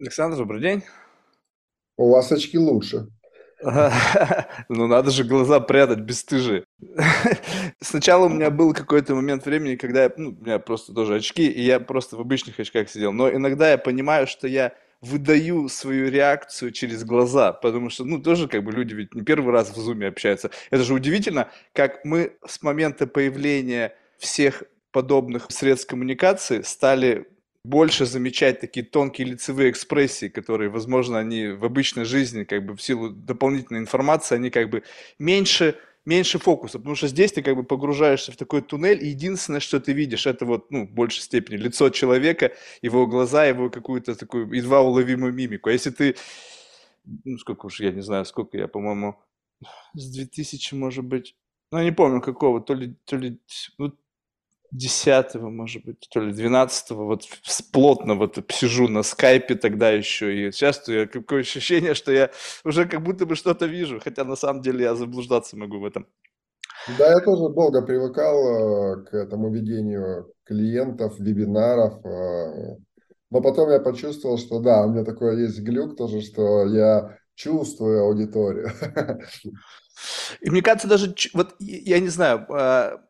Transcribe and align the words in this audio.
Александр, 0.00 0.38
добрый 0.38 0.60
день. 0.60 0.82
У 1.96 2.10
вас 2.10 2.30
очки 2.32 2.58
лучше. 2.58 3.06
Ну 4.68 4.86
надо 4.88 5.10
же 5.10 5.24
глаза 5.24 5.60
прятать, 5.60 6.00
бесстыжие. 6.00 6.64
Сначала 7.80 8.26
у 8.26 8.28
меня 8.28 8.50
был 8.50 8.74
какой-то 8.74 9.14
момент 9.14 9.46
времени, 9.46 9.76
когда 9.76 10.04
я, 10.04 10.12
ну, 10.16 10.30
у 10.30 10.44
меня 10.44 10.58
просто 10.58 10.92
тоже 10.92 11.14
очки, 11.14 11.46
и 11.46 11.62
я 11.62 11.80
просто 11.80 12.16
в 12.16 12.20
обычных 12.20 12.58
очках 12.58 12.90
сидел. 12.90 13.12
Но 13.12 13.30
иногда 13.30 13.70
я 13.70 13.78
понимаю, 13.78 14.26
что 14.26 14.48
я 14.48 14.74
выдаю 15.00 15.68
свою 15.68 16.10
реакцию 16.10 16.72
через 16.72 17.04
глаза, 17.04 17.52
потому 17.52 17.88
что, 17.88 18.04
ну, 18.04 18.20
тоже 18.20 18.48
как 18.48 18.64
бы 18.64 18.72
люди 18.72 18.94
ведь 18.94 19.14
не 19.14 19.22
первый 19.22 19.52
раз 19.52 19.70
в 19.70 19.76
зуме 19.76 20.08
общаются. 20.08 20.50
Это 20.70 20.82
же 20.82 20.92
удивительно, 20.92 21.48
как 21.72 22.04
мы 22.04 22.36
с 22.46 22.62
момента 22.62 23.06
появления 23.06 23.94
всех 24.18 24.64
подобных 24.90 25.46
средств 25.50 25.88
коммуникации 25.88 26.62
стали 26.62 27.28
больше 27.64 28.04
замечать 28.04 28.60
такие 28.60 28.84
тонкие 28.84 29.26
лицевые 29.28 29.70
экспрессии, 29.70 30.28
которые, 30.28 30.68
возможно, 30.68 31.18
они 31.18 31.48
в 31.48 31.64
обычной 31.64 32.04
жизни, 32.04 32.44
как 32.44 32.64
бы 32.66 32.76
в 32.76 32.82
силу 32.82 33.08
дополнительной 33.10 33.80
информации, 33.80 34.34
они 34.34 34.50
как 34.50 34.68
бы 34.68 34.82
меньше, 35.18 35.74
меньше 36.04 36.38
фокуса, 36.38 36.78
потому 36.78 36.94
что 36.94 37.08
здесь 37.08 37.32
ты 37.32 37.42
как 37.42 37.56
бы 37.56 37.64
погружаешься 37.64 38.32
в 38.32 38.36
такой 38.36 38.60
туннель, 38.60 39.02
и 39.02 39.08
единственное, 39.08 39.60
что 39.60 39.80
ты 39.80 39.94
видишь, 39.94 40.26
это 40.26 40.44
вот, 40.44 40.70
ну, 40.70 40.86
в 40.86 40.90
большей 40.90 41.22
степени 41.22 41.56
лицо 41.56 41.88
человека, 41.88 42.52
его 42.82 43.06
глаза, 43.06 43.46
его 43.46 43.70
какую-то 43.70 44.14
такую 44.14 44.52
едва 44.52 44.82
уловимую 44.82 45.32
мимику. 45.32 45.70
А 45.70 45.72
если 45.72 45.90
ты, 45.90 46.16
ну, 47.24 47.38
сколько 47.38 47.66
уж, 47.66 47.80
я 47.80 47.92
не 47.92 48.02
знаю, 48.02 48.26
сколько 48.26 48.58
я, 48.58 48.68
по-моему, 48.68 49.18
с 49.94 50.12
2000, 50.12 50.74
может 50.74 51.04
быть, 51.04 51.34
ну, 51.72 51.78
я 51.78 51.84
не 51.84 51.92
помню 51.92 52.20
какого, 52.20 52.60
то 52.60 52.74
ли, 52.74 52.94
то 53.06 53.16
ли, 53.16 53.40
ну, 53.78 53.94
десятого, 54.74 55.50
может 55.50 55.84
быть, 55.84 56.08
то 56.10 56.20
ли 56.20 56.32
двенадцатого, 56.32 57.04
вот 57.04 57.22
плотно 57.72 58.16
вот 58.16 58.38
сижу 58.50 58.88
на 58.88 59.04
скайпе 59.04 59.54
тогда 59.54 59.90
еще, 59.90 60.48
и 60.48 60.52
сейчас 60.52 60.86
я 60.88 61.06
какое 61.06 61.40
ощущение, 61.40 61.94
что 61.94 62.12
я 62.12 62.30
уже 62.64 62.84
как 62.86 63.02
будто 63.02 63.24
бы 63.24 63.36
что-то 63.36 63.66
вижу, 63.66 64.00
хотя 64.02 64.24
на 64.24 64.34
самом 64.34 64.62
деле 64.62 64.84
я 64.84 64.94
заблуждаться 64.96 65.56
могу 65.56 65.78
в 65.78 65.84
этом. 65.84 66.06
Да, 66.98 67.08
я 67.08 67.20
тоже 67.20 67.54
долго 67.54 67.82
привыкал 67.82 68.98
э, 68.98 69.04
к 69.04 69.14
этому 69.14 69.50
ведению 69.50 70.32
клиентов, 70.44 71.18
вебинаров, 71.18 72.04
э, 72.04 72.76
но 73.30 73.40
потом 73.40 73.70
я 73.70 73.78
почувствовал, 73.78 74.38
что 74.38 74.58
да, 74.58 74.84
у 74.84 74.90
меня 74.90 75.04
такой 75.04 75.40
есть 75.40 75.60
глюк 75.60 75.96
тоже, 75.96 76.20
что 76.20 76.66
я 76.66 77.16
чувствую 77.36 78.02
аудиторию. 78.02 78.70
И 80.40 80.50
мне 80.50 80.62
кажется, 80.62 80.88
даже, 80.88 81.14
вот 81.32 81.54
я 81.60 82.00
не 82.00 82.08
знаю, 82.08 82.44
а, 82.50 83.00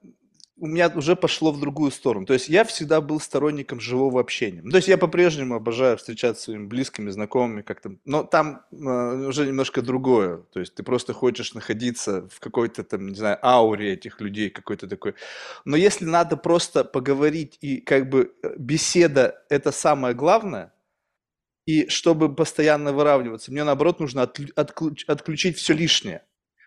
у 0.65 0.67
меня 0.67 0.91
уже 0.95 1.15
пошло 1.15 1.53
в 1.53 1.61
другую 1.61 1.91
сторону. 1.91 2.25
То 2.25 2.33
есть 2.33 2.49
я 2.49 2.65
всегда 2.65 3.03
был 3.03 3.21
сторонником 3.21 3.81
живого 3.81 4.19
общения. 4.19 4.63
То 4.63 4.79
есть 4.79 4.89
я 4.89 4.97
по-прежнему 4.97 5.57
обожаю 5.57 5.99
встречаться 5.99 6.41
с 6.41 6.45
своими 6.47 6.65
близкими, 6.67 7.11
знакомыми 7.11 7.61
как-то. 7.61 7.97
Но 8.07 8.25
там 8.25 8.63
э, 8.73 8.77
уже 9.29 9.47
немножко 9.47 9.83
другое. 9.83 10.39
То 10.55 10.61
есть 10.61 10.75
ты 10.75 10.83
просто 10.83 11.13
хочешь 11.13 11.53
находиться 11.53 12.27
в 12.33 12.41
какой-то 12.41 12.83
там, 12.83 13.09
не 13.09 13.15
знаю, 13.15 13.39
ауре 13.43 13.93
этих 13.93 14.23
людей 14.23 14.49
какой-то 14.49 14.89
такой. 14.89 15.15
Но 15.67 15.77
если 15.77 16.07
надо 16.07 16.39
просто 16.39 16.83
поговорить 16.83 17.59
и 17.61 17.83
как 17.83 18.09
бы 18.09 18.33
э, 18.43 18.55
беседа 18.57 19.45
это 19.51 19.71
самое 19.71 20.15
главное, 20.15 20.73
и 21.67 21.89
чтобы 21.89 22.35
постоянно 22.35 22.95
выравниваться, 22.95 23.53
мне 23.53 23.65
наоборот 23.65 24.01
нужно 24.01 24.23
отключ, 24.23 25.05
отключить 25.07 25.59
все 25.59 25.75
лишнее. 25.75 26.23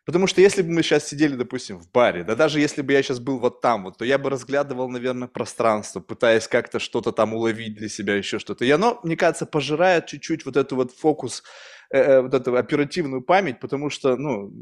Потому 0.07 0.25
что 0.25 0.39
если 0.39 0.61
бы 0.61 0.71
мы 0.71 0.83
сейчас 0.83 1.05
сидели, 1.05 1.35
допустим, 1.35 1.81
в 1.81 1.91
баре, 1.91 2.23
да 2.23 2.35
даже 2.35 2.61
если 2.61 2.81
бы 2.81 2.93
я 2.93 3.03
сейчас 3.03 3.19
был 3.19 3.39
вот 3.39 3.59
там 3.59 3.83
вот, 3.83 3.97
то 3.97 4.05
я 4.05 4.17
бы 4.17 4.29
разглядывал, 4.29 4.87
наверное, 4.87 5.27
пространство, 5.27 5.99
пытаясь 5.99 6.47
как-то 6.47 6.79
что-то 6.79 7.11
там 7.11 7.33
уловить 7.33 7.75
для 7.75 7.89
себя, 7.89 8.15
еще 8.15 8.39
что-то. 8.39 8.63
И 8.63 8.71
оно, 8.71 9.01
мне 9.03 9.17
кажется, 9.17 9.45
пожирает 9.45 10.05
чуть-чуть 10.05 10.45
вот 10.45 10.55
эту 10.55 10.77
вот 10.77 10.93
фокус, 10.93 11.43
э, 11.91 11.99
э, 11.99 12.21
вот 12.21 12.33
эту 12.33 12.55
оперативную 12.55 13.21
память, 13.21 13.59
потому 13.59 13.89
что, 13.89 14.15
ну, 14.15 14.53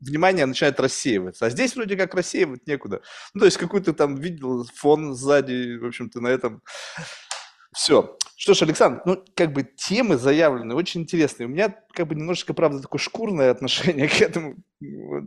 внимание 0.00 0.44
начинает 0.44 0.80
рассеиваться. 0.80 1.46
А 1.46 1.50
здесь 1.50 1.76
вроде 1.76 1.96
как 1.96 2.12
рассеивать 2.12 2.66
некуда. 2.66 3.00
Ну, 3.32 3.38
то 3.38 3.44
есть 3.44 3.58
какой-то 3.58 3.92
там 3.92 4.16
видел 4.16 4.66
фон 4.74 5.14
сзади, 5.14 5.76
в 5.76 5.86
общем-то, 5.86 6.20
на 6.20 6.28
этом 6.28 6.62
все. 7.74 8.16
Что 8.36 8.54
ж, 8.54 8.62
Александр, 8.62 9.02
ну, 9.04 9.24
как 9.34 9.52
бы 9.52 9.62
темы 9.62 10.16
заявлены, 10.16 10.74
очень 10.74 11.02
интересные. 11.02 11.46
У 11.46 11.50
меня, 11.50 11.74
как 11.92 12.08
бы, 12.08 12.14
немножечко, 12.14 12.52
правда, 12.52 12.80
такое 12.80 12.98
шкурное 12.98 13.50
отношение 13.50 14.08
к 14.08 14.20
этому. 14.20 14.56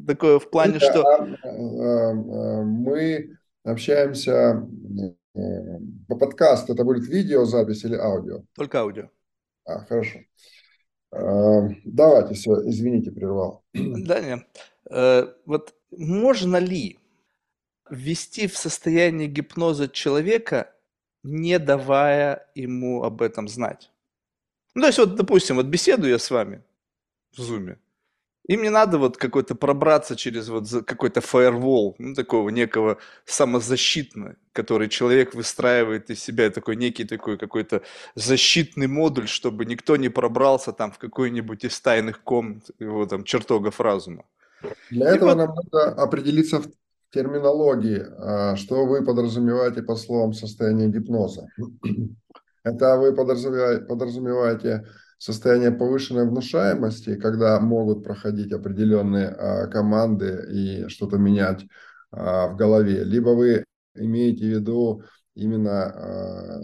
Такое 0.05 0.39
в 0.39 0.49
плане, 0.49 0.79
что... 0.79 1.01
А, 1.01 1.15
а, 1.15 2.11
а, 2.11 2.63
мы 2.63 3.37
общаемся 3.63 4.67
по 6.07 6.15
подкасту. 6.17 6.73
Это 6.73 6.83
будет 6.83 7.07
видеозапись 7.07 7.83
или 7.85 7.95
аудио? 7.95 8.43
Только 8.55 8.79
аудио. 8.79 9.09
А, 9.65 9.85
хорошо. 9.85 10.19
Давайте, 11.11 12.33
все, 12.33 12.67
извините, 12.67 13.11
прервал. 13.11 13.63
Да, 13.73 14.19
нет. 14.19 14.45
Э, 14.89 15.27
вот 15.45 15.73
можно 15.91 16.57
ли 16.57 16.99
ввести 17.89 18.47
в 18.47 18.57
состояние 18.57 19.27
гипноза 19.27 19.87
человека 19.87 20.73
не 21.23 21.59
давая 21.59 22.47
ему 22.55 23.03
об 23.03 23.21
этом 23.21 23.47
знать. 23.47 23.91
Ну, 24.75 24.81
то 24.81 24.87
есть, 24.87 24.99
вот, 24.99 25.15
допустим, 25.15 25.55
вот 25.55 25.65
беседую 25.65 26.11
я 26.11 26.19
с 26.19 26.29
вами 26.29 26.63
в 27.35 27.41
зуме, 27.41 27.77
и 28.47 28.55
мне 28.55 28.69
надо 28.69 28.97
вот 28.97 29.17
какой-то 29.17 29.55
пробраться 29.55 30.15
через 30.15 30.47
вот 30.47 30.69
какой-то 30.85 31.19
фаервол, 31.19 31.95
ну, 31.99 32.13
такого 32.13 32.49
некого 32.49 32.97
самозащитного, 33.25 34.35
который 34.53 34.87
человек 34.87 35.35
выстраивает 35.35 36.09
из 36.09 36.23
себя 36.23 36.49
такой 36.49 36.77
некий 36.77 37.03
такой 37.03 37.37
какой-то 37.37 37.81
защитный 38.15 38.87
модуль, 38.87 39.27
чтобы 39.27 39.65
никто 39.65 39.97
не 39.97 40.09
пробрался 40.09 40.71
там 40.71 40.91
в 40.91 40.97
какой-нибудь 40.97 41.65
из 41.65 41.79
тайных 41.81 42.21
комнат 42.23 42.69
его 42.79 43.05
там 43.05 43.25
чертогов 43.25 43.81
разума. 43.81 44.23
Для 44.89 45.11
и 45.11 45.15
этого 45.15 45.29
вот... 45.29 45.37
нам 45.37 45.55
надо 45.55 46.01
определиться 46.01 46.61
в 46.61 46.67
терминологии, 47.11 48.03
а, 48.19 48.55
что 48.55 48.85
вы 48.85 49.03
подразумеваете 49.03 49.81
по 49.81 49.95
словам 49.95 50.33
состояние 50.33 50.89
гипноза? 50.89 51.47
Это 52.63 52.97
вы 52.97 53.13
подразумеваете, 53.13 54.85
состояние 55.17 55.71
повышенной 55.71 56.27
внушаемости, 56.27 57.15
когда 57.15 57.59
могут 57.59 58.03
проходить 58.03 58.51
определенные 58.51 59.29
а, 59.29 59.67
команды 59.67 60.45
и 60.51 60.87
что-то 60.89 61.17
менять 61.17 61.65
а, 62.11 62.47
в 62.47 62.55
голове, 62.55 63.03
либо 63.03 63.29
вы 63.29 63.63
имеете 63.95 64.45
в 64.45 64.49
виду 64.49 65.03
именно 65.33 66.61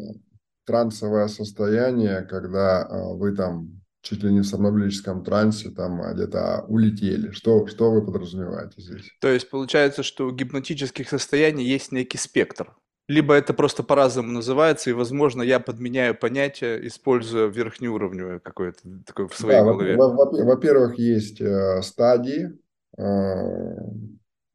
трансовое 0.65 1.27
состояние, 1.27 2.21
когда 2.21 2.87
вы 2.89 3.35
там 3.35 3.82
чуть 4.03 4.21
ли 4.21 4.31
не 4.31 4.41
в 4.41 4.45
сомнамбулическом 4.45 5.23
трансе, 5.23 5.69
там 5.69 6.01
а, 6.01 6.13
где-то 6.13 6.65
улетели. 6.67 7.31
Что, 7.31 7.65
что 7.67 7.89
вы 7.89 8.05
подразумеваете 8.05 8.81
здесь? 8.81 9.09
То 9.19 9.29
есть 9.29 9.49
получается, 9.49 10.03
что 10.03 10.27
у 10.27 10.31
гипнотических 10.31 11.09
состояний 11.09 11.63
есть 11.63 11.91
некий 11.91 12.17
спектр. 12.17 12.75
Либо 13.07 13.33
это 13.33 13.53
просто 13.53 13.83
по-разному 13.83 14.31
называется, 14.31 14.89
и, 14.89 14.93
возможно, 14.93 15.41
я 15.41 15.59
подменяю 15.59 16.15
понятие, 16.15 16.85
используя 16.87 17.47
верхнеуровневое 17.47 18.39
какое-то 18.39 18.79
такое 19.05 19.27
в 19.27 19.35
своей 19.35 19.59
да, 19.59 19.65
голове. 19.65 19.97
Во-первых, 19.97 20.97
есть 20.97 21.41
э, 21.41 21.81
стадии 21.81 22.57
э, 22.97 23.03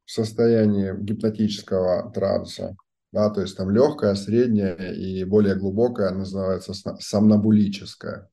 состояния 0.06 0.94
гипнотического 0.98 2.10
транса. 2.14 2.76
Да, 3.12 3.30
то 3.30 3.40
есть 3.40 3.56
там 3.56 3.70
легкое, 3.70 4.14
среднее 4.14 4.94
и 4.94 5.24
более 5.24 5.54
глубокое 5.54 6.10
называется 6.10 6.74
сомнамбулическое. 7.00 8.28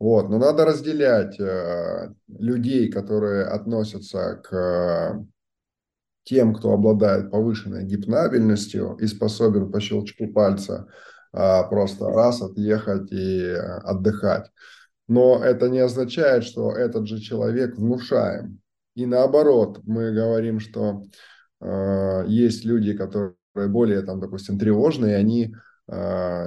Вот, 0.00 0.30
но 0.30 0.38
надо 0.38 0.64
разделять 0.64 1.38
э, 1.38 2.08
людей, 2.26 2.90
которые 2.90 3.44
относятся 3.44 4.40
к 4.42 5.22
тем, 6.24 6.54
кто 6.54 6.72
обладает 6.72 7.30
повышенной 7.30 7.84
гипнабельностью 7.84 8.96
и 8.98 9.06
способен 9.06 9.70
по 9.70 9.78
щелчку 9.78 10.28
пальца 10.28 10.86
э, 11.34 11.62
просто 11.68 12.08
раз 12.08 12.40
отъехать 12.40 13.12
и 13.12 13.52
отдыхать. 13.52 14.50
Но 15.06 15.44
это 15.44 15.68
не 15.68 15.80
означает, 15.80 16.44
что 16.44 16.72
этот 16.72 17.06
же 17.06 17.20
человек 17.20 17.76
внушаем. 17.76 18.58
И 18.94 19.04
наоборот, 19.04 19.80
мы 19.84 20.12
говорим, 20.12 20.60
что 20.60 21.02
э, 21.60 22.24
есть 22.26 22.64
люди, 22.64 22.96
которые 22.96 23.34
более, 23.54 24.00
там, 24.00 24.18
допустим, 24.18 24.58
тревожные, 24.58 25.16
они 25.16 25.52
Э, 25.52 25.69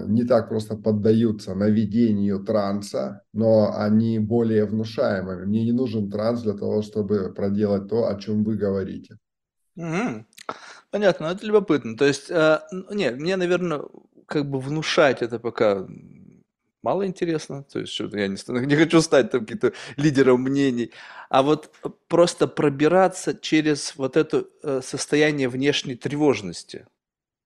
не 0.08 0.24
так 0.24 0.48
просто 0.48 0.78
поддаются 0.78 1.54
наведению 1.54 2.40
транса, 2.44 3.24
но 3.34 3.74
они 3.76 4.20
более 4.20 4.66
внушаемыми. 4.66 5.46
Мне 5.46 5.66
не 5.66 5.74
нужен 5.74 6.10
транс 6.10 6.44
для 6.44 6.54
того, 6.54 6.82
чтобы 6.82 7.34
проделать 7.34 7.90
то, 7.90 8.08
о 8.08 8.16
чем 8.20 8.44
вы 8.44 8.56
говорите. 8.56 9.18
Угу. 9.76 10.26
Понятно, 10.92 11.26
это 11.26 11.46
любопытно. 11.46 11.98
То 11.98 12.06
есть, 12.06 12.30
э, 12.30 12.60
нет, 12.92 13.18
мне, 13.18 13.36
наверное, 13.36 13.82
как 14.28 14.50
бы 14.50 14.60
внушать 14.60 15.22
это 15.22 15.40
пока 15.40 15.88
мало 16.82 17.06
интересно. 17.06 17.64
То 17.64 17.80
есть, 17.80 18.00
я 18.00 18.28
не, 18.28 18.66
не 18.66 18.76
хочу 18.76 19.02
стать 19.02 19.32
там 19.32 19.42
каким-то 19.42 19.74
лидером 19.98 20.42
мнений. 20.42 20.92
А 21.30 21.42
вот 21.42 21.72
просто 22.08 22.48
пробираться 22.48 23.34
через 23.34 23.96
вот 23.98 24.16
это 24.16 24.46
э, 24.62 24.82
состояние 24.84 25.50
внешней 25.50 25.96
тревожности. 25.96 26.86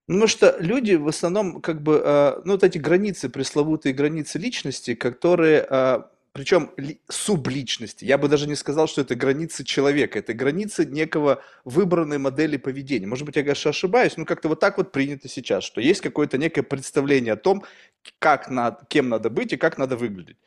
Потому 0.08 0.28
что 0.28 0.56
люди 0.60 0.94
в 0.94 1.08
основном 1.08 1.62
как 1.62 1.82
бы, 1.82 2.02
э, 2.04 2.42
ну 2.46 2.54
вот 2.54 2.64
эти 2.64 2.78
границы, 2.78 3.30
пресловутые 3.30 3.94
границы 3.94 4.40
личности, 4.40 4.96
которые, 4.96 5.68
э, 5.70 6.00
причем 6.32 6.72
ли, 6.78 7.02
субличности, 7.10 8.06
я 8.06 8.18
бы 8.18 8.30
даже 8.30 8.48
не 8.48 8.56
сказал, 8.56 8.88
что 8.88 9.02
это 9.02 9.16
границы 9.16 9.66
человека, 9.66 10.20
это 10.20 10.34
границы 10.34 10.86
некого 10.86 11.44
выбранной 11.66 12.20
модели 12.20 12.56
поведения. 12.56 13.06
Может 13.06 13.26
быть, 13.26 13.36
я, 13.36 13.44
конечно, 13.44 13.72
ошибаюсь, 13.72 14.16
но 14.16 14.24
как-то 14.24 14.48
вот 14.48 14.62
так 14.62 14.78
вот 14.78 14.94
принято 14.94 15.28
сейчас, 15.28 15.66
что 15.66 15.82
есть 15.82 16.00
какое-то 16.00 16.38
некое 16.38 16.64
представление 16.64 17.34
о 17.34 17.38
том, 17.38 17.66
как 18.20 18.50
надо, 18.50 18.86
кем 18.88 19.10
надо 19.10 19.30
быть 19.30 19.52
и 19.52 19.58
как 19.58 19.78
надо 19.78 19.98
выглядеть. 19.98 20.38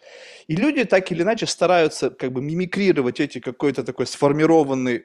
И 0.48 0.56
люди 0.56 0.84
так 0.84 1.12
или 1.12 1.22
иначе 1.22 1.46
стараются 1.46 2.08
как 2.08 2.32
бы 2.32 2.40
мимикрировать 2.40 3.20
эти 3.20 3.40
какой-то 3.40 3.84
такой 3.84 4.06
сформированный 4.06 5.04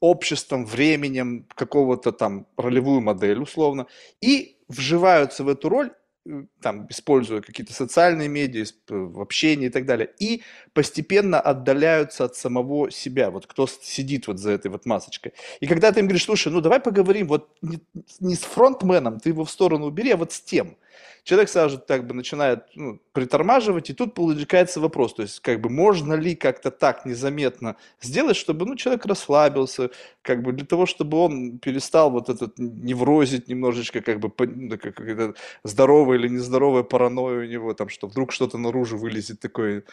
обществом, 0.00 0.64
временем, 0.64 1.46
какого-то 1.54 2.12
там 2.12 2.46
ролевую 2.56 3.00
модель 3.00 3.40
условно, 3.40 3.86
и 4.20 4.56
вживаются 4.68 5.44
в 5.44 5.48
эту 5.48 5.68
роль, 5.68 5.92
э, 6.26 6.44
там, 6.62 6.86
используя 6.88 7.40
какие-то 7.40 7.72
социальные 7.72 8.28
медиа, 8.28 8.64
в 8.88 9.20
общении 9.20 9.66
и 9.66 9.70
так 9.70 9.86
далее, 9.86 10.10
и 10.18 10.42
постепенно 10.72 11.40
отдаляются 11.40 12.24
от 12.24 12.36
самого 12.36 12.90
себя, 12.90 13.30
вот 13.30 13.46
кто 13.46 13.66
сидит 13.66 14.26
вот 14.26 14.38
за 14.38 14.52
этой 14.52 14.70
вот 14.70 14.86
масочкой. 14.86 15.32
И 15.60 15.66
когда 15.66 15.92
ты 15.92 16.00
им 16.00 16.06
говоришь, 16.06 16.24
слушай, 16.24 16.52
ну 16.52 16.60
давай 16.60 16.80
поговорим 16.80 17.26
вот 17.26 17.56
не, 17.62 17.80
не 18.20 18.34
с 18.34 18.40
фронтменом, 18.42 19.20
ты 19.20 19.30
его 19.30 19.44
в 19.44 19.50
сторону 19.50 19.86
убери, 19.86 20.12
а 20.12 20.16
вот 20.16 20.32
с 20.32 20.40
тем– 20.40 20.76
человек 21.24 21.48
сразу 21.48 21.82
как 21.86 22.06
бы 22.06 22.14
начинает 22.14 22.64
ну, 22.74 23.00
притормаживать, 23.12 23.90
и 23.90 23.94
тут 23.94 24.14
получается 24.14 24.80
вопрос, 24.80 25.14
то 25.14 25.22
есть 25.22 25.40
как 25.40 25.60
бы 25.60 25.70
можно 25.70 26.14
ли 26.14 26.34
как-то 26.34 26.70
так 26.70 27.04
незаметно 27.06 27.76
сделать, 28.00 28.36
чтобы 28.36 28.66
ну, 28.66 28.76
человек 28.76 29.06
расслабился, 29.06 29.90
как 30.22 30.42
бы 30.42 30.52
для 30.52 30.66
того, 30.66 30.86
чтобы 30.86 31.18
он 31.18 31.58
перестал 31.58 32.10
вот 32.10 32.28
этот 32.28 32.58
неврозить 32.58 33.48
немножечко, 33.48 34.00
как 34.00 34.20
бы 34.20 34.32
ну, 34.38 34.78
как, 34.78 35.00
это 35.00 35.34
здоровая 35.64 36.18
или 36.18 36.28
нездоровая 36.28 36.82
паранойя 36.82 37.40
у 37.40 37.50
него, 37.50 37.74
там, 37.74 37.88
что 37.88 38.06
вдруг 38.06 38.32
что-то 38.32 38.58
наружу 38.58 38.96
вылезет 38.96 39.40
такое 39.40 39.84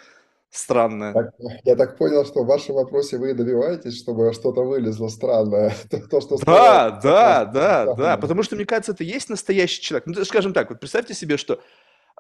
странное. 0.50 1.14
Так, 1.14 1.34
я 1.64 1.76
так 1.76 1.98
понял, 1.98 2.26
что 2.26 2.44
в 2.44 2.48
вашем 2.48 2.76
вопросе 2.76 3.18
вы 3.18 3.34
добиваетесь, 3.34 3.98
чтобы 3.98 4.34
что-то 4.34 4.64
вылезло 4.64 5.08
странное. 5.08 5.74
То, 6.10 6.22
что 6.22 6.38
да, 6.38 6.92
да, 7.04 7.46
да, 7.46 7.94
да, 7.94 8.18
потому 8.18 8.44
что, 8.44 8.56
мне 8.56 8.66
кажется, 8.66 8.94
это 8.94 9.04
есть 9.04 9.30
настоящий 9.30 9.82
человек. 9.82 10.08
Ну, 10.08 10.26
скажем 10.26 10.54
так, 10.54 10.70
вот 10.70 10.80
представьте 10.80 11.14
себе, 11.14 11.38
что 11.38 11.60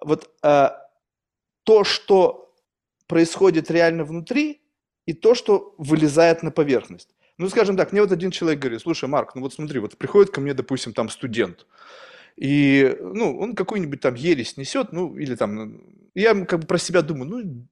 вот 0.02 0.30
а, 0.42 0.78
то, 1.64 1.84
что 1.84 2.54
происходит 3.08 3.72
реально 3.72 4.04
внутри, 4.04 4.62
и 5.06 5.14
то, 5.14 5.34
что 5.34 5.74
вылезает 5.78 6.44
на 6.44 6.52
поверхность. 6.52 7.16
Ну, 7.38 7.50
скажем 7.50 7.78
так, 7.78 7.92
мне 7.92 8.02
вот 8.02 8.12
один 8.12 8.30
человек 8.32 8.60
говорит, 8.60 8.82
слушай, 8.82 9.08
Марк, 9.08 9.36
ну 9.36 9.42
вот 9.42 9.54
смотри, 9.54 9.80
вот 9.80 9.98
приходит 9.98 10.32
ко 10.32 10.42
мне, 10.42 10.54
допустим, 10.54 10.94
там 10.94 11.10
студент, 11.10 11.66
и, 12.36 12.96
ну, 13.00 13.38
он 13.40 13.56
какую-нибудь 13.56 14.02
там 14.02 14.16
ересь 14.16 14.58
несет, 14.58 14.92
ну, 14.92 15.18
или 15.18 15.36
там, 15.36 15.82
я 16.14 16.36
как 16.46 16.62
бы 16.62 16.68
про 16.68 16.78
себя 16.78 17.02
думаю, 17.02 17.30
ну, 17.30 17.68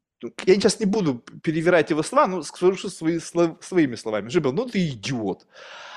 я 0.46 0.56
сейчас 0.56 0.80
не 0.80 0.86
буду 0.86 1.24
перевирать 1.44 1.90
его 1.90 2.04
слова, 2.04 2.28
но 2.28 2.42
скажу 2.42 2.90
свои, 2.90 3.20
своими 3.20 3.96
словами. 3.96 4.30
Жибел, 4.30 4.54
ну 4.54 4.66
ты 4.66 4.88
идиот. 4.88 5.48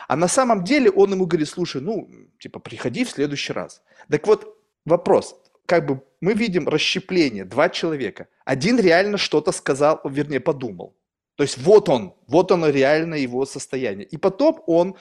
А 0.08 0.16
на 0.16 0.28
самом 0.28 0.64
деле 0.64 0.90
он 0.90 1.12
ему 1.12 1.26
говорит, 1.26 1.48
слушай, 1.48 1.82
ну, 1.82 2.08
типа, 2.38 2.58
приходи 2.60 3.04
в 3.04 3.10
следующий 3.10 3.52
раз. 3.52 3.82
Так 4.10 4.26
вот, 4.26 4.56
вопрос, 4.86 5.36
как 5.66 5.86
бы 5.86 6.02
мы 6.20 6.32
видим 6.32 6.66
расщепление, 6.66 7.44
два 7.44 7.68
человека. 7.68 8.26
Один 8.44 8.80
реально 8.80 9.18
что-то 9.18 9.52
сказал, 9.52 10.00
вернее, 10.04 10.40
подумал. 10.40 10.96
То 11.36 11.44
есть 11.44 11.58
вот 11.58 11.88
он, 11.88 12.14
вот 12.26 12.50
оно 12.50 12.70
реально 12.70 13.14
его 13.14 13.46
состояние. 13.46 14.06
И 14.06 14.16
потом 14.16 14.62
он 14.66 14.96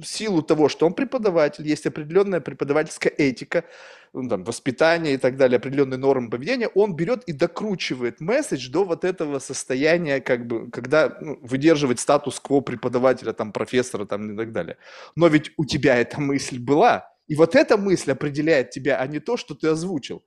в 0.00 0.06
силу 0.06 0.42
того, 0.42 0.68
что 0.68 0.86
он 0.86 0.94
преподаватель, 0.94 1.66
есть 1.66 1.86
определенная 1.86 2.40
преподавательская 2.40 3.12
этика, 3.16 3.64
ну, 4.12 4.28
там, 4.28 4.44
воспитание 4.44 5.14
и 5.14 5.16
так 5.18 5.36
далее, 5.36 5.58
определенные 5.58 5.98
нормы 5.98 6.30
поведения, 6.30 6.68
он 6.68 6.96
берет 6.96 7.24
и 7.24 7.32
докручивает 7.32 8.20
месседж 8.20 8.70
до 8.70 8.84
вот 8.84 9.04
этого 9.04 9.38
состояния, 9.38 10.20
как 10.20 10.46
бы, 10.46 10.70
когда 10.70 11.16
ну, 11.20 11.38
выдерживает 11.42 12.00
статус-кво 12.00 12.60
преподавателя, 12.60 13.32
там, 13.32 13.52
профессора 13.52 14.06
там, 14.06 14.32
и 14.32 14.36
так 14.36 14.52
далее. 14.52 14.76
Но 15.16 15.28
ведь 15.28 15.52
у 15.56 15.64
тебя 15.64 15.96
эта 15.96 16.20
мысль 16.20 16.58
была, 16.58 17.12
и 17.28 17.36
вот 17.36 17.54
эта 17.54 17.76
мысль 17.76 18.10
определяет 18.12 18.70
тебя, 18.70 18.98
а 18.98 19.06
не 19.06 19.20
то, 19.20 19.36
что 19.36 19.54
ты 19.54 19.68
озвучил. 19.68 20.24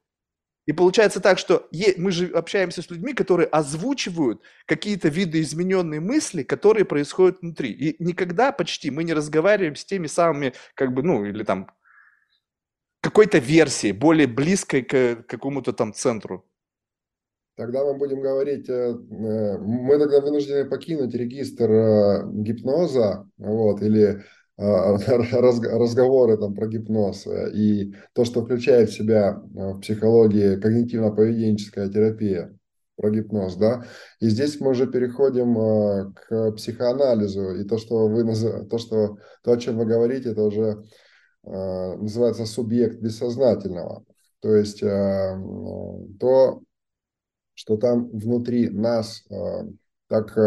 И 0.65 0.71
получается 0.71 1.19
так, 1.19 1.37
что 1.37 1.67
мы 1.97 2.11
же 2.11 2.27
общаемся 2.27 2.81
с 2.81 2.89
людьми, 2.89 3.13
которые 3.13 3.47
озвучивают 3.47 4.41
какие-то 4.65 5.09
виды 5.09 5.41
измененные 5.41 5.99
мысли, 5.99 6.43
которые 6.43 6.85
происходят 6.85 7.41
внутри. 7.41 7.71
И 7.71 8.03
никогда 8.03 8.51
почти 8.51 8.89
мы 8.89 9.03
не 9.03 9.13
разговариваем 9.13 9.75
с 9.75 9.83
теми 9.83 10.07
самыми, 10.07 10.53
как 10.75 10.93
бы, 10.93 11.03
ну, 11.03 11.25
или 11.25 11.43
там, 11.43 11.69
какой-то 13.01 13.39
версии, 13.39 13.91
более 13.91 14.27
близкой 14.27 14.83
к 14.83 15.25
какому-то 15.27 15.73
там 15.73 15.93
центру. 15.93 16.45
Тогда 17.55 17.83
мы 17.83 17.95
будем 17.95 18.21
говорить, 18.21 18.67
э, 18.67 18.73
э, 18.73 19.57
мы 19.59 19.99
тогда 19.99 20.21
вынуждены 20.21 20.67
покинуть 20.67 21.13
регистр 21.13 21.69
э, 21.69 22.31
гипноза, 22.31 23.29
вот, 23.37 23.81
или 23.83 24.23
разговоры 24.57 26.37
там 26.37 26.53
про 26.53 26.67
гипноз 26.67 27.25
э, 27.25 27.51
и 27.53 27.95
то, 28.13 28.23
что 28.23 28.43
включает 28.43 28.89
в 28.89 28.93
себя 28.93 29.41
э, 29.41 29.73
в 29.73 29.79
психологии 29.79 30.57
когнитивно-поведенческая 30.57 31.89
терапия 31.89 32.55
про 32.95 33.09
гипноз, 33.09 33.55
да, 33.55 33.83
и 34.19 34.29
здесь 34.29 34.59
мы 34.59 34.69
уже 34.69 34.85
переходим 34.85 35.57
э, 35.57 36.13
к 36.13 36.51
психоанализу, 36.51 37.55
и 37.55 37.63
то, 37.63 37.79
что 37.79 38.07
вы, 38.07 38.23
то, 38.69 38.77
что, 38.77 39.17
то, 39.43 39.51
о 39.53 39.57
чем 39.57 39.77
вы 39.77 39.85
говорите, 39.85 40.29
это 40.29 40.43
уже 40.43 40.83
называется 41.45 42.45
субъект 42.45 43.01
бессознательного, 43.01 44.05
то 44.39 44.55
есть 44.55 44.79
то, 44.79 46.61
что 47.53 47.75
там 47.75 48.07
внутри 48.11 48.69
нас 48.69 49.27
так 50.07 50.37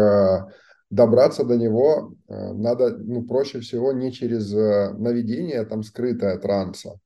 добраться 0.89 1.43
до 1.43 1.57
него 1.57 2.13
э, 2.27 2.53
надо, 2.53 2.97
ну, 2.97 3.23
проще 3.23 3.59
всего 3.59 3.91
не 3.91 4.11
через 4.11 4.53
э, 4.53 4.93
наведение, 4.97 5.65
там, 5.65 5.83
скрытое 5.83 6.37
транса 6.37 6.99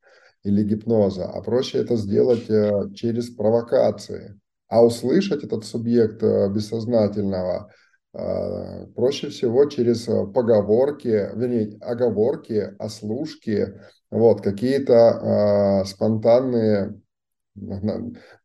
или 0.43 0.63
гипноза, 0.63 1.25
а 1.25 1.41
проще 1.41 1.79
это 1.79 1.95
сделать 1.95 2.49
э, 2.49 2.93
через 2.93 3.29
провокации. 3.29 4.39
А 4.67 4.85
услышать 4.85 5.43
этот 5.43 5.65
субъект 5.65 6.23
бессознательного 6.23 7.69
проще 8.13 9.29
всего 9.29 9.65
через 9.65 10.03
поговорки, 10.05 11.29
вернее, 11.35 11.77
оговорки, 11.81 12.73
ослушки, 12.79 13.79
вот, 14.09 14.39
какие-то 14.41 15.83
спонтанные 15.85 17.01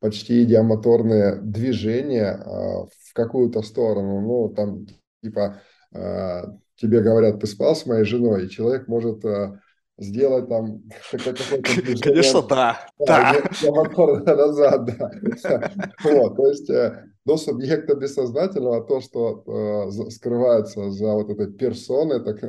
почти 0.00 0.43
идиомоторные 0.43 1.37
движения 1.43 2.43
в 2.44 3.12
какую-то 3.15 3.62
сторону, 3.62 4.21
ну, 4.21 4.49
там 4.49 4.87
типа 5.26 5.61
э, 5.92 6.42
тебе 6.76 7.00
говорят, 7.00 7.40
ты 7.40 7.47
спал 7.47 7.75
с 7.75 7.87
моей 7.87 8.04
женой, 8.04 8.47
и 8.47 8.50
человек 8.50 8.87
может 8.88 9.25
э, 9.25 9.59
сделать 9.99 10.49
там 10.49 10.83
какой-то 11.11 11.42
Конечно, 12.02 12.42
да. 12.42 12.87
Да. 12.99 13.35
назад, 14.37 14.85
да. 14.87 15.71
Вот, 16.04 16.37
то 16.37 16.47
есть 16.49 16.71
э, 16.71 17.04
до 17.25 17.37
субъекта 17.37 17.97
бессознательного 17.97 18.85
то, 18.85 19.00
что 19.00 19.90
скрывается 20.11 20.90
за 20.90 21.12
вот 21.12 21.30
этой 21.30 21.52
персоной, 21.52 22.23
так 22.23 22.40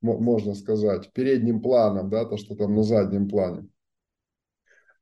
можно 0.00 0.54
сказать, 0.54 1.12
передним 1.12 1.60
планом, 1.62 2.10
да, 2.10 2.24
то, 2.24 2.36
что 2.36 2.56
там 2.56 2.74
на 2.74 2.82
заднем 2.82 3.28
плане 3.28 3.68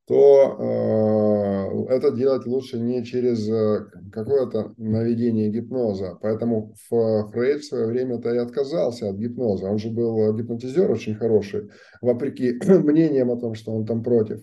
то 0.06 1.86
э, 1.88 1.94
это 1.94 2.10
делать 2.10 2.46
лучше 2.46 2.78
не 2.78 3.04
через 3.04 3.48
э, 3.48 3.86
какое-то 4.12 4.74
наведение 4.76 5.48
гипноза. 5.48 6.18
Поэтому 6.20 6.74
Фрейд 6.88 7.60
в 7.60 7.68
свое 7.68 7.86
время-то 7.86 8.34
и 8.34 8.38
отказался 8.38 9.10
от 9.10 9.16
гипноза. 9.16 9.66
Он 9.66 9.78
же 9.78 9.90
был 9.90 10.34
гипнотизер 10.36 10.90
очень 10.90 11.14
хороший, 11.14 11.70
вопреки 12.00 12.52
мнениям 12.66 13.30
о 13.30 13.40
том, 13.40 13.54
что 13.54 13.72
он 13.72 13.86
там 13.86 14.02
против. 14.02 14.40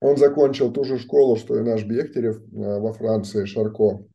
Он 0.00 0.16
закончил 0.16 0.72
ту 0.72 0.84
же 0.84 0.98
школу, 0.98 1.36
что 1.36 1.58
и 1.58 1.62
наш 1.62 1.84
Бехтерев 1.84 2.38
э, 2.38 2.80
во 2.80 2.92
Франции, 2.94 3.44
Шарко. 3.44 4.06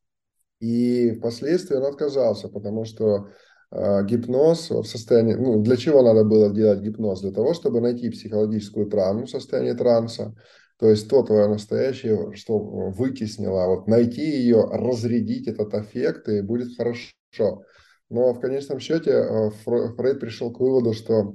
И 0.58 1.12
впоследствии 1.12 1.76
он 1.76 1.84
отказался, 1.84 2.48
потому 2.48 2.84
что 2.84 3.28
гипноз 3.72 4.70
в 4.70 4.84
состоянии, 4.84 5.34
ну, 5.34 5.60
для 5.60 5.76
чего 5.76 6.02
надо 6.02 6.24
было 6.24 6.50
делать 6.50 6.80
гипноз? 6.80 7.20
Для 7.20 7.32
того, 7.32 7.52
чтобы 7.52 7.80
найти 7.80 8.10
психологическую 8.10 8.86
травму, 8.86 9.26
состояние 9.26 9.74
транса, 9.74 10.34
то 10.78 10.88
есть 10.88 11.08
то 11.08 11.22
твое 11.22 11.48
настоящее, 11.48 12.32
что 12.34 12.58
вытеснило, 12.58 13.66
вот 13.66 13.88
найти 13.88 14.20
ее, 14.20 14.68
разрядить 14.70 15.48
этот 15.48 15.74
эффект, 15.74 16.28
и 16.28 16.42
будет 16.42 16.76
хорошо. 16.76 17.64
Но 18.10 18.32
в 18.34 18.40
конечном 18.40 18.78
счете 18.78 19.10
э, 19.10 19.50
Фрейд 19.96 20.20
пришел 20.20 20.52
к 20.52 20.60
выводу, 20.60 20.92
что 20.92 21.34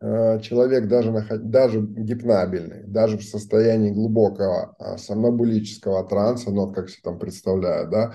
э, 0.00 0.40
человек 0.40 0.88
даже, 0.88 1.12
даже 1.38 1.80
гипнабельный, 1.80 2.84
даже 2.84 3.16
в 3.16 3.22
состоянии 3.22 3.90
глубокого 3.90 4.74
а, 4.78 4.98
сомнобулического 4.98 6.06
транса, 6.06 6.50
ну, 6.50 6.70
как 6.72 6.88
все 6.88 7.00
там 7.02 7.18
представляют, 7.18 7.90
да, 7.90 8.14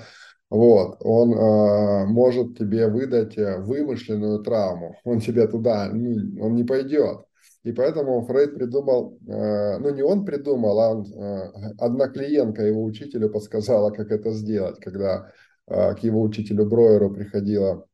вот, 0.54 0.98
он 1.00 1.34
э, 1.34 2.06
может 2.06 2.60
тебе 2.60 2.88
выдать 2.88 3.40
э, 3.40 3.58
вымышленную 3.58 4.38
травму, 4.44 4.96
он 5.04 5.20
тебе 5.20 5.48
туда, 5.48 5.90
ну, 5.92 6.46
он 6.46 6.54
не 6.54 6.64
пойдет. 6.64 7.26
И 7.64 7.72
поэтому 7.72 8.22
Фрейд 8.22 8.54
придумал, 8.54 9.18
э, 9.28 9.80
ну 9.80 9.90
не 9.90 10.04
он 10.04 10.26
придумал, 10.26 10.80
а 10.80 10.90
он, 10.92 11.12
э, 11.12 11.52
одна 11.80 12.08
клиентка 12.08 12.62
его 12.62 12.84
учителю 12.84 13.32
подсказала, 13.32 13.90
как 13.90 14.12
это 14.12 14.30
сделать, 14.30 14.80
когда 14.80 15.32
к 15.66 15.98
его 16.04 16.22
учителю 16.22 16.66
Броеру 16.66 17.10
приходила 17.10 17.86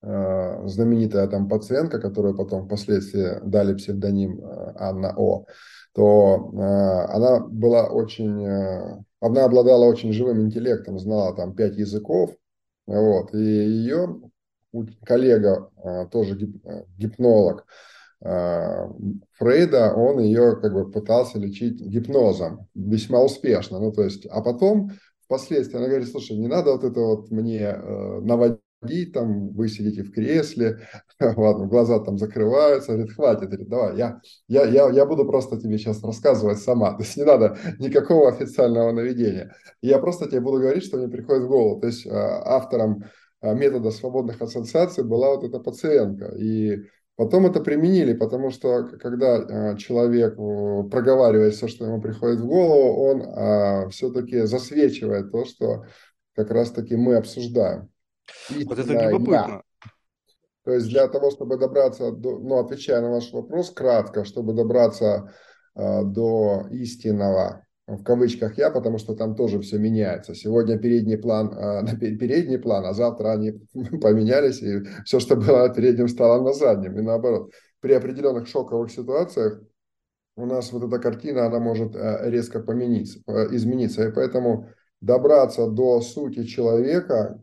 знаменитая 0.00 1.26
там 1.26 1.48
пациентка, 1.48 2.00
которую 2.00 2.36
потом 2.36 2.66
впоследствии 2.66 3.40
дали 3.42 3.74
псевдоним 3.74 4.40
Анна 4.76 5.12
О, 5.16 5.46
то 5.96 6.50
она 7.08 7.40
была 7.40 7.88
очень, 7.88 8.46
она 9.20 9.44
обладала 9.44 9.86
очень 9.86 10.12
живым 10.12 10.42
интеллектом, 10.42 10.98
знала 10.98 11.34
там 11.34 11.54
пять 11.54 11.76
языков, 11.76 12.36
вот, 12.86 13.34
и 13.34 13.38
ее 13.38 14.20
коллега, 15.04 15.70
а, 15.82 16.06
тоже 16.06 16.38
а, 16.64 16.84
гипнолог 16.96 17.66
а, 18.22 18.90
Фрейда, 19.38 19.94
он 19.94 20.20
ее 20.20 20.56
как 20.60 20.72
бы 20.72 20.90
пытался 20.90 21.38
лечить 21.38 21.80
гипнозом 21.80 22.68
весьма 22.74 23.22
успешно. 23.22 23.78
Ну, 23.78 23.92
то 23.92 24.02
есть, 24.02 24.26
а 24.26 24.42
потом 24.42 24.92
впоследствии 25.24 25.78
она 25.78 25.88
говорит, 25.88 26.08
слушай, 26.08 26.36
не 26.36 26.46
надо 26.46 26.72
вот 26.72 26.84
это 26.84 27.00
вот 27.00 27.30
мне 27.30 27.60
э, 27.60 28.20
наводить, 28.20 28.60
там, 29.12 29.50
вы 29.52 29.68
сидите 29.68 30.02
в 30.02 30.12
кресле, 30.12 30.80
ладно, 31.20 31.66
глаза 31.66 31.98
там 32.00 32.18
закрываются, 32.18 32.92
говорит, 32.92 33.14
хватит, 33.14 33.48
говорит, 33.48 33.68
давай, 33.68 33.96
я, 33.96 34.20
я, 34.48 34.64
я, 34.64 34.90
я 34.90 35.06
буду 35.06 35.24
просто 35.24 35.60
тебе 35.60 35.78
сейчас 35.78 36.02
рассказывать 36.02 36.58
сама, 36.58 36.92
то 36.92 37.02
есть 37.02 37.16
не 37.16 37.24
надо 37.24 37.58
никакого 37.78 38.28
официального 38.28 38.92
наведения. 38.92 39.54
Я 39.82 39.98
просто 39.98 40.26
тебе 40.28 40.40
буду 40.40 40.58
говорить, 40.58 40.84
что 40.84 40.98
мне 40.98 41.08
приходит 41.08 41.44
в 41.44 41.48
голову. 41.48 41.80
То 41.80 41.86
есть 41.88 42.06
автором 42.06 43.04
а, 43.40 43.54
метода 43.54 43.90
свободных 43.90 44.40
ассоциаций 44.40 45.04
была 45.04 45.34
вот 45.34 45.44
эта 45.44 45.58
пациентка. 45.58 46.34
И 46.36 46.82
потом 47.16 47.46
это 47.46 47.60
применили, 47.60 48.12
потому 48.12 48.50
что 48.50 48.84
когда 49.00 49.36
а, 49.36 49.76
человек 49.76 50.36
проговаривает 50.36 51.54
все, 51.54 51.68
что 51.68 51.86
ему 51.86 52.00
приходит 52.00 52.40
в 52.40 52.46
голову, 52.46 53.04
он 53.08 53.90
все-таки 53.90 54.42
засвечивает 54.42 55.32
то, 55.32 55.44
что 55.44 55.84
как 56.34 56.50
раз-таки 56.50 56.96
мы 56.96 57.16
обсуждаем. 57.16 57.88
И 58.50 58.64
вот 58.64 58.78
это 58.78 58.92
любопытно. 58.92 59.32
Я. 59.32 59.62
То 60.64 60.72
есть 60.72 60.88
для 60.88 61.06
того, 61.06 61.30
чтобы 61.30 61.58
добраться, 61.58 62.10
до, 62.10 62.38
ну, 62.38 62.58
отвечая 62.58 63.00
на 63.00 63.10
ваш 63.10 63.32
вопрос 63.32 63.70
кратко, 63.70 64.24
чтобы 64.24 64.52
добраться 64.52 65.32
э, 65.76 66.02
до 66.02 66.66
истинного 66.70 67.66
в 67.86 68.02
кавычках 68.02 68.58
я, 68.58 68.70
потому 68.70 68.98
что 68.98 69.14
там 69.14 69.36
тоже 69.36 69.60
все 69.60 69.78
меняется. 69.78 70.34
Сегодня 70.34 70.78
передний 70.78 71.16
план 71.16 71.50
на 71.82 71.96
передний 71.96 72.58
план, 72.58 72.84
а 72.84 72.92
завтра 72.92 73.32
они 73.32 73.52
поменялись, 74.00 74.60
и 74.62 74.82
все, 75.04 75.20
что 75.20 75.36
было 75.36 75.72
передним, 75.72 76.08
стало 76.08 76.42
на 76.42 76.52
заднем. 76.52 76.98
И 76.98 77.02
наоборот, 77.02 77.52
при 77.80 77.92
определенных 77.92 78.48
шоковых 78.48 78.90
ситуациях 78.90 79.60
у 80.36 80.46
нас 80.46 80.72
вот 80.72 80.82
эта 80.82 80.98
картина, 80.98 81.46
она 81.46 81.60
может 81.60 81.94
а, 81.96 82.28
резко 82.28 82.60
помениться, 82.60 83.20
измениться. 83.52 84.08
И 84.08 84.12
поэтому 84.12 84.68
добраться 85.00 85.68
до 85.68 86.00
сути 86.00 86.44
человека, 86.44 87.40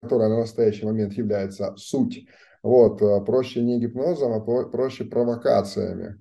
которая 0.00 0.28
на 0.28 0.38
настоящий 0.38 0.84
момент 0.84 1.14
является 1.14 1.74
суть, 1.76 2.26
вот, 2.62 3.00
а, 3.02 3.20
проще 3.20 3.62
не 3.62 3.80
гипнозом, 3.80 4.32
а 4.32 4.40
проще 4.40 5.04
провокациями. 5.04 6.20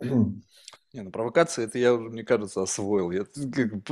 Не, 0.94 1.02
ну 1.02 1.10
провокация, 1.10 1.64
это 1.64 1.76
я 1.76 1.92
уже, 1.92 2.08
мне 2.08 2.22
кажется, 2.22 2.62
освоил. 2.62 3.10
Я 3.10 3.22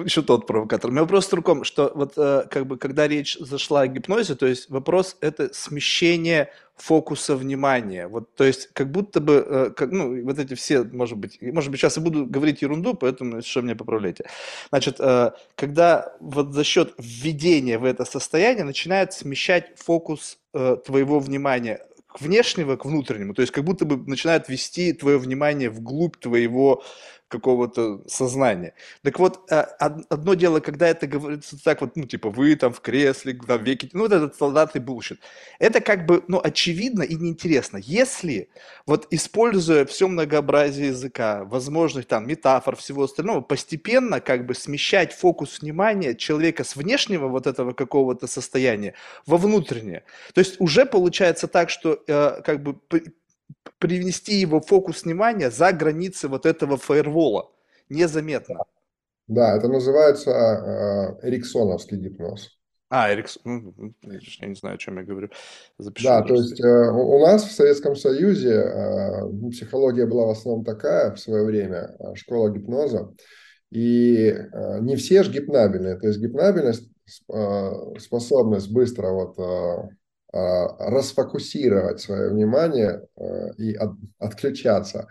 еще 0.05 0.23
тот 0.23 0.47
провокатор. 0.47 0.89
У 0.89 0.93
меня 0.93 1.03
вопрос 1.03 1.29
другом, 1.29 1.65
что 1.65 1.91
вот 1.97 2.13
э, 2.17 2.45
как 2.49 2.69
бы 2.69 2.79
когда 2.79 3.09
речь 3.09 3.37
зашла 3.41 3.81
о 3.81 3.87
гипнозе, 3.89 4.37
то 4.37 4.47
есть 4.47 4.71
вопрос 4.71 5.17
это 5.21 5.53
смещение 5.53 6.53
фокуса 6.77 7.35
внимания. 7.35 8.07
Вот, 8.07 8.33
то 8.37 8.45
есть 8.45 8.69
как 8.73 8.93
будто 8.93 9.21
бы, 9.21 9.45
э, 9.45 9.71
как, 9.77 9.91
ну, 9.91 10.23
вот 10.25 10.39
эти 10.39 10.55
все, 10.55 10.85
может 10.85 11.19
быть, 11.19 11.43
может 11.43 11.73
быть, 11.73 11.81
сейчас 11.81 11.97
я 11.97 12.05
буду 12.05 12.25
говорить 12.25 12.63
ерунду, 12.63 12.95
поэтому 12.95 13.43
что 13.43 13.63
меня 13.63 13.75
поправляйте. 13.75 14.27
Значит, 14.71 14.97
э, 15.01 15.33
когда 15.57 16.15
вот 16.21 16.53
за 16.53 16.63
счет 16.63 16.95
введения 16.99 17.79
в 17.79 17.85
это 17.85 18.05
состояние 18.05 18.63
начинает 18.63 19.13
смещать 19.13 19.73
фокус 19.75 20.39
э, 20.55 20.77
твоего 20.87 21.19
внимания 21.19 21.81
к 22.15 22.21
внешнего 22.21 22.77
к 22.77 22.85
внутреннему, 22.85 23.35
то 23.35 23.43
есть 23.43 23.53
как 23.53 23.65
будто 23.65 23.85
бы 23.85 23.97
начинает 24.09 24.49
вести 24.49 24.93
твое 24.93 25.19
внимание 25.19 25.71
вглубь 25.71 26.17
твоего 26.19 26.83
какого-то 27.33 28.03
сознания. 28.07 28.75
Так 29.03 29.19
вот, 29.19 29.51
а, 29.51 29.63
одно 30.11 30.35
дело, 30.35 30.61
когда 30.61 30.87
это 30.87 31.07
говорится 31.07 31.57
так 31.63 31.81
вот, 31.81 31.97
ну, 31.97 32.05
типа, 32.05 32.31
вы 32.31 32.55
там 32.57 32.73
в 32.73 32.81
кресле, 32.81 33.33
там 33.35 33.65
веки, 33.65 33.89
ну, 33.93 34.03
вот 34.03 34.13
этот 34.13 34.37
стандартный 34.37 34.81
bullshit. 34.81 35.19
Это 35.59 35.81
как 35.81 36.07
бы, 36.07 36.23
ну, 36.29 36.41
очевидно 36.45 37.03
и 37.03 37.15
неинтересно. 37.15 37.79
Если 37.79 38.51
вот 38.87 39.07
используя 39.11 39.87
все 39.87 40.09
многообразие 40.09 40.89
языка, 40.89 41.45
возможных 41.45 42.07
там 42.07 42.29
метафор, 42.29 42.77
всего 42.77 43.05
остального, 43.05 43.41
постепенно 43.41 44.21
как 44.21 44.47
бы 44.47 44.55
смещать 44.55 45.13
фокус 45.13 45.61
внимания 45.63 46.15
человека 46.15 46.65
с 46.65 46.77
внешнего 46.77 47.29
вот 47.29 47.47
этого 47.47 47.73
какого-то 47.73 48.27
состояния 48.27 48.95
во 49.27 49.39
внутреннее. 49.39 50.05
То 50.35 50.41
есть 50.41 50.61
уже 50.61 50.85
получается 50.85 51.49
так, 51.49 51.71
что 51.71 51.99
э, 52.07 52.43
как 52.45 52.63
бы 52.63 52.77
привнести 53.79 54.37
его 54.37 54.61
фокус 54.61 55.05
внимания 55.05 55.51
за 55.51 55.73
границы 55.73 56.29
вот 56.29 56.47
этого 56.47 56.77
фаервола 56.77 57.51
незаметно. 57.89 58.65
Да, 59.29 59.57
это 59.57 59.69
называется 59.69 60.31
э, 61.23 61.29
эриксоновский 61.29 61.97
гипноз. 61.97 62.59
А, 62.95 63.11
Эриксон, 63.11 63.75
ну, 63.75 63.95
я 64.03 64.47
не 64.47 64.55
знаю, 64.55 64.75
о 64.75 64.79
чем 64.79 64.99
я 64.99 65.05
говорю. 65.05 65.31
Запишу 65.79 66.09
да, 66.09 66.21
то 66.21 66.35
есть 66.35 66.61
э, 66.61 66.91
у 66.91 67.19
нас 67.21 67.43
в 67.43 67.51
Советском 67.51 67.97
Союзе 67.97 68.53
э, 68.53 69.51
психология 69.51 70.05
была 70.05 70.27
в 70.27 70.31
основном 70.31 70.63
такая 70.63 71.15
в 71.15 71.19
свое 71.19 71.43
время, 71.43 71.97
э, 71.99 72.15
школа 72.17 72.51
гипноза, 72.51 73.15
и 73.71 74.27
э, 74.27 74.81
не 74.81 74.97
все 74.97 75.23
же 75.23 75.33
гипнабельные, 75.33 75.97
то 75.97 76.07
есть 76.07 76.21
гипнабельность, 76.21 76.87
э, 77.33 77.71
способность 77.99 78.71
быстро 78.71 79.09
вот 79.09 79.39
э, 79.39 79.89
расфокусировать 80.33 82.01
свое 82.01 82.31
внимание 82.31 83.07
э, 83.17 83.53
и 83.59 83.75
от, 83.75 83.93
отключаться. 84.19 85.07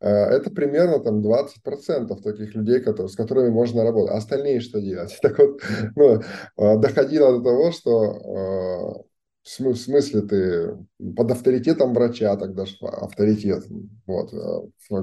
Э, 0.00 0.08
это 0.08 0.50
примерно 0.50 1.00
там 1.00 1.20
20% 1.20 2.22
таких 2.22 2.54
людей, 2.54 2.80
которые, 2.80 3.08
с 3.08 3.16
которыми 3.16 3.48
можно 3.50 3.82
работать. 3.82 4.14
Остальные 4.14 4.60
что 4.60 4.80
делать? 4.80 5.18
Так 5.22 5.38
вот, 5.38 5.60
ну, 5.96 6.22
доходило 6.78 7.38
до 7.38 7.44
того, 7.44 7.72
что 7.72 9.06
в 9.42 9.74
смысле 9.74 10.20
ты 10.20 10.78
под 11.16 11.32
авторитетом 11.32 11.92
врача 11.92 12.36
тогда 12.36 12.64
авторитет, 12.80 13.64
вот, 14.06 14.30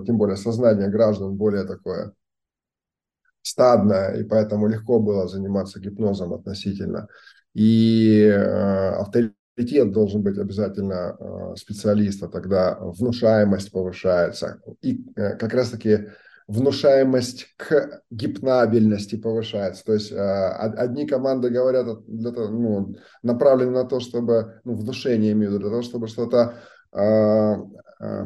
тем 0.06 0.18
более 0.18 0.38
сознание 0.38 0.88
граждан 0.88 1.36
более 1.36 1.66
такое 1.66 2.14
стадное, 3.42 4.14
и 4.14 4.24
поэтому 4.24 4.68
легко 4.68 5.00
было 5.00 5.28
заниматься 5.28 5.82
гипнозом 5.82 6.34
относительно. 6.34 7.08
И 7.54 8.30
авторитет 8.30 9.34
авторитет 9.58 9.92
должен 9.92 10.22
быть 10.22 10.38
обязательно 10.38 11.18
э, 11.20 11.56
специалиста, 11.56 12.28
тогда 12.28 12.78
внушаемость 12.80 13.72
повышается. 13.72 14.62
И 14.82 15.04
э, 15.16 15.36
как 15.36 15.54
раз-таки 15.54 16.10
внушаемость 16.48 17.56
к 17.58 18.02
гипнабельности 18.12 19.16
повышается. 19.18 19.84
То 19.84 19.94
есть 19.94 20.12
э, 20.12 20.16
одни 20.16 21.08
команды 21.08 21.50
говорят, 21.50 22.06
для 22.08 22.32
того, 22.32 22.48
ну, 22.50 22.96
направлены 23.24 23.72
на 23.72 23.84
то, 23.86 24.00
чтобы, 24.00 24.62
ну, 24.64 24.76
внушение 24.76 25.32
имею 25.32 25.60
для 25.60 25.70
того, 25.70 25.82
чтобы 25.82 26.08
что-то 26.08 26.56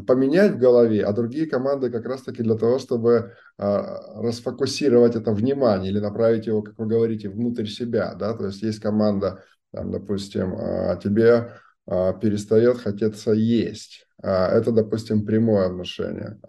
поменять 0.07 0.51
в 0.51 0.59
голове, 0.59 1.03
а 1.03 1.13
другие 1.13 1.47
команды 1.47 1.89
как 1.89 2.05
раз-таки 2.05 2.43
для 2.43 2.55
того, 2.55 2.77
чтобы 2.77 3.33
расфокусировать 3.57 5.15
это 5.15 5.31
внимание 5.31 5.91
или 5.91 5.99
направить 5.99 6.45
его, 6.45 6.61
как 6.61 6.77
вы 6.77 6.85
говорите, 6.85 7.29
внутрь 7.29 7.65
себя. 7.65 8.13
Да? 8.13 8.33
То 8.33 8.45
есть 8.45 8.61
есть 8.61 8.79
команда 8.79 9.43
там, 9.71 9.91
допустим, 9.91 10.55
а, 10.57 10.95
тебе 10.97 11.53
а, 11.87 12.13
перестает 12.13 12.77
хотеться 12.77 13.31
есть. 13.31 14.07
А, 14.21 14.49
это, 14.49 14.71
допустим, 14.71 15.25
прямое 15.25 15.69
внушение. 15.69 16.39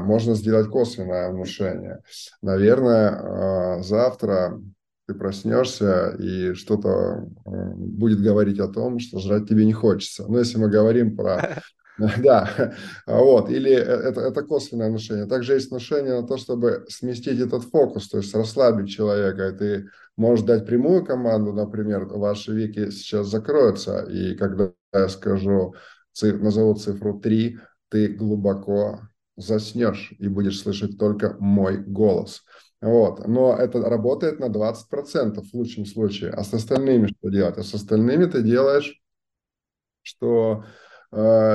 Можно 0.00 0.34
сделать 0.34 0.68
косвенное 0.68 1.30
внушение. 1.30 2.02
Наверное, 2.42 3.82
завтра 3.82 4.60
ты 5.06 5.14
проснешься 5.14 6.16
и 6.18 6.54
что-то 6.54 7.28
будет 7.44 8.22
говорить 8.22 8.58
о 8.58 8.68
том, 8.68 8.98
что 8.98 9.18
жрать 9.18 9.48
тебе 9.48 9.64
не 9.66 9.72
хочется. 9.72 10.24
Но 10.26 10.38
если 10.38 10.58
мы 10.58 10.68
говорим 10.68 11.16
про 11.16 11.62
Да, 12.18 12.74
вот, 13.06 13.50
или 13.50 13.70
это, 13.70 14.20
это 14.20 14.42
косвенное 14.42 14.88
внушение. 14.88 15.26
Также 15.26 15.54
есть 15.54 15.70
внушение 15.70 16.20
на 16.20 16.26
то, 16.26 16.36
чтобы 16.36 16.84
сместить 16.88 17.38
этот 17.38 17.64
фокус, 17.64 18.08
то 18.08 18.18
есть 18.18 18.34
расслабить 18.34 18.90
человека. 18.90 19.48
И 19.48 19.56
ты 19.56 19.88
можешь 20.16 20.44
дать 20.44 20.66
прямую 20.66 21.04
команду, 21.04 21.52
например, 21.52 22.06
ваши 22.06 22.52
веки 22.52 22.90
сейчас 22.90 23.28
закроются, 23.28 24.00
и 24.10 24.34
когда 24.34 24.72
я 24.92 25.08
скажу, 25.08 25.74
назову 26.22 26.74
цифру 26.74 27.20
3, 27.20 27.58
ты 27.90 28.08
глубоко 28.08 29.00
заснешь 29.36 30.12
и 30.18 30.28
будешь 30.28 30.60
слышать 30.60 30.98
только 30.98 31.36
мой 31.38 31.78
голос. 31.78 32.42
Вот. 32.80 33.26
Но 33.26 33.56
это 33.56 33.80
работает 33.80 34.40
на 34.40 34.48
20% 34.48 35.42
в 35.42 35.54
лучшем 35.54 35.86
случае. 35.86 36.30
А 36.30 36.44
с 36.44 36.52
остальными 36.52 37.06
что 37.06 37.30
делать? 37.30 37.56
А 37.56 37.62
с 37.62 37.72
остальными 37.74 38.26
ты 38.26 38.42
делаешь, 38.42 39.00
что 40.02 40.64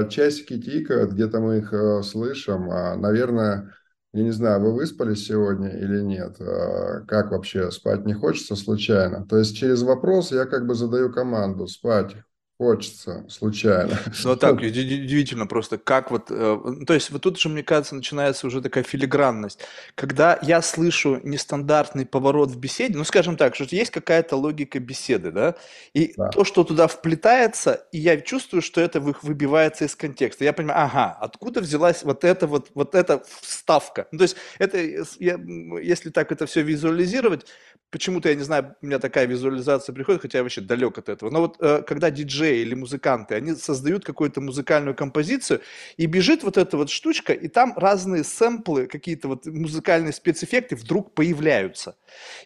часики 0.10 0.62
тикают, 0.62 1.12
где-то 1.12 1.40
мы 1.40 1.58
их 1.58 1.74
э, 1.74 2.02
слышим. 2.04 2.70
А, 2.72 2.96
наверное, 2.96 3.74
я 4.14 4.24
не 4.24 4.32
знаю, 4.32 4.62
вы 4.62 4.74
выспались 4.74 5.28
сегодня 5.28 5.70
или 5.70 6.02
нет? 6.02 6.40
Э, 6.40 7.02
как 7.08 7.32
вообще, 7.32 7.70
спать 7.72 8.06
не 8.06 8.14
хочется 8.14 8.56
случайно? 8.56 9.26
То 9.28 9.38
есть 9.38 9.56
через 9.56 9.84
вопрос 9.84 10.32
я 10.32 10.46
как 10.46 10.66
бы 10.66 10.76
задаю 10.76 11.12
команду 11.12 11.68
спать 11.68 12.16
хочется 12.60 13.26
случайно. 13.30 13.98
Ну, 14.26 14.36
так, 14.36 14.56
удивительно 14.58 15.48
просто, 15.48 15.78
как 15.78 16.12
вот, 16.12 16.30
э, 16.30 16.60
ну, 16.62 16.86
то 16.86 16.94
есть 16.94 17.10
вот 17.10 17.22
тут 17.22 17.40
же, 17.40 17.48
мне 17.48 17.64
кажется, 17.64 17.96
начинается 17.96 18.48
уже 18.48 18.62
такая 18.62 18.84
филигранность. 18.84 19.62
Когда 19.96 20.38
я 20.42 20.62
слышу 20.62 21.22
нестандартный 21.24 22.06
поворот 22.06 22.52
в 22.52 22.60
беседе, 22.60 22.98
ну, 22.98 23.06
скажем 23.06 23.38
так, 23.38 23.56
что 23.56 23.64
есть 23.72 23.92
какая-то 23.92 24.36
логика 24.36 24.78
беседы, 24.80 25.32
да, 25.32 25.56
и 25.94 26.14
да. 26.18 26.28
то, 26.28 26.44
что 26.44 26.66
туда 26.66 26.88
вплетается, 26.88 27.88
и 27.94 28.00
я 28.00 28.20
чувствую, 28.20 28.62
что 28.62 28.82
это 28.82 29.00
выбивается 29.00 29.86
из 29.86 29.96
контекста. 29.96 30.44
Я 30.44 30.52
понимаю, 30.52 30.82
ага, 30.84 31.18
откуда 31.22 31.62
взялась 31.62 32.04
вот 32.04 32.26
эта 32.26 32.46
вот, 32.46 32.72
вот 32.74 32.94
эта 32.94 33.24
вставка. 33.40 34.10
Ну, 34.12 34.18
то 34.18 34.24
есть 34.24 34.36
это, 34.58 34.78
я, 35.20 35.40
если 35.82 36.10
так 36.10 36.34
это 36.34 36.46
все 36.46 36.62
визуализировать, 36.62 37.46
почему-то, 37.90 38.30
я 38.30 38.36
не 38.36 38.44
знаю, 38.44 38.76
у 38.82 38.86
меня 38.86 39.00
такая 39.00 39.26
визуализация 39.26 39.94
приходит, 39.94 40.22
хотя 40.22 40.40
я 40.40 40.44
вообще 40.44 40.62
далек 40.62 40.98
от 40.98 41.10
этого. 41.10 41.30
Но 41.30 41.42
вот 41.42 41.56
э, 41.60 41.84
когда 41.88 42.12
или 42.56 42.76
музыканты, 42.76 43.36
они 43.36 43.54
создают 43.56 44.06
какую-то 44.06 44.42
музыкальную 44.42 44.96
композицию, 44.96 45.62
и 45.98 46.06
бежит 46.06 46.44
вот 46.44 46.58
эта 46.58 46.78
вот 46.78 46.90
штучка, 46.90 47.34
и 47.34 47.48
там 47.48 47.74
разные 47.76 48.24
сэмплы, 48.24 48.88
какие-то 48.88 49.28
вот 49.28 49.46
музыкальные 49.46 50.14
спецэффекты 50.14 50.76
вдруг 50.76 51.14
появляются. 51.14 51.96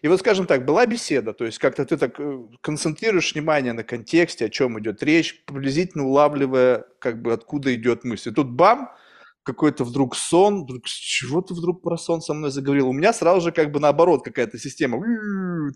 И 0.02 0.08
вот, 0.08 0.20
скажем 0.20 0.46
так, 0.46 0.64
была 0.64 0.86
беседа, 0.86 1.32
то 1.32 1.44
есть 1.44 1.58
как-то 1.58 1.84
ты 1.84 1.96
так 1.96 2.18
э, 2.18 2.42
концентрируешь 2.60 3.34
внимание 3.34 3.72
на 3.72 3.84
контексте, 3.84 4.46
о 4.46 4.48
чем 4.48 4.78
идет 4.80 5.02
речь, 5.02 5.42
приблизительно 5.44 6.06
улавливая, 6.06 6.84
как 6.98 7.22
бы 7.22 7.32
откуда 7.32 7.74
идет 7.74 8.04
мысль. 8.04 8.30
И 8.30 8.34
тут 8.34 8.50
бам, 8.50 8.90
какой-то 9.44 9.84
вдруг 9.84 10.16
сон, 10.16 10.64
вдруг, 10.64 10.86
чего 10.86 11.42
ты 11.42 11.54
вдруг 11.54 11.82
про 11.82 11.96
сон 11.96 12.20
со 12.20 12.34
мной 12.34 12.50
заговорил? 12.50 12.88
У 12.88 12.92
меня 12.92 13.12
сразу 13.12 13.40
же 13.40 13.52
как 13.52 13.70
бы 13.70 13.78
наоборот 13.78 14.24
какая-то 14.24 14.58
система, 14.58 15.00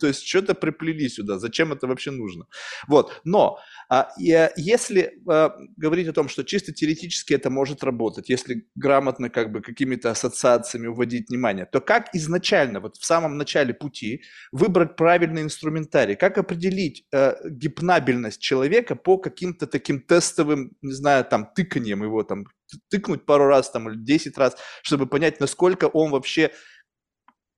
то 0.00 0.06
есть 0.06 0.26
что-то 0.26 0.54
приплели 0.54 1.08
сюда, 1.08 1.38
зачем 1.38 1.72
это 1.72 1.86
вообще 1.86 2.10
нужно? 2.10 2.46
Вот, 2.88 3.20
но 3.24 3.58
а, 3.88 4.08
и, 4.18 4.48
если 4.56 5.20
а, 5.28 5.54
говорить 5.76 6.08
о 6.08 6.12
том, 6.12 6.28
что 6.28 6.44
чисто 6.44 6.72
теоретически 6.72 7.34
это 7.34 7.50
может 7.50 7.84
работать, 7.84 8.28
если 8.28 8.66
грамотно 8.74 9.30
как 9.30 9.52
бы 9.52 9.60
какими-то 9.60 10.10
ассоциациями 10.10 10.86
уводить 10.86 11.28
внимание, 11.28 11.66
то 11.66 11.80
как 11.80 12.14
изначально, 12.14 12.80
вот 12.80 12.96
в 12.96 13.04
самом 13.04 13.36
начале 13.36 13.74
пути, 13.74 14.22
выбрать 14.52 14.96
правильный 14.96 15.42
инструментарий, 15.42 16.16
как 16.16 16.38
определить 16.38 17.04
а, 17.12 17.36
гипнабельность 17.44 18.40
человека 18.40 18.96
по 18.96 19.18
каким-то 19.18 19.66
таким 19.66 20.00
тестовым, 20.00 20.72
не 20.82 20.92
знаю, 20.92 21.24
там, 21.24 21.50
тыканиям 21.54 22.02
его 22.02 22.22
там 22.22 22.46
тыкнуть 22.88 23.26
пару 23.26 23.46
раз 23.46 23.70
там 23.70 23.88
или 23.88 23.98
10 23.98 24.36
раз, 24.38 24.56
чтобы 24.82 25.06
понять, 25.06 25.40
насколько 25.40 25.86
он 25.86 26.10
вообще 26.10 26.52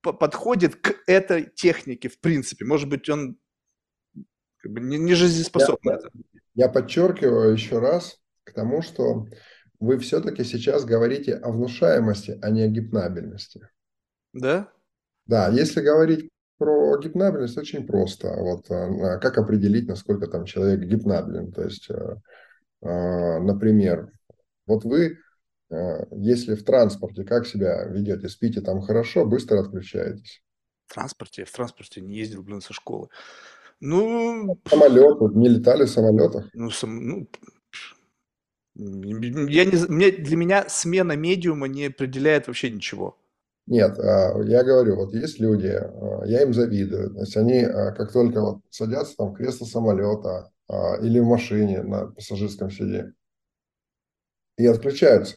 подходит 0.02 0.76
к 0.76 0.97
этой 1.07 1.45
технике 1.45 2.09
в 2.09 2.21
принципе. 2.21 2.64
Может 2.64 2.88
быть, 2.88 3.09
он 3.09 3.37
как 4.59 4.73
бы 4.73 4.81
не, 4.81 4.99
не 4.99 5.14
жизнеспособный. 5.14 5.95
Я, 6.55 6.67
я 6.67 6.69
подчеркиваю 6.69 7.52
еще 7.52 7.79
раз 7.79 8.19
к 8.45 8.52
тому, 8.52 8.83
что 8.83 9.26
вы 9.79 9.99
все-таки 9.99 10.45
сейчас 10.45 10.85
говорите 10.85 11.35
о 11.35 11.50
внушаемости, 11.50 12.38
а 12.43 12.50
не 12.50 12.62
о 12.62 12.69
гипнабельности. 12.69 13.69
Да? 14.33 14.71
Да, 15.26 15.49
если 15.49 15.81
говорить 15.81 16.29
про 16.59 16.99
гипнабельность, 16.99 17.57
очень 17.57 17.87
просто. 17.87 18.35
Вот 18.37 18.71
э, 18.71 19.19
как 19.21 19.38
определить, 19.38 19.88
насколько 19.88 20.26
там 20.26 20.45
человек 20.45 20.81
гипнабелен. 20.81 21.52
То 21.52 21.62
есть, 21.62 21.88
э, 21.90 22.17
э, 22.83 23.38
например, 23.38 24.12
вот 24.71 24.85
вы, 24.85 25.19
э, 25.71 26.05
если 26.12 26.55
в 26.55 26.65
транспорте, 26.65 27.25
как 27.25 27.47
себя 27.47 27.85
ведете? 27.85 28.29
Спите 28.29 28.61
там 28.61 28.81
хорошо, 28.81 29.27
быстро 29.27 29.61
отключаетесь? 29.61 30.43
В 30.87 30.95
транспорте? 30.95 31.45
В 31.45 31.53
транспорте 31.53 32.00
не 32.00 32.17
ездил, 32.17 32.43
блин, 32.43 32.61
со 32.61 32.73
школы. 32.73 33.09
Ну... 33.81 34.59
Самолеты, 34.69 35.25
не 35.35 35.49
летали 35.49 35.85
в 35.85 35.91
самолетах? 35.91 36.49
Ну, 36.52 36.71
сам, 36.71 37.06
ну, 37.06 37.28
я 38.75 39.65
не, 39.65 39.76
мне, 39.89 40.11
для 40.11 40.37
меня 40.37 40.69
смена 40.69 41.17
медиума 41.17 41.67
не 41.69 41.87
определяет 41.87 42.47
вообще 42.47 42.71
ничего. 42.71 43.17
Нет, 43.67 43.99
а, 43.99 44.41
я 44.43 44.65
говорю, 44.65 44.97
вот 44.97 45.15
есть 45.15 45.39
люди, 45.39 45.69
а, 45.69 46.25
я 46.25 46.43
им 46.43 46.54
завидую. 46.54 47.11
То 47.11 47.21
есть 47.21 47.37
они, 47.37 47.63
а, 47.63 47.93
как 47.93 48.13
только 48.13 48.41
вот 48.41 48.61
садятся 48.71 49.17
там 49.17 49.33
в 49.33 49.37
кресло 49.37 49.65
самолета 49.65 50.50
или 51.02 51.19
в 51.19 51.25
машине 51.25 51.83
на 51.83 52.06
пассажирском 52.06 52.71
сиденье, 52.71 53.13
и 54.60 54.66
отключаются. 54.66 55.36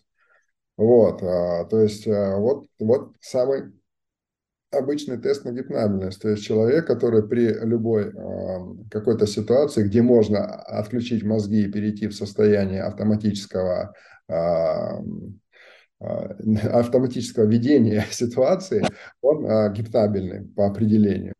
Вот, 0.77 1.21
а, 1.21 1.65
то 1.65 1.79
есть 1.79 2.07
а, 2.07 2.37
вот, 2.37 2.67
вот 2.79 3.13
самый 3.21 3.73
обычный 4.71 5.17
тест 5.17 5.45
на 5.45 5.51
гипнабельность. 5.51 6.21
То 6.21 6.29
есть 6.29 6.43
человек, 6.43 6.87
который 6.87 7.27
при 7.27 7.53
любой 7.63 8.09
а, 8.09 8.75
какой-то 8.89 9.27
ситуации, 9.27 9.83
где 9.83 10.01
можно 10.01 10.43
отключить 10.45 11.23
мозги 11.23 11.63
и 11.63 11.71
перейти 11.71 12.07
в 12.07 12.15
состояние 12.15 12.83
автоматического 12.83 13.93
а, 14.27 14.99
автоматического 15.99 17.45
ведения 17.45 18.05
ситуации, 18.11 18.83
он 19.21 19.45
а, 19.45 19.69
гипнабельный 19.69 20.45
по 20.47 20.67
определению 20.67 21.33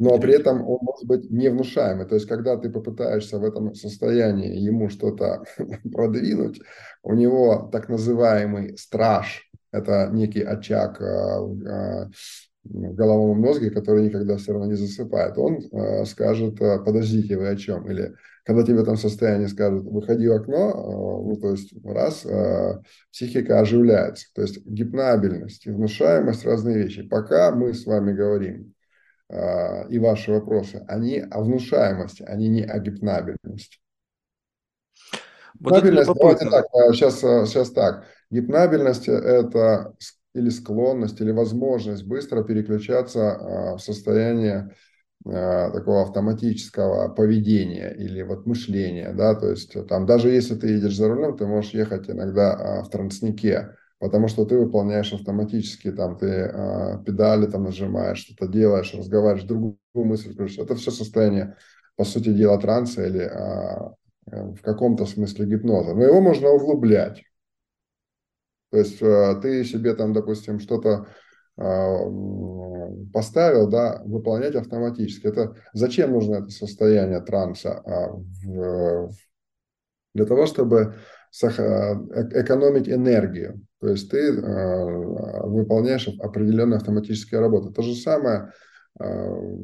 но 0.00 0.18
при 0.18 0.32
этом 0.32 0.66
он 0.66 0.78
может 0.80 1.06
быть 1.06 1.30
невнушаемый. 1.30 2.06
То 2.06 2.14
есть, 2.14 2.26
когда 2.26 2.56
ты 2.56 2.70
попытаешься 2.70 3.38
в 3.38 3.44
этом 3.44 3.74
состоянии 3.74 4.58
ему 4.58 4.88
что-то 4.88 5.44
продвинуть, 5.92 6.58
у 7.02 7.12
него 7.12 7.68
так 7.70 7.90
называемый 7.90 8.78
страж, 8.78 9.50
это 9.70 10.08
некий 10.10 10.40
очаг 10.40 11.02
а, 11.02 11.40
а, 11.40 12.10
в 12.64 12.94
головном 12.94 13.40
мозге, 13.40 13.70
который 13.70 14.06
никогда 14.06 14.38
все 14.38 14.52
равно 14.52 14.68
не 14.68 14.74
засыпает, 14.74 15.36
он 15.36 15.58
а, 15.70 16.06
скажет, 16.06 16.58
подождите, 16.58 17.36
вы 17.36 17.48
о 17.48 17.56
чем? 17.56 17.90
Или 17.90 18.14
когда 18.44 18.62
тебе 18.62 18.78
в 18.78 18.82
этом 18.82 18.96
состоянии 18.96 19.48
скажут, 19.48 19.84
выходи 19.84 20.26
в 20.26 20.32
окно, 20.32 21.22
ну, 21.26 21.36
то 21.36 21.50
есть 21.50 21.74
раз, 21.84 22.26
психика 23.12 23.60
оживляется. 23.60 24.28
То 24.34 24.40
есть 24.40 24.64
гипнабельность 24.64 25.66
и 25.66 25.70
внушаемость– 25.70 26.44
разные 26.46 26.84
вещи. 26.84 27.06
Пока 27.06 27.54
мы 27.54 27.74
с 27.74 27.84
вами 27.84 28.14
говорим 28.14 28.72
и 29.30 29.98
ваши 29.98 30.32
вопросы, 30.32 30.84
они 30.88 31.20
о 31.30 31.42
внушаемости, 31.42 32.22
они 32.24 32.48
не 32.48 32.62
о 32.62 32.78
гипнабельности. 32.80 33.78
Вот 35.60 35.74
гипнабельность, 35.74 36.10
давайте 36.14 36.50
так, 36.50 36.66
сейчас, 36.94 37.20
сейчас 37.20 37.70
так. 37.70 38.06
Гипнабельность– 38.30 39.08
это 39.08 39.94
или 40.34 40.48
склонность, 40.48 41.20
или 41.20 41.32
возможность 41.32 42.04
быстро 42.04 42.42
переключаться 42.44 43.32
а, 43.32 43.76
в 43.76 43.80
состояние 43.80 44.74
а, 45.26 45.70
такого 45.70 46.02
автоматического 46.02 47.08
поведения 47.08 47.90
или 47.90 48.22
вот 48.22 48.46
мышления, 48.46 49.12
да, 49.12 49.34
то 49.34 49.50
есть 49.50 49.74
там 49.88 50.06
даже 50.06 50.30
если 50.30 50.54
ты 50.54 50.68
едешь 50.68 50.96
за 50.96 51.08
рулем, 51.08 51.36
ты 51.36 51.46
можешь 51.46 51.72
ехать 51.72 52.08
иногда 52.08 52.82
в 52.84 52.90
транснике, 52.90 53.76
потому 54.00 54.28
что 54.28 54.46
ты 54.46 54.58
выполняешь 54.58 55.12
автоматически, 55.12 55.92
там, 55.92 56.16
ты 56.16 56.26
э, 56.26 57.04
педали 57.04 57.46
там 57.46 57.64
нажимаешь, 57.64 58.18
что-то 58.18 58.50
делаешь, 58.50 58.94
разговариваешь, 58.94 59.46
другую 59.46 59.76
мысль 59.94 60.32
включаешь. 60.32 60.58
Это 60.58 60.74
все 60.74 60.90
состояние, 60.90 61.56
по 61.96 62.04
сути 62.04 62.32
дела, 62.32 62.58
транса 62.58 63.06
или 63.06 63.20
э, 63.20 63.94
в 64.26 64.62
каком-то 64.62 65.04
смысле 65.04 65.44
гипноза. 65.44 65.94
Но 65.94 66.02
его 66.02 66.22
можно 66.22 66.48
углублять. 66.48 67.22
То 68.70 68.78
есть 68.78 69.02
э, 69.02 69.38
ты 69.42 69.64
себе 69.64 69.94
там, 69.94 70.12
допустим, 70.12 70.58
что-то 70.58 71.06
поставил, 73.12 73.68
да, 73.68 74.00
выполнять 74.06 74.54
автоматически. 74.54 75.26
Это 75.26 75.56
зачем 75.74 76.12
нужно 76.12 76.36
это 76.36 76.48
состояние 76.48 77.20
транса? 77.20 77.82
Для 80.14 80.24
того, 80.24 80.46
чтобы 80.46 80.94
экономить 81.32 82.88
энергию. 82.88 83.64
То 83.80 83.88
есть 83.88 84.10
ты 84.10 84.18
э, 84.18 85.44
выполняешь 85.46 86.06
определенные 86.08 86.76
автоматические 86.76 87.40
работы. 87.40 87.72
То 87.72 87.80
же 87.82 87.94
самое 87.94 88.52
э, 89.00 89.56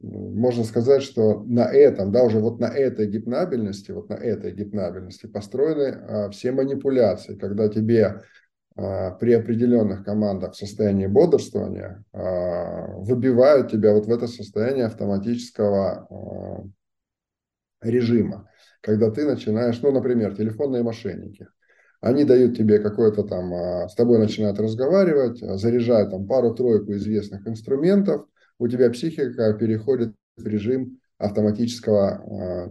можно 0.00 0.64
сказать, 0.64 1.02
что 1.02 1.42
на 1.44 1.64
этом, 1.64 2.12
да, 2.12 2.24
уже 2.24 2.40
вот 2.40 2.60
на 2.60 2.66
этой 2.66 3.06
гипнабельности, 3.06 3.90
вот 3.90 4.10
на 4.10 4.14
этой 4.14 4.52
гипнабельности 4.52 5.26
построены 5.26 5.82
э, 5.82 6.30
все 6.30 6.52
манипуляции, 6.52 7.34
когда 7.36 7.68
тебе 7.68 8.22
при 8.74 9.34
определенных 9.34 10.02
командах 10.02 10.54
в 10.54 10.56
состоянии 10.56 11.06
бодрствования 11.06 12.02
выбивают 12.10 13.70
тебя 13.70 13.92
вот 13.92 14.06
в 14.06 14.10
это 14.10 14.26
состояние 14.26 14.86
автоматического 14.86 16.08
режима, 17.82 18.48
когда 18.82 19.10
ты 19.10 19.24
начинаешь, 19.24 19.80
ну, 19.80 19.90
например, 19.90 20.36
телефонные 20.36 20.82
мошенники– 20.82 21.48
они 22.02 22.24
дают 22.24 22.56
тебе 22.56 22.80
какой-то 22.80 23.22
там, 23.22 23.54
а, 23.54 23.88
с 23.88 23.94
тобой 23.94 24.18
начинают 24.18 24.58
разговаривать, 24.58 25.40
а, 25.40 25.56
заряжают 25.56 26.10
там 26.10 26.26
пару-тройку 26.26 26.92
известных 26.94 27.46
инструментов, 27.46 28.26
у 28.58 28.66
тебя 28.66 28.90
психика 28.90 29.54
переходит 29.54 30.12
в 30.36 30.44
режим 30.44 30.98
автоматического 31.18 32.68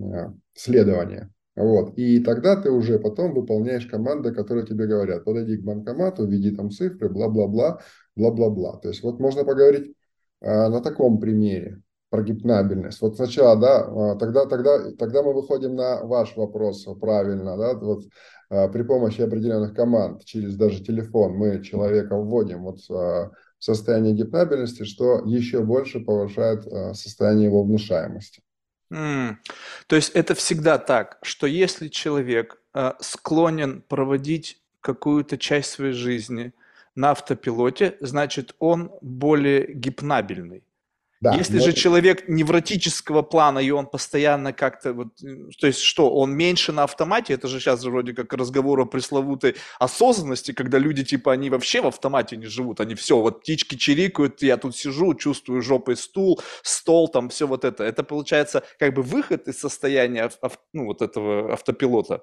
а, 0.00 0.34
следования. 0.54 1.30
Вот. 1.56 1.98
И 1.98 2.20
тогда 2.20 2.54
ты 2.54 2.70
уже 2.70 3.00
потом 3.00 3.34
выполняешь 3.34 3.86
команды, 3.86 4.32
которые 4.32 4.64
тебе 4.64 4.86
говорят. 4.86 5.24
Подойди 5.24 5.56
к 5.56 5.64
банкомату, 5.64 6.24
введи 6.24 6.52
там 6.52 6.70
цифры, 6.70 7.08
бла-бла-бла, 7.08 7.80
бла-бла-бла. 8.14 8.78
То 8.78 8.90
есть 8.90 9.02
вот 9.02 9.18
можно 9.18 9.44
поговорить 9.44 9.92
на 10.40 10.80
таком 10.80 11.18
примере 11.18 11.82
про 12.10 12.22
гипнабельность. 12.22 13.00
Вот 13.00 13.16
сначала, 13.16 13.56
да, 13.56 13.80
а, 13.80 14.16
тогда, 14.16 14.46
тогда, 14.46 14.92
тогда 14.92 15.22
мы 15.22 15.34
выходим 15.34 15.74
на 15.74 16.02
ваш 16.04 16.36
вопрос 16.36 16.86
правильно, 17.00 17.56
да, 17.56 17.74
вот 17.74 18.04
а, 18.50 18.68
при 18.68 18.82
помощи 18.82 19.20
определенных 19.20 19.74
команд 19.74 20.24
через 20.24 20.56
даже 20.56 20.82
телефон 20.82 21.32
мы 21.34 21.62
человека 21.62 22.16
вводим 22.16 22.64
вот 22.64 22.78
а, 22.90 23.30
в 23.58 23.64
состояние 23.64 24.14
гипнабельности, 24.14 24.84
что 24.84 25.22
еще 25.26 25.62
больше 25.62 26.00
повышает 26.00 26.62
состояние 26.96 27.46
его 27.46 27.62
внушаемости. 27.62 28.40
Mm. 28.92 29.34
То 29.86 29.96
есть 29.96 30.10
это 30.10 30.34
всегда 30.34 30.78
так, 30.78 31.18
что 31.22 31.46
если 31.46 31.88
человек 31.88 32.62
склонен 33.00 33.82
проводить 33.82 34.62
какую-то 34.80 35.36
часть 35.36 35.72
своей 35.72 35.92
жизни 35.92 36.52
на 36.94 37.10
автопилоте, 37.10 37.96
значит 38.00 38.54
он 38.60 38.92
более 39.02 39.74
гипнабельный. 39.74 40.62
Да, 41.20 41.34
Если 41.34 41.58
но... 41.58 41.64
же 41.64 41.72
человек 41.72 42.28
невротического 42.28 43.22
плана, 43.22 43.58
и 43.58 43.70
он 43.70 43.86
постоянно 43.86 44.52
как-то 44.52 44.92
вот, 44.92 45.08
то 45.60 45.66
есть 45.66 45.80
что, 45.80 46.10
он 46.10 46.32
меньше 46.32 46.70
на 46.70 46.84
автомате, 46.84 47.34
это 47.34 47.48
же 47.48 47.58
сейчас 47.58 47.82
вроде 47.82 48.12
как 48.14 48.32
разговор 48.32 48.80
о 48.80 48.86
пресловутой 48.86 49.56
осознанности, 49.80 50.52
когда 50.52 50.78
люди 50.78 51.04
типа, 51.04 51.32
они 51.32 51.50
вообще 51.50 51.80
в 51.80 51.88
автомате 51.88 52.36
не 52.36 52.46
живут, 52.46 52.80
они 52.80 52.94
все, 52.94 53.18
вот 53.18 53.40
птички 53.40 53.74
чирикают, 53.74 54.42
я 54.42 54.56
тут 54.56 54.76
сижу, 54.76 55.14
чувствую 55.14 55.60
жопой 55.60 55.96
стул, 55.96 56.40
стол, 56.62 57.08
там 57.08 57.30
все 57.30 57.48
вот 57.48 57.64
это. 57.64 57.82
Это 57.82 58.04
получается 58.04 58.62
как 58.78 58.94
бы 58.94 59.02
выход 59.02 59.48
из 59.48 59.58
состояния 59.58 60.30
ну, 60.72 60.86
вот 60.86 61.02
этого 61.02 61.52
автопилота. 61.52 62.22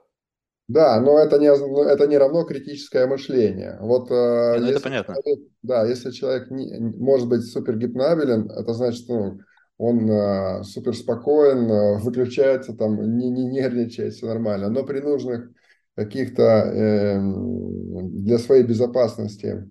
Да, 0.68 1.00
но 1.00 1.20
это 1.20 1.38
не, 1.38 1.48
это 1.48 2.08
не 2.08 2.18
равно 2.18 2.44
критическое 2.44 3.06
мышление. 3.06 3.78
Вот, 3.82 4.10
э, 4.10 4.58
ну, 4.60 4.68
это 4.68 4.80
понятно. 4.80 5.16
Человек, 5.16 5.48
да, 5.62 5.86
если 5.86 6.10
человек 6.12 6.50
не, 6.50 6.80
может 6.80 7.28
быть 7.28 7.44
супер 7.44 7.78
гипнабелен, 7.78 8.50
это 8.50 8.74
значит, 8.74 9.08
ну, 9.08 9.40
он 9.78 10.10
э, 10.10 10.64
супер 10.64 10.96
спокоен, 10.96 11.70
э, 11.70 11.98
выключается, 12.00 12.74
там, 12.74 13.18
не, 13.18 13.30
не 13.30 13.46
нервничает, 13.46 14.14
все 14.14 14.26
нормально. 14.26 14.70
Но 14.70 14.84
при 14.84 15.02
нужных 15.02 15.52
каких-то 15.96 16.42
э, 16.42 17.20
для 17.20 18.40
своей 18.40 18.64
безопасности 18.64 19.70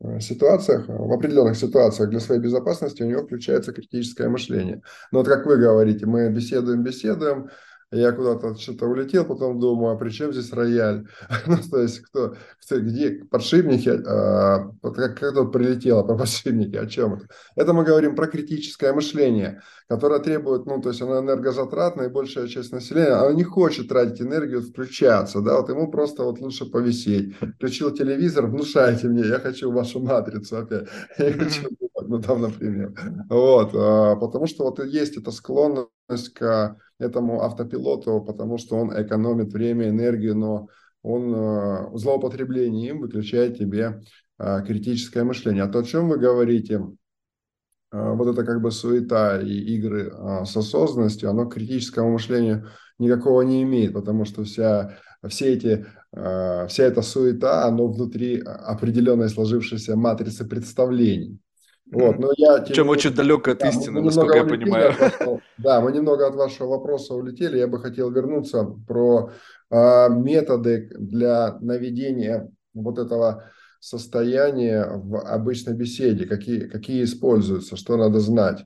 э, 0.00 0.20
ситуациях, 0.20 0.86
в 0.88 1.12
определенных 1.12 1.56
ситуациях 1.56 2.10
для 2.10 2.20
своей 2.20 2.40
безопасности 2.40 3.02
у 3.02 3.06
него 3.06 3.22
включается 3.22 3.72
критическое 3.72 4.28
мышление. 4.28 4.82
Но 5.12 5.18
вот 5.18 5.28
как 5.28 5.46
вы 5.46 5.56
говорите, 5.56 6.06
мы 6.06 6.30
беседуем, 6.30 6.82
беседуем, 6.82 7.50
я 7.90 8.12
куда-то 8.12 8.56
что-то 8.56 8.86
улетел, 8.86 9.24
потом 9.24 9.60
думаю, 9.60 9.94
а 9.94 9.98
при 9.98 10.10
чем 10.10 10.32
здесь 10.32 10.52
рояль? 10.52 11.06
ну, 11.46 11.56
то 11.70 11.80
есть, 11.80 12.00
кто, 12.00 12.34
кто 12.60 12.80
где 12.80 13.24
подшипники, 13.30 13.88
а, 13.88 14.70
как, 14.82 15.18
как 15.18 15.34
тут 15.34 15.52
прилетело 15.52 16.02
про 16.02 16.16
подшипники, 16.18 16.76
о 16.76 16.86
чем 16.86 17.14
это? 17.14 17.28
Это 17.56 17.72
мы 17.72 17.84
говорим 17.84 18.16
про 18.16 18.26
критическое 18.26 18.92
мышление, 18.92 19.62
которое 19.88 20.20
требует, 20.20 20.66
ну, 20.66 20.80
то 20.80 20.88
есть, 20.88 21.02
оно 21.02 21.20
энергозатратное, 21.20 22.06
и 22.06 22.12
большая 22.12 22.48
часть 22.48 22.72
населения, 22.72 23.12
оно 23.12 23.32
не 23.32 23.44
хочет 23.44 23.88
тратить 23.88 24.20
энергию, 24.20 24.62
включаться, 24.62 25.40
да, 25.40 25.60
вот 25.60 25.68
ему 25.68 25.90
просто 25.90 26.24
вот 26.24 26.40
лучше 26.40 26.66
повисеть. 26.66 27.34
Включил 27.36 27.90
телевизор, 27.90 28.46
внушайте 28.46 29.08
мне, 29.08 29.26
я 29.26 29.38
хочу 29.38 29.70
вашу 29.70 30.00
матрицу 30.00 30.58
опять. 30.58 30.88
Я 31.18 31.32
хочу 31.32 31.68
ну, 32.08 32.20
там, 32.20 32.42
например. 32.42 32.92
Вот, 33.28 33.70
а, 33.74 34.16
потому 34.16 34.46
что 34.46 34.64
вот 34.64 34.84
есть 34.84 35.16
эта 35.16 35.30
склонность 35.30 36.32
к 36.34 36.76
этому 36.98 37.42
автопилоту, 37.42 38.20
потому 38.20 38.58
что 38.58 38.76
он 38.76 38.90
экономит 39.02 39.52
время, 39.52 39.88
энергию, 39.88 40.36
но 40.36 40.68
он 41.02 41.34
э, 41.34 41.90
злоупотребление 41.98 42.90
им 42.90 43.00
выключает 43.00 43.58
тебе 43.58 44.02
э, 44.38 44.62
критическое 44.66 45.24
мышление. 45.24 45.64
А 45.64 45.68
то, 45.68 45.80
о 45.80 45.84
чем 45.84 46.08
вы 46.08 46.18
говорите, 46.18 46.82
вот 47.92 48.26
это 48.26 48.44
как 48.44 48.60
бы 48.60 48.72
суета 48.72 49.40
и 49.40 49.52
игры 49.76 50.12
с 50.44 50.56
осознанностью, 50.56 51.30
оно 51.30 51.46
к 51.46 51.54
критическому 51.54 52.10
мышлению 52.10 52.68
никакого 52.98 53.42
не 53.42 53.62
имеет, 53.62 53.92
потому 53.92 54.24
что 54.24 54.42
вся, 54.42 54.98
все 55.28 55.52
эти, 55.52 55.86
вся 56.10 56.82
эта 56.82 57.02
суета, 57.02 57.64
оно 57.66 57.86
внутри 57.86 58.40
определенной 58.40 59.28
сложившейся 59.28 59.94
матрицы 59.94 60.44
представлений. 60.44 61.38
Вот, 61.94 62.18
но 62.18 62.32
я, 62.36 62.64
Чем 62.64 62.88
очень 62.88 63.14
далеко 63.14 63.52
от 63.52 63.58
да, 63.58 63.68
истины, 63.68 64.02
насколько 64.02 64.36
я 64.36 64.44
понимаю. 64.44 64.92
Вашего, 64.98 65.40
да, 65.58 65.80
мы 65.80 65.92
немного 65.92 66.26
от 66.26 66.34
вашего 66.34 66.68
вопроса 66.68 67.14
улетели. 67.14 67.58
Я 67.58 67.68
бы 67.68 67.78
хотел 67.78 68.10
вернуться 68.10 68.64
про 68.86 69.30
э, 69.70 70.08
методы 70.10 70.90
для 70.98 71.56
наведения 71.60 72.50
вот 72.74 72.98
этого 72.98 73.44
состояния 73.80 74.86
в 74.86 75.18
обычной 75.18 75.74
беседе, 75.74 76.26
какие, 76.26 76.60
какие 76.60 77.04
используются, 77.04 77.76
что 77.76 77.96
надо 77.96 78.18
знать. 78.18 78.64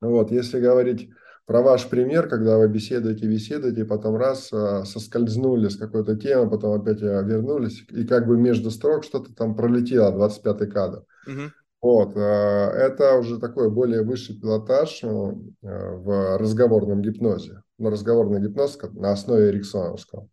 Вот, 0.00 0.30
если 0.30 0.60
говорить 0.60 1.10
про 1.46 1.62
ваш 1.62 1.88
пример, 1.88 2.28
когда 2.28 2.58
вы 2.58 2.68
беседуете, 2.68 3.26
беседуете, 3.26 3.84
потом 3.84 4.16
раз 4.16 4.52
э, 4.52 4.84
соскользнули 4.84 5.68
с 5.68 5.76
какой-то 5.76 6.16
темы, 6.16 6.50
потом 6.50 6.80
опять 6.80 7.00
э, 7.00 7.22
вернулись, 7.24 7.84
и 7.88 8.04
как 8.04 8.26
бы 8.26 8.36
между 8.36 8.70
строк 8.70 9.04
что-то 9.04 9.32
там 9.32 9.54
пролетело, 9.54 10.10
25-й 10.12 10.66
кадр. 10.68 11.04
Угу. 11.26 11.52
Вот, 11.86 12.16
э, 12.16 12.20
это 12.20 13.16
уже 13.16 13.38
такой 13.38 13.70
более 13.70 14.02
высший 14.02 14.34
пилотаж 14.34 15.04
э, 15.04 15.06
в 15.06 16.36
разговорном 16.36 17.00
гипнозе. 17.00 17.62
Но 17.78 17.90
разговорный 17.90 18.40
гипноз 18.40 18.76
на 18.94 19.12
основе 19.12 19.50
эриксоновского. 19.50 20.28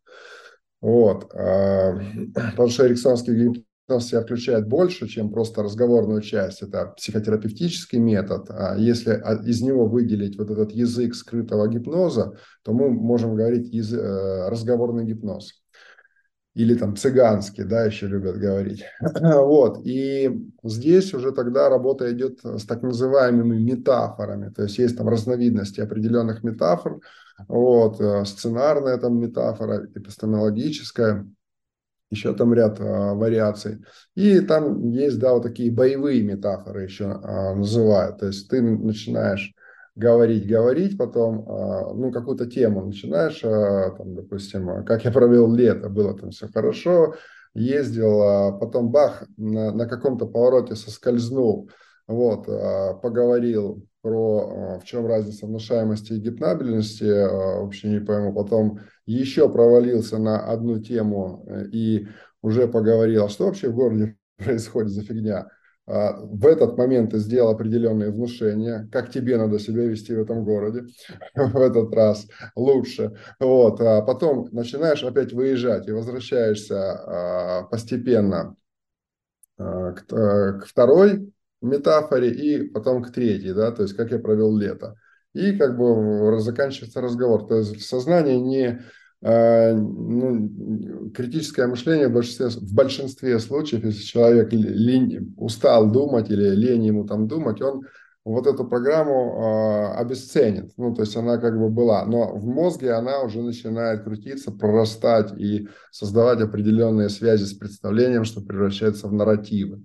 Вот. 0.81 1.31
Э, 1.35 1.93
потому 2.33 2.69
что 2.69 2.87
эриксоновский 2.87 3.35
гипноз 3.35 4.07
себя 4.07 4.21
включает 4.21 4.67
больше, 4.67 5.07
чем 5.07 5.29
просто 5.31 5.61
разговорную 5.61 6.21
часть. 6.21 6.63
Это 6.63 6.95
психотерапевтический 6.97 7.99
метод. 7.99 8.47
А 8.49 8.75
если 8.75 9.21
из 9.47 9.61
него 9.61 9.85
выделить 9.85 10.39
вот 10.39 10.49
этот 10.49 10.71
язык 10.71 11.13
скрытого 11.13 11.67
гипноза, 11.67 12.35
то 12.63 12.73
мы 12.73 12.89
можем 12.89 13.35
говорить 13.35 13.71
язык, 13.71 14.01
разговорный 14.49 15.05
гипноз 15.05 15.62
или 16.53 16.75
там 16.75 16.95
цыганский, 16.95 17.63
да, 17.63 17.85
еще 17.85 18.07
любят 18.07 18.37
говорить. 18.37 18.83
вот, 19.01 19.81
и 19.85 20.31
здесь 20.63 21.13
уже 21.13 21.31
тогда 21.31 21.69
работа 21.69 22.11
идет 22.11 22.39
с 22.43 22.65
так 22.65 22.83
называемыми 22.83 23.59
метафорами, 23.59 24.49
то 24.49 24.63
есть 24.63 24.77
есть 24.77 24.97
там 24.97 25.09
разновидности 25.09 25.81
определенных 25.81 26.43
метафор, 26.43 26.99
вот, 27.47 27.99
э, 27.99 28.25
сценарная 28.25 28.97
там 28.97 29.19
метафора, 29.19 29.87
эпистемологическая, 29.95 31.25
еще 32.13 32.33
там 32.33 32.53
ряд 32.53 32.79
а, 32.79 33.13
вариаций. 33.13 33.79
И 34.15 34.39
там 34.41 34.89
есть, 34.91 35.19
да, 35.19 35.33
вот 35.33 35.43
такие 35.43 35.71
боевые 35.71 36.21
метафоры 36.21 36.83
еще 36.83 37.05
а, 37.05 37.55
называют, 37.55 38.19
то 38.19 38.27
есть 38.27 38.49
ты 38.49 38.61
начинаешь 38.61 39.52
говорить, 39.95 40.47
говорить, 40.47 40.97
потом, 40.97 41.45
а, 41.47 41.93
ну, 41.93 42.12
какую-то 42.12 42.45
тему 42.47 42.86
начинаешь, 42.86 43.43
а, 43.43 43.91
там, 43.91 44.15
допустим, 44.15 44.84
как 44.86 45.06
я 45.06 45.12
провел 45.12 45.53
лето, 45.53 45.89
было 45.89 46.17
там 46.17 46.32
все 46.32 46.47
хорошо, 46.47 47.15
ездил, 47.53 48.21
а 48.21 48.51
потом 48.51 48.91
бах, 48.91 49.23
на, 49.38 49.71
на 49.71 49.88
каком-то 49.88 50.25
повороте 50.25 50.75
соскользнул, 50.75 51.69
вот, 52.08 52.47
поговорил 53.01 53.88
про 54.01 54.79
в 54.79 54.84
чем 54.84 55.08
разница 55.08 55.45
внушаемости 55.45 56.13
и 56.13 56.19
гипнабельности, 56.19 57.06
вообще 57.06 57.88
не 57.88 57.99
пойму, 57.99 58.34
потом 58.34 58.79
еще 59.06 59.49
провалился 59.49 60.17
на 60.17 60.39
одну 60.45 60.79
тему 60.79 61.45
э, 61.47 61.65
и 61.71 62.08
уже 62.41 62.67
поговорил, 62.67 63.25
а 63.25 63.29
что 63.29 63.45
вообще 63.45 63.69
в 63.69 63.75
городе 63.75 64.17
происходит 64.38 64.91
за 64.91 65.03
фигня, 65.03 65.39
а, 65.39 65.47
в 65.85 66.47
этот 66.47 66.77
момент 66.77 67.11
ты 67.11 67.17
сделал 67.17 67.51
определенные 67.51 68.09
внушения, 68.09 68.87
как 68.91 69.11
тебе 69.11 69.37
надо 69.37 69.59
себя 69.59 69.83
вести 69.83 70.15
в 70.15 70.21
этом 70.21 70.45
городе 70.45 70.85
в 71.35 71.57
этот 71.57 71.93
раз 71.93 72.25
лучше. 72.55 73.13
Вот. 73.39 73.81
А 73.81 74.01
потом 74.01 74.47
начинаешь 74.51 75.03
опять 75.03 75.33
выезжать 75.33 75.87
и 75.87 75.91
возвращаешься 75.91 76.93
а, 76.93 77.63
постепенно 77.63 78.55
к, 79.57 80.05
к 80.07 80.65
второй 80.65 81.33
метафоре 81.61 82.31
и 82.31 82.69
потом 82.69 83.03
к 83.03 83.11
третьей, 83.11 83.53
да, 83.53 83.71
то 83.71 83.83
есть 83.83 83.95
как 83.95 84.11
я 84.11 84.19
провел 84.19 84.55
лето. 84.55 84.95
И 85.33 85.57
как 85.57 85.77
бы 85.77 86.39
заканчивается 86.39 87.01
разговор. 87.01 87.47
То 87.47 87.57
есть 87.57 87.81
сознание 87.85 88.39
не 88.39 88.67
а, 88.67 88.79
ну, 89.23 91.09
критическое 91.12 91.67
мышление 91.67 92.09
в 92.09 92.13
большинстве, 92.13 92.47
в 92.47 92.73
большинстве 92.73 93.39
случаев, 93.39 93.86
если 93.86 94.03
человек 94.03 94.51
лень, 94.51 95.33
устал 95.38 95.89
думать 95.89 96.29
или 96.29 96.49
лень 96.49 96.86
ему 96.86 97.05
там 97.05 97.27
думать, 97.27 97.62
он 97.62 97.83
вот 98.25 98.47
эту 98.47 98.65
программу 98.65 99.93
э, 99.93 99.99
обесценит. 99.99 100.71
Ну, 100.77 100.93
то 100.93 101.01
есть 101.01 101.15
она 101.15 101.38
как 101.38 101.57
бы 101.57 101.69
была. 101.69 102.05
Но 102.05 102.36
в 102.36 102.45
мозге 102.45 102.93
она 102.93 103.21
уже 103.21 103.41
начинает 103.41 104.03
крутиться, 104.03 104.51
прорастать 104.51 105.38
и 105.38 105.67
создавать 105.91 106.41
определенные 106.41 107.09
связи 107.09 107.43
с 107.43 107.53
представлением, 107.53 108.23
что 108.23 108.41
превращается 108.41 109.07
в 109.07 109.13
нарративы. 109.13 109.81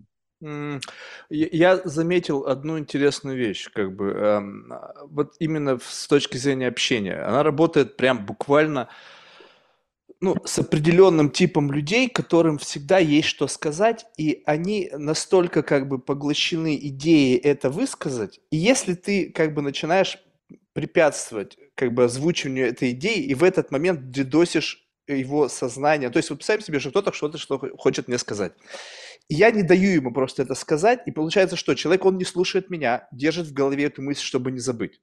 Я 1.30 1.80
заметил 1.84 2.46
одну 2.46 2.78
интересную 2.78 3.36
вещь, 3.36 3.68
как 3.72 3.96
бы, 3.96 4.10
эм, 4.10 4.72
вот 5.06 5.34
именно 5.40 5.78
с 5.82 6.06
точки 6.06 6.36
зрения 6.36 6.68
общения. 6.68 7.20
Она 7.26 7.42
работает 7.42 7.96
прям 7.96 8.24
буквально 8.24 8.88
ну, 10.20 10.36
с 10.44 10.58
определенным 10.58 11.30
типом 11.30 11.70
людей, 11.70 12.08
которым 12.08 12.58
всегда 12.58 12.98
есть 12.98 13.28
что 13.28 13.46
сказать, 13.46 14.06
и 14.16 14.42
они 14.46 14.90
настолько 14.92 15.62
как 15.62 15.88
бы 15.88 15.98
поглощены 15.98 16.76
идеей 16.76 17.36
это 17.36 17.70
высказать, 17.70 18.40
и 18.50 18.56
если 18.56 18.94
ты 18.94 19.30
как 19.30 19.54
бы 19.54 19.62
начинаешь 19.62 20.18
препятствовать 20.72 21.56
как 21.74 21.92
бы 21.94 22.04
озвучиванию 22.04 22.66
этой 22.66 22.90
идеи, 22.90 23.22
и 23.22 23.34
в 23.34 23.44
этот 23.44 23.70
момент 23.70 24.10
дедосишь 24.10 24.88
его 25.06 25.48
сознание, 25.48 26.10
то 26.10 26.18
есть 26.18 26.30
вот 26.30 26.36
представим 26.36 26.62
себе, 26.62 26.80
что 26.80 26.90
кто-то 26.90 27.12
что-то 27.12 27.38
что 27.38 27.58
хочет 27.78 28.08
мне 28.08 28.18
сказать. 28.18 28.52
И 29.28 29.34
я 29.34 29.50
не 29.50 29.62
даю 29.62 29.90
ему 29.90 30.12
просто 30.12 30.42
это 30.42 30.54
сказать, 30.54 31.00
и 31.06 31.12
получается, 31.12 31.56
что 31.56 31.74
человек, 31.74 32.04
он 32.04 32.16
не 32.16 32.24
слушает 32.24 32.70
меня, 32.70 33.08
держит 33.12 33.46
в 33.46 33.52
голове 33.52 33.84
эту 33.84 34.02
мысль, 34.02 34.22
чтобы 34.22 34.50
не 34.50 34.58
забыть. 34.58 35.00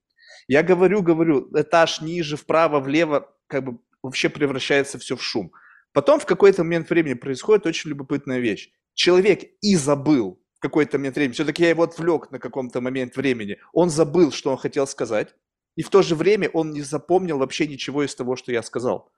Я 0.47 0.63
говорю, 0.63 1.01
говорю, 1.01 1.49
этаж 1.55 2.01
ниже, 2.01 2.37
вправо, 2.37 2.79
влево, 2.79 3.31
как 3.47 3.63
бы 3.63 3.79
вообще 4.05 4.29
превращается 4.29 4.97
все 4.97 5.15
в 5.15 5.23
шум. 5.23 5.51
Потом 5.93 6.19
в 6.19 6.25
какой-то 6.25 6.63
момент 6.63 6.89
времени 6.89 7.13
происходит 7.13 7.65
очень 7.65 7.89
любопытная 7.89 8.39
вещь. 8.39 8.69
Человек 8.93 9.43
и 9.61 9.75
забыл 9.75 10.41
в 10.57 10.59
какой-то 10.59 10.97
момент 10.97 11.15
времени, 11.15 11.33
все-таки 11.33 11.63
я 11.63 11.69
его 11.69 11.83
отвлек 11.83 12.31
на 12.31 12.39
каком-то 12.39 12.81
момент 12.81 13.15
времени, 13.15 13.57
он 13.73 13.89
забыл, 13.89 14.31
что 14.31 14.51
он 14.51 14.57
хотел 14.57 14.87
сказать, 14.87 15.35
и 15.75 15.83
в 15.83 15.89
то 15.89 16.01
же 16.01 16.15
время 16.15 16.49
он 16.53 16.71
не 16.71 16.81
запомнил 16.81 17.37
вообще 17.37 17.67
ничего 17.67 18.03
из 18.03 18.15
того, 18.15 18.35
что 18.35 18.51
я 18.51 18.63
сказал. 18.63 19.11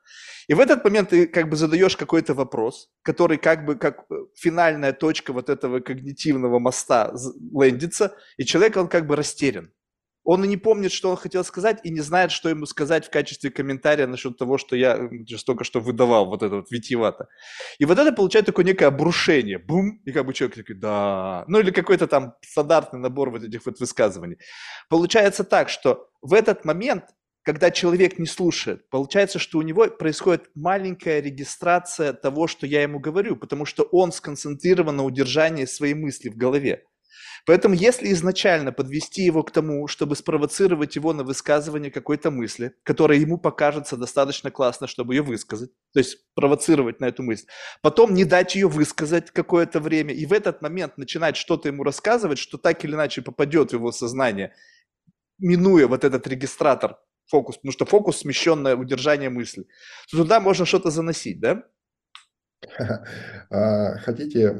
И 0.47 0.53
в 0.53 0.59
этот 0.59 0.83
момент 0.83 1.09
ты 1.09 1.27
как 1.27 1.49
бы 1.49 1.55
задаешь 1.55 1.95
какой-то 1.95 2.33
вопрос, 2.33 2.89
который 3.03 3.37
как 3.37 3.65
бы 3.65 3.75
как 3.75 4.05
э, 4.09 4.15
финальная 4.35 4.93
точка 4.93 5.33
вот 5.33 5.49
этого 5.49 5.79
когнитивного 5.79 6.59
моста 6.59 7.13
лендится, 7.53 8.15
и 8.37 8.45
человек, 8.45 8.77
он 8.77 8.87
как 8.87 9.05
бы 9.05 9.15
растерян. 9.15 9.71
Он 10.29 10.43
и 10.43 10.47
не 10.47 10.57
помнит, 10.57 10.91
что 10.91 11.09
он 11.09 11.15
хотел 11.15 11.45
сказать, 11.45 11.79
и 11.85 11.89
не 11.89 12.01
знает, 12.01 12.31
что 12.31 12.49
ему 12.49 12.65
сказать 12.65 13.05
в 13.05 13.09
качестве 13.09 13.49
комментария 13.49 14.07
насчет 14.07 14.37
того, 14.37 14.57
что 14.57 14.75
я 14.75 15.09
только 15.45 15.63
что 15.63 15.79
выдавал, 15.79 16.25
вот 16.25 16.43
это 16.43 16.57
вот 16.57 16.69
витиевато. 16.69 17.29
И 17.79 17.85
вот 17.85 17.97
это 17.97 18.11
получает 18.11 18.45
такое 18.45 18.65
некое 18.65 18.87
обрушение. 18.87 19.57
Бум! 19.57 20.01
И 20.03 20.11
как 20.11 20.25
бы 20.25 20.33
человек 20.33 20.57
такой, 20.57 20.75
да. 20.75 21.45
Ну 21.47 21.59
или 21.59 21.71
какой-то 21.71 22.07
там 22.07 22.33
стандартный 22.41 22.99
набор 22.99 23.29
вот 23.29 23.43
этих 23.43 23.65
вот 23.65 23.79
высказываний. 23.79 24.37
Получается 24.89 25.45
так, 25.45 25.69
что 25.69 26.09
в 26.21 26.33
этот 26.33 26.65
момент 26.65 27.05
когда 27.43 27.71
человек 27.71 28.19
не 28.19 28.25
слушает, 28.25 28.89
получается, 28.89 29.39
что 29.39 29.59
у 29.59 29.61
него 29.61 29.87
происходит 29.87 30.49
маленькая 30.53 31.21
регистрация 31.21 32.11
того, 32.11 32.45
что 32.47 32.67
я 32.67 32.81
ему 32.81 32.99
говорю, 32.99 33.37
потому 33.37 33.63
что 33.63 33.83
он 33.83 34.11
сконцентрирован 34.11 34.97
на 34.97 35.05
удержании 35.05 35.63
своей 35.63 35.93
мысли 35.93 36.27
в 36.27 36.35
голове. 36.35 36.83
Поэтому 37.47 37.75
если 37.75 38.11
изначально 38.11 38.73
подвести 38.73 39.21
его 39.21 39.41
к 39.41 39.51
тому, 39.51 39.87
чтобы 39.87 40.17
спровоцировать 40.17 40.97
его 40.97 41.13
на 41.13 41.23
высказывание 41.23 41.89
какой-то 41.89 42.29
мысли, 42.29 42.73
которая 42.83 43.19
ему 43.19 43.37
покажется 43.37 43.95
достаточно 43.95 44.51
классно, 44.51 44.85
чтобы 44.85 45.15
ее 45.15 45.21
высказать, 45.21 45.71
то 45.93 45.99
есть 45.99 46.17
провоцировать 46.35 46.99
на 46.99 47.05
эту 47.05 47.23
мысль, 47.23 47.45
потом 47.81 48.13
не 48.13 48.25
дать 48.25 48.55
ее 48.55 48.67
высказать 48.67 49.31
какое-то 49.31 49.79
время, 49.79 50.13
и 50.13 50.25
в 50.25 50.33
этот 50.33 50.61
момент 50.61 50.97
начинать 50.97 51.37
что-то 51.37 51.69
ему 51.69 51.83
рассказывать, 51.83 52.37
что 52.37 52.57
так 52.57 52.83
или 52.83 52.95
иначе 52.95 53.21
попадет 53.21 53.69
в 53.71 53.75
его 53.75 53.93
сознание, 53.93 54.53
минуя 55.39 55.87
вот 55.87 56.03
этот 56.03 56.27
регистратор 56.27 56.97
фокус, 57.27 57.55
потому 57.55 57.71
что 57.71 57.85
фокус 57.85 58.17
смещенное 58.17 58.75
удержание 58.75 59.29
мысли, 59.29 59.67
то 60.11 60.17
туда 60.17 60.41
можно 60.41 60.65
что-то 60.65 60.89
заносить, 60.89 61.39
да? 61.39 61.63
А, 63.49 63.97
хотите, 63.99 64.53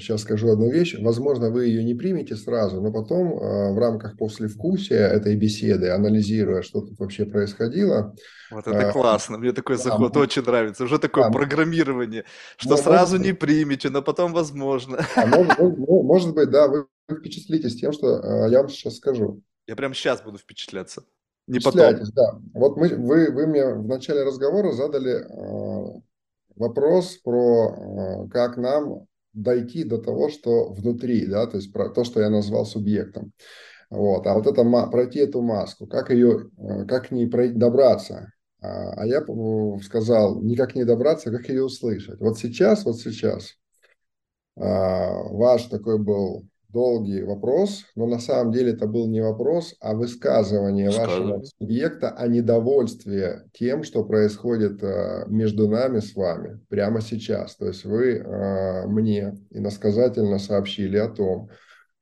сейчас 0.00 0.22
скажу 0.22 0.50
одну 0.50 0.68
вещь. 0.68 0.96
Возможно, 0.98 1.50
вы 1.50 1.66
ее 1.66 1.84
не 1.84 1.94
примете 1.94 2.34
сразу, 2.34 2.80
но 2.80 2.92
потом 2.92 3.38
а, 3.38 3.72
в 3.72 3.78
рамках 3.78 4.16
послевкусия 4.16 5.06
этой 5.06 5.36
беседы, 5.36 5.90
анализируя, 5.90 6.62
что 6.62 6.80
тут 6.80 6.98
вообще 6.98 7.24
происходило. 7.24 8.16
Вот 8.50 8.66
это 8.66 8.88
а, 8.88 8.92
классно. 8.92 9.38
Мне 9.38 9.52
такой 9.52 9.76
заход 9.76 10.12
да, 10.12 10.20
очень 10.20 10.42
нравится. 10.42 10.84
Уже 10.84 10.98
такое 10.98 11.24
да, 11.24 11.30
программирование, 11.30 12.24
что 12.56 12.70
может, 12.70 12.84
сразу 12.84 13.18
не 13.18 13.32
примете, 13.32 13.90
но 13.90 14.02
потом 14.02 14.32
возможно. 14.32 14.98
А 15.16 15.26
может, 15.26 15.56
может 15.58 16.34
быть, 16.34 16.50
да, 16.50 16.66
вы 16.66 16.86
впечатлитесь 17.10 17.76
тем, 17.76 17.92
что 17.92 18.46
я 18.48 18.58
вам 18.58 18.68
сейчас 18.68 18.96
скажу. 18.96 19.40
Я 19.68 19.76
прямо 19.76 19.94
сейчас 19.94 20.20
буду 20.22 20.38
впечатляться. 20.38 21.04
Не 21.46 21.60
потом. 21.60 21.94
Да. 22.12 22.40
Вот 22.54 22.76
мы, 22.76 22.88
вы, 22.88 23.30
вы 23.30 23.46
мне 23.46 23.66
в 23.66 23.86
начале 23.86 24.24
разговора 24.24 24.72
задали 24.72 25.24
вопрос 26.62 27.16
про 27.18 28.24
э, 28.24 28.28
как 28.30 28.56
нам 28.56 29.06
дойти 29.32 29.84
до 29.84 29.98
того, 29.98 30.28
что 30.28 30.72
внутри, 30.72 31.26
да, 31.26 31.46
то 31.46 31.56
есть 31.56 31.72
про 31.72 31.88
то, 31.88 32.04
что 32.04 32.20
я 32.20 32.30
назвал 32.30 32.64
субъектом. 32.64 33.32
Вот. 33.90 34.26
А 34.26 34.34
вот 34.34 34.46
это 34.46 34.64
пройти 34.90 35.18
эту 35.18 35.42
маску, 35.42 35.86
как 35.86 36.10
ее, 36.10 36.50
э, 36.58 36.84
как 36.86 37.08
к 37.08 37.10
ней 37.10 37.28
добраться. 37.28 38.32
А, 38.62 38.92
а 38.92 39.06
я 39.06 39.22
сказал, 39.82 40.40
никак 40.40 40.74
не 40.74 40.84
добраться, 40.84 41.30
как 41.30 41.48
ее 41.48 41.64
услышать. 41.64 42.20
Вот 42.20 42.38
сейчас, 42.38 42.84
вот 42.84 42.98
сейчас 43.00 43.56
а, 44.56 45.24
ваш 45.30 45.64
такой 45.64 45.98
был 45.98 46.46
долгий 46.72 47.22
вопрос, 47.22 47.84
но 47.94 48.06
на 48.06 48.18
самом 48.18 48.52
деле 48.52 48.72
это 48.72 48.86
был 48.86 49.06
не 49.08 49.20
вопрос, 49.20 49.74
а 49.80 49.94
высказывание 49.94 50.90
вашего 50.90 51.42
субъекта 51.58 52.10
о 52.10 52.26
недовольстве 52.26 53.44
тем, 53.52 53.82
что 53.82 54.04
происходит 54.04 54.82
э, 54.82 55.24
между 55.28 55.68
нами 55.68 56.00
с 56.00 56.14
вами 56.14 56.60
прямо 56.68 57.00
сейчас. 57.00 57.56
То 57.56 57.66
есть 57.66 57.84
вы 57.84 58.16
э, 58.16 58.86
мне 58.86 59.38
иносказательно 59.50 60.38
сообщили 60.38 60.96
о 60.96 61.08
том, 61.08 61.50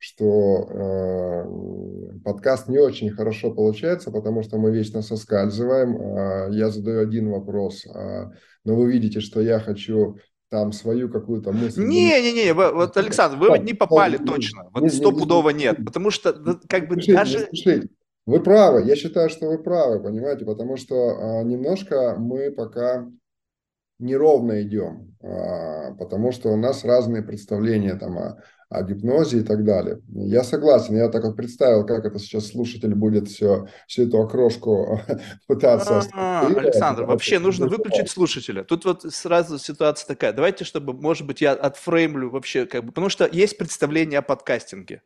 что 0.03 0.67
э, 0.67 2.19
подкаст 2.23 2.67
не 2.67 2.79
очень 2.79 3.11
хорошо 3.11 3.53
получается, 3.53 4.09
потому 4.09 4.41
что 4.41 4.57
мы 4.57 4.71
вечно 4.71 5.03
соскальзываем. 5.03 5.95
Э, 5.95 6.47
я 6.51 6.69
задаю 6.69 7.01
один 7.01 7.29
вопрос, 7.29 7.85
э, 7.85 8.31
но 8.63 8.75
вы 8.75 8.91
видите, 8.91 9.19
что 9.19 9.41
я 9.41 9.59
хочу 9.59 10.17
там 10.51 10.73
свою 10.73 11.09
какую-то 11.09 11.53
мысль. 11.53 11.81
Не-не-не, 11.81 12.53
вот, 12.53 12.95
Александр, 12.97 13.37
вы 13.37 13.57
не 13.59 13.73
попали 13.73 14.17
точно. 14.17 14.69
Вот 14.73 14.91
стопудово 14.91 15.49
нет, 15.51 15.77
потому 15.83 16.11
что 16.11 16.33
как 16.67 16.87
бы 16.87 16.97
даже... 16.97 17.49
Вы 18.27 18.39
правы, 18.39 18.83
я 18.83 18.95
считаю, 18.95 19.29
что 19.29 19.47
вы 19.47 19.57
правы, 19.57 19.99
понимаете, 19.99 20.45
потому 20.45 20.77
что 20.77 21.39
а, 21.39 21.43
немножко 21.43 22.15
мы 22.19 22.51
пока 22.51 23.09
неровно 23.97 24.61
идем, 24.61 25.15
а, 25.23 25.95
потому 25.95 26.31
что 26.31 26.49
у 26.49 26.55
нас 26.55 26.85
разные 26.85 27.23
представления 27.23 27.95
там 27.95 28.19
о, 28.19 28.43
о 28.71 28.83
гипнозе 28.83 29.39
и 29.39 29.43
так 29.43 29.65
далее. 29.65 29.99
Я 30.07 30.43
согласен, 30.43 30.95
я 30.95 31.09
так 31.09 31.25
вот 31.25 31.35
представил, 31.35 31.85
как 31.85 32.05
это 32.05 32.19
сейчас 32.19 32.47
слушатель 32.47 32.95
будет 32.95 33.27
все, 33.27 33.67
всю 33.85 34.07
эту 34.07 34.21
окрошку 34.21 35.01
пытаться... 35.47 36.01
А, 36.13 36.47
Александр, 36.47 37.03
вообще 37.03 37.39
нужно 37.39 37.67
выключить 37.67 38.09
слушателя. 38.09 38.63
Тут 38.63 38.85
вот 38.85 39.01
сразу 39.13 39.59
ситуация 39.59 40.07
такая. 40.07 40.31
Давайте, 40.31 40.63
чтобы, 40.63 40.93
может 40.93 41.27
быть, 41.27 41.41
я 41.41 41.51
отфреймлю 41.51 42.29
вообще, 42.29 42.65
как 42.65 42.85
бы, 42.85 42.87
потому 42.91 43.09
что 43.09 43.27
есть 43.29 43.57
представление 43.57 44.19
о 44.19 44.21
подкастинге. 44.21 45.01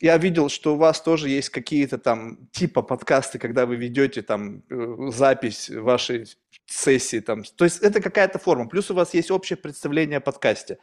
Я 0.00 0.18
видел, 0.18 0.48
что 0.48 0.74
у 0.74 0.76
вас 0.76 1.00
тоже 1.00 1.28
есть 1.28 1.50
какие-то 1.50 1.98
там 1.98 2.48
типа 2.52 2.82
подкасты, 2.82 3.38
когда 3.38 3.66
вы 3.66 3.76
ведете 3.76 4.22
там 4.22 4.62
э, 4.70 5.10
запись 5.10 5.70
вашей 5.70 6.26
сессии. 6.66 7.20
Там. 7.20 7.42
То 7.44 7.64
есть 7.64 7.82
это 7.82 8.00
какая-то 8.00 8.38
форма. 8.38 8.68
Плюс 8.68 8.90
у 8.90 8.94
вас 8.94 9.14
есть 9.14 9.30
общее 9.30 9.56
представление 9.56 10.18
о 10.18 10.20
подкасте. 10.20 10.78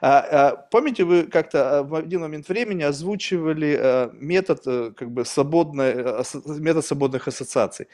А, 0.00 0.18
а, 0.18 0.56
помните, 0.56 1.04
вы 1.04 1.24
как-то 1.24 1.78
а, 1.78 1.82
в 1.82 1.94
один 1.94 2.20
момент 2.20 2.48
времени 2.48 2.82
озвучивали 2.82 3.76
а, 3.78 4.10
метод, 4.14 4.62
э, 4.66 4.92
как 4.96 5.10
бы, 5.10 5.24
свободной, 5.24 6.24
метод 6.60 6.84
свободных 6.84 7.28
ассоциаций 7.28 7.88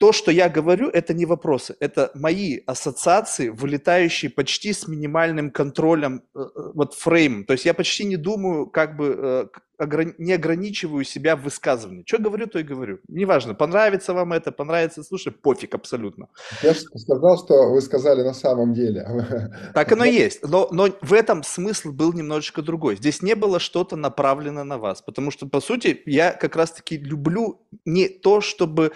то, 0.00 0.12
что 0.12 0.30
я 0.30 0.48
говорю, 0.48 0.88
это 0.88 1.12
не 1.12 1.26
вопросы, 1.26 1.76
это 1.78 2.10
мои 2.14 2.60
ассоциации, 2.64 3.50
вылетающие 3.50 4.30
почти 4.30 4.72
с 4.72 4.88
минимальным 4.88 5.50
контролем, 5.50 6.22
э, 6.34 6.40
э, 6.40 6.70
вот 6.74 6.94
фрейм. 6.94 7.44
То 7.44 7.52
есть 7.52 7.66
я 7.66 7.74
почти 7.74 8.04
не 8.04 8.16
думаю, 8.16 8.66
как 8.66 8.96
бы 8.96 9.50
э, 9.78 9.84
не 10.16 10.32
ограничиваю 10.32 11.04
себя 11.04 11.36
в 11.36 11.42
высказывании. 11.42 12.04
Что 12.06 12.16
говорю, 12.16 12.46
то 12.46 12.58
и 12.58 12.62
говорю. 12.62 13.00
Неважно, 13.08 13.54
понравится 13.54 14.14
вам 14.14 14.32
это, 14.32 14.52
понравится, 14.52 15.02
слушай, 15.02 15.32
пофиг 15.32 15.74
абсолютно. 15.74 16.28
Я 16.62 16.72
же 16.72 16.80
сказал, 16.80 17.36
что 17.36 17.70
вы 17.70 17.82
сказали 17.82 18.22
на 18.22 18.34
самом 18.34 18.72
деле. 18.72 19.06
Так 19.74 19.92
оно 19.92 20.04
есть. 20.04 20.42
Но, 20.42 20.68
но 20.70 20.88
в 21.02 21.12
этом 21.12 21.42
смысл 21.42 21.92
был 21.92 22.14
немножечко 22.14 22.62
другой. 22.62 22.96
Здесь 22.96 23.20
не 23.20 23.34
было 23.34 23.60
что-то 23.60 23.96
направлено 23.96 24.64
на 24.64 24.78
вас. 24.78 25.02
Потому 25.02 25.30
что, 25.30 25.46
по 25.46 25.60
сути, 25.60 26.00
я 26.06 26.32
как 26.32 26.56
раз-таки 26.56 26.96
люблю 26.96 27.60
не 27.84 28.08
то, 28.08 28.40
чтобы 28.40 28.92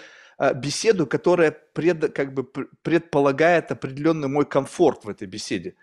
беседу, 0.55 1.07
которая 1.07 1.51
пред, 1.51 2.13
как 2.13 2.33
бы 2.33 2.43
предполагает 2.43 3.71
определенный 3.71 4.27
мой 4.27 4.45
комфорт 4.45 5.05
в 5.05 5.09
этой 5.09 5.27
беседе. 5.27 5.75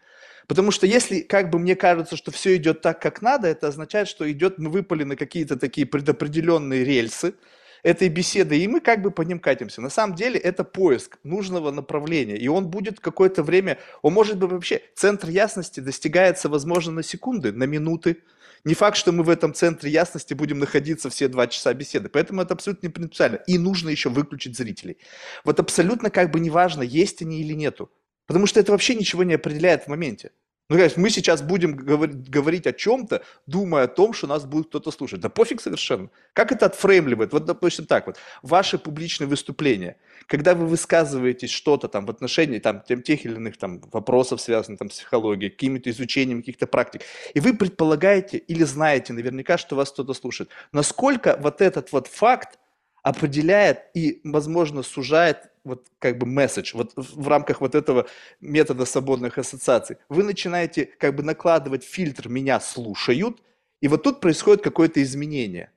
Потому 0.48 0.70
что 0.70 0.86
если 0.86 1.20
как 1.20 1.50
бы 1.50 1.58
мне 1.58 1.76
кажется, 1.76 2.16
что 2.16 2.30
все 2.30 2.56
идет 2.56 2.80
так, 2.80 3.00
как 3.00 3.22
надо, 3.22 3.48
это 3.48 3.68
означает, 3.68 4.08
что 4.08 4.30
идет, 4.30 4.58
мы 4.58 4.70
выпали 4.70 5.04
на 5.04 5.16
какие-то 5.16 5.56
такие 5.56 5.86
предопределенные 5.86 6.84
рельсы, 6.84 7.34
этой 7.82 8.08
беседы, 8.08 8.56
и 8.58 8.68
мы 8.68 8.80
как 8.80 9.02
бы 9.02 9.10
по 9.10 9.22
ним 9.22 9.40
катимся. 9.40 9.80
На 9.80 9.90
самом 9.90 10.14
деле 10.14 10.38
это 10.38 10.62
поиск 10.62 11.18
нужного 11.24 11.70
направления, 11.70 12.36
и 12.36 12.48
он 12.48 12.68
будет 12.68 13.00
какое-то 13.00 13.42
время, 13.42 13.78
он 14.02 14.12
может 14.12 14.38
быть 14.38 14.50
вообще, 14.50 14.82
центр 14.94 15.28
ясности 15.28 15.80
достигается, 15.80 16.48
возможно, 16.48 16.92
на 16.92 17.02
секунды, 17.02 17.52
на 17.52 17.64
минуты. 17.64 18.18
Не 18.64 18.74
факт, 18.74 18.96
что 18.96 19.10
мы 19.10 19.24
в 19.24 19.28
этом 19.28 19.54
центре 19.54 19.90
ясности 19.90 20.34
будем 20.34 20.60
находиться 20.60 21.10
все 21.10 21.26
два 21.26 21.48
часа 21.48 21.74
беседы, 21.74 22.08
поэтому 22.08 22.42
это 22.42 22.54
абсолютно 22.54 22.86
не 22.86 22.92
принципиально. 22.92 23.40
И 23.48 23.58
нужно 23.58 23.88
еще 23.88 24.08
выключить 24.08 24.56
зрителей. 24.56 24.98
Вот 25.44 25.58
абсолютно 25.58 26.10
как 26.10 26.30
бы 26.30 26.38
неважно, 26.38 26.82
есть 26.82 27.22
они 27.22 27.40
или 27.40 27.54
нету, 27.54 27.90
потому 28.26 28.46
что 28.46 28.60
это 28.60 28.70
вообще 28.70 28.94
ничего 28.94 29.24
не 29.24 29.34
определяет 29.34 29.84
в 29.84 29.88
моменте. 29.88 30.30
Ну, 30.68 30.76
конечно, 30.76 31.02
мы 31.02 31.10
сейчас 31.10 31.42
будем 31.42 31.76
говорить, 31.76 32.30
говорить 32.30 32.66
о 32.66 32.72
чем-то, 32.72 33.22
думая 33.46 33.84
о 33.84 33.88
том, 33.88 34.14
что 34.14 34.26
нас 34.26 34.44
будет 34.44 34.68
кто-то 34.68 34.90
слушать. 34.90 35.20
Да 35.20 35.28
пофиг 35.28 35.60
совершенно. 35.60 36.08
Как 36.32 36.52
это 36.52 36.66
отфреймливает? 36.66 37.32
Вот, 37.32 37.44
допустим, 37.44 37.84
так 37.84 38.06
вот. 38.06 38.16
Ваши 38.42 38.78
публичные 38.78 39.26
выступления, 39.26 39.96
когда 40.26 40.54
вы 40.54 40.66
высказываетесь 40.66 41.50
что-то 41.50 41.88
там 41.88 42.06
в 42.06 42.10
отношении 42.10 42.58
там, 42.58 42.82
тем, 42.82 43.02
тех 43.02 43.24
или 43.24 43.34
иных 43.34 43.56
там 43.56 43.80
вопросов, 43.92 44.40
связанных 44.40 44.78
там 44.78 44.90
с 44.90 44.94
психологией, 44.94 45.50
какими-то 45.50 45.90
изучением 45.90 46.40
каких-то 46.40 46.66
практик, 46.66 47.02
и 47.34 47.40
вы 47.40 47.54
предполагаете 47.54 48.38
или 48.38 48.64
знаете 48.64 49.12
наверняка, 49.12 49.58
что 49.58 49.76
вас 49.76 49.90
кто-то 49.90 50.14
слушает, 50.14 50.50
насколько 50.72 51.38
вот 51.40 51.60
этот 51.60 51.92
вот 51.92 52.06
факт 52.06 52.58
определяет 53.02 53.80
и, 53.94 54.20
возможно, 54.24 54.82
сужает 54.82 55.50
вот 55.64 55.88
как 55.98 56.18
бы 56.18 56.26
месседж, 56.26 56.72
вот 56.74 56.92
в 56.96 57.28
рамках 57.28 57.60
вот 57.60 57.74
этого 57.74 58.06
метода 58.40 58.84
свободных 58.84 59.38
ассоциаций, 59.38 59.96
вы 60.08 60.24
начинаете 60.24 60.86
как 60.86 61.14
бы 61.14 61.22
накладывать 61.22 61.84
фильтр 61.84 62.28
«меня 62.28 62.60
слушают», 62.60 63.42
и 63.80 63.88
вот 63.88 64.02
тут 64.02 64.20
происходит 64.20 64.62
какое-то 64.62 65.02
изменение. 65.02 65.72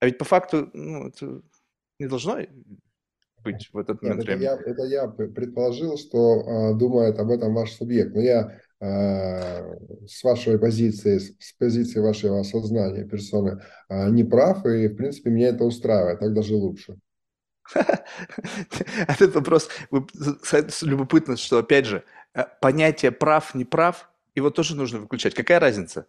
А 0.00 0.06
ведь 0.06 0.18
по 0.18 0.24
факту 0.24 0.70
ну, 0.74 1.08
это 1.08 1.42
не 1.98 2.06
должно 2.06 2.38
быть 3.46 3.70
в 3.72 3.78
этот 3.78 4.02
момент 4.02 4.20
Нет, 4.20 4.28
это, 4.28 4.42
я, 4.42 4.54
это 4.54 4.82
я 4.84 5.06
предположил, 5.08 5.96
что 5.96 6.18
э, 6.18 6.78
думает 6.78 7.18
об 7.18 7.30
этом 7.30 7.54
ваш 7.54 7.72
субъект. 7.72 8.14
Но 8.14 8.20
я 8.20 8.60
э, 8.80 10.06
с 10.06 10.22
вашей 10.24 10.58
позиции, 10.58 11.18
с 11.18 11.52
позиции 11.58 12.00
вашего 12.00 12.42
сознания 12.42 13.04
персоны 13.04 13.62
э, 13.88 14.10
не 14.10 14.24
прав, 14.24 14.66
и, 14.66 14.88
в 14.88 14.96
принципе, 14.96 15.30
меня 15.30 15.48
это 15.48 15.64
устраивает, 15.64 16.20
так 16.20 16.34
даже 16.34 16.54
лучше. 16.54 16.96
Этот 19.08 19.34
вопрос 19.34 19.68
любопытно, 20.82 21.36
что, 21.36 21.58
опять 21.58 21.86
же, 21.86 22.02
э, 22.34 22.44
понятие 22.60 23.12
прав, 23.12 23.54
не 23.54 23.64
прав, 23.64 24.10
его 24.34 24.50
тоже 24.50 24.76
нужно 24.76 25.00
выключать. 25.00 25.34
Какая 25.34 25.60
разница? 25.60 26.06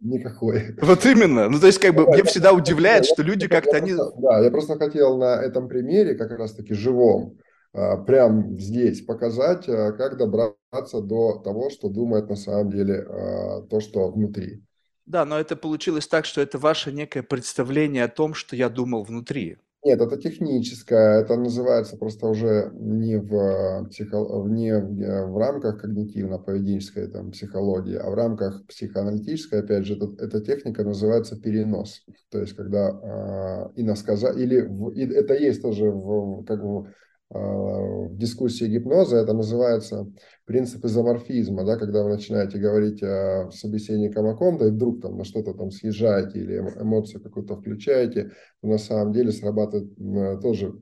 Никакой. 0.00 0.76
Вот 0.80 1.04
именно. 1.06 1.48
Ну, 1.48 1.58
то 1.58 1.66
есть, 1.66 1.78
как 1.78 1.94
бы, 1.94 2.06
мне 2.06 2.22
всегда 2.24 2.52
удивляет, 2.52 3.04
что 3.06 3.22
люди 3.22 3.48
как-то 3.48 3.76
они... 3.76 3.94
Да, 3.94 4.40
я 4.40 4.50
просто 4.50 4.76
хотел 4.76 5.18
на 5.18 5.42
этом 5.42 5.68
примере, 5.68 6.14
как 6.14 6.30
раз-таки 6.30 6.74
живом, 6.74 7.38
а, 7.72 7.96
прям 7.96 8.58
здесь 8.58 9.02
показать, 9.04 9.68
а, 9.68 9.92
как 9.92 10.16
добраться 10.16 11.00
до 11.00 11.38
того, 11.38 11.70
что 11.70 11.88
думает 11.88 12.28
на 12.28 12.36
самом 12.36 12.70
деле 12.70 13.06
а, 13.08 13.62
то, 13.62 13.80
что 13.80 14.10
внутри. 14.10 14.62
Да, 15.06 15.24
но 15.24 15.38
это 15.38 15.56
получилось 15.56 16.06
так, 16.06 16.26
что 16.26 16.40
это 16.40 16.58
ваше 16.58 16.92
некое 16.92 17.22
представление 17.22 18.04
о 18.04 18.08
том, 18.08 18.34
что 18.34 18.56
я 18.56 18.68
думал 18.68 19.04
внутри. 19.04 19.58
Нет, 19.88 20.02
это 20.02 20.18
техническое, 20.18 21.22
это 21.22 21.34
называется 21.36 21.96
просто 21.96 22.26
уже 22.26 22.70
не 22.74 23.16
в, 23.16 23.88
психо, 23.88 24.18
не 24.46 24.78
в 24.78 25.38
рамках 25.38 25.82
когнитивно-поведенческой 25.82 27.06
там, 27.06 27.30
психологии, 27.30 27.96
а 27.96 28.10
в 28.10 28.14
рамках 28.14 28.66
психоаналитической, 28.66 29.60
опять 29.60 29.86
же, 29.86 29.96
это, 29.96 30.08
эта 30.22 30.40
техника 30.42 30.84
называется 30.84 31.40
перенос. 31.40 32.04
То 32.30 32.38
есть, 32.38 32.52
когда 32.52 32.90
э, 32.90 33.80
иносказа... 33.80 34.28
или 34.28 34.60
в, 34.60 34.90
и 34.90 35.10
это 35.10 35.32
есть 35.32 35.62
тоже 35.62 35.90
в, 35.90 36.44
как 36.44 36.62
бы, 36.62 36.80
а, 36.80 36.92
в 37.30 38.16
дискуссии 38.16 38.64
гипноза, 38.64 39.18
это 39.18 39.34
называется 39.34 40.10
принцип 40.46 40.84
изоморфизма, 40.86 41.62
да, 41.64 41.76
когда 41.76 42.02
вы 42.02 42.10
начинаете 42.10 42.58
говорить 42.58 43.02
о 43.02 43.50
собеседником 43.50 44.26
о 44.26 44.34
ком-то, 44.34 44.66
и 44.66 44.70
вдруг 44.70 45.02
там 45.02 45.18
на 45.18 45.24
что-то 45.24 45.52
там 45.52 45.70
съезжаете 45.70 46.38
или 46.38 46.56
эмоцию 46.56 47.22
какую-то 47.22 47.56
включаете, 47.56 48.30
то 48.62 48.68
на 48.68 48.78
самом 48.78 49.12
деле 49.12 49.30
срабатывает 49.30 49.94
тоже 50.40 50.72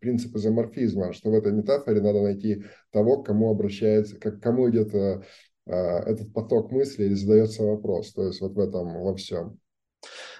принцип 0.00 0.36
изоморфизма, 0.36 1.12
что 1.12 1.30
в 1.30 1.34
этой 1.34 1.52
метафоре 1.52 2.00
надо 2.00 2.22
найти 2.22 2.62
того, 2.92 3.20
к 3.20 3.26
кому 3.26 3.50
обращается, 3.50 4.16
к 4.16 4.40
кому 4.40 4.70
идет 4.70 4.94
э, 4.94 5.20
этот 5.66 6.32
поток 6.32 6.70
мысли 6.70 7.06
или 7.06 7.14
задается 7.14 7.64
вопрос, 7.64 8.12
то 8.12 8.24
есть 8.24 8.40
вот 8.40 8.52
в 8.52 8.58
этом 8.60 9.02
во 9.02 9.16
всем. 9.16 9.58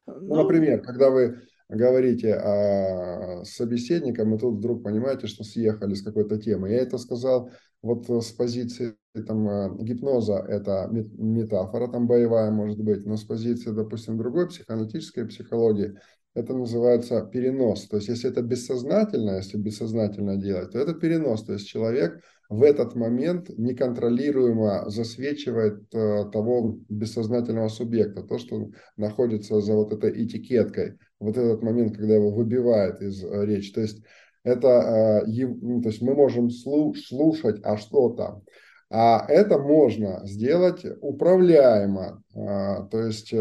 Ну 0.06 0.36
например, 0.36 0.82
когда 0.82 1.10
вы 1.10 1.40
говорите 1.70 2.35
о 2.35 3.44
собеседником, 3.44 4.35
и 4.35 4.38
тут 4.38 4.59
вдруг 4.59 4.83
понимаете, 4.83 5.26
что 5.26 5.44
съехали 5.44 5.94
с 5.94 6.02
какой-то 6.02 6.38
темы. 6.38 6.70
Я 6.70 6.78
это 6.78 6.98
сказал 6.98 7.50
вот 7.83 8.09
с 8.09 8.33
позиции 8.33 8.96
там, 9.26 9.48
э, 9.48 9.76
гипноза, 9.83 10.44
это 10.48 10.88
метафора 10.90 11.88
там 11.88 12.06
боевая 12.06 12.50
может 12.50 12.80
быть, 12.80 13.06
но 13.06 13.16
с 13.16 13.24
позиции, 13.24 13.70
допустим, 13.70 14.18
другой 14.18 14.48
психоаналитической 14.48 15.26
психологии, 15.26 15.96
это 16.35 16.54
называется 16.54 17.22
перенос. 17.22 17.88
То 17.88 17.96
есть, 17.96 18.09
если 18.09 18.30
это 18.30 18.42
бессознательно, 18.42 19.37
если 19.37 19.59
бессознательно 19.59 20.37
делать, 20.37 20.70
то 20.70 20.78
это 20.78 20.94
перенос. 20.94 21.44
То 21.44 21.54
есть, 21.54 21.66
человек 21.66 22.22
в 22.48 22.62
этот 22.62 22.94
момент 22.94 23.48
неконтролируемо 23.59 24.88
засвечивает 24.90 25.92
э, 25.92 26.30
того 26.33 26.78
бессознательного 26.88 27.68
субъекта, 27.68 28.22
то, 28.22 28.38
что 28.38 28.70
находится 28.96 29.61
за 29.61 29.74
вот 29.74 29.92
этой 29.92 30.24
этикеткой, 30.24 30.98
вот 31.20 31.37
этот 31.37 31.62
момент, 31.62 31.96
когда 31.96 32.14
его 32.14 32.30
выбивает 32.30 33.00
из 33.02 33.22
э, 33.22 33.46
речи. 33.46 33.72
То 33.72 33.83
есть, 33.83 34.02
это, 34.42 35.22
э, 35.26 35.46
ну, 35.61 35.83
то 35.83 35.90
есть 35.90 36.00
мы 36.00 36.14
можем 36.14 36.50
слушать, 36.50 37.61
а 37.62 37.76
что 37.76 38.09
там. 38.09 38.42
А 38.88 39.24
это 39.28 39.59
можно 39.59 40.22
сделать 40.24 40.85
управляемо, 41.00 42.24
э, 42.35 42.88
то 42.90 43.00
есть 43.02 43.33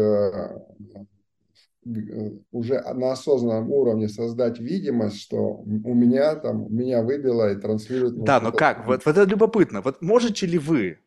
уже 2.52 2.82
на 2.94 3.12
осознанном 3.12 3.72
уровне 3.72 4.08
создать 4.08 4.60
видимость, 4.60 5.22
что 5.22 5.64
у 5.64 5.94
меня 5.94 6.36
там, 6.36 6.72
меня 6.72 7.02
выбило 7.02 7.50
и 7.50 7.56
транслирует... 7.56 8.22
Да, 8.22 8.38
но 8.38 8.52
как? 8.52 8.86
Вот, 8.86 9.06
вот 9.06 9.16
это 9.16 9.28
любопытно. 9.28 9.80
Вот 9.80 10.02
можете 10.02 10.46
ли 10.46 10.58
вы 10.58 10.98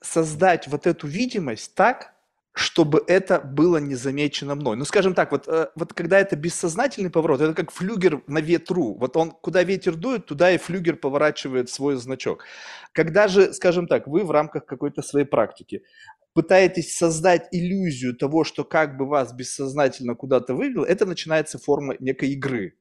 создать 0.00 0.66
вот 0.66 0.88
эту 0.88 1.06
видимость 1.06 1.76
так, 1.76 2.12
чтобы 2.52 3.04
это 3.06 3.40
было 3.40 3.76
не 3.78 3.94
замечено 3.94 4.54
мной. 4.54 4.76
Ну, 4.76 4.84
скажем 4.84 5.14
так, 5.14 5.30
вот, 5.30 5.46
э, 5.46 5.68
вот 5.76 5.94
когда 5.94 6.18
это 6.18 6.34
бессознательный 6.34 7.10
поворот, 7.10 7.40
это 7.40 7.54
как 7.54 7.70
флюгер 7.70 8.22
на 8.26 8.38
ветру. 8.38 8.96
Вот 8.98 9.16
он, 9.16 9.30
куда 9.30 9.62
ветер 9.62 9.94
дует, 9.94 10.26
туда 10.26 10.50
и 10.50 10.58
флюгер 10.58 10.96
поворачивает 10.96 11.70
свой 11.70 11.96
значок. 11.96 12.44
Когда 12.92 13.28
же, 13.28 13.52
скажем 13.52 13.86
так, 13.86 14.08
вы 14.08 14.24
в 14.24 14.30
рамках 14.32 14.66
какой-то 14.66 15.02
своей 15.02 15.26
практики 15.26 15.84
пытаетесь 16.32 16.96
создать 16.96 17.48
иллюзию 17.52 18.16
того, 18.16 18.44
что 18.44 18.64
как 18.64 18.96
бы 18.96 19.06
вас 19.06 19.32
бессознательно 19.32 20.14
куда-то 20.14 20.54
вывел, 20.54 20.82
это 20.82 21.06
начинается 21.06 21.58
форма 21.58 21.94
некой 22.00 22.30
игры. 22.30 22.74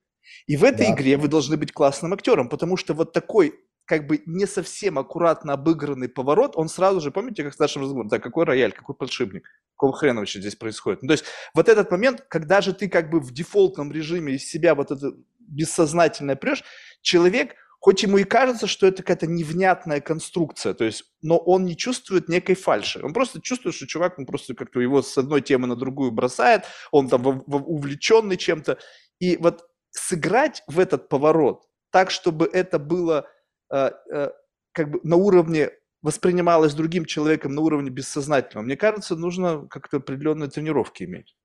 И 0.47 0.58
в 0.58 0.63
этой 0.63 0.88
да. 0.88 0.93
игре 0.93 1.17
вы 1.17 1.27
должны 1.27 1.58
быть 1.58 1.71
классным 1.71 2.13
актером, 2.13 2.49
потому 2.49 2.77
что 2.77 2.93
вот 2.93 3.13
такой 3.13 3.53
как 3.89 4.06
бы 4.06 4.21
не 4.28 4.45
совсем 4.45 4.99
аккуратно 4.99 5.54
обыгранный 5.54 6.08
поворот, 6.10 6.54
он 6.56 6.69
сразу 6.69 7.02
же, 7.02 7.10
помните, 7.10 7.43
как 7.43 7.56
с 7.56 7.60
нашим 7.60 7.82
разговором, 7.82 8.08
так, 8.08 8.21
какой 8.21 8.45
рояль, 8.45 8.71
какой 8.71 8.93
подшипник, 8.93 9.49
какого 9.75 9.93
хрена 9.93 10.19
вообще 10.19 10.39
здесь 10.39 10.56
происходит? 10.56 11.02
Ну, 11.02 11.08
то 11.08 11.13
есть 11.13 11.25
вот 11.56 11.67
этот 11.67 11.89
момент, 11.89 12.23
когда 12.30 12.62
же 12.62 12.73
ты 12.73 12.88
как 12.88 13.10
бы 13.10 13.19
в 13.19 13.34
дефолтном 13.34 13.91
режиме 13.91 14.36
из 14.36 14.47
себя 14.47 14.75
вот 14.75 14.91
это 14.91 15.13
бессознательное 15.39 16.36
прешь, 16.36 16.63
человек– 17.02 17.56
хоть 17.80 18.04
ему 18.04 18.17
и 18.17 18.25
кажется, 18.25 18.67
что 18.67 18.88
это 18.88 19.04
какая-то 19.04 19.25
невнятная 19.25 20.02
конструкция, 20.02 20.73
то 20.73 20.84
есть, 20.84 21.06
но 21.21 21.38
он 21.38 21.63
не 21.63 21.78
чувствует 21.78 22.28
некой 22.28 22.56
фальши. 22.56 22.99
Он 23.02 23.13
просто 23.13 23.41
чувствует, 23.41 23.73
что 23.73 23.88
чувак, 23.88 24.19
он 24.19 24.25
просто 24.25 24.54
как-то 24.54 24.82
его 24.82 25.02
с 25.02 25.17
одной 25.17 25.41
темы 25.41 25.65
на 25.67 25.78
другую 25.78 26.12
бросает, 26.12 26.65
он 26.91 27.08
там 27.08 27.25
увлеченный 27.47 28.36
чем-то. 28.36 28.80
И 29.19 29.38
вот 29.38 29.65
сыграть 29.91 30.62
в 30.67 30.78
этот 30.78 31.08
поворот 31.08 31.63
так, 31.91 32.12
чтобы 32.12 32.49
это 32.52 32.80
было 32.80 33.28
как 33.69 34.91
бы 34.91 34.99
на 35.03 35.15
уровне 35.15 35.71
воспринималось 36.01 36.73
другим 36.73 37.05
человеком 37.05 37.53
на 37.53 37.62
уровне 37.62 37.89
бессознательного, 37.89 38.65
мне 38.65 38.77
кажется, 38.77 39.15
нужно 39.15 39.67
как-то 39.69 39.97
определенные 39.97 40.49
тренировки 40.49 41.03
иметь. 41.03 41.36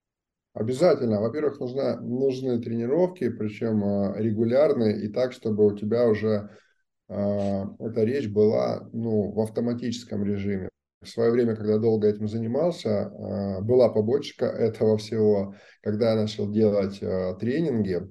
Обязательно. 0.54 1.20
Во-первых, 1.20 1.58
нужна, 1.58 2.00
нужны 2.00 2.60
тренировки, 2.60 3.28
причем 3.28 3.82
а, 3.84 4.14
регулярные, 4.16 5.04
и 5.04 5.08
так, 5.08 5.32
чтобы 5.32 5.66
у 5.66 5.76
тебя 5.76 6.06
уже 6.06 6.48
э, 7.08 7.64
эта 7.80 8.04
речь 8.04 8.28
была 8.28 8.88
ну, 8.92 9.32
в 9.32 9.40
автоматическом 9.40 10.24
режиме. 10.24 10.68
В 11.02 11.08
свое 11.08 11.32
время, 11.32 11.56
когда 11.56 11.78
долго 11.78 12.06
этим 12.06 12.28
занимался, 12.28 12.88
э, 12.88 13.62
была 13.62 13.88
побочка 13.88 14.46
этого 14.46 14.96
всего, 14.96 15.56
когда 15.82 16.10
я 16.10 16.16
начал 16.16 16.48
делать 16.48 17.02
э, 17.02 17.34
тренинги, 17.40 18.08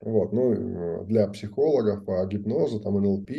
вот, 0.00 0.32
ну, 0.32 1.04
для 1.06 1.28
психологов 1.28 2.04
по 2.04 2.24
гипнозу, 2.26 2.80
там, 2.80 2.94
НЛП, 3.02 3.30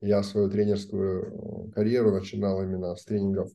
я 0.00 0.22
свою 0.22 0.50
тренерскую 0.50 1.70
карьеру 1.74 2.12
начинал 2.12 2.62
именно 2.62 2.94
с 2.96 3.04
тренингов 3.04 3.50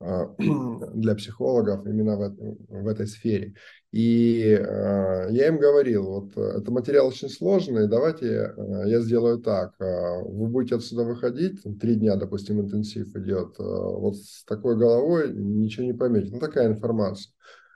для 0.00 1.14
психологов 1.14 1.86
именно 1.86 2.16
в, 2.16 2.36
в 2.68 2.88
этой 2.88 3.06
сфере. 3.06 3.54
И 3.92 4.42
э, 4.42 5.28
я 5.30 5.46
им 5.46 5.58
говорил, 5.58 6.04
вот 6.04 6.36
это 6.36 6.70
материал 6.72 7.06
очень 7.06 7.28
сложный, 7.28 7.88
давайте 7.88 8.26
э, 8.26 8.82
я 8.86 9.00
сделаю 9.00 9.38
так, 9.38 9.74
э, 9.78 10.20
вы 10.24 10.48
будете 10.48 10.74
отсюда 10.74 11.04
выходить, 11.04 11.62
три 11.80 11.94
дня, 11.94 12.16
допустим, 12.16 12.60
интенсив 12.60 13.14
идет, 13.14 13.54
э, 13.60 13.62
вот 13.62 14.16
с 14.16 14.44
такой 14.44 14.76
головой 14.76 15.32
ничего 15.32 15.86
не 15.86 15.92
поймете, 15.92 16.32
ну 16.32 16.40
такая 16.40 16.66
информация. 16.66 17.32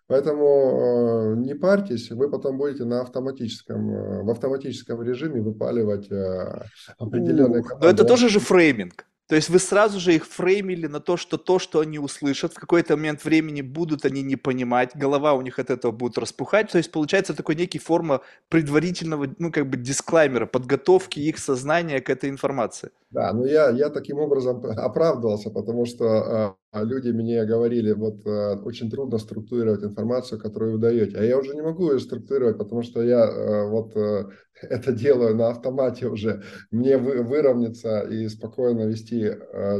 Поэтому 0.08 1.34
э, 1.34 1.34
не 1.36 1.54
парьтесь, 1.54 2.10
вы 2.10 2.30
потом 2.30 2.56
будете 2.56 2.84
на 2.84 3.02
автоматическом, 3.02 3.90
э, 3.90 4.22
в 4.22 4.30
автоматическом 4.30 5.02
режиме 5.02 5.42
выпаливать 5.42 6.10
э, 6.10 6.62
определенные 6.98 7.62
команды. 7.62 7.86
Но 7.86 7.90
это 7.92 8.04
тоже 8.04 8.30
же 8.30 8.40
фрейминг. 8.40 9.04
То 9.28 9.34
есть 9.34 9.50
вы 9.50 9.58
сразу 9.58 10.00
же 10.00 10.14
их 10.14 10.26
фреймили 10.26 10.86
на 10.86 11.00
то, 11.00 11.18
что 11.18 11.36
то, 11.36 11.58
что 11.58 11.80
они 11.80 11.98
услышат, 11.98 12.54
в 12.54 12.58
какой-то 12.58 12.96
момент 12.96 13.22
времени 13.22 13.60
будут 13.60 14.06
они 14.06 14.22
не 14.22 14.36
понимать, 14.36 14.96
голова 14.96 15.34
у 15.34 15.42
них 15.42 15.58
от 15.58 15.68
этого 15.68 15.92
будет 15.92 16.16
распухать. 16.16 16.72
То 16.72 16.78
есть 16.78 16.90
получается 16.90 17.34
такой 17.34 17.54
некий 17.54 17.78
форма 17.78 18.22
предварительного, 18.48 19.28
ну 19.38 19.52
как 19.52 19.68
бы 19.68 19.76
дисклаймера, 19.76 20.46
подготовки 20.46 21.20
их 21.20 21.36
сознания 21.38 22.00
к 22.00 22.08
этой 22.08 22.30
информации. 22.30 22.90
Да, 23.10 23.30
но 23.34 23.44
я, 23.44 23.68
я 23.68 23.90
таким 23.90 24.18
образом 24.18 24.64
оправдывался, 24.78 25.50
потому 25.50 25.84
что 25.84 26.56
люди 26.72 27.10
мне 27.10 27.44
говорили, 27.44 27.92
вот 27.92 28.26
э, 28.26 28.56
очень 28.56 28.90
трудно 28.90 29.18
структурировать 29.18 29.82
информацию, 29.84 30.40
которую 30.40 30.72
вы 30.72 30.78
даете. 30.78 31.16
А 31.18 31.24
я 31.24 31.38
уже 31.38 31.54
не 31.54 31.62
могу 31.62 31.90
ее 31.90 31.98
структурировать, 31.98 32.58
потому 32.58 32.82
что 32.82 33.02
я 33.02 33.24
э, 33.24 33.68
вот 33.68 33.96
э, 33.96 34.26
это 34.62 34.92
делаю 34.92 35.34
на 35.34 35.48
автомате 35.48 36.08
уже. 36.08 36.42
Мне 36.70 36.98
вы, 36.98 37.22
выровняться 37.22 38.00
и 38.00 38.28
спокойно 38.28 38.82
вести 38.82 39.32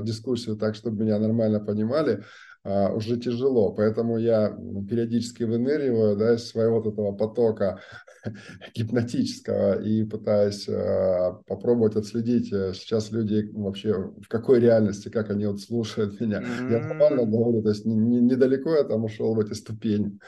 дискуссию 0.02 0.56
так, 0.56 0.74
чтобы 0.74 1.04
меня 1.04 1.18
нормально 1.18 1.60
понимали, 1.60 2.24
э, 2.68 2.92
уже 2.92 3.16
тяжело. 3.16 3.72
Поэтому 3.72 4.18
я 4.18 4.50
периодически 4.88 5.44
выныриваю 5.44 6.16
да, 6.16 6.34
из 6.34 6.48
своего 6.48 6.80
вот 6.80 6.92
этого 6.92 7.12
потока 7.12 7.80
гипнотического 8.74 9.80
и 9.82 10.04
пытаюсь 10.04 10.68
э, 10.68 11.32
попробовать 11.46 11.96
отследить 11.96 12.52
э, 12.52 12.72
сейчас 12.74 13.10
люди 13.10 13.50
вообще 13.52 13.94
в 13.94 14.28
какой 14.28 14.60
реальности, 14.60 15.08
как 15.08 15.30
они 15.30 15.46
вот 15.46 15.60
слушают 15.60 16.20
меня. 16.20 16.40
Mm-hmm. 16.42 16.72
Я 16.72 16.80
нормально 16.80 17.24
говорю, 17.24 17.62
то 17.62 17.70
есть 17.70 17.84
недалеко 17.86 18.74
я 18.74 18.84
там 18.84 19.04
ушел 19.04 19.34
в 19.34 19.40
эти 19.40 19.54
ступени. 19.54 20.18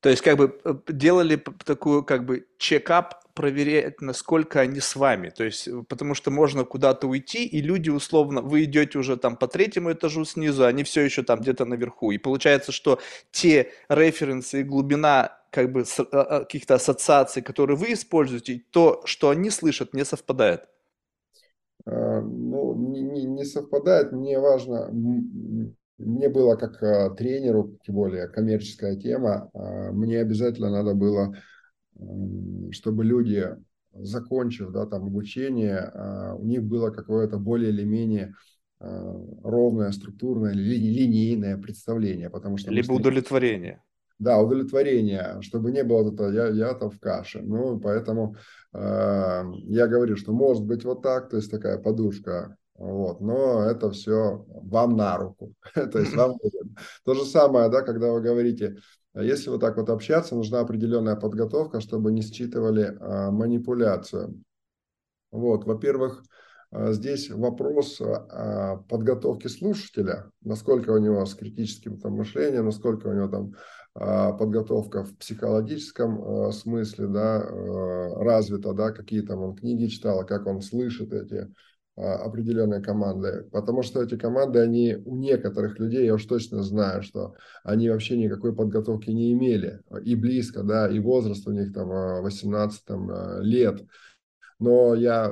То 0.00 0.08
есть 0.08 0.22
как 0.22 0.36
бы 0.36 0.58
э, 0.64 0.74
делали 0.88 1.42
такую 1.64 2.04
как 2.04 2.24
бы 2.24 2.46
чекап, 2.58 3.21
проверять, 3.34 4.00
насколько 4.00 4.60
они 4.60 4.80
с 4.80 4.96
вами. 4.96 5.30
То 5.30 5.44
есть 5.44 5.68
потому 5.88 6.14
что 6.14 6.30
можно 6.30 6.64
куда-то 6.64 7.06
уйти, 7.06 7.46
и 7.46 7.60
люди 7.60 7.90
условно, 7.90 8.42
вы 8.42 8.64
идете 8.64 8.98
уже 8.98 9.16
там 9.16 9.36
по 9.36 9.48
третьему 9.48 9.92
этажу 9.92 10.24
снизу, 10.24 10.64
они 10.64 10.84
все 10.84 11.02
еще 11.02 11.22
там 11.22 11.40
где-то 11.40 11.64
наверху. 11.64 12.12
И 12.12 12.18
получается, 12.18 12.72
что 12.72 13.00
те 13.30 13.72
референсы 13.88 14.60
и 14.60 14.64
глубина 14.64 15.38
как 15.50 15.70
бы 15.70 15.84
а, 16.12 16.20
а, 16.20 16.40
каких-то 16.40 16.74
ассоциаций, 16.74 17.42
которые 17.42 17.76
вы 17.76 17.92
используете, 17.92 18.62
то, 18.70 19.02
что 19.04 19.28
они 19.30 19.50
слышат, 19.50 19.94
не 19.94 20.04
совпадает? 20.04 20.64
А, 21.84 22.20
ну, 22.20 22.74
не, 22.74 23.24
не 23.24 23.44
совпадает. 23.44 24.12
Мне 24.12 24.38
важно, 24.38 24.88
мне 25.98 26.28
было 26.28 26.56
как 26.56 27.16
тренеру, 27.16 27.78
тем 27.84 27.94
более 27.94 28.28
коммерческая 28.28 28.96
тема, 28.96 29.50
мне 29.54 30.20
обязательно 30.20 30.70
надо 30.70 30.94
было, 30.94 31.36
чтобы 32.72 33.04
люди, 33.04 33.56
закончив 33.92 34.70
да, 34.70 34.86
там, 34.86 35.04
обучение, 35.04 35.92
у 36.38 36.44
них 36.44 36.62
было 36.62 36.90
какое-то 36.90 37.38
более 37.38 37.70
или 37.70 37.84
менее 37.84 38.34
ровное, 38.78 39.92
структурное, 39.92 40.52
линейное 40.52 41.56
представление. 41.56 42.30
Потому 42.30 42.56
что 42.56 42.70
Либо 42.70 42.92
удовлетворение. 42.92 43.82
Да, 44.18 44.40
удовлетворение, 44.40 45.38
чтобы 45.40 45.72
не 45.72 45.82
было 45.82 46.12
это 46.12 46.30
я, 46.30 46.46
я 46.48 46.74
там 46.74 46.90
в 46.90 47.00
каше. 47.00 47.42
Ну, 47.42 47.80
поэтому 47.80 48.36
э, 48.72 49.42
я 49.64 49.86
говорю, 49.88 50.16
что 50.16 50.32
может 50.32 50.64
быть 50.64 50.84
вот 50.84 51.02
так, 51.02 51.28
то 51.28 51.38
есть 51.38 51.50
такая 51.50 51.78
подушка, 51.78 52.56
вот, 52.82 53.20
но 53.20 53.62
это 53.62 53.92
все 53.92 54.44
вам 54.48 54.96
на 54.96 55.16
руку, 55.16 55.54
то 55.74 56.00
есть 56.00 56.16
вам 56.16 56.36
То 57.04 57.14
же 57.14 57.24
самое, 57.24 57.70
да, 57.70 57.82
когда 57.82 58.10
вы 58.10 58.20
говорите, 58.20 58.76
если 59.14 59.50
вот 59.50 59.60
так 59.60 59.76
вот 59.76 59.88
общаться, 59.88 60.34
нужна 60.34 60.60
определенная 60.60 61.14
подготовка, 61.14 61.80
чтобы 61.80 62.10
не 62.10 62.22
считывали 62.22 62.96
э, 62.98 63.30
манипуляцию. 63.30 64.42
Вот, 65.30 65.64
во-первых, 65.64 66.24
э, 66.72 66.92
Здесь 66.92 67.30
вопрос 67.30 68.00
подготовки 68.88 69.46
слушателя, 69.46 70.32
насколько 70.40 70.90
у 70.90 70.98
него 70.98 71.24
с 71.24 71.34
критическим 71.34 72.00
там, 72.00 72.14
мышлением, 72.14 72.64
насколько 72.64 73.06
у 73.06 73.12
него 73.12 73.28
там 73.28 73.52
а, 73.94 74.32
подготовка 74.32 75.04
в 75.04 75.16
психологическом 75.18 76.22
а, 76.22 76.52
смысле, 76.52 77.08
да, 77.08 77.42
а, 77.42 78.24
развита, 78.24 78.72
да, 78.72 78.90
какие 78.90 79.20
там 79.20 79.42
он 79.42 79.54
книги 79.54 79.86
читал, 79.86 80.24
как 80.24 80.46
он 80.46 80.62
слышит 80.62 81.12
эти 81.12 81.52
определенные 81.96 82.80
команды, 82.80 83.48
потому 83.52 83.82
что 83.82 84.02
эти 84.02 84.16
команды, 84.16 84.60
они 84.60 84.96
у 85.04 85.16
некоторых 85.16 85.78
людей, 85.78 86.06
я 86.06 86.14
уж 86.14 86.24
точно 86.24 86.62
знаю, 86.62 87.02
что 87.02 87.34
они 87.64 87.90
вообще 87.90 88.16
никакой 88.16 88.54
подготовки 88.54 89.10
не 89.10 89.32
имели, 89.32 89.80
и 90.02 90.14
близко, 90.14 90.62
да, 90.62 90.88
и 90.88 90.98
возраст 91.00 91.46
у 91.46 91.52
них 91.52 91.72
там 91.74 91.88
18 92.22 92.84
там, 92.86 93.42
лет, 93.42 93.84
но 94.58 94.94
я 94.94 95.26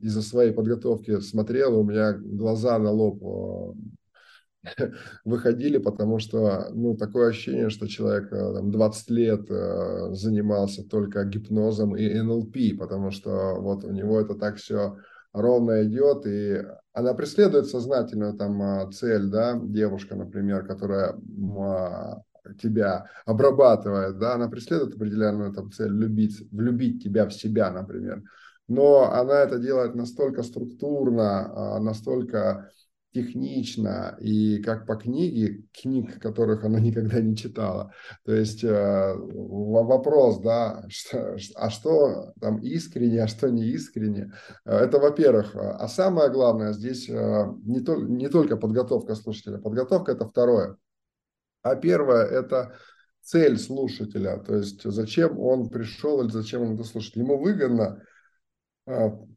из-за 0.00 0.22
своей 0.22 0.52
подготовки 0.52 1.18
смотрел, 1.20 1.78
у 1.78 1.84
меня 1.84 2.12
глаза 2.12 2.78
на 2.78 2.90
лоб 2.90 3.74
выходили, 5.24 5.78
потому 5.78 6.18
что, 6.18 6.70
ну, 6.72 6.96
такое 6.96 7.30
ощущение, 7.30 7.70
что 7.70 7.88
человек 7.88 8.32
э, 8.32 8.54
там, 8.54 8.70
20 8.70 9.10
лет 9.10 9.50
э, 9.50 10.12
занимался 10.12 10.86
только 10.86 11.24
гипнозом 11.24 11.96
и 11.96 12.20
НЛП, 12.20 12.78
потому 12.78 13.10
что 13.10 13.56
вот 13.58 13.84
у 13.84 13.90
него 13.90 14.20
это 14.20 14.34
так 14.34 14.56
все 14.56 14.96
ровно 15.32 15.84
идет, 15.84 16.26
и 16.26 16.62
она 16.92 17.14
преследует 17.14 17.66
сознательную 17.66 18.34
там 18.34 18.60
а, 18.62 18.90
цель, 18.92 19.28
да, 19.28 19.58
девушка, 19.62 20.16
например, 20.16 20.66
которая 20.66 21.14
а, 21.58 22.22
тебя 22.60 23.06
обрабатывает, 23.26 24.18
да, 24.18 24.34
она 24.34 24.48
преследует 24.48 24.94
определенную 24.94 25.52
там 25.52 25.70
цель 25.70 25.92
влюбить, 25.92 26.40
влюбить 26.50 27.02
тебя 27.02 27.26
в 27.26 27.32
себя, 27.32 27.70
например. 27.70 28.22
Но 28.66 29.12
она 29.12 29.40
это 29.40 29.58
делает 29.58 29.94
настолько 29.94 30.42
структурно, 30.42 31.76
а, 31.76 31.80
настолько 31.80 32.70
технично 33.12 34.16
и 34.20 34.62
как 34.62 34.86
по 34.86 34.94
книге, 34.94 35.64
книг, 35.72 36.20
которых 36.20 36.64
она 36.64 36.78
никогда 36.80 37.20
не 37.20 37.36
читала. 37.36 37.92
То 38.24 38.34
есть 38.34 38.62
э, 38.62 39.14
вопрос, 39.16 40.40
да, 40.40 40.84
что, 40.88 41.36
а 41.56 41.70
что 41.70 42.32
там 42.40 42.58
искренне, 42.58 43.22
а 43.22 43.28
что 43.28 43.50
не 43.50 43.64
искренне, 43.66 44.32
э, 44.64 44.76
это 44.76 44.98
во-первых. 44.98 45.54
А 45.56 45.88
самое 45.88 46.30
главное 46.30 46.72
здесь 46.72 47.08
э, 47.08 47.46
не, 47.64 47.80
то, 47.80 47.96
не 47.96 48.28
только 48.28 48.56
подготовка 48.56 49.14
слушателя, 49.14 49.58
подготовка 49.58 50.12
это 50.12 50.26
второе. 50.26 50.76
А 51.62 51.74
первое 51.76 52.24
это 52.24 52.76
цель 53.22 53.58
слушателя, 53.58 54.38
то 54.38 54.56
есть 54.56 54.82
зачем 54.82 55.38
он 55.38 55.68
пришел 55.68 56.22
или 56.22 56.30
зачем 56.30 56.62
он 56.62 56.74
это 56.74 56.84
слушает. 56.84 57.16
Ему 57.16 57.38
выгодно 57.38 58.02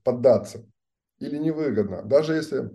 поддаться 0.03 0.65
или 1.19 1.37
невыгодно. 1.37 2.01
Даже 2.03 2.33
если 2.33 2.71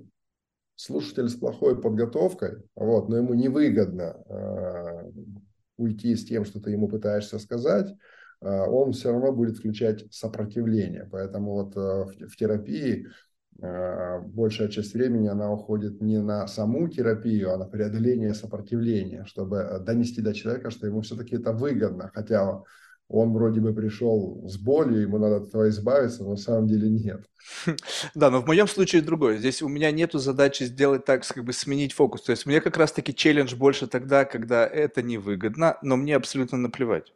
слушатель 0.78 1.28
с 1.28 1.34
плохой 1.34 1.80
подготовкой, 1.80 2.62
вот, 2.76 3.08
но 3.08 3.16
ему 3.16 3.34
невыгодно 3.34 4.16
э, 4.28 5.10
уйти 5.76 6.14
с 6.14 6.24
тем, 6.24 6.44
что 6.44 6.60
ты 6.60 6.70
ему 6.70 6.88
пытаешься 6.88 7.40
сказать, 7.40 7.88
э, 8.40 8.48
он 8.48 8.92
все 8.92 9.10
равно 9.10 9.32
будет 9.32 9.58
включать 9.58 10.04
сопротивление. 10.14 11.08
Поэтому 11.10 11.54
вот 11.54 11.76
э, 11.76 12.26
в, 12.26 12.36
терапии 12.36 13.08
большая 13.60 14.68
часть 14.68 14.94
времени 14.94 15.26
она 15.26 15.52
уходит 15.52 16.00
не 16.00 16.22
на 16.22 16.46
саму 16.46 16.86
терапию, 16.86 17.52
а 17.52 17.56
на 17.56 17.64
преодоление 17.64 18.32
сопротивления, 18.32 19.24
чтобы 19.24 19.82
донести 19.84 20.22
до 20.22 20.32
человека, 20.32 20.70
что 20.70 20.86
ему 20.86 21.00
все-таки 21.00 21.34
это 21.34 21.52
выгодно, 21.52 22.08
хотя 22.14 22.62
он 23.08 23.32
вроде 23.32 23.60
бы 23.60 23.72
пришел 23.72 24.44
с 24.46 24.58
болью, 24.58 25.00
ему 25.00 25.18
надо 25.18 25.36
от 25.36 25.48
этого 25.48 25.68
избавиться, 25.68 26.22
но 26.22 26.30
на 26.30 26.36
самом 26.36 26.68
деле 26.68 26.88
нет. 26.88 27.24
Да, 28.14 28.30
но 28.30 28.42
в 28.42 28.46
моем 28.46 28.68
случае 28.68 29.02
другое. 29.02 29.38
Здесь 29.38 29.62
у 29.62 29.68
меня 29.68 29.90
нету 29.90 30.18
задачи 30.18 30.64
сделать 30.64 31.04
так, 31.04 31.26
как 31.26 31.44
бы 31.44 31.52
сменить 31.52 31.92
фокус. 31.92 32.22
То 32.22 32.32
есть 32.32 32.46
мне 32.46 32.60
как 32.60 32.76
раз-таки 32.76 33.14
челлендж 33.14 33.54
больше 33.54 33.86
тогда, 33.86 34.24
когда 34.24 34.66
это 34.66 35.02
невыгодно, 35.02 35.78
но 35.82 35.96
мне 35.96 36.16
абсолютно 36.16 36.58
наплевать. 36.58 37.12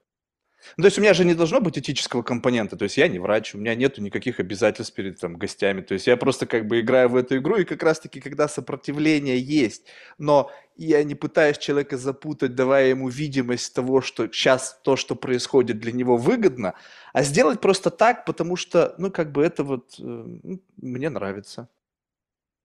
Ну, 0.77 0.83
то 0.83 0.87
есть 0.87 0.99
у 0.99 1.01
меня 1.01 1.15
же 1.15 1.25
не 1.25 1.35
должно 1.35 1.61
быть 1.61 1.79
этического 1.79 2.23
компонента, 2.23 2.77
то 2.77 2.85
есть 2.85 2.97
я 2.97 3.09
не 3.09 3.19
врач, 3.19 3.55
у 3.55 3.59
меня 3.59 3.75
нету 3.75 4.01
никаких 4.01 4.41
обязательств 4.41 4.95
перед 4.95 5.19
там, 5.21 5.37
гостями, 5.37 5.81
то 5.81 5.95
есть 5.95 6.07
я 6.07 6.17
просто 6.17 6.47
как 6.47 6.67
бы 6.67 6.81
играю 6.81 7.09
в 7.09 7.17
эту 7.17 7.37
игру, 7.39 7.57
и 7.57 7.65
как 7.65 7.83
раз-таки, 7.83 8.21
когда 8.21 8.49
сопротивление 8.49 9.39
есть, 9.39 9.87
но 10.19 10.51
я 10.77 11.03
не 11.05 11.15
пытаюсь 11.15 11.59
человека 11.59 11.97
запутать, 11.97 12.55
давая 12.55 12.89
ему 12.89 13.09
видимость 13.09 13.75
того, 13.75 14.01
что 14.01 14.27
сейчас 14.29 14.81
то, 14.83 14.97
что 14.97 15.15
происходит 15.15 15.79
для 15.79 15.93
него 15.93 16.17
выгодно, 16.17 16.75
а 17.13 17.23
сделать 17.23 17.61
просто 17.61 17.91
так, 17.91 18.25
потому 18.25 18.57
что, 18.57 18.95
ну, 18.99 19.11
как 19.11 19.33
бы 19.33 19.45
это 19.45 19.65
вот 19.65 19.95
э, 19.99 20.03
ну, 20.03 20.63
мне 20.77 21.11
нравится. 21.11 21.69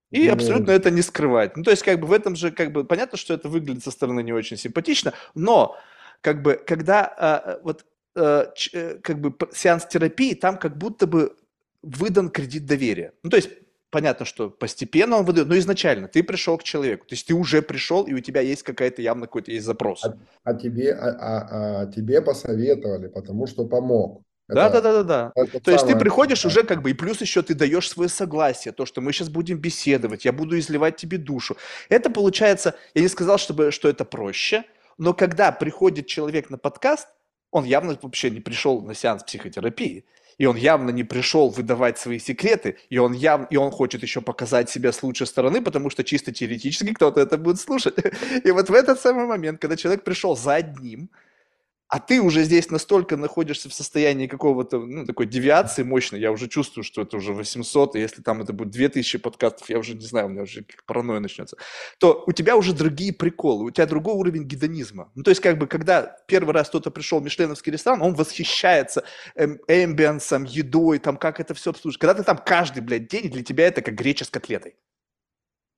И 0.09 0.27
абсолютно 0.27 0.71
это 0.71 0.89
не 0.89 1.01
скрывать. 1.01 1.57
Ну, 1.57 1.63
то 1.63 1.71
есть, 1.71 1.83
как 1.83 1.99
бы 1.99 2.07
в 2.07 2.13
этом 2.13 2.35
же, 2.35 2.51
как 2.51 2.71
бы, 2.71 2.85
понятно, 2.85 3.17
что 3.17 3.33
это 3.33 3.49
выглядит 3.49 3.83
со 3.83 3.91
стороны 3.91 4.23
не 4.23 4.31
очень 4.31 4.55
симпатично, 4.55 5.13
но, 5.35 5.75
как 6.21 6.41
бы, 6.41 6.61
когда 6.65 7.05
а, 7.05 7.59
вот, 7.63 7.85
а, 8.15 8.51
ч, 8.55 8.99
как 9.03 9.19
бы, 9.19 9.33
сеанс 9.53 9.85
терапии, 9.85 10.33
там 10.33 10.57
как 10.57 10.77
будто 10.77 11.07
бы 11.07 11.35
выдан 11.81 12.29
кредит 12.29 12.65
доверия. 12.65 13.13
Ну, 13.23 13.29
то 13.29 13.37
есть, 13.37 13.49
понятно, 13.89 14.25
что 14.25 14.49
постепенно 14.49 15.17
он 15.17 15.25
выдает, 15.25 15.47
но 15.47 15.57
изначально 15.57 16.07
ты 16.07 16.23
пришел 16.23 16.57
к 16.57 16.63
человеку, 16.63 17.05
то 17.05 17.13
есть 17.13 17.27
ты 17.27 17.33
уже 17.33 17.61
пришел, 17.61 18.03
и 18.03 18.13
у 18.13 18.19
тебя 18.19 18.41
есть 18.41 18.63
какая-то 18.63 19.01
явно 19.01 19.27
какой-то 19.27 19.51
есть 19.51 19.65
запрос. 19.65 20.03
А, 20.03 20.17
а 20.43 20.53
тебе, 20.53 20.93
а, 20.93 21.09
а, 21.09 21.81
а 21.81 21.85
тебе 21.87 22.21
посоветовали, 22.21 23.07
потому 23.07 23.47
что 23.47 23.65
помог. 23.65 24.21
Да, 24.47 24.69
да, 24.69 24.79
да, 24.79 25.03
да, 25.03 25.03
да. 25.03 25.59
То 25.59 25.71
есть 25.71 25.85
ты 25.85 25.97
приходишь 25.97 26.45
уже 26.45 26.63
как 26.63 26.81
бы, 26.81 26.91
и 26.91 26.93
плюс 26.93 27.19
еще 27.19 27.41
ты 27.41 27.53
даешь 27.53 27.89
свое 27.89 28.09
согласие, 28.09 28.71
то, 28.71 28.85
что 28.85 29.01
мы 29.01 29.11
сейчас 29.11 29.27
будем 29.27 29.57
беседовать, 29.57 30.23
я 30.23 30.31
буду 30.31 30.57
изливать 30.57 30.95
тебе 30.95 31.17
душу. 31.17 31.57
Это 31.89 32.09
получается, 32.09 32.75
я 32.93 33.01
не 33.01 33.09
сказал, 33.09 33.37
чтобы, 33.37 33.71
что 33.71 33.89
это 33.89 34.05
проще, 34.05 34.63
но 34.97 35.13
когда 35.13 35.51
приходит 35.51 36.07
человек 36.07 36.49
на 36.49 36.57
подкаст, 36.57 37.07
он 37.51 37.65
явно 37.65 37.97
вообще 38.01 38.29
не 38.29 38.39
пришел 38.39 38.81
на 38.81 38.93
сеанс 38.93 39.23
психотерапии, 39.23 40.05
и 40.37 40.45
он 40.45 40.55
явно 40.55 40.91
не 40.91 41.03
пришел 41.03 41.49
выдавать 41.49 41.97
свои 41.97 42.19
секреты, 42.19 42.77
и 42.89 42.97
он, 42.97 43.13
яв... 43.13 43.47
и 43.49 43.57
он 43.57 43.71
хочет 43.71 44.03
еще 44.03 44.21
показать 44.21 44.69
себя 44.69 44.91
с 44.91 45.01
лучшей 45.01 45.27
стороны, 45.27 45.61
потому 45.61 45.89
что 45.89 46.03
чисто 46.03 46.31
теоретически 46.31 46.93
кто-то 46.93 47.21
это 47.21 47.37
будет 47.37 47.59
слушать. 47.59 47.95
И 48.43 48.51
вот 48.51 48.69
в 48.69 48.73
этот 48.73 48.99
самый 48.99 49.25
момент, 49.25 49.59
когда 49.59 49.75
человек 49.75 50.03
пришел 50.03 50.35
за 50.35 50.55
одним, 50.55 51.09
а 51.89 51.99
ты 51.99 52.21
уже 52.21 52.43
здесь 52.43 52.69
настолько 52.69 53.15
находишься 53.15 53.69
в 53.69 53.73
состоянии 53.73 54.27
какого-то, 54.27 54.79
ну, 54.79 55.05
такой 55.05 55.25
девиации 55.25 55.83
мощной, 55.83 56.19
я 56.19 56.31
уже 56.31 56.47
чувствую, 56.49 56.83
что 56.83 57.01
это 57.01 57.17
уже 57.17 57.33
800, 57.33 57.95
и 57.95 57.99
если 57.99 58.21
там 58.21 58.41
это 58.41 58.51
будет 58.51 58.71
2000 58.71 59.19
подкастов, 59.19 59.69
я 59.69 59.79
уже 59.79 59.95
не 59.95 60.05
знаю, 60.05 60.25
у 60.25 60.29
меня 60.29 60.43
уже 60.43 60.65
паранойя 60.85 61.21
начнется, 61.21 61.57
то 61.97 62.23
у 62.27 62.33
тебя 62.33 62.57
уже 62.57 62.73
другие 62.73 63.13
приколы, 63.13 63.65
у 63.65 63.71
тебя 63.71 63.85
другой 63.85 64.15
уровень 64.15 64.43
гедонизма. 64.43 65.11
Ну, 65.15 65.23
то 65.23 65.31
есть, 65.31 65.41
как 65.41 65.57
бы, 65.57 65.67
когда 65.67 66.17
первый 66.27 66.53
раз 66.53 66.67
кто-то 66.67 66.91
пришел 66.91 67.19
в 67.19 67.23
мишленовский 67.23 67.71
ресторан, 67.71 68.01
он 68.01 68.15
восхищается 68.15 69.03
эм, 69.35 69.59
эмбиансом, 69.67 70.43
едой, 70.43 70.99
там, 70.99 71.15
как 71.15 71.39
это 71.39 71.53
все 71.53 71.69
обслуживать. 71.69 72.01
Когда 72.01 72.15
ты 72.15 72.23
там 72.23 72.37
каждый, 72.37 72.81
блядь, 72.81 73.07
день, 73.07 73.29
для 73.31 73.43
тебя 73.43 73.67
это 73.67 73.81
как 73.81 73.95
греча 73.95 74.25
с 74.25 74.29
котлетой. 74.29 74.75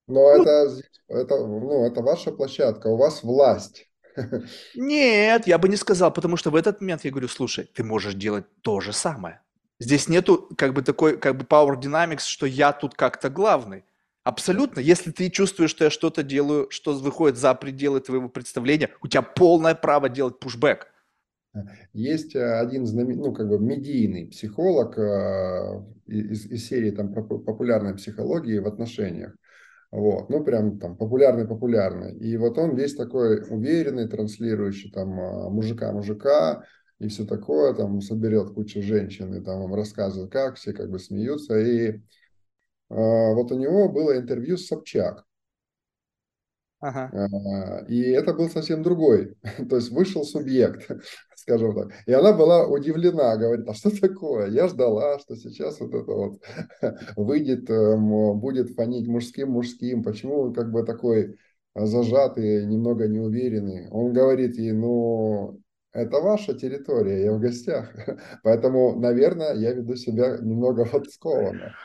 Но 0.07 0.21
ну, 0.21 0.41
это, 0.41 0.81
это, 1.07 1.37
ну, 1.37 1.85
это 1.85 2.01
ваша 2.01 2.31
площадка, 2.31 2.87
у 2.87 2.97
вас 2.97 3.21
власть. 3.21 3.88
Нет, 4.75 5.47
я 5.47 5.57
бы 5.57 5.69
не 5.69 5.75
сказал, 5.75 6.11
потому 6.11 6.37
что 6.37 6.51
в 6.51 6.55
этот 6.55 6.81
момент 6.81 7.05
я 7.05 7.11
говорю, 7.11 7.27
слушай, 7.27 7.69
ты 7.73 7.83
можешь 7.83 8.13
делать 8.13 8.45
то 8.61 8.79
же 8.79 8.93
самое. 8.93 9.41
Здесь 9.79 10.09
нету 10.09 10.49
как 10.57 10.73
бы 10.73 10.81
такой, 10.81 11.17
как 11.17 11.37
бы 11.37 11.45
power 11.45 11.79
dynamics, 11.79 12.25
что 12.25 12.45
я 12.45 12.73
тут 12.73 12.95
как-то 12.95 13.29
главный. 13.29 13.83
Абсолютно. 14.23 14.79
Если 14.79 15.11
ты 15.11 15.29
чувствуешь, 15.29 15.71
что 15.71 15.85
я 15.85 15.89
что-то 15.89 16.23
делаю, 16.23 16.67
что 16.69 16.93
выходит 16.93 17.37
за 17.37 17.55
пределы 17.55 18.01
твоего 18.01 18.29
представления, 18.29 18.89
у 19.01 19.07
тебя 19.07 19.21
полное 19.21 19.75
право 19.75 20.09
делать 20.09 20.39
пушбэк. 20.39 20.87
Есть 21.93 22.35
э, 22.35 22.59
один 22.59 22.85
знамен... 22.85 23.17
ну, 23.17 23.33
как 23.33 23.47
бы 23.47 23.57
медийный 23.57 24.27
психолог 24.27 24.97
э, 24.99 25.83
из, 26.05 26.45
из 26.45 26.67
серии 26.67 26.91
там, 26.91 27.13
популярной 27.13 27.95
психологии 27.95 28.59
в 28.59 28.67
отношениях. 28.67 29.35
Вот, 29.91 30.29
ну, 30.29 30.43
прям 30.43 30.77
там 30.79 30.95
популярный-популярный. 30.95 32.15
И 32.17 32.37
вот 32.37 32.57
он 32.57 32.75
весь 32.75 32.95
такой 32.95 33.41
уверенный, 33.49 34.07
транслирующий 34.07 34.91
там 34.91 35.09
мужика-мужика 35.09 36.63
и 36.99 37.07
все 37.07 37.25
такое, 37.25 37.73
там 37.73 38.01
соберет 38.01 38.51
кучу 38.51 38.81
женщин 38.81 39.33
и 39.33 39.43
там 39.43 39.61
вам 39.61 39.73
рассказывает, 39.73 40.31
как 40.31 40.55
все 40.57 40.73
как 40.73 40.91
бы 40.91 40.99
смеются. 40.99 41.57
И 41.57 41.87
э, 41.87 41.99
вот 42.89 43.51
у 43.51 43.57
него 43.57 43.89
было 43.89 44.17
интервью 44.17 44.57
с 44.57 44.67
Собчак. 44.67 45.25
Ага. 46.81 47.11
А, 47.13 47.85
и 47.87 48.01
это 48.11 48.33
был 48.33 48.49
совсем 48.49 48.83
другой. 48.83 49.35
То 49.69 49.75
есть 49.75 49.91
вышел 49.91 50.23
субъект, 50.23 50.89
скажем 51.35 51.75
так. 51.75 51.91
И 52.05 52.13
она 52.13 52.33
была 52.33 52.67
удивлена, 52.67 53.35
говорит, 53.35 53.67
а 53.67 53.73
что 53.73 53.89
такое? 53.99 54.47
Я 54.49 54.67
ждала, 54.67 55.19
что 55.19 55.35
сейчас 55.35 55.79
вот 55.79 55.93
это 55.93 56.11
вот 56.11 56.41
выйдет, 57.17 57.69
эм, 57.69 58.39
будет 58.39 58.71
фонить 58.71 59.07
мужским-мужским. 59.07 60.03
Почему 60.03 60.39
он 60.39 60.53
как 60.53 60.71
бы 60.71 60.83
такой 60.83 61.37
зажатый, 61.75 62.65
немного 62.65 63.07
неуверенный? 63.07 63.89
Он 63.89 64.13
говорит 64.13 64.55
ей, 64.55 64.71
ну, 64.71 65.59
это 65.91 66.19
ваша 66.21 66.53
территория, 66.53 67.25
я 67.25 67.33
в 67.33 67.39
гостях. 67.39 67.93
Поэтому, 68.43 68.97
наверное, 68.97 69.53
я 69.55 69.73
веду 69.73 69.95
себя 69.95 70.37
немного 70.37 70.87
вот 70.91 71.09
скованно. 71.09 71.75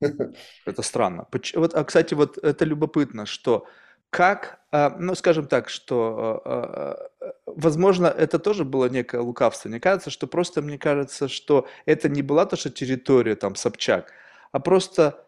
Это 0.00 0.82
странно. 0.82 1.26
Вот, 1.54 1.74
а, 1.74 1.84
кстати, 1.84 2.14
вот 2.14 2.38
это 2.38 2.64
любопытно, 2.64 3.26
что 3.26 3.66
как, 4.10 4.60
а, 4.72 4.96
ну, 4.98 5.14
скажем 5.14 5.46
так, 5.46 5.68
что, 5.68 6.42
а, 6.44 7.10
а, 7.20 7.32
возможно, 7.46 8.06
это 8.06 8.38
тоже 8.38 8.64
было 8.64 8.88
некое 8.88 9.20
лукавство. 9.20 9.68
Мне 9.68 9.80
кажется, 9.80 10.10
что 10.10 10.26
просто, 10.26 10.62
мне 10.62 10.78
кажется, 10.78 11.28
что 11.28 11.66
это 11.86 12.08
не 12.08 12.22
была 12.22 12.46
то, 12.46 12.56
что 12.56 12.70
территория 12.70 13.36
там 13.36 13.54
Собчак, 13.54 14.12
а 14.52 14.60
просто 14.60 15.24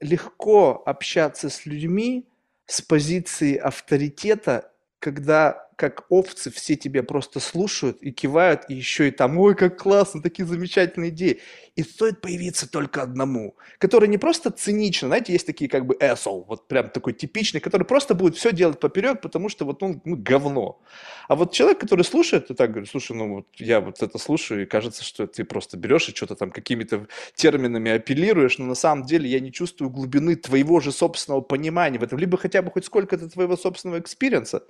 легко 0.00 0.82
общаться 0.84 1.48
с 1.48 1.64
людьми 1.64 2.28
с 2.66 2.82
позиции 2.82 3.56
авторитета, 3.56 4.70
когда 4.98 5.68
как 5.76 6.04
овцы 6.08 6.50
все 6.50 6.76
тебя 6.76 7.02
просто 7.02 7.40
слушают 7.40 7.98
и 8.02 8.12
кивают, 8.12 8.64
и 8.68 8.74
еще 8.74 9.08
и 9.08 9.10
там, 9.10 9.38
ой, 9.38 9.54
как 9.54 9.78
классно, 9.80 10.22
такие 10.22 10.46
замечательные 10.46 11.10
идеи. 11.10 11.40
И 11.74 11.82
стоит 11.82 12.20
появиться 12.20 12.70
только 12.70 13.02
одному, 13.02 13.56
который 13.78 14.08
не 14.08 14.18
просто 14.18 14.50
цинично, 14.50 15.08
знаете, 15.08 15.32
есть 15.32 15.46
такие 15.46 15.70
как 15.70 15.86
бы 15.86 15.96
эсол, 15.98 16.44
вот 16.46 16.68
прям 16.68 16.90
такой 16.90 17.14
типичный, 17.14 17.60
который 17.60 17.84
просто 17.84 18.14
будет 18.14 18.36
все 18.36 18.52
делать 18.52 18.78
поперек, 18.78 19.22
потому 19.22 19.48
что 19.48 19.64
вот 19.64 19.82
он 19.82 20.02
ну, 20.04 20.16
говно. 20.16 20.82
А 21.28 21.34
вот 21.34 21.52
человек, 21.52 21.80
который 21.80 22.04
слушает, 22.04 22.50
и 22.50 22.54
так 22.54 22.70
говорит, 22.70 22.90
слушай, 22.90 23.16
ну 23.16 23.36
вот 23.36 23.46
я 23.56 23.80
вот 23.80 24.02
это 24.02 24.18
слушаю, 24.18 24.62
и 24.62 24.66
кажется, 24.66 25.02
что 25.02 25.26
ты 25.26 25.44
просто 25.44 25.76
берешь 25.78 26.08
и 26.08 26.14
что-то 26.14 26.36
там 26.36 26.50
какими-то 26.50 27.06
терминами 27.34 27.90
апеллируешь, 27.92 28.58
но 28.58 28.66
на 28.66 28.74
самом 28.74 29.04
деле 29.04 29.28
я 29.28 29.40
не 29.40 29.50
чувствую 29.50 29.90
глубины 29.90 30.36
твоего 30.36 30.80
же 30.80 30.92
собственного 30.92 31.40
понимания 31.40 31.98
в 31.98 32.02
этом, 32.02 32.18
либо 32.18 32.36
хотя 32.36 32.60
бы 32.60 32.70
хоть 32.70 32.84
сколько-то 32.84 33.28
твоего 33.30 33.56
собственного 33.56 34.00
experience 34.00 34.52
а. 34.52 34.62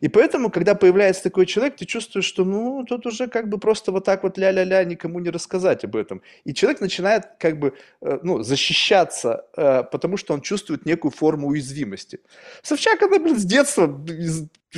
И 0.00 0.08
поэтому, 0.08 0.50
когда 0.50 0.74
появляется 0.74 1.22
такой 1.22 1.46
человек, 1.46 1.76
ты 1.76 1.84
чувствуешь, 1.84 2.24
что 2.24 2.44
ну, 2.44 2.84
тут 2.84 3.06
уже 3.06 3.28
как 3.28 3.48
бы 3.48 3.58
просто 3.58 3.92
вот 3.92 4.04
так 4.04 4.22
вот 4.22 4.38
ля-ля-ля 4.38 4.84
никому 4.84 5.20
не 5.20 5.30
рассказать 5.30 5.84
об 5.84 5.96
этом. 5.96 6.22
И 6.44 6.54
человек 6.54 6.80
начинает 6.80 7.24
как 7.38 7.58
бы 7.58 7.74
э, 8.00 8.18
ну, 8.22 8.42
защищаться, 8.42 9.46
э, 9.56 9.82
потому 9.90 10.16
что 10.16 10.34
он 10.34 10.40
чувствует 10.40 10.86
некую 10.86 11.10
форму 11.10 11.48
уязвимости. 11.48 12.20
Собчак, 12.62 13.02
она, 13.02 13.18
блин, 13.18 13.38
с 13.38 13.44
детства 13.44 13.86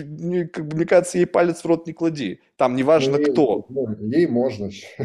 мне 0.04 0.86
кажется, 0.86 1.18
ей 1.18 1.26
палец 1.26 1.62
в 1.62 1.66
рот 1.66 1.86
не 1.86 1.92
клади. 1.92 2.40
Там 2.56 2.76
неважно 2.76 3.12
ну, 3.12 3.18
ей, 3.18 3.32
кто. 3.32 3.66
Ей 4.00 4.26
можно 4.26 4.70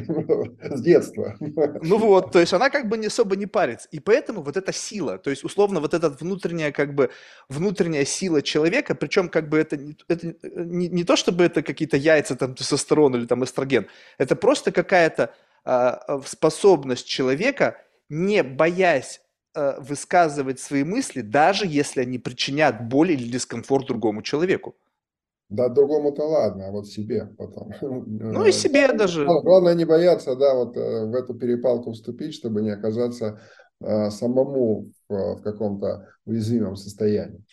с 0.61 0.81
детства. 0.81 1.35
Ну 1.39 1.97
вот, 1.97 2.31
то 2.31 2.39
есть 2.39 2.53
она 2.53 2.69
как 2.69 2.89
бы 2.89 2.97
не 2.97 3.07
особо 3.07 3.35
не 3.35 3.45
парится. 3.45 3.87
И 3.91 3.99
поэтому 3.99 4.41
вот 4.41 4.57
эта 4.57 4.71
сила, 4.73 5.17
то 5.17 5.29
есть 5.29 5.43
условно 5.43 5.79
вот 5.79 5.93
эта 5.93 6.09
внутренняя 6.09 6.71
как 6.71 6.95
бы 6.95 7.09
внутренняя 7.49 8.05
сила 8.05 8.41
человека, 8.41 8.95
причем 8.95 9.29
как 9.29 9.49
бы 9.49 9.57
это, 9.57 9.77
это 10.07 10.35
не, 10.43 10.87
не 10.87 11.03
то, 11.03 11.15
чтобы 11.15 11.43
это 11.43 11.61
какие-то 11.61 11.97
яйца, 11.97 12.35
там, 12.35 12.55
тестостерон 12.55 13.15
или 13.15 13.25
там 13.25 13.43
эстроген, 13.43 13.87
это 14.17 14.35
просто 14.35 14.71
какая-то 14.71 15.33
а, 15.63 16.21
способность 16.25 17.07
человека, 17.07 17.77
не 18.09 18.43
боясь 18.43 19.21
Э, 19.53 19.81
высказывать 19.81 20.61
свои 20.61 20.85
мысли, 20.85 21.19
даже 21.19 21.67
если 21.67 21.99
они 21.99 22.17
причинят 22.17 22.87
боль 22.87 23.11
или 23.11 23.27
дискомфорт 23.27 23.85
другому 23.85 24.21
человеку. 24.21 24.77
Да, 25.51 25.67
другому-то 25.67 26.23
ладно, 26.23 26.67
а 26.67 26.71
вот 26.71 26.87
себе 26.87 27.25
потом. 27.37 27.73
Ну 27.81 28.45
и 28.45 28.53
себе 28.53 28.87
да, 28.87 28.99
даже. 28.99 29.25
Главное 29.25 29.73
не 29.73 29.83
бояться, 29.83 30.33
да, 30.37 30.55
вот 30.55 30.77
э, 30.77 31.05
в 31.05 31.13
эту 31.13 31.33
перепалку 31.33 31.91
вступить, 31.91 32.33
чтобы 32.33 32.61
не 32.61 32.69
оказаться 32.69 33.41
э, 33.81 34.09
самому 34.11 34.91
в, 35.09 35.35
в 35.35 35.41
каком-то 35.41 36.07
уязвимом 36.23 36.77
состоянии. 36.77 37.43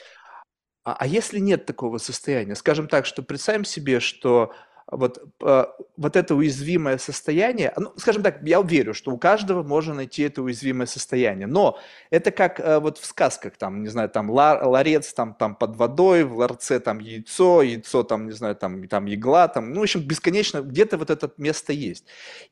А, 0.84 0.94
а 0.96 1.06
если 1.08 1.40
нет 1.40 1.66
такого 1.66 1.98
состояния? 1.98 2.54
Скажем 2.54 2.86
так, 2.86 3.04
что 3.04 3.24
представим 3.24 3.64
себе, 3.64 3.98
что 3.98 4.52
вот, 4.90 5.22
э, 5.42 5.64
вот 5.96 6.16
это 6.16 6.34
уязвимое 6.34 6.98
состояние, 6.98 7.72
ну, 7.76 7.92
скажем 7.96 8.22
так, 8.22 8.40
я 8.42 8.62
верю, 8.62 8.94
что 8.94 9.12
у 9.12 9.18
каждого 9.18 9.62
можно 9.62 9.94
найти 9.94 10.22
это 10.22 10.42
уязвимое 10.42 10.86
состояние, 10.86 11.46
но 11.46 11.78
это 12.10 12.30
как 12.30 12.58
э, 12.58 12.78
вот 12.78 12.98
в 12.98 13.04
сказках, 13.04 13.56
там, 13.56 13.82
не 13.82 13.88
знаю, 13.88 14.08
там 14.08 14.30
ларец 14.30 15.12
там, 15.12 15.34
там 15.34 15.54
под 15.56 15.76
водой, 15.76 16.24
в 16.24 16.38
ларце 16.38 16.80
там 16.80 17.00
яйцо, 17.00 17.62
яйцо 17.62 18.02
там, 18.02 18.26
не 18.26 18.32
знаю, 18.32 18.56
там, 18.56 18.88
там 18.88 19.12
игла, 19.12 19.48
там, 19.48 19.72
ну, 19.72 19.80
в 19.80 19.82
общем, 19.82 20.00
бесконечно 20.00 20.62
где-то 20.62 20.96
вот 20.96 21.10
это 21.10 21.30
место 21.36 21.72
есть. 21.72 22.06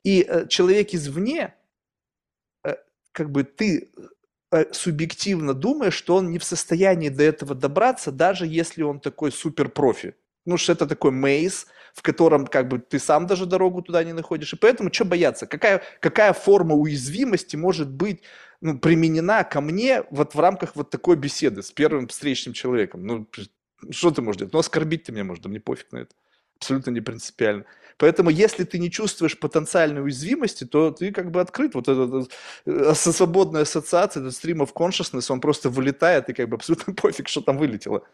И 0.04 0.24
э, 0.28 0.46
человек 0.48 0.92
извне, 0.92 1.54
как 3.12 3.30
бы 3.30 3.44
ты 3.44 3.90
субъективно 4.72 5.54
думаешь, 5.54 5.94
что 5.94 6.16
он 6.16 6.30
не 6.30 6.38
в 6.38 6.44
состоянии 6.44 7.08
до 7.08 7.24
этого 7.24 7.54
добраться, 7.54 8.12
даже 8.12 8.46
если 8.46 8.82
он 8.82 9.00
такой 9.00 9.32
супер 9.32 9.70
профи. 9.70 10.14
Ну, 10.44 10.58
что 10.58 10.72
это 10.72 10.86
такой 10.86 11.10
мейз, 11.10 11.66
в 11.96 12.02
котором 12.02 12.46
как 12.46 12.68
бы 12.68 12.78
ты 12.78 12.98
сам 12.98 13.26
даже 13.26 13.46
дорогу 13.46 13.80
туда 13.80 14.04
не 14.04 14.12
находишь. 14.12 14.52
И 14.52 14.56
поэтому 14.56 14.92
что 14.92 15.06
бояться? 15.06 15.46
Какая, 15.46 15.82
какая 16.00 16.34
форма 16.34 16.74
уязвимости 16.74 17.56
может 17.56 17.90
быть 17.90 18.20
ну, 18.60 18.78
применена 18.78 19.44
ко 19.44 19.62
мне 19.62 20.04
вот 20.10 20.34
в 20.34 20.40
рамках 20.40 20.76
вот 20.76 20.90
такой 20.90 21.16
беседы 21.16 21.62
с 21.62 21.72
первым 21.72 22.08
встречным 22.08 22.52
человеком. 22.52 23.06
Ну, 23.06 23.26
что 23.90 24.10
ты 24.10 24.20
можешь 24.20 24.38
делать? 24.38 24.52
Ну, 24.52 24.58
оскорбить 24.58 25.04
ты 25.04 25.12
меня 25.12 25.24
можешь, 25.24 25.42
да 25.42 25.48
мне 25.48 25.58
пофиг 25.58 25.90
на 25.90 25.98
это. 25.98 26.14
Абсолютно 26.58 26.90
не 26.90 27.00
принципиально. 27.00 27.64
Поэтому, 27.96 28.28
если 28.28 28.64
ты 28.64 28.78
не 28.78 28.90
чувствуешь 28.90 29.38
потенциальной 29.38 30.02
уязвимости, 30.02 30.64
то 30.64 30.90
ты 30.90 31.12
как 31.12 31.30
бы 31.30 31.40
открыт. 31.40 31.74
Вот 31.74 31.88
эта 31.88 32.26
э, 32.66 32.94
свободная 32.94 33.62
ассоциация, 33.62 34.20
этот 34.20 34.34
stream 34.34 34.58
of 34.58 34.74
consciousness, 34.74 35.32
он 35.32 35.40
просто 35.40 35.70
вылетает, 35.70 36.28
и 36.28 36.34
как 36.34 36.50
бы 36.50 36.56
абсолютно 36.56 36.92
пофиг, 37.02 37.28
что 37.28 37.40
там 37.40 37.56
вылетело. 37.56 38.06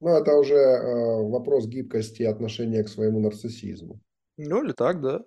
Ну, 0.00 0.08
это 0.16 0.34
уже 0.36 0.54
э, 0.54 1.22
вопрос 1.28 1.66
гибкости 1.66 2.22
отношения 2.22 2.82
к 2.82 2.88
своему 2.88 3.20
нарциссизму. 3.20 4.00
Ну, 4.36 4.64
или 4.64 4.72
так, 4.72 5.00
да. 5.00 5.24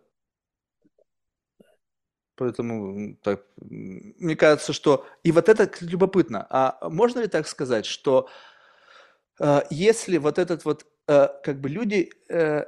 Поэтому 2.35 3.15
так, 3.21 3.45
мне 3.57 4.35
кажется, 4.35 4.73
что... 4.73 5.05
И 5.23 5.31
вот 5.31 5.49
это 5.49 5.69
любопытно. 5.81 6.47
А 6.49 6.89
можно 6.89 7.19
ли 7.19 7.27
так 7.27 7.47
сказать, 7.47 7.85
что 7.85 8.27
э, 9.39 9.61
если 9.69 10.17
вот 10.17 10.39
этот 10.39 10.65
вот... 10.65 10.85
Э, 11.07 11.27
как 11.43 11.61
бы 11.61 11.69
люди 11.69 12.09
э, 12.29 12.65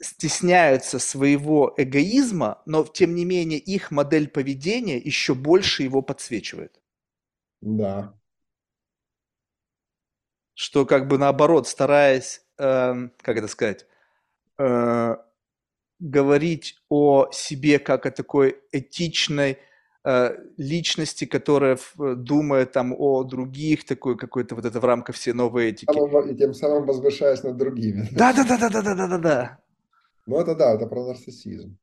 стесняются 0.00 1.00
своего 1.00 1.74
эгоизма, 1.76 2.62
но 2.66 2.84
тем 2.84 3.14
не 3.14 3.24
менее 3.24 3.58
их 3.58 3.90
модель 3.90 4.28
поведения 4.28 4.98
еще 4.98 5.34
больше 5.34 5.82
его 5.82 6.02
подсвечивает. 6.02 6.80
Да 7.60 8.14
что 10.62 10.86
как 10.86 11.08
бы 11.08 11.18
наоборот, 11.18 11.66
стараясь, 11.66 12.40
э, 12.56 13.08
как 13.20 13.36
это 13.36 13.48
сказать, 13.48 13.84
э, 14.58 15.16
говорить 15.98 16.76
о 16.88 17.28
себе 17.32 17.80
как 17.80 18.06
о 18.06 18.12
такой 18.12 18.60
этичной 18.70 19.58
э, 20.04 20.36
личности, 20.56 21.24
которая 21.24 21.76
э, 21.76 22.14
думает 22.14 22.70
там 22.70 22.94
о 22.96 23.24
других, 23.24 23.84
такой 23.84 24.16
какой-то 24.16 24.54
вот 24.54 24.64
это 24.64 24.78
в 24.78 24.84
рамках 24.84 25.16
всей 25.16 25.32
новой 25.32 25.70
этики. 25.70 26.30
И 26.30 26.36
тем 26.36 26.54
самым 26.54 26.86
возвышаясь 26.86 27.42
над 27.42 27.56
другими. 27.56 28.08
Да-да-да-да-да-да-да-да. 28.12 29.58
Ну 30.26 30.40
это 30.40 30.54
да, 30.54 30.74
это 30.74 30.86
про 30.86 31.04
нарциссизм. 31.08 31.76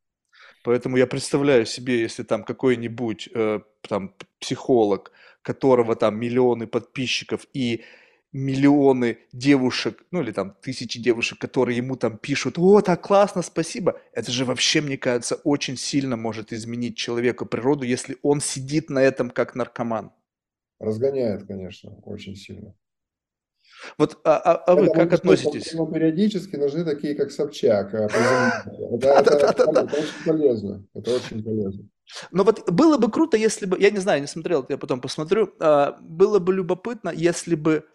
Поэтому 0.63 0.95
я 0.95 1.05
представляю 1.05 1.65
себе, 1.65 1.99
если 1.99 2.23
там 2.23 2.45
какой-нибудь 2.45 3.27
э, 3.35 3.59
там 3.81 4.15
психолог, 4.39 5.11
которого 5.41 5.97
там 5.97 6.17
миллионы 6.17 6.65
подписчиков 6.65 7.45
и 7.53 7.83
миллионы 8.31 9.19
девушек, 9.33 10.03
ну 10.11 10.21
или 10.21 10.31
там 10.31 10.55
тысячи 10.61 11.01
девушек, 11.01 11.39
которые 11.39 11.77
ему 11.77 11.95
там 11.95 12.17
пишут, 12.17 12.59
о, 12.59 12.81
так 12.81 13.01
классно, 13.01 13.41
спасибо. 13.41 13.99
Это 14.13 14.31
же 14.31 14.45
вообще, 14.45 14.81
мне 14.81 14.97
кажется, 14.97 15.35
очень 15.35 15.77
сильно 15.77 16.15
может 16.15 16.53
изменить 16.53 16.95
человеку 16.95 17.45
природу, 17.45 17.85
если 17.85 18.17
он 18.21 18.39
сидит 18.39 18.89
на 18.89 18.99
этом 18.99 19.29
как 19.31 19.55
наркоман. 19.55 20.11
Разгоняет, 20.79 21.47
конечно, 21.47 21.95
очень 22.05 22.35
сильно. 22.35 22.75
Вот, 23.97 24.19
а, 24.23 24.37
а, 24.37 24.55
а 24.55 24.75
вы 24.75 24.91
как 24.91 25.13
относитесь? 25.13 25.71
Ему 25.71 25.87
периодически 25.87 26.55
нужны 26.57 26.83
такие, 26.83 27.15
как 27.15 27.31
Собчак. 27.31 27.93
А, 27.93 28.05
это 28.65 29.83
очень 29.83 30.25
полезно. 30.25 30.85
Это 30.93 31.15
очень 31.15 31.43
полезно. 31.43 31.87
Но 32.31 32.43
вот 32.43 32.69
было 32.69 32.97
бы 32.97 33.11
круто, 33.11 33.37
если 33.37 33.65
бы, 33.65 33.79
я 33.79 33.91
не 33.91 33.99
знаю, 33.99 34.21
не 34.21 34.27
смотрел, 34.27 34.65
я 34.67 34.77
потом 34.77 34.99
посмотрю, 34.99 35.53
а, 35.59 35.97
было 36.01 36.39
бы 36.39 36.53
любопытно, 36.53 37.09
если 37.09 37.55
бы 37.55 37.85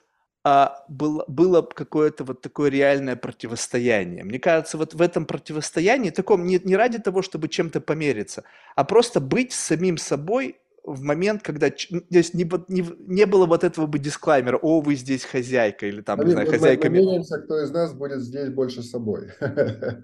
а, 0.45 0.85
было, 0.89 1.25
было 1.27 1.63
какое-то 1.63 2.25
вот 2.25 2.43
такое 2.43 2.71
реальное 2.71 3.17
противостояние. 3.17 4.25
Мне 4.25 4.39
кажется, 4.39 4.77
вот 4.77 4.93
в 4.93 5.01
этом 5.01 5.25
противостоянии, 5.25 6.11
таком 6.11 6.45
не, 6.45 6.61
не 6.63 6.77
ради 6.77 6.99
того, 6.99 7.23
чтобы 7.23 7.49
чем-то 7.49 7.81
помериться, 7.81 8.45
а 8.77 8.85
просто 8.85 9.21
быть 9.21 9.53
самим 9.53 9.97
собой 9.97 10.61
в 10.85 11.01
момент, 11.01 11.43
когда 11.43 11.69
здесь 11.71 12.35
не, 12.35 12.45
не, 12.69 12.85
не 13.07 13.25
было 13.25 13.47
вот 13.47 13.65
этого 13.65 13.87
бы 13.87 13.99
дисклаймера, 13.99 14.59
о, 14.59 14.83
вы 14.83 14.97
здесь 14.97 15.25
хозяйка, 15.25 15.87
или 15.87 16.03
там, 16.03 16.21
а 16.21 16.25
не 16.25 16.33
знаю, 16.33 16.51
хозяйка... 16.51 16.91
Мы 16.91 16.99
меряемся, 16.99 17.39
кто 17.39 17.63
из 17.63 17.71
нас 17.71 17.95
будет 17.95 18.21
здесь 18.21 18.51
больше 18.51 18.83
собой. 18.83 19.31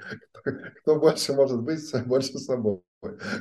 Кто 0.82 0.96
больше 0.96 1.34
может 1.34 1.60
быть 1.60 1.80
больше 2.06 2.38
собой. 2.38 2.80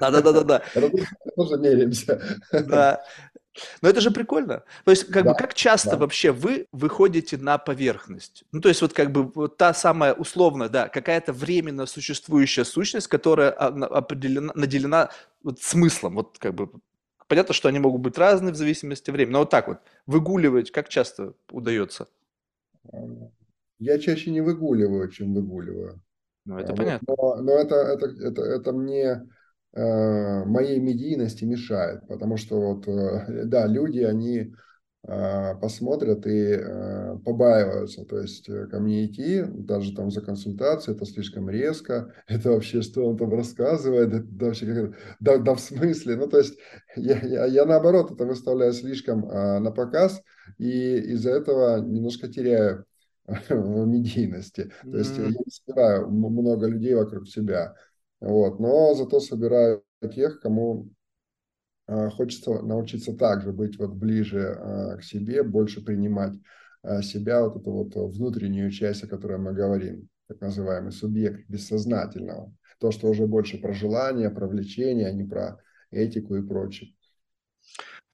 Да-да-да-да. 0.02 0.64
Тоже 1.38 1.58
меряемся. 1.58 2.22
Да. 2.52 3.02
Но 3.82 3.90
это 3.90 4.02
же 4.02 4.12
прикольно. 4.12 4.64
То 4.86 4.92
есть, 4.92 5.06
как 5.06 5.24
да, 5.24 5.32
бы, 5.32 5.38
как 5.38 5.54
часто 5.54 5.92
да. 5.92 5.98
вообще 5.98 6.32
вы 6.32 6.68
выходите 6.72 7.38
на 7.38 7.58
поверхность? 7.58 8.44
Ну, 8.52 8.62
то 8.62 8.70
есть, 8.70 8.82
вот 8.82 8.94
как 8.94 9.12
бы 9.12 9.24
вот 9.24 9.58
та 9.58 9.74
самая 9.74 10.14
условно, 10.14 10.70
да, 10.70 10.88
какая-то 10.88 11.34
временно 11.34 11.86
существующая 11.86 12.66
сущность, 12.66 13.08
которая 13.08 13.52
определена, 13.52 14.52
наделена 14.56 15.10
вот 15.44 15.62
смыслом, 15.62 16.16
вот 16.16 16.38
как 16.40 16.54
бы 16.54 16.70
Понятно, 17.30 17.54
что 17.54 17.70
они 17.70 17.78
могут 17.78 18.02
быть 18.02 18.18
разные 18.18 18.52
в 18.52 18.56
зависимости 18.56 19.12
от 19.12 19.16
времени, 19.16 19.34
но 19.34 19.40
вот 19.40 19.52
так 19.52 19.68
вот 19.68 19.78
выгуливать 20.08 20.72
как 20.72 20.90
часто 20.90 21.36
удается? 21.52 22.08
Я 23.78 24.00
чаще 24.00 24.32
не 24.32 24.42
выгуливаю, 24.42 25.08
чем 25.10 25.36
выгуливаю. 25.36 26.02
Ну, 26.46 26.58
это 26.58 26.74
понятно. 26.74 27.14
Но, 27.16 27.36
но 27.36 27.52
это, 27.52 27.76
это, 27.76 28.08
это, 28.08 28.42
это 28.42 28.72
мне 28.72 29.30
моей 29.76 30.80
медийности 30.80 31.46
мешает, 31.46 32.08
потому 32.08 32.38
что 32.38 32.60
вот, 32.60 32.88
э, 32.88 33.46
да, 33.46 33.68
люди, 33.68 34.00
они 34.00 34.54
а, 35.08 35.56
посмотрят 35.56 36.28
и 36.28 36.58
побаиваются. 37.24 38.04
То 38.06 38.20
есть 38.20 38.50
э, 38.50 38.68
ко 38.68 38.80
мне 38.80 39.06
идти, 39.06 39.44
даже 39.44 39.96
там 39.96 40.12
за 40.12 40.22
консультацией, 40.22 40.96
это 40.96 41.06
слишком 41.06 41.50
резко, 41.50 42.14
это 42.28 42.52
вообще 42.52 42.82
что 42.82 43.06
он 43.08 43.18
там 43.18 43.34
рассказывает, 43.34 44.14
это 44.14 44.46
вообще 44.46 44.66
как 44.66 44.98
да, 45.20 45.38
да 45.38 45.56
в 45.56 45.60
смысле. 45.60 46.18
Ну, 46.18 46.28
то 46.28 46.40
есть 46.40 46.58
я, 46.96 47.20
я, 47.22 47.46
я 47.46 47.66
наоборот 47.66 48.12
это 48.12 48.26
выставляю 48.26 48.74
слишком 48.74 49.26
а, 49.30 49.60
на 49.60 49.72
показ, 49.72 50.22
и 50.58 50.98
из-за 51.14 51.32
этого 51.32 51.80
немножко 51.80 52.28
теряю 52.28 52.86
в 53.50 53.86
медийности. 53.88 54.72
То 54.84 54.98
есть 54.98 55.18
я 55.18 55.28
не 55.28 55.50
собираю 55.50 56.10
много 56.10 56.68
людей 56.68 56.94
вокруг 56.94 57.28
себя. 57.28 57.74
Вот, 58.22 58.60
но 58.60 58.94
зато 58.96 59.20
собираю 59.20 59.84
тех, 60.14 60.42
кому 60.42 60.90
а, 61.88 62.10
хочется 62.10 62.62
научиться 62.62 63.14
также 63.14 63.52
быть 63.52 63.78
вот 63.80 63.94
ближе 63.94 64.58
а, 64.60 64.98
к 64.98 65.04
себе, 65.04 65.44
больше 65.44 65.84
принимать 65.84 66.34
а, 66.84 67.02
себя, 67.02 67.44
вот 67.44 67.62
эту 67.62 67.72
вот 67.72 67.96
внутреннюю 67.96 68.72
часть, 68.72 69.04
о 69.04 69.08
которой 69.08 69.38
мы 69.38 69.54
говорим, 69.54 70.10
так 70.28 70.42
называемый 70.42 70.92
субъект 70.92 71.50
бессознательного. 71.50 72.54
То, 72.80 72.92
что 72.92 73.08
уже 73.08 73.26
больше 73.26 73.58
про 73.58 73.74
желание, 73.74 74.30
про 74.30 74.48
влечение, 74.48 75.08
а 75.08 75.12
не 75.12 75.24
про 75.24 75.62
этику 75.92 76.36
и 76.36 76.46
прочее. 76.46 76.94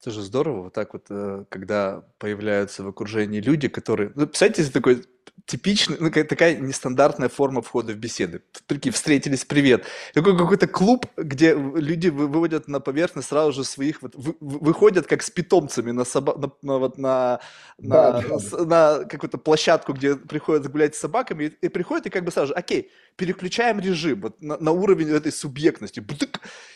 Это 0.01 0.11
же 0.11 0.21
здорово, 0.21 0.63
вот 0.63 0.73
так 0.73 0.93
вот, 0.93 1.07
э, 1.09 1.45
когда 1.49 2.07
появляются 2.19 2.83
в 2.83 2.87
окружении 2.87 3.41
люди, 3.41 3.67
которые... 3.67 4.11
Ну, 4.15 4.27
представляете, 4.27 4.71
такой 4.71 5.03
типичный, 5.45 5.97
ну, 5.99 6.09
такая 6.09 6.55
нестандартная 6.55 7.29
форма 7.29 7.61
входа 7.61 7.93
в 7.93 7.97
беседы. 7.97 8.41
Прикинь, 8.67 8.91
встретились, 8.91 9.45
привет. 9.45 9.83
Такой 10.13 10.37
какой-то 10.37 10.67
клуб, 10.67 11.05
где 11.17 11.53
люди 11.53 12.07
выводят 12.07 12.67
на 12.67 12.79
поверхность 12.79 13.27
сразу 13.27 13.51
же 13.51 13.63
своих, 13.63 14.01
вот, 14.01 14.15
вы, 14.15 14.35
выходят 14.39 15.05
как 15.05 15.21
с 15.21 15.29
питомцами 15.29 15.91
на, 15.91 16.03
соба, 16.03 16.35
на, 16.35 16.51
на, 16.61 16.77
вот, 16.79 16.97
на, 16.97 17.39
да, 17.77 18.21
на, 18.21 18.39
да. 18.39 18.65
на 18.65 19.05
какую-то 19.05 19.37
площадку, 19.37 19.93
где 19.93 20.15
приходят 20.15 20.71
гулять 20.71 20.95
с 20.95 20.99
собаками, 20.99 21.45
и, 21.45 21.65
и 21.65 21.69
приходят 21.69 22.07
и 22.07 22.09
как 22.09 22.25
бы 22.25 22.31
сразу 22.31 22.47
же, 22.47 22.53
окей, 22.53 22.91
переключаем 23.15 23.79
режим 23.79 24.21
вот, 24.21 24.41
на, 24.41 24.57
на 24.57 24.71
уровень 24.71 25.09
этой 25.09 25.31
субъектности. 25.31 26.03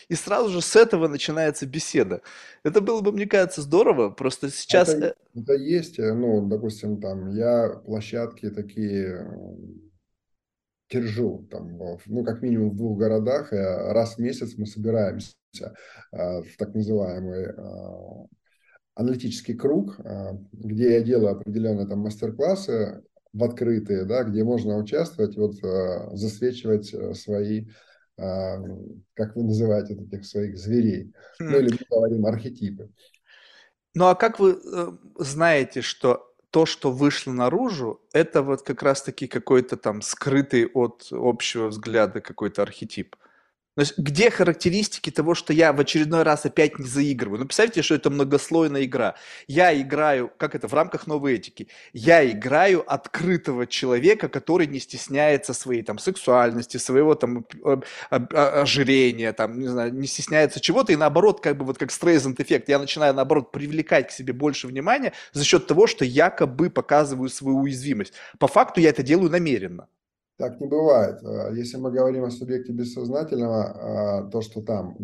И 0.10 0.16
сразу 0.16 0.50
же 0.50 0.62
с 0.62 0.76
этого 0.76 1.08
начинается 1.08 1.68
беседа. 1.68 2.22
Это 2.64 2.82
было 2.82 3.02
бы, 3.02 3.12
мне 3.12 3.28
кажется, 3.28 3.62
здорово. 3.62 4.10
Просто 4.10 4.50
сейчас... 4.50 4.89
Это, 4.89 5.16
э, 5.36 5.39
это 5.39 5.54
есть, 5.54 6.00
э, 6.00 6.14
ну, 6.14 6.47
допустим, 6.47 7.00
там, 7.00 7.30
я 7.30 7.70
площадки 7.86 8.39
такие 8.48 9.26
держу, 10.90 11.48
там, 11.52 11.78
ну, 12.08 12.24
как 12.24 12.42
минимум 12.42 12.72
в 12.72 12.76
двух 12.76 12.98
городах, 12.98 13.54
и 13.54 13.58
раз 13.58 14.16
в 14.16 14.20
месяц 14.20 14.58
мы 14.58 14.66
собираемся 14.66 15.36
в 16.02 16.46
так 16.58 16.74
называемый 16.74 17.54
аналитический 18.96 19.56
круг, 19.56 20.00
где 20.52 20.94
я 20.94 21.02
делаю 21.02 21.36
определенные 21.36 21.88
там 21.88 22.00
мастер-классы 22.00 23.04
в 23.34 23.44
открытые, 23.44 24.06
да, 24.06 24.24
где 24.24 24.44
можно 24.44 24.78
участвовать, 24.78 25.38
вот 25.38 25.56
засвечивать 26.18 26.96
свои 27.16 27.68
как 28.16 29.36
вы 29.36 29.44
называете 29.44 29.94
этих 29.94 30.26
своих 30.26 30.58
зверей, 30.58 31.14
ну 31.40 31.58
или 31.58 31.72
мы 31.72 31.80
говорим 31.90 32.26
архетипы. 32.26 32.92
Ну 33.94 34.08
а 34.08 34.16
как 34.16 34.40
вы 34.40 34.52
э, 34.52 34.92
знаете, 35.18 35.82
что 35.82 36.28
то, 36.52 36.66
что 36.66 36.91
вышло 36.91 37.32
наружу, 37.32 38.02
это 38.14 38.41
вот 38.41 38.64
как 38.64 38.82
раз-таки 38.84 39.28
какой-то 39.28 39.78
там 39.78 40.02
скрытый 40.02 40.68
от 40.68 41.08
общего 41.12 41.68
взгляда 41.68 42.22
какой-то 42.22 42.62
архетип. 42.64 43.16
То 43.80 43.84
есть 43.84 43.97
где 43.97 44.30
характеристики 44.30 45.09
того, 45.09 45.34
что 45.34 45.53
я 45.53 45.71
в 45.71 45.80
очередной 45.80 46.23
раз 46.23 46.45
опять 46.45 46.80
не 46.80 46.86
заигрываю? 46.86 47.39
Ну, 47.39 47.45
представьте, 47.45 47.82
что 47.82 47.95
это 47.95 48.09
многослойная 48.09 48.84
игра. 48.84 49.15
Я 49.47 49.73
играю, 49.80 50.30
как 50.36 50.53
это, 50.53 50.67
в 50.67 50.73
рамках 50.73 51.07
новой 51.07 51.36
этики. 51.36 51.69
Я 51.93 52.30
играю 52.30 52.84
открытого 52.86 53.65
человека, 53.67 54.27
который 54.27 54.67
не 54.67 54.82
стесняется 54.82 55.53
своей 55.53 55.82
там 55.82 55.97
сексуальности, 55.97 56.75
своего 56.75 57.15
там 57.15 57.45
ожирения, 58.11 59.32
там, 59.32 59.57
не 59.57 59.69
знаю, 59.69 59.93
не 59.93 60.07
стесняется 60.07 60.59
чего-то, 60.59 60.91
и 60.91 60.97
наоборот, 60.97 61.39
как 61.39 61.55
бы 61.55 61.63
вот 61.63 61.77
как 61.77 61.91
стрейзент 61.91 62.41
эффект, 62.41 62.67
я 62.67 62.80
начинаю, 62.80 63.13
наоборот, 63.13 63.53
привлекать 63.53 64.09
к 64.09 64.11
себе 64.11 64.34
больше 64.34 64.67
внимания 64.67 65.13
за 65.32 65.45
счет 65.45 65.67
того, 65.67 65.88
что 65.88 66.03
якобы 66.03 66.69
показываю 66.69 67.30
свою 67.30 67.59
уязвимость. 67.59 68.11
По 68.39 68.49
факту 68.49 68.82
я 68.82 68.89
это 68.89 69.03
делаю 69.03 69.32
намеренно. 69.32 69.88
Так 70.40 70.62
не 70.62 70.68
бывает. 70.68 71.20
А, 71.22 71.52
если 71.52 71.76
мы 71.76 71.92
говорим 71.92 72.24
о 72.24 72.32
субъекте 72.32 72.72
бессознательного, 72.72 73.64
а, 73.66 74.30
то, 74.30 74.42
что 74.42 74.62
там 74.62 74.96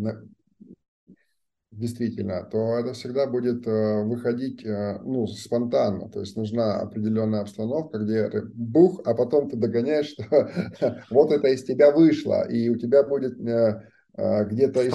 действительно, 1.70 2.42
то 2.50 2.78
это 2.78 2.94
всегда 2.94 3.26
будет 3.26 3.66
э, 3.66 4.02
выходить 4.02 4.64
э, 4.64 4.98
ну, 5.04 5.26
спонтанно. 5.26 6.08
То 6.08 6.20
есть 6.20 6.34
нужна 6.34 6.80
определенная 6.80 7.42
обстановка, 7.42 7.98
где 7.98 8.30
бух, 8.54 9.02
а 9.04 9.14
потом 9.14 9.50
ты 9.50 9.58
догоняешь, 9.58 10.06
что 10.76 11.02
вот 11.10 11.32
это 11.32 11.48
из 11.48 11.64
тебя 11.64 11.90
вышло, 11.90 12.48
и 12.48 12.70
у 12.70 12.76
тебя 12.76 13.02
будет 13.02 13.38
э, 13.38 13.82
где-то 14.16 14.90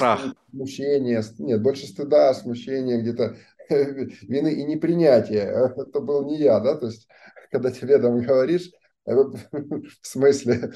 смущение, 0.50 1.22
нет, 1.38 1.62
больше 1.62 1.86
стыда, 1.86 2.34
смущения, 2.34 3.00
где-то 3.00 3.36
вины 3.70 4.52
и 4.52 4.64
непринятия. 4.64 5.72
Это 5.78 6.00
был 6.00 6.26
не 6.26 6.40
я, 6.40 6.60
да, 6.60 6.74
то 6.74 6.88
есть 6.88 7.08
когда 7.52 7.70
тебе 7.70 8.00
там 8.00 8.22
говоришь, 8.22 8.72
в 9.06 10.08
смысле, 10.08 10.72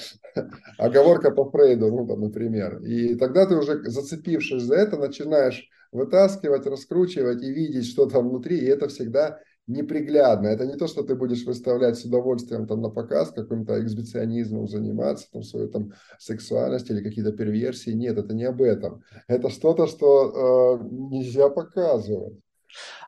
оговорка 0.77 1.31
по 1.31 1.49
Фрейду, 1.49 1.91
ну, 1.91 2.07
там, 2.07 2.21
например. 2.21 2.79
И 2.79 3.15
тогда 3.15 3.45
ты 3.45 3.55
уже, 3.55 3.83
зацепившись 3.83 4.63
за 4.63 4.75
это, 4.75 4.97
начинаешь 4.97 5.69
вытаскивать, 5.91 6.65
раскручивать 6.65 7.43
и 7.43 7.51
видеть, 7.51 7.87
что 7.87 8.07
там 8.07 8.29
внутри, 8.29 8.57
и 8.57 8.65
это 8.65 8.87
всегда 8.87 9.39
неприглядно. 9.67 10.47
Это 10.47 10.65
не 10.65 10.75
то, 10.75 10.87
что 10.87 11.03
ты 11.03 11.15
будешь 11.15 11.43
выставлять 11.45 11.97
с 11.97 12.05
удовольствием 12.05 12.67
там 12.67 12.81
на 12.81 12.89
показ, 12.89 13.31
каким-то 13.31 13.81
эксбиционизмом 13.83 14.67
заниматься, 14.67 15.27
там, 15.31 15.43
свою 15.43 15.69
там 15.69 15.93
сексуальность 16.19 16.89
или 16.89 17.03
какие-то 17.03 17.31
перверсии. 17.31 17.91
Нет, 17.91 18.17
это 18.17 18.33
не 18.33 18.43
об 18.43 18.61
этом. 18.61 19.03
Это 19.27 19.49
что-то, 19.49 19.87
что 19.87 20.79
э, 20.81 20.87
нельзя 20.91 21.49
показывать. 21.49 22.35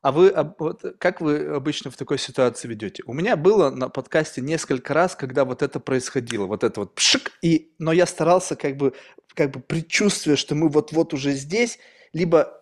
А 0.02 0.12
вы, 0.12 0.34
вот, 0.60 0.84
как 1.00 1.22
вы 1.22 1.46
обычно 1.56 1.92
в 1.92 1.98
такой 1.98 2.18
ситуации 2.18 2.68
ведете? 2.68 3.04
У 3.06 3.14
меня 3.14 3.36
было 3.36 3.70
на 3.70 3.90
подкасте 3.90 4.42
несколько 4.42 4.94
раз, 4.94 5.16
когда 5.16 5.46
вот 5.46 5.62
это 5.62 5.80
происходило, 5.80 6.46
вот 6.46 6.64
это 6.64 6.82
вот 6.82 6.96
пшик, 6.96 7.32
и, 7.42 7.72
но 7.80 7.92
я 7.92 8.06
старался 8.06 8.56
как 8.56 8.78
бы, 8.78 8.94
как 9.34 9.52
бы 9.52 9.60
предчувствие, 9.60 10.36
что 10.36 10.56
мы 10.56 10.70
вот-вот 10.70 11.14
уже 11.14 11.32
здесь, 11.34 11.80
либо 12.14 12.57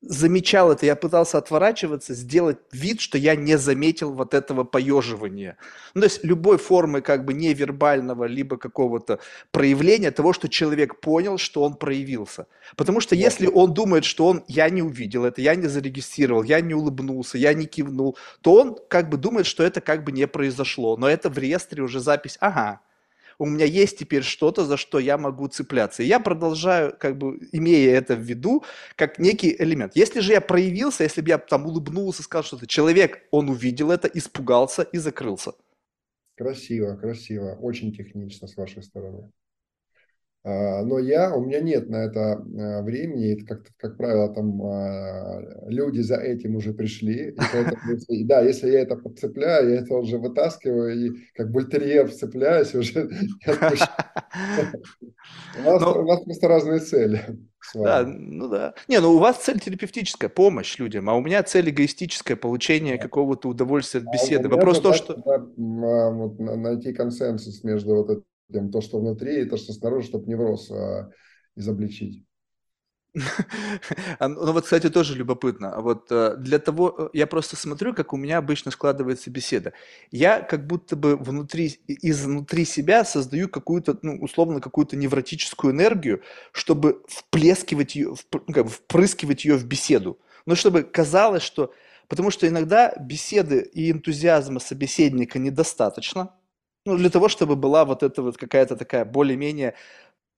замечал 0.00 0.70
это, 0.72 0.86
я 0.86 0.94
пытался 0.96 1.38
отворачиваться, 1.38 2.14
сделать 2.14 2.58
вид, 2.72 3.00
что 3.00 3.18
я 3.18 3.34
не 3.34 3.58
заметил 3.58 4.12
вот 4.12 4.34
этого 4.34 4.64
поеживания. 4.64 5.56
Ну, 5.94 6.02
то 6.02 6.06
есть 6.06 6.24
любой 6.24 6.58
формы 6.58 7.00
как 7.00 7.24
бы 7.24 7.34
невербального, 7.34 8.24
либо 8.24 8.56
какого-то 8.56 9.18
проявления 9.50 10.10
того, 10.10 10.32
что 10.32 10.48
человек 10.48 11.00
понял, 11.00 11.38
что 11.38 11.62
он 11.62 11.74
проявился. 11.74 12.46
Потому 12.76 13.00
что 13.00 13.14
если 13.16 13.46
он 13.46 13.74
думает, 13.74 14.04
что 14.04 14.26
он, 14.26 14.44
я 14.46 14.70
не 14.70 14.82
увидел 14.82 15.24
это, 15.24 15.40
я 15.40 15.54
не 15.54 15.66
зарегистрировал, 15.66 16.42
я 16.44 16.60
не 16.60 16.74
улыбнулся, 16.74 17.38
я 17.38 17.52
не 17.54 17.66
кивнул, 17.66 18.16
то 18.40 18.54
он 18.54 18.78
как 18.88 19.08
бы 19.08 19.16
думает, 19.16 19.46
что 19.46 19.64
это 19.64 19.80
как 19.80 20.04
бы 20.04 20.12
не 20.12 20.26
произошло. 20.26 20.96
Но 20.96 21.08
это 21.08 21.28
в 21.28 21.38
реестре 21.38 21.82
уже 21.82 22.00
запись, 22.00 22.36
ага, 22.40 22.80
у 23.38 23.46
меня 23.46 23.64
есть 23.64 23.98
теперь 23.98 24.22
что-то, 24.22 24.64
за 24.64 24.76
что 24.76 24.98
я 24.98 25.16
могу 25.16 25.46
цепляться. 25.48 26.02
И 26.02 26.06
я 26.06 26.20
продолжаю, 26.20 26.94
как 26.98 27.16
бы, 27.16 27.38
имея 27.52 27.96
это 27.96 28.16
в 28.16 28.20
виду, 28.20 28.64
как 28.96 29.18
некий 29.18 29.54
элемент. 29.58 29.92
Если 29.94 30.20
же 30.20 30.32
я 30.32 30.40
проявился, 30.40 31.04
если 31.04 31.20
бы 31.20 31.28
я 31.28 31.38
там 31.38 31.66
улыбнулся, 31.66 32.22
сказал 32.22 32.42
что-то, 32.42 32.66
человек, 32.66 33.22
он 33.30 33.48
увидел 33.48 33.90
это, 33.90 34.08
испугался 34.08 34.82
и 34.82 34.98
закрылся. 34.98 35.52
Красиво, 36.36 36.96
красиво, 36.96 37.56
очень 37.60 37.92
технично 37.92 38.46
с 38.46 38.56
вашей 38.56 38.82
стороны. 38.82 39.30
А, 40.44 40.84
но 40.84 40.98
я, 40.98 41.34
у 41.34 41.44
меня 41.44 41.60
нет 41.60 41.88
на 41.88 42.04
это 42.04 42.34
а, 42.34 42.82
времени, 42.82 43.34
это 43.34 43.44
как, 43.44 43.66
как 43.76 43.96
правило, 43.96 44.32
там 44.32 44.62
а, 44.62 45.40
люди 45.66 46.00
за 46.00 46.16
этим 46.16 46.56
уже 46.56 46.72
пришли, 46.72 47.30
и 47.30 47.36
поэтому, 47.36 47.76
если, 47.92 48.22
да, 48.22 48.40
если 48.40 48.70
я 48.70 48.80
это 48.80 48.96
подцепляю, 48.96 49.70
я 49.70 49.80
это 49.80 49.94
уже 49.94 50.18
вытаскиваю, 50.18 50.94
и 50.94 51.10
как 51.34 51.50
бультерьер 51.50 52.08
вцепляюсь 52.08 52.74
уже. 52.74 53.08
У 55.58 55.62
нас, 55.62 55.82
у 55.82 56.04
нас 56.04 56.20
просто 56.22 56.48
разные 56.48 56.80
цели. 56.80 57.38
Да, 57.74 58.04
ну 58.06 58.48
да. 58.48 58.74
Не, 58.86 59.00
ну 59.00 59.12
у 59.12 59.18
вас 59.18 59.38
цель 59.38 59.60
терапевтическая, 59.60 60.30
помощь 60.30 60.78
людям, 60.78 61.10
а 61.10 61.14
у 61.14 61.20
меня 61.20 61.42
цель 61.42 61.70
эгоистическая, 61.70 62.36
получение 62.36 62.98
какого-то 62.98 63.48
удовольствия 63.48 64.00
от 64.00 64.12
беседы. 64.12 64.48
Вопрос 64.48 64.80
то, 64.80 64.94
что... 64.94 65.16
найти 65.56 66.92
консенсус 66.92 67.64
между 67.64 67.96
вот 67.96 68.22
прям 68.48 68.70
то, 68.70 68.80
что 68.80 68.98
внутри, 68.98 69.42
и 69.42 69.44
то, 69.44 69.56
что 69.56 69.72
снаружи, 69.72 70.06
чтобы 70.06 70.26
невроз 70.26 70.70
а, 70.70 71.10
изобличить. 71.56 72.24
А, 74.18 74.28
ну 74.28 74.52
вот, 74.52 74.64
кстати, 74.64 74.90
тоже 74.90 75.14
любопытно. 75.14 75.72
А 75.72 75.80
вот 75.80 76.06
э, 76.10 76.36
для 76.38 76.58
того, 76.58 76.94
э, 76.98 77.08
я 77.12 77.26
просто 77.26 77.56
смотрю, 77.56 77.94
как 77.94 78.12
у 78.12 78.16
меня 78.16 78.38
обычно 78.38 78.70
складывается 78.70 79.30
беседа. 79.30 79.72
Я 80.10 80.40
как 80.40 80.66
будто 80.66 80.96
бы 80.96 81.16
внутри, 81.16 81.80
изнутри 81.86 82.64
себя 82.64 83.04
создаю 83.04 83.48
какую-то, 83.48 83.98
ну, 84.02 84.18
условно, 84.20 84.60
какую-то 84.60 84.96
невротическую 84.96 85.72
энергию, 85.72 86.22
чтобы 86.52 87.02
вплескивать 87.08 87.96
ее, 87.96 88.14
ну, 88.32 88.52
как 88.52 88.64
бы 88.64 88.70
впрыскивать 88.70 89.44
ее 89.44 89.56
в 89.56 89.66
беседу. 89.66 90.18
Ну, 90.46 90.54
чтобы 90.54 90.82
казалось, 90.82 91.42
что... 91.42 91.72
Потому 92.08 92.30
что 92.30 92.48
иногда 92.48 92.94
беседы 92.98 93.60
и 93.60 93.90
энтузиазма 93.90 94.60
собеседника 94.60 95.38
недостаточно, 95.38 96.34
ну, 96.88 96.96
для 96.96 97.10
того, 97.10 97.28
чтобы 97.28 97.54
была 97.56 97.84
вот 97.84 98.02
эта 98.02 98.22
вот 98.22 98.36
какая-то 98.36 98.76
такая 98.76 99.04
более-менее 99.04 99.74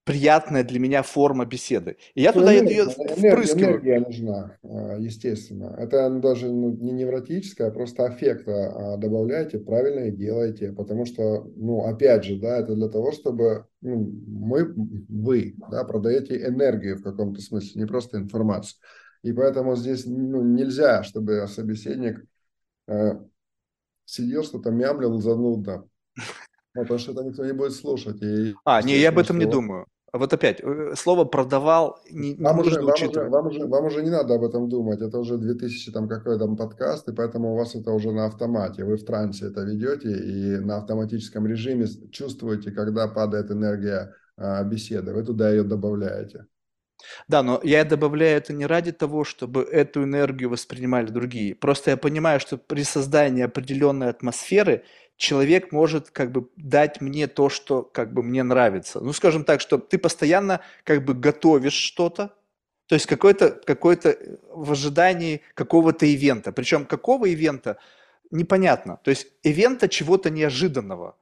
приятная 0.04 0.64
для 0.64 0.80
меня 0.80 1.02
форма 1.02 1.44
беседы. 1.44 1.96
И 2.14 2.22
я 2.22 2.32
ну, 2.32 2.40
туда 2.40 2.58
энергия, 2.58 2.78
ее 2.78 2.84
впрыскиваю. 2.88 3.70
Энергия 3.74 4.00
нужна, 4.00 4.56
а, 4.64 4.96
естественно. 4.98 5.76
Это 5.78 6.10
даже 6.10 6.48
не 6.48 6.90
невротическая, 6.90 7.68
а 7.68 7.70
просто 7.70 8.06
аффекта 8.06 8.94
а, 8.94 8.96
добавляйте, 8.96 9.58
правильно 9.58 10.06
и 10.06 10.10
делайте. 10.10 10.72
Потому 10.72 11.06
что, 11.06 11.48
ну, 11.54 11.84
опять 11.84 12.24
же, 12.24 12.40
да, 12.40 12.58
это 12.58 12.74
для 12.74 12.88
того, 12.88 13.12
чтобы 13.12 13.66
ну, 13.82 14.12
мы, 14.26 14.74
вы, 15.08 15.54
да, 15.70 15.84
продаете 15.84 16.44
энергию 16.44 16.96
в 16.96 17.02
каком-то 17.02 17.40
смысле, 17.40 17.82
не 17.82 17.86
просто 17.86 18.18
информацию. 18.18 18.80
И 19.22 19.32
поэтому 19.32 19.76
здесь 19.76 20.06
ну, 20.06 20.42
нельзя, 20.42 21.04
чтобы 21.04 21.46
собеседник 21.46 22.24
э, 22.88 23.12
сидел, 24.06 24.42
что-то 24.42 24.70
мямлил 24.70 25.20
занудно. 25.20 25.86
Ну, 26.74 26.82
потому 26.82 26.98
что 26.98 27.12
это 27.12 27.24
никто 27.24 27.44
не 27.44 27.52
будет 27.52 27.72
слушать. 27.72 28.22
И, 28.22 28.54
а, 28.64 28.80
не, 28.82 28.96
я 28.98 29.08
об 29.08 29.18
этом 29.18 29.36
что... 29.36 29.44
не 29.44 29.50
думаю. 29.50 29.86
Вот 30.12 30.32
опять, 30.32 30.60
э, 30.60 30.94
слово 30.96 31.24
«продавал» 31.24 32.00
не, 32.10 32.34
вам 32.34 32.56
нужно 32.56 32.80
уже, 32.80 32.92
учитывать. 32.92 33.30
Вам 33.30 33.46
уже, 33.46 33.60
вам, 33.60 33.66
уже, 33.66 33.66
вам 33.66 33.84
уже 33.84 34.02
не 34.02 34.10
надо 34.10 34.34
об 34.34 34.42
этом 34.42 34.68
думать. 34.68 35.00
Это 35.00 35.18
уже 35.18 35.38
2000 35.38 35.92
там 35.92 36.08
какой 36.08 36.38
там 36.38 36.56
подкаст, 36.56 37.08
и 37.08 37.12
поэтому 37.12 37.52
у 37.52 37.56
вас 37.56 37.76
это 37.76 37.92
уже 37.92 38.10
на 38.10 38.26
автомате. 38.26 38.84
Вы 38.84 38.96
в 38.96 39.04
трансе 39.04 39.46
это 39.46 39.62
ведете 39.62 40.10
и 40.10 40.58
на 40.58 40.78
автоматическом 40.78 41.46
режиме 41.46 41.86
чувствуете, 42.10 42.72
когда 42.72 43.06
падает 43.06 43.52
энергия 43.52 44.12
а, 44.36 44.64
беседы. 44.64 45.12
Вы 45.12 45.22
туда 45.22 45.50
ее 45.50 45.62
добавляете. 45.62 46.46
Да, 47.28 47.42
но 47.42 47.60
я 47.62 47.84
добавляю 47.84 48.36
это 48.36 48.52
не 48.52 48.66
ради 48.66 48.92
того, 48.92 49.24
чтобы 49.24 49.62
эту 49.62 50.02
энергию 50.02 50.50
воспринимали 50.50 51.06
другие. 51.06 51.54
Просто 51.54 51.90
я 51.90 51.96
понимаю, 51.96 52.40
что 52.40 52.58
при 52.58 52.82
создании 52.82 53.44
определенной 53.44 54.08
атмосферы 54.08 54.84
человек 55.20 55.70
может 55.70 56.10
как 56.10 56.32
бы 56.32 56.48
дать 56.56 57.02
мне 57.02 57.26
то, 57.26 57.50
что 57.50 57.82
как 57.82 58.12
бы 58.12 58.22
мне 58.22 58.42
нравится. 58.42 59.00
Ну, 59.00 59.12
скажем 59.12 59.44
так, 59.44 59.60
что 59.60 59.76
ты 59.76 59.98
постоянно 59.98 60.60
как 60.82 61.04
бы 61.04 61.12
готовишь 61.12 61.74
что-то, 61.74 62.34
то 62.86 62.94
есть 62.94 63.06
какой-то 63.06 63.50
какой 63.50 63.98
в 64.50 64.72
ожидании 64.72 65.42
какого-то 65.54 66.06
ивента. 66.06 66.52
Причем 66.52 66.86
какого 66.86 67.26
ивента 67.26 67.76
непонятно. 68.30 68.98
То 69.04 69.10
есть 69.10 69.28
ивента 69.42 69.88
чего-то 69.88 70.30
неожиданного 70.30 71.16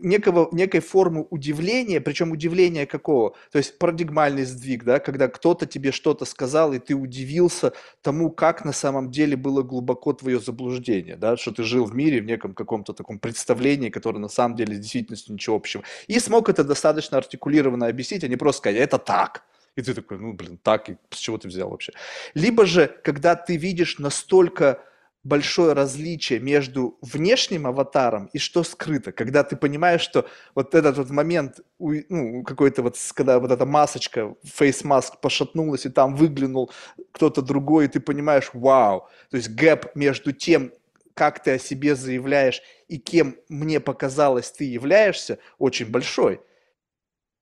некого, 0.00 0.48
некой 0.52 0.80
формы 0.80 1.26
удивления, 1.30 2.00
причем 2.00 2.32
удивления 2.32 2.86
какого? 2.86 3.34
То 3.50 3.58
есть 3.58 3.78
парадигмальный 3.78 4.44
сдвиг, 4.44 4.84
да, 4.84 4.98
когда 4.98 5.28
кто-то 5.28 5.66
тебе 5.66 5.92
что-то 5.92 6.24
сказал, 6.24 6.72
и 6.72 6.78
ты 6.78 6.94
удивился 6.94 7.72
тому, 8.02 8.30
как 8.30 8.64
на 8.64 8.72
самом 8.72 9.10
деле 9.10 9.36
было 9.36 9.62
глубоко 9.62 10.12
твое 10.12 10.38
заблуждение, 10.38 11.16
да, 11.16 11.36
что 11.36 11.52
ты 11.52 11.62
жил 11.62 11.84
в 11.84 11.94
мире 11.94 12.20
в 12.20 12.24
неком 12.26 12.54
каком-то 12.54 12.92
таком 12.92 13.18
представлении, 13.18 13.90
которое 13.90 14.18
на 14.18 14.28
самом 14.28 14.56
деле 14.56 14.76
с 14.76 14.78
действительностью 14.78 15.34
ничего 15.34 15.56
общего. 15.56 15.82
И 16.06 16.18
смог 16.18 16.48
это 16.48 16.64
достаточно 16.64 17.18
артикулированно 17.18 17.86
объяснить, 17.86 18.24
а 18.24 18.28
не 18.28 18.36
просто 18.36 18.58
сказать, 18.58 18.78
это 18.78 18.98
так. 18.98 19.44
И 19.76 19.82
ты 19.82 19.94
такой, 19.94 20.18
ну, 20.18 20.34
блин, 20.34 20.58
так, 20.62 20.88
и 20.88 20.96
с 21.10 21.18
чего 21.18 21.36
ты 21.36 21.48
взял 21.48 21.68
вообще? 21.68 21.92
Либо 22.34 22.64
же, 22.64 22.86
когда 23.02 23.34
ты 23.34 23.56
видишь 23.56 23.98
настолько 23.98 24.80
большое 25.24 25.72
различие 25.72 26.38
между 26.38 26.98
внешним 27.00 27.66
аватаром 27.66 28.26
и 28.34 28.38
что 28.38 28.62
скрыто, 28.62 29.10
когда 29.10 29.42
ты 29.42 29.56
понимаешь, 29.56 30.02
что 30.02 30.26
вот 30.54 30.74
этот 30.74 30.98
вот 30.98 31.10
момент, 31.10 31.60
ну, 31.78 32.44
какой-то 32.44 32.82
вот, 32.82 32.96
когда 33.14 33.38
вот 33.40 33.50
эта 33.50 33.64
масочка, 33.64 34.34
фейс-маск 34.44 35.20
пошатнулась, 35.20 35.86
и 35.86 35.88
там 35.88 36.14
выглянул 36.14 36.70
кто-то 37.12 37.42
другой, 37.42 37.86
и 37.86 37.88
ты 37.88 38.00
понимаешь, 38.00 38.50
вау, 38.52 39.08
то 39.30 39.38
есть 39.38 39.48
гэп 39.48 39.96
между 39.96 40.32
тем, 40.32 40.72
как 41.14 41.42
ты 41.42 41.52
о 41.52 41.58
себе 41.58 41.94
заявляешь 41.94 42.60
и 42.88 42.98
кем 42.98 43.36
мне 43.48 43.80
показалось 43.80 44.50
ты 44.50 44.64
являешься, 44.64 45.38
очень 45.58 45.90
большой. 45.90 46.40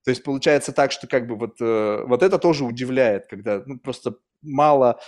То 0.05 0.11
есть 0.11 0.23
получается 0.25 0.73
так, 0.73 0.93
что 0.93 1.07
как 1.07 1.27
бы 1.27 1.37
вот, 1.37 1.57
э, 1.61 2.05
вот 2.07 2.23
это 2.23 2.39
тоже 2.39 2.65
удивляет, 2.65 3.27
когда 3.27 3.63
ну, 3.65 3.79
просто 3.79 4.17
мало, 4.43 5.01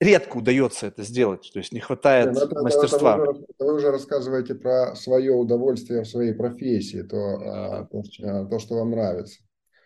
редко 0.00 0.36
удается 0.38 0.86
это 0.86 1.02
сделать, 1.02 1.50
то 1.52 1.58
есть 1.58 1.72
не 1.72 1.80
хватает 1.80 2.32
Нет, 2.32 2.44
это, 2.44 2.62
мастерства. 2.62 3.16
Это, 3.16 3.30
это, 3.30 3.40
вы, 3.58 3.66
вы 3.66 3.74
уже 3.74 3.90
рассказываете 3.90 4.54
про 4.54 4.94
свое 4.96 5.32
удовольствие 5.32 6.02
в 6.02 6.08
своей 6.08 6.34
профессии, 6.34 7.02
то, 7.02 7.38
да. 7.38 7.88
то, 7.90 8.48
то 8.48 8.58
что 8.58 8.76
вам 8.76 8.90
нравится. 8.90 9.40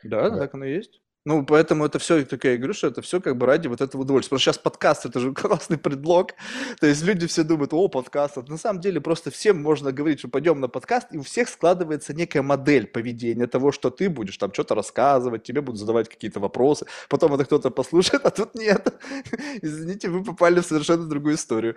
Да, 0.05 0.31
да, 0.31 0.39
так 0.39 0.55
оно 0.55 0.65
и 0.65 0.75
есть. 0.75 1.01
Ну, 1.29 1.45
поэтому 1.45 1.85
это 1.85 1.99
все, 1.99 2.25
так 2.25 2.43
я 2.45 2.57
говорю, 2.57 2.73
что 2.73 2.87
это 2.87 3.03
все 3.03 3.21
как 3.21 3.37
бы 3.37 3.45
ради 3.45 3.69
вот 3.69 3.83
этого 3.83 4.01
удовольствия. 4.01 4.31
Потому 4.31 4.41
что 4.41 4.51
сейчас 4.51 4.59
подкаст, 4.59 5.05
это 5.05 5.21
же 5.21 5.35
классный 5.35 5.77
предлог. 5.77 6.33
То 6.81 6.87
есть 6.87 7.05
люди 7.05 7.27
все 7.27 7.43
думают, 7.43 7.75
о, 7.75 7.87
подкаст. 7.89 8.39
На 8.49 8.57
самом 8.57 8.81
деле 8.81 8.99
просто 8.99 9.31
всем 9.31 9.63
можно 9.63 9.93
говорить, 9.93 10.21
что 10.21 10.29
пойдем 10.29 10.59
на 10.59 10.69
подкаст, 10.69 11.09
и 11.13 11.19
у 11.19 11.23
всех 11.23 11.51
складывается 11.51 12.15
некая 12.15 12.41
модель 12.41 12.87
поведения 12.87 13.47
того, 13.47 13.73
что 13.73 13.91
ты 13.91 14.09
будешь 14.09 14.39
там 14.39 14.55
что-то 14.55 14.75
рассказывать, 14.75 15.43
тебе 15.43 15.61
будут 15.61 15.79
задавать 15.79 16.09
какие-то 16.09 16.41
вопросы, 16.41 16.87
потом 17.11 17.35
это 17.35 17.45
кто-то 17.45 17.71
послушает, 17.71 18.23
а 18.25 18.31
тут 18.31 18.55
нет. 18.55 18.95
Извините, 19.61 20.09
вы 20.09 20.25
попали 20.25 20.61
в 20.61 20.65
совершенно 20.65 21.07
другую 21.07 21.35
историю. 21.35 21.77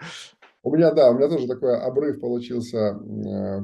У 0.63 0.73
меня, 0.73 0.93
да, 0.93 1.09
у 1.09 1.15
меня 1.15 1.27
тоже 1.27 1.47
такой 1.47 1.77
обрыв 1.77 2.21
получился 2.21 2.77
э, 2.77 3.59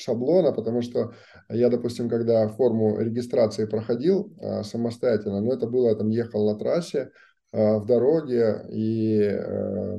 шаблона, 0.00 0.52
потому 0.52 0.82
что 0.82 1.12
я, 1.48 1.68
допустим, 1.68 2.08
когда 2.08 2.48
форму 2.48 2.98
регистрации 2.98 3.66
проходил 3.66 4.32
а, 4.40 4.62
самостоятельно, 4.62 5.40
но 5.40 5.52
это 5.52 5.66
было, 5.66 5.88
я 5.88 5.94
там 5.94 6.08
ехал 6.08 6.50
на 6.50 6.58
трассе, 6.58 7.10
а, 7.52 7.78
в 7.78 7.86
дороге, 7.86 8.64
и 8.70 9.18
э, 9.22 9.98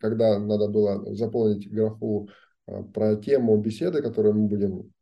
когда 0.00 0.38
надо 0.38 0.68
было 0.68 1.14
заполнить 1.16 1.68
графу 1.68 2.28
а, 2.66 2.82
про 2.84 3.16
тему 3.16 3.56
беседы, 3.56 4.02
которую 4.02 4.34
мы 4.34 4.46
будем 4.48 4.92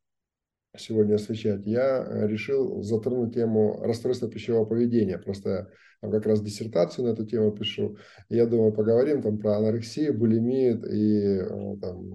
сегодня 0.77 1.17
освещать, 1.17 1.67
я 1.67 2.07
решил 2.27 2.83
затронуть 2.83 3.35
тему 3.35 3.81
расстройства 3.83 4.31
пищевого 4.31 4.65
поведения. 4.65 5.19
Просто 5.19 5.71
там 6.01 6.11
как 6.11 6.25
раз 6.25 6.41
диссертацию 6.41 7.07
на 7.07 7.11
эту 7.13 7.27
тему 7.27 7.53
пишу. 7.53 7.99
Я 8.31 8.47
думаю, 8.47 8.73
поговорим 8.73 9.21
там 9.21 9.39
про 9.39 9.57
анорексию, 9.57 10.17
булимию 10.17 10.83
и 10.91 11.41
э, 11.41 11.77
там, 11.83 12.15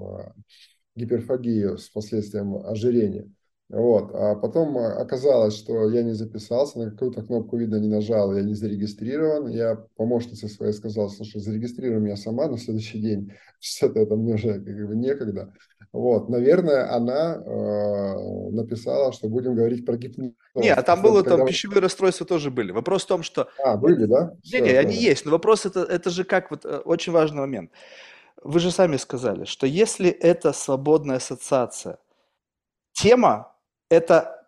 гиперфагию 0.95 1.77
с 1.77 1.89
последствием 1.89 2.55
ожирения. 2.57 3.29
Вот. 3.69 4.11
А 4.13 4.35
потом 4.35 4.77
оказалось, 4.77 5.55
что 5.55 5.89
я 5.89 6.03
не 6.03 6.13
записался, 6.13 6.77
на 6.77 6.91
какую-то 6.91 7.23
кнопку, 7.23 7.57
видно, 7.57 7.77
не 7.77 7.87
нажал, 7.87 8.35
я 8.35 8.43
не 8.43 8.53
зарегистрирован. 8.53 9.47
Я 9.47 9.83
помощнице 9.95 10.47
своей 10.47 10.73
сказал, 10.73 11.09
слушай, 11.09 11.41
зарегистрируй 11.41 11.99
меня 11.99 12.15
сама 12.15 12.47
на 12.47 12.57
следующий 12.57 12.99
день. 12.99 13.31
Что-то 13.59 14.01
это 14.01 14.15
мне 14.15 14.35
уже 14.35 14.61
как 14.61 14.87
бы 14.87 14.95
некогда. 14.95 15.53
Вот. 15.91 16.29
Наверное, 16.29 16.91
она 16.93 17.35
э, 17.35 18.51
написала, 18.51 19.11
что 19.13 19.27
будем 19.27 19.55
говорить 19.55 19.85
про 19.85 19.97
гипноз. 19.97 20.33
Не, 20.55 20.69
а 20.69 20.81
там 20.81 21.01
было, 21.01 21.23
там 21.23 21.45
пищевые 21.45 21.81
расстройства 21.81 22.25
тоже 22.25 22.51
были. 22.51 22.71
Вопрос 22.71 23.03
в 23.03 23.07
том, 23.07 23.23
что... 23.23 23.47
А, 23.63 23.77
были, 23.77 24.05
да? 24.05 24.35
Не, 24.51 24.59
не, 24.61 24.69
они 24.71 24.95
есть. 24.95 25.25
Но 25.25 25.31
вопрос 25.31 25.65
это, 25.65 25.81
это 25.81 26.09
же 26.09 26.23
как, 26.23 26.51
вот 26.51 26.65
э, 26.65 26.77
очень 26.77 27.13
важный 27.13 27.39
момент. 27.39 27.71
Вы 28.43 28.59
же 28.59 28.71
сами 28.71 28.97
сказали, 28.97 29.45
что 29.45 29.65
если 29.65 30.09
это 30.09 30.51
свободная 30.51 31.17
ассоциация, 31.17 31.99
тема– 32.91 33.55
это 33.89 34.42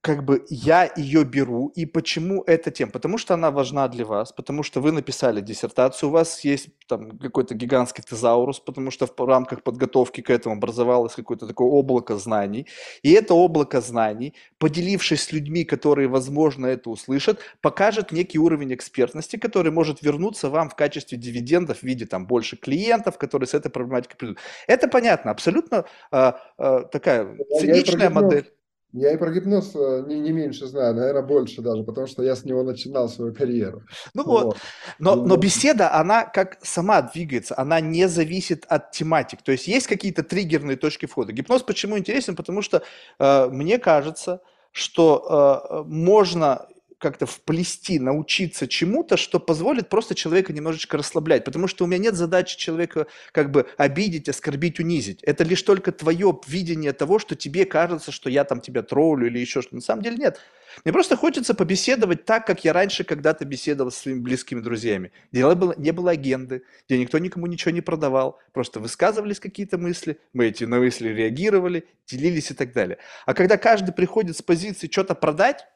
как 0.00 0.24
бы 0.24 0.44
я 0.48 0.90
ее 0.96 1.24
беру, 1.24 1.72
и 1.74 1.84
почему 1.84 2.44
эта 2.46 2.70
тема? 2.70 2.92
Потому 2.92 3.18
что 3.18 3.34
она 3.34 3.50
важна 3.50 3.88
для 3.88 4.04
вас, 4.04 4.32
потому 4.32 4.62
что 4.62 4.80
вы 4.80 4.92
написали 4.92 5.40
диссертацию, 5.40 6.08
у 6.08 6.12
вас 6.12 6.44
есть 6.44 6.68
там 6.86 7.18
какой-то 7.18 7.54
гигантский 7.54 8.04
тезаурус, 8.04 8.60
потому 8.60 8.92
что 8.92 9.06
в 9.06 9.26
рамках 9.26 9.62
подготовки 9.62 10.20
к 10.20 10.30
этому 10.30 10.54
образовалось 10.54 11.14
какое-то 11.14 11.46
такое 11.48 11.66
облако 11.68 12.16
знаний, 12.16 12.68
и 13.02 13.10
это 13.10 13.34
облако 13.34 13.80
знаний, 13.80 14.34
поделившись 14.58 15.22
с 15.24 15.32
людьми, 15.32 15.64
которые, 15.64 16.06
возможно, 16.06 16.66
это 16.66 16.90
услышат, 16.90 17.40
покажет 17.60 18.12
некий 18.12 18.38
уровень 18.38 18.74
экспертности, 18.74 19.36
который 19.36 19.72
может 19.72 20.00
вернуться 20.02 20.48
вам 20.48 20.70
в 20.70 20.76
качестве 20.76 21.18
дивидендов 21.18 21.80
в 21.80 21.82
виде 21.82 22.06
там 22.06 22.26
больше 22.26 22.56
клиентов, 22.56 23.18
которые 23.18 23.48
с 23.48 23.54
этой 23.54 23.70
проблематикой 23.70 24.16
придут. 24.16 24.38
Это 24.68 24.86
понятно, 24.86 25.32
абсолютно 25.32 25.84
э, 26.12 26.32
э, 26.58 26.84
такая 26.92 27.36
циничная 27.58 28.10
модель. 28.10 28.52
Я 28.92 29.12
и 29.12 29.18
про 29.18 29.30
гипноз 29.30 29.72
э, 29.74 30.04
не, 30.06 30.18
не 30.18 30.32
меньше 30.32 30.66
знаю, 30.66 30.94
наверное, 30.94 31.22
больше 31.22 31.60
даже, 31.60 31.82
потому 31.84 32.06
что 32.06 32.22
я 32.22 32.34
с 32.34 32.44
него 32.44 32.62
начинал 32.62 33.08
свою 33.10 33.34
карьеру. 33.34 33.82
Ну 34.14 34.24
вот, 34.24 34.44
вот. 34.44 34.56
Но, 34.98 35.14
но 35.14 35.36
беседа, 35.36 35.92
она 35.92 36.24
как 36.24 36.58
сама 36.62 37.02
двигается, 37.02 37.54
она 37.58 37.80
не 37.80 38.08
зависит 38.08 38.64
от 38.66 38.90
тематик. 38.92 39.42
То 39.42 39.52
есть 39.52 39.68
есть 39.68 39.86
какие-то 39.86 40.22
триггерные 40.22 40.78
точки 40.78 41.04
входа. 41.04 41.32
Гипноз 41.32 41.62
почему 41.62 41.98
интересен? 41.98 42.34
Потому 42.34 42.62
что 42.62 42.82
э, 43.18 43.48
мне 43.50 43.78
кажется, 43.78 44.40
что 44.72 45.84
э, 45.86 45.88
можно 45.88 46.66
как-то 46.98 47.26
вплести, 47.26 47.98
научиться 47.98 48.66
чему-то, 48.66 49.16
что 49.16 49.38
позволит 49.38 49.88
просто 49.88 50.14
человека 50.14 50.52
немножечко 50.52 50.96
расслаблять. 50.96 51.44
Потому 51.44 51.68
что 51.68 51.84
у 51.84 51.86
меня 51.86 51.98
нет 51.98 52.14
задачи 52.14 52.58
человека 52.58 53.06
как 53.32 53.50
бы 53.50 53.66
обидеть, 53.76 54.28
оскорбить, 54.28 54.80
унизить. 54.80 55.22
Это 55.22 55.44
лишь 55.44 55.62
только 55.62 55.92
твое 55.92 56.38
видение 56.46 56.92
того, 56.92 57.18
что 57.18 57.36
тебе 57.36 57.64
кажется, 57.64 58.10
что 58.12 58.28
я 58.28 58.44
там 58.44 58.60
тебя 58.60 58.82
троллю 58.82 59.28
или 59.28 59.38
еще 59.38 59.62
что-то. 59.62 59.76
На 59.76 59.80
самом 59.80 60.02
деле 60.02 60.16
нет. 60.16 60.40
Мне 60.84 60.92
просто 60.92 61.16
хочется 61.16 61.54
побеседовать 61.54 62.24
так, 62.24 62.46
как 62.46 62.64
я 62.64 62.72
раньше 62.72 63.04
когда-то 63.04 63.44
беседовал 63.44 63.90
со 63.90 64.00
своими 64.00 64.20
близкими 64.20 64.60
друзьями. 64.60 65.12
Дело 65.32 65.54
было, 65.54 65.74
не 65.78 65.92
было 65.92 66.10
агенды, 66.10 66.62
где 66.86 66.98
никто 66.98 67.18
никому 67.18 67.46
ничего 67.46 67.70
не 67.70 67.80
продавал. 67.80 68.38
Просто 68.52 68.80
высказывались 68.80 69.40
какие-то 69.40 69.78
мысли, 69.78 70.18
мы 70.32 70.46
эти 70.46 70.64
на 70.64 70.78
мысли 70.78 71.08
реагировали, 71.08 71.86
делились 72.06 72.50
и 72.50 72.54
так 72.54 72.72
далее. 72.72 72.98
А 73.24 73.34
когда 73.34 73.56
каждый 73.56 73.92
приходит 73.92 74.36
с 74.36 74.42
позиции 74.42 74.88
что-то 74.90 75.14
продать, 75.14 75.66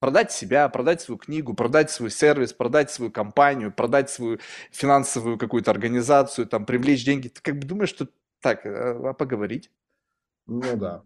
продать 0.00 0.32
себя, 0.32 0.68
продать 0.68 1.00
свою 1.00 1.18
книгу, 1.18 1.54
продать 1.54 1.90
свой 1.90 2.10
сервис, 2.10 2.52
продать 2.52 2.90
свою 2.90 3.10
компанию, 3.10 3.72
продать 3.72 4.10
свою 4.10 4.38
финансовую 4.70 5.38
какую-то 5.38 5.70
организацию, 5.70 6.46
там, 6.46 6.66
привлечь 6.66 7.04
деньги. 7.04 7.28
Ты 7.28 7.40
как 7.40 7.58
бы 7.58 7.66
думаешь, 7.66 7.88
что 7.90 8.08
так, 8.40 8.66
а, 8.66 9.10
а 9.10 9.12
поговорить? 9.14 9.70
Ну 10.46 10.76
да. 10.76 11.02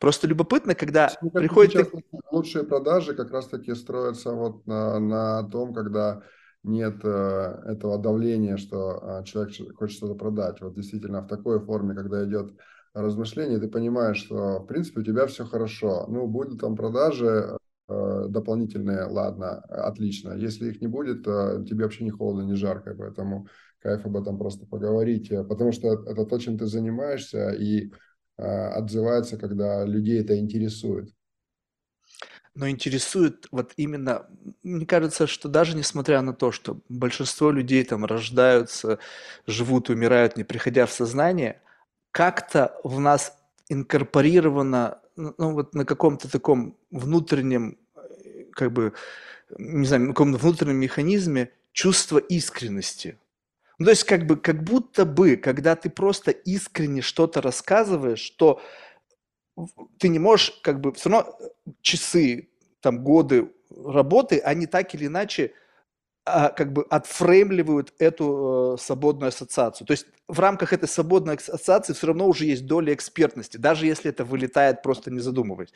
Просто 0.00 0.26
любопытно, 0.26 0.74
когда 0.74 1.10
ну, 1.20 1.30
приходит... 1.30 1.92
Лучшие 2.30 2.64
продажи 2.64 3.14
как 3.14 3.30
раз-таки 3.30 3.74
строятся 3.74 4.32
вот 4.32 4.66
на, 4.66 4.98
на 4.98 5.48
том, 5.48 5.74
когда 5.74 6.22
нет 6.62 7.04
э, 7.04 7.62
этого 7.66 7.98
давления, 7.98 8.56
что 8.56 9.20
э, 9.20 9.24
человек 9.24 9.76
хочет 9.76 9.98
что-то 9.98 10.14
продать. 10.14 10.60
Вот 10.60 10.74
действительно 10.74 11.20
в 11.20 11.28
такой 11.28 11.60
форме, 11.60 11.94
когда 11.94 12.24
идет 12.24 12.54
размышление, 12.94 13.58
ты 13.58 13.68
понимаешь, 13.68 14.16
что 14.16 14.60
в 14.60 14.66
принципе 14.66 15.00
у 15.00 15.04
тебя 15.04 15.26
все 15.26 15.44
хорошо. 15.44 16.06
Ну, 16.08 16.26
будут 16.26 16.60
там 16.60 16.74
продажи, 16.74 17.26
Э, 17.26 17.63
дополнительные, 17.88 19.04
ладно, 19.04 19.58
отлично. 19.58 20.32
Если 20.32 20.70
их 20.70 20.80
не 20.80 20.86
будет, 20.86 21.24
то 21.24 21.62
тебе 21.64 21.84
вообще 21.84 22.04
не 22.04 22.10
холодно, 22.10 22.42
не 22.42 22.54
жарко, 22.54 22.94
поэтому 22.94 23.46
кайф 23.84 24.06
об 24.06 24.16
этом 24.16 24.38
просто 24.38 24.66
поговорить, 24.66 25.30
э, 25.30 25.44
потому 25.44 25.70
что 25.72 25.92
это 25.92 26.24
то, 26.24 26.38
чем 26.38 26.56
ты 26.58 26.66
занимаешься, 26.66 27.50
и 27.50 27.92
э, 28.38 28.42
отзывается, 28.42 29.36
когда 29.36 29.84
людей 29.84 30.20
это 30.20 30.38
интересует. 30.38 31.10
Но 32.54 32.68
интересует 32.68 33.46
вот 33.50 33.72
именно, 33.76 34.26
мне 34.62 34.86
кажется, 34.86 35.26
что 35.26 35.48
даже 35.48 35.76
несмотря 35.76 36.22
на 36.22 36.32
то, 36.32 36.52
что 36.52 36.80
большинство 36.88 37.50
людей 37.50 37.84
там 37.84 38.04
рождаются, 38.04 38.98
живут, 39.46 39.90
умирают, 39.90 40.36
не 40.36 40.44
приходя 40.44 40.86
в 40.86 40.92
сознание, 40.92 41.60
как-то 42.12 42.76
в 42.84 43.00
нас 43.00 43.36
инкорпорировано 43.68 45.00
ну, 45.16 45.52
вот 45.52 45.74
на 45.74 45.84
каком-то 45.84 46.30
таком 46.30 46.76
внутреннем, 46.90 47.78
как 48.52 48.72
бы, 48.72 48.92
не 49.58 49.86
знаю, 49.86 50.02
на 50.02 50.08
каком-то 50.08 50.38
внутреннем 50.38 50.76
механизме 50.76 51.50
чувство 51.72 52.18
искренности. 52.18 53.18
Ну, 53.78 53.86
то 53.86 53.90
есть, 53.90 54.04
как 54.04 54.26
бы, 54.26 54.36
как 54.36 54.62
будто 54.62 55.04
бы, 55.04 55.36
когда 55.36 55.74
ты 55.76 55.90
просто 55.90 56.30
искренне 56.30 57.02
что-то 57.02 57.42
рассказываешь, 57.42 58.30
то 58.30 58.60
ты 59.98 60.08
не 60.08 60.18
можешь, 60.18 60.52
как 60.62 60.80
бы, 60.80 60.92
все 60.92 61.10
равно 61.10 61.36
э, 61.40 61.70
часы, 61.80 62.48
там, 62.80 63.02
годы 63.02 63.52
работы, 63.70 64.38
они 64.38 64.66
так 64.66 64.94
или 64.94 65.06
иначе 65.06 65.52
как 66.24 66.72
бы 66.72 66.84
отфреймливают 66.88 67.92
эту 67.98 68.76
э, 68.76 68.82
свободную 68.82 69.28
ассоциацию. 69.28 69.86
То 69.86 69.92
есть 69.92 70.06
в 70.26 70.40
рамках 70.40 70.72
этой 70.72 70.88
свободной 70.88 71.34
ассоциации 71.34 71.92
все 71.92 72.06
равно 72.06 72.26
уже 72.26 72.46
есть 72.46 72.66
доля 72.66 72.94
экспертности, 72.94 73.58
даже 73.58 73.86
если 73.86 74.10
это 74.10 74.24
вылетает 74.24 74.82
просто 74.82 75.10
не 75.10 75.20
задумываясь. 75.20 75.72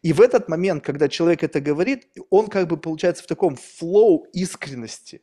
И 0.00 0.14
в 0.14 0.22
этот 0.22 0.48
момент, 0.48 0.82
когда 0.84 1.08
человек 1.08 1.42
это 1.42 1.60
говорит, 1.60 2.08
он 2.30 2.48
как 2.48 2.66
бы 2.66 2.78
получается 2.78 3.24
в 3.24 3.26
таком 3.26 3.56
флоу 3.56 4.26
искренности. 4.32 5.20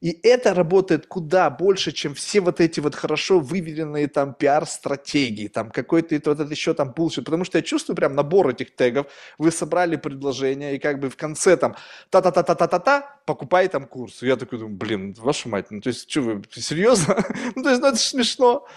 И 0.00 0.16
это 0.22 0.54
работает 0.54 1.06
куда 1.08 1.50
больше, 1.50 1.90
чем 1.90 2.14
все 2.14 2.40
вот 2.40 2.60
эти 2.60 2.78
вот 2.78 2.94
хорошо 2.94 3.40
выверенные 3.40 4.06
там 4.06 4.32
пиар-стратегии, 4.32 5.48
там 5.48 5.70
какой-то 5.70 6.14
вот 6.24 6.40
это 6.40 6.50
еще 6.50 6.72
там 6.72 6.94
bullshit, 6.96 7.24
потому 7.24 7.44
что 7.44 7.58
я 7.58 7.62
чувствую 7.62 7.96
прям 7.96 8.14
набор 8.14 8.48
этих 8.48 8.76
тегов, 8.76 9.08
вы 9.38 9.50
собрали 9.50 9.96
предложение, 9.96 10.76
и 10.76 10.78
как 10.78 11.00
бы 11.00 11.10
в 11.10 11.16
конце 11.16 11.56
там 11.56 11.74
та-та-та-та-та-та-та, 12.10 13.18
покупай 13.26 13.66
там 13.68 13.86
курс. 13.86 14.22
Я 14.22 14.36
такой 14.36 14.60
думаю, 14.60 14.76
блин, 14.76 15.14
ваша 15.18 15.48
мать, 15.48 15.66
ну 15.70 15.80
то 15.80 15.88
есть, 15.88 16.08
что 16.08 16.20
вы, 16.20 16.42
серьезно? 16.52 17.16
ну 17.56 17.62
то 17.64 17.70
есть, 17.70 17.82
ну 17.82 17.88
это 17.88 17.96
смешно. 17.96 18.68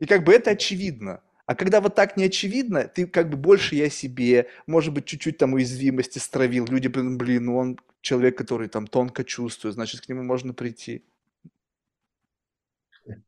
И 0.00 0.06
как 0.06 0.24
бы 0.24 0.32
это 0.32 0.50
очевидно. 0.50 1.20
А 1.46 1.54
когда 1.54 1.80
вот 1.80 1.94
так 1.94 2.16
не 2.16 2.24
очевидно, 2.24 2.88
ты 2.88 3.06
как 3.06 3.30
бы 3.30 3.36
больше 3.36 3.76
я 3.76 3.88
себе, 3.88 4.48
может 4.66 4.92
быть, 4.92 5.04
чуть-чуть 5.06 5.38
там 5.38 5.54
уязвимости 5.54 6.18
стравил. 6.18 6.66
Люди, 6.66 6.88
блин, 6.88 7.44
ну 7.44 7.56
он 7.56 7.78
человек, 8.00 8.36
который 8.36 8.68
там 8.68 8.88
тонко 8.88 9.22
чувствует, 9.22 9.74
значит, 9.74 10.00
к 10.00 10.08
нему 10.08 10.24
можно 10.24 10.52
прийти. 10.52 11.04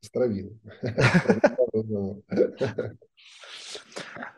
Стравил. 0.00 0.58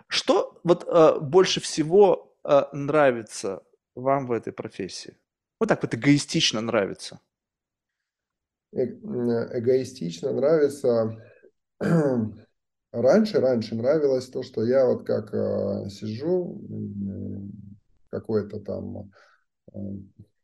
Что 0.09 0.61
вот 0.65 0.85
э, 0.87 1.19
больше 1.21 1.61
всего 1.61 2.37
э, 2.45 2.65
нравится 2.73 3.63
вам 3.95 4.27
в 4.27 4.33
этой 4.33 4.53
профессии? 4.53 5.17
Вот 5.59 5.71
так 5.71 5.83
вот 5.83 5.95
эгоистично 5.95 6.61
нравится. 6.61 7.21
Э, 8.73 8.85
эгоистично 8.85 10.33
нравится 10.33 11.17
Раньше, 12.93 13.39
раньше 13.39 13.77
нравилось 13.77 14.29
то, 14.29 14.43
что 14.43 14.65
я 14.65 14.85
вот 14.85 15.05
как 15.05 15.33
э, 15.33 15.89
сижу, 15.91 16.61
какой-то 18.11 18.59
там 18.59 19.13
э, 19.73 19.79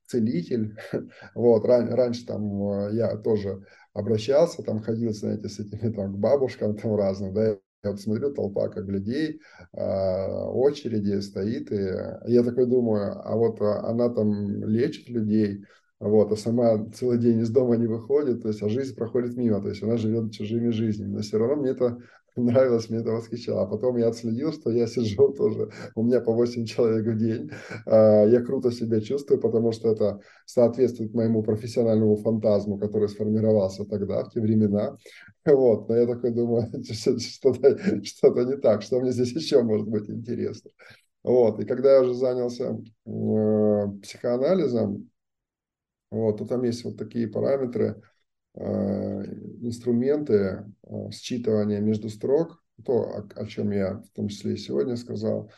целитель, 0.07 0.77
вот, 1.35 1.65
ран, 1.65 1.93
раньше 1.93 2.27
там 2.27 2.63
э, 2.71 2.95
я 2.95 3.17
тоже 3.17 3.65
обращался, 3.95 4.63
там 4.63 4.81
ходил, 4.81 5.13
знаете, 5.13 5.49
с 5.49 5.59
этими 5.59 5.93
там 5.93 6.15
к 6.15 6.19
бабушкам 6.19 6.77
там 6.77 6.95
разным, 6.97 7.35
да, 7.35 7.59
я 7.85 7.91
вот 7.91 8.01
смотрю, 8.01 8.33
толпа 8.33 8.69
как 8.69 8.87
людей, 8.87 9.41
э, 9.73 9.81
очереди 9.81 11.21
стоит, 11.21 11.73
и 11.73 12.33
я 12.33 12.45
такой 12.45 12.67
думаю, 12.67 13.21
а 13.25 13.37
вот 13.37 13.61
она 13.61 14.09
там 14.09 14.65
лечит 14.65 15.09
людей, 15.09 15.65
вот, 15.99 16.31
а 16.31 16.37
сама 16.37 16.91
целый 16.91 17.19
день 17.19 17.41
из 17.41 17.51
дома 17.51 17.77
не 17.77 17.87
выходит, 17.87 18.43
то 18.43 18.49
есть, 18.49 18.63
а 18.63 18.69
жизнь 18.69 18.95
проходит 18.95 19.37
мимо, 19.37 19.61
то 19.61 19.69
есть 19.69 19.83
она 19.83 19.97
живет 19.97 20.33
чужими 20.33 20.71
жизнями, 20.71 21.15
но 21.15 21.23
все 21.23 21.39
равно 21.39 21.57
мне 21.57 21.71
это 21.71 21.99
нравилось, 22.41 22.91
мне 22.91 23.01
это 23.01 23.11
восхищало. 23.11 23.63
А 23.63 23.67
потом 23.67 23.97
я 23.97 24.09
отследил, 24.09 24.53
что 24.53 24.71
я 24.71 24.87
сижу 24.87 25.33
тоже, 25.37 25.71
у 25.95 26.03
меня 26.03 26.21
по 26.21 26.33
8 26.33 26.65
человек 26.67 27.07
в 27.07 27.19
день. 27.19 27.51
А, 27.87 28.25
я 28.25 28.41
круто 28.41 28.71
себя 28.71 29.01
чувствую, 29.01 29.41
потому 29.41 29.73
что 29.73 29.91
это 29.91 30.21
соответствует 30.45 31.15
моему 31.15 31.43
профессиональному 31.43 32.17
фантазму, 32.17 32.79
который 32.79 33.09
сформировался 33.09 33.85
тогда, 33.85 34.25
в 34.25 34.31
те 34.31 34.41
времена. 34.41 34.97
Вот, 35.45 35.89
но 35.89 35.97
я 35.97 36.07
такой 36.07 36.33
думаю, 36.33 36.71
что-то 36.83 38.05
что 38.05 38.45
не 38.45 38.57
так, 38.57 38.83
что 38.83 39.01
мне 39.01 39.13
здесь 39.13 39.33
еще 39.33 39.63
может 39.63 39.89
быть 39.89 40.09
интересно. 40.11 40.71
Вот, 41.23 41.59
и 41.59 41.65
когда 41.65 41.95
я 41.95 42.03
уже 42.03 42.15
занялся 42.15 42.79
э, 43.07 44.01
психоанализом, 44.03 45.11
вот, 46.11 46.39
то 46.39 46.47
там 46.47 46.63
есть 46.63 46.85
вот 46.85 46.97
такие 46.99 47.27
параметры– 47.27 48.01
инструменты 48.57 50.65
э, 50.83 51.11
считывания 51.11 51.81
между 51.81 52.09
строк, 52.09 52.63
то, 52.85 53.03
о, 53.03 53.29
о 53.35 53.47
чем 53.47 53.71
я 53.71 53.99
в 53.99 54.09
том 54.15 54.29
числе 54.29 54.55
и 54.55 54.59
сегодня 54.59 54.97
сказал. 54.97 55.51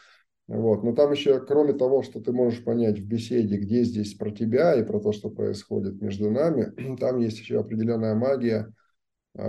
Вот. 0.48 0.82
Но 0.82 0.94
там 0.94 1.12
еще, 1.12 1.44
кроме 1.44 1.74
того, 1.74 2.02
что 2.02 2.20
ты 2.20 2.32
можешь 2.32 2.64
понять 2.64 2.98
в 2.98 3.06
беседе, 3.06 3.58
где 3.58 3.84
здесь 3.84 4.14
про 4.14 4.30
тебя 4.30 4.74
и 4.74 4.84
про 4.84 4.98
то, 4.98 5.12
что 5.12 5.30
происходит 5.30 6.00
между 6.00 6.30
нами, 6.30 6.96
там 6.96 7.18
есть 7.18 7.38
еще 7.38 7.60
определенная 7.60 8.14
магия, 8.14 8.72
э, 9.36 9.42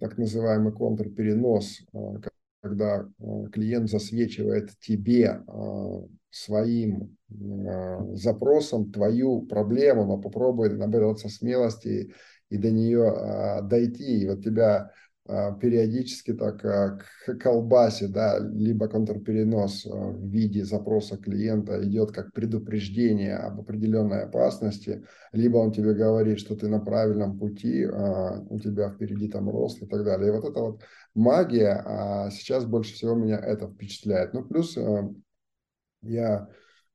так 0.00 0.18
называемый 0.18 0.72
контрперенос, 0.72 1.82
когда 2.60 3.08
клиент 3.52 3.88
засвечивает 3.88 4.70
тебе 4.80 5.40
своим 6.30 7.16
запросом 8.14 8.90
твою 8.90 9.42
проблему, 9.42 10.04
но 10.04 10.18
попробуй 10.18 10.70
набраться 10.70 11.28
смелости 11.28 12.12
и 12.50 12.56
до 12.56 12.70
нее 12.70 13.08
а, 13.08 13.62
дойти. 13.62 14.20
И 14.20 14.28
вот 14.28 14.42
тебя 14.44 14.92
а, 15.28 15.52
периодически 15.52 16.34
так 16.34 16.64
а, 16.64 16.98
к 17.26 17.34
колбасе, 17.38 18.06
да, 18.06 18.38
либо 18.38 18.88
контрперенос 18.88 19.86
а, 19.86 19.90
в 19.90 20.28
виде 20.28 20.64
запроса 20.64 21.16
клиента 21.16 21.82
идет 21.84 22.12
как 22.12 22.32
предупреждение 22.32 23.36
об 23.36 23.60
определенной 23.60 24.22
опасности, 24.24 25.04
либо 25.32 25.56
он 25.56 25.72
тебе 25.72 25.94
говорит, 25.94 26.38
что 26.38 26.54
ты 26.54 26.68
на 26.68 26.78
правильном 26.78 27.38
пути, 27.38 27.84
а, 27.84 28.40
у 28.48 28.60
тебя 28.60 28.90
впереди 28.90 29.28
там 29.28 29.50
рост 29.50 29.82
и 29.82 29.86
так 29.86 30.04
далее. 30.04 30.28
И 30.28 30.30
вот 30.30 30.44
эта 30.44 30.60
вот 30.60 30.82
магия, 31.14 31.82
а 31.84 32.30
сейчас 32.30 32.64
больше 32.64 32.94
всего 32.94 33.14
меня 33.14 33.38
это 33.38 33.66
впечатляет. 33.66 34.32
Ну, 34.32 34.44
плюс 34.44 34.76
а, 34.78 35.10
я 36.02 36.48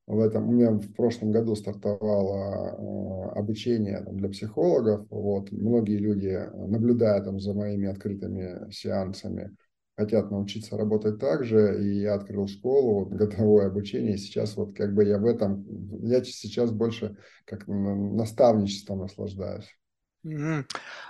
в 0.07 0.19
этом. 0.19 0.49
У 0.49 0.51
меня 0.51 0.71
в 0.71 0.93
прошлом 0.93 1.31
году 1.31 1.55
стартовало 1.55 3.31
э, 3.35 3.39
обучение 3.39 4.03
для 4.11 4.29
психологов. 4.29 5.05
Вот. 5.09 5.51
Многие 5.51 5.97
люди, 5.97 6.37
наблюдая 6.53 7.21
там, 7.21 7.39
за 7.39 7.53
моими 7.53 7.87
открытыми 7.87 8.71
сеансами, 8.71 9.55
хотят 9.97 10.31
научиться 10.31 10.77
работать 10.77 11.19
так 11.19 11.43
же, 11.43 11.81
и 11.83 12.01
я 12.01 12.15
открыл 12.15 12.47
школу, 12.47 13.05
вот, 13.05 13.09
годовое 13.17 13.67
обучение, 13.67 14.15
и 14.15 14.17
сейчас 14.17 14.55
вот 14.55 14.75
как 14.75 14.93
бы 14.93 15.03
я 15.05 15.17
в 15.17 15.25
этом, 15.25 15.65
я 16.03 16.23
сейчас 16.23 16.71
больше 16.71 17.17
как 17.45 17.67
наставничеством 17.67 18.99
наслаждаюсь. 18.99 19.67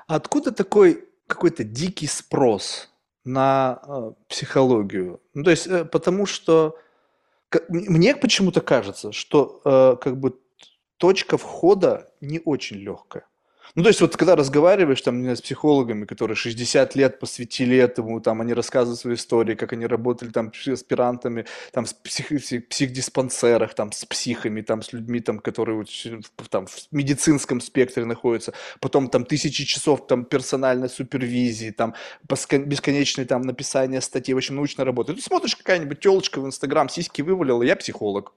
Откуда 0.08 0.52
такой 0.52 1.06
какой-то 1.28 1.64
дикий 1.64 2.08
спрос 2.08 2.90
на 3.24 3.82
э, 3.88 4.12
психологию? 4.28 5.22
Ну, 5.34 5.44
то 5.44 5.52
есть, 5.52 5.68
э, 5.68 5.86
потому 5.86 6.26
что 6.26 6.78
мне 7.70 8.16
почему-то 8.16 8.62
кажется, 8.62 9.12
что 9.12 9.62
э, 9.66 9.98
как 10.02 10.20
бы 10.20 10.40
точка 10.98 11.38
входа 11.38 12.12
не 12.22 12.40
очень 12.44 12.78
легкая. 12.78 13.28
Ну, 13.76 13.84
то 13.84 13.90
есть 13.90 14.02
вот 14.02 14.18
когда 14.18 14.36
разговариваешь 14.36 15.02
там 15.02 15.26
с 15.26 15.42
психологами, 15.42 16.06
которые 16.06 16.36
60 16.36 16.96
лет 16.96 17.20
посвятили 17.20 17.78
этому, 17.78 18.20
там 18.20 18.42
они 18.42 18.54
рассказывают 18.54 19.00
свои 19.00 19.16
истории, 19.16 19.56
как 19.56 19.72
они 19.74 19.86
работали 19.86 20.30
там 20.30 20.54
с 20.54 20.68
аспирантами, 20.68 21.46
там 21.72 21.86
в 21.86 21.96
псих, 21.96 22.28
психдиспансерах, 22.70 23.74
там 23.74 23.92
с 23.94 24.04
психами, 24.06 24.62
там 24.62 24.82
с 24.82 24.92
людьми, 24.92 25.22
там, 25.22 25.40
которые 25.40 25.86
там 26.50 26.68
в 26.68 26.88
медицинском 26.92 27.62
спектре 27.62 28.04
находятся, 28.06 28.54
потом 28.82 29.08
там 29.08 29.24
тысячи 29.24 29.64
часов 29.64 30.06
там 30.06 30.26
персональной 30.26 30.90
супервизии, 30.90 31.72
там 31.72 31.96
бесконечное 32.28 33.26
там 33.26 33.42
написание 33.44 34.02
статей, 34.02 34.34
в 34.34 34.38
общем, 34.38 34.56
научная 34.56 34.86
работа. 34.86 35.14
Ты 35.14 35.22
смотришь, 35.22 35.56
какая-нибудь 35.56 36.00
телочка 36.02 36.42
в 36.42 36.46
Инстаграм 36.46 36.90
сиськи 36.90 37.22
вывалила, 37.22 37.64
я 37.64 37.76
психолог 37.78 38.34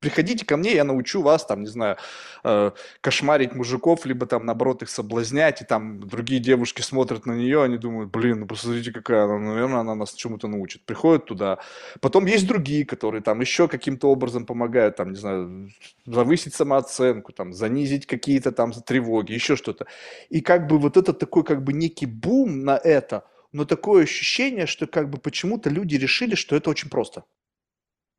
приходите 0.00 0.44
ко 0.46 0.56
мне, 0.56 0.74
я 0.74 0.84
научу 0.84 1.22
вас, 1.22 1.44
там, 1.44 1.60
не 1.60 1.66
знаю, 1.66 1.96
э, 2.42 2.70
кошмарить 3.00 3.54
мужиков, 3.54 4.06
либо 4.06 4.26
там, 4.26 4.46
наоборот, 4.46 4.82
их 4.82 4.88
соблазнять, 4.88 5.62
и 5.62 5.64
там 5.64 6.00
другие 6.00 6.40
девушки 6.40 6.80
смотрят 6.80 7.26
на 7.26 7.32
нее, 7.32 7.62
они 7.62 7.76
думают, 7.76 8.10
блин, 8.10 8.40
ну 8.40 8.46
посмотрите, 8.46 8.92
какая 8.92 9.24
она, 9.24 9.38
наверное, 9.38 9.80
она 9.80 9.94
нас 9.94 10.14
чему-то 10.14 10.48
научит. 10.48 10.84
Приходят 10.84 11.26
туда. 11.26 11.58
Потом 12.00 12.26
есть 12.26 12.46
другие, 12.46 12.84
которые 12.84 13.22
там 13.22 13.40
еще 13.40 13.68
каким-то 13.68 14.08
образом 14.10 14.46
помогают, 14.46 14.96
там, 14.96 15.10
не 15.10 15.16
знаю, 15.16 15.70
завысить 16.06 16.54
самооценку, 16.54 17.32
там, 17.32 17.52
занизить 17.52 18.06
какие-то 18.06 18.52
там 18.52 18.72
тревоги, 18.72 19.32
еще 19.32 19.56
что-то. 19.56 19.86
И 20.30 20.40
как 20.40 20.66
бы 20.66 20.78
вот 20.78 20.96
это 20.96 21.12
такой 21.12 21.44
как 21.44 21.62
бы 21.62 21.72
некий 21.74 22.06
бум 22.06 22.64
на 22.64 22.76
это, 22.78 23.24
но 23.52 23.64
такое 23.66 24.04
ощущение, 24.04 24.66
что 24.66 24.86
как 24.86 25.10
бы 25.10 25.18
почему-то 25.18 25.68
люди 25.68 25.96
решили, 25.96 26.34
что 26.34 26.56
это 26.56 26.70
очень 26.70 26.88
просто. 26.88 27.24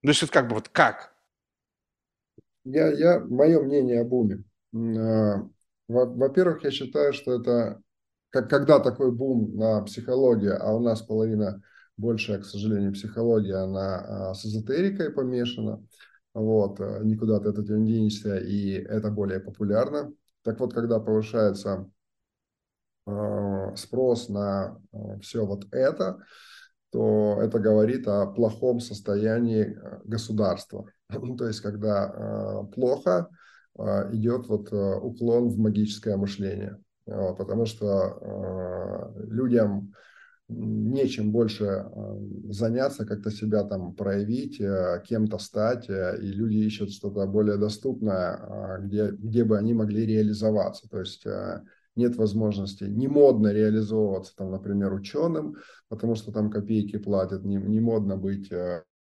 То 0.04 0.10
есть 0.10 0.22
вот 0.22 0.32
как 0.32 0.48
бы 0.48 0.56
вот 0.56 0.70
как? 0.70 1.11
Я, 2.64 2.92
я, 2.92 3.20
мое 3.20 3.62
мнение 3.62 4.02
об 4.02 4.14
уме. 4.14 4.44
А, 4.74 5.48
во-первых, 5.88 6.64
я 6.64 6.72
считаю, 6.72 7.14
что 7.14 7.40
это, 7.40 7.82
как, 8.30 8.50
когда 8.50 8.80
такой 8.80 9.12
бум 9.12 9.56
на 9.56 9.82
психологию, 9.82 10.58
а 10.60 10.74
у 10.74 10.80
нас 10.80 11.02
половина 11.02 11.62
большая, 11.98 12.40
к 12.40 12.46
сожалению, 12.46 12.94
психология, 12.94 13.56
она 13.56 14.30
а, 14.30 14.34
с 14.34 14.46
эзотерикой 14.46 15.12
помешана, 15.12 15.86
вот, 16.34 16.80
а, 16.80 17.00
никуда 17.04 17.40
ты 17.40 17.50
от 17.50 17.60
этого 17.60 17.78
не 17.78 17.94
денешься, 17.94 18.38
и 18.38 18.72
это 18.72 19.12
более 19.12 19.40
популярно. 19.40 20.14
Так 20.44 20.60
вот, 20.60 20.74
когда 20.74 21.00
повышается 21.00 21.90
спрос 23.76 24.30
на 24.30 24.80
все 25.22 25.46
вот 25.46 25.66
это, 25.72 26.24
то 26.92 27.40
это 27.42 27.60
говорит 27.60 28.08
о 28.08 28.28
плохом 28.28 28.80
состоянии 28.80 29.78
государства. 30.04 30.86
То 31.38 31.48
есть, 31.48 31.62
когда 31.62 32.08
э, 32.08 32.74
плохо, 32.74 33.30
э, 33.78 34.10
идет 34.14 34.48
вот 34.48 34.72
э, 34.72 34.96
уклон 34.96 35.50
в 35.50 35.58
магическое 35.58 36.18
мышление. 36.18 36.78
Потому 37.06 37.66
что 37.66 39.12
людям 39.28 39.92
нечем 40.52 41.32
больше 41.32 41.66
э, 41.66 41.84
заняться, 42.50 43.06
как-то 43.06 43.32
себя 43.32 43.64
там 43.64 43.94
проявить, 43.94 44.60
э, 44.60 45.02
кем-то 45.08 45.38
стать, 45.38 45.90
э, 45.90 46.18
и 46.22 46.28
люди 46.28 46.58
ищут 46.58 46.92
что-то 46.92 47.26
более 47.26 47.58
доступное, 47.58 48.80
где, 48.82 49.12
где 49.12 49.44
бы 49.44 49.58
они 49.58 49.74
могли 49.74 50.06
реализоваться. 50.06 50.88
То 50.90 51.00
есть 51.00 51.26
нет 51.96 52.16
возможности, 52.16 52.86
не 52.86 53.08
модно 53.08 53.54
реализовываться, 53.54 54.36
там, 54.36 54.52
например, 54.52 54.94
ученым, 54.94 55.56
потому 55.90 56.16
что 56.16 56.32
там 56.32 56.50
копейки 56.50 56.98
платят, 56.98 57.44
не, 57.44 57.56
не 57.56 57.80
модно 57.80 58.18
быть 58.18 58.50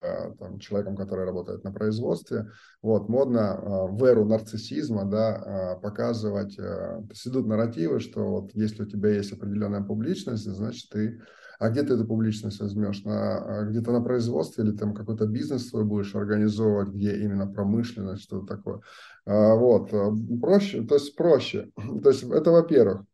там, 0.01 0.59
человеком, 0.59 0.97
который 0.97 1.25
работает 1.25 1.65
на 1.65 1.73
производстве. 1.73 2.51
Вот, 2.83 3.09
модно 3.09 3.89
в 3.91 4.05
эру 4.05 4.27
нарциссизма 4.27 5.07
да, 5.07 5.79
показывать, 5.83 6.59
идут 6.59 7.47
нарративы, 7.47 8.01
что 8.01 8.21
вот 8.21 8.51
если 8.55 8.83
у 8.83 8.87
тебя 8.87 9.11
есть 9.11 9.33
определенная 9.33 9.83
публичность, 9.83 10.45
значит 10.45 10.91
ты 10.91 11.23
а 11.65 11.71
где 11.71 11.83
ты 11.83 11.95
эту 11.95 12.07
публичность 12.07 12.61
возьмешь? 12.61 13.05
На, 13.05 13.39
а, 13.39 13.65
где-то 13.65 13.91
на 13.91 14.03
производстве 14.03 14.65
или 14.65 14.73
там 14.77 14.93
какой-то 14.93 15.27
бизнес 15.27 15.69
свой 15.69 15.85
будешь 15.85 16.15
организовывать, 16.15 16.91
где 16.91 17.17
именно 17.17 17.47
промышленность, 17.47 18.23
что-то 18.23 18.47
такое. 18.47 18.81
А, 19.25 19.55
вот, 19.55 19.89
а, 19.95 20.13
проще, 20.43 20.83
то 20.83 20.97
есть 20.97 21.17
проще. 21.17 21.71
То 22.03 22.11
есть 22.11 22.23
это, 22.25 22.51
во-первых, 22.51 23.05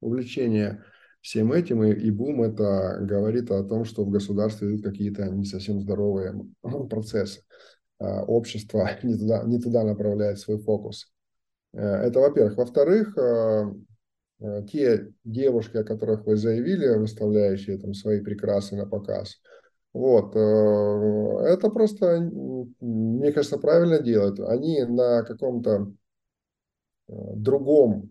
увлечение 0.00 0.82
всем 1.20 1.52
этим, 1.52 1.84
и, 1.84 1.92
и 1.92 2.10
бум 2.10 2.42
это 2.42 2.96
говорит 3.02 3.50
о 3.50 3.62
том, 3.62 3.84
что 3.84 4.06
в 4.06 4.10
государстве 4.10 4.68
идут 4.68 4.82
какие-то 4.82 5.26
не 5.26 5.44
совсем 5.44 5.82
здоровые 5.82 6.34
процессы. 6.88 7.42
Общество 7.98 8.88
не 9.02 9.18
туда, 9.18 9.42
не 9.44 9.60
туда 9.60 9.84
направляет 9.84 10.38
свой 10.38 10.56
фокус. 10.58 11.12
Э, 11.74 12.06
это, 12.06 12.20
во-первых. 12.20 12.56
Во-вторых, 12.56 13.18
Э, 13.18 13.70
те 14.70 15.12
девушки, 15.24 15.76
о 15.76 15.84
которых 15.84 16.26
вы 16.26 16.36
заявили, 16.36 16.96
выставляющие 16.96 17.78
там 17.78 17.94
свои 17.94 18.20
прекрасы 18.20 18.76
на 18.76 18.86
показ, 18.86 19.40
вот, 19.92 20.36
э, 20.36 21.52
это 21.52 21.68
просто, 21.68 22.20
мне 22.80 23.32
кажется, 23.32 23.58
правильно 23.58 24.00
делают. 24.00 24.38
Они 24.40 24.82
на 24.84 25.22
каком-то 25.24 25.92
э, 27.08 27.12
другом 27.34 28.10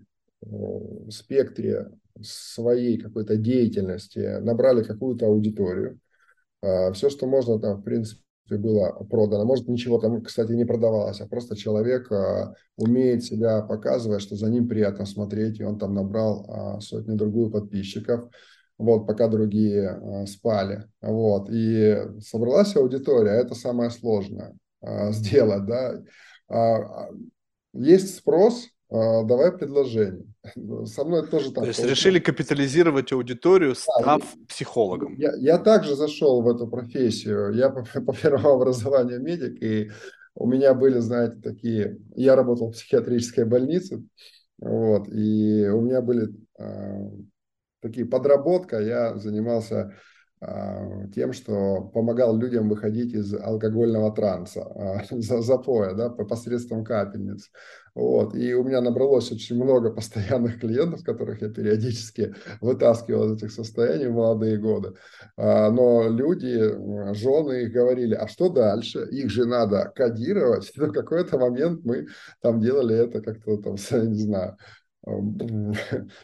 спектре 1.09 1.91
своей 2.21 2.97
какой-то 2.97 3.35
деятельности 3.35 4.39
набрали 4.39 4.83
какую-то 4.83 5.25
аудиторию. 5.25 5.99
А 6.61 6.91
Все, 6.93 7.09
что 7.09 7.27
можно 7.27 7.59
там, 7.59 7.81
в 7.81 7.83
принципе, 7.83 8.21
было 8.57 8.91
продано. 9.09 9.45
Может, 9.45 9.67
ничего 9.67 9.99
там, 9.99 10.21
кстати, 10.21 10.51
не 10.51 10.65
продавалось, 10.65 11.21
а 11.21 11.27
просто 11.27 11.55
человек 11.55 12.11
а, 12.11 12.53
умеет 12.77 13.23
себя 13.23 13.61
показывать, 13.61 14.21
что 14.21 14.35
за 14.35 14.49
ним 14.49 14.67
приятно 14.67 15.05
смотреть, 15.05 15.59
и 15.59 15.63
он 15.63 15.77
там 15.77 15.93
набрал 15.93 16.45
а, 16.49 16.79
сотню-другую 16.79 17.51
подписчиков, 17.51 18.29
вот, 18.77 19.05
пока 19.05 19.27
другие 19.27 19.89
а, 19.89 20.25
спали. 20.25 20.85
Вот, 21.01 21.49
и 21.51 21.97
собралась 22.21 22.75
аудитория, 22.75 23.41
это 23.41 23.55
самое 23.55 23.89
сложное 23.91 24.55
сделать, 25.11 25.65
да. 25.65 27.09
Есть 27.73 28.17
спрос, 28.17 28.69
давай 28.89 29.51
предложение. 29.51 30.25
Со 30.85 31.03
мной 31.03 31.27
тоже 31.27 31.51
так. 31.51 31.63
То 31.63 31.67
есть 31.67 31.83
решили 31.83 32.19
капитализировать 32.19 33.11
аудиторию, 33.11 33.75
став 33.75 34.21
да, 34.21 34.27
психологом. 34.47 35.15
Я, 35.15 35.35
я 35.35 35.57
также 35.59 35.95
зашел 35.95 36.41
в 36.41 36.47
эту 36.47 36.67
профессию. 36.67 37.53
Я 37.53 37.69
по, 37.69 37.83
по 38.01 38.13
первому 38.13 38.49
образованию 38.49 39.21
медик, 39.21 39.61
и 39.61 39.91
у 40.33 40.47
меня 40.47 40.73
были, 40.73 40.99
знаете, 40.99 41.39
такие... 41.41 41.97
Я 42.15 42.35
работал 42.35 42.69
в 42.69 42.73
психиатрической 42.73 43.45
больнице, 43.45 44.03
вот, 44.57 45.07
и 45.09 45.67
у 45.67 45.81
меня 45.81 46.01
были 46.01 46.29
э, 46.57 47.09
такие 47.81 48.05
подработка. 48.05 48.79
Я 48.79 49.17
занимался 49.17 49.79
а, 49.81 49.93
тем, 51.13 51.33
что 51.33 51.81
помогал 51.93 52.37
людям 52.37 52.69
выходить 52.69 53.13
из 53.13 53.33
алкогольного 53.33 54.15
транса, 54.15 54.61
а, 54.61 55.03
запоя, 55.41 55.93
да, 55.93 56.09
посредством 56.09 56.85
капельниц. 56.85 57.51
Вот. 57.93 58.33
И 58.35 58.53
у 58.53 58.63
меня 58.63 58.79
набралось 58.79 59.31
очень 59.33 59.61
много 59.61 59.91
постоянных 59.93 60.61
клиентов, 60.61 61.03
которых 61.03 61.41
я 61.41 61.49
периодически 61.49 62.33
вытаскивал 62.61 63.25
из 63.25 63.37
этих 63.37 63.51
состояний 63.51 64.07
в 64.07 64.13
молодые 64.13 64.57
годы. 64.57 64.93
А, 65.35 65.69
но 65.71 66.07
люди, 66.07 66.57
жены 67.13 67.63
их 67.63 67.73
говорили, 67.73 68.15
а 68.15 68.29
что 68.29 68.47
дальше? 68.47 69.09
Их 69.11 69.29
же 69.29 69.45
надо 69.45 69.91
кодировать. 69.93 70.71
И 70.75 70.79
в 70.79 70.93
какой-то 70.93 71.37
момент 71.37 71.83
мы 71.83 72.07
там 72.41 72.61
делали 72.61 72.95
это 72.95 73.21
как-то 73.21 73.57
там, 73.57 73.75
не 73.75 74.21
знаю, 74.21 74.55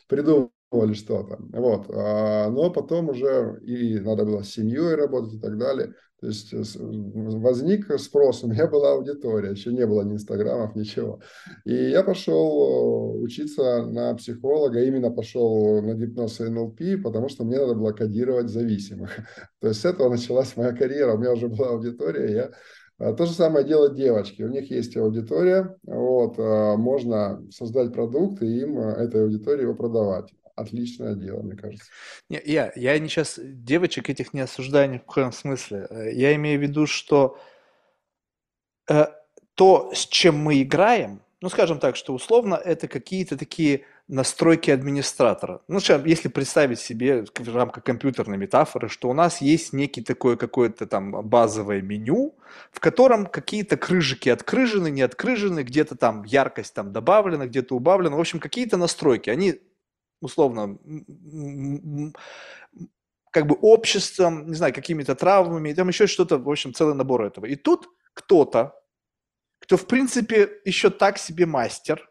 придумали 0.07 0.54
или 0.84 0.93
что-то. 0.93 1.38
Вот. 1.53 1.86
А, 1.89 2.49
но 2.49 2.69
потом 2.71 3.09
уже 3.09 3.59
и 3.63 3.99
надо 3.99 4.26
было 4.26 4.43
с 4.43 4.49
семьей 4.49 4.95
работать 4.95 5.36
и 5.36 5.39
так 5.39 5.57
далее. 5.57 5.93
То 6.21 6.28
есть 6.28 6.53
э, 6.53 6.63
возник 6.80 7.99
спрос, 7.99 8.43
у 8.43 8.47
меня 8.47 8.67
была 8.67 8.93
аудитория, 8.93 9.51
еще 9.51 9.71
не 9.71 9.86
было 9.86 10.01
ни 10.03 10.13
инстаграмов, 10.13 10.76
ничего. 10.76 11.19
И 11.65 11.73
я 11.73 12.03
пошел 12.03 13.15
э, 13.15 13.21
учиться 13.21 13.86
на 13.86 14.15
психолога, 14.15 14.82
именно 14.82 15.11
пошел 15.11 15.82
на 15.82 15.93
гипноз 15.93 16.39
и 16.39 16.45
НЛП, 16.45 17.03
потому 17.03 17.30
что 17.30 17.43
мне 17.43 17.59
надо 17.59 17.76
было 17.76 17.91
кодировать 17.91 18.49
зависимых. 18.49 19.11
То 19.61 19.67
есть 19.67 19.82
с 19.82 19.86
этого 19.86 20.09
началась 20.09 20.55
моя 20.55 20.71
карьера, 20.71 21.13
у 21.13 21.17
меня 21.17 21.34
уже 21.34 21.47
была 21.47 21.69
аудитория, 21.69 22.34
я 22.34 22.51
а, 22.97 23.13
то 23.13 23.26
же 23.26 23.34
самое 23.34 23.65
делают 23.65 23.95
девочки. 23.95 24.41
У 24.41 24.49
них 24.49 24.71
есть 24.71 24.95
аудитория, 24.95 25.78
вот, 25.84 26.36
а, 26.39 26.78
можно 26.78 27.45
создать 27.51 27.93
продукт 27.93 28.41
и 28.41 28.61
им 28.61 28.80
этой 28.80 29.23
аудитории 29.23 29.63
его 29.63 29.76
продавать 29.76 30.34
отличное 30.55 31.15
дело, 31.15 31.41
мне 31.41 31.55
кажется. 31.55 31.85
Не, 32.29 32.41
я, 32.45 32.71
я 32.75 32.97
не 32.99 33.09
сейчас 33.09 33.39
девочек 33.41 34.09
этих 34.09 34.33
не 34.33 34.41
осуждаю 34.41 34.89
ни 34.89 34.97
в 34.97 35.03
коем 35.03 35.31
смысле. 35.31 35.87
Э, 35.89 36.11
я 36.13 36.35
имею 36.35 36.59
в 36.59 36.63
виду, 36.63 36.87
что 36.87 37.37
э, 38.89 39.07
то, 39.55 39.91
с 39.93 40.05
чем 40.07 40.37
мы 40.37 40.61
играем, 40.61 41.21
ну, 41.41 41.49
скажем 41.49 41.79
так, 41.79 41.95
что 41.95 42.13
условно 42.13 42.55
это 42.55 42.87
какие-то 42.87 43.37
такие 43.37 43.85
настройки 44.07 44.71
администратора. 44.71 45.61
Ну, 45.67 45.79
если 46.05 46.27
представить 46.27 46.79
себе 46.79 47.25
в 47.37 47.55
рамках 47.55 47.83
компьютерной 47.83 48.37
метафоры, 48.37 48.87
что 48.87 49.09
у 49.09 49.13
нас 49.13 49.41
есть 49.41 49.73
некий 49.73 50.01
такое 50.01 50.37
какое-то 50.37 50.85
там 50.85 51.11
базовое 51.27 51.81
меню, 51.81 52.35
в 52.71 52.79
котором 52.79 53.25
какие-то 53.25 53.77
крыжики 53.77 54.29
открыжены, 54.29 54.89
не 54.89 55.01
открыжены, 55.01 55.63
где-то 55.63 55.95
там 55.95 56.23
яркость 56.23 56.73
там 56.73 56.91
добавлена, 56.91 57.47
где-то 57.47 57.75
убавлена. 57.75 58.15
В 58.15 58.19
общем, 58.19 58.39
какие-то 58.39 58.77
настройки. 58.77 59.29
Они 59.29 59.59
условно, 60.22 60.78
как 63.32 63.47
бы 63.47 63.55
обществом, 63.61 64.47
не 64.47 64.55
знаю, 64.55 64.74
какими-то 64.74 65.16
травмами, 65.16 65.74
там 65.74 65.89
еще 65.89 66.07
что-то, 66.07 66.38
в 66.38 66.49
общем, 66.49 66.74
целый 66.74 66.95
набор 66.95 67.26
этого. 67.26 67.45
И 67.45 67.55
тут 67.55 67.88
кто-то, 68.13 68.74
кто, 69.59 69.78
в 69.78 69.88
принципе, 69.88 70.49
еще 70.63 70.89
так 70.89 71.18
себе 71.18 71.45
мастер, 71.45 72.09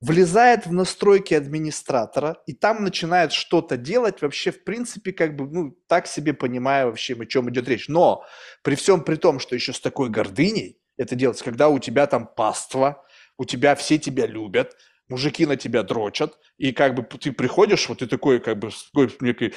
влезает 0.00 0.66
в 0.66 0.72
настройки 0.72 1.32
администратора 1.32 2.36
и 2.46 2.52
там 2.52 2.84
начинает 2.84 3.32
что-то 3.32 3.78
делать, 3.78 4.20
вообще, 4.20 4.50
в 4.50 4.62
принципе, 4.64 5.12
как 5.12 5.34
бы, 5.34 5.48
ну, 5.48 5.78
так 5.86 6.06
себе 6.06 6.34
понимая 6.34 6.84
вообще, 6.84 7.14
о 7.14 7.24
чем 7.24 7.48
идет 7.48 7.68
речь. 7.68 7.88
Но 7.88 8.22
при 8.62 8.74
всем 8.74 9.02
при 9.02 9.16
том, 9.16 9.38
что 9.38 9.54
еще 9.54 9.72
с 9.72 9.80
такой 9.80 10.10
гордыней 10.10 10.78
это 10.98 11.14
делается, 11.14 11.44
когда 11.44 11.70
у 11.70 11.78
тебя 11.78 12.06
там 12.06 12.26
паства, 12.26 13.02
у 13.38 13.46
тебя 13.46 13.74
все 13.74 13.98
тебя 13.98 14.26
любят, 14.26 14.76
мужики 15.08 15.46
на 15.46 15.56
тебя 15.56 15.82
дрочат, 15.82 16.38
и 16.58 16.72
как 16.72 16.94
бы 16.94 17.02
ты 17.02 17.32
приходишь, 17.32 17.88
вот 17.88 17.98
ты 17.98 18.06
такой, 18.06 18.40
как 18.40 18.58
бы, 18.58 18.70
с 18.70 18.90
такой 18.90 19.10
некой 19.20 19.54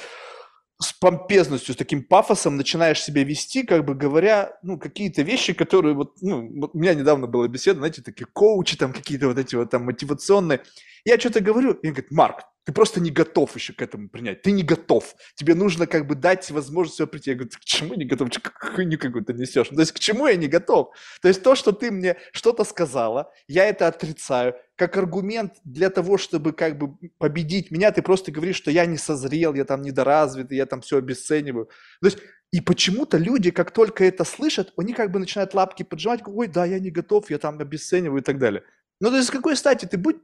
с 0.80 0.92
помпезностью, 0.92 1.74
с 1.74 1.76
таким 1.76 2.04
пафосом 2.04 2.56
начинаешь 2.56 3.02
себя 3.02 3.24
вести, 3.24 3.64
как 3.64 3.84
бы 3.84 3.94
говоря, 3.94 4.56
ну, 4.62 4.78
какие-то 4.78 5.22
вещи, 5.22 5.52
которые 5.52 5.94
вот, 5.94 6.12
ну, 6.20 6.48
вот 6.60 6.70
у 6.72 6.78
меня 6.78 6.94
недавно 6.94 7.26
была 7.26 7.48
беседа, 7.48 7.78
знаете, 7.78 8.00
такие 8.00 8.26
коучи 8.26 8.76
там 8.76 8.92
какие-то 8.92 9.26
вот 9.26 9.38
эти 9.38 9.56
вот 9.56 9.70
там 9.70 9.82
мотивационные. 9.84 10.62
Я 11.04 11.18
что-то 11.18 11.40
говорю, 11.40 11.72
и 11.72 11.88
он 11.88 11.94
говорит, 11.94 12.12
Марк, 12.12 12.44
ты 12.68 12.72
просто 12.72 13.00
не 13.00 13.10
готов 13.10 13.56
еще 13.56 13.72
к 13.72 13.80
этому 13.80 14.10
принять. 14.10 14.42
Ты 14.42 14.50
не 14.52 14.62
готов. 14.62 15.16
Тебе 15.34 15.54
нужно 15.54 15.86
как 15.86 16.06
бы 16.06 16.14
дать 16.14 16.50
возможность 16.50 16.98
его 16.98 17.08
прийти. 17.08 17.30
Я 17.30 17.36
говорю, 17.36 17.50
к 17.50 17.64
чему 17.64 17.94
не 17.94 18.04
готов? 18.04 18.28
Хуйню 18.54 18.98
какую-то 18.98 19.32
несешь. 19.32 19.68
То 19.68 19.80
есть 19.80 19.92
к 19.92 19.98
чему 19.98 20.26
я 20.26 20.36
не 20.36 20.48
готов? 20.48 20.90
То 21.22 21.28
есть 21.28 21.42
то, 21.42 21.54
что 21.54 21.72
ты 21.72 21.90
мне 21.90 22.18
что-то 22.32 22.64
сказала, 22.64 23.32
я 23.46 23.64
это 23.64 23.88
отрицаю. 23.88 24.54
Как 24.78 24.96
аргумент 24.96 25.54
для 25.64 25.90
того, 25.90 26.18
чтобы 26.18 26.52
как 26.52 26.78
бы 26.78 26.94
победить 27.18 27.72
меня, 27.72 27.90
ты 27.90 28.00
просто 28.00 28.30
говоришь, 28.30 28.54
что 28.54 28.70
я 28.70 28.86
не 28.86 28.96
созрел, 28.96 29.54
я 29.54 29.64
там 29.64 29.82
недоразвитый, 29.82 30.56
я 30.56 30.66
там 30.66 30.82
все 30.82 30.98
обесцениваю. 30.98 31.66
То 32.00 32.06
есть 32.06 32.18
и 32.52 32.60
почему-то 32.60 33.18
люди, 33.18 33.50
как 33.50 33.72
только 33.72 34.04
это 34.04 34.22
слышат, 34.22 34.72
они 34.76 34.94
как 34.94 35.10
бы 35.10 35.18
начинают 35.18 35.52
лапки 35.52 35.82
поджимать, 35.82 36.20
ой, 36.26 36.46
да, 36.46 36.64
я 36.64 36.78
не 36.78 36.90
готов, 36.90 37.28
я 37.28 37.38
там 37.38 37.58
обесцениваю 37.58 38.20
и 38.20 38.24
так 38.24 38.38
далее. 38.38 38.62
Ну, 39.00 39.10
то 39.10 39.16
есть 39.16 39.28
с 39.28 39.32
какой 39.32 39.56
стати 39.56 39.84
ты 39.84 39.98
будь, 39.98 40.18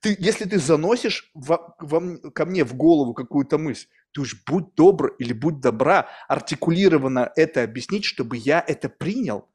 ты, 0.00 0.16
если 0.18 0.46
ты 0.46 0.58
заносишь 0.58 1.30
во, 1.34 1.76
во, 1.78 2.30
ко 2.30 2.46
мне 2.46 2.64
в 2.64 2.74
голову 2.74 3.12
какую-то 3.12 3.58
мысль, 3.58 3.86
ты 4.12 4.22
уж 4.22 4.42
будь 4.46 4.74
добр 4.76 5.14
или 5.18 5.34
будь 5.34 5.60
добра 5.60 6.08
артикулированно 6.26 7.30
это 7.36 7.62
объяснить, 7.62 8.04
чтобы 8.04 8.38
я 8.38 8.64
это 8.66 8.88
принял. 8.88 9.46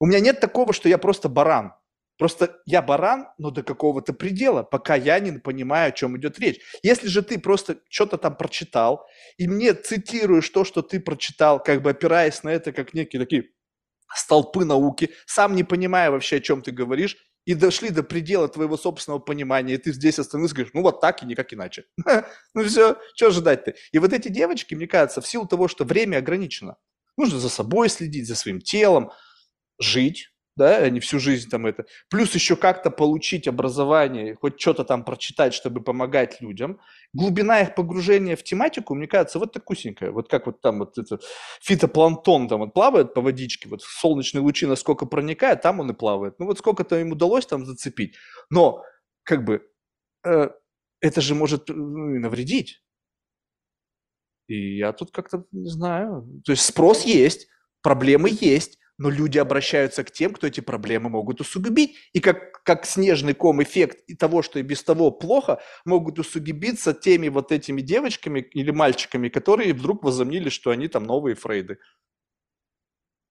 У 0.00 0.06
меня 0.06 0.18
нет 0.18 0.40
такого, 0.40 0.72
что 0.72 0.88
я 0.88 0.98
просто 0.98 1.28
баран. 1.28 1.74
Просто 2.22 2.60
я 2.66 2.82
баран, 2.82 3.26
но 3.36 3.50
до 3.50 3.64
какого-то 3.64 4.12
предела, 4.12 4.62
пока 4.62 4.94
я 4.94 5.18
не 5.18 5.32
понимаю, 5.32 5.88
о 5.88 5.90
чем 5.90 6.16
идет 6.16 6.38
речь. 6.38 6.60
Если 6.84 7.08
же 7.08 7.20
ты 7.20 7.36
просто 7.36 7.78
что-то 7.90 8.16
там 8.16 8.36
прочитал, 8.36 9.04
и 9.38 9.48
мне 9.48 9.74
цитируешь 9.74 10.48
то, 10.50 10.62
что 10.62 10.82
ты 10.82 11.00
прочитал, 11.00 11.60
как 11.60 11.82
бы 11.82 11.90
опираясь 11.90 12.44
на 12.44 12.50
это, 12.50 12.70
как 12.70 12.94
некие 12.94 13.18
такие 13.18 13.46
столпы 14.14 14.64
науки, 14.64 15.10
сам 15.26 15.56
не 15.56 15.64
понимая 15.64 16.12
вообще, 16.12 16.36
о 16.36 16.40
чем 16.40 16.62
ты 16.62 16.70
говоришь, 16.70 17.16
и 17.44 17.54
дошли 17.54 17.90
до 17.90 18.04
предела 18.04 18.46
твоего 18.46 18.76
собственного 18.76 19.18
понимания, 19.18 19.74
и 19.74 19.78
ты 19.78 19.92
здесь 19.92 20.20
остановился 20.20 20.54
говоришь, 20.54 20.74
ну 20.74 20.82
вот 20.82 21.00
так 21.00 21.24
и 21.24 21.26
никак 21.26 21.52
иначе. 21.52 21.86
ну 22.54 22.64
все, 22.64 22.98
что 23.16 23.26
ожидать-то? 23.26 23.74
И 23.90 23.98
вот 23.98 24.12
эти 24.12 24.28
девочки, 24.28 24.76
мне 24.76 24.86
кажется, 24.86 25.22
в 25.22 25.26
силу 25.26 25.48
того, 25.48 25.66
что 25.66 25.84
время 25.84 26.18
ограничено, 26.18 26.76
нужно 27.16 27.40
за 27.40 27.48
собой 27.48 27.88
следить, 27.88 28.28
за 28.28 28.36
своим 28.36 28.60
телом, 28.60 29.10
жить, 29.80 30.31
да, 30.56 30.88
не 30.90 31.00
всю 31.00 31.18
жизнь 31.18 31.48
там 31.48 31.66
это. 31.66 31.86
Плюс 32.10 32.34
еще 32.34 32.56
как-то 32.56 32.90
получить 32.90 33.48
образование, 33.48 34.34
хоть 34.34 34.60
что-то 34.60 34.84
там 34.84 35.04
прочитать, 35.04 35.54
чтобы 35.54 35.82
помогать 35.82 36.40
людям. 36.40 36.78
Глубина 37.12 37.60
их 37.60 37.74
погружения 37.74 38.36
в 38.36 38.42
тематику, 38.42 38.94
мне 38.94 39.06
кажется, 39.06 39.38
вот 39.38 39.52
такусенькая. 39.52 40.10
Вот 40.10 40.28
как 40.28 40.46
вот 40.46 40.60
там 40.60 40.80
вот 40.80 40.98
это 40.98 41.18
фитопланктон 41.62 42.48
там 42.48 42.60
вот 42.60 42.74
плавает 42.74 43.14
по 43.14 43.20
водичке, 43.20 43.68
вот 43.68 43.82
солнечные 43.82 44.42
лучи 44.42 44.66
насколько 44.66 45.06
проникает, 45.06 45.62
там 45.62 45.80
он 45.80 45.90
и 45.90 45.94
плавает. 45.94 46.38
Ну 46.38 46.46
вот 46.46 46.58
сколько-то 46.58 46.98
им 47.00 47.12
удалось 47.12 47.46
там 47.46 47.64
зацепить. 47.64 48.16
Но 48.50 48.82
как 49.22 49.44
бы 49.44 49.66
э, 50.24 50.50
это 51.00 51.20
же 51.20 51.34
может 51.34 51.68
ну, 51.68 52.14
и 52.14 52.18
навредить. 52.18 52.82
И 54.48 54.76
я 54.76 54.92
тут 54.92 55.12
как-то 55.12 55.44
не 55.50 55.70
знаю. 55.70 56.28
То 56.44 56.52
есть 56.52 56.64
спрос 56.64 57.04
есть, 57.04 57.48
проблемы 57.80 58.28
есть, 58.30 58.78
но 59.02 59.10
люди 59.10 59.36
обращаются 59.36 60.04
к 60.04 60.12
тем, 60.12 60.32
кто 60.32 60.46
эти 60.46 60.60
проблемы 60.60 61.10
могут 61.10 61.40
усугубить. 61.40 61.96
И 62.12 62.20
как, 62.20 62.62
как 62.62 62.86
снежный 62.86 63.34
ком 63.34 63.60
эффект 63.60 63.98
и 64.06 64.14
того, 64.14 64.42
что 64.42 64.60
и 64.60 64.62
без 64.62 64.84
того 64.84 65.10
плохо, 65.10 65.58
могут 65.84 66.20
усугубиться 66.20 66.94
теми 66.94 67.28
вот 67.28 67.50
этими 67.50 67.80
девочками 67.80 68.38
или 68.38 68.70
мальчиками, 68.70 69.28
которые 69.28 69.74
вдруг 69.74 70.04
возомнили, 70.04 70.50
что 70.50 70.70
они 70.70 70.86
там 70.86 71.02
новые 71.02 71.34
Фрейды. 71.34 71.78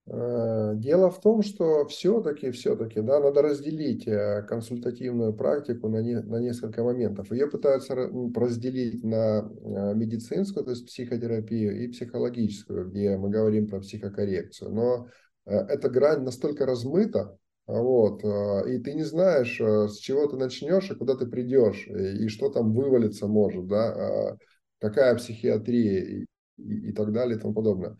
Э, 0.07 0.73
дело 0.75 1.09
в 1.09 1.21
том, 1.21 1.41
что 1.41 1.85
все-таки, 1.85 2.51
все-таки, 2.51 2.99
да, 2.99 3.21
надо 3.21 3.41
разделить 3.41 4.05
э, 4.05 4.43
консультативную 4.49 5.33
практику 5.33 5.87
на, 5.87 6.01
не, 6.01 6.19
на 6.19 6.41
несколько 6.41 6.83
моментов. 6.83 7.31
Ее 7.31 7.47
пытаются 7.47 7.95
разделить 7.95 9.05
на 9.05 9.39
э, 9.39 9.93
медицинскую, 9.95 10.65
то 10.65 10.71
есть 10.71 10.85
психотерапию, 10.87 11.81
и 11.81 11.87
психологическую, 11.87 12.89
где 12.89 13.15
мы 13.15 13.29
говорим 13.29 13.67
про 13.67 13.79
психокоррекцию. 13.79 14.71
Но 14.71 15.07
эта 15.51 15.89
грань 15.89 16.23
настолько 16.23 16.65
размыта, 16.65 17.37
вот, 17.67 18.23
э, 18.23 18.73
и 18.73 18.79
ты 18.79 18.93
не 18.93 19.03
знаешь, 19.03 19.59
э, 19.61 19.87
с 19.87 19.97
чего 19.97 20.27
ты 20.27 20.35
начнешь 20.35 20.89
и 20.91 20.95
куда 20.95 21.15
ты 21.15 21.25
придешь, 21.25 21.87
и, 21.87 22.27
что 22.27 22.49
там 22.49 22.73
вывалиться 22.73 23.27
может, 23.27 23.67
да, 23.67 24.35
какая 24.79 25.15
психиатрия 25.15 26.01
и, 26.01 26.25
и, 26.57 26.89
и 26.89 26.91
так 26.91 27.13
далее 27.13 27.37
и 27.37 27.39
тому 27.39 27.53
подобное. 27.53 27.97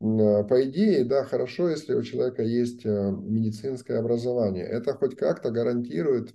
По 0.00 0.62
идее, 0.68 1.04
да, 1.04 1.24
хорошо, 1.24 1.70
если 1.70 1.94
у 1.94 2.02
человека 2.02 2.42
есть 2.42 2.84
медицинское 2.84 3.98
образование. 3.98 4.64
Это 4.64 4.92
хоть 4.92 5.16
как-то 5.16 5.50
гарантирует 5.50 6.34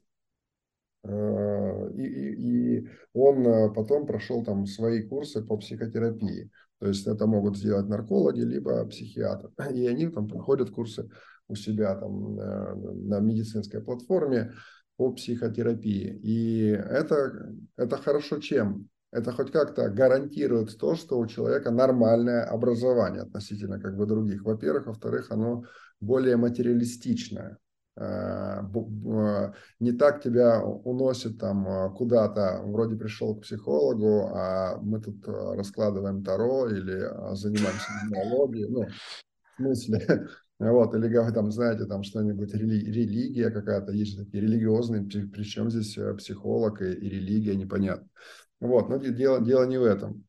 и, 1.05 2.03
и, 2.03 2.79
и 2.79 2.89
он 3.13 3.73
потом 3.73 4.07
прошел 4.07 4.43
там 4.43 4.65
свои 4.65 5.03
курсы 5.03 5.43
по 5.43 5.57
психотерапии. 5.57 6.49
То 6.79 6.87
есть 6.87 7.07
это 7.07 7.27
могут 7.27 7.57
сделать 7.57 7.87
наркологи, 7.87 8.41
либо 8.41 8.85
психиатры. 8.85 9.51
И 9.73 9.87
они 9.87 10.07
там 10.07 10.27
проходят 10.27 10.69
курсы 10.69 11.09
у 11.47 11.55
себя 11.55 11.95
там 11.95 12.39
э, 12.39 12.75
на 12.75 13.19
медицинской 13.19 13.81
платформе 13.81 14.53
по 14.95 15.11
психотерапии. 15.11 16.19
И 16.23 16.67
это, 16.67 17.53
это 17.75 17.97
хорошо 17.97 18.39
чем? 18.39 18.89
Это 19.11 19.31
хоть 19.31 19.51
как-то 19.51 19.89
гарантирует 19.89 20.77
то, 20.77 20.95
что 20.95 21.17
у 21.17 21.25
человека 21.25 21.71
нормальное 21.71 22.43
образование 22.43 23.23
относительно 23.23 23.79
как 23.79 23.97
бы 23.97 24.05
других. 24.05 24.43
Во-первых. 24.43 24.85
Во-вторых, 24.85 25.31
оно 25.31 25.63
более 25.99 26.37
материалистичное. 26.37 27.57
Э, 27.99 29.51
не 29.79 29.91
так 29.91 30.21
тебя 30.21 30.63
уносит 30.63 31.37
там 31.37 31.67
э, 31.67 31.89
куда-то, 31.95 32.61
вроде 32.63 32.95
пришел 32.95 33.35
к 33.35 33.41
психологу, 33.41 34.27
а 34.33 34.77
мы 34.81 35.01
тут 35.01 35.27
э, 35.27 35.31
раскладываем 35.55 36.23
таро 36.23 36.69
или 36.69 37.09
занимаемся 37.35 37.91
генеалогией, 38.05 38.69
ну, 38.69 38.85
в 38.85 39.55
смысле, 39.57 40.27
вот, 40.59 40.95
или 40.95 41.31
там, 41.33 41.51
знаете, 41.51 41.85
там 41.85 42.03
что-нибудь, 42.03 42.53
рели, 42.53 42.85
религия 42.85 43.49
какая-то, 43.49 43.91
есть 43.91 44.17
такие 44.17 44.43
религиозные, 44.43 45.03
причем 45.03 45.69
здесь 45.69 45.97
психолог 46.17 46.81
и, 46.81 46.93
и 46.93 47.09
религия, 47.09 47.55
непонятно. 47.55 48.07
Вот, 48.61 48.89
но 48.89 48.97
дело, 48.97 49.41
дело 49.41 49.65
не 49.65 49.77
в 49.77 49.83
этом. 49.83 50.25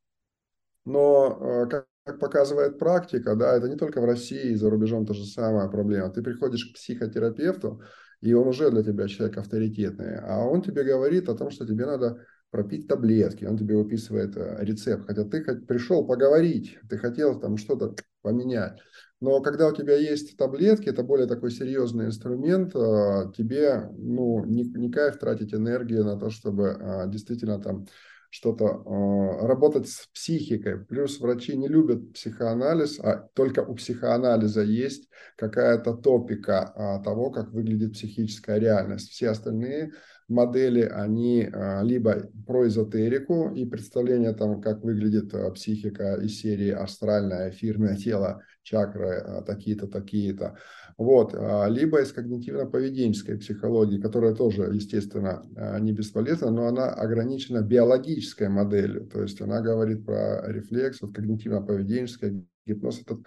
Но 0.85 1.67
как 1.71 1.90
как 2.05 2.19
показывает 2.19 2.79
практика, 2.79 3.37
да, 3.37 3.57
это 3.57 3.69
не 3.69 3.77
только 3.77 4.01
в 4.01 4.05
России, 4.05 4.55
за 4.55 4.71
рубежом 4.71 5.07
то 5.07 5.15
же 5.15 5.25
самая 5.25 5.69
проблема. 5.69 6.11
Ты 6.11 6.23
приходишь 6.23 6.67
к 6.67 6.75
психотерапевту, 6.75 7.83
и 8.21 8.33
он 8.33 8.49
уже 8.49 8.71
для 8.71 8.83
тебя 8.83 9.09
человек 9.09 9.39
авторитетный, 9.39 10.19
а 10.19 10.45
он 10.45 10.63
тебе 10.63 10.83
говорит 10.85 11.29
о 11.29 11.35
том, 11.35 11.51
что 11.51 11.67
тебе 11.67 11.87
надо 11.87 12.25
пропить 12.51 12.89
таблетки, 12.89 13.45
он 13.45 13.57
тебе 13.57 13.77
выписывает 13.77 14.37
э, 14.37 14.59
рецепт, 14.61 15.07
хотя 15.07 15.25
ты 15.25 15.43
пришел 15.61 16.05
поговорить, 16.05 16.79
ты 16.89 16.99
хотел 16.99 17.39
там 17.39 17.57
что-то 17.57 17.95
поменять. 18.23 18.81
Но 19.21 19.41
когда 19.41 19.69
у 19.69 19.75
тебя 19.75 19.97
есть 19.97 20.37
таблетки, 20.37 20.89
это 20.89 21.03
более 21.03 21.29
такой 21.29 21.51
серьезный 21.53 22.07
инструмент, 22.07 22.75
э, 22.75 23.33
тебе 23.37 23.89
ну, 23.97 24.45
не, 24.45 24.65
не 24.65 24.91
кайф 24.91 25.19
тратить 25.19 25.55
энергию 25.55 26.05
на 26.05 26.19
то, 26.19 26.31
чтобы 26.31 26.77
э, 26.81 27.09
действительно 27.09 27.61
там 27.61 27.87
что-то 28.31 28.65
э, 28.65 29.47
работать 29.47 29.89
с 29.89 30.07
психикой. 30.15 30.85
Плюс 30.85 31.21
врачи 31.21 31.57
не 31.57 31.69
любят 31.69 32.13
психоанализ, 32.13 33.01
а 33.01 33.29
только 33.35 33.61
у 33.61 33.75
психоанализа 33.75 34.63
есть 34.63 35.09
какая-то 35.37 35.95
топика 35.95 36.73
э, 36.75 37.05
того, 37.05 37.31
как 37.31 37.51
выглядит 37.51 37.95
психическая 37.95 38.59
реальность. 38.59 39.11
Все 39.11 39.31
остальные 39.31 39.93
модели, 40.29 40.83
они 40.83 41.43
э, 41.43 41.81
либо 41.83 42.31
про 42.47 42.69
эзотерику 42.69 43.51
и 43.51 43.67
представление 43.67 44.33
там, 44.33 44.63
как 44.63 44.85
выглядит 44.85 45.35
психика 45.55 46.15
из 46.15 46.39
серии 46.39 46.71
астральное, 46.71 47.51
эфирное 47.51 47.97
тело, 47.97 48.43
чакры 48.63 49.43
такие-то, 49.45 49.89
такие-то. 49.89 50.57
Вот. 51.01 51.35
А, 51.35 51.67
либо 51.67 52.03
из 52.03 52.13
когнитивно-поведенческой 52.13 53.39
психологии, 53.39 53.99
которая 53.99 54.35
тоже, 54.35 54.65
естественно, 54.71 55.43
а, 55.57 55.81
не 55.81 55.93
бесполезна, 55.93 56.51
но 56.51 56.67
она 56.67 56.93
ограничена 56.93 57.63
биологической 57.63 58.51
моделью. 58.51 59.07
То 59.07 59.23
есть 59.23 59.41
она 59.41 59.63
говорит 59.63 60.05
про 60.05 60.47
рефлекс, 60.47 61.01
вот 61.01 61.17
когнитивно-поведенческая 61.17 62.45
гипноз– 62.67 63.01
это 63.07 63.19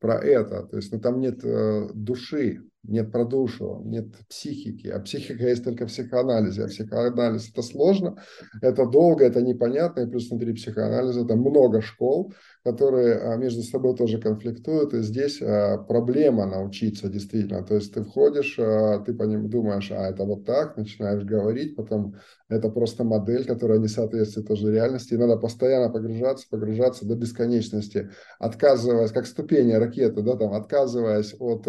про 0.00 0.14
это. 0.14 0.62
То 0.68 0.76
есть 0.78 0.90
ну, 0.90 1.00
там 1.00 1.20
нет 1.20 1.44
э, 1.44 1.90
души, 1.92 2.62
нет 2.84 3.12
про 3.12 3.24
душу, 3.24 3.82
нет 3.84 4.06
психики, 4.28 4.88
а 4.88 5.00
психика 5.00 5.48
есть 5.48 5.64
только 5.64 5.86
в 5.86 5.88
психоанализе. 5.88 6.64
А 6.64 6.68
психоанализ 6.68 7.50
это 7.50 7.62
сложно, 7.62 8.16
это 8.62 8.86
долго, 8.86 9.24
это 9.24 9.42
непонятно, 9.42 10.00
и 10.00 10.06
плюс 10.06 10.30
внутри 10.30 10.54
психоанализа 10.54 11.24
там 11.24 11.40
много 11.40 11.80
школ, 11.82 12.32
которые 12.64 13.18
а, 13.18 13.36
между 13.36 13.62
собой 13.62 13.96
тоже 13.96 14.20
конфликтуют, 14.20 14.94
и 14.94 15.02
здесь 15.02 15.40
а, 15.42 15.78
проблема 15.78 16.46
научиться 16.46 17.08
действительно. 17.08 17.62
То 17.62 17.74
есть 17.74 17.92
ты 17.92 18.04
входишь, 18.04 18.58
а, 18.58 19.00
ты 19.00 19.12
по 19.12 19.24
ним 19.24 19.50
думаешь, 19.50 19.90
а 19.90 20.08
это 20.08 20.24
вот 20.24 20.44
так, 20.44 20.76
начинаешь 20.76 21.24
говорить, 21.24 21.76
потом 21.76 22.14
это 22.48 22.70
просто 22.70 23.04
модель, 23.04 23.44
которая 23.44 23.78
не 23.78 23.88
соответствует 23.88 24.48
тоже 24.48 24.72
реальности, 24.72 25.14
и 25.14 25.18
надо 25.18 25.36
постоянно 25.36 25.90
погружаться, 25.90 26.46
погружаться 26.48 27.06
до 27.06 27.16
бесконечности, 27.16 28.10
отказываясь, 28.38 29.12
как 29.12 29.26
ступени 29.26 29.72
ракеты, 29.72 30.22
да, 30.22 30.36
там, 30.36 30.54
отказываясь 30.54 31.34
от 31.38 31.66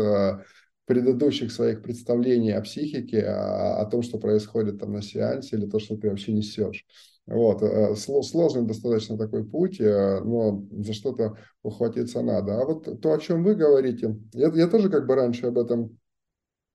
предыдущих 0.89 1.51
своих 1.51 1.83
представлений 1.83 2.51
о 2.51 2.61
психике, 2.61 3.21
о, 3.21 3.79
о 3.79 3.85
том, 3.85 4.01
что 4.01 4.17
происходит 4.17 4.79
там 4.79 4.91
на 4.91 5.03
сеансе, 5.03 5.55
или 5.55 5.67
то, 5.67 5.77
что 5.77 5.95
ты 5.95 6.09
вообще 6.09 6.33
несешь. 6.33 6.83
Вот, 7.27 7.61
э, 7.61 7.95
сложный 7.95 8.65
достаточно 8.65 9.15
такой 9.15 9.45
путь, 9.45 9.79
э, 9.79 10.19
но 10.21 10.65
за 10.71 10.93
что-то 10.93 11.37
ухватиться 11.61 12.23
надо. 12.23 12.59
А 12.59 12.65
вот 12.65 13.01
то, 13.01 13.13
о 13.13 13.19
чем 13.19 13.43
вы 13.43 13.53
говорите, 13.53 14.17
я, 14.33 14.51
я 14.51 14.67
тоже 14.67 14.89
как 14.89 15.05
бы 15.05 15.13
раньше 15.13 15.45
об 15.45 15.59
этом 15.59 15.95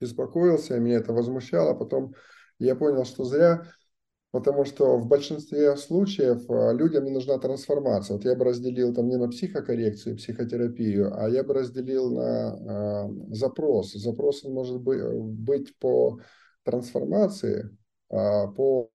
беспокоился, 0.00 0.78
меня 0.78 0.98
это 0.98 1.12
возмущало, 1.12 1.74
потом 1.74 2.14
я 2.60 2.76
понял, 2.76 3.04
что 3.04 3.24
зря, 3.24 3.66
потому 4.34 4.64
что 4.64 4.96
в 4.96 5.06
большинстве 5.06 5.76
случаев 5.76 6.50
э, 6.50 6.76
людям 6.76 7.04
не 7.04 7.12
нужна 7.12 7.38
трансформация. 7.38 8.16
Вот 8.16 8.24
я 8.24 8.34
бы 8.34 8.44
разделил 8.44 8.92
там 8.92 9.08
не 9.08 9.16
на 9.16 9.28
психокоррекцию, 9.28 10.16
психотерапию, 10.16 11.16
а 11.16 11.28
я 11.28 11.44
бы 11.44 11.54
разделил 11.54 12.10
на 12.10 13.06
э, 13.30 13.32
запрос. 13.32 13.92
Запрос 13.92 14.42
может 14.42 14.80
быть, 14.80 15.00
быть 15.00 15.78
по 15.78 16.18
трансформации, 16.64 17.70
э, 18.10 18.48
по 18.56 18.90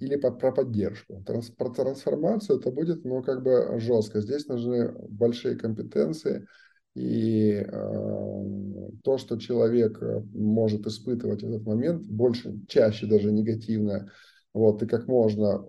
или 0.00 0.14
про 0.14 0.52
поддержку. 0.52 1.24
Про 1.56 1.70
трансформацию 1.70 2.60
это 2.60 2.70
будет, 2.70 3.04
ну, 3.04 3.24
как 3.24 3.42
бы 3.42 3.80
жестко. 3.80 4.20
Здесь 4.20 4.46
нужны 4.46 4.92
большие 5.08 5.56
компетенции, 5.56 6.46
и 6.94 7.64
э, 7.66 8.88
то, 9.04 9.18
что 9.18 9.36
человек 9.36 10.02
э, 10.02 10.22
может 10.34 10.86
испытывать 10.86 11.42
в 11.42 11.48
этот 11.48 11.66
момент, 11.66 12.06
больше, 12.06 12.58
чаще 12.66 13.06
даже 13.06 13.30
негативное, 13.32 14.10
вот, 14.52 14.80
ты 14.80 14.86
как 14.86 15.06
можно 15.06 15.64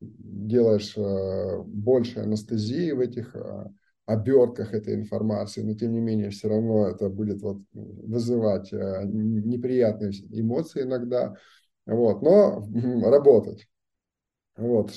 делаешь 0.00 0.96
э, 0.96 1.62
больше 1.64 2.20
анестезии 2.20 2.92
в 2.92 3.00
этих 3.00 3.36
э, 3.36 3.66
обертках 4.06 4.72
этой 4.72 4.94
информации, 4.94 5.62
но 5.62 5.74
тем 5.74 5.92
не 5.92 6.00
менее 6.00 6.30
все 6.30 6.48
равно 6.48 6.88
это 6.88 7.08
будет 7.08 7.42
вот 7.42 7.58
вызывать 7.72 8.72
э, 8.72 9.02
неприятные 9.04 10.12
эмоции 10.30 10.82
иногда, 10.82 11.36
вот, 11.86 12.22
но 12.22 12.66
работать. 13.08 13.68
Вот. 14.56 14.90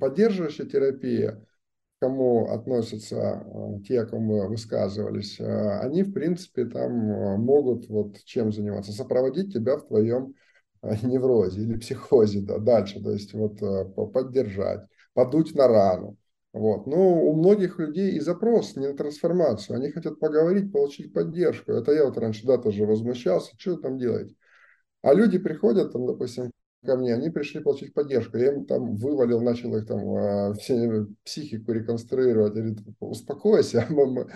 Поддерживающая 0.00 0.66
терапия, 0.66 1.45
кому 2.06 2.50
относятся 2.50 3.44
те, 3.86 4.00
о 4.00 4.06
ком 4.06 4.22
мы 4.22 4.48
высказывались, 4.48 5.40
они, 5.40 6.04
в 6.04 6.12
принципе, 6.12 6.64
там 6.66 6.92
могут 6.92 7.88
вот 7.88 8.22
чем 8.24 8.52
заниматься, 8.52 8.92
сопроводить 8.92 9.52
тебя 9.52 9.76
в 9.76 9.86
твоем 9.88 10.34
неврозе 11.02 11.62
или 11.62 11.78
психозе 11.78 12.42
да, 12.42 12.58
дальше, 12.58 13.02
то 13.02 13.10
есть 13.10 13.34
вот 13.34 13.58
поддержать, 14.12 14.86
подуть 15.14 15.54
на 15.56 15.66
рану, 15.66 16.16
вот. 16.52 16.86
Но 16.86 16.96
у 16.96 17.34
многих 17.34 17.80
людей 17.80 18.12
и 18.12 18.20
запрос 18.20 18.76
не 18.76 18.86
на 18.86 18.96
трансформацию. 18.96 19.76
Они 19.76 19.90
хотят 19.90 20.18
поговорить, 20.18 20.72
получить 20.72 21.12
поддержку. 21.12 21.72
Это 21.72 21.92
я 21.92 22.06
вот 22.06 22.16
раньше 22.16 22.46
да, 22.46 22.56
тоже 22.56 22.86
возмущался. 22.86 23.52
Что 23.58 23.72
вы 23.72 23.82
там 23.82 23.98
делаете? 23.98 24.34
А 25.02 25.12
люди 25.12 25.38
приходят, 25.38 25.92
там, 25.92 26.06
допустим, 26.06 26.50
ко 26.86 26.96
мне, 26.96 27.14
они 27.14 27.30
пришли 27.30 27.60
получить 27.60 27.92
поддержку. 27.92 28.38
Я 28.38 28.52
им 28.52 28.64
там 28.64 28.94
вывалил, 28.94 29.40
начал 29.40 29.76
их 29.76 29.86
там 29.86 30.16
а, 30.16 30.54
все 30.54 31.06
психику 31.24 31.72
реконструировать. 31.72 32.54
Говорит, 32.54 32.78
успокойся, 33.00 33.84
мы, 33.90 34.06
мы, 34.06 34.30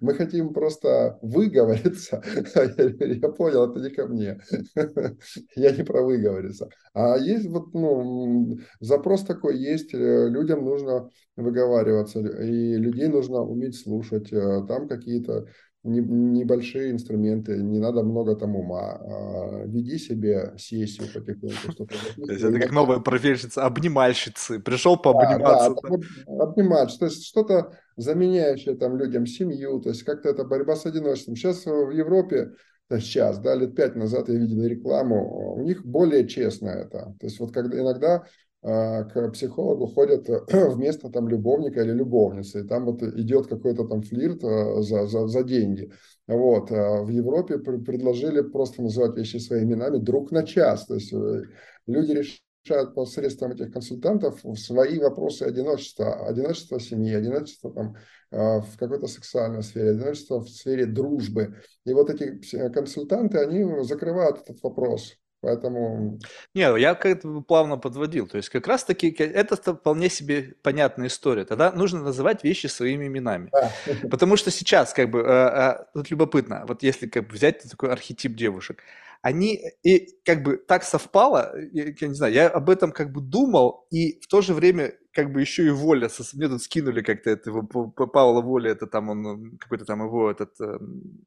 мы 0.00 0.14
хотим 0.14 0.52
просто 0.52 1.18
выговориться. 1.22 2.22
Я 2.54 3.28
понял, 3.28 3.70
это 3.70 3.80
не 3.80 3.90
ко 3.90 4.06
мне. 4.06 4.40
Я 5.56 5.70
не 5.70 5.84
про 5.84 6.02
выговориться. 6.02 6.68
А 6.92 7.16
есть 7.16 7.46
вот, 7.48 7.72
ну, 7.72 8.58
запрос 8.80 9.24
такой 9.24 9.58
есть, 9.58 9.94
э, 9.94 10.28
людям 10.28 10.64
нужно 10.64 11.08
выговариваться, 11.36 12.20
и 12.20 12.76
людей 12.76 13.08
нужно 13.08 13.40
уметь 13.40 13.80
слушать. 13.80 14.32
Э, 14.32 14.64
там 14.66 14.88
какие-то 14.88 15.46
небольшие 15.84 16.92
инструменты, 16.92 17.56
не 17.56 17.78
надо 17.78 18.02
много 18.02 18.36
там 18.36 18.54
ума. 18.54 19.00
А, 19.00 19.66
веди 19.66 19.98
себе 19.98 20.54
сессию 20.56 21.08
потихоньку. 21.12 21.86
То 22.26 22.32
есть 22.32 22.44
это 22.44 22.58
как 22.60 22.72
новая 22.72 23.00
профессия, 23.00 23.48
обнимальщицы. 23.60 24.60
Пришел 24.60 24.96
пообниматься. 24.96 25.74
Да, 25.82 26.46
да, 26.46 26.86
то 26.86 27.04
есть 27.06 27.26
что-то 27.26 27.72
заменяющее 27.96 28.76
там 28.76 28.96
людям 28.96 29.26
семью, 29.26 29.80
то 29.80 29.90
есть 29.90 30.02
как-то 30.04 30.28
это 30.28 30.44
борьба 30.44 30.76
с 30.76 30.86
одиночеством. 30.86 31.36
Сейчас 31.36 31.66
в 31.66 31.90
Европе 31.90 32.52
сейчас, 33.00 33.38
да, 33.38 33.54
лет 33.54 33.74
пять 33.74 33.96
назад 33.96 34.28
я 34.28 34.36
видел 34.36 34.62
рекламу, 34.64 35.54
у 35.56 35.62
них 35.62 35.84
более 35.84 36.26
честно 36.28 36.68
это. 36.68 37.14
То 37.18 37.26
есть 37.26 37.40
вот 37.40 37.52
когда 37.52 37.78
иногда 37.78 38.24
к 38.62 39.30
психологу 39.32 39.86
ходят 39.86 40.28
вместо 40.52 41.10
там 41.10 41.28
любовника 41.28 41.82
или 41.82 41.92
любовницы, 41.92 42.60
и 42.60 42.66
там 42.66 42.84
вот 42.84 43.02
идет 43.02 43.48
какой-то 43.48 43.88
там 43.88 44.02
флирт 44.02 44.44
а, 44.44 44.82
за, 44.82 45.06
за, 45.06 45.26
за 45.26 45.42
деньги. 45.42 45.90
Вот. 46.28 46.70
А 46.70 47.02
в 47.02 47.08
Европе 47.08 47.58
предложили 47.58 48.40
просто 48.40 48.82
называть 48.82 49.16
вещи 49.16 49.38
своими 49.38 49.72
именами 49.72 49.98
друг 49.98 50.30
на 50.30 50.44
час. 50.44 50.86
То 50.86 50.94
есть 50.94 51.12
э, 51.12 51.42
люди 51.88 52.12
решают 52.64 52.94
посредством 52.94 53.50
этих 53.50 53.72
консультантов 53.72 54.40
свои 54.56 55.00
вопросы 55.00 55.42
одиночества, 55.42 56.28
одиночество 56.28 56.78
семьи, 56.78 57.12
одиночество 57.12 57.72
там, 57.72 57.96
в 58.30 58.78
какой-то 58.78 59.08
сексуальной 59.08 59.64
сфере, 59.64 59.90
одиночество 59.90 60.38
в 60.38 60.48
сфере 60.48 60.86
дружбы. 60.86 61.56
И 61.84 61.92
вот 61.92 62.08
эти 62.08 62.38
консультанты, 62.70 63.38
они 63.38 63.82
закрывают 63.82 64.38
этот 64.42 64.62
вопрос. 64.62 65.16
Поэтому... 65.42 66.20
Не, 66.54 66.80
я 66.80 66.94
как-то 66.94 67.40
плавно 67.40 67.76
подводил. 67.76 68.28
То 68.28 68.36
есть 68.36 68.48
как 68.48 68.68
раз-таки 68.68 69.08
это 69.10 69.56
вполне 69.56 70.08
себе 70.08 70.54
понятная 70.62 71.08
история. 71.08 71.44
Тогда 71.44 71.72
нужно 71.72 72.00
называть 72.00 72.44
вещи 72.44 72.68
своими 72.68 73.08
именами. 73.08 73.50
Да. 73.52 73.72
Потому 74.10 74.36
что 74.36 74.52
сейчас 74.52 74.92
как 74.94 75.10
бы, 75.10 75.18
э, 75.18 75.24
э, 75.24 75.84
вот 75.94 76.10
любопытно, 76.10 76.64
вот 76.68 76.84
если 76.84 77.08
как 77.08 77.26
бы 77.26 77.34
взять 77.34 77.62
такой 77.68 77.90
архетип 77.90 78.36
девушек, 78.36 78.84
они 79.20 79.60
и 79.82 80.08
как 80.24 80.44
бы 80.44 80.56
так 80.56 80.84
совпало, 80.84 81.52
я, 81.72 81.86
я 81.86 82.08
не 82.08 82.14
знаю, 82.14 82.32
я 82.32 82.48
об 82.48 82.70
этом 82.70 82.92
как 82.92 83.12
бы 83.12 83.20
думал, 83.20 83.86
и 83.90 84.20
в 84.20 84.28
то 84.28 84.42
же 84.42 84.54
время 84.54 84.94
как 85.12 85.32
бы 85.32 85.40
еще 85.40 85.66
и 85.66 85.70
воля, 85.70 86.08
мне 86.34 86.48
тут 86.48 86.62
скинули 86.62 87.02
как-то 87.02 87.30
этого 87.30 87.62
Павла 87.62 88.40
Воля, 88.40 88.70
это 88.70 88.86
там 88.86 89.10
он, 89.10 89.58
какой-то 89.58 89.84
там 89.84 90.04
его 90.04 90.30
этот 90.30 90.60
эм, 90.60 91.24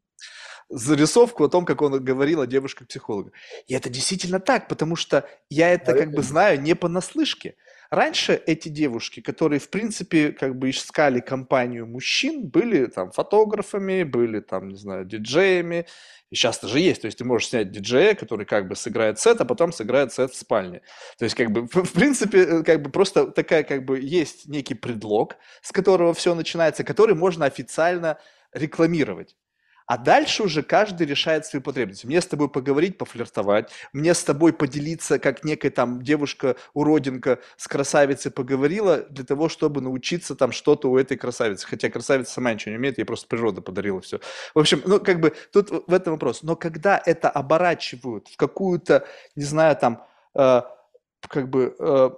зарисовку 0.69 1.43
о 1.43 1.49
том, 1.49 1.65
как 1.65 1.81
он 1.81 2.03
говорил 2.03 2.41
о 2.41 2.47
девушках-психологах. 2.47 3.33
И 3.67 3.73
это 3.73 3.89
действительно 3.89 4.39
так, 4.39 4.67
потому 4.67 4.95
что 4.95 5.27
я 5.49 5.69
это 5.69 5.93
как 5.93 6.11
бы 6.11 6.21
знаю 6.21 6.61
не 6.61 6.75
понаслышке. 6.75 7.55
Раньше 7.91 8.41
эти 8.45 8.69
девушки, 8.69 9.21
которые, 9.21 9.59
в 9.59 9.69
принципе, 9.69 10.31
как 10.31 10.57
бы 10.57 10.71
искали 10.71 11.19
компанию 11.19 11.85
мужчин, 11.85 12.47
были 12.47 12.87
там 12.87 13.11
фотографами, 13.11 14.03
были 14.03 14.39
там, 14.39 14.69
не 14.69 14.75
знаю, 14.75 15.05
диджеями. 15.05 15.85
И 16.31 16.35
сейчас 16.35 16.57
тоже 16.57 16.79
есть. 16.79 17.01
То 17.01 17.05
есть 17.05 17.19
ты 17.19 17.23
можешь 17.25 17.49
снять 17.49 17.71
диджея, 17.71 18.15
который 18.15 18.45
как 18.45 18.67
бы 18.67 18.75
сыграет 18.75 19.19
сет, 19.19 19.39
а 19.39 19.45
потом 19.45 19.71
сыграет 19.71 20.11
сет 20.11 20.31
в 20.31 20.35
спальне. 20.35 20.81
То 21.19 21.25
есть 21.25 21.35
как 21.35 21.51
бы, 21.51 21.67
в 21.67 21.93
принципе, 21.93 22.39
э, 22.39 22.63
как 22.63 22.81
бы 22.81 22.89
просто 22.89 23.27
такая 23.27 23.63
как 23.63 23.85
бы 23.85 23.99
есть 23.99 24.47
некий 24.47 24.73
предлог, 24.73 25.37
с 25.61 25.71
которого 25.71 26.13
все 26.13 26.33
начинается, 26.33 26.83
который 26.83 27.15
можно 27.15 27.45
официально 27.45 28.17
рекламировать. 28.51 29.35
А 29.85 29.97
дальше 29.97 30.43
уже 30.43 30.63
каждый 30.63 31.05
решает 31.05 31.45
свои 31.45 31.61
потребности. 31.61 32.05
Мне 32.05 32.19
с 32.19 32.25
тобой 32.25 32.49
поговорить, 32.49 32.97
пофлиртовать, 32.97 33.71
мне 33.93 34.13
с 34.13 34.23
тобой 34.23 34.51
поделиться, 34.51 35.19
как 35.19 35.43
некая 35.43 35.69
там 35.69 36.01
девушка-уродинка 36.01 37.39
с 37.57 37.67
красавицей 37.67 38.31
поговорила, 38.31 39.05
для 39.09 39.23
того, 39.23 39.47
чтобы 39.47 39.81
научиться 39.81 40.35
там 40.35 40.51
что-то 40.51 40.89
у 40.89 40.97
этой 40.97 41.17
красавицы. 41.17 41.67
Хотя 41.67 41.89
красавица 41.89 42.33
сама 42.33 42.53
ничего 42.53 42.71
не 42.71 42.77
умеет, 42.77 42.97
ей 42.97 43.05
просто 43.05 43.27
природа 43.27 43.61
подарила 43.61 44.01
все. 44.01 44.19
В 44.53 44.59
общем, 44.59 44.81
ну 44.85 44.99
как 44.99 45.19
бы 45.19 45.33
тут 45.51 45.69
в 45.69 45.93
этом 45.93 46.13
вопрос. 46.13 46.41
Но 46.41 46.55
когда 46.55 47.01
это 47.05 47.29
оборачивают 47.29 48.27
в 48.27 48.37
какую-то, 48.37 49.05
не 49.35 49.43
знаю, 49.43 49.75
там, 49.75 50.03
э, 50.33 50.61
как 51.27 51.49
бы... 51.49 51.75
Э, 51.79 52.09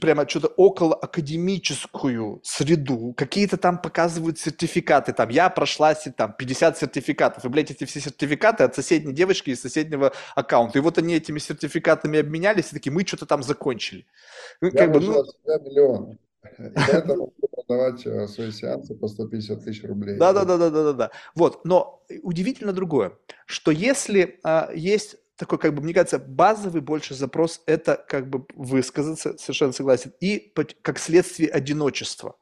прямо 0.00 0.28
что-то 0.28 0.48
около 0.48 0.94
академическую 0.94 2.40
среду, 2.42 3.14
какие-то 3.16 3.56
там 3.56 3.80
показывают 3.80 4.38
сертификаты, 4.38 5.12
там, 5.12 5.28
я 5.28 5.48
прошла 5.48 5.94
там 5.94 6.32
50 6.32 6.78
сертификатов, 6.78 7.44
и, 7.44 7.48
блядь, 7.48 7.70
эти 7.70 7.84
все 7.84 8.00
сертификаты 8.00 8.64
от 8.64 8.74
соседней 8.74 9.12
девочки 9.12 9.50
из 9.50 9.60
соседнего 9.60 10.12
аккаунта, 10.34 10.78
и 10.78 10.82
вот 10.82 10.98
они 10.98 11.14
этими 11.14 11.38
сертификатами 11.38 12.18
обменялись, 12.18 12.72
и 12.72 12.74
такие, 12.74 12.92
мы 12.92 13.06
что-то 13.06 13.26
там 13.26 13.42
закончили. 13.42 14.06
Ну, 14.60 14.68
я 14.68 14.78
как 14.78 14.92
бы, 14.92 15.00
ну... 15.00 15.24
миллион. 15.44 16.18
И 16.58 16.70
поэтому 16.74 17.32
продавать 17.66 18.06
э, 18.06 18.26
свои 18.28 18.50
сеансы 18.50 18.94
по 18.94 19.08
150 19.08 19.64
тысяч 19.64 19.84
рублей. 19.84 20.16
Да, 20.16 20.32
да, 20.32 20.44
да, 20.44 20.56
да, 20.56 20.70
да, 20.70 20.92
да. 20.92 21.10
Вот, 21.34 21.64
но 21.64 22.02
удивительно 22.22 22.72
другое, 22.72 23.12
что 23.46 23.70
если 23.70 24.38
а, 24.42 24.70
есть 24.74 25.16
такой, 25.36 25.58
как 25.58 25.74
бы, 25.74 25.82
мне 25.82 25.94
кажется, 25.94 26.18
базовый 26.18 26.80
больше 26.80 27.14
запрос– 27.14 27.62
это 27.66 28.02
как 28.08 28.28
бы 28.28 28.46
высказаться, 28.54 29.36
совершенно 29.38 29.72
согласен, 29.72 30.12
и 30.20 30.52
как 30.82 30.98
следствие 30.98 31.50
одиночества. 31.50 32.36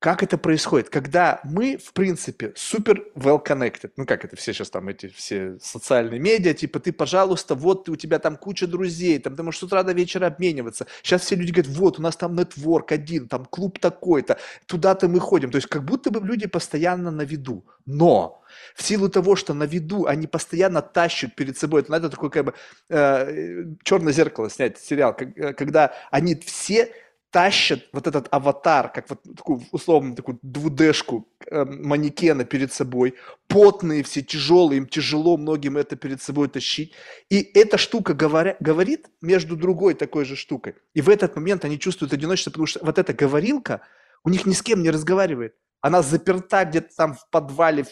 Как 0.00 0.22
это 0.22 0.38
происходит? 0.38 0.88
Когда 0.88 1.42
мы, 1.44 1.76
в 1.76 1.92
принципе, 1.92 2.54
супер 2.56 3.04
well 3.14 3.38
connected, 3.44 3.92
ну 3.98 4.06
как 4.06 4.24
это 4.24 4.34
все 4.34 4.54
сейчас 4.54 4.70
там, 4.70 4.88
эти 4.88 5.08
все 5.08 5.58
социальные 5.60 6.18
медиа, 6.18 6.54
типа 6.54 6.80
ты, 6.80 6.90
пожалуйста, 6.90 7.54
вот 7.54 7.86
у 7.90 7.96
тебя 7.96 8.18
там 8.18 8.38
куча 8.38 8.66
друзей, 8.66 9.18
там 9.18 9.36
ты 9.36 9.42
можешь 9.42 9.60
с 9.60 9.62
утра 9.62 9.82
до 9.82 9.92
вечера 9.92 10.28
обмениваться. 10.28 10.86
Сейчас 11.02 11.20
все 11.20 11.36
люди 11.36 11.52
говорят, 11.52 11.76
вот 11.76 11.98
у 11.98 12.02
нас 12.02 12.16
там 12.16 12.34
нетворк 12.34 12.92
один, 12.92 13.28
там 13.28 13.44
клуб 13.44 13.78
такой-то, 13.78 14.38
туда-то 14.64 15.06
мы 15.06 15.20
ходим. 15.20 15.50
То 15.50 15.56
есть 15.56 15.68
как 15.68 15.84
будто 15.84 16.10
бы 16.10 16.26
люди 16.26 16.46
постоянно 16.46 17.10
на 17.10 17.22
виду. 17.22 17.66
Но 17.84 18.42
в 18.74 18.82
силу 18.82 19.10
того, 19.10 19.36
что 19.36 19.52
на 19.52 19.64
виду 19.64 20.06
они 20.06 20.26
постоянно 20.26 20.80
тащат 20.80 21.34
перед 21.34 21.58
собой, 21.58 21.82
это, 21.82 21.94
это 21.94 22.08
такое 22.08 22.30
как 22.30 22.44
бы 22.46 22.54
э, 22.88 23.64
черное 23.82 24.14
зеркало 24.14 24.48
снять 24.48 24.78
сериал, 24.78 25.14
э, 25.18 25.52
когда 25.52 25.92
они 26.10 26.36
все 26.36 26.90
тащат 27.30 27.86
вот 27.92 28.06
этот 28.06 28.28
аватар, 28.30 28.92
как 28.92 29.08
вот 29.08 29.22
такую 29.36 29.62
условно 29.72 30.16
такую 30.16 30.38
двудешку 30.42 31.28
э, 31.46 31.64
манекена 31.64 32.44
перед 32.44 32.72
собой, 32.72 33.14
потные 33.48 34.02
все, 34.02 34.22
тяжелые, 34.22 34.78
им 34.78 34.86
тяжело 34.86 35.36
многим 35.36 35.76
это 35.76 35.96
перед 35.96 36.20
собой 36.22 36.48
тащить. 36.48 36.92
И 37.28 37.40
эта 37.54 37.78
штука 37.78 38.14
говоря, 38.14 38.56
говорит 38.60 39.08
между 39.20 39.56
другой 39.56 39.94
такой 39.94 40.24
же 40.24 40.36
штукой. 40.36 40.74
И 40.94 41.00
в 41.00 41.08
этот 41.08 41.36
момент 41.36 41.64
они 41.64 41.78
чувствуют 41.78 42.12
одиночество, 42.12 42.50
потому 42.50 42.66
что 42.66 42.84
вот 42.84 42.98
эта 42.98 43.12
говорилка 43.12 43.82
у 44.24 44.30
них 44.30 44.46
ни 44.46 44.52
с 44.52 44.62
кем 44.62 44.82
не 44.82 44.90
разговаривает. 44.90 45.54
Она 45.82 46.02
заперта 46.02 46.64
где-то 46.64 46.94
там 46.94 47.14
в 47.14 47.30
подвале, 47.30 47.86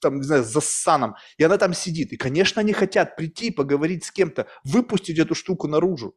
там, 0.00 0.18
не 0.18 0.22
знаю, 0.22 0.44
за 0.44 0.60
саном, 0.60 1.16
и 1.38 1.42
она 1.42 1.58
там 1.58 1.74
сидит. 1.74 2.12
И, 2.12 2.16
конечно, 2.16 2.60
они 2.60 2.72
хотят 2.72 3.16
прийти, 3.16 3.50
поговорить 3.50 4.04
с 4.04 4.12
кем-то, 4.12 4.46
выпустить 4.62 5.18
эту 5.18 5.34
штуку 5.34 5.66
наружу. 5.66 6.14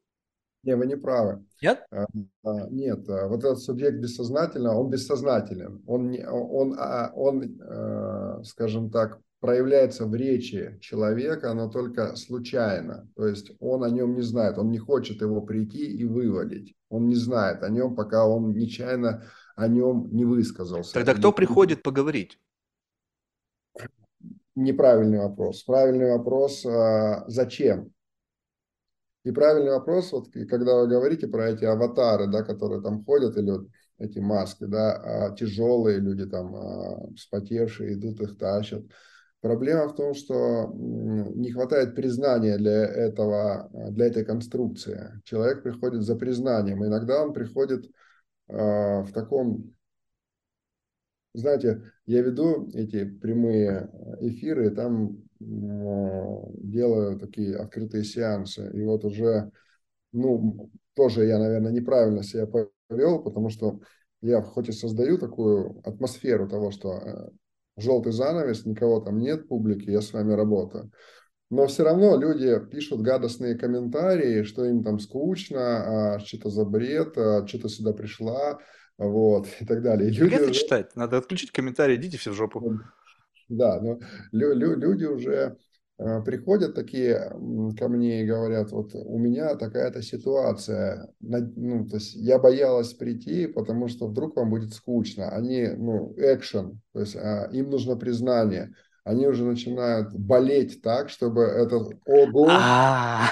Не, 0.65 0.75
вы 0.75 0.87
не 0.87 0.97
правы. 0.97 1.45
Нет? 1.61 1.85
А, 1.91 2.07
а, 2.43 2.69
нет, 2.71 3.07
а, 3.07 3.27
вот 3.27 3.43
этот 3.43 3.59
субъект 3.59 3.99
бессознательного, 3.99 4.79
он 4.79 4.89
бессознателен. 4.89 5.83
Он, 5.85 6.09
не, 6.09 6.27
он, 6.27 6.75
он, 6.79 7.61
он, 7.61 8.43
скажем 8.43 8.89
так, 8.89 9.19
проявляется 9.39 10.07
в 10.07 10.15
речи 10.15 10.79
человека, 10.81 11.53
но 11.53 11.69
только 11.69 12.15
случайно. 12.15 13.07
То 13.15 13.27
есть 13.27 13.51
он 13.59 13.83
о 13.83 13.91
нем 13.91 14.15
не 14.15 14.23
знает, 14.23 14.57
он 14.57 14.71
не 14.71 14.79
хочет 14.79 15.21
его 15.21 15.39
прийти 15.41 15.85
и 15.85 16.03
вывалить. 16.03 16.75
Он 16.89 17.07
не 17.07 17.15
знает 17.15 17.61
о 17.61 17.69
нем, 17.69 17.95
пока 17.95 18.25
он 18.25 18.53
нечаянно 18.53 19.23
о 19.55 19.67
нем 19.67 20.09
не 20.11 20.25
высказался. 20.25 20.93
Тогда 20.95 21.13
кто 21.13 21.31
приходит 21.31 21.83
поговорить? 21.83 22.39
Неправильный 24.55 25.19
вопрос. 25.19 25.63
Правильный 25.63 26.17
вопрос, 26.17 26.65
зачем? 27.27 27.91
И 29.25 29.31
правильный 29.31 29.71
вопрос, 29.71 30.11
вот 30.11 30.27
когда 30.47 30.75
вы 30.75 30.87
говорите 30.87 31.27
про 31.27 31.49
эти 31.49 31.65
аватары, 31.65 32.27
да, 32.27 32.43
которые 32.43 32.81
там 32.83 33.03
ходят, 33.03 33.35
или 33.37 33.49
вот 33.49 33.67
эти 33.97 34.19
маски, 34.19 34.65
да, 34.65 34.93
а 34.93 35.35
тяжелые 35.35 35.99
люди 35.99 36.27
там, 36.27 36.55
а, 36.55 37.09
спотевшие, 37.17 37.95
идут 37.95 38.21
их 38.21 38.37
тащат. 38.37 38.83
Проблема 39.41 39.87
в 39.87 39.95
том, 39.95 40.13
что 40.13 40.71
не 40.75 41.51
хватает 41.51 41.95
признания 41.95 42.57
для 42.57 42.85
этого, 42.85 43.69
для 43.91 44.05
этой 44.05 44.23
конструкции. 44.23 45.19
Человек 45.23 45.63
приходит 45.63 46.03
за 46.03 46.15
признанием. 46.15 46.85
Иногда 46.85 47.23
он 47.23 47.33
приходит 47.33 47.85
э, 48.47 48.53
в 49.03 49.11
таком 49.11 49.75
знаете, 51.33 51.81
я 52.05 52.21
веду 52.21 52.69
эти 52.73 53.03
прямые 53.03 53.89
эфиры, 54.21 54.71
там 54.71 55.24
делаю 55.45 57.19
такие 57.19 57.57
открытые 57.57 58.03
сеансы. 58.03 58.71
И 58.73 58.83
вот 58.83 59.05
уже, 59.05 59.51
ну, 60.11 60.69
тоже 60.95 61.25
я, 61.25 61.37
наверное, 61.39 61.71
неправильно 61.71 62.23
себя 62.23 62.47
повел, 62.47 63.21
потому 63.21 63.49
что 63.49 63.79
я 64.21 64.41
хоть 64.41 64.69
и 64.69 64.71
создаю 64.71 65.17
такую 65.17 65.81
атмосферу 65.83 66.49
того, 66.49 66.71
что 66.71 66.93
э, 66.93 67.29
желтый 67.77 68.11
занавес, 68.11 68.65
никого 68.65 68.99
там 69.01 69.19
нет, 69.19 69.47
публики, 69.47 69.89
я 69.89 70.01
с 70.01 70.13
вами 70.13 70.33
работаю. 70.33 70.91
Но 71.51 71.67
все 71.67 71.83
равно 71.83 72.17
люди 72.17 72.59
пишут 72.71 73.01
гадостные 73.01 73.55
комментарии, 73.55 74.43
что 74.43 74.65
им 74.65 74.83
там 74.83 74.99
скучно, 74.99 76.15
а 76.15 76.19
что-то 76.19 76.49
за 76.49 76.65
бред, 76.65 77.17
а 77.17 77.45
что-то 77.45 77.69
сюда 77.69 77.93
пришла, 77.93 78.59
вот, 78.97 79.47
и 79.59 79.65
так 79.65 79.83
далее. 79.83 80.09
И 80.09 80.13
люди 80.13 80.35
это 80.35 80.45
уже... 80.45 80.53
читать? 80.53 80.95
Надо 80.95 81.17
отключить 81.17 81.51
комментарии, 81.51 81.95
идите 81.95 82.17
все 82.17 82.31
в 82.31 82.35
жопу. 82.35 82.79
Да, 83.49 83.79
но 83.81 83.99
лю- 84.31 84.53
лю- 84.53 84.75
люди 84.75 85.05
уже 85.05 85.57
э, 85.97 86.21
приходят 86.23 86.73
такие 86.73 87.31
ко 87.77 87.87
мне 87.87 88.23
и 88.23 88.25
говорят, 88.25 88.71
вот 88.71 88.91
у 88.93 89.17
меня 89.17 89.55
такая-то 89.55 90.01
ситуация, 90.01 91.09
ну, 91.19 91.87
то 91.87 91.97
есть 91.97 92.15
я 92.15 92.39
боялась 92.39 92.93
прийти, 92.93 93.47
потому 93.47 93.87
что 93.87 94.07
вдруг 94.07 94.35
вам 94.35 94.49
будет 94.49 94.73
скучно. 94.73 95.29
Они, 95.29 95.67
ну, 95.67 96.13
экшен, 96.17 96.81
то 96.93 96.99
есть 96.99 97.15
а, 97.15 97.49
им 97.51 97.69
нужно 97.69 97.95
признание. 97.95 98.73
Они 99.03 99.27
уже 99.27 99.43
начинают 99.43 100.15
болеть 100.15 100.81
так, 100.81 101.09
чтобы 101.09 101.43
это 101.43 101.75
ого, 101.75 102.47
а. 102.49 103.27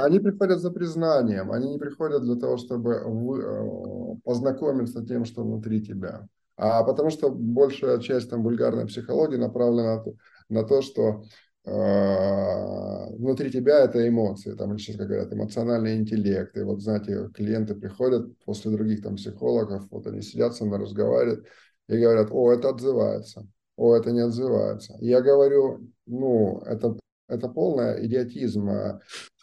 они 0.00 0.20
приходят 0.20 0.60
за 0.60 0.70
признанием, 0.70 1.52
они 1.52 1.72
не 1.72 1.78
приходят 1.78 2.22
для 2.22 2.36
того, 2.36 2.56
чтобы 2.56 2.94
э, 2.94 4.16
познакомиться 4.24 5.02
с 5.02 5.06
тем, 5.06 5.26
что 5.26 5.44
внутри 5.44 5.82
тебя 5.82 6.26
а 6.62 6.84
потому 6.84 7.08
что 7.08 7.30
большая 7.30 8.00
часть 8.00 8.28
там 8.28 8.42
вульгарной 8.42 8.86
психологии 8.86 9.36
направлена 9.36 10.04
на 10.50 10.62
то, 10.62 10.82
что 10.82 11.24
э, 11.64 13.16
внутри 13.16 13.50
тебя 13.50 13.84
это 13.84 14.06
эмоции, 14.06 14.54
там 14.54 14.76
сейчас 14.76 14.96
как 14.96 15.08
говорят, 15.08 15.32
эмоциональный 15.32 15.96
интеллект. 15.96 16.54
И 16.58 16.62
вот, 16.62 16.82
знаете, 16.82 17.30
клиенты 17.32 17.74
приходят 17.74 18.38
после 18.44 18.72
других 18.72 19.02
там 19.02 19.16
психологов, 19.16 19.90
вот 19.90 20.06
они 20.06 20.20
сидят 20.20 20.54
со 20.54 20.66
мной, 20.66 20.80
разговаривают 20.80 21.46
и 21.88 21.96
говорят, 21.96 22.28
о, 22.30 22.52
это 22.52 22.68
отзывается, 22.68 23.46
о, 23.76 23.96
это 23.96 24.10
не 24.10 24.20
отзывается. 24.20 24.98
Я 25.00 25.22
говорю, 25.22 25.88
ну, 26.04 26.60
это, 26.66 26.94
это 27.26 27.48
полный 27.48 28.04
идиотизм. 28.04 28.68
А 28.68 29.00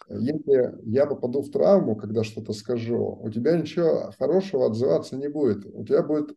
если 0.08 0.72
я 0.84 1.08
попаду 1.08 1.42
в 1.42 1.50
травму, 1.50 1.96
когда 1.96 2.24
что-то 2.24 2.54
скажу, 2.54 3.18
у 3.20 3.30
тебя 3.32 3.58
ничего 3.58 4.14
хорошего 4.20 4.68
отзываться 4.68 5.18
не 5.18 5.30
будет. 5.30 5.66
У 5.66 5.84
тебя 5.84 6.04
будет 6.04 6.36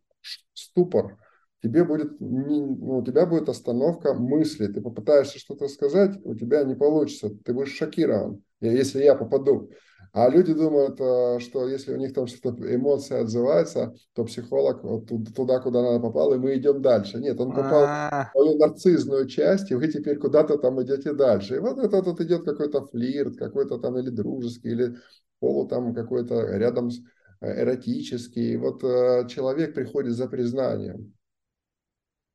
ступор, 0.53 1.19
тебе 1.63 1.85
будет, 1.85 2.21
ну, 2.21 2.99
у 2.99 3.05
тебя 3.05 3.27
будет 3.27 3.49
остановка 3.49 4.15
мысли, 4.15 4.67
ты 4.67 4.81
попытаешься 4.81 5.39
что-то 5.39 5.69
сказать, 5.69 6.19
у 6.25 6.35
тебя 6.35 6.65
не 6.65 6.75
получится, 6.75 7.31
ты 7.45 7.53
будешь 7.53 7.77
шокирован, 7.77 8.43
если 8.61 9.03
я 9.03 9.15
попаду. 9.15 9.71
А 10.13 10.29
люди 10.29 10.53
думают, 10.53 11.01
э, 11.01 11.39
что 11.39 11.69
если 11.69 11.95
у 11.95 11.97
них 11.97 12.13
там 12.13 12.27
что-то 12.27 12.75
эмоция 12.75 13.21
отзывается, 13.21 13.95
то 14.13 14.25
психолог 14.25 14.83
вот 14.83 15.07
туда, 15.07 15.61
куда 15.61 15.83
надо 15.83 16.01
попал, 16.01 16.35
и 16.35 16.39
мы 16.39 16.57
идем 16.57 16.83
дальше. 16.83 17.19
Нет, 17.19 17.41
он 17.41 17.53
попал 17.53 17.85
в 17.87 18.31
свою 18.33 18.59
нарцизную 18.59 19.29
часть, 19.29 19.71
и 19.71 19.77
вы 19.77 19.87
теперь 19.87 20.19
куда-то 20.19 20.59
там 20.59 20.83
идете 20.83 21.13
дальше. 21.13 21.57
И 21.57 21.59
вот 21.61 21.79
это 21.79 22.03
тут 22.03 22.21
идет 22.21 22.45
какой-то 22.45 22.87
флирт, 22.87 23.37
какой-то 23.37 23.79
там 23.79 23.99
или 23.99 24.11
дружеский, 24.11 24.71
или 24.71 24.97
полу 25.39 25.69
там 25.69 25.95
какой-то 25.95 26.57
рядом 26.57 26.91
с 26.91 27.01
эротический. 27.41 28.57
Вот 28.57 28.83
э, 28.85 29.27
человек 29.29 29.75
приходит 29.75 30.13
за 30.13 30.29
признанием. 30.29 31.15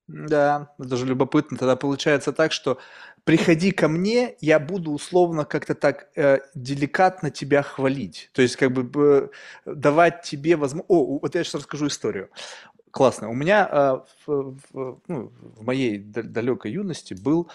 Да, 0.07 0.71
это 0.77 0.97
же 0.97 1.05
любопытно. 1.05 1.57
Тогда 1.57 1.75
получается 1.75 2.31
так, 2.31 2.51
что 2.51 2.77
приходи 3.23 3.71
ко 3.71 3.87
мне, 3.87 4.35
я 4.39 4.59
буду 4.59 4.91
условно 4.91 5.45
как-то 5.45 5.73
так 5.73 6.09
э, 6.15 6.39
деликатно 6.53 7.31
тебя 7.31 7.63
хвалить. 7.63 8.29
То 8.33 8.43
есть 8.43 8.55
как 8.55 8.71
бы 8.71 9.31
э, 9.65 9.73
давать 9.73 10.21
тебе 10.21 10.57
возможность... 10.57 10.89
О, 10.89 11.19
вот 11.19 11.33
я 11.33 11.43
сейчас 11.43 11.55
расскажу 11.55 11.87
историю. 11.87 12.29
Классно. 12.91 13.29
У 13.29 13.33
меня 13.33 13.67
э, 13.69 13.99
в, 14.27 14.57
в, 14.71 15.01
ну, 15.07 15.31
в 15.39 15.63
моей 15.63 15.97
далекой 15.97 16.71
юности 16.71 17.15
был 17.15 17.49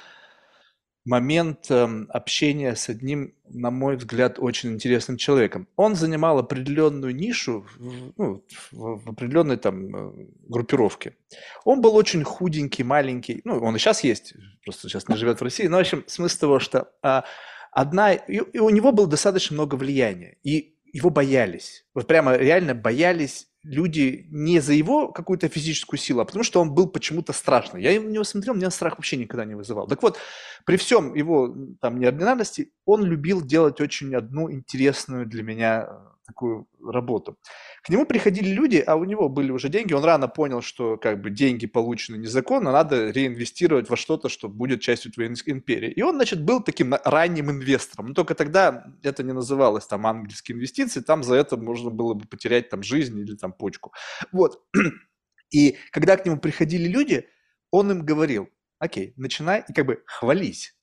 момент 1.04 1.70
эм, 1.70 2.08
общения 2.10 2.74
с 2.74 2.88
одним, 2.88 3.34
на 3.48 3.70
мой 3.70 3.96
взгляд, 3.96 4.38
очень 4.38 4.74
интересным 4.74 5.16
человеком. 5.16 5.66
Он 5.76 5.94
занимал 5.94 6.38
определенную 6.38 7.14
нишу 7.14 7.66
ну, 7.78 8.44
в, 8.70 9.10
определенной 9.10 9.56
там 9.56 9.96
э, 9.96 10.26
группировке. 10.48 11.16
Он 11.64 11.80
был 11.80 11.96
очень 11.96 12.22
худенький, 12.22 12.84
маленький, 12.84 13.40
ну, 13.44 13.58
он 13.58 13.76
и 13.76 13.78
сейчас 13.78 14.04
есть, 14.04 14.34
просто 14.64 14.88
сейчас 14.88 15.08
не 15.08 15.16
живет 15.16 15.40
в 15.40 15.44
России, 15.44 15.66
но, 15.66 15.78
в 15.78 15.80
общем, 15.80 16.04
смысл 16.06 16.40
того, 16.40 16.58
что 16.58 16.90
а, 17.02 17.24
одна, 17.72 18.12
и, 18.12 18.36
и 18.36 18.58
у 18.58 18.70
него 18.70 18.92
было 18.92 19.06
достаточно 19.06 19.54
много 19.54 19.76
влияния, 19.76 20.36
и 20.42 20.76
его 20.92 21.08
боялись, 21.08 21.86
вот 21.94 22.06
прямо 22.06 22.36
реально 22.36 22.74
боялись 22.74 23.49
люди 23.62 24.26
не 24.30 24.60
за 24.60 24.72
его 24.72 25.08
какую-то 25.08 25.48
физическую 25.48 25.98
силу, 25.98 26.20
а 26.20 26.24
потому 26.24 26.44
что 26.44 26.60
он 26.60 26.72
был 26.72 26.88
почему-то 26.88 27.32
страшный. 27.32 27.82
Я 27.82 28.00
на 28.00 28.08
него 28.08 28.24
смотрел, 28.24 28.54
меня 28.54 28.70
страх 28.70 28.96
вообще 28.96 29.16
никогда 29.16 29.44
не 29.44 29.54
вызывал. 29.54 29.86
Так 29.86 30.02
вот, 30.02 30.18
при 30.64 30.76
всем 30.76 31.14
его 31.14 31.54
там 31.80 31.98
неординарности, 31.98 32.72
он 32.84 33.04
любил 33.04 33.42
делать 33.42 33.80
очень 33.80 34.14
одну 34.14 34.50
интересную 34.50 35.26
для 35.26 35.42
меня 35.42 35.88
э, 35.88 36.09
такую 36.30 36.68
работу. 36.82 37.38
К 37.82 37.88
нему 37.90 38.06
приходили 38.06 38.50
люди, 38.50 38.82
а 38.86 38.94
у 38.94 39.04
него 39.04 39.28
были 39.28 39.50
уже 39.50 39.68
деньги, 39.68 39.94
он 39.94 40.04
рано 40.04 40.28
понял, 40.28 40.62
что 40.62 40.96
как 40.96 41.20
бы 41.20 41.30
деньги 41.30 41.66
получены 41.66 42.16
незаконно, 42.16 42.72
надо 42.72 43.10
реинвестировать 43.10 43.90
во 43.90 43.96
что-то, 43.96 44.28
что 44.28 44.48
будет 44.48 44.80
частью 44.80 45.12
твоей 45.12 45.30
империи. 45.46 45.90
И 45.90 46.02
он, 46.02 46.14
значит, 46.14 46.42
был 46.42 46.62
таким 46.62 46.94
ранним 47.04 47.50
инвестором. 47.50 48.08
Но 48.08 48.14
только 48.14 48.34
тогда 48.34 48.84
это 49.02 49.22
не 49.22 49.32
называлось 49.32 49.86
там 49.86 50.06
ангельские 50.06 50.56
инвестиции, 50.56 51.00
там 51.00 51.22
за 51.22 51.34
это 51.34 51.56
можно 51.56 51.90
было 51.90 52.14
бы 52.14 52.26
потерять 52.26 52.68
там 52.68 52.82
жизнь 52.82 53.18
или 53.18 53.36
там 53.36 53.52
почку. 53.52 53.92
Вот. 54.32 54.62
И 55.50 55.76
когда 55.90 56.16
к 56.16 56.24
нему 56.24 56.38
приходили 56.38 56.86
люди, 56.88 57.26
он 57.72 57.90
им 57.90 58.06
говорил, 58.06 58.48
окей, 58.78 59.14
начинай 59.16 59.64
и 59.68 59.72
как 59.72 59.86
бы 59.86 60.02
хвались. 60.06 60.76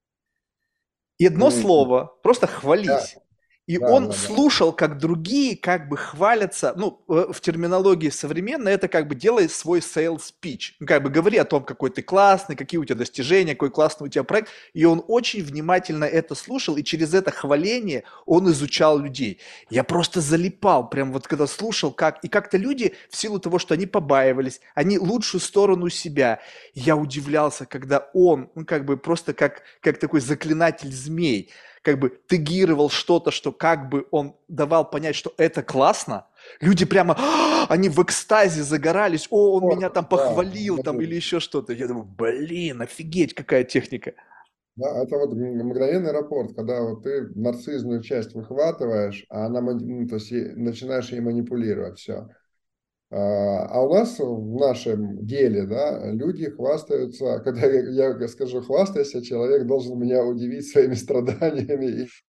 И 1.17 1.25
одно 1.25 1.47
mm-hmm. 1.47 1.61
слово, 1.61 2.19
просто 2.21 2.47
хвались. 2.47 3.15
И 3.68 3.77
да, 3.77 3.88
он 3.88 4.07
да, 4.07 4.14
слушал, 4.14 4.72
как 4.72 4.98
другие 4.98 5.57
как 5.57 5.89
бы 5.89 5.98
хвалятся, 5.98 6.73
ну, 6.77 7.03
в 7.07 7.41
терминологии 7.41 8.10
современной 8.10 8.72
это 8.72 8.88
как 8.88 9.10
бы 9.10 9.15
делай 9.15 9.49
свой 9.49 9.80
sales 9.80 10.22
speech. 10.31 10.76
Ну, 10.80 10.88
как 10.88 11.03
бы 11.03 11.10
говори 11.10 11.38
о 11.38 11.44
том, 11.44 11.65
какой 11.65 11.89
ты 11.89 12.02
классный, 12.02 12.56
какие 12.56 12.80
у 12.80 12.85
тебя 12.85 12.95
достижения, 12.95 13.56
какой 13.56 13.69
классный 13.69 14.07
у 14.07 14.10
тебя 14.10 14.23
проект. 14.23 14.49
И 14.73 14.85
он 14.85 15.03
очень 15.10 15.44
внимательно 15.44 16.06
это 16.06 16.34
слушал, 16.34 16.77
и 16.77 16.84
через 16.84 17.14
это 17.14 17.30
хваление 17.31 18.06
он 18.26 18.49
изучал 18.49 18.99
людей. 18.99 19.41
Я 19.69 19.84
просто 19.84 20.22
залипал, 20.22 20.89
прям 20.89 21.11
вот 21.11 21.27
когда 21.27 21.45
слушал, 21.45 21.91
как... 21.91 22.23
И 22.23 22.30
как-то 22.30 22.57
люди, 22.57 22.95
в 23.10 23.18
силу 23.18 23.38
того, 23.38 23.60
что 23.60 23.73
они 23.73 23.85
побаивались, 23.85 24.61
они 24.76 24.98
лучшую 24.98 25.41
сторону 25.41 25.89
себя. 25.89 26.39
Я 26.73 26.95
удивлялся, 26.95 27.65
когда 27.65 28.10
он, 28.14 28.49
ну, 28.56 28.65
как 28.65 28.85
бы 28.85 28.95
просто 28.95 29.34
как, 29.34 29.64
как 29.81 29.99
такой 29.99 30.22
заклинатель 30.22 30.94
змей, 30.94 31.52
как 31.81 31.99
бы 31.99 32.19
тегировал 32.27 32.89
что-то, 32.89 33.31
что 33.31 33.51
как 33.51 33.89
бы 33.89 34.07
он 34.11 34.35
давал 34.47 34.89
понять, 34.89 35.15
что 35.15 35.33
это 35.37 35.63
классно, 35.63 36.27
люди 36.61 36.85
прямо, 36.85 37.15
«А, 37.17 37.65
они 37.69 37.89
в 37.89 38.01
экстазе 38.01 38.63
загорались, 38.63 39.27
о, 39.29 39.57
он 39.57 39.77
меня 39.77 39.89
там 39.89 40.05
похвалил, 40.05 40.79
там, 40.83 41.01
или 41.01 41.15
еще 41.15 41.39
что-то. 41.39 41.73
Я 41.73 41.87
думаю, 41.87 42.05
блин, 42.05 42.81
офигеть, 42.81 43.33
какая 43.33 43.63
техника. 43.63 44.13
Да, 44.75 45.03
это 45.03 45.17
вот 45.17 45.33
мгновенный 45.33 46.11
рапорт, 46.11 46.53
когда 46.55 46.81
вот 46.83 47.03
ты 47.03 47.29
нарцизную 47.33 48.03
часть 48.03 48.35
выхватываешь, 48.35 49.25
а 49.29 49.47
она, 49.47 49.59
ну, 49.59 50.07
то 50.07 50.15
есть 50.15 50.31
начинаешь 50.31 51.09
ей 51.09 51.19
манипулировать, 51.19 51.97
все. 51.97 52.29
А, 53.09 53.67
а 53.67 53.81
у 53.84 53.93
нас 53.93 54.19
в 54.19 54.59
нашем 54.59 55.25
деле, 55.25 55.65
да, 55.65 56.11
люди 56.11 56.49
хвастаются, 56.49 57.39
когда 57.43 57.65
я 57.65 58.27
скажу 58.27 58.61
хвастайся, 58.61 59.23
человек 59.23 59.65
должен 59.65 59.97
меня 59.97 60.25
удивить 60.25 60.69
своими 60.69 60.93
страданиями 60.93 61.85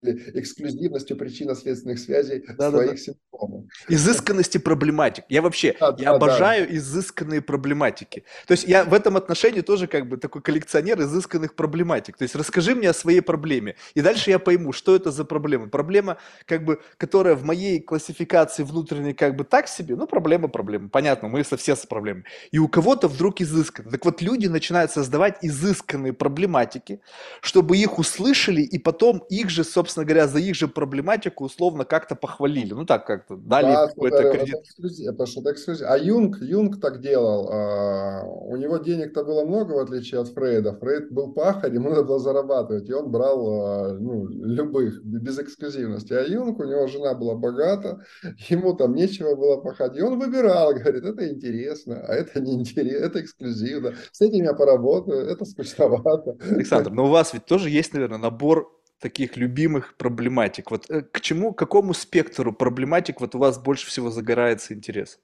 или 0.03 0.41
эксклюзивностью 0.41 1.17
причинно-следственных 1.17 2.01
связей 2.01 2.45
да, 2.59 2.71
своих 2.71 2.91
да, 2.91 2.97
да. 2.97 2.97
симптомов. 2.97 3.65
Изысканности 3.89 4.59
проблематик. 4.59 5.25
Я 5.29 5.43
вообще, 5.43 5.77
да, 5.79 5.95
я 5.97 6.11
да, 6.11 6.17
обожаю 6.17 6.67
да. 6.67 6.77
изысканные 6.77 7.41
проблематики. 7.41 8.25
То 8.49 8.53
есть 8.53 8.65
я 8.67 8.83
в 8.83 8.95
этом 8.95 9.17
отношении 9.17 9.61
тоже 9.61 9.87
как 9.87 10.09
бы 10.09 10.17
такой 10.17 10.43
коллекционер 10.43 11.01
изысканных 11.01 11.55
проблематик. 11.55 12.17
То 12.17 12.25
есть 12.25 12.35
расскажи 12.35 12.75
мне 12.75 12.91
о 12.91 12.95
своей 12.95 13.21
проблеме, 13.21 13.77
и 13.95 14.01
дальше 14.01 14.31
я 14.31 14.41
пойму, 14.41 14.73
что 14.73 14.97
это 14.97 15.13
за 15.13 15.25
проблема. 15.25 15.69
Проблема, 15.69 16.19
как 16.47 16.65
бы, 16.65 16.81
которая 16.97 17.37
в 17.37 17.45
моей 17.45 17.81
классификации 17.81 18.65
внутренней 18.65 19.15
как 19.15 19.37
бы 19.37 19.45
так 19.45 19.69
себе, 19.69 19.95
ну, 19.95 20.09
проблема, 20.09 20.49
проблема 20.49 20.64
проблемы. 20.65 20.89
Понятно, 20.89 21.29
мы 21.29 21.45
со 21.45 21.57
все 21.57 21.77
с 21.77 21.87
проблемами. 21.87 22.25
И 22.53 22.59
у 22.59 22.69
кого-то 22.69 23.09
вдруг 23.09 23.41
изысканно. 23.41 23.91
Так 23.91 24.05
вот, 24.05 24.23
люди 24.23 24.47
начинают 24.47 24.91
создавать 24.91 25.37
изысканные 25.43 26.13
проблематики, 26.13 27.01
чтобы 27.43 27.77
их 27.77 27.99
услышали, 27.99 28.63
и 28.63 28.79
потом 28.79 29.19
их 29.29 29.51
же, 29.51 29.65
собственно 29.65 30.07
говоря, 30.07 30.27
за 30.27 30.39
их 30.39 30.55
же 30.55 30.69
проблематику 30.69 31.45
условно 31.45 31.85
как-то 31.85 32.15
похвалили. 32.15 32.73
Ну 32.73 32.87
так 32.87 33.07
как-то 33.07 33.37
дали 33.37 33.73
да, 33.73 33.89
какой-то 33.89 34.17
это, 34.17 34.39
кредит. 34.39 34.55
Это, 34.79 35.25
это, 35.25 35.73
это 35.73 35.93
А 35.93 35.99
Юнг, 35.99 36.39
Юнг 36.41 36.81
так 36.81 37.01
делал. 37.01 37.51
А, 37.53 38.23
у 38.25 38.57
него 38.57 38.79
денег-то 38.79 39.25
было 39.25 39.45
много, 39.45 39.73
в 39.73 39.79
отличие 39.79 40.21
от 40.21 40.29
Фрейда. 40.29 40.73
Фрейд 40.81 41.13
был 41.13 41.33
пахарь, 41.33 41.75
ему 41.75 41.91
надо 41.91 42.05
было 42.05 42.19
зарабатывать, 42.19 42.89
и 42.89 42.93
он 42.93 43.11
брал 43.11 43.47
а, 43.47 43.93
ну, 43.93 44.27
любых, 44.29 45.05
без 45.05 45.39
эксклюзивности. 45.39 46.15
А 46.15 46.23
Юнг, 46.23 46.59
у 46.59 46.65
него 46.65 46.87
жена 46.87 47.15
была 47.15 47.35
богата, 47.35 48.05
ему 48.49 48.75
там 48.75 48.95
нечего 48.95 49.35
было 49.35 49.59
пахать, 49.59 49.97
и 49.97 50.03
он 50.03 50.19
выбирал 50.19 50.54
читал, 50.55 50.75
говорит, 50.75 51.05
это 51.05 51.29
интересно, 51.29 52.05
а 52.07 52.15
это 52.15 52.41
не 52.41 52.55
интересно, 52.55 53.05
это 53.05 53.21
эксклюзивно. 53.21 53.95
С 54.13 54.21
этим 54.21 54.45
я 54.45 54.55
поработаю, 54.55 55.27
это 55.27 55.45
скучновато. 55.45 56.37
Александр, 56.41 56.91
но 56.91 57.07
у 57.07 57.09
вас 57.09 57.35
ведь 57.35 57.45
тоже 57.47 57.71
есть, 57.71 57.93
наверное, 57.93 58.19
набор 58.19 58.71
таких 59.01 59.37
любимых 59.37 59.97
проблематик. 59.97 60.71
Вот 60.71 60.89
э, 60.89 61.03
к 61.03 61.21
чему, 61.21 61.53
к 61.53 61.59
какому 61.59 61.95
спектру 61.95 62.53
проблематик 62.53 63.21
вот 63.21 63.35
у 63.35 63.39
вас 63.39 63.59
больше 63.59 63.87
всего 63.87 64.11
загорается 64.11 64.73
интерес? 64.75 65.19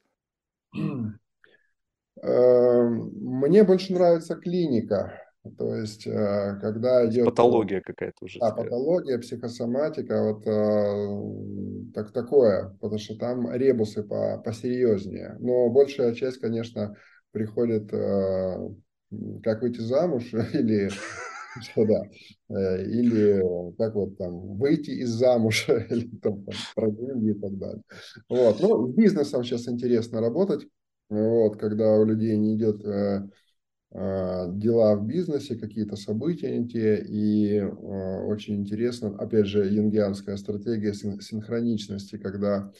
Эм, 2.22 3.10
мне 3.12 3.64
больше 3.64 3.92
нравится 3.94 4.34
клиника. 4.36 5.29
То 5.56 5.74
есть, 5.74 6.06
э, 6.06 6.58
когда 6.60 7.06
идет... 7.06 7.24
Патология 7.24 7.80
какая-то 7.80 8.26
уже. 8.26 8.38
Да, 8.38 8.50
патология, 8.50 9.18
психосоматика, 9.18 10.22
вот 10.22 10.46
э, 10.46 11.92
так, 11.94 12.12
такое, 12.12 12.76
потому 12.80 12.98
что 12.98 13.16
там 13.16 13.50
ребусы 13.50 14.02
по, 14.02 14.38
посерьезнее. 14.44 15.36
Но 15.40 15.70
большая 15.70 16.14
часть, 16.14 16.38
конечно, 16.38 16.94
приходит, 17.32 17.90
э, 17.90 18.68
как 19.42 19.62
выйти 19.62 19.80
замуж 19.80 20.30
или 20.52 20.90
что 21.62 21.84
да, 21.86 22.02
или 22.82 23.42
как 23.76 23.94
вот 23.94 24.18
там 24.18 24.56
выйти 24.58 24.90
из 24.90 25.08
замуж, 25.08 25.66
или 25.90 26.06
там, 26.18 26.44
там 26.44 26.54
про 26.74 26.90
деньги 26.90 27.30
и 27.30 27.40
так 27.40 27.56
далее. 27.56 27.82
Вот. 28.28 28.60
Ну, 28.60 28.88
с 28.88 28.94
бизнесом 28.94 29.42
сейчас 29.42 29.66
интересно 29.68 30.20
работать, 30.20 30.66
вот, 31.08 31.56
когда 31.56 31.94
у 31.94 32.04
людей 32.04 32.36
не 32.36 32.56
идет 32.56 32.84
дела 33.92 34.94
в 34.94 35.04
бизнесе, 35.04 35.56
какие-то 35.56 35.96
события 35.96 36.56
не 36.56 36.68
те, 36.68 37.02
и 37.02 37.58
а, 37.58 38.22
очень 38.24 38.54
интересно, 38.54 39.16
опять 39.18 39.46
же, 39.46 39.66
янгианская 39.66 40.36
стратегия 40.36 40.94
синхроничности, 40.94 42.16
когда 42.16 42.70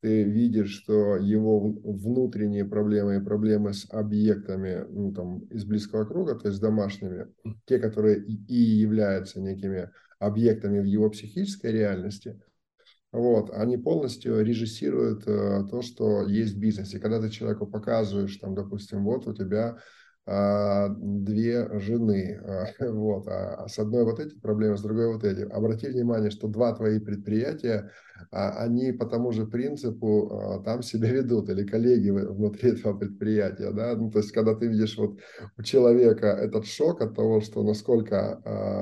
ты 0.00 0.24
видишь, 0.24 0.70
что 0.70 1.16
его 1.16 1.58
внутренние 1.60 2.66
проблемы 2.66 3.16
и 3.16 3.24
проблемы 3.24 3.72
с 3.72 3.86
объектами 3.90 4.84
ну, 4.90 5.12
там, 5.12 5.38
из 5.46 5.64
близкого 5.64 6.04
круга, 6.04 6.34
то 6.34 6.48
есть 6.48 6.60
домашними, 6.60 7.28
те, 7.64 7.78
которые 7.78 8.22
и 8.24 8.54
являются 8.54 9.40
некими 9.40 9.90
объектами 10.18 10.80
в 10.80 10.84
его 10.84 11.08
психической 11.10 11.72
реальности, 11.72 12.40
вот, 13.10 13.50
они 13.50 13.78
полностью 13.78 14.44
режиссируют 14.44 15.26
э, 15.26 15.64
то, 15.70 15.80
что 15.80 16.26
есть 16.26 16.54
в 16.54 16.60
бизнесе. 16.60 16.98
Когда 16.98 17.20
ты 17.22 17.30
человеку 17.30 17.66
показываешь, 17.66 18.36
там, 18.36 18.54
допустим, 18.54 19.02
вот 19.02 19.26
у 19.26 19.34
тебя 19.34 19.68
а, 19.70 19.78
две 20.28 21.78
жены. 21.80 22.38
А, 22.44 22.66
вот. 22.92 23.26
А 23.28 23.66
с 23.66 23.78
одной 23.78 24.04
вот 24.04 24.20
эти 24.20 24.38
проблемы, 24.38 24.76
с 24.76 24.82
другой 24.82 25.12
вот 25.12 25.24
эти. 25.24 25.40
Обрати 25.40 25.88
внимание, 25.88 26.30
что 26.30 26.48
два 26.48 26.74
твои 26.74 26.98
предприятия, 26.98 27.90
они 28.30 28.92
по 28.92 29.06
тому 29.06 29.32
же 29.32 29.46
принципу 29.46 30.62
там 30.64 30.82
себя 30.82 31.10
ведут, 31.12 31.48
или 31.48 31.64
коллеги 31.64 32.10
внутри 32.10 32.72
этого 32.72 32.98
предприятия. 32.98 33.70
Да? 33.72 33.94
Ну, 33.96 34.10
то 34.10 34.18
есть, 34.18 34.32
когда 34.32 34.54
ты 34.54 34.66
видишь 34.66 34.98
вот 34.98 35.18
у 35.56 35.62
человека 35.62 36.26
этот 36.26 36.66
шок 36.66 37.00
от 37.00 37.14
того, 37.14 37.40
что 37.40 37.62
насколько 37.62 38.34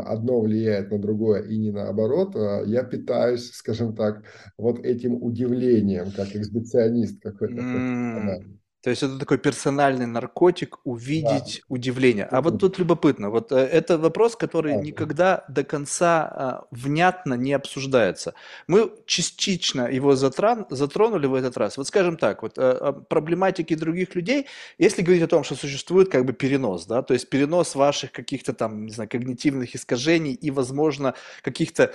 одно 0.05 0.41
влияет 0.41 0.91
на 0.91 0.99
другое 0.99 1.43
и 1.43 1.57
не 1.59 1.71
наоборот, 1.71 2.35
я 2.67 2.83
питаюсь, 2.83 3.53
скажем 3.53 3.95
так, 3.95 4.25
вот 4.59 4.81
этим 4.81 5.23
удивлением, 5.23 6.07
как 6.17 6.35
эксбиционист 6.35 7.23
какой-то. 7.23 7.55
Mm. 7.55 8.59
То 8.87 8.91
есть 8.91 9.03
это 9.03 9.19
такой 9.19 9.39
персональный 9.39 10.07
наркотик 10.07 10.79
увидеть 10.85 11.63
да. 11.69 11.75
удивление. 11.75 12.25
А 12.27 12.41
вот 12.41 12.61
тут 12.61 12.79
любопытно, 12.79 13.31
вот 13.31 13.51
э, 13.51 13.57
это 13.57 13.99
вопрос, 13.99 14.37
который 14.37 14.75
да. 14.75 14.81
никогда 14.81 15.45
до 15.49 15.65
конца 15.65 16.23
а, 16.23 16.65
внятно 16.71 17.35
не 17.35 17.53
обсуждается. 17.53 18.35
Мы 18.69 18.93
частично 19.05 19.89
его 19.91 20.15
затран, 20.15 20.67
затронули 20.71 21.27
в 21.27 21.35
этот 21.35 21.57
раз. 21.57 21.77
Вот 21.79 21.89
скажем 21.89 22.17
так, 22.17 22.43
вот 22.43 22.59
а, 22.59 22.93
проблематики 22.93 23.75
других 23.75 24.15
людей, 24.15 24.47
если 24.79 25.03
говорить 25.03 25.25
о 25.25 25.27
том, 25.27 25.43
что 25.43 25.57
существует 25.57 26.09
как 26.09 26.25
бы 26.25 26.33
перенос, 26.33 26.87
да, 26.87 27.03
то 27.03 27.13
есть 27.13 27.29
перенос 27.29 27.75
ваших 27.75 28.13
каких-то 28.13 28.53
там, 28.53 28.87
не 28.87 28.93
знаю, 28.93 29.11
когнитивных 29.11 29.75
искажений 29.75 30.35
и, 30.35 30.53
возможно, 30.53 31.15
каких-то 31.43 31.93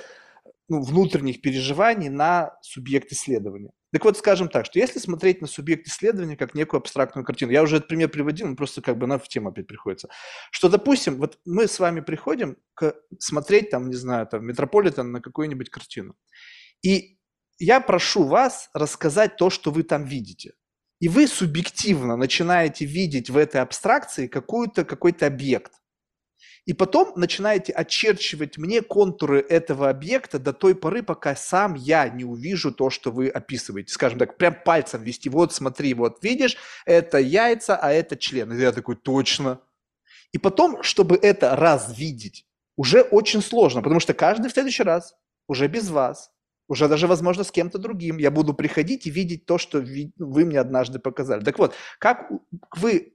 ну, 0.68 0.82
внутренних 0.82 1.40
переживаний 1.40 2.10
на 2.10 2.58
субъект 2.62 3.14
исследования. 3.14 3.72
Так 3.94 4.06
вот, 4.06 4.18
скажем 4.18 4.48
так, 4.48 4.66
что 4.66 4.80
если 4.80 5.00
смотреть 5.00 5.42
на 5.42 5.48
субъект 5.48 5.88
исследования 5.88 6.38
как 6.38 6.56
некую 6.56 6.80
абстрактную 6.80 7.26
картину, 7.26 7.52
я 7.52 7.62
уже 7.62 7.78
этот 7.78 7.90
пример 7.90 8.10
приводил, 8.10 8.48
но 8.48 8.56
просто 8.56 8.82
как 8.82 8.98
бы 8.98 9.06
на 9.06 9.20
в 9.20 9.28
тему 9.28 9.50
опять 9.50 9.68
приходится, 9.68 10.10
что, 10.50 10.70
допустим, 10.70 11.18
вот 11.18 11.40
мы 11.46 11.68
с 11.68 11.80
вами 11.80 12.00
приходим 12.00 12.58
к 12.74 12.96
смотреть 13.20 13.70
там, 13.70 13.90
не 13.90 13.96
знаю, 13.96 14.28
там, 14.28 14.46
Метрополитен 14.46 15.12
на 15.12 15.22
какую-нибудь 15.22 15.70
картину, 15.70 16.16
и 16.82 17.18
я 17.60 17.80
прошу 17.82 18.24
вас 18.24 18.70
рассказать 18.74 19.36
то, 19.36 19.50
что 19.50 19.72
вы 19.72 19.84
там 19.84 20.06
видите. 20.06 20.54
И 21.00 21.08
вы 21.08 21.28
субъективно 21.28 22.16
начинаете 22.16 22.86
видеть 22.86 23.30
в 23.30 23.38
этой 23.38 23.62
абстракции 23.62 24.28
какую-то, 24.28 24.86
какой-то 24.86 25.26
объект. 25.26 25.81
И 26.66 26.74
потом 26.74 27.14
начинаете 27.16 27.74
очерчивать 27.74 28.58
мне 28.58 28.82
контуры 28.82 29.40
этого 29.40 29.90
объекта 29.90 30.38
до 30.38 30.54
той 30.54 30.76
поры, 30.76 31.02
пока 31.02 31.36
сам 31.36 31.74
я 31.74 32.08
не 32.08 32.24
увижу 32.24 32.72
то, 32.72 32.92
что 32.92 33.12
вы 33.12 33.30
описываете. 33.30 33.92
Скажем 33.92 34.20
так, 34.20 34.38
прям 34.38 34.56
пальцем 34.64 35.02
вести. 35.02 35.28
Вот 35.30 35.54
смотри, 35.54 35.96
вот 35.96 36.24
видишь, 36.24 36.58
это 36.86 37.18
яйца, 37.18 37.76
а 37.76 37.92
это 37.92 38.16
член. 38.16 38.54
И 38.54 38.62
я 38.62 38.72
такой, 38.72 38.96
точно. 38.96 39.60
И 40.34 40.38
потом, 40.38 40.84
чтобы 40.84 41.18
это 41.18 41.56
развидеть, 41.56 42.46
уже 42.78 43.02
очень 43.02 43.42
сложно, 43.42 43.82
потому 43.82 44.00
что 44.00 44.14
каждый 44.14 44.50
в 44.50 44.54
следующий 44.54 44.84
раз 44.84 45.16
уже 45.48 45.68
без 45.68 45.90
вас, 45.90 46.32
уже 46.68 46.88
даже, 46.88 47.08
возможно, 47.08 47.44
с 47.44 47.52
кем-то 47.52 47.80
другим. 47.80 48.18
Я 48.18 48.32
буду 48.32 48.54
приходить 48.54 49.08
и 49.08 49.12
видеть 49.12 49.46
то, 49.46 49.58
что 49.58 49.84
вы 50.18 50.46
мне 50.46 50.60
однажды 50.60 51.00
показали. 51.00 51.44
Так 51.44 51.60
вот, 51.60 51.74
как 52.00 52.32
вы 52.78 53.14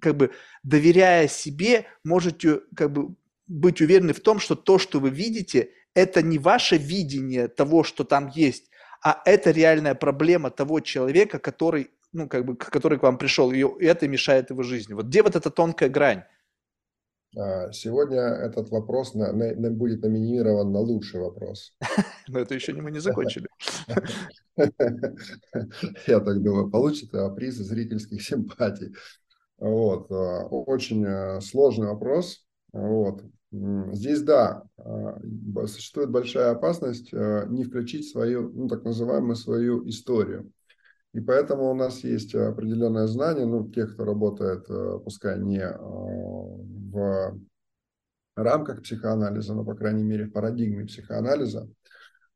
как 0.00 0.16
бы 0.16 0.32
доверяя 0.62 1.28
себе, 1.28 1.86
можете 2.04 2.60
как 2.74 2.92
бы 2.92 3.14
быть 3.46 3.80
уверены 3.80 4.12
в 4.12 4.20
том, 4.20 4.38
что 4.38 4.54
то, 4.54 4.78
что 4.78 5.00
вы 5.00 5.10
видите, 5.10 5.70
это 5.94 6.22
не 6.22 6.38
ваше 6.38 6.76
видение 6.76 7.48
того, 7.48 7.84
что 7.84 8.04
там 8.04 8.28
есть, 8.28 8.70
а 9.02 9.22
это 9.24 9.50
реальная 9.50 9.94
проблема 9.94 10.50
того 10.50 10.80
человека, 10.80 11.38
который, 11.38 11.90
ну, 12.12 12.28
как 12.28 12.44
бы, 12.44 12.56
который 12.56 12.98
к 12.98 13.02
вам 13.02 13.18
пришел, 13.18 13.52
и 13.52 13.64
это 13.84 14.08
мешает 14.08 14.50
его 14.50 14.62
жизни. 14.62 14.94
Вот 14.94 15.06
где 15.06 15.22
вот 15.22 15.36
эта 15.36 15.50
тонкая 15.50 15.88
грань? 15.88 16.24
А, 17.38 17.70
сегодня 17.72 18.20
этот 18.20 18.70
вопрос 18.70 19.14
на, 19.14 19.32
на, 19.32 19.54
на, 19.54 19.70
будет 19.70 20.02
номинирован 20.02 20.72
на 20.72 20.80
лучший 20.80 21.20
вопрос. 21.20 21.76
Но 22.28 22.40
это 22.40 22.54
еще 22.54 22.72
не 22.72 22.80
мы 22.80 22.90
не 22.90 22.98
закончили. 22.98 23.46
Я 26.06 26.20
так 26.20 26.42
думаю, 26.42 26.70
получит 26.70 27.10
приз 27.36 27.56
зрительских 27.56 28.22
симпатий. 28.22 28.94
Вот. 29.58 30.10
Э, 30.10 30.44
очень 30.48 31.04
э, 31.04 31.40
сложный 31.40 31.88
вопрос. 31.88 32.44
Вот. 32.72 33.24
Здесь, 33.52 34.22
да, 34.22 34.64
э, 34.76 35.66
существует 35.66 36.10
большая 36.10 36.50
опасность 36.50 37.12
не 37.12 37.64
включить 37.64 38.10
свою, 38.10 38.50
ну, 38.52 38.68
так 38.68 38.84
называемую 38.84 39.36
свою 39.36 39.88
историю. 39.88 40.50
И 41.14 41.20
поэтому 41.20 41.70
у 41.70 41.74
нас 41.74 42.04
есть 42.04 42.34
определенное 42.34 43.06
знание, 43.06 43.46
ну, 43.46 43.70
тех, 43.70 43.94
кто 43.94 44.04
работает, 44.04 44.66
пускай 45.04 45.38
не 45.40 45.64
в 46.92 47.40
рамках 48.34 48.82
психоанализа, 48.82 49.54
но, 49.54 49.64
по 49.64 49.74
крайней 49.74 50.02
мере, 50.02 50.26
в 50.26 50.32
парадигме 50.32 50.84
психоанализа, 50.84 51.70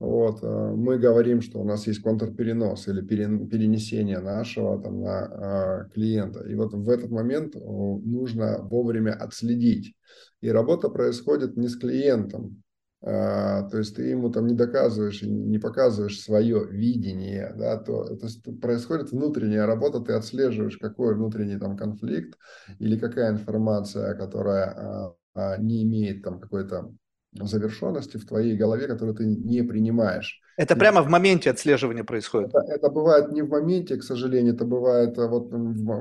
вот, 0.01 0.43
э, 0.43 0.47
мы 0.47 0.99
говорим, 0.99 1.43
что 1.43 1.61
у 1.61 1.65
нас 1.65 1.87
есть 1.87 2.01
контрперенос 2.01 2.89
или 2.89 3.03
перенесение 3.03 4.19
нашего 4.19 4.83
там, 4.83 5.03
на 5.03 5.19
а, 5.19 5.85
клиента. 5.93 6.41
И 6.49 6.55
вот 6.55 6.73
в 6.73 6.89
этот 6.89 7.11
момент 7.11 7.55
нужно 7.55 8.63
вовремя 8.63 9.13
отследить. 9.13 9.95
И 10.41 10.51
работа 10.51 10.89
происходит 10.89 11.59
не 11.59 11.69
с 11.69 11.77
клиентом, 11.77 12.63
то 13.03 13.71
есть 13.73 13.97
ты 13.97 14.03
ему 14.03 14.31
там 14.31 14.47
не 14.47 14.55
доказываешь, 14.55 15.23
не 15.23 15.59
показываешь 15.59 16.21
свое 16.21 16.67
видение, 16.71 17.55
да, 17.57 17.79
то 17.79 18.05
это 18.05 18.27
происходит 18.61 19.11
внутренняя 19.11 19.65
работа, 19.65 20.01
ты 20.01 20.13
отслеживаешь, 20.13 20.77
какой 20.77 21.15
внутренний 21.15 21.59
там 21.59 21.79
конфликт 21.79 22.39
или 22.79 22.99
какая 22.99 23.31
информация, 23.31 24.15
которая 24.15 25.15
не 25.59 25.83
имеет 25.85 26.23
там 26.23 26.41
какой-то 26.41 26.93
завершенности 27.33 28.17
в 28.17 28.27
твоей 28.27 28.57
голове, 28.57 28.87
которую 28.87 29.15
ты 29.15 29.25
не 29.25 29.63
принимаешь. 29.63 30.41
Это 30.57 30.77
прямо 30.77 31.01
в 31.01 31.09
моменте 31.09 31.51
отслеживания 31.51 32.05
происходит? 32.05 32.51
Это, 32.51 32.61
это 32.73 32.91
бывает 32.91 33.33
не 33.33 33.43
в 33.43 33.49
моменте, 33.49 33.97
к 33.97 34.03
сожалению, 34.03 34.55
это 34.55 34.65
бывает, 34.65 35.19
а 35.19 35.27
вот 35.27 35.51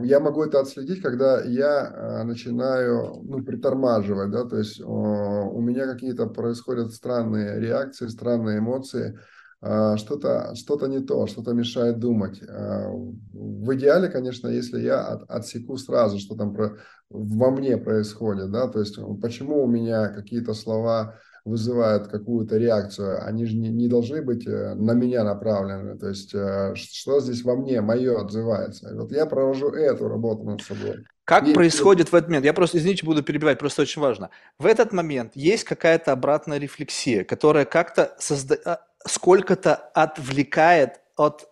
я 0.04 0.20
могу 0.20 0.44
это 0.44 0.60
отследить, 0.60 1.02
когда 1.02 1.42
я 1.44 1.94
а, 1.96 2.24
начинаю 2.24 3.22
ну, 3.24 3.42
притормаживать, 3.44 4.32
да, 4.32 4.44
то 4.44 4.58
есть 4.58 4.82
у 4.82 5.62
меня 5.62 5.86
какие-то 5.86 6.26
происходят 6.28 6.92
странные 6.92 7.60
реакции, 7.60 8.08
странные 8.08 8.60
эмоции, 8.60 9.18
а, 9.18 9.22
что-то 9.62 10.56
что 10.56 10.88
не 10.88 11.00
то, 11.02 11.28
что-то 11.28 11.54
мешает 11.54 12.00
думать. 12.00 12.42
В 12.42 13.76
идеале, 13.76 14.08
конечно, 14.08 14.48
если 14.48 14.80
я 14.80 15.02
от, 15.06 15.30
отсеку 15.30 15.78
сразу, 15.78 16.18
что 16.20 16.36
там 16.36 16.54
про, 16.54 16.78
во 17.10 17.52
мне 17.52 17.78
происходит, 17.78 18.52
да, 18.52 18.68
то 18.68 18.80
есть 18.80 18.98
почему 19.22 19.64
у 19.64 19.68
меня 19.68 20.08
какие-то 20.08 20.54
слова 20.54 21.16
вызывают 21.46 22.08
какую-то 22.08 22.58
реакцию, 22.58 23.26
они 23.26 23.46
же 23.46 23.56
не, 23.58 23.70
не 23.70 23.88
должны 23.88 24.22
быть 24.22 24.48
э, 24.48 24.76
на 24.76 24.92
меня 24.92 25.24
направлены, 25.24 25.98
то 25.98 26.08
есть 26.08 26.34
э, 26.34 26.74
что 26.76 27.20
здесь 27.20 27.44
во 27.44 27.56
мне, 27.56 27.82
мое 27.82 28.20
отзывается. 28.20 28.94
Вот 28.94 29.12
я 29.12 29.26
провожу 29.26 29.70
эту 29.70 30.08
работу 30.08 30.44
над 30.44 30.62
собой. 30.62 31.06
Как 31.24 31.48
и, 31.48 31.54
происходит 31.54 32.12
в 32.12 32.16
этот 32.16 32.30
момент? 32.30 32.46
Я 32.46 32.54
просто, 32.54 32.78
извините, 32.78 33.06
буду 33.06 33.24
перебивать, 33.24 33.60
просто 33.60 33.84
очень 33.84 34.02
важно. 34.02 34.30
В 34.58 34.66
этот 34.66 34.94
момент 34.94 35.34
есть 35.36 35.64
какая-то 35.64 36.12
обратная 36.12 36.58
рефлексия, 36.58 37.24
которая 37.24 37.66
как-то 37.66 38.16
созда... 38.20 38.82
Сколько-то 39.06 39.76
отвлекает 39.76 41.02
от 41.16 41.50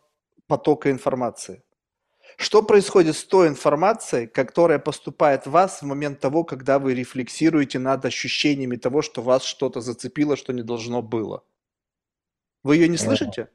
потока 0.47 0.91
информации. 0.91 1.63
Что 2.37 2.61
происходит 2.61 3.15
с 3.15 3.23
той 3.23 3.47
информацией, 3.47 4.27
которая 4.27 4.79
поступает 4.79 5.45
в 5.45 5.51
вас 5.51 5.81
в 5.81 5.85
момент 5.85 6.19
того, 6.19 6.43
когда 6.43 6.77
вы 6.77 6.93
рефлексируете 6.93 7.79
над 7.79 8.05
ощущениями 8.05 8.75
того, 8.75 9.01
что 9.01 9.21
вас 9.21 9.43
что-то 9.43 9.81
зацепило, 9.81 10.35
что 10.35 10.53
не 10.53 10.61
должно 10.61 11.01
было? 11.01 11.43
Вы 12.63 12.75
ее 12.75 12.89
не 12.89 12.97
слышите? 12.97 13.49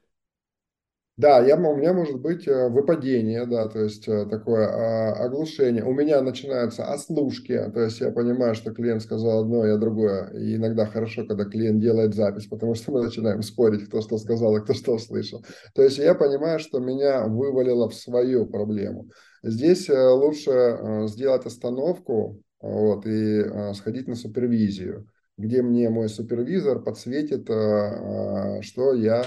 Да, 1.15 1.45
я, 1.45 1.57
у 1.57 1.75
меня 1.75 1.93
может 1.93 2.19
быть 2.19 2.47
э, 2.47 2.69
выпадение, 2.69 3.45
да, 3.45 3.67
то 3.67 3.83
есть 3.83 4.07
э, 4.07 4.25
такое 4.25 4.67
а, 4.67 5.25
оглушение. 5.25 5.83
У 5.83 5.93
меня 5.93 6.23
начинаются 6.23 6.91
ослушки, 6.91 7.55
то 7.71 7.81
есть 7.81 7.99
я 7.99 8.09
понимаю, 8.11 8.55
что 8.55 8.73
клиент 8.73 9.03
сказал 9.03 9.41
одно, 9.41 9.63
я 9.63 9.77
другое. 9.77 10.31
И 10.31 10.55
иногда 10.55 10.87
хорошо, 10.87 11.23
когда 11.27 11.45
клиент 11.45 11.79
делает 11.81 12.15
запись, 12.15 12.47
потому 12.47 12.73
что 12.73 12.91
мы 12.91 13.03
начинаем 13.03 13.43
спорить, 13.43 13.85
кто 13.87 14.01
что 14.01 14.17
сказал 14.17 14.57
и 14.57 14.61
кто 14.61 14.73
что 14.73 14.95
услышал. 14.95 15.45
То 15.75 15.83
есть 15.83 15.99
я 15.99 16.15
понимаю, 16.15 16.57
что 16.57 16.79
меня 16.79 17.27
вывалило 17.27 17.89
в 17.89 17.93
свою 17.93 18.47
проблему. 18.47 19.09
Здесь 19.43 19.91
э, 19.91 20.07
лучше 20.09 20.79
сделать 21.05 21.45
остановку 21.45 22.41
вот, 22.59 23.05
и 23.05 23.43
сходить 23.75 24.07
на 24.07 24.15
супервизию, 24.15 25.07
где 25.37 25.61
мне 25.61 25.91
мой 25.91 26.09
супервизор 26.09 26.81
подсветит, 26.81 27.43
что 27.45 28.93
я 28.95 29.25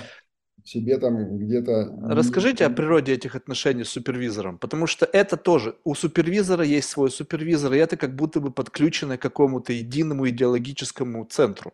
себе 0.66 0.98
там 0.98 1.38
где-то... 1.38 1.96
Расскажите 2.02 2.66
о 2.66 2.70
природе 2.70 3.14
этих 3.14 3.34
отношений 3.36 3.84
с 3.84 3.90
супервизором, 3.90 4.58
потому 4.58 4.86
что 4.86 5.06
это 5.06 5.36
тоже, 5.36 5.76
у 5.84 5.94
супервизора 5.94 6.64
есть 6.64 6.88
свой 6.88 7.10
супервизор, 7.10 7.72
и 7.72 7.78
это 7.78 7.96
как 7.96 8.14
будто 8.14 8.40
бы 8.40 8.50
подключено 8.50 9.16
к 9.16 9.22
какому-то 9.22 9.72
единому 9.72 10.28
идеологическому 10.28 11.24
центру. 11.24 11.72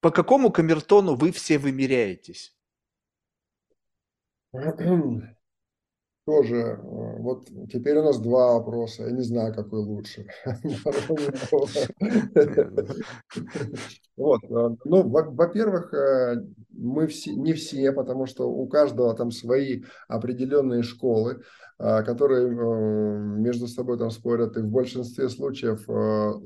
По 0.00 0.10
какому 0.10 0.50
камертону 0.50 1.14
вы 1.14 1.32
все 1.32 1.58
вымеряетесь? 1.58 2.54
Тоже, 6.26 6.56
э, 6.56 6.76
вот 6.82 7.46
теперь 7.72 7.98
у 7.98 8.02
нас 8.02 8.18
два 8.18 8.54
вопроса, 8.54 9.04
я 9.04 9.12
не 9.12 9.22
знаю, 9.22 9.54
какой 9.54 9.80
лучше. 9.80 10.26
Вот, 14.16 14.40
э, 14.44 14.76
ну, 14.86 15.08
во-первых, 15.08 15.92
э, 15.92 16.42
мы 16.70 17.06
все, 17.06 17.34
не 17.34 17.52
все, 17.52 17.92
потому 17.92 18.24
что 18.26 18.50
у 18.50 18.66
каждого 18.66 19.14
там 19.14 19.30
свои 19.30 19.84
определенные 20.08 20.82
школы, 20.82 21.42
которые 21.78 22.48
между 22.48 23.68
собой 23.68 23.98
там 23.98 24.10
спорят, 24.10 24.56
и 24.56 24.62
в 24.62 24.68
большинстве 24.68 25.28
случаев 25.28 25.86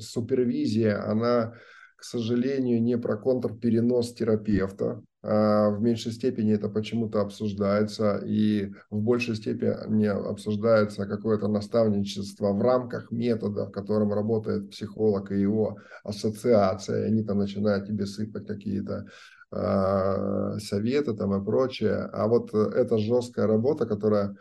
супервизия, 0.02 1.08
она, 1.08 1.54
к 1.94 2.02
сожалению, 2.02 2.82
не 2.82 2.98
про 2.98 3.16
контрперенос 3.16 4.14
терапевта, 4.14 5.00
в 5.22 5.78
меньшей 5.80 6.12
степени 6.12 6.54
это 6.54 6.68
почему-то 6.68 7.20
обсуждается, 7.20 8.22
и 8.24 8.72
в 8.88 9.00
большей 9.00 9.34
степени 9.34 10.06
обсуждается 10.06 11.06
какое-то 11.06 11.46
наставничество 11.48 12.52
в 12.52 12.62
рамках 12.62 13.10
метода, 13.10 13.66
в 13.66 13.70
котором 13.70 14.12
работает 14.14 14.70
психолог 14.70 15.30
и 15.30 15.40
его 15.40 15.76
ассоциация, 16.04 17.04
и 17.04 17.08
они 17.08 17.22
там 17.22 17.38
начинают 17.38 17.86
тебе 17.86 18.06
сыпать 18.06 18.46
какие-то 18.46 19.08
э, 19.52 20.58
советы 20.58 21.14
там 21.14 21.34
и 21.34 21.44
прочее. 21.44 22.08
А 22.12 22.26
вот 22.26 22.54
эта 22.54 22.96
жесткая 22.96 23.46
работа, 23.46 23.84
которая 23.84 24.36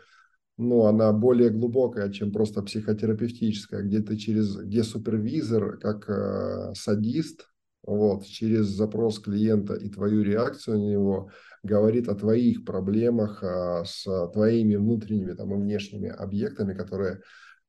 ну, 0.60 0.84
она 0.84 1.12
более 1.12 1.50
глубокая, 1.50 2.10
чем 2.10 2.32
просто 2.32 2.62
психотерапевтическая, 2.62 3.82
где 3.82 4.00
ты 4.00 4.16
через, 4.16 4.56
где 4.56 4.82
супервизор, 4.82 5.78
как 5.78 6.08
э, 6.08 6.74
садист, 6.74 7.49
вот, 7.84 8.24
через 8.24 8.66
запрос 8.66 9.18
клиента 9.18 9.74
и 9.74 9.88
твою 9.88 10.22
реакцию 10.22 10.78
на 10.78 10.90
него 10.90 11.30
говорит 11.62 12.08
о 12.08 12.14
твоих 12.14 12.64
проблемах 12.64 13.42
а, 13.42 13.84
с 13.84 14.04
твоими 14.32 14.76
внутренними 14.76 15.32
там, 15.32 15.54
и 15.54 15.56
внешними 15.56 16.08
объектами, 16.08 16.74
которые 16.74 17.20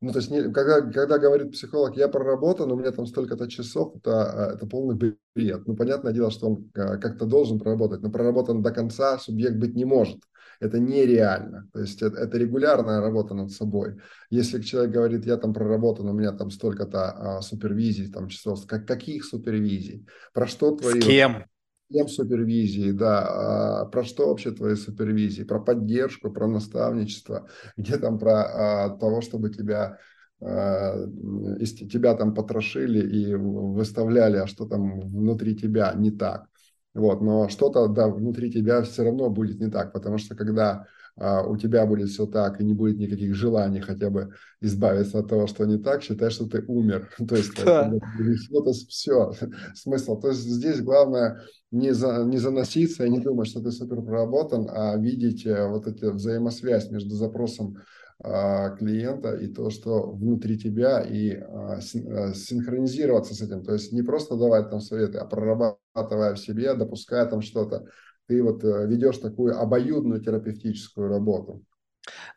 ну, 0.01 0.11
то 0.11 0.17
есть, 0.17 0.31
не, 0.31 0.51
когда, 0.51 0.81
когда 0.81 1.19
говорит 1.19 1.51
психолог, 1.51 1.95
я 1.95 2.07
проработан, 2.07 2.71
у 2.71 2.75
меня 2.75 2.91
там 2.91 3.05
столько-то 3.05 3.47
часов, 3.47 3.95
это, 3.97 4.31
а, 4.31 4.53
это 4.55 4.65
полный 4.65 4.95
бред. 5.35 5.67
Ну, 5.67 5.75
понятное 5.75 6.11
дело, 6.11 6.31
что 6.31 6.47
он 6.47 6.71
а, 6.75 6.97
как-то 6.97 7.25
должен 7.27 7.59
проработать, 7.59 8.01
но 8.01 8.09
проработан 8.09 8.63
до 8.63 8.71
конца 8.71 9.19
субъект 9.19 9.57
быть 9.57 9.75
не 9.75 9.85
может. 9.85 10.19
Это 10.61 10.79
нереально. 10.79 11.67
То 11.73 11.79
есть, 11.79 12.03
это, 12.03 12.17
это 12.17 12.37
регулярная 12.37 13.01
работа 13.01 13.33
над 13.33 13.51
собой. 13.51 13.97
Если 14.29 14.61
человек 14.61 14.91
говорит, 14.91 15.25
я 15.25 15.37
там 15.37 15.53
проработан, 15.53 16.07
у 16.07 16.13
меня 16.13 16.31
там 16.33 16.51
столько-то 16.51 17.37
а, 17.37 17.41
супервизий, 17.41 18.11
там 18.11 18.27
часов, 18.27 18.67
как, 18.67 18.87
каких 18.87 19.25
супервизий? 19.25 20.05
Про 20.33 20.45
что 20.45 20.75
твои... 20.75 21.01
С 21.01 21.03
кем? 21.03 21.45
Тем 21.91 22.07
супервизии, 22.07 22.91
да. 22.91 23.81
А, 23.81 23.85
про 23.85 24.03
что 24.03 24.29
вообще 24.29 24.51
твои 24.51 24.75
супервизии? 24.75 25.41
Про 25.41 25.59
поддержку, 25.59 26.31
про 26.31 26.47
наставничество, 26.47 27.49
где 27.75 27.97
там 27.97 28.19
про 28.19 28.41
а, 28.41 28.89
того, 28.97 29.21
чтобы 29.21 29.49
тебя 29.49 29.97
а, 30.39 31.07
тебя 31.65 32.13
там 32.13 32.35
потрошили 32.35 32.99
и 32.99 33.33
выставляли, 33.33 34.37
а 34.37 34.47
что 34.47 34.67
там 34.67 34.99
внутри 34.99 35.55
тебя 35.55 35.91
не 35.95 36.11
так. 36.11 36.50
Вот, 36.93 37.21
но 37.21 37.47
что-то 37.47 37.87
да, 37.87 38.07
внутри 38.07 38.51
тебя 38.51 38.81
все 38.81 39.03
равно 39.03 39.29
будет 39.29 39.59
не 39.59 39.69
так, 39.69 39.93
потому 39.93 40.17
что 40.17 40.35
когда 40.35 40.87
а, 41.17 41.43
у 41.43 41.57
тебя 41.57 41.85
будет 41.85 42.09
все 42.09 42.25
так 42.25 42.59
и 42.59 42.63
не 42.63 42.73
будет 42.73 42.97
никаких 42.97 43.35
желаний 43.35 43.79
хотя 43.79 44.09
бы 44.09 44.33
избавиться 44.59 45.19
от 45.19 45.29
того, 45.29 45.47
что 45.47 45.65
не 45.65 45.77
так, 45.77 46.03
считай, 46.03 46.29
что 46.29 46.47
ты 46.47 46.63
умер. 46.67 47.09
То 47.27 47.35
есть 47.35 47.53
да. 47.63 47.91
что-то 48.35 48.71
все, 48.71 49.33
смысл. 49.75 50.19
То 50.19 50.29
есть 50.29 50.41
здесь 50.41 50.81
главное 50.81 51.41
не, 51.71 51.91
за, 51.93 52.23
не 52.23 52.37
заноситься 52.37 53.05
и 53.05 53.09
не 53.09 53.19
думать, 53.19 53.47
что 53.47 53.61
ты 53.61 53.71
супер 53.71 54.01
проработан, 54.01 54.67
а 54.69 54.97
видеть 54.97 55.45
э, 55.45 55.67
вот 55.67 55.87
эту 55.87 56.11
взаимосвязь 56.11 56.89
между 56.89 57.15
запросом 57.15 57.77
клиента 58.77 59.35
и 59.35 59.47
то, 59.47 59.69
что 59.69 60.11
внутри 60.11 60.57
тебя, 60.57 61.01
и 61.01 61.33
а, 61.33 61.79
э, 61.79 62.33
синхронизироваться 62.33 63.33
с 63.33 63.41
этим. 63.41 63.63
То 63.63 63.73
есть 63.73 63.91
не 63.91 64.03
просто 64.03 64.35
давать 64.35 64.69
там 64.69 64.79
советы, 64.79 65.17
а 65.17 65.25
прорабатывая 65.25 66.35
в 66.35 66.39
себе, 66.39 66.73
допуская 66.75 67.25
там 67.25 67.41
что-то, 67.41 67.87
ты 68.27 68.43
вот 68.43 68.63
э, 68.63 68.85
ведешь 68.87 69.17
такую 69.17 69.59
обоюдную 69.59 70.21
терапевтическую 70.21 71.09
работу. 71.09 71.63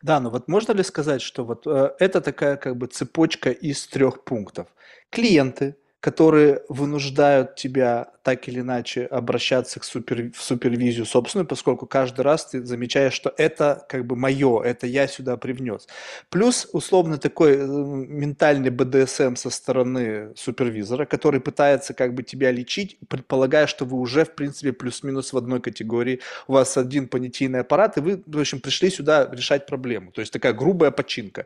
Да, 0.01 0.19
но 0.19 0.29
вот 0.29 0.47
можно 0.47 0.73
ли 0.73 0.83
сказать, 0.83 1.21
что 1.21 1.45
вот 1.45 1.67
э, 1.67 1.91
это 1.99 2.21
такая 2.21 2.57
как 2.57 2.77
бы 2.77 2.87
цепочка 2.87 3.51
из 3.51 3.85
трех 3.87 4.23
пунктов. 4.23 4.67
Клиенты, 5.09 5.75
которые 5.99 6.63
вынуждают 6.69 7.55
тебя 7.55 8.11
так 8.25 8.47
или 8.47 8.61
иначе 8.61 9.05
обращаться 9.05 9.79
к 9.79 9.83
супер, 9.83 10.31
в 10.33 10.41
супервизию 10.41 11.05
собственную, 11.05 11.45
поскольку 11.45 11.85
каждый 11.85 12.21
раз 12.21 12.47
ты 12.47 12.65
замечаешь, 12.65 13.13
что 13.13 13.31
это 13.37 13.85
как 13.87 14.07
бы 14.07 14.15
мое, 14.15 14.63
это 14.63 14.87
я 14.87 15.07
сюда 15.07 15.37
привнес. 15.37 15.87
Плюс 16.31 16.67
условно 16.73 17.19
такой 17.19 17.51
э, 17.53 17.65
ментальный 17.67 18.71
БДСМ 18.71 19.35
со 19.35 19.51
стороны 19.51 20.33
супервизора, 20.35 21.05
который 21.05 21.39
пытается 21.39 21.93
как 21.93 22.15
бы 22.15 22.23
тебя 22.23 22.49
лечить, 22.49 22.97
предполагая, 23.07 23.67
что 23.67 23.85
вы 23.85 23.99
уже 23.99 24.25
в 24.25 24.33
принципе 24.33 24.73
плюс-минус 24.73 25.31
в 25.31 25.37
одной 25.37 25.61
категории, 25.61 26.19
у 26.47 26.53
вас 26.53 26.77
один 26.77 27.07
понятийный 27.07 27.59
аппарат, 27.59 27.97
и 27.97 28.01
вы, 28.01 28.23
в 28.25 28.39
общем, 28.39 28.59
пришли 28.59 28.89
сюда 28.89 29.29
решать 29.31 29.67
проблему. 29.67 30.11
То 30.11 30.21
есть 30.21 30.33
такая 30.33 30.53
грубая 30.53 30.89
починка. 30.89 31.45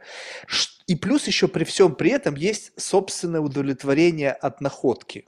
И 0.87 0.95
плюс 0.95 1.27
еще 1.27 1.49
при 1.49 1.65
всем 1.65 1.93
при 1.93 2.11
этом 2.11 2.35
есть 2.35 2.71
собственное 2.79 3.41
удовлетворение 3.41 4.31
от 4.31 4.61
находки. 4.61 5.25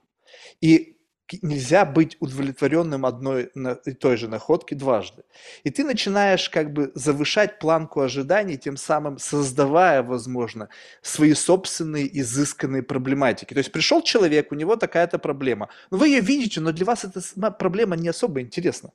И 0.62 0.96
нельзя 1.42 1.86
быть 1.86 2.18
удовлетворенным 2.20 3.06
одной 3.06 3.52
и 3.86 3.94
той 3.94 4.18
же 4.18 4.28
находки 4.28 4.74
дважды. 4.74 5.24
И 5.64 5.70
ты 5.70 5.84
начинаешь 5.84 6.50
как 6.50 6.74
бы 6.74 6.92
завышать 6.96 7.60
планку 7.60 8.02
ожиданий, 8.02 8.58
тем 8.58 8.78
самым 8.78 9.18
создавая, 9.18 10.04
возможно, 10.04 10.70
свои 11.02 11.34
собственные 11.34 12.20
изысканные 12.22 12.84
проблематики. 12.84 13.54
То 13.54 13.60
есть 13.60 13.72
пришел 13.72 14.02
человек, 14.02 14.52
у 14.52 14.56
него 14.56 14.76
такая-то 14.76 15.20
проблема. 15.20 15.70
Но 15.92 15.98
вы 15.98 16.08
ее 16.10 16.22
видите, 16.22 16.62
но 16.62 16.72
для 16.72 16.86
вас 16.86 17.06
эта 17.06 17.52
проблема 17.52 17.96
не 17.96 18.10
особо 18.10 18.42
интересна. 18.42 18.92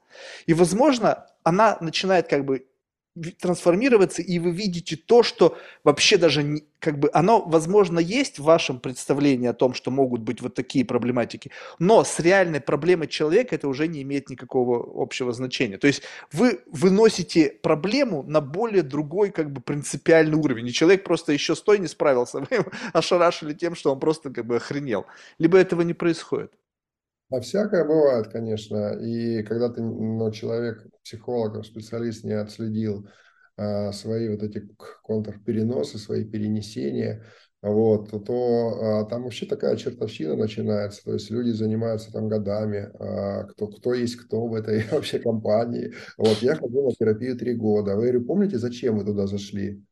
И, 0.46 0.54
возможно, 0.54 1.26
она 1.42 1.78
начинает 1.80 2.28
как 2.28 2.44
бы 2.44 2.66
трансформироваться, 3.40 4.22
и 4.22 4.38
вы 4.38 4.50
видите 4.50 4.96
то, 4.96 5.22
что 5.22 5.56
вообще 5.84 6.16
даже 6.16 6.42
не, 6.42 6.64
как 6.78 6.98
бы 6.98 7.10
оно, 7.12 7.42
возможно, 7.42 7.98
есть 7.98 8.38
в 8.38 8.44
вашем 8.44 8.78
представлении 8.78 9.48
о 9.48 9.54
том, 9.54 9.74
что 9.74 9.90
могут 9.90 10.20
быть 10.20 10.42
вот 10.42 10.54
такие 10.54 10.84
проблематики, 10.84 11.50
но 11.78 12.04
с 12.04 12.20
реальной 12.20 12.60
проблемой 12.60 13.08
человека 13.08 13.54
это 13.54 13.68
уже 13.68 13.88
не 13.88 14.02
имеет 14.02 14.28
никакого 14.30 15.02
общего 15.02 15.32
значения. 15.32 15.78
То 15.78 15.86
есть 15.86 16.02
вы 16.32 16.60
выносите 16.70 17.56
проблему 17.62 18.22
на 18.22 18.40
более 18.40 18.82
другой 18.82 19.30
как 19.30 19.50
бы 19.50 19.60
принципиальный 19.60 20.36
уровень, 20.36 20.68
и 20.68 20.72
человек 20.72 21.04
просто 21.04 21.32
еще 21.32 21.54
с 21.54 21.62
той 21.62 21.78
не 21.78 21.88
справился, 21.88 22.40
вы 22.50 22.56
его 22.56 22.70
ошарашили 22.92 23.54
тем, 23.54 23.74
что 23.74 23.92
он 23.92 24.00
просто 24.00 24.30
как 24.30 24.46
бы 24.46 24.56
охренел. 24.56 25.06
Либо 25.38 25.58
этого 25.58 25.82
не 25.82 25.94
происходит. 25.94 26.52
А 27.30 27.40
всякое 27.40 27.84
бывает, 27.84 28.28
конечно. 28.28 28.92
И 29.00 29.42
когда 29.42 29.68
ты, 29.68 29.82
ну, 29.82 30.30
человек, 30.30 30.86
психолог, 31.02 31.64
специалист 31.66 32.22
не 32.24 32.32
отследил 32.32 33.08
а, 33.56 33.92
свои 33.92 34.28
вот 34.28 34.42
эти 34.42 34.68
контрпереносы, 35.02 35.98
свои 35.98 36.24
перенесения, 36.24 37.24
вот, 37.62 38.10
то 38.24 39.00
а, 39.00 39.04
там 39.06 39.24
вообще 39.24 39.46
такая 39.46 39.76
чертовщина 39.76 40.36
начинается. 40.36 41.02
То 41.02 41.14
есть 41.14 41.30
люди 41.30 41.50
занимаются 41.50 42.12
там 42.12 42.28
годами, 42.28 42.90
а, 43.00 43.44
кто, 43.44 43.66
кто 43.68 43.92
есть 43.94 44.16
кто 44.16 44.46
в 44.46 44.54
этой 44.54 44.84
вообще 44.92 45.18
компании. 45.18 45.92
Вот, 46.16 46.38
я 46.42 46.54
ходил 46.54 46.84
на 46.84 46.92
терапию 46.92 47.36
три 47.36 47.54
года. 47.54 47.96
Вы 47.96 48.02
говорю, 48.02 48.24
помните, 48.24 48.58
зачем 48.58 48.98
вы 48.98 49.04
туда 49.04 49.26
зашли? 49.26 49.82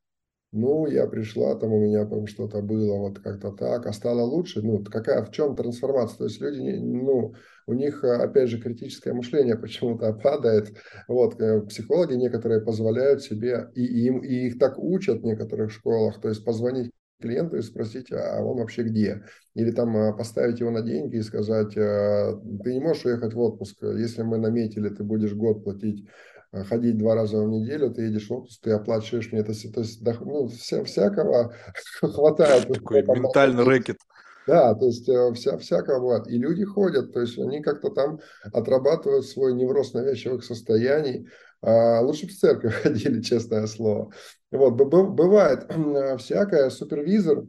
Ну, 0.57 0.87
я 0.87 1.09
пришла, 1.09 1.57
там 1.57 1.73
у 1.73 1.81
меня 1.81 2.07
там 2.07 2.29
что-то 2.29 2.63
было, 2.63 2.97
вот 2.97 3.19
как-то 3.19 3.51
так, 3.51 3.87
а 3.87 3.93
стало 3.93 4.23
лучше. 4.23 4.63
Ну, 4.63 4.85
какая, 4.85 5.25
в 5.25 5.33
чем 5.33 5.57
трансформация? 5.57 6.19
То 6.19 6.25
есть 6.27 6.41
люди, 6.41 6.61
ну, 6.61 7.35
у 7.67 7.73
них, 7.73 8.05
опять 8.05 8.51
же, 8.51 8.61
критическое 8.61 9.15
мышление 9.15 9.57
почему-то 9.61 10.13
падает. 10.13 10.73
Вот, 11.09 11.41
э, 11.41 11.61
психологи 11.63 12.15
некоторые 12.15 12.61
позволяют 12.61 13.23
себе, 13.23 13.69
и, 13.75 13.83
им, 14.07 14.19
и 14.19 14.47
их 14.47 14.61
так 14.61 14.79
учат 14.79 15.23
в 15.23 15.25
некоторых 15.25 15.73
школах, 15.73 16.21
то 16.21 16.29
есть 16.29 16.45
позвонить 16.45 16.93
клиенту 17.21 17.57
и 17.57 17.63
спросить, 17.63 18.13
а 18.13 18.41
он 18.41 18.59
вообще 18.59 18.85
где? 18.85 19.25
Или 19.55 19.73
там 19.73 19.97
а, 19.97 20.13
поставить 20.13 20.61
его 20.61 20.71
на 20.71 20.83
деньги 20.83 21.17
и 21.17 21.23
сказать, 21.23 21.77
«А, 21.77 22.39
ты 22.63 22.75
не 22.75 22.81
можешь 22.81 23.07
уехать 23.07 23.35
в 23.35 23.41
отпуск, 23.41 23.83
если 23.83 24.23
мы 24.23 24.39
наметили, 24.39 24.89
ты 24.89 25.03
будешь 25.03 25.35
год 25.35 25.65
платить 25.65 26.07
Э, 26.07 26.34
ходить 26.69 26.99
два 26.99 27.15
раза 27.15 27.39
в 27.39 27.49
неделю, 27.49 27.91
ты 27.91 28.03
едешь 28.03 28.29
в 28.29 28.33
отпуск, 28.33 28.61
ты 28.63 28.71
оплачиваешь 28.71 29.33
мне 29.33 29.41
это, 29.41 29.53
то 29.73 29.81
есть 29.81 30.01
ну, 30.21 30.47
вся, 30.49 30.85
всякого 30.85 31.53
хватает. 32.01 32.69
Такой 32.69 33.03
ментальный 33.03 33.65
рэкет. 33.65 33.99
Да, 34.47 34.75
то 34.75 34.87
есть 34.87 35.09
э, 35.09 35.33
вся, 35.33 35.57
всякого 35.57 36.01
бывает. 36.01 36.29
И 36.29 36.39
люди 36.39 36.65
ходят, 36.65 37.13
то 37.13 37.21
есть 37.21 37.39
они 37.39 37.63
как-то 37.63 37.91
там 37.91 38.21
отрабатывают 38.53 39.27
свой 39.27 39.55
невроз 39.55 39.95
навязчивых 39.95 40.45
состояний. 40.45 41.29
А 41.63 42.01
лучше 42.01 42.27
бы 42.27 42.33
в 42.33 42.37
церковь 42.37 42.75
ходили, 42.83 43.23
честное 43.23 43.67
слово. 43.67 44.13
Вот, 44.51 44.73
бывает 44.73 45.67
всякое, 46.19 46.69
супервизор, 46.71 47.45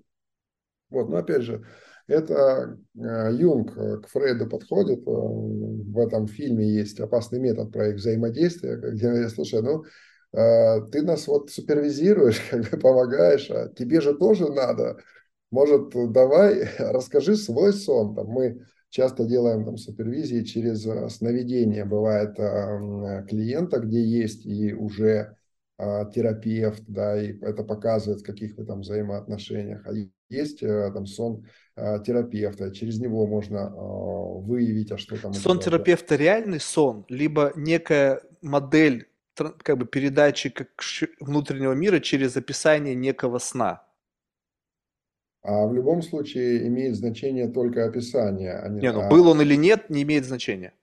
вот, 0.90 1.10
но 1.10 1.18
опять 1.18 1.42
же, 1.42 1.66
это 2.08 2.78
э, 2.96 3.32
Юнг 3.34 3.76
э, 3.76 3.98
к 3.98 4.08
Фрейду 4.10 4.48
подходит. 4.48 5.00
Э, 5.00 5.12
в 5.12 5.98
этом 6.00 6.28
фильме 6.28 6.68
есть 6.68 7.00
опасный 7.00 7.40
метод 7.40 7.72
про 7.72 7.90
их 7.90 7.96
взаимодействие, 7.96 8.78
где 8.78 9.08
я 9.08 9.30
слушай, 9.30 9.62
ну, 9.62 9.84
ты 10.32 11.02
нас 11.02 11.28
вот 11.28 11.50
супервизируешь, 11.50 12.42
как 12.52 12.70
бы 12.70 12.78
помогаешь, 12.78 13.50
а 13.50 13.70
тебе 13.70 14.02
же 14.02 14.14
тоже 14.16 14.52
надо. 14.52 14.98
Может, 15.50 15.90
давай 16.12 16.70
расскажи 16.78 17.36
свой 17.36 17.74
сон. 17.74 18.16
Там 18.16 18.28
мы 18.28 18.66
часто 18.90 19.26
делаем 19.26 19.66
там 19.66 19.78
супервизии 19.78 20.44
через 20.44 20.84
сновидение. 21.14 21.86
Бывает 21.86 22.36
клиента, 23.28 23.80
где 23.80 24.02
есть 24.04 24.46
и 24.46 24.74
уже 24.74 25.36
терапевт, 25.78 26.84
да, 26.88 27.22
и 27.22 27.38
это 27.42 27.64
показывает, 27.64 28.22
в 28.22 28.26
каких 28.26 28.58
вы 28.58 28.66
там 28.66 28.82
взаимоотношениях. 28.82 29.86
А 29.86 29.92
есть 30.30 30.60
там 30.60 31.06
сон 31.06 31.44
Э, 31.44 31.48
терапевта, 31.76 32.72
через 32.72 33.00
него 33.00 33.28
можно 33.28 33.58
э, 33.58 34.42
выявить, 34.46 34.92
а 34.92 34.98
что 34.98 35.22
там. 35.22 35.34
Сон 35.34 35.60
терапевта 35.60 36.16
реальный 36.16 36.60
сон, 36.60 37.06
либо 37.10 37.52
некая 37.56 38.22
модель 38.42 39.10
как 39.36 39.78
бы 39.78 39.86
передачи 39.86 40.50
как 40.50 40.70
внутреннего 41.20 41.74
мира 41.74 42.00
через 42.00 42.38
описание 42.38 42.96
некого 42.96 43.40
сна. 43.40 43.86
А 45.42 45.68
в 45.68 45.74
любом 45.74 46.02
случае 46.02 46.68
имеет 46.68 46.96
значение 46.96 47.48
только 47.48 47.86
описание. 47.86 48.54
А 48.54 48.70
не, 48.70 48.80
не 48.80 48.92
ну 48.92 49.02
а... 49.02 49.10
был 49.10 49.28
он 49.28 49.42
или 49.42 49.56
нет, 49.56 49.90
не 49.90 50.04
имеет 50.04 50.26
значения. 50.26 50.74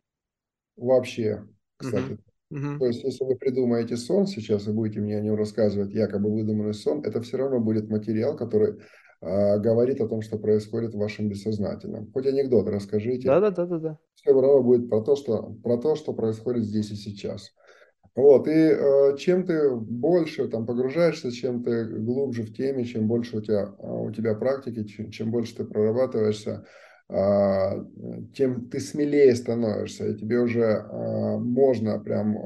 Вообще, 0.77 1.47
кстати. 1.78 2.12
Угу. 2.12 2.23
Угу. 2.52 2.78
То 2.81 2.86
есть, 2.86 3.02
если 3.02 3.24
вы 3.24 3.36
придумаете 3.36 3.97
сон 3.97 4.27
сейчас 4.27 4.69
и 4.69 4.73
будете 4.73 5.01
мне 5.01 5.16
о 5.16 5.23
нем 5.23 5.36
рассказывать, 5.36 5.94
якобы 5.94 6.31
выдуманный 6.31 6.74
сон, 6.74 7.02
это 7.02 7.23
все 7.23 7.39
равно 7.39 7.60
будет 7.60 7.89
материал, 7.89 8.36
который 8.36 8.78
говорит 9.22 10.00
о 10.00 10.08
том, 10.08 10.20
что 10.20 10.36
происходит 10.36 10.94
в 10.94 10.98
вашем 10.98 11.28
бессознательном. 11.28 12.10
Хоть 12.12 12.26
анекдот 12.26 12.68
расскажите. 12.68 13.28
Да, 13.28 13.40
да, 13.40 13.50
да, 13.50 13.66
да, 13.66 13.78
да. 13.78 13.98
Все 14.14 14.32
равно 14.32 14.62
будет 14.62 14.90
про 14.90 15.00
то, 15.00 15.14
что, 15.14 15.54
про 15.62 15.78
то, 15.78 15.94
что 15.94 16.12
происходит 16.12 16.64
здесь 16.64 16.90
и 16.90 16.96
сейчас. 16.96 17.52
Вот, 18.14 18.46
и 18.46 18.50
э, 18.50 19.16
чем 19.16 19.46
ты 19.46 19.70
больше 19.74 20.46
там 20.48 20.66
погружаешься, 20.66 21.32
чем 21.32 21.64
ты 21.64 21.86
глубже 21.86 22.42
в 22.42 22.52
теме, 22.54 22.84
чем 22.84 23.08
больше 23.08 23.38
у 23.38 23.40
тебя, 23.40 23.74
а, 23.78 24.00
у 24.02 24.10
тебя 24.10 24.34
практики, 24.34 24.84
чем, 24.84 25.10
чем 25.10 25.30
больше 25.30 25.56
ты 25.56 25.64
прорабатываешься, 25.64 26.66
э, 27.08 27.14
тем 28.34 28.68
ты 28.68 28.80
смелее 28.80 29.34
становишься, 29.34 30.08
и 30.08 30.14
тебе 30.14 30.40
уже 30.40 30.60
э, 30.62 31.38
можно 31.38 31.98
прям 31.98 32.36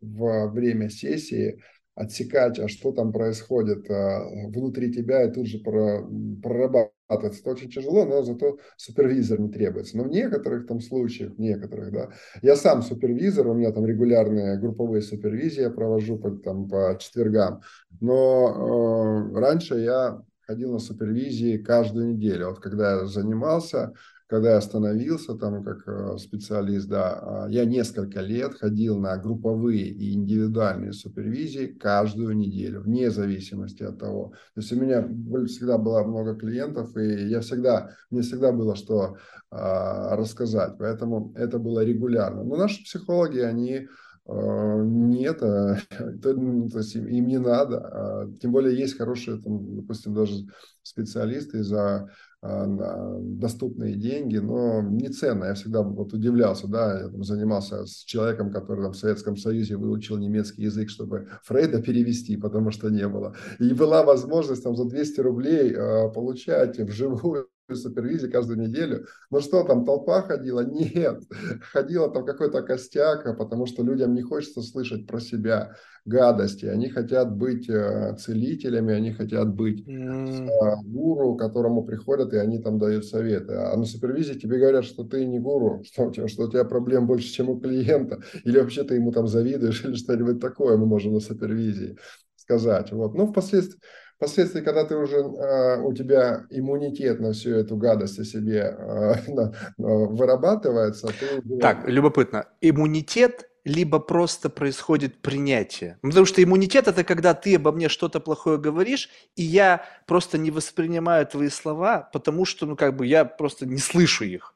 во 0.00 0.48
время 0.48 0.90
сессии 0.90 1.62
отсекать, 1.94 2.58
а 2.58 2.68
что 2.68 2.92
там 2.92 3.12
происходит 3.12 3.88
а, 3.90 4.24
внутри 4.48 4.92
тебя 4.92 5.24
и 5.24 5.32
тут 5.32 5.46
же 5.46 5.58
прорабатывать. 5.58 6.92
Это 7.08 7.50
очень 7.50 7.70
тяжело, 7.70 8.04
но 8.04 8.22
зато 8.22 8.58
супервизор 8.76 9.40
не 9.40 9.50
требуется. 9.50 9.96
Но 9.96 10.04
в 10.04 10.08
некоторых 10.08 10.66
там 10.66 10.80
случаях, 10.80 11.34
в 11.34 11.38
некоторых, 11.38 11.92
да, 11.92 12.10
я 12.42 12.56
сам 12.56 12.82
супервизор, 12.82 13.46
у 13.46 13.54
меня 13.54 13.70
там 13.72 13.86
регулярные 13.86 14.58
групповые 14.58 15.02
супервизии 15.02 15.62
я 15.62 15.70
провожу 15.70 16.18
по, 16.18 16.30
там, 16.30 16.68
по 16.68 16.96
четвергам, 16.98 17.60
но 18.00 19.30
э, 19.32 19.38
раньше 19.38 19.76
я 19.76 20.22
ходил 20.46 20.72
на 20.72 20.78
супервизии 20.78 21.58
каждую 21.58 22.14
неделю. 22.14 22.48
Вот 22.48 22.60
когда 22.60 23.00
я 23.00 23.06
занимался, 23.06 23.92
когда 24.26 24.52
я 24.52 24.56
остановился 24.56 25.34
там 25.34 25.62
как 25.62 25.86
э, 25.86 26.16
специалист, 26.18 26.88
да, 26.88 27.44
а, 27.44 27.48
я 27.48 27.64
несколько 27.66 28.20
лет 28.20 28.54
ходил 28.54 28.98
на 28.98 29.16
групповые 29.18 29.88
и 29.88 30.14
индивидуальные 30.14 30.92
супервизии 30.92 31.66
каждую 31.66 32.34
неделю, 32.36 32.80
вне 32.80 33.10
зависимости 33.10 33.82
от 33.82 33.98
того. 33.98 34.32
То 34.54 34.60
есть 34.60 34.72
у 34.72 34.80
меня 34.80 35.06
всегда 35.46 35.76
было 35.76 36.02
много 36.04 36.34
клиентов, 36.34 36.96
и 36.96 37.28
я 37.28 37.40
всегда, 37.40 37.90
мне 38.10 38.22
всегда 38.22 38.50
было 38.50 38.76
что 38.76 39.16
а, 39.50 40.16
рассказать, 40.16 40.76
поэтому 40.78 41.32
это 41.36 41.58
было 41.58 41.84
регулярно. 41.84 42.44
Но 42.44 42.56
наши 42.56 42.82
психологи, 42.82 43.40
они 43.40 43.88
а, 44.26 44.80
нет, 44.82 45.38
то, 45.40 45.76
то 46.22 46.78
есть 46.78 46.94
им, 46.94 47.06
им 47.06 47.26
не 47.26 47.38
надо. 47.38 48.30
Тем 48.40 48.52
более 48.52 48.74
есть 48.74 48.96
хорошие, 48.96 49.42
там, 49.42 49.76
допустим, 49.76 50.14
даже 50.14 50.34
специалисты 50.82 51.62
за 51.62 51.78
а, 51.86 52.08
доступные 52.44 53.94
деньги, 53.94 54.36
но 54.36 54.82
не 54.82 55.08
ценно. 55.08 55.46
Я 55.46 55.54
всегда 55.54 55.82
вот 55.82 56.12
удивлялся, 56.12 56.66
да, 56.68 57.00
я 57.00 57.08
там 57.08 57.24
занимался 57.24 57.86
с 57.86 58.04
человеком, 58.04 58.50
который 58.50 58.82
там 58.82 58.92
в 58.92 58.96
Советском 58.96 59.36
Союзе 59.36 59.76
выучил 59.76 60.18
немецкий 60.18 60.62
язык, 60.62 60.90
чтобы 60.90 61.28
Фрейда 61.44 61.82
перевести, 61.82 62.36
потому 62.36 62.70
что 62.70 62.90
не 62.90 63.08
было. 63.08 63.34
И 63.58 63.72
была 63.72 64.04
возможность 64.04 64.62
там 64.62 64.76
за 64.76 64.84
200 64.84 65.20
рублей 65.20 65.72
э, 65.72 66.10
получать 66.12 66.78
вживую 66.78 67.48
супервизии 67.72 68.28
каждую 68.28 68.60
неделю. 68.60 69.06
Ну 69.30 69.40
что 69.40 69.64
там, 69.64 69.84
толпа 69.84 70.22
ходила? 70.22 70.60
Нет. 70.60 71.22
Ходила 71.72 72.10
там 72.10 72.26
какой-то 72.26 72.62
костяк, 72.62 73.36
потому 73.38 73.66
что 73.66 73.82
людям 73.82 74.14
не 74.14 74.22
хочется 74.22 74.60
слышать 74.60 75.06
про 75.06 75.20
себя 75.20 75.74
гадости. 76.04 76.66
Они 76.66 76.90
хотят 76.90 77.34
быть 77.34 77.68
э, 77.68 78.14
целителями, 78.18 78.92
они 78.92 79.12
хотят 79.12 79.54
быть 79.54 79.86
mm. 79.88 80.48
гуру, 80.84 81.34
к 81.34 81.40
которому 81.40 81.84
приходят, 81.84 82.34
и 82.34 82.36
они 82.36 82.58
там 82.58 82.78
дают 82.78 83.06
советы. 83.06 83.54
А 83.54 83.76
на 83.76 83.86
супервизии 83.86 84.34
тебе 84.34 84.58
говорят, 84.58 84.84
что 84.84 85.04
ты 85.04 85.24
не 85.24 85.38
гуру, 85.38 85.82
что 85.90 86.04
у 86.04 86.12
тебя, 86.12 86.28
что 86.28 86.44
у 86.44 86.50
тебя 86.50 86.64
проблем 86.64 87.06
больше, 87.06 87.32
чем 87.32 87.48
у 87.48 87.58
клиента, 87.58 88.20
или 88.44 88.58
вообще 88.58 88.84
ты 88.84 88.96
ему 88.96 89.12
там 89.12 89.26
завидуешь, 89.26 89.84
или 89.84 89.94
что-нибудь 89.94 90.40
такое 90.40 90.76
мы 90.76 90.86
можем 90.86 91.14
на 91.14 91.20
супервизии 91.20 91.96
сказать. 92.36 92.92
Вот. 92.92 93.14
Ну, 93.14 93.26
впоследствии 93.26 93.80
Впоследствии, 94.24 94.62
когда 94.62 94.84
ты 94.84 94.96
уже, 94.96 95.16
э, 95.16 95.82
у 95.82 95.92
тебя 95.92 96.46
иммунитет 96.48 97.20
на 97.20 97.34
всю 97.34 97.50
эту 97.50 97.76
гадость 97.76 98.18
о 98.18 98.24
себе 98.24 98.74
э, 98.78 99.14
вырабатывается, 99.76 101.08
ты... 101.08 101.58
Так, 101.58 101.86
любопытно. 101.86 102.46
Иммунитет 102.62 103.50
либо 103.64 103.98
просто 103.98 104.48
происходит 104.48 105.20
принятие. 105.20 105.98
Ну, 106.00 106.08
потому 106.08 106.24
что 106.24 106.42
иммунитет 106.42 106.88
это 106.88 107.04
когда 107.04 107.34
ты 107.34 107.56
обо 107.56 107.70
мне 107.70 107.90
что-то 107.90 108.18
плохое 108.18 108.56
говоришь, 108.58 109.10
и 109.36 109.42
я 109.42 109.84
просто 110.06 110.38
не 110.38 110.50
воспринимаю 110.50 111.26
твои 111.26 111.50
слова, 111.50 112.08
потому 112.10 112.46
что, 112.46 112.64
ну, 112.64 112.76
как 112.76 112.96
бы 112.96 113.06
я 113.06 113.26
просто 113.26 113.66
не 113.66 113.78
слышу 113.78 114.24
их. 114.24 114.54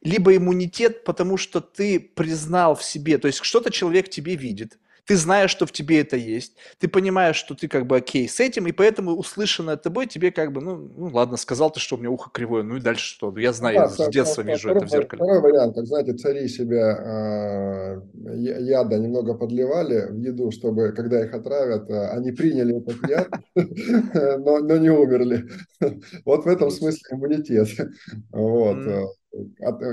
Либо 0.00 0.34
иммунитет, 0.34 1.04
потому 1.04 1.36
что 1.36 1.60
ты 1.60 2.00
признал 2.00 2.74
в 2.74 2.82
себе, 2.82 3.18
то 3.18 3.26
есть 3.26 3.44
что-то 3.44 3.70
человек 3.70 4.08
тебе 4.08 4.34
видит, 4.34 4.78
ты 5.08 5.16
знаешь, 5.16 5.50
что 5.50 5.64
в 5.64 5.72
тебе 5.72 6.02
это 6.02 6.18
есть, 6.18 6.52
ты 6.78 6.86
понимаешь, 6.86 7.36
что 7.36 7.54
ты 7.54 7.66
как 7.66 7.86
бы 7.86 7.96
окей 7.96 8.28
с 8.28 8.40
этим, 8.40 8.66
и 8.66 8.72
поэтому 8.72 9.12
услышанное 9.12 9.78
тобой 9.78 10.06
тебе 10.06 10.30
как 10.30 10.52
бы, 10.52 10.60
ну, 10.60 10.76
ну 10.76 11.08
ладно, 11.10 11.38
сказал 11.38 11.70
ты, 11.70 11.80
что 11.80 11.96
у 11.96 11.98
меня 11.98 12.10
ухо 12.10 12.28
кривое, 12.30 12.62
ну 12.62 12.76
и 12.76 12.80
дальше 12.80 13.14
что? 13.14 13.30
Ну, 13.30 13.38
я 13.38 13.54
знаю, 13.54 13.76
да, 13.76 13.82
я 13.84 13.88
с 13.88 14.08
детства 14.10 14.42
вижу 14.42 14.68
это 14.68 14.84
в 14.84 14.90
зеркале. 14.90 15.22
Второй 15.22 15.40
вариант, 15.40 15.76
как 15.76 15.86
знаете, 15.86 16.12
цари 16.12 16.46
себя 16.46 18.02
э, 18.02 18.02
яда 18.12 18.98
немного 18.98 19.32
подливали 19.32 20.08
в 20.10 20.18
еду, 20.18 20.50
чтобы, 20.50 20.92
когда 20.92 21.24
их 21.24 21.32
отравят, 21.32 21.88
э, 21.88 22.08
они 22.10 22.32
приняли 22.32 22.76
этот 22.76 23.08
яд, 23.08 23.28
но, 24.44 24.58
но 24.58 24.76
не 24.76 24.90
умерли. 24.90 25.48
Вот 26.26 26.44
в 26.44 26.48
этом 26.48 26.70
смысле 26.70 27.00
иммунитет. 27.12 27.68
Вот. 28.30 28.76
Э, 29.32 29.40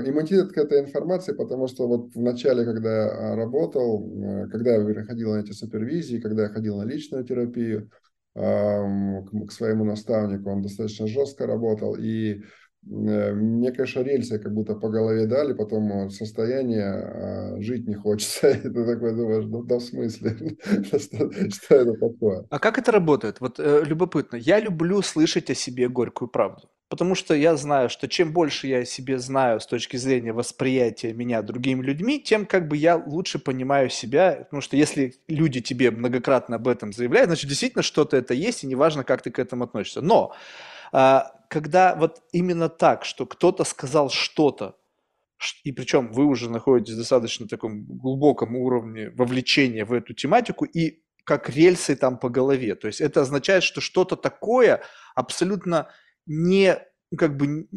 иммунитет 0.08 0.52
к 0.52 0.58
этой 0.58 0.80
информации, 0.80 1.32
потому 1.32 1.66
что 1.68 1.86
вот 1.86 2.14
в 2.14 2.20
начале, 2.20 2.64
когда 2.64 3.30
я 3.30 3.36
работал, 3.36 4.10
э, 4.22 4.48
когда 4.48 4.76
я 4.76 4.84
переходил 4.84 5.34
на 5.34 5.40
эти 5.40 5.52
супервизии, 5.52 6.18
когда 6.18 6.44
я 6.44 6.48
ходил 6.48 6.78
на 6.78 6.84
личную 6.84 7.24
терапию 7.24 7.90
к 8.34 9.50
своему 9.50 9.84
наставнику, 9.84 10.50
он 10.50 10.60
достаточно 10.60 11.06
жестко 11.06 11.46
работал, 11.46 11.96
и 11.98 12.42
мне, 12.88 13.72
конечно, 13.72 14.00
рельсы 14.00 14.38
как 14.38 14.54
будто 14.54 14.74
по 14.74 14.88
голове 14.88 15.26
дали, 15.26 15.52
потом 15.54 16.08
состояние 16.10 16.84
а, 16.84 17.56
жить 17.60 17.86
не 17.88 17.94
хочется. 17.94 18.50
И 18.50 18.60
ты 18.60 18.70
такой 18.70 19.14
думаешь, 19.14 19.44
ну 19.46 19.62
да 19.62 19.76
в 19.76 19.82
смысле, 19.82 20.36
что, 20.84 21.74
это 21.74 21.94
такое? 21.94 22.46
А 22.48 22.58
как 22.58 22.78
это 22.78 22.92
работает? 22.92 23.40
Вот 23.40 23.58
э, 23.58 23.82
любопытно. 23.84 24.36
Я 24.36 24.60
люблю 24.60 25.02
слышать 25.02 25.50
о 25.50 25.54
себе 25.54 25.88
горькую 25.88 26.28
правду. 26.28 26.68
Потому 26.88 27.16
что 27.16 27.34
я 27.34 27.56
знаю, 27.56 27.90
что 27.90 28.06
чем 28.06 28.32
больше 28.32 28.68
я 28.68 28.78
о 28.78 28.84
себе 28.84 29.18
знаю 29.18 29.58
с 29.58 29.66
точки 29.66 29.96
зрения 29.96 30.32
восприятия 30.32 31.12
меня 31.12 31.42
другими 31.42 31.82
людьми, 31.82 32.22
тем 32.22 32.46
как 32.46 32.68
бы 32.68 32.76
я 32.76 32.94
лучше 32.94 33.40
понимаю 33.40 33.90
себя. 33.90 34.42
Потому 34.44 34.60
что 34.60 34.76
если 34.76 35.14
люди 35.26 35.60
тебе 35.60 35.90
многократно 35.90 36.56
об 36.56 36.68
этом 36.68 36.92
заявляют, 36.92 37.28
значит 37.28 37.48
действительно 37.48 37.82
что-то 37.82 38.16
это 38.16 38.34
есть, 38.34 38.62
и 38.62 38.68
неважно, 38.68 39.02
как 39.02 39.22
ты 39.22 39.32
к 39.32 39.40
этому 39.40 39.64
относишься. 39.64 40.00
Но 40.00 40.32
а, 40.92 41.32
когда 41.48 41.94
вот 41.96 42.22
именно 42.32 42.68
так, 42.68 43.04
что 43.04 43.26
кто-то 43.26 43.64
сказал 43.64 44.10
что-то, 44.10 44.76
и 45.64 45.72
причем 45.72 46.12
вы 46.12 46.24
уже 46.24 46.50
находитесь 46.50 46.94
в 46.94 46.98
достаточно 46.98 47.46
таком 47.46 47.84
глубоком 47.84 48.56
уровне 48.56 49.10
вовлечения 49.10 49.84
в 49.84 49.92
эту 49.92 50.14
тематику, 50.14 50.64
и 50.64 51.02
как 51.24 51.50
рельсы 51.50 51.96
там 51.96 52.18
по 52.18 52.28
голове. 52.28 52.74
То 52.76 52.86
есть 52.86 53.00
это 53.00 53.22
означает, 53.22 53.64
что 53.64 53.80
что-то 53.80 54.16
такое 54.16 54.82
абсолютно 55.14 55.88
не 56.24 56.78
как 57.16 57.36
бы 57.36 57.68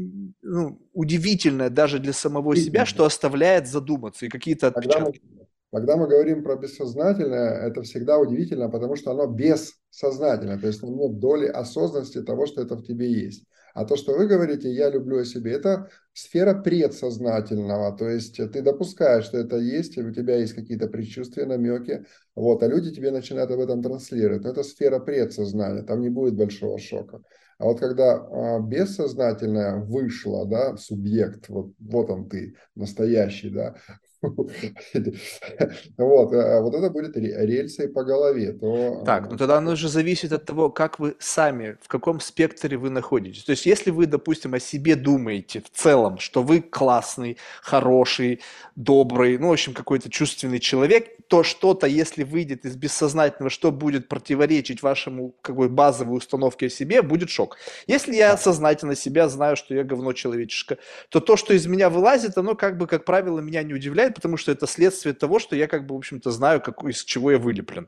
ну, 0.41 0.81
удивительное 0.93 1.69
даже 1.69 1.99
для 1.99 2.13
самого 2.13 2.55
себя, 2.55 2.85
что 2.85 3.05
оставляет 3.05 3.67
задуматься 3.67 4.25
и 4.25 4.29
какие-то 4.29 4.67
отпечатки. 4.67 5.19
Когда 5.19 5.41
мы, 5.41 5.47
когда 5.71 5.97
мы 5.97 6.07
говорим 6.07 6.43
про 6.43 6.55
бессознательное, 6.55 7.67
это 7.67 7.81
всегда 7.83 8.17
удивительно, 8.17 8.69
потому 8.69 8.95
что 8.95 9.11
оно 9.11 9.27
бессознательное, 9.27 10.59
то 10.59 10.67
есть 10.67 10.81
нет 10.83 11.19
доли 11.19 11.47
осознанности 11.47 12.21
того, 12.21 12.45
что 12.45 12.61
это 12.61 12.75
в 12.75 12.83
тебе 12.83 13.11
есть. 13.11 13.45
А 13.73 13.85
то, 13.85 13.95
что 13.95 14.17
вы 14.17 14.27
говорите, 14.27 14.71
я 14.71 14.89
люблю 14.89 15.19
о 15.19 15.25
себе, 15.25 15.53
это 15.53 15.89
сфера 16.13 16.53
предсознательного, 16.53 17.95
то 17.95 18.09
есть 18.09 18.37
ты 18.37 18.61
допускаешь, 18.61 19.25
что 19.25 19.37
это 19.37 19.57
есть, 19.57 19.97
у 19.97 20.11
тебя 20.11 20.37
есть 20.37 20.53
какие-то 20.53 20.87
предчувствия, 20.87 21.45
намеки, 21.45 22.05
вот, 22.35 22.63
а 22.63 22.67
люди 22.67 22.91
тебе 22.91 23.11
начинают 23.11 23.51
об 23.51 23.59
этом 23.59 23.81
транслировать. 23.81 24.43
Но 24.43 24.49
это 24.49 24.63
сфера 24.63 24.99
предсознания, 24.99 25.83
там 25.83 26.01
не 26.01 26.09
будет 26.09 26.35
большого 26.35 26.79
шока. 26.79 27.21
А 27.57 27.65
вот 27.65 27.79
когда 27.79 28.15
а, 28.15 28.59
бессознательное 28.61 29.75
вышло, 29.75 30.45
да, 30.45 30.77
субъект, 30.77 31.49
вот, 31.49 31.73
вот 31.79 32.09
он 32.09 32.29
ты, 32.29 32.55
настоящий, 32.75 33.49
да, 33.49 33.75
вот, 35.97 36.33
а 36.33 36.61
вот 36.61 36.75
это 36.75 36.89
будет 36.89 37.15
рельсы 37.15 37.87
по 37.87 38.03
голове. 38.03 38.53
То... 38.53 39.03
Так, 39.05 39.31
ну 39.31 39.37
тогда 39.37 39.57
оно 39.57 39.75
же 39.75 39.87
зависит 39.87 40.33
от 40.33 40.45
того, 40.45 40.69
как 40.69 40.99
вы 40.99 41.15
сами, 41.19 41.77
в 41.81 41.87
каком 41.87 42.19
спектре 42.19 42.77
вы 42.77 42.89
находитесь. 42.89 43.43
То 43.43 43.51
есть 43.51 43.65
если 43.65 43.91
вы, 43.91 44.07
допустим, 44.07 44.53
о 44.53 44.59
себе 44.59 44.95
думаете 44.95 45.61
в 45.61 45.69
целом, 45.69 46.19
что 46.19 46.43
вы 46.43 46.61
классный, 46.61 47.37
хороший, 47.61 48.41
добрый, 48.75 49.37
ну, 49.37 49.49
в 49.49 49.53
общем, 49.53 49.73
какой-то 49.73 50.09
чувственный 50.09 50.59
человек, 50.59 51.07
то 51.29 51.43
что-то, 51.43 51.85
если 51.85 52.23
выйдет 52.23 52.65
из 52.65 52.75
бессознательного, 52.75 53.51
что 53.51 53.71
будет 53.71 54.07
противоречить 54.07 54.81
вашему 54.81 55.35
какой 55.41 55.69
базовой 55.69 56.17
установке 56.17 56.65
о 56.65 56.69
себе, 56.69 57.03
будет 57.03 57.29
шок. 57.29 57.57
Если 57.85 58.15
я 58.15 58.35
сознательно 58.35 58.95
себя 58.95 59.29
знаю, 59.29 59.55
что 59.55 59.75
я 59.75 59.83
говно 59.83 60.13
человеческое, 60.13 60.79
то 61.09 61.19
то, 61.19 61.37
что 61.37 61.53
из 61.53 61.67
меня 61.67 61.91
вылазит, 61.91 62.37
оно 62.37 62.55
как 62.55 62.77
бы, 62.77 62.87
как 62.87 63.05
правило, 63.05 63.39
меня 63.39 63.61
не 63.61 63.75
удивляет, 63.75 64.08
удивляет, 64.09 64.15
потому 64.15 64.37
что 64.37 64.51
это 64.51 64.67
следствие 64.67 65.13
того, 65.13 65.39
что 65.39 65.55
я 65.55 65.67
как 65.67 65.85
бы, 65.85 65.95
в 65.95 65.97
общем-то, 65.97 66.31
знаю, 66.31 66.61
как, 66.61 66.83
из 66.83 67.03
чего 67.03 67.31
я 67.31 67.37
вылеплен. 67.37 67.87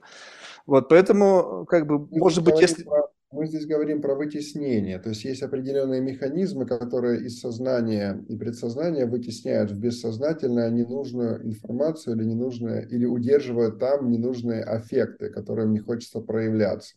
Вот, 0.65 0.89
поэтому, 0.89 1.65
как 1.67 1.87
бы, 1.87 1.99
мы 1.99 2.19
может 2.19 2.43
быть, 2.43 2.61
если... 2.61 2.83
Про, 2.83 3.09
мы 3.31 3.47
здесь 3.47 3.65
говорим 3.65 4.01
про 4.01 4.15
вытеснение, 4.15 4.99
то 4.99 5.09
есть 5.09 5.23
есть 5.23 5.41
определенные 5.41 6.01
механизмы, 6.01 6.65
которые 6.65 7.25
из 7.25 7.39
сознания 7.39 8.23
и 8.29 8.35
предсознания 8.35 9.05
вытесняют 9.05 9.71
в 9.71 9.79
бессознательное 9.79 10.69
ненужную 10.69 11.45
информацию 11.45 12.15
или 12.15 12.25
ненужные, 12.25 12.85
или 12.91 13.05
удерживают 13.05 13.79
там 13.79 14.11
ненужные 14.11 14.63
аффекты, 14.63 15.29
которым 15.29 15.71
не 15.71 15.79
хочется 15.79 16.19
проявляться. 16.19 16.95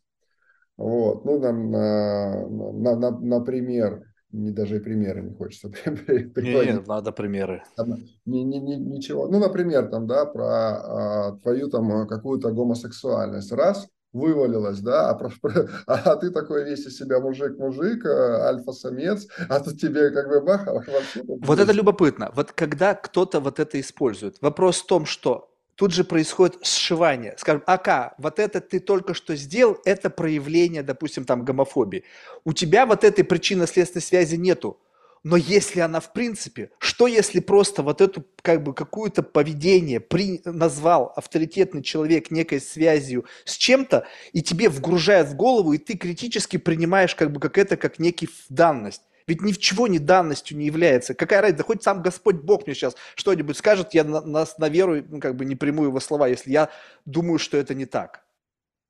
Вот, 0.76 1.24
ну, 1.24 1.38
нам, 1.38 1.70
на, 1.70 2.48
на, 2.48 2.96
на, 2.96 3.10
например, 3.20 4.02
не 4.34 4.50
даже 4.50 4.76
и 4.76 4.80
примеры 4.80 5.22
не 5.22 5.34
хочется 5.34 5.68
приводить. 5.84 6.36
Не, 6.36 6.72
не, 6.72 6.80
надо 6.86 7.12
примеры. 7.12 7.62
Там, 7.76 8.04
не, 8.26 8.42
не, 8.44 8.58
не, 8.58 8.76
ничего. 8.76 9.28
Ну, 9.28 9.38
например, 9.38 9.88
там, 9.88 10.06
да, 10.06 10.26
про 10.26 10.46
а, 10.46 11.38
твою 11.42 11.68
там 11.68 12.06
какую-то 12.06 12.50
гомосексуальность. 12.50 13.52
Раз, 13.52 13.88
вывалилась, 14.12 14.80
да, 14.80 15.10
а, 15.10 15.14
про, 15.14 15.30
про, 15.42 15.68
а 15.86 16.16
ты 16.16 16.30
такой 16.30 16.64
весь 16.64 16.86
из 16.86 16.96
себя 16.96 17.20
мужик-мужик, 17.20 18.04
а, 18.06 18.48
альфа-самец, 18.48 19.28
а 19.48 19.60
тут 19.60 19.80
тебе 19.80 20.10
как 20.10 20.28
бы 20.28 20.40
бах, 20.40 20.66
а 20.66 20.74
вообще... 20.74 21.22
Вот 21.24 21.58
это 21.58 21.72
любопытно. 21.72 22.30
Вот 22.34 22.52
когда 22.52 22.94
кто-то 22.94 23.40
вот 23.40 23.60
это 23.60 23.78
использует, 23.80 24.36
вопрос 24.40 24.80
в 24.80 24.86
том, 24.86 25.06
что 25.06 25.53
тут 25.76 25.92
же 25.92 26.04
происходит 26.04 26.64
сшивание. 26.64 27.34
Скажем, 27.38 27.62
ака, 27.66 28.14
вот 28.18 28.38
это 28.38 28.60
ты 28.60 28.80
только 28.80 29.14
что 29.14 29.36
сделал, 29.36 29.78
это 29.84 30.10
проявление, 30.10 30.82
допустим, 30.82 31.24
там 31.24 31.44
гомофобии. 31.44 32.04
У 32.44 32.52
тебя 32.52 32.86
вот 32.86 33.04
этой 33.04 33.24
причинно-следственной 33.24 34.02
связи 34.02 34.36
нету. 34.36 34.78
Но 35.24 35.38
если 35.38 35.80
она 35.80 36.00
в 36.00 36.12
принципе, 36.12 36.70
что 36.78 37.06
если 37.06 37.40
просто 37.40 37.82
вот 37.82 38.02
эту 38.02 38.26
как 38.42 38.62
бы 38.62 38.74
какую-то 38.74 39.22
поведение 39.22 39.98
при, 39.98 40.42
назвал 40.44 41.14
авторитетный 41.16 41.82
человек 41.82 42.30
некой 42.30 42.60
связью 42.60 43.24
с 43.46 43.56
чем-то, 43.56 44.06
и 44.34 44.42
тебе 44.42 44.68
вгружает 44.68 45.28
в 45.28 45.34
голову, 45.34 45.72
и 45.72 45.78
ты 45.78 45.96
критически 45.96 46.58
принимаешь 46.58 47.14
как 47.14 47.32
бы 47.32 47.40
как 47.40 47.56
это 47.56 47.78
как 47.78 47.98
некий 47.98 48.28
данность. 48.50 49.00
Ведь 49.26 49.40
ни 49.40 49.52
в 49.52 49.58
чего 49.58 49.86
не 49.86 49.98
данностью 49.98 50.56
не 50.56 50.66
является. 50.66 51.14
Какая 51.14 51.40
разница? 51.40 51.58
Да 51.58 51.64
хоть 51.64 51.82
сам 51.82 52.02
Господь 52.02 52.36
Бог 52.36 52.66
мне 52.66 52.74
сейчас 52.74 52.94
что-нибудь 53.14 53.56
скажет, 53.56 53.94
я 53.94 54.04
на, 54.04 54.20
на, 54.20 54.44
на 54.58 54.68
веру, 54.68 55.02
ну, 55.08 55.20
как 55.20 55.36
бы 55.36 55.44
не 55.44 55.56
приму 55.56 55.84
его 55.84 55.98
слова, 56.00 56.28
если 56.28 56.50
я 56.50 56.68
думаю, 57.06 57.38
что 57.38 57.56
это 57.56 57.74
не 57.74 57.86
так. 57.86 58.24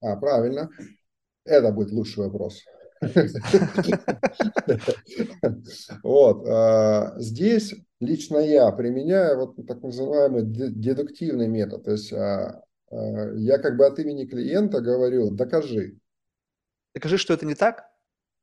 А, 0.00 0.16
правильно. 0.16 0.70
Это 1.44 1.70
будет 1.70 1.90
лучший 1.92 2.24
вопрос. 2.24 2.62
Вот. 6.02 6.48
А, 6.48 7.14
здесь 7.18 7.74
лично 8.00 8.38
я 8.38 8.70
применяю 8.72 9.38
вот 9.38 9.66
так 9.66 9.82
называемый 9.82 10.42
дедуктивный 10.44 11.48
метод. 11.48 11.84
То 11.84 11.92
есть 11.92 12.12
а, 12.12 12.64
а, 12.90 13.32
я 13.34 13.58
как 13.58 13.76
бы 13.76 13.86
от 13.86 13.98
имени 13.98 14.24
клиента 14.24 14.80
говорю, 14.80 15.30
докажи. 15.30 15.98
Докажи, 16.94 17.18
что 17.18 17.34
это 17.34 17.46
не 17.46 17.54
так? 17.54 17.90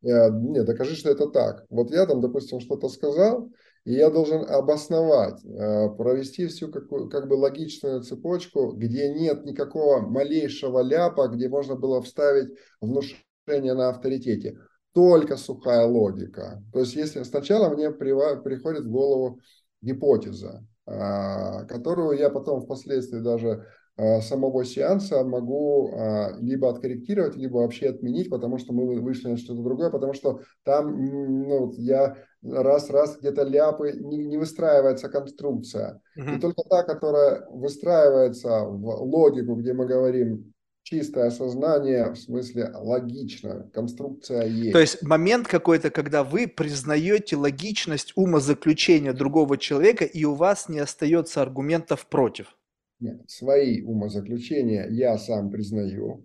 Э, 0.04 0.30
нет, 0.32 0.66
докажи, 0.66 0.96
что 0.96 1.10
это 1.10 1.28
так. 1.28 1.66
Вот 1.70 1.92
я 1.92 2.06
там, 2.06 2.22
допустим, 2.22 2.60
что-то 2.60 2.90
сказал, 2.90 3.52
и 3.84 3.94
я 3.94 4.10
должен 4.10 4.48
обосновать, 4.48 5.44
э, 5.44 5.90
провести 5.90 6.48
всю 6.48 6.72
какую, 6.72 7.10
как 7.10 7.28
бы 7.28 7.34
логичную 7.34 8.02
цепочку, 8.02 8.74
где 8.74 9.14
нет 9.14 9.44
никакого 9.44 10.02
малейшего 10.02 10.82
ляпа, 10.82 11.28
где 11.28 11.50
можно 11.50 11.76
было 11.76 12.02
вставить 12.02 12.50
внушение 12.80 13.74
на 13.74 13.90
авторитете. 13.90 14.60
Только 14.94 15.38
сухая 15.38 15.86
логика. 15.86 16.64
То 16.74 16.80
есть, 16.80 16.96
если 16.96 17.24
сначала 17.24 17.74
мне 17.74 17.92
приходит 17.92 18.84
в 18.84 18.92
голову 18.92 19.40
гипотеза, 19.82 20.66
а, 20.86 21.64
которую 21.66 22.18
я 22.18 22.30
потом 22.30 22.62
впоследствии 22.62 23.20
даже 23.20 23.66
самого 24.22 24.66
сеанса 24.66 25.24
могу 25.24 25.92
а, 25.94 26.32
либо 26.40 26.70
откорректировать, 26.70 27.36
либо 27.36 27.58
вообще 27.58 27.90
отменить, 27.90 28.30
потому 28.30 28.58
что 28.58 28.74
мы 28.74 29.00
вышли 29.00 29.30
на 29.30 29.38
что-то 29.38 29.62
другое, 29.62 29.90
потому 29.90 30.14
что 30.14 30.42
там 30.64 31.48
ну, 31.48 31.72
я 31.78 32.18
раз-раз 32.44 33.18
где-то 33.20 33.44
ляпы, 33.44 33.94
не, 33.94 34.18
не 34.18 34.38
выстраивается 34.38 35.10
конструкция. 35.10 36.02
Угу. 36.18 36.30
И 36.30 36.40
только 36.40 36.64
та, 36.70 36.84
которая 36.84 37.46
выстраивается 37.50 38.64
в 38.64 39.04
логику, 39.04 39.56
где 39.56 39.74
мы 39.74 39.86
говорим 39.86 40.54
чистое 40.84 41.30
сознание, 41.30 42.12
в 42.12 42.18
смысле 42.18 42.72
логично, 42.74 43.70
конструкция 43.74 44.46
есть. 44.46 44.74
То 44.74 44.80
есть 44.80 45.04
момент 45.04 45.48
какой-то, 45.48 45.90
когда 45.92 46.24
вы 46.24 46.48
признаете 46.48 47.36
логичность 47.36 48.14
умозаключения 48.16 49.14
другого 49.14 49.58
человека, 49.58 50.06
и 50.06 50.26
у 50.26 50.34
вас 50.34 50.68
не 50.70 50.80
остается 50.80 51.42
аргументов 51.42 52.08
против. 52.08 52.58
Нет, 53.02 53.28
свои 53.28 53.82
умозаключения 53.82 54.88
я 54.88 55.18
сам 55.18 55.50
признаю 55.50 56.24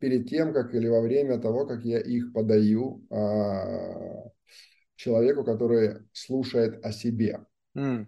перед 0.00 0.28
тем, 0.28 0.52
как 0.52 0.74
или 0.74 0.88
во 0.88 1.00
время 1.00 1.38
того, 1.38 1.66
как 1.66 1.84
я 1.84 2.00
их 2.00 2.32
подаю 2.32 3.06
а, 3.10 4.28
человеку, 4.96 5.44
который 5.44 6.00
слушает 6.12 6.84
о 6.84 6.90
себе. 6.90 7.46
Mm. 7.76 8.06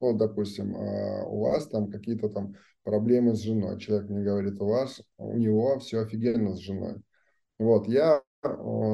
Вот, 0.00 0.18
допустим, 0.18 0.74
а, 0.74 1.26
у 1.26 1.42
вас 1.42 1.68
там 1.68 1.92
какие-то 1.92 2.28
там 2.28 2.56
проблемы 2.82 3.36
с 3.36 3.40
женой. 3.40 3.78
Человек 3.78 4.10
мне 4.10 4.24
говорит, 4.24 4.60
у 4.60 4.66
вас, 4.66 5.00
у 5.16 5.38
него 5.38 5.78
все 5.78 6.00
офигенно 6.00 6.56
с 6.56 6.58
женой. 6.58 6.96
Вот, 7.56 7.86
я 7.86 8.20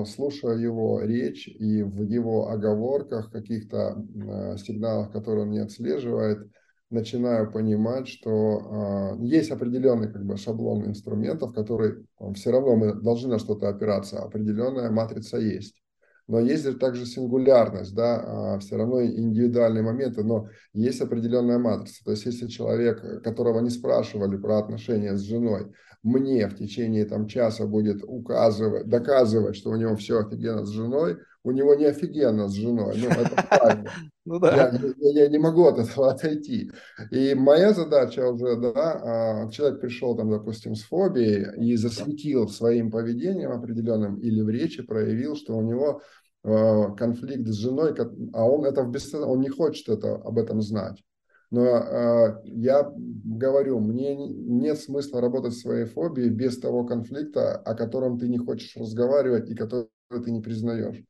слушаю 0.06 0.58
его 0.58 1.00
речь 1.02 1.48
и 1.48 1.82
в 1.82 2.02
его 2.02 2.48
оговорках, 2.48 3.30
каких-то 3.30 3.96
а, 3.96 4.58
сигналах, 4.58 5.12
которые 5.12 5.44
он 5.44 5.50
не 5.50 5.60
отслеживает, 5.60 6.46
начинаю 6.94 7.50
понимать, 7.50 8.08
что 8.08 9.16
э, 9.20 9.24
есть 9.24 9.50
определенный 9.50 10.10
как 10.10 10.24
бы, 10.24 10.36
шаблон 10.36 10.86
инструментов, 10.86 11.52
который 11.52 12.06
все 12.34 12.50
равно 12.50 12.76
мы 12.76 12.94
должны 12.94 13.28
на 13.28 13.38
что-то 13.38 13.68
опираться, 13.68 14.20
определенная 14.20 14.90
матрица 14.90 15.38
есть. 15.38 15.82
Но 16.26 16.40
есть 16.40 16.62
же 16.64 16.72
также 16.74 17.04
сингулярность, 17.04 17.94
да, 17.94 18.58
все 18.58 18.76
равно 18.76 19.04
индивидуальные 19.04 19.82
моменты, 19.82 20.24
но 20.24 20.48
есть 20.72 21.02
определенная 21.02 21.58
матрица. 21.58 22.02
То 22.02 22.12
есть 22.12 22.24
если 22.24 22.46
человек, 22.46 23.22
которого 23.22 23.60
не 23.60 23.68
спрашивали 23.68 24.38
про 24.38 24.56
отношения 24.58 25.16
с 25.16 25.20
женой, 25.20 25.70
мне 26.02 26.48
в 26.48 26.56
течение 26.56 27.04
там, 27.04 27.26
часа 27.26 27.66
будет 27.66 28.02
указывать, 28.02 28.86
доказывать, 28.88 29.56
что 29.56 29.70
у 29.70 29.76
него 29.76 29.96
все 29.96 30.20
офигенно 30.20 30.64
с 30.64 30.70
женой, 30.70 31.18
у 31.44 31.50
него 31.50 31.74
не 31.74 31.84
офигенно 31.84 32.48
с 32.48 32.54
женой. 32.54 32.96
Ну, 32.96 33.08
это 33.08 33.46
правильно. 33.48 33.90
Ну, 34.26 34.38
да. 34.38 34.56
я, 34.56 34.80
я, 35.00 35.24
я 35.24 35.28
не 35.28 35.36
могу 35.36 35.66
от 35.66 35.78
этого 35.78 36.10
отойти. 36.12 36.70
И 37.10 37.34
моя 37.34 37.74
задача 37.74 38.26
уже, 38.26 38.56
да, 38.56 39.42
а, 39.44 39.50
человек 39.50 39.82
пришел 39.82 40.16
там, 40.16 40.30
допустим, 40.30 40.74
с 40.74 40.82
фобией 40.84 41.54
и 41.62 41.76
засветил 41.76 42.48
своим 42.48 42.90
поведением 42.90 43.52
определенным 43.52 44.16
или 44.20 44.40
в 44.40 44.48
речи 44.48 44.82
проявил, 44.82 45.36
что 45.36 45.54
у 45.54 45.60
него 45.60 46.00
а, 46.42 46.92
конфликт 46.92 47.46
с 47.46 47.56
женой, 47.56 47.94
а 48.32 48.48
он 48.48 48.64
это 48.64 48.82
в 48.82 48.90
бессознательном, 48.90 49.30
он 49.30 49.40
не 49.40 49.50
хочет 49.50 49.90
это, 49.90 50.14
об 50.14 50.38
этом 50.38 50.62
знать. 50.62 51.04
Но 51.50 51.66
э, 51.66 52.40
я 52.46 52.90
говорю, 52.96 53.78
мне 53.78 54.16
нет 54.16 54.80
смысла 54.80 55.20
работать 55.20 55.54
своей 55.54 55.84
фобией 55.84 56.30
без 56.30 56.58
того 56.58 56.84
конфликта, 56.84 57.56
о 57.56 57.74
котором 57.74 58.18
ты 58.18 58.28
не 58.28 58.38
хочешь 58.38 58.74
разговаривать 58.74 59.50
и 59.50 59.54
который 59.54 59.88
ты 60.10 60.32
не 60.32 60.40
признаешь. 60.40 61.04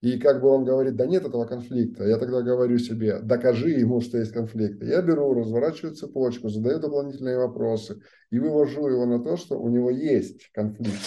И 0.00 0.18
как 0.18 0.40
бы 0.40 0.48
он 0.48 0.64
говорит, 0.64 0.94
да 0.94 1.06
нет 1.06 1.24
этого 1.24 1.44
конфликта, 1.44 2.04
я 2.04 2.18
тогда 2.18 2.40
говорю 2.42 2.78
себе, 2.78 3.18
докажи 3.20 3.70
ему, 3.70 4.00
что 4.00 4.18
есть 4.18 4.32
конфликт. 4.32 4.80
Я 4.82 5.02
беру, 5.02 5.34
разворачиваю 5.34 5.94
цепочку, 5.94 6.48
задаю 6.48 6.78
дополнительные 6.78 7.36
вопросы 7.36 8.00
и 8.30 8.38
вывожу 8.38 8.86
его 8.86 9.06
на 9.06 9.18
то, 9.18 9.36
что 9.36 9.58
у 9.58 9.68
него 9.68 9.90
есть 9.90 10.50
конфликт. 10.52 11.00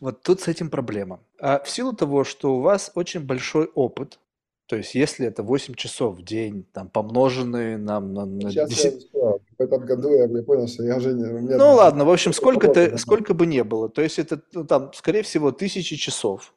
Вот 0.00 0.22
тут 0.22 0.40
с 0.40 0.48
этим 0.48 0.68
проблема. 0.68 1.20
А 1.40 1.60
в 1.60 1.70
силу 1.70 1.92
того, 1.92 2.24
что 2.24 2.56
у 2.56 2.60
вас 2.60 2.90
очень 2.94 3.24
большой 3.24 3.66
опыт, 3.66 4.18
то 4.66 4.76
есть 4.76 4.94
если 4.94 5.26
это 5.26 5.42
8 5.42 5.74
часов 5.74 6.18
в 6.18 6.22
день, 6.22 6.66
там, 6.72 6.88
помноженные 6.88 7.78
нам 7.78 8.12
на... 8.12 8.26
на 8.26 8.50
Сейчас 8.50 8.68
10... 8.68 9.10
я 9.14 9.32
в 9.58 9.62
этом 9.62 9.84
году 9.86 10.10
я, 10.10 10.24
я 10.24 10.42
понял, 10.42 10.68
что 10.68 10.82
я 10.84 10.96
уже... 10.96 11.14
Не, 11.14 11.56
ну 11.56 11.74
ладно, 11.74 12.04
в 12.04 12.10
общем, 12.10 12.32
сколько, 12.32 12.68
ты, 12.68 12.98
сколько 12.98 13.32
бы 13.32 13.46
не 13.46 13.64
было. 13.64 13.88
То 13.88 14.02
есть 14.02 14.18
это, 14.18 14.42
ну, 14.52 14.64
там, 14.64 14.92
скорее 14.92 15.22
всего, 15.22 15.52
тысячи 15.52 15.96
часов. 15.96 16.54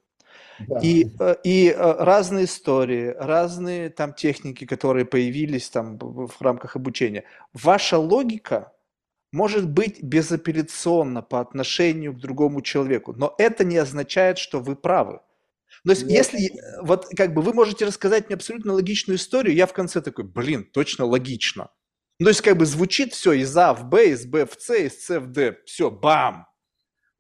И, 0.82 1.12
э, 1.20 1.36
и 1.44 1.70
э, 1.70 1.96
разные 2.04 2.46
истории, 2.46 3.16
разные 3.18 3.90
там 3.90 4.14
техники, 4.14 4.66
которые 4.66 5.06
появились 5.06 5.70
там 5.70 5.98
в 5.98 6.42
рамках 6.42 6.76
обучения. 6.76 7.24
Ваша 7.54 7.98
логика 7.98 8.74
может 9.32 9.70
быть 9.70 10.04
безапелляционна 10.04 11.22
по 11.22 11.40
отношению 11.40 12.14
к 12.14 12.20
другому 12.20 12.62
человеку, 12.62 13.14
но 13.14 13.34
это 13.38 13.64
не 13.64 13.78
означает, 13.78 14.38
что 14.38 14.60
вы 14.60 14.76
правы. 14.76 15.22
То 15.84 15.92
есть, 15.92 16.04
Нет. 16.04 16.12
если 16.12 16.48
э, 16.48 16.82
вот 16.82 17.08
как 17.16 17.34
бы 17.34 17.42
вы 17.42 17.54
можете 17.54 17.86
рассказать 17.86 18.28
мне 18.28 18.36
абсолютно 18.36 18.74
логичную 18.74 19.18
историю, 19.18 19.56
я 19.56 19.66
в 19.66 19.74
конце 19.74 20.02
такой, 20.02 20.26
блин, 20.26 20.64
точно 20.66 21.06
логично. 21.06 21.70
Ну, 22.20 22.26
то 22.26 22.30
есть, 22.30 22.42
как 22.42 22.58
бы 22.58 22.66
звучит 22.66 23.14
все 23.14 23.34
из 23.34 23.56
А 23.58 23.74
в 23.74 23.86
Б, 23.86 24.10
из 24.10 24.26
Б 24.26 24.46
в 24.46 24.54
С, 24.60 24.70
из 24.78 25.06
С 25.06 25.20
в 25.20 25.28
Д, 25.28 25.58
все, 25.66 25.90
бам. 25.90 26.48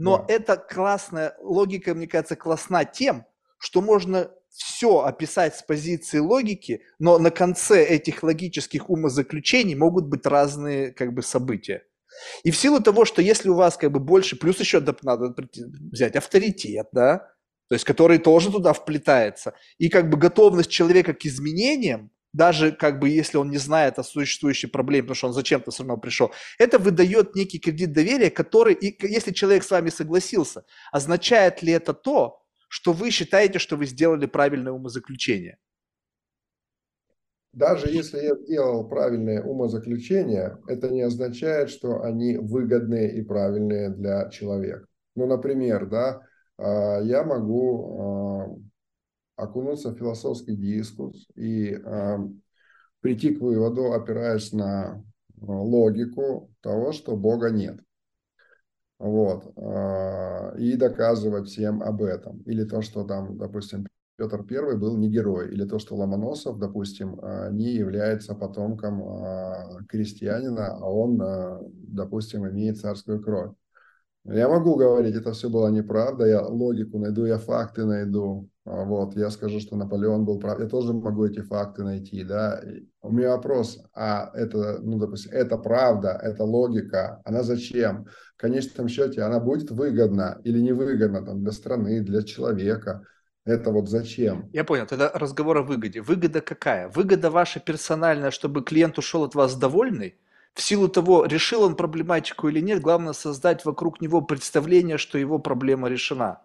Но 0.02 0.18
да. 0.18 0.34
эта 0.34 0.58
классная 0.58 1.36
логика, 1.40 1.94
мне 1.94 2.08
кажется, 2.08 2.36
классна 2.36 2.86
тем, 2.86 3.24
что 3.60 3.82
можно 3.82 4.32
все 4.50 5.02
описать 5.02 5.56
с 5.56 5.62
позиции 5.62 6.18
логики, 6.18 6.82
но 6.98 7.20
на 7.20 7.30
конце 7.30 7.86
этих 7.86 8.24
логических 8.24 8.90
умозаключений 8.90 9.76
могут 9.76 10.08
быть 10.08 10.26
разные 10.26 10.92
как 10.92 11.14
бы 11.14 11.22
события. 11.22 11.84
И 12.44 12.50
в 12.50 12.58
силу 12.58 12.82
того, 12.82 13.06
что 13.06 13.22
если 13.22 13.50
у 13.50 13.54
вас 13.54 13.78
как 13.78 13.92
бы 13.92 14.00
больше, 14.00 14.38
плюс 14.38 14.60
еще 14.60 14.84
надо 15.04 15.36
взять 15.92 16.16
авторитет, 16.16 16.88
да, 16.92 17.20
то 17.70 17.76
есть 17.76 17.86
который 17.86 18.18
тоже 18.18 18.52
туда 18.52 18.74
вплетается, 18.74 19.54
и 19.78 19.88
как 19.88 20.10
бы 20.10 20.18
готовность 20.18 20.72
человека 20.72 21.14
к 21.14 21.26
изменениям, 21.28 22.10
даже 22.34 22.72
как 22.72 23.00
бы 23.00 23.10
если 23.10 23.38
он 23.38 23.50
не 23.50 23.58
знает 23.58 24.00
о 24.00 24.04
существующей 24.04 24.68
проблеме, 24.68 25.04
потому 25.04 25.16
что 25.16 25.28
он 25.28 25.34
зачем-то 25.34 25.72
все 25.72 25.84
равно 25.84 25.98
пришел, 25.98 26.32
это 26.58 26.80
выдает 26.80 27.36
некий 27.36 27.60
кредит 27.60 27.92
доверия, 27.92 28.30
который, 28.30 28.74
и 28.74 28.96
если 29.06 29.32
человек 29.32 29.64
с 29.64 29.72
вами 29.72 29.90
согласился, 29.90 30.64
означает 30.92 31.62
ли 31.62 31.74
это 31.74 31.94
то, 31.94 32.42
что 32.70 32.94
вы 32.94 33.12
считаете, 33.12 33.60
что 33.60 33.76
вы 33.76 33.86
сделали 33.86 34.26
правильное 34.26 34.72
умозаключение. 34.72 35.58
Даже 37.54 37.90
если 37.90 38.20
я 38.20 38.36
сделал 38.38 38.88
правильное 38.88 39.44
умозаключение, 39.44 40.58
это 40.68 40.90
не 40.90 41.02
означает, 41.02 41.70
что 41.70 42.02
они 42.02 42.38
выгодные 42.38 43.14
и 43.18 43.22
правильные 43.22 43.90
для 43.90 44.30
человека. 44.30 44.86
Ну, 45.16 45.26
например, 45.26 45.88
да, 45.88 46.22
а, 46.58 47.02
я 47.02 47.24
могу 47.24 48.00
а, 48.00 48.56
окунуться 49.36 49.92
в 49.92 49.98
философский 49.98 50.56
дискурс 50.56 51.28
и 51.36 51.74
а, 51.74 52.20
прийти 53.02 53.34
к 53.36 53.42
выводу, 53.42 53.94
опираясь 53.94 54.54
на 54.54 55.04
логику 55.42 56.52
того, 56.62 56.92
что 56.92 57.16
Бога 57.16 57.50
нет. 57.50 57.80
Вот. 59.00 59.52
А, 59.58 60.54
и 60.58 60.76
доказывать 60.76 61.48
всем 61.48 61.82
об 61.82 62.04
этом. 62.04 62.42
Или 62.44 62.64
то, 62.64 62.82
что 62.82 63.04
там, 63.04 63.38
допустим, 63.38 63.88
Петр 64.18 64.46
I 64.48 64.78
был 64.78 64.96
не 64.98 65.10
герой, 65.10 65.52
или 65.52 65.66
то, 65.66 65.80
что 65.80 65.96
Ломоносов, 65.96 66.60
допустим, 66.60 67.20
а, 67.22 67.50
не 67.50 67.74
является 67.74 68.36
потомком 68.36 69.02
а, 69.04 69.80
крестьянина, 69.90 70.78
а 70.78 70.86
он, 70.86 71.20
допустим, 71.72 72.48
имеет 72.48 72.80
царскую 72.80 73.22
кровь. 73.24 73.54
Я 74.24 74.48
могу 74.48 74.76
говорить, 74.76 75.16
это 75.16 75.32
все 75.32 75.50
было 75.50 75.70
неправда, 75.70 76.26
я 76.26 76.42
логику 76.42 77.00
найду, 77.00 77.26
я 77.26 77.40
факты 77.40 77.86
найду, 77.86 78.48
а 78.66 78.84
вот, 78.84 79.16
я 79.16 79.32
скажу, 79.32 79.60
что 79.60 79.76
Наполеон 79.76 80.26
был 80.26 80.40
прав, 80.40 80.60
я 80.60 80.68
тоже 80.68 80.94
могу 80.94 81.26
эти 81.26 81.42
факты 81.42 81.84
найти, 81.84 82.24
да. 82.24 82.62
У 83.02 83.12
меня 83.12 83.30
вопрос, 83.32 83.84
а 83.96 84.30
это, 84.36 84.78
ну, 84.84 85.00
допустим, 85.00 85.32
это 85.32 85.58
правда, 85.58 86.20
это 86.22 86.44
логика, 86.44 87.20
она 87.26 87.42
зачем? 87.42 88.06
В 88.38 88.42
конечном 88.42 88.88
счете 88.90 89.24
она 89.24 89.40
будет 89.40 89.72
выгодна 89.72 90.40
или 90.44 90.60
невыгодна 90.60 91.26
там, 91.26 91.42
для 91.42 91.52
страны, 91.52 92.02
для 92.02 92.22
человека? 92.22 93.02
Это 93.44 93.72
вот 93.72 93.90
зачем? 93.90 94.50
Я 94.54 94.64
понял, 94.64 94.86
тогда 94.86 95.10
разговор 95.16 95.58
о 95.58 95.64
выгоде. 95.64 96.02
Выгода 96.02 96.42
какая? 96.42 96.90
Выгода 96.90 97.32
ваша 97.32 97.60
персональная, 97.60 98.30
чтобы 98.30 98.64
клиент 98.64 99.00
ушел 99.00 99.24
от 99.24 99.34
вас 99.34 99.56
довольный? 99.56 100.16
В 100.54 100.62
силу 100.62 100.90
того, 100.90 101.26
решил 101.26 101.64
он 101.64 101.76
проблематику 101.76 102.50
или 102.50 102.60
нет, 102.60 102.82
главное 102.82 103.14
создать 103.14 103.64
вокруг 103.66 104.02
него 104.02 104.22
представление, 104.22 104.98
что 104.98 105.18
его 105.18 105.40
проблема 105.40 105.88
решена. 105.88 106.42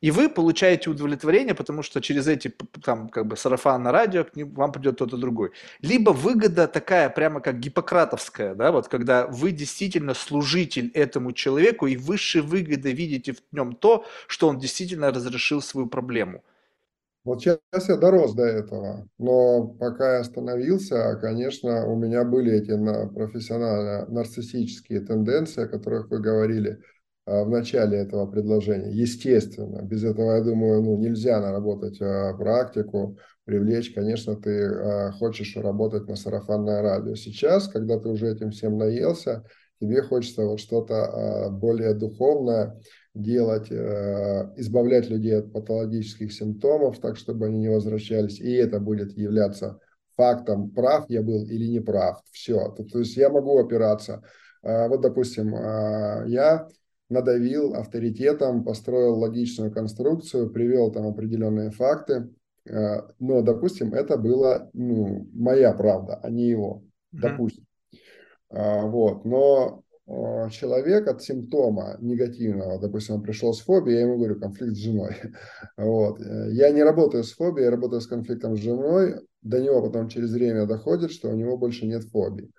И 0.00 0.10
вы 0.10 0.28
получаете 0.28 0.90
удовлетворение, 0.90 1.54
потому 1.54 1.82
что 1.82 2.00
через 2.00 2.26
эти 2.26 2.52
там 2.84 3.08
как 3.08 3.26
бы 3.26 3.36
сарафан 3.36 3.82
на 3.82 3.92
радио 3.92 4.24
к 4.24 4.36
ним, 4.36 4.52
вам 4.52 4.72
придет 4.72 4.96
кто-то 4.96 5.16
другой. 5.16 5.52
Либо 5.80 6.10
выгода 6.10 6.68
такая 6.68 7.08
прямо 7.08 7.40
как 7.40 7.58
гиппократовская, 7.60 8.54
да, 8.54 8.72
вот 8.72 8.88
когда 8.88 9.26
вы 9.26 9.52
действительно 9.52 10.14
служитель 10.14 10.90
этому 10.92 11.32
человеку 11.32 11.86
и 11.86 11.96
высшей 11.96 12.42
выгоды 12.42 12.92
видите 12.92 13.32
в 13.32 13.40
нем 13.52 13.74
то, 13.74 14.04
что 14.26 14.48
он 14.48 14.58
действительно 14.58 15.10
разрешил 15.10 15.62
свою 15.62 15.86
проблему. 15.86 16.44
Вот 17.26 17.42
сейчас 17.42 17.88
я 17.88 17.96
дорос 17.96 18.34
до 18.34 18.44
этого, 18.44 19.08
но 19.18 19.66
пока 19.66 20.14
я 20.14 20.20
остановился, 20.20 21.18
конечно, 21.20 21.84
у 21.84 21.96
меня 21.96 22.22
были 22.22 22.52
эти 22.52 22.70
профессионально 23.12 24.06
нарциссические 24.06 25.00
тенденции, 25.00 25.64
о 25.64 25.68
которых 25.68 26.08
вы 26.08 26.20
говорили 26.20 26.78
а, 27.24 27.42
в 27.42 27.50
начале 27.50 27.98
этого 27.98 28.30
предложения. 28.30 28.92
Естественно, 28.92 29.82
без 29.82 30.04
этого, 30.04 30.36
я 30.36 30.40
думаю, 30.40 30.80
ну, 30.84 30.96
нельзя 30.98 31.40
наработать 31.40 32.00
а, 32.00 32.32
практику, 32.34 33.18
привлечь. 33.44 33.92
Конечно, 33.92 34.36
ты 34.36 34.64
а, 34.64 35.10
хочешь 35.10 35.56
работать 35.56 36.06
на 36.06 36.14
сарафанное 36.14 36.80
радио. 36.80 37.16
Сейчас, 37.16 37.66
когда 37.66 37.98
ты 37.98 38.08
уже 38.08 38.30
этим 38.30 38.52
всем 38.52 38.78
наелся, 38.78 39.42
тебе 39.80 40.00
хочется 40.00 40.44
вот 40.44 40.60
что-то 40.60 41.48
более 41.50 41.92
духовное, 41.92 42.80
делать, 43.16 43.70
э, 43.70 44.52
избавлять 44.56 45.08
людей 45.08 45.38
от 45.38 45.52
патологических 45.52 46.32
симптомов, 46.32 46.98
так, 46.98 47.16
чтобы 47.16 47.46
они 47.46 47.60
не 47.60 47.68
возвращались, 47.68 48.40
и 48.40 48.52
это 48.52 48.78
будет 48.78 49.16
являться 49.16 49.80
фактом, 50.16 50.70
прав 50.70 51.06
я 51.08 51.22
был 51.22 51.44
или 51.44 51.66
не 51.66 51.80
прав. 51.80 52.22
Все. 52.30 52.70
То, 52.70 52.84
то 52.84 52.98
есть 52.98 53.16
я 53.16 53.30
могу 53.30 53.58
опираться. 53.58 54.22
Э, 54.62 54.88
вот, 54.88 55.00
допустим, 55.00 55.54
э, 55.54 56.24
я 56.28 56.68
надавил 57.08 57.74
авторитетом, 57.74 58.64
построил 58.64 59.18
логичную 59.18 59.72
конструкцию, 59.72 60.50
привел 60.50 60.90
там 60.90 61.06
определенные 61.06 61.70
факты, 61.70 62.30
но, 63.20 63.42
допустим, 63.42 63.94
это 63.94 64.16
была 64.16 64.68
ну, 64.72 65.28
моя 65.32 65.72
правда, 65.72 66.18
а 66.20 66.30
не 66.30 66.48
его, 66.48 66.82
mm-hmm. 67.14 67.20
допустим. 67.20 67.66
Вот. 68.50 69.24
Но 69.24 69.84
человек 70.06 71.08
от 71.08 71.22
симптома 71.22 71.96
негативного, 72.00 72.78
допустим, 72.78 73.16
он 73.16 73.22
пришел 73.22 73.52
с 73.52 73.60
фобией, 73.60 73.96
я 73.96 74.02
ему 74.02 74.18
говорю, 74.18 74.38
конфликт 74.38 74.74
с 74.74 74.78
женой. 74.78 75.16
Вот. 75.76 76.20
Я 76.20 76.70
не 76.70 76.82
работаю 76.82 77.24
с 77.24 77.32
фобией, 77.32 77.64
я 77.64 77.70
работаю 77.70 78.00
с 78.00 78.06
конфликтом 78.06 78.56
с 78.56 78.60
женой, 78.60 79.16
до 79.42 79.60
него 79.60 79.82
потом 79.82 80.08
через 80.08 80.32
время 80.32 80.66
доходит, 80.66 81.10
что 81.10 81.30
у 81.30 81.34
него 81.34 81.56
больше 81.56 81.86
нет 81.86 82.04
фобии. 82.04 82.50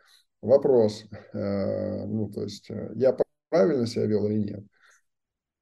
Вопрос, 0.42 1.04
э, 1.34 2.06
ну, 2.06 2.30
то 2.30 2.44
есть, 2.44 2.70
э, 2.70 2.92
я 2.96 3.18
правильно 3.50 3.88
себя 3.88 4.06
вел 4.06 4.28
или 4.28 4.38
нет? 4.38 4.64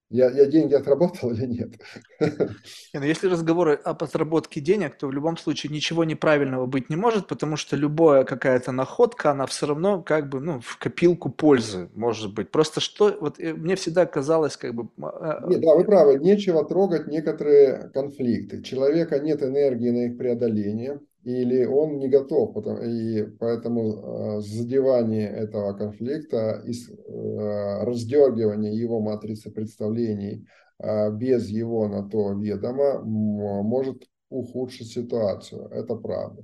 Я, 0.10 0.30
я 0.30 0.46
деньги 0.46 0.76
отработал 0.76 1.32
или 1.32 1.46
нет? 1.46 1.72
Не, 2.20 3.00
ну 3.00 3.06
если 3.06 3.28
разговоры 3.28 3.74
об 3.74 4.04
отработке 4.04 4.62
денег, 4.62 4.98
то 4.98 5.08
в 5.08 5.12
любом 5.12 5.36
случае 5.36 5.74
ничего 5.74 6.04
неправильного 6.04 6.68
быть 6.68 6.90
не 6.90 6.96
может, 6.96 7.28
потому 7.28 7.58
что 7.58 7.76
любая 7.76 8.24
какая-то 8.24 8.72
находка, 8.72 9.32
она 9.32 9.48
все 9.48 9.66
равно 9.66 10.04
как 10.04 10.30
бы 10.30 10.40
ну, 10.40 10.60
в 10.60 10.78
копилку 10.78 11.30
пользы 11.30 11.90
может 11.96 12.34
быть. 12.36 12.52
Просто 12.52 12.82
что, 12.82 13.18
вот 13.20 13.40
э, 13.40 13.54
мне 13.56 13.76
всегда 13.76 14.06
казалось 14.06 14.58
как 14.58 14.76
бы... 14.76 14.90
А, 15.02 15.44
нет, 15.48 15.62
да, 15.62 15.76
вы 15.76 15.84
правы, 15.84 16.20
нечего 16.20 16.64
трогать 16.64 17.08
некоторые 17.08 17.90
конфликты. 17.90 18.62
Человека 18.62 19.20
нет 19.20 19.42
энергии 19.42 19.90
на 19.90 20.06
их 20.06 20.18
преодоление 20.20 21.00
или 21.26 21.66
он 21.66 21.98
не 21.98 22.08
готов, 22.08 22.56
и 22.84 23.24
поэтому 23.40 24.38
э, 24.38 24.42
задевание 24.42 25.28
этого 25.28 25.74
конфликта, 25.74 26.64
э, 26.64 27.84
раздергивание 27.84 28.78
его 28.78 29.02
матрицы 29.02 29.50
представлений 29.50 30.48
э, 30.80 31.12
без 31.12 31.50
его 31.50 31.88
на 31.88 32.08
то 32.08 32.34
ведома 32.34 33.02
может 33.04 34.04
ухудшить 34.30 34.92
ситуацию. 34.92 35.68
Это 35.72 35.96
правда. 35.96 36.44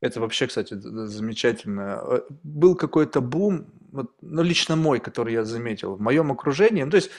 Это 0.00 0.20
вообще, 0.20 0.46
кстати, 0.46 0.74
замечательно. 0.80 2.22
Был 2.42 2.76
какой-то 2.76 3.20
бум, 3.20 3.66
вот, 3.92 4.12
ну, 4.22 4.42
лично 4.42 4.76
мой, 4.76 4.98
который 5.00 5.34
я 5.34 5.44
заметил 5.44 5.96
в 5.96 6.00
моем 6.00 6.32
окружении. 6.32 6.84
Ну, 6.84 6.90
то 6.90 6.96
есть 6.96 7.10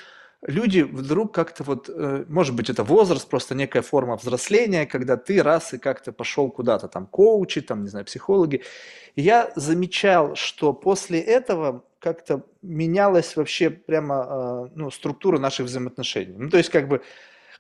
люди 0.47 0.81
вдруг 0.81 1.33
как-то 1.33 1.63
вот, 1.63 1.89
э, 1.89 2.25
может 2.27 2.55
быть, 2.55 2.69
это 2.69 2.83
возраст, 2.83 3.29
просто 3.29 3.55
некая 3.55 3.81
форма 3.81 4.17
взросления, 4.17 4.85
когда 4.85 5.17
ты 5.17 5.43
раз 5.43 5.73
и 5.73 5.77
как-то 5.77 6.11
пошел 6.11 6.49
куда-то, 6.49 6.87
там, 6.87 7.07
коучи, 7.07 7.61
там, 7.61 7.83
не 7.83 7.89
знаю, 7.89 8.05
психологи. 8.05 8.63
Я 9.15 9.51
замечал, 9.55 10.35
что 10.35 10.73
после 10.73 11.19
этого 11.19 11.83
как-то 11.99 12.43
менялась 12.61 13.35
вообще 13.35 13.69
прямо, 13.69 14.69
э, 14.69 14.71
ну, 14.75 14.91
структура 14.91 15.37
наших 15.37 15.67
взаимоотношений. 15.67 16.35
Ну, 16.37 16.49
то 16.49 16.57
есть, 16.57 16.69
как 16.69 16.87
бы, 16.87 17.01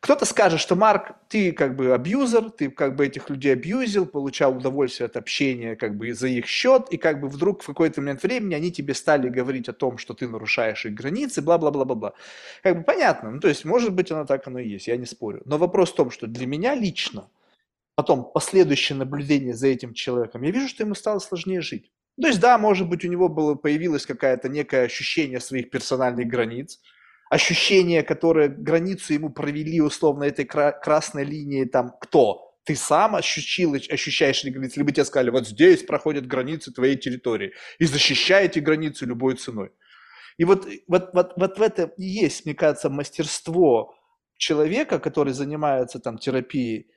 кто-то 0.01 0.25
скажет, 0.25 0.59
что 0.59 0.75
Марк, 0.75 1.11
ты 1.29 1.51
как 1.51 1.75
бы 1.75 1.93
абьюзер, 1.93 2.49
ты 2.49 2.71
как 2.71 2.95
бы 2.95 3.05
этих 3.05 3.29
людей 3.29 3.53
абьюзил, 3.53 4.07
получал 4.07 4.57
удовольствие 4.57 5.05
от 5.05 5.15
общения 5.15 5.75
как 5.75 5.95
бы 5.95 6.11
за 6.13 6.27
их 6.27 6.47
счет, 6.47 6.87
и 6.89 6.97
как 6.97 7.21
бы 7.21 7.27
вдруг 7.27 7.61
в 7.61 7.67
какой-то 7.67 8.01
момент 8.01 8.23
времени 8.23 8.55
они 8.55 8.71
тебе 8.71 8.95
стали 8.95 9.29
говорить 9.29 9.69
о 9.69 9.73
том, 9.73 9.99
что 9.99 10.15
ты 10.15 10.27
нарушаешь 10.27 10.87
их 10.87 10.95
границы, 10.95 11.43
бла-бла-бла-бла-бла. 11.43 12.13
Как 12.63 12.79
бы 12.79 12.83
понятно, 12.83 13.29
ну 13.29 13.39
то 13.39 13.47
есть 13.47 13.63
может 13.63 13.93
быть 13.93 14.11
оно 14.11 14.25
так 14.25 14.47
оно 14.47 14.57
и 14.57 14.67
есть, 14.67 14.87
я 14.87 14.97
не 14.97 15.05
спорю. 15.05 15.43
Но 15.45 15.59
вопрос 15.59 15.91
в 15.91 15.95
том, 15.95 16.09
что 16.09 16.25
для 16.25 16.47
меня 16.47 16.73
лично, 16.73 17.29
потом 17.93 18.23
последующее 18.23 18.97
наблюдение 18.97 19.53
за 19.53 19.67
этим 19.67 19.93
человеком, 19.93 20.41
я 20.41 20.49
вижу, 20.49 20.67
что 20.67 20.81
ему 20.81 20.95
стало 20.95 21.19
сложнее 21.19 21.61
жить. 21.61 21.91
То 22.19 22.27
есть 22.27 22.39
да, 22.39 22.57
может 22.57 22.89
быть 22.89 23.05
у 23.05 23.07
него 23.07 23.29
было, 23.29 23.53
появилось 23.53 24.07
какое-то 24.07 24.49
некое 24.49 24.85
ощущение 24.85 25.39
своих 25.39 25.69
персональных 25.69 26.27
границ, 26.27 26.79
ощущение, 27.31 28.03
которое 28.03 28.49
границу 28.49 29.13
ему 29.13 29.29
провели 29.29 29.79
условно 29.79 30.25
этой 30.25 30.43
красной 30.43 31.23
линии, 31.23 31.63
там, 31.63 31.95
кто? 32.01 32.53
Ты 32.65 32.75
сам 32.75 33.15
ощущил, 33.15 33.73
ощущаешь 33.73 34.43
ли 34.43 34.51
границы, 34.51 34.79
либо 34.79 34.91
тебе 34.91 35.05
сказали, 35.05 35.29
вот 35.29 35.47
здесь 35.47 35.83
проходят 35.83 36.27
границы 36.27 36.73
твоей 36.73 36.97
территории, 36.97 37.53
и 37.79 37.85
защищай 37.85 38.45
эти 38.45 38.59
границы 38.59 39.05
любой 39.05 39.37
ценой. 39.37 39.71
И 40.35 40.43
вот, 40.43 40.67
вот, 40.87 41.11
вот, 41.13 41.33
вот 41.37 41.57
в 41.57 41.61
это 41.61 41.93
и 41.97 42.03
есть, 42.03 42.45
мне 42.45 42.53
кажется, 42.53 42.89
мастерство 42.89 43.95
человека, 44.35 44.99
который 44.99 45.31
занимается 45.31 45.99
там 45.99 46.17
терапией, 46.17 46.91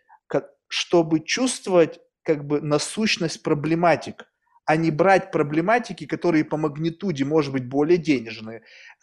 чтобы 0.67 1.21
чувствовать 1.21 2.01
как 2.25 2.45
бы 2.45 2.61
насущность 2.61 3.43
проблематик 3.45 4.27
а 4.67 4.77
не 4.77 4.91
брать 4.91 5.31
проблематики, 5.31 6.07
которые 6.07 6.45
по 6.45 6.57
магнитуде, 6.57 7.25
может 7.25 7.53
быть, 7.53 7.67
более 7.67 7.99
денежные, 7.99 8.63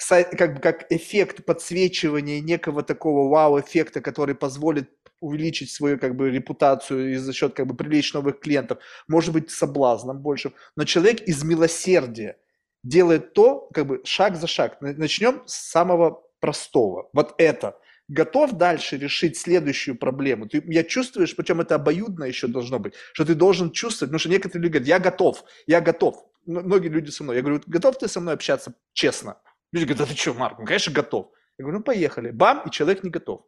как 0.09 0.55
бы 0.55 0.59
как 0.59 0.91
эффект 0.91 1.45
подсвечивания 1.45 2.41
некого 2.41 2.83
такого 2.83 3.29
вау-эффекта, 3.29 4.01
который 4.01 4.35
позволит 4.35 4.89
увеличить 5.19 5.69
свою 5.69 5.99
как 5.99 6.15
бы 6.15 6.31
репутацию 6.31 7.13
и 7.13 7.15
за 7.17 7.31
счет 7.31 7.53
как 7.53 7.67
бы 7.67 7.75
привлечь 7.75 8.13
новых 8.13 8.39
клиентов, 8.39 8.79
может 9.07 9.33
быть 9.33 9.51
соблазном 9.51 10.19
большим, 10.19 10.53
но 10.75 10.83
человек 10.83 11.21
из 11.21 11.43
милосердия 11.43 12.38
делает 12.83 13.33
то, 13.33 13.69
как 13.73 13.85
бы 13.85 14.01
шаг 14.03 14.35
за 14.35 14.47
шаг. 14.47 14.77
Начнем 14.81 15.43
с 15.45 15.53
самого 15.53 16.23
простого. 16.39 17.09
Вот 17.13 17.35
это– 17.38 17.77
готов 18.11 18.53
дальше 18.53 18.97
решить 18.97 19.38
следующую 19.38 19.97
проблему. 19.97 20.47
Ты, 20.47 20.63
я 20.67 20.83
чувствуешь, 20.83 21.35
причем 21.35 21.61
это 21.61 21.75
обоюдно 21.75 22.25
еще 22.25 22.47
должно 22.47 22.77
быть, 22.77 22.93
что 23.13 23.25
ты 23.25 23.35
должен 23.35 23.71
чувствовать, 23.71 24.09
потому 24.09 24.19
что 24.19 24.29
некоторые 24.29 24.63
люди 24.63 24.73
говорят, 24.73 24.88
я 24.88 24.99
готов, 24.99 25.43
я 25.65 25.81
готов. 25.81 26.15
Многие 26.45 26.89
люди 26.89 27.09
со 27.09 27.23
мной. 27.23 27.38
Я 27.38 27.41
говорю, 27.41 27.61
готов 27.67 27.97
ты 27.97 28.07
со 28.07 28.19
мной 28.19 28.33
общаться 28.33 28.73
честно? 28.93 29.39
Люди 29.71 29.85
говорят, 29.85 30.07
да 30.07 30.13
ты 30.13 30.19
что, 30.19 30.33
Марк, 30.33 30.59
ну, 30.59 30.65
конечно, 30.65 30.93
готов. 30.93 31.31
Я 31.57 31.63
говорю, 31.63 31.79
ну, 31.79 31.83
поехали. 31.83 32.31
Бам, 32.31 32.63
и 32.67 32.71
человек 32.71 33.03
не 33.03 33.09
готов. 33.09 33.45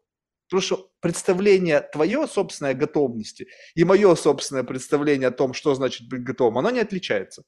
Потому 0.47 0.61
что 0.61 0.91
представление 1.01 1.81
твое 1.81 2.27
собственной 2.27 2.73
готовности 2.73 3.47
и 3.75 3.83
мое 3.83 4.15
собственное 4.15 4.63
представление 4.63 5.29
о 5.29 5.31
том, 5.31 5.53
что 5.53 5.73
значит 5.73 6.07
быть 6.07 6.23
готовым, 6.23 6.59
оно 6.59 6.69
не 6.69 6.79
отличается. 6.79 7.43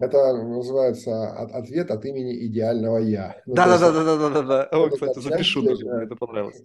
Это 0.00 0.32
называется 0.32 1.30
ответ 1.30 1.90
от 1.90 2.04
имени 2.06 2.46
идеального 2.46 2.98
я. 2.98 3.36
Ну, 3.44 3.54
да, 3.54 3.66
да, 3.66 3.78
да, 3.78 3.92
да, 3.92 4.16
да, 4.16 4.30
да, 4.30 4.42
да. 4.42 4.64
О, 4.72 4.88
кстати, 4.88 5.20
запишу 5.20 5.62
даже, 5.62 5.84
мне 5.84 6.04
это 6.04 6.16
понравилось. 6.16 6.62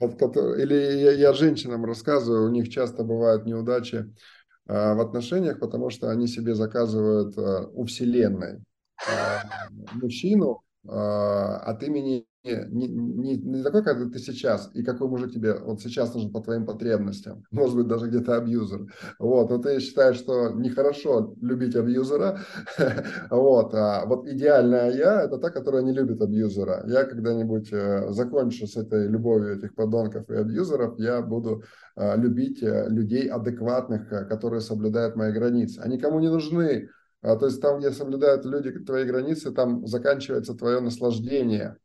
Или 0.00 0.74
я, 0.74 1.10
я 1.10 1.32
женщинам 1.32 1.84
рассказываю, 1.84 2.46
у 2.46 2.52
них 2.52 2.68
часто 2.68 3.02
бывают 3.02 3.46
неудачи 3.46 4.14
а, 4.68 4.94
в 4.94 5.00
отношениях, 5.00 5.58
потому 5.58 5.90
что 5.90 6.08
они 6.08 6.28
себе 6.28 6.54
заказывают 6.54 7.36
а, 7.36 7.66
у 7.72 7.84
Вселенной 7.84 8.60
а, 9.08 9.42
мужчину 9.94 10.62
от 10.84 11.82
имени 11.82 12.24
не, 12.44 12.86
не, 12.86 13.36
не 13.36 13.62
такой, 13.62 13.82
как 13.82 14.12
ты 14.12 14.18
сейчас, 14.18 14.70
и 14.74 14.82
какой 14.82 15.08
мужик 15.08 15.32
тебе 15.32 15.54
вот 15.54 15.80
сейчас 15.80 16.14
нужен 16.14 16.32
по 16.32 16.40
твоим 16.40 16.66
потребностям, 16.66 17.44
может 17.50 17.76
быть, 17.76 17.88
даже 17.88 18.08
где-то 18.08 18.36
абьюзер. 18.36 18.86
Вот, 19.18 19.50
но 19.50 19.58
ты 19.58 19.80
считаешь, 19.80 20.16
что 20.16 20.50
нехорошо 20.50 21.34
любить 21.40 21.74
абьюзера, 21.74 22.40
вот, 23.30 23.74
а 23.74 24.06
вот 24.06 24.26
идеальная 24.28 24.92
я– 24.92 25.22
это 25.24 25.38
та, 25.38 25.50
которая 25.50 25.82
не 25.82 25.92
любит 25.92 26.22
абьюзера. 26.22 26.84
Я 26.86 27.04
когда-нибудь 27.04 27.72
э, 27.72 28.10
закончу 28.10 28.66
с 28.66 28.76
этой 28.76 29.08
любовью 29.08 29.56
этих 29.56 29.74
подонков 29.74 30.30
и 30.30 30.34
абьюзеров, 30.34 30.98
я 30.98 31.22
буду 31.22 31.64
э, 31.96 32.16
любить 32.16 32.62
э, 32.62 32.86
людей 32.88 33.28
адекватных, 33.28 34.08
которые 34.28 34.60
соблюдают 34.60 35.16
мои 35.16 35.32
границы. 35.32 35.80
Они 35.80 35.98
кому 35.98 36.20
не 36.20 36.28
нужны, 36.28 36.88
а, 37.20 37.36
то 37.36 37.46
есть 37.46 37.60
там, 37.60 37.80
где 37.80 37.90
соблюдают 37.90 38.44
люди 38.44 38.70
твои 38.70 39.04
границы, 39.04 39.50
там 39.50 39.86
заканчивается 39.86 40.54
твое 40.54 40.80
наслаждение 40.80 41.76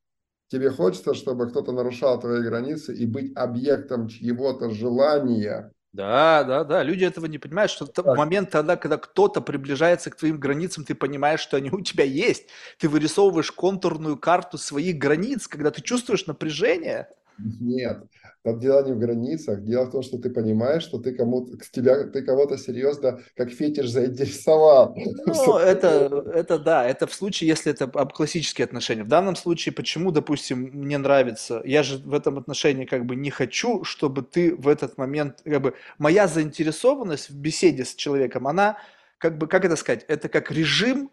тебе 0.53 0.69
хочется, 0.69 1.15
чтобы 1.15 1.49
кто-то 1.49 1.71
нарушал 1.71 2.19
твои 2.19 2.41
границы 2.41 2.95
и 2.95 3.05
быть 3.07 3.35
объектом 3.35 4.07
чьего-то 4.07 4.69
желания. 4.69 5.73
Да, 5.91 6.43
да, 6.43 6.63
да. 6.63 6.83
Люди 6.83 7.03
этого 7.05 7.25
не 7.25 7.37
понимают, 7.37 7.71
что 7.71 7.85
в 7.85 8.15
момент 8.15 8.49
тогда, 8.49 8.77
когда 8.77 8.97
кто-то 8.97 9.41
приближается 9.41 10.09
к 10.09 10.15
твоим 10.15 10.39
границам, 10.39 10.85
ты 10.85 10.95
понимаешь, 10.95 11.39
что 11.39 11.57
они 11.57 11.69
у 11.71 11.81
тебя 11.81 12.03
есть. 12.03 12.49
Ты 12.79 12.89
вырисовываешь 12.89 13.51
контурную 13.51 14.17
карту 14.17 14.57
своих 14.57 14.97
границ, 14.97 15.47
когда 15.47 15.69
ты 15.71 15.81
чувствуешь 15.81 16.25
напряжение. 16.25 17.09
Нет, 17.37 18.03
там 18.43 18.59
дело 18.59 18.85
не 18.85 18.91
в 18.93 18.99
границах. 18.99 19.63
Дело 19.63 19.85
в 19.85 19.91
том, 19.91 20.03
что 20.03 20.17
ты 20.17 20.29
понимаешь, 20.29 20.83
что 20.83 20.99
ты 20.99 21.13
кому-то, 21.13 21.57
к 21.57 21.65
тебя, 21.69 22.07
ты 22.07 22.21
кого-то 22.21 22.57
серьезно, 22.57 23.19
как 23.35 23.49
фетиш, 23.49 23.89
заинтересовал. 23.89 24.95
Ну, 25.25 25.57
это, 25.57 26.23
это 26.33 26.59
да, 26.59 26.85
это 26.85 27.07
в 27.07 27.13
случае, 27.13 27.47
если 27.47 27.71
это 27.71 27.87
классические 27.87 28.65
отношения. 28.65 29.03
В 29.03 29.07
данном 29.07 29.35
случае, 29.35 29.73
почему, 29.73 30.11
допустим, 30.11 30.69
мне 30.73 30.97
нравится, 30.97 31.61
я 31.65 31.83
же 31.83 31.97
в 31.97 32.13
этом 32.13 32.37
отношении 32.37 32.85
как 32.85 33.05
бы 33.05 33.15
не 33.15 33.29
хочу, 33.29 33.83
чтобы 33.83 34.21
ты 34.21 34.55
в 34.55 34.67
этот 34.67 34.97
момент, 34.97 35.41
как 35.43 35.61
бы, 35.61 35.73
моя 35.97 36.27
заинтересованность 36.27 37.29
в 37.29 37.35
беседе 37.35 37.85
с 37.85 37.95
человеком, 37.95 38.47
она, 38.47 38.77
как 39.17 39.37
бы, 39.37 39.47
как 39.47 39.65
это 39.65 39.75
сказать, 39.75 40.05
это 40.07 40.29
как 40.29 40.51
режим, 40.51 41.11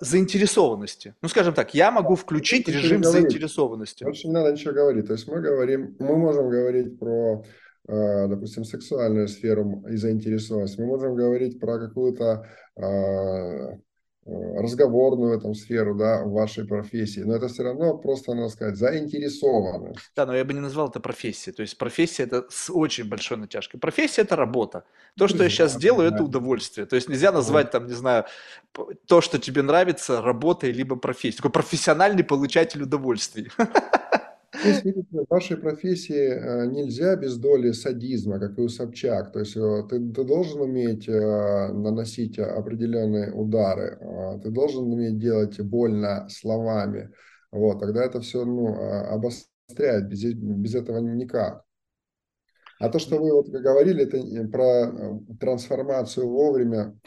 заинтересованности. 0.00 1.14
Ну, 1.22 1.28
скажем 1.28 1.54
так, 1.54 1.74
я 1.74 1.90
могу 1.90 2.14
включить 2.14 2.68
это 2.68 2.78
режим 2.78 3.04
заинтересованности. 3.04 4.04
Больше 4.04 4.28
не 4.28 4.34
надо 4.34 4.52
ничего 4.52 4.72
говорить. 4.72 5.06
То 5.06 5.12
есть 5.14 5.28
мы 5.28 5.40
говорим, 5.40 5.96
мы 5.98 6.16
можем 6.16 6.50
говорить 6.50 6.98
про, 6.98 7.44
а, 7.88 8.26
допустим, 8.26 8.64
сексуальную 8.64 9.28
сферу 9.28 9.84
и 9.88 9.96
заинтересованность. 9.96 10.78
Мы 10.78 10.86
можем 10.86 11.14
говорить 11.14 11.60
про 11.60 11.78
какую-то 11.78 12.44
Э, 12.76 13.76
разговорную 14.24 15.40
там 15.40 15.54
сферу, 15.54 15.94
да, 15.96 16.22
в 16.22 16.30
вашей 16.30 16.64
профессии, 16.64 17.20
но 17.20 17.34
это 17.34 17.48
все 17.48 17.64
равно 17.64 17.98
просто, 17.98 18.34
надо 18.34 18.50
сказать, 18.50 18.76
заинтересованность. 18.76 19.98
Да, 20.14 20.26
но 20.26 20.36
я 20.36 20.44
бы 20.44 20.52
не 20.54 20.60
назвал 20.60 20.88
это 20.88 21.00
профессией. 21.00 21.54
То 21.54 21.62
есть 21.62 21.76
профессия 21.76 22.22
это 22.22 22.46
с 22.48 22.70
очень 22.70 23.08
большой 23.08 23.38
натяжкой. 23.38 23.80
Профессия 23.80 24.22
это 24.22 24.36
работа. 24.36 24.84
То, 25.18 25.26
что 25.26 25.42
я 25.42 25.50
сейчас 25.50 25.76
делаю, 25.76 26.12
это 26.12 26.22
удовольствие. 26.22 26.86
То 26.86 26.94
есть 26.94 27.08
нельзя 27.08 27.32
назвать 27.32 27.72
там, 27.72 27.86
не 27.86 27.94
знаю, 27.94 28.24
то, 29.06 29.20
что 29.20 29.38
тебе 29.38 29.62
нравится, 29.62 30.22
работой 30.22 30.70
либо 30.70 30.94
профессией. 30.94 31.38
Такой 31.38 31.50
профессиональный 31.50 32.22
получатель 32.22 32.82
удовольствий. 32.82 33.50
Вашей 35.30 35.56
профессии 35.56 36.14
э, 36.14 36.66
нельзя 36.66 37.16
без 37.16 37.38
доли 37.38 37.72
садизма, 37.72 38.38
как 38.38 38.58
и 38.58 38.60
у 38.60 38.68
Собчак. 38.68 39.32
То 39.32 39.40
есть 39.40 39.56
э, 39.56 39.82
ты, 39.88 39.98
ты 40.12 40.24
должен 40.24 40.60
уметь 40.60 41.08
э, 41.08 41.72
наносить 41.72 42.38
определенные 42.38 43.32
удары, 43.32 43.98
ты 44.42 44.50
должен 44.50 44.92
уметь 44.92 45.18
делать 45.18 45.58
больно 45.60 46.28
словами. 46.28 47.10
Вот, 47.50 47.80
тогда 47.80 48.04
это 48.04 48.20
все 48.20 48.44
ну, 48.44 48.74
обостряет, 48.74 50.08
без, 50.08 50.24
без 50.34 50.74
этого 50.74 50.98
никак. 50.98 51.64
А 52.78 52.88
то, 52.88 52.98
что 52.98 53.18
вы 53.18 53.32
вот 53.32 53.48
говорили, 53.48 54.04
это 54.04 54.48
про 54.48 55.18
трансформацию 55.38 56.28
вовремя, 56.28 56.98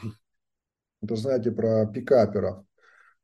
это 1.02 1.16
знаете, 1.16 1.52
про 1.52 1.86
пикаперов. 1.86 2.65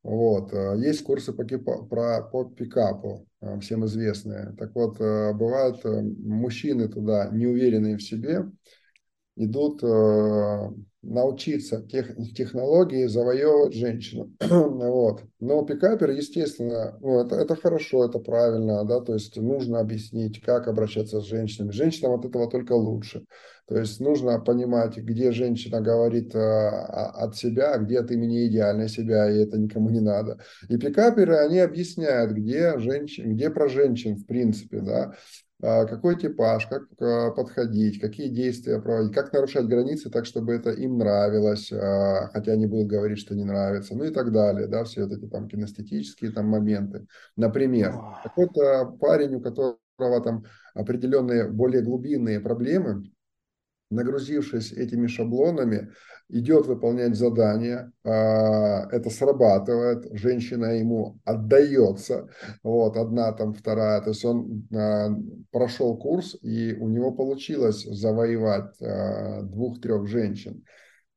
Вот. 0.04 0.52
Есть 0.78 1.04
курсы 1.04 1.34
по, 1.34 1.44
про, 1.86 2.22
по 2.24 2.46
пикапу. 2.46 3.28
Э, 3.42 3.60
всем 3.60 3.86
известные. 3.86 4.56
Так 4.58 4.76
вот, 4.76 5.02
э, 5.02 5.34
бывают 5.34 5.84
э, 5.84 6.02
мужчины 6.02 6.88
туда 6.88 7.30
неуверенные 7.32 7.98
в 7.98 8.04
себе, 8.04 8.46
идут 9.36 9.82
научиться 11.04 11.82
тех, 11.82 12.16
технологии 12.36 13.08
завоевывать 13.08 13.74
женщину. 13.74 14.32
вот. 14.40 15.24
Но 15.40 15.64
пикапер, 15.66 16.12
естественно, 16.12 16.98
ну, 17.02 17.22
это, 17.22 17.36
это 17.36 17.56
хорошо, 17.56 18.06
это 18.06 18.20
правильно, 18.20 18.84
да, 18.86 19.00
то 19.00 19.14
есть 19.14 19.36
нужно 19.38 19.80
объяснить, 19.80 20.42
как 20.42 20.68
обращаться 20.68 21.20
с 21.20 21.26
женщинами. 21.26 21.72
Женщинам 21.72 22.14
от 22.14 22.26
этого 22.26 22.50
только 22.50 22.74
лучше. 22.74 23.26
То 23.68 23.78
есть 23.78 24.00
нужно 24.00 24.40
понимать, 24.40 24.98
где 24.98 25.32
женщина 25.32 25.82
говорит 25.82 26.36
а, 26.36 27.12
от 27.12 27.36
себя, 27.36 27.78
где 27.78 28.00
от 28.00 28.12
имени 28.12 28.48
идеальной 28.48 28.90
себя, 28.90 29.32
и 29.32 29.42
это 29.44 29.58
никому 29.58 29.90
не 29.90 30.02
надо. 30.02 30.40
И 30.70 30.78
пикаперы, 30.78 31.38
они 31.38 31.60
объясняют, 31.60 32.32
где, 32.34 32.78
женщин, 32.78 33.34
где 33.34 33.50
про 33.50 33.70
женщин, 33.70 34.18
в 34.18 34.26
принципе, 34.26 34.82
да, 34.82 35.14
какой 35.62 36.18
типаж, 36.18 36.66
как 36.68 36.84
а, 37.00 37.32
подходить, 37.32 38.00
какие 38.00 38.30
действия 38.30 38.82
проводить, 38.82 39.14
как 39.14 39.32
нарушать 39.32 39.68
границы 39.68 40.10
так, 40.10 40.26
чтобы 40.26 40.54
это 40.54 40.72
им 40.72 40.98
нравилось, 40.98 41.72
а, 41.72 42.30
хотя 42.34 42.54
они 42.54 42.66
будут 42.66 42.88
говорить, 42.88 43.20
что 43.20 43.36
не 43.36 43.44
нравится, 43.44 43.96
ну 43.96 44.06
и 44.06 44.12
так 44.12 44.32
далее, 44.32 44.68
да, 44.68 44.84
все 44.84 45.04
вот 45.04 45.12
эти 45.12 45.28
там 45.28 45.48
кинестетические 45.48 46.32
там 46.32 46.48
моменты. 46.48 47.06
Например, 47.36 47.94
какой-то 48.24 48.86
парень, 49.00 49.36
у 49.36 49.42
которого 49.42 50.24
там 50.24 50.46
определенные 50.74 51.48
более 51.48 51.84
глубинные 51.84 52.40
проблемы, 52.40 53.12
нагрузившись 53.92 54.72
этими 54.72 55.08
шаблонами, 55.08 55.92
идет 56.30 56.66
выполнять 56.66 57.16
задание, 57.16 57.92
а, 58.04 58.88
это 58.90 59.10
срабатывает, 59.10 60.08
женщина 60.14 60.78
ему 60.78 61.20
отдается, 61.26 62.30
вот, 62.64 62.98
одна 62.98 63.32
там, 63.34 63.54
вторая, 63.54 64.02
то 64.02 64.10
есть 64.10 64.24
он 64.24 64.68
а, 64.74 65.10
прошел 65.52 65.98
курс, 65.98 66.38
и 66.42 66.74
у 66.74 66.88
него 66.88 67.12
получилось 67.12 67.84
завоевать 67.84 68.82
а, 68.82 69.42
двух-трех 69.44 70.08
женщин. 70.08 70.64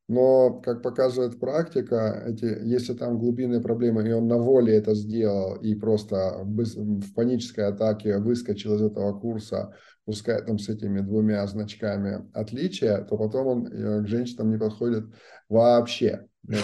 Но, 0.06 0.60
как 0.60 0.82
показывает 0.82 1.40
практика, 1.40 2.24
эти, 2.26 2.44
если 2.66 2.92
там 2.92 3.18
глубинные 3.18 3.62
проблемы, 3.62 4.06
и 4.06 4.12
он 4.12 4.28
на 4.28 4.36
воле 4.36 4.76
это 4.76 4.94
сделал, 4.94 5.56
и 5.56 5.74
просто 5.74 6.42
в 6.44 7.14
панической 7.14 7.66
атаке 7.68 8.18
выскочил 8.18 8.74
из 8.74 8.82
этого 8.82 9.18
курса, 9.18 9.74
пускай 10.04 10.44
там 10.44 10.58
с 10.58 10.68
этими 10.68 11.00
двумя 11.00 11.46
значками 11.46 12.28
отличия, 12.32 13.02
то 13.04 13.16
потом 13.16 13.46
он 13.46 13.66
э, 13.66 14.02
к 14.02 14.06
женщинам 14.06 14.50
не 14.50 14.58
подходит 14.58 15.04
вообще. 15.48 16.26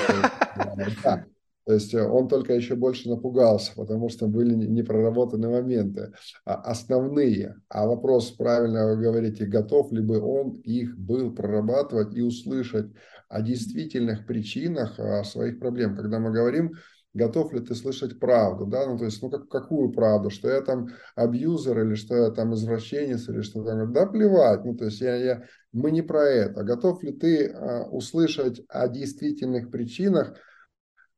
Да. 1.04 1.24
То 1.70 1.74
есть 1.74 1.94
э, 1.94 2.02
он 2.02 2.28
только 2.28 2.54
еще 2.54 2.74
больше 2.74 3.08
напугался, 3.08 3.72
потому 3.76 4.08
что 4.08 4.26
были 4.26 4.54
непроработаны 4.54 5.48
моменты 5.48 6.12
а 6.44 6.54
основные. 6.54 7.56
А 7.68 7.86
вопрос, 7.86 8.32
правильно 8.32 8.88
вы 8.88 8.96
говорите, 8.96 9.46
готов 9.46 9.92
ли 9.92 10.00
бы 10.00 10.20
он 10.20 10.56
их 10.64 10.98
был 10.98 11.32
прорабатывать 11.32 12.14
и 12.16 12.22
услышать 12.22 12.90
о 13.28 13.40
действительных 13.42 14.26
причинах 14.26 14.98
а, 14.98 15.22
своих 15.22 15.60
проблем. 15.60 15.96
Когда 15.96 16.18
мы 16.18 16.32
говорим 16.32 16.72
готов 17.14 17.52
ли 17.52 17.60
ты 17.60 17.74
слышать 17.74 18.18
правду, 18.18 18.66
да, 18.66 18.86
ну, 18.86 18.98
то 18.98 19.04
есть, 19.04 19.22
ну, 19.22 19.30
как, 19.30 19.48
какую 19.48 19.92
правду, 19.92 20.30
что 20.30 20.48
я 20.48 20.60
там 20.60 20.88
абьюзер 21.16 21.80
или 21.80 21.94
что 21.94 22.16
я 22.16 22.30
там 22.30 22.54
извращенец 22.54 23.28
или 23.28 23.42
что 23.42 23.64
там, 23.64 23.92
да, 23.92 24.06
плевать, 24.06 24.64
ну, 24.64 24.76
то 24.76 24.84
есть, 24.86 25.00
я, 25.00 25.16
я, 25.16 25.44
мы 25.72 25.90
не 25.90 26.02
про 26.02 26.24
это, 26.24 26.62
готов 26.62 27.02
ли 27.02 27.12
ты 27.12 27.48
а, 27.48 27.84
услышать 27.84 28.62
о 28.68 28.88
действительных 28.88 29.70
причинах 29.70 30.34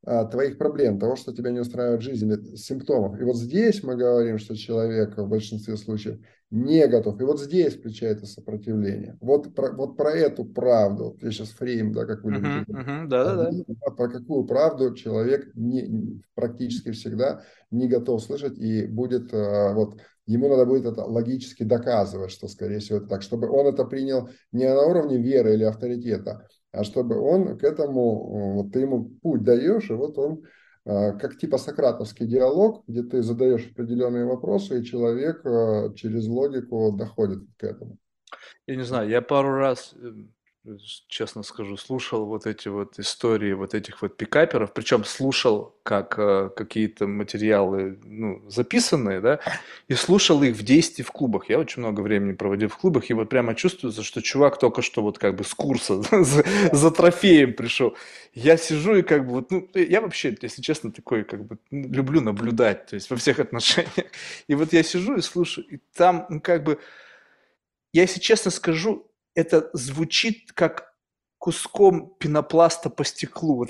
твоих 0.04 0.58
проблем, 0.58 0.98
того, 0.98 1.16
что 1.16 1.32
тебя 1.32 1.50
не 1.50 1.60
устраивает 1.60 2.00
в 2.00 2.04
жизни, 2.04 2.56
симптомов. 2.56 3.20
И 3.20 3.24
вот 3.24 3.36
здесь 3.36 3.82
мы 3.82 3.96
говорим, 3.96 4.38
что 4.38 4.56
человек 4.56 5.16
в 5.16 5.28
большинстве 5.28 5.76
случаев 5.76 6.18
не 6.52 6.86
готов. 6.86 7.18
И 7.18 7.24
вот 7.24 7.40
здесь 7.40 7.74
включается 7.74 8.26
сопротивление. 8.26 9.16
Вот 9.20 9.54
про, 9.54 9.72
вот 9.72 9.96
про 9.96 10.10
эту 10.10 10.44
правду, 10.44 11.16
я 11.22 11.30
сейчас 11.30 11.48
фрейм, 11.48 11.92
да, 11.92 12.04
как 12.04 12.22
вы 12.24 12.32
любите. 12.32 12.64
Uh-huh, 12.68 12.84
uh-huh, 12.84 13.06
да, 13.06 13.36
да, 13.36 13.50
да. 13.50 13.90
Про 13.96 14.08
какую 14.08 14.44
правду 14.44 14.94
человек 14.94 15.50
не, 15.54 16.20
практически 16.34 16.90
всегда 16.90 17.42
не 17.70 17.88
готов 17.88 18.22
слышать 18.22 18.58
и 18.58 18.86
будет, 18.86 19.32
а, 19.32 19.72
вот, 19.72 19.98
ему 20.26 20.48
надо 20.48 20.66
будет 20.66 20.84
это 20.84 21.04
логически 21.04 21.62
доказывать, 21.62 22.30
что, 22.30 22.48
скорее 22.48 22.80
всего, 22.80 22.98
это 22.98 23.06
так, 23.06 23.22
чтобы 23.22 23.48
он 23.48 23.68
это 23.68 23.84
принял 23.84 24.28
не 24.52 24.68
на 24.68 24.82
уровне 24.82 25.16
веры 25.16 25.54
или 25.54 25.64
авторитета, 25.64 26.46
а 26.72 26.84
чтобы 26.84 27.18
он 27.20 27.58
к 27.58 27.64
этому, 27.64 28.54
вот 28.54 28.72
ты 28.72 28.80
ему 28.80 29.10
путь 29.22 29.42
даешь, 29.42 29.90
и 29.90 29.94
вот 29.94 30.18
он 30.18 30.42
а, 30.84 31.12
как 31.12 31.38
типа 31.38 31.58
сократовский 31.58 32.26
диалог, 32.26 32.84
где 32.88 33.02
ты 33.02 33.22
задаешь 33.22 33.70
определенные 33.70 34.24
вопросы, 34.24 34.80
и 34.80 34.84
человек 34.84 35.44
а, 35.44 35.92
через 35.94 36.26
логику 36.26 36.92
доходит 36.92 37.40
к 37.56 37.64
этому. 37.64 37.98
Я 38.66 38.76
не 38.76 38.82
знаю, 38.82 39.08
я 39.08 39.22
пару 39.22 39.52
раз 39.52 39.94
честно 41.08 41.42
скажу, 41.42 41.76
слушал 41.76 42.24
вот 42.26 42.46
эти 42.46 42.68
вот 42.68 42.98
истории 42.98 43.52
вот 43.52 43.74
этих 43.74 44.00
вот 44.00 44.16
пикаперов, 44.16 44.72
причем 44.72 45.04
слушал 45.04 45.74
как 45.82 46.16
э, 46.18 46.50
какие-то 46.54 47.08
материалы, 47.08 47.98
ну, 48.04 48.48
записанные, 48.48 49.20
да, 49.20 49.40
и 49.88 49.94
слушал 49.94 50.40
их 50.44 50.54
в 50.54 50.62
действии 50.62 51.02
в 51.02 51.10
клубах. 51.10 51.48
Я 51.48 51.58
очень 51.58 51.82
много 51.82 52.00
времени 52.00 52.34
проводил 52.34 52.68
в 52.68 52.76
клубах, 52.76 53.10
и 53.10 53.14
вот 53.14 53.28
прямо 53.28 53.56
чувствуется, 53.56 54.04
что 54.04 54.22
чувак 54.22 54.58
только 54.58 54.82
что 54.82 55.02
вот 55.02 55.18
как 55.18 55.34
бы 55.34 55.42
с 55.42 55.52
курса 55.52 56.00
за, 56.22 56.44
за 56.72 56.90
трофеем 56.92 57.54
пришел. 57.54 57.96
Я 58.32 58.56
сижу 58.56 58.94
и 58.94 59.02
как 59.02 59.26
бы 59.26 59.32
вот, 59.32 59.50
ну, 59.50 59.68
я 59.74 60.00
вообще, 60.00 60.36
если 60.40 60.62
честно, 60.62 60.92
такой 60.92 61.24
как 61.24 61.44
бы 61.44 61.58
люблю 61.72 62.20
наблюдать, 62.20 62.86
то 62.86 62.94
есть 62.94 63.10
во 63.10 63.16
всех 63.16 63.38
отношениях. 63.40 64.12
И 64.46 64.54
вот 64.54 64.72
я 64.72 64.84
сижу 64.84 65.16
и 65.16 65.20
слушаю, 65.22 65.66
и 65.66 65.80
там 65.94 66.26
ну, 66.28 66.40
как 66.40 66.62
бы, 66.62 66.78
я, 67.92 68.02
если 68.02 68.20
честно 68.20 68.52
скажу, 68.52 69.08
это 69.34 69.70
звучит 69.72 70.52
как 70.52 70.94
куском 71.38 72.14
пенопласта 72.18 72.90
по 72.90 73.04
стеклу. 73.04 73.66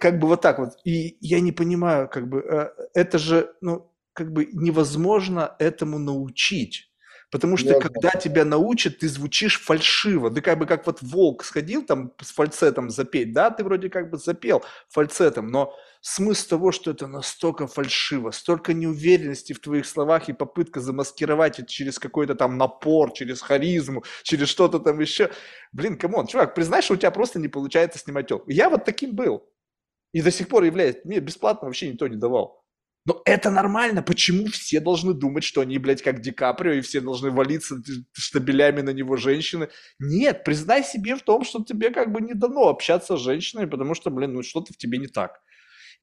Как 0.00 0.18
бы 0.18 0.28
вот 0.28 0.42
так 0.42 0.58
вот. 0.58 0.78
И 0.84 1.16
я 1.20 1.40
не 1.40 1.52
понимаю, 1.52 2.08
как 2.08 2.28
бы, 2.28 2.40
э, 2.40 2.68
это 2.94 3.18
же, 3.18 3.54
ну, 3.60 3.90
как 4.12 4.32
бы 4.32 4.46
невозможно 4.52 5.56
этому 5.58 5.98
научить. 5.98 6.88
Потому 7.30 7.56
что 7.56 7.68
Невозможно. 7.68 8.00
когда 8.00 8.18
тебя 8.18 8.44
научат, 8.44 8.98
ты 8.98 9.08
звучишь 9.08 9.60
фальшиво. 9.60 10.30
Ты 10.30 10.40
как 10.40 10.58
бы 10.58 10.66
как 10.66 10.86
вот 10.86 11.02
волк 11.02 11.44
сходил 11.44 11.84
там 11.84 12.12
с 12.22 12.32
фальцетом 12.32 12.88
запеть, 12.90 13.32
да, 13.32 13.50
ты 13.50 13.64
вроде 13.64 13.90
как 13.90 14.10
бы 14.10 14.16
запел 14.16 14.64
фальцетом, 14.88 15.48
но 15.48 15.74
смысл 16.08 16.48
того, 16.48 16.72
что 16.72 16.90
это 16.90 17.06
настолько 17.06 17.66
фальшиво, 17.66 18.30
столько 18.30 18.72
неуверенности 18.72 19.52
в 19.52 19.60
твоих 19.60 19.86
словах 19.86 20.28
и 20.28 20.32
попытка 20.32 20.80
замаскировать 20.80 21.58
это 21.58 21.68
через 21.68 21.98
какой-то 21.98 22.34
там 22.34 22.56
напор, 22.56 23.12
через 23.12 23.42
харизму, 23.42 24.04
через 24.22 24.48
что-то 24.48 24.78
там 24.78 25.00
еще. 25.00 25.30
Блин, 25.72 25.98
come 25.98 26.14
on, 26.14 26.26
чувак, 26.26 26.54
признай, 26.54 26.82
что 26.82 26.94
у 26.94 26.96
тебя 26.96 27.10
просто 27.10 27.38
не 27.38 27.48
получается 27.48 27.98
снимать 27.98 28.26
телку. 28.26 28.50
Я 28.50 28.70
вот 28.70 28.84
таким 28.84 29.14
был. 29.14 29.44
И 30.12 30.22
до 30.22 30.30
сих 30.30 30.48
пор 30.48 30.64
являюсь. 30.64 30.96
Мне 31.04 31.20
бесплатно 31.20 31.66
вообще 31.66 31.90
никто 31.90 32.08
не 32.08 32.16
давал. 32.16 32.64
Но 33.04 33.20
это 33.24 33.50
нормально. 33.50 34.02
Почему 34.02 34.46
все 34.46 34.80
должны 34.80 35.12
думать, 35.14 35.44
что 35.44 35.60
они, 35.60 35.78
блядь, 35.78 36.02
как 36.02 36.20
Ди 36.20 36.30
Каприо, 36.30 36.72
и 36.72 36.80
все 36.80 37.00
должны 37.00 37.30
валиться 37.30 37.76
штабелями 38.12 38.80
на 38.80 38.90
него 38.90 39.16
женщины? 39.16 39.68
Нет, 39.98 40.44
признай 40.44 40.82
себе 40.84 41.16
в 41.16 41.22
том, 41.22 41.44
что 41.44 41.62
тебе 41.64 41.90
как 41.90 42.12
бы 42.12 42.20
не 42.20 42.34
дано 42.34 42.68
общаться 42.68 43.16
с 43.16 43.20
женщиной, 43.20 43.66
потому 43.66 43.94
что, 43.94 44.10
блин, 44.10 44.32
ну 44.32 44.42
что-то 44.42 44.72
в 44.72 44.76
тебе 44.78 44.98
не 44.98 45.06
так. 45.06 45.40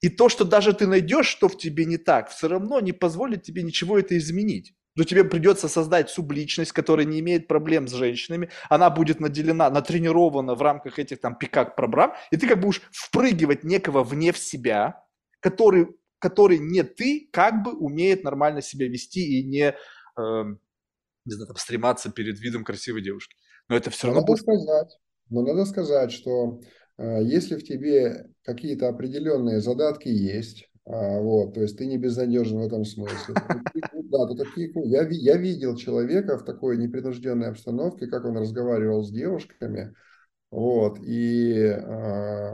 И 0.02 0.10
то, 0.10 0.30
что 0.30 0.46
даже 0.46 0.74
ты 0.74 0.88
найдешь, 0.88 1.28
что 1.28 1.48
в 1.48 1.58
тебе 1.58 1.86
не 1.86 1.98
так, 1.98 2.30
все 2.30 2.48
равно 2.48 2.80
не 2.80 2.92
позволит 2.92 3.44
тебе 3.44 3.64
ничего 3.64 3.98
это 3.98 4.18
изменить. 4.18 4.74
Но 4.96 5.04
тебе 5.04 5.26
придется 5.26 5.68
создать 5.68 6.10
субличность, 6.10 6.72
которая 6.72 7.06
не 7.06 7.20
имеет 7.20 7.48
проблем 7.48 7.88
с 7.88 7.94
женщинами. 7.94 8.50
Она 8.70 8.90
будет 8.90 9.20
наделена, 9.20 9.70
натренирована 9.70 10.56
в 10.56 10.62
рамках 10.62 11.00
этих 11.00 11.20
там 11.20 11.38
пикап-программ. 11.38 12.14
И 12.32 12.38
ты 12.38 12.48
как 12.48 12.62
бы 12.62 12.70
уж 12.70 12.82
впрыгивать 12.92 13.64
некого 13.64 14.04
вне 14.04 14.32
в 14.32 14.38
себя, 14.38 15.04
который 15.42 15.88
который 16.26 16.58
не 16.58 16.82
ты, 16.82 17.30
как 17.32 17.62
бы 17.64 17.74
умеет 17.74 18.24
нормально 18.24 18.62
себя 18.62 18.88
вести 18.88 19.40
и 19.40 19.44
не, 19.44 19.68
э, 19.68 19.76
не 20.18 21.34
знаю, 21.34 21.48
там, 21.48 21.56
стрематься 21.58 22.10
перед 22.10 22.40
видом 22.40 22.64
красивой 22.64 23.04
девушки. 23.04 23.36
Но 23.70 23.76
это 23.76 23.92
все 23.92 24.08
но 24.08 24.14
равно 24.14 24.22
надо 24.22 24.32
будет... 24.32 24.42
сказать, 24.42 24.98
Но 25.30 25.42
надо 25.44 25.66
сказать, 25.66 26.12
что 26.12 26.62
если 26.98 27.56
в 27.56 27.64
тебе 27.64 28.30
какие-то 28.44 28.88
определенные 28.88 29.60
задатки 29.60 30.08
есть, 30.08 30.70
а, 30.86 31.20
вот, 31.20 31.56
то 31.56 31.62
есть 31.62 31.78
ты 31.78 31.88
не 31.88 31.98
безнадежен 31.98 32.60
в 32.60 32.66
этом 32.66 32.86
смысле. 32.86 33.36
Да, 34.08 34.28
то 34.28 34.36
такие, 34.36 34.72
я, 34.86 35.06
я 35.10 35.36
видел 35.36 35.76
человека 35.76 36.38
в 36.38 36.46
такой 36.46 36.78
непринужденной 36.78 37.50
обстановке, 37.50 38.08
как 38.08 38.24
он 38.24 38.38
разговаривал 38.38 39.04
с 39.04 39.12
девушками, 39.12 39.94
вот, 40.52 41.00
и 41.02 41.54
э, 41.54 42.54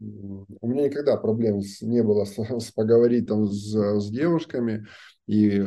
у 0.00 0.68
меня 0.68 0.88
никогда 0.88 1.16
проблем 1.16 1.60
не 1.82 2.02
было 2.02 2.24
с, 2.24 2.36
с 2.60 2.72
поговорить 2.72 3.28
там 3.28 3.46
с, 3.46 4.00
с 4.00 4.10
девушками, 4.10 4.86
и 5.26 5.64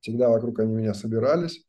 всегда 0.00 0.28
вокруг 0.28 0.60
они 0.60 0.74
меня 0.74 0.94
собирались. 0.94 1.64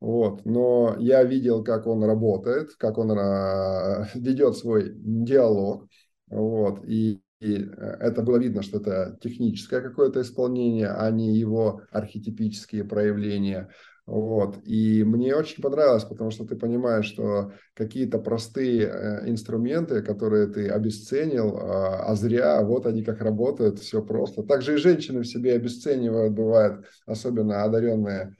Вот. 0.00 0.46
Но 0.46 0.96
я 0.98 1.22
видел, 1.24 1.62
как 1.62 1.86
он 1.86 2.02
работает, 2.04 2.70
как 2.76 2.98
он 2.98 3.10
э, 3.18 4.06
ведет 4.14 4.56
свой 4.56 4.92
диалог. 4.94 5.88
Вот. 6.28 6.84
И, 6.86 7.20
и 7.40 7.54
это 8.00 8.22
было 8.22 8.38
видно, 8.38 8.62
что 8.62 8.78
это 8.78 9.18
техническое 9.20 9.80
какое-то 9.80 10.22
исполнение, 10.22 10.88
а 10.88 11.10
не 11.10 11.36
его 11.36 11.82
архетипические 11.90 12.84
проявления. 12.84 13.68
Вот. 14.06 14.56
И 14.64 15.04
мне 15.04 15.36
очень 15.36 15.62
понравилось, 15.62 16.04
потому 16.04 16.30
что 16.30 16.44
ты 16.44 16.56
понимаешь, 16.56 17.04
что 17.04 17.52
какие-то 17.74 18.18
простые 18.18 18.86
э, 18.86 19.30
инструменты, 19.30 20.02
которые 20.02 20.46
ты 20.48 20.68
обесценил, 20.68 21.58
а, 21.58 22.06
а 22.06 22.14
зря, 22.16 22.60
вот 22.62 22.86
они 22.86 23.04
как 23.04 23.20
работают, 23.20 23.78
все 23.78 24.02
просто. 24.02 24.42
Также 24.42 24.74
и 24.74 24.78
женщины 24.78 25.20
в 25.20 25.28
себе 25.28 25.52
обесценивают, 25.54 26.32
бывает, 26.32 26.84
особенно 27.06 27.62
одаренные 27.62 28.34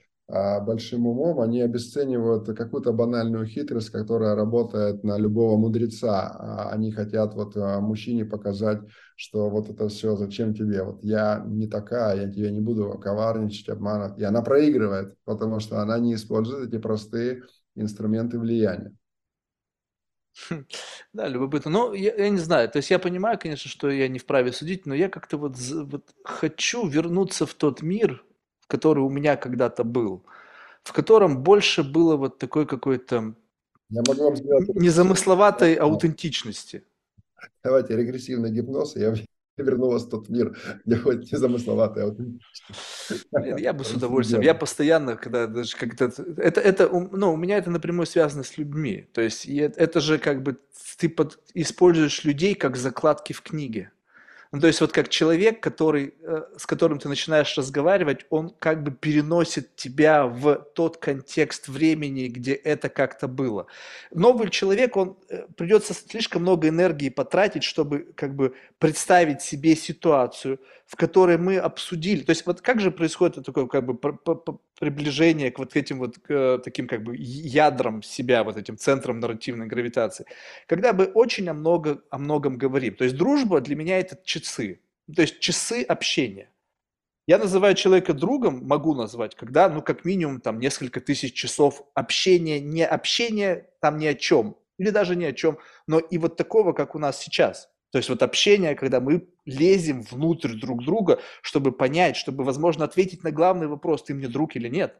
большим 0.61 1.07
умом, 1.07 1.41
они 1.41 1.61
обесценивают 1.61 2.47
какую-то 2.57 2.93
банальную 2.93 3.45
хитрость, 3.45 3.89
которая 3.89 4.35
работает 4.35 5.03
на 5.03 5.17
любого 5.17 5.57
мудреца. 5.57 6.29
А 6.29 6.69
они 6.71 6.91
хотят 6.91 7.35
вот 7.35 7.57
а, 7.57 7.81
мужчине 7.81 8.25
показать, 8.25 8.79
что 9.15 9.49
вот 9.49 9.69
это 9.69 9.89
все, 9.89 10.15
зачем 10.15 10.53
тебе, 10.53 10.83
вот 10.83 11.03
я 11.03 11.43
не 11.45 11.67
такая, 11.67 12.25
я 12.25 12.31
тебя 12.31 12.51
не 12.51 12.61
буду 12.61 12.97
коварничать, 12.97 13.69
обманывать. 13.69 14.19
И 14.19 14.23
она 14.23 14.41
проигрывает, 14.41 15.15
потому 15.25 15.59
что 15.59 15.81
она 15.81 15.99
не 15.99 16.15
использует 16.15 16.69
эти 16.69 16.79
простые 16.79 17.43
инструменты 17.75 18.39
влияния. 18.39 18.95
Да, 21.13 21.27
любопытно. 21.27 21.71
Ну, 21.71 21.93
я, 21.93 22.15
я 22.15 22.29
не 22.29 22.37
знаю, 22.37 22.69
то 22.69 22.77
есть 22.77 22.89
я 22.89 22.99
понимаю, 22.99 23.37
конечно, 23.37 23.69
что 23.69 23.89
я 23.89 24.07
не 24.07 24.19
вправе 24.19 24.51
судить, 24.53 24.85
но 24.85 24.95
я 24.95 25.09
как-то 25.09 25.37
вот, 25.37 25.57
вот 25.57 26.13
хочу 26.23 26.87
вернуться 26.87 27.45
в 27.45 27.53
тот 27.53 27.81
мир, 27.81 28.23
который 28.71 29.03
у 29.03 29.09
меня 29.09 29.35
когда-то 29.35 29.83
был, 29.83 30.23
в 30.83 30.93
котором 30.93 31.43
больше 31.43 31.83
было 31.83 32.15
вот 32.15 32.37
такой 32.37 32.65
какой-то 32.65 33.35
незамысловатой 33.89 35.75
аутентичности. 35.75 36.85
Давайте 37.63 37.97
регрессивный 37.97 38.49
гипноз, 38.49 38.95
я 38.95 39.13
верну 39.57 39.89
вас 39.89 40.03
в 40.03 40.09
тот 40.09 40.29
мир, 40.29 40.57
где 40.85 40.95
будет 40.95 41.29
незамысловатая 41.29 42.05
аутентичность. 42.05 43.27
Я 43.57 43.73
бы 43.73 43.83
с 43.83 43.91
удовольствием. 43.91 44.41
Я 44.41 44.55
постоянно, 44.55 45.17
когда 45.17 45.47
даже 45.47 45.75
как-то... 45.75 46.05
Это, 46.37 46.61
это, 46.61 46.87
ну, 46.89 47.33
у 47.33 47.37
меня 47.37 47.57
это 47.57 47.69
напрямую 47.69 48.05
связано 48.05 48.43
с 48.43 48.57
людьми. 48.57 49.09
То 49.13 49.19
есть 49.19 49.45
это 49.47 49.99
же 49.99 50.17
как 50.17 50.43
бы 50.43 50.57
ты 50.97 51.09
под, 51.09 51.39
используешь 51.53 52.23
людей 52.23 52.55
как 52.55 52.77
закладки 52.77 53.33
в 53.33 53.41
книге. 53.41 53.91
Ну, 54.53 54.59
то 54.59 54.67
есть 54.67 54.81
вот 54.81 54.91
как 54.91 55.07
человек, 55.07 55.61
который, 55.61 56.13
э, 56.21 56.43
с 56.57 56.65
которым 56.65 56.99
ты 56.99 57.07
начинаешь 57.07 57.57
разговаривать, 57.57 58.25
он 58.29 58.49
как 58.59 58.83
бы 58.83 58.91
переносит 58.91 59.77
тебя 59.77 60.25
в 60.25 60.67
тот 60.75 60.97
контекст 60.97 61.69
времени, 61.69 62.27
где 62.27 62.53
это 62.53 62.89
как-то 62.89 63.29
было. 63.29 63.67
Новый 64.13 64.49
человек, 64.49 64.97
он 64.97 65.17
э, 65.29 65.45
придется 65.55 65.93
слишком 65.93 66.41
много 66.41 66.67
энергии 66.67 67.07
потратить, 67.07 67.63
чтобы 67.63 68.11
как 68.15 68.35
бы 68.35 68.53
представить 68.77 69.41
себе 69.41 69.73
ситуацию, 69.73 70.59
в 70.91 70.97
которой 70.97 71.37
мы 71.37 71.57
обсудили. 71.57 72.21
То 72.21 72.31
есть 72.31 72.45
вот 72.45 72.59
как 72.59 72.81
же 72.81 72.91
происходит 72.91 73.45
такое 73.45 73.65
как 73.67 73.85
бы 73.85 73.97
приближение 74.77 75.49
к 75.49 75.57
вот 75.57 75.77
этим 75.77 75.99
вот 75.99 76.17
к, 76.19 76.59
таким 76.65 76.85
как 76.85 77.01
бы 77.03 77.15
ядрам 77.17 78.03
себя, 78.03 78.43
вот 78.43 78.57
этим 78.57 78.77
центрам 78.77 79.21
нарративной 79.21 79.67
гравитации. 79.67 80.25
Когда 80.67 80.91
мы 80.91 81.05
очень 81.05 81.47
о, 81.47 81.53
много, 81.53 82.01
о 82.09 82.17
многом 82.17 82.57
говорим. 82.57 82.97
То 82.97 83.05
есть 83.05 83.15
дружба 83.15 83.61
для 83.61 83.77
меня 83.77 83.99
это 83.99 84.19
часы. 84.25 84.81
То 85.15 85.21
есть 85.21 85.39
часы 85.39 85.81
общения. 85.81 86.49
Я 87.25 87.37
называю 87.37 87.73
человека 87.75 88.13
другом, 88.13 88.67
могу 88.67 88.93
назвать, 88.93 89.35
когда, 89.35 89.69
ну, 89.69 89.81
как 89.81 90.03
минимум, 90.03 90.41
там, 90.41 90.59
несколько 90.59 90.99
тысяч 90.99 91.33
часов 91.33 91.83
общения, 91.93 92.59
не 92.59 92.85
общения, 92.85 93.69
там 93.79 93.97
ни 93.97 94.07
о 94.07 94.13
чем, 94.13 94.57
или 94.77 94.89
даже 94.89 95.15
ни 95.15 95.23
о 95.23 95.31
чем, 95.31 95.57
но 95.87 95.99
и 95.99 96.17
вот 96.17 96.35
такого, 96.35 96.73
как 96.73 96.95
у 96.95 96.99
нас 96.99 97.17
сейчас. 97.17 97.69
То 97.91 97.97
есть 97.97 98.09
вот 98.09 98.23
общение, 98.23 98.75
когда 98.75 99.01
мы 99.01 99.27
лезем 99.45 100.01
внутрь 100.01 100.53
друг 100.53 100.83
друга, 100.83 101.19
чтобы 101.41 101.71
понять, 101.71 102.15
чтобы, 102.15 102.43
возможно, 102.43 102.85
ответить 102.85 103.23
на 103.23 103.31
главный 103.31 103.67
вопрос, 103.67 104.03
ты 104.03 104.13
мне 104.13 104.27
друг 104.27 104.55
или 104.55 104.69
нет. 104.69 104.95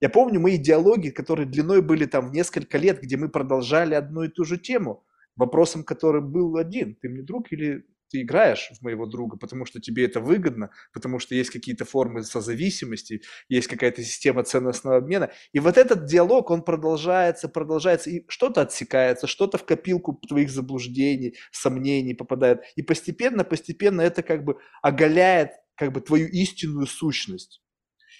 Я 0.00 0.08
помню 0.08 0.40
мои 0.40 0.56
диалоги, 0.56 1.10
которые 1.10 1.46
длиной 1.46 1.82
были 1.82 2.06
там 2.06 2.32
несколько 2.32 2.78
лет, 2.78 3.02
где 3.02 3.18
мы 3.18 3.28
продолжали 3.28 3.94
одну 3.94 4.22
и 4.22 4.28
ту 4.28 4.44
же 4.44 4.56
тему, 4.56 5.04
вопросом, 5.36 5.84
который 5.84 6.22
был 6.22 6.56
один, 6.56 6.94
ты 6.94 7.10
мне 7.10 7.22
друг 7.22 7.52
или 7.52 7.84
ты 8.10 8.22
играешь 8.22 8.70
в 8.78 8.82
моего 8.82 9.06
друга, 9.06 9.36
потому 9.36 9.64
что 9.64 9.80
тебе 9.80 10.04
это 10.04 10.20
выгодно, 10.20 10.70
потому 10.92 11.18
что 11.18 11.34
есть 11.34 11.50
какие-то 11.50 11.84
формы 11.84 12.22
созависимости, 12.22 13.22
есть 13.48 13.68
какая-то 13.68 14.02
система 14.02 14.42
ценностного 14.42 14.96
обмена. 14.96 15.30
И 15.52 15.60
вот 15.60 15.78
этот 15.78 16.06
диалог, 16.06 16.50
он 16.50 16.62
продолжается, 16.62 17.48
продолжается, 17.48 18.10
и 18.10 18.24
что-то 18.28 18.62
отсекается, 18.62 19.26
что-то 19.26 19.58
в 19.58 19.64
копилку 19.64 20.20
твоих 20.28 20.50
заблуждений, 20.50 21.36
сомнений 21.52 22.14
попадает. 22.14 22.62
И 22.76 22.82
постепенно, 22.82 23.44
постепенно 23.44 24.00
это 24.00 24.22
как 24.22 24.44
бы 24.44 24.58
оголяет 24.82 25.52
как 25.76 25.92
бы 25.92 26.00
твою 26.00 26.28
истинную 26.28 26.86
сущность. 26.86 27.62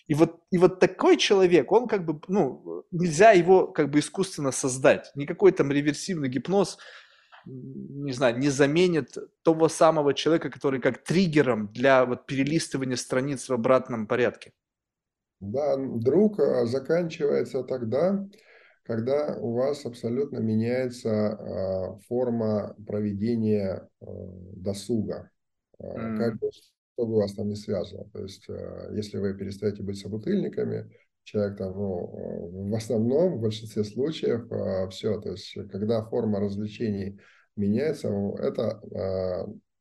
И 0.07 0.15
вот, 0.15 0.41
и 0.51 0.59
вот 0.59 0.81
такой 0.81 1.17
человек, 1.17 1.71
он 1.71 1.87
как 1.87 2.05
бы, 2.05 2.21
ну, 2.27 2.85
нельзя 2.91 3.31
его 3.31 3.69
как 3.69 3.91
бы 3.91 4.01
искусственно 4.01 4.51
создать. 4.51 5.13
Никакой 5.15 5.53
там 5.53 5.71
реверсивный 5.71 6.29
гипноз 6.29 6.79
не 7.51 8.13
знаю, 8.13 8.39
не 8.39 8.49
заменит 8.49 9.17
того 9.43 9.69
самого 9.69 10.15
человека, 10.15 10.51
который 10.51 10.81
как 10.81 11.03
триггером 11.03 11.69
для 11.73 12.05
вот 12.05 12.27
перелистывания 12.27 12.97
страниц 12.97 13.49
в 13.49 13.53
обратном 13.53 14.07
порядке. 14.07 14.53
Да, 15.41 15.77
друг 15.77 16.39
а, 16.39 16.67
заканчивается 16.67 17.63
тогда, 17.63 18.27
когда 18.83 19.37
у 19.39 19.55
вас 19.55 19.87
абсолютно 19.87 20.39
меняется 20.39 21.11
а, 21.11 21.99
форма 22.09 22.77
проведения 22.87 23.89
а, 24.01 24.07
досуга. 24.55 25.31
Mm. 25.81 26.19
Как 26.19 26.39
бы, 26.39 26.51
что 26.53 27.07
бы 27.07 27.17
вас 27.17 27.33
там 27.35 27.49
не 27.49 27.57
связано. 27.57 28.05
То 28.13 28.23
есть, 28.23 28.47
если 28.93 29.17
вы 29.17 29.33
перестаете 29.33 29.83
быть 29.83 29.99
собутыльниками, 29.99 30.91
человек 31.23 31.57
там, 31.57 31.73
ну, 31.73 32.69
в 32.71 32.75
основном, 32.75 33.39
в 33.39 33.41
большинстве 33.41 33.85
случаев, 33.85 34.45
все, 34.93 35.19
то 35.23 35.31
есть, 35.31 35.57
когда 35.71 36.05
форма 36.05 36.39
развлечений 36.39 37.19
меняется, 37.61 38.09
это 38.39 38.81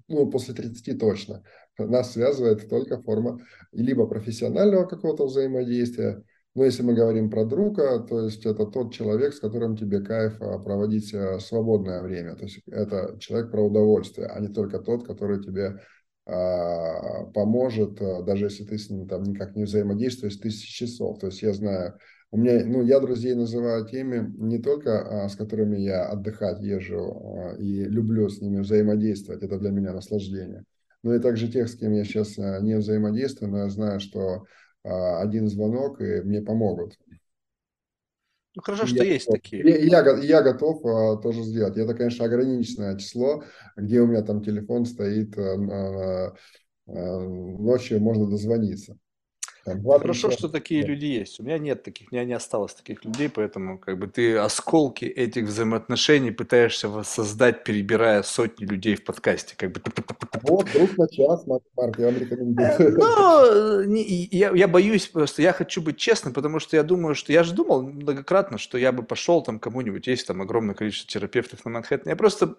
ну, 0.07 0.29
после 0.29 0.53
30 0.53 0.99
точно. 0.99 1.43
Нас 1.77 2.13
связывает 2.13 2.67
только 2.69 3.01
форма 3.01 3.39
либо 3.71 4.07
профессионального 4.07 4.85
какого-то 4.85 5.25
взаимодействия, 5.25 6.23
но 6.55 6.65
если 6.65 6.83
мы 6.83 6.93
говорим 6.93 7.29
про 7.29 7.45
друга, 7.45 7.99
то 7.99 8.25
есть 8.25 8.45
это 8.45 8.65
тот 8.65 8.93
человек, 8.93 9.33
с 9.33 9.39
которым 9.39 9.77
тебе 9.77 10.01
кайф 10.01 10.41
а, 10.41 10.59
проводить 10.59 11.13
а, 11.13 11.39
свободное 11.39 12.01
время. 12.01 12.35
То 12.35 12.43
есть 12.45 12.61
это 12.67 13.17
человек 13.19 13.51
про 13.51 13.61
удовольствие, 13.61 14.27
а 14.27 14.39
не 14.39 14.47
только 14.47 14.79
тот, 14.79 15.05
который 15.05 15.41
тебе 15.41 15.79
а, 16.25 17.25
поможет, 17.27 17.95
даже 18.25 18.45
если 18.45 18.65
ты 18.65 18.77
с 18.77 18.89
ним 18.89 19.07
там 19.07 19.23
никак 19.23 19.55
не 19.55 19.63
взаимодействуешь, 19.63 20.37
тысячи 20.37 20.85
часов. 20.85 21.19
То 21.19 21.27
есть 21.27 21.41
я 21.43 21.53
знаю, 21.53 21.97
у 22.31 22.37
меня, 22.37 22.63
ну, 22.65 22.83
я 22.83 22.99
друзей 22.99 23.33
называю 23.33 23.85
теми, 23.87 24.31
не 24.37 24.59
только 24.59 25.27
с 25.29 25.35
которыми 25.35 25.77
я 25.77 26.07
отдыхать 26.07 26.61
езжу 26.61 27.55
и 27.57 27.85
люблю 27.85 28.29
с 28.29 28.41
ними 28.41 28.59
взаимодействовать, 28.59 29.43
это 29.43 29.57
для 29.57 29.71
меня 29.71 29.93
наслаждение, 29.93 30.63
но 31.03 31.15
и 31.15 31.19
также 31.19 31.47
тех, 31.47 31.67
с 31.67 31.75
кем 31.75 31.93
я 31.93 32.03
сейчас 32.03 32.37
не 32.37 32.77
взаимодействую, 32.77 33.51
но 33.51 33.57
я 33.59 33.69
знаю, 33.69 33.99
что 33.99 34.45
а, 34.83 35.21
один 35.21 35.47
звонок, 35.47 36.01
и 36.01 36.21
мне 36.21 36.41
помогут. 36.41 36.97
Ну, 38.55 38.61
хорошо, 38.63 38.87
что 38.87 39.03
я 39.03 39.13
есть 39.13 39.27
готов, 39.27 39.41
такие. 39.41 39.87
Я, 39.87 40.01
я, 40.01 40.17
я 40.17 40.41
готов 40.41 40.85
а, 40.85 41.17
тоже 41.17 41.43
сделать. 41.43 41.77
Это, 41.77 41.93
конечно, 41.93 42.25
ограниченное 42.25 42.97
число, 42.97 43.43
где 43.75 44.01
у 44.01 44.07
меня 44.07 44.21
там 44.21 44.41
телефон 44.43 44.85
стоит, 44.85 45.37
а, 45.37 46.33
а, 46.87 47.19
ночью 47.19 47.99
можно 47.99 48.27
дозвониться. 48.27 48.97
Там, 49.65 49.83
Хорошо, 49.83 50.31
что 50.31 50.49
такие 50.49 50.83
люди 50.83 51.05
есть. 51.05 51.39
У 51.39 51.43
меня 51.43 51.57
нет 51.57 51.83
таких, 51.83 52.07
у 52.11 52.15
меня 52.15 52.25
не 52.25 52.33
осталось 52.33 52.73
таких 52.73 53.03
людей, 53.05 53.29
поэтому 53.29 53.77
как 53.77 53.97
бы 53.99 54.07
ты 54.07 54.37
осколки 54.37 55.05
этих 55.05 55.45
взаимоотношений 55.45 56.31
пытаешься 56.31 56.89
воссоздать, 56.89 57.63
перебирая 57.63 58.23
сотни 58.23 58.65
людей 58.65 58.95
в 58.95 59.03
подкасте. 59.03 59.55
Как 59.57 59.71
бы... 59.71 59.81
Вот, 60.43 60.67
друг 60.73 60.97
на 60.97 61.07
час, 61.07 61.45
Марк, 61.45 61.99
я 61.99 62.05
вам 62.05 62.17
рекомендую. 62.17 62.69
Э, 62.69 63.83
ну, 63.85 63.95
я, 64.31 64.51
я 64.51 64.67
боюсь 64.67 65.07
просто, 65.07 65.41
я 65.41 65.53
хочу 65.53 65.81
быть 65.81 65.97
честным, 65.97 66.33
потому 66.33 66.59
что 66.59 66.75
я 66.75 66.83
думаю, 66.83 67.15
что 67.15 67.33
я 67.33 67.43
же 67.43 67.53
думал 67.53 67.83
многократно, 67.83 68.57
что 68.57 68.77
я 68.77 68.91
бы 68.91 69.03
пошел 69.03 69.41
там 69.41 69.59
кому-нибудь, 69.59 70.07
есть 70.07 70.27
там 70.27 70.41
огромное 70.41 70.75
количество 70.75 71.11
терапевтов 71.11 71.65
на 71.65 71.71
Манхэттене, 71.71 72.11
я 72.11 72.15
просто 72.15 72.55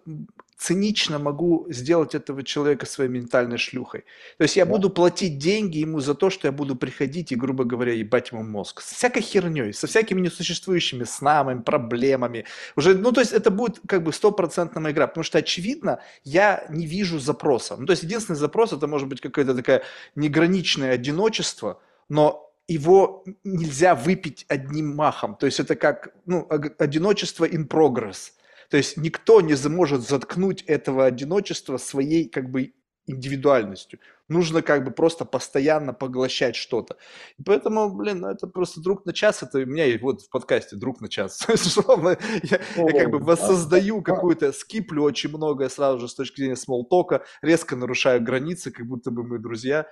цинично 0.56 1.18
могу 1.18 1.66
сделать 1.70 2.14
этого 2.14 2.43
человека 2.43 2.85
своей 2.86 3.10
ментальной 3.10 3.56
шлюхой. 3.56 4.05
То 4.36 4.43
есть 4.44 4.56
я 4.56 4.66
да. 4.66 4.72
буду 4.72 4.90
платить 4.90 5.39
деньги 5.39 5.78
ему 5.78 6.01
за 6.01 6.14
то, 6.14 6.28
что 6.28 6.48
я 6.48 6.52
буду 6.52 6.77
приходить 6.90 7.32
и, 7.32 7.36
грубо 7.36 7.64
говоря, 7.64 7.92
ебать 7.92 8.32
ему 8.32 8.42
мозг. 8.42 8.80
С 8.80 8.92
всякой 8.92 9.22
херней, 9.22 9.72
со 9.72 9.86
всякими 9.86 10.20
несуществующими 10.20 11.04
снами, 11.04 11.62
проблемами. 11.62 12.44
Уже, 12.76 12.94
ну, 12.94 13.12
то 13.12 13.20
есть 13.20 13.32
это 13.32 13.50
будет 13.50 13.80
как 13.86 14.02
бы 14.02 14.12
стопроцентная 14.12 14.90
игра, 14.90 15.06
потому 15.06 15.24
что, 15.24 15.38
очевидно, 15.38 16.00
я 16.24 16.64
не 16.68 16.86
вижу 16.86 17.18
запроса. 17.18 17.76
Ну, 17.76 17.86
то 17.86 17.92
есть 17.92 18.02
единственный 18.02 18.36
запрос, 18.36 18.72
это 18.72 18.86
может 18.86 19.08
быть 19.08 19.20
какое-то 19.20 19.54
такое 19.54 19.82
неграничное 20.16 20.92
одиночество, 20.92 21.80
но 22.08 22.52
его 22.66 23.24
нельзя 23.44 23.94
выпить 23.94 24.44
одним 24.48 24.94
махом. 24.96 25.36
То 25.36 25.46
есть 25.46 25.60
это 25.60 25.76
как 25.76 26.12
ну, 26.26 26.46
одиночество 26.78 27.44
in 27.44 27.68
progress. 27.68 28.32
То 28.68 28.76
есть 28.76 28.96
никто 28.96 29.40
не 29.40 29.56
сможет 29.56 30.02
заткнуть 30.02 30.62
этого 30.62 31.04
одиночества 31.04 31.78
своей 31.78 32.28
как 32.28 32.50
бы 32.50 32.72
индивидуальностью. 33.06 33.98
Нужно 34.31 34.62
как 34.62 34.85
бы 34.85 34.93
просто 34.93 35.24
постоянно 35.24 35.93
поглощать 35.93 36.55
что-то. 36.55 36.97
И 37.36 37.43
поэтому, 37.43 37.93
блин, 37.93 38.20
ну 38.20 38.28
это 38.28 38.47
просто 38.47 38.81
друг 38.81 39.05
на 39.05 39.12
час. 39.12 39.43
Это 39.43 39.59
у 39.59 39.66
меня 39.66 39.86
и 39.86 39.98
вот 39.98 40.23
в 40.23 40.31
подкасте 40.31 40.77
друг 40.77 41.01
на 41.01 41.09
час. 41.09 41.44
я, 41.48 42.61
я 42.77 42.93
как 42.93 43.11
бы 43.11 43.19
воссоздаю 43.19 44.02
какую-то, 44.02 44.52
скиплю 44.52 45.02
очень 45.02 45.31
многое 45.31 45.69
сразу 45.69 45.98
же 45.98 46.09
с 46.09 46.15
точки 46.15 46.43
зрения 46.43 46.55
смолтока, 46.55 47.24
резко 47.43 47.74
нарушаю 47.74 48.23
границы, 48.23 48.70
как 48.70 48.86
будто 48.86 49.11
бы 49.11 49.24
мы 49.24 49.40
друзья. 49.40 49.86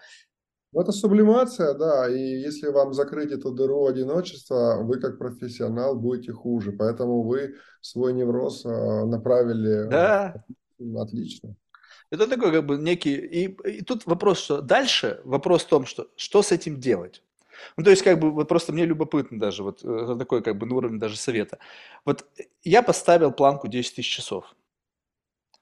Ну, 0.73 0.83
это 0.83 0.93
сублимация, 0.93 1.75
да, 1.75 2.09
и 2.09 2.21
если 2.21 2.69
вам 2.69 2.93
закрыть 2.93 3.33
эту 3.33 3.51
дыру 3.51 3.87
одиночества, 3.87 4.79
вы 4.83 5.01
как 5.01 5.19
профессионал 5.19 5.99
будете 5.99 6.33
хуже, 6.33 6.71
поэтому 6.71 7.23
вы 7.23 7.57
свой 7.81 8.13
невроз 8.13 8.65
а, 8.65 9.05
направили 9.05 9.89
да. 9.89 10.45
отлично. 10.97 11.57
Это 12.11 12.27
такой 12.27 12.53
как 12.53 12.67
бы 12.67 12.77
некий... 12.77 13.15
И, 13.15 13.57
и 13.69 13.83
тут 13.83 14.07
вопрос, 14.07 14.41
что 14.41 14.61
дальше, 14.63 15.21
вопрос 15.25 15.65
в 15.65 15.69
том, 15.69 15.87
что, 15.87 16.09
что 16.17 16.43
с 16.43 16.53
этим 16.53 16.81
делать? 16.81 17.23
Ну, 17.77 17.85
то 17.85 17.91
есть, 17.91 18.03
как 18.03 18.19
бы, 18.19 18.31
вот 18.31 18.49
просто 18.49 18.73
мне 18.73 18.85
любопытно 18.87 19.39
даже, 19.39 19.63
вот 19.63 19.85
это 19.85 20.17
такой, 20.17 20.43
как 20.43 20.57
бы, 20.57 20.67
на 20.67 20.77
уровне 20.77 20.99
даже 20.99 21.17
совета. 21.17 21.59
Вот 22.05 22.27
я 22.63 22.83
поставил 22.83 23.33
планку 23.33 23.69
10 23.69 23.97
тысяч 23.97 24.11
часов. 24.11 24.55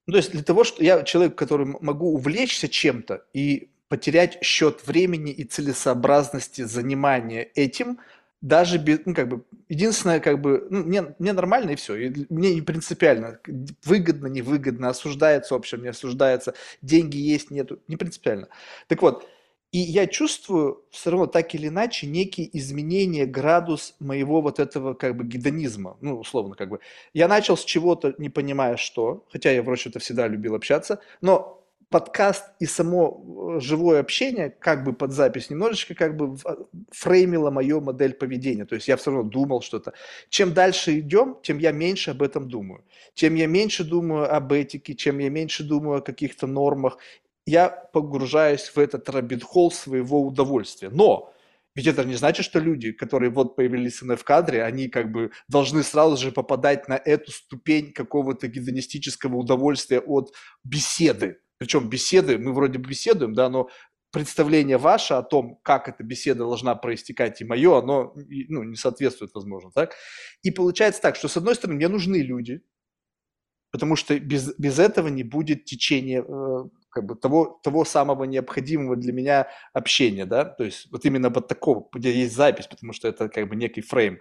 Ну, 0.06 0.12
то 0.12 0.18
есть, 0.18 0.30
для 0.30 0.42
того, 0.42 0.62
что 0.64 0.84
я 0.84 1.02
человек, 1.02 1.36
который 1.36 1.66
могу 1.80 2.12
увлечься 2.12 2.68
чем-то 2.68 3.24
и 3.32 3.70
потерять 3.88 4.42
счет 4.42 4.86
времени 4.86 5.32
и 5.32 5.44
целесообразности 5.44 6.62
занимания 6.62 7.44
этим, 7.54 7.98
даже 8.40 8.78
без, 8.78 9.00
ну, 9.06 9.14
как 9.14 9.28
бы, 9.28 9.44
единственное, 9.68 10.20
как 10.20 10.40
бы, 10.40 10.66
ну, 10.70 10.84
мне, 10.84 11.14
мне 11.18 11.32
нормально 11.32 11.70
и 11.70 11.76
все, 11.76 11.94
и 11.96 12.26
мне 12.28 12.54
не 12.54 12.62
принципиально, 12.62 13.40
выгодно, 13.84 14.26
невыгодно, 14.26 14.88
осуждается 14.90 15.54
общем, 15.54 15.82
не 15.82 15.88
осуждается, 15.88 16.54
деньги 16.82 17.16
есть, 17.16 17.50
нету, 17.50 17.80
не 17.88 17.96
принципиально. 17.96 18.48
Так 18.88 19.02
вот, 19.02 19.26
и 19.72 19.78
я 19.78 20.06
чувствую 20.06 20.84
все 20.90 21.10
равно 21.10 21.26
так 21.26 21.54
или 21.54 21.68
иначе 21.68 22.06
некие 22.06 22.48
изменения, 22.56 23.26
градус 23.26 23.94
моего 24.00 24.40
вот 24.40 24.60
этого 24.60 24.94
как 24.94 25.16
бы 25.16 25.24
гедонизма, 25.24 25.96
ну, 26.00 26.18
условно 26.20 26.54
как 26.54 26.68
бы. 26.68 26.80
Я 27.12 27.28
начал 27.28 27.56
с 27.56 27.64
чего-то, 27.64 28.14
не 28.18 28.28
понимая 28.28 28.76
что, 28.76 29.24
хотя 29.30 29.50
я, 29.50 29.62
вроде 29.62 29.90
то 29.90 29.98
всегда 29.98 30.28
любил 30.28 30.54
общаться, 30.54 31.00
но 31.20 31.55
подкаст 31.90 32.44
и 32.58 32.66
само 32.66 33.56
э, 33.56 33.60
живое 33.60 34.00
общение, 34.00 34.50
как 34.50 34.84
бы 34.84 34.92
под 34.92 35.12
запись, 35.12 35.50
немножечко 35.50 35.94
как 35.94 36.16
бы 36.16 36.36
а, 36.44 36.56
фреймило 36.90 37.50
мою 37.50 37.80
модель 37.80 38.14
поведения. 38.14 38.64
То 38.64 38.74
есть 38.74 38.88
я 38.88 38.96
все 38.96 39.10
равно 39.10 39.30
думал 39.30 39.62
что-то. 39.62 39.92
Чем 40.28 40.52
дальше 40.52 40.98
идем, 40.98 41.38
тем 41.42 41.58
я 41.58 41.72
меньше 41.72 42.10
об 42.10 42.22
этом 42.22 42.48
думаю. 42.48 42.84
Чем 43.14 43.34
я 43.34 43.46
меньше 43.46 43.84
думаю 43.84 44.34
об 44.34 44.52
этике, 44.52 44.94
чем 44.94 45.18
я 45.18 45.30
меньше 45.30 45.64
думаю 45.64 45.98
о 45.98 46.02
каких-то 46.02 46.46
нормах, 46.46 46.98
я 47.46 47.68
погружаюсь 47.68 48.68
в 48.74 48.78
этот 48.78 49.08
рабит-холл 49.08 49.70
своего 49.70 50.26
удовольствия. 50.26 50.90
Но 50.90 51.32
ведь 51.76 51.86
это 51.86 52.04
не 52.04 52.14
значит, 52.14 52.44
что 52.44 52.58
люди, 52.58 52.90
которые 52.90 53.30
вот 53.30 53.54
появились 53.54 54.00
в 54.00 54.24
кадре, 54.24 54.64
они 54.64 54.88
как 54.88 55.12
бы 55.12 55.30
должны 55.46 55.82
сразу 55.82 56.16
же 56.16 56.32
попадать 56.32 56.88
на 56.88 56.94
эту 56.94 57.30
ступень 57.30 57.92
какого-то 57.92 58.48
гедонистического 58.48 59.36
удовольствия 59.36 60.00
от 60.00 60.32
беседы. 60.64 61.38
Причем 61.58 61.88
беседы, 61.88 62.38
мы 62.38 62.52
вроде 62.52 62.78
беседуем, 62.78 63.34
да, 63.34 63.48
но 63.48 63.68
представление 64.12 64.78
ваше 64.78 65.14
о 65.14 65.22
том, 65.22 65.58
как 65.62 65.88
эта 65.88 66.02
беседа 66.02 66.40
должна 66.40 66.74
проистекать 66.74 67.40
и 67.40 67.44
мое, 67.44 67.78
оно 67.78 68.14
ну, 68.16 68.62
не 68.62 68.76
соответствует, 68.76 69.32
возможно, 69.34 69.70
так? 69.70 69.94
И 70.42 70.50
получается 70.50 71.02
так, 71.02 71.16
что 71.16 71.28
с 71.28 71.36
одной 71.36 71.54
стороны 71.54 71.76
мне 71.76 71.88
нужны 71.88 72.16
люди, 72.16 72.62
потому 73.70 73.96
что 73.96 74.18
без, 74.18 74.54
без 74.58 74.78
этого 74.78 75.08
не 75.08 75.22
будет 75.22 75.64
течения 75.64 76.22
э, 76.22 76.64
как 76.88 77.04
бы 77.04 77.14
того, 77.14 77.60
того 77.62 77.84
самого 77.84 78.24
необходимого 78.24 78.96
для 78.96 79.12
меня 79.12 79.48
общения, 79.74 80.24
да, 80.24 80.46
то 80.46 80.64
есть 80.64 80.90
вот 80.90 81.04
именно 81.04 81.28
вот 81.28 81.48
такого, 81.48 81.86
где 81.92 82.10
есть 82.10 82.34
запись, 82.34 82.66
потому 82.68 82.94
что 82.94 83.08
это 83.08 83.28
как 83.28 83.48
бы 83.48 83.56
некий 83.56 83.82
фрейм. 83.82 84.20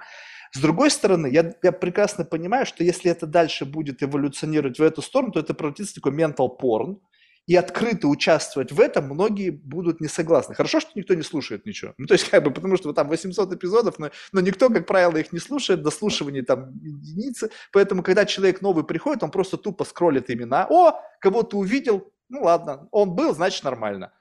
С 0.52 0.60
другой 0.60 0.92
стороны, 0.92 1.28
я, 1.28 1.54
я 1.64 1.72
прекрасно 1.72 2.26
понимаю, 2.26 2.66
что 2.66 2.84
если 2.84 3.10
это 3.10 3.28
дальше 3.28 3.66
будет 3.66 4.04
эволюционировать 4.04 4.80
в 4.80 4.84
эту 4.84 5.02
сторону, 5.02 5.32
то 5.32 5.40
это 5.40 5.54
превратится 5.54 5.94
в 5.94 5.96
такой 5.96 6.12
ментал 6.12 6.50
порн, 6.50 7.00
и 7.48 7.56
открыто 7.56 8.08
участвовать 8.08 8.72
в 8.72 8.80
этом 8.80 9.06
многие 9.06 9.52
будут 9.52 10.02
не 10.02 10.08
согласны. 10.08 10.56
Хорошо, 10.56 10.80
что 10.80 10.92
никто 10.96 11.14
не 11.14 11.22
слушает 11.22 11.66
ничего. 11.66 11.94
Ну, 11.98 12.08
то 12.08 12.14
есть, 12.14 12.30
как 12.30 12.44
бы, 12.44 12.52
потому 12.52 12.76
что 12.78 12.92
там 12.94 13.08
800 13.08 13.54
эпизодов, 13.54 14.00
но, 14.00 14.10
но 14.32 14.42
никто, 14.42 14.70
как 14.70 14.88
правило, 14.88 15.18
их 15.18 15.32
не 15.32 15.40
слушает, 15.40 15.84
дослушивание 15.84 16.44
там 16.44 16.72
единицы. 16.82 17.52
Поэтому, 17.72 18.04
когда 18.04 18.26
человек 18.26 18.62
новый 18.62 18.84
приходит, 18.84 19.24
он 19.24 19.32
просто 19.32 19.58
тупо 19.58 19.84
скроллит 19.86 20.30
имена. 20.30 20.66
О, 20.70 21.00
кого-то 21.20 21.58
увидел, 21.58 22.12
ну 22.30 22.44
ладно, 22.44 22.88
он 22.92 23.16
был, 23.16 23.36
значит 23.36 23.64
нормально. 23.64 24.12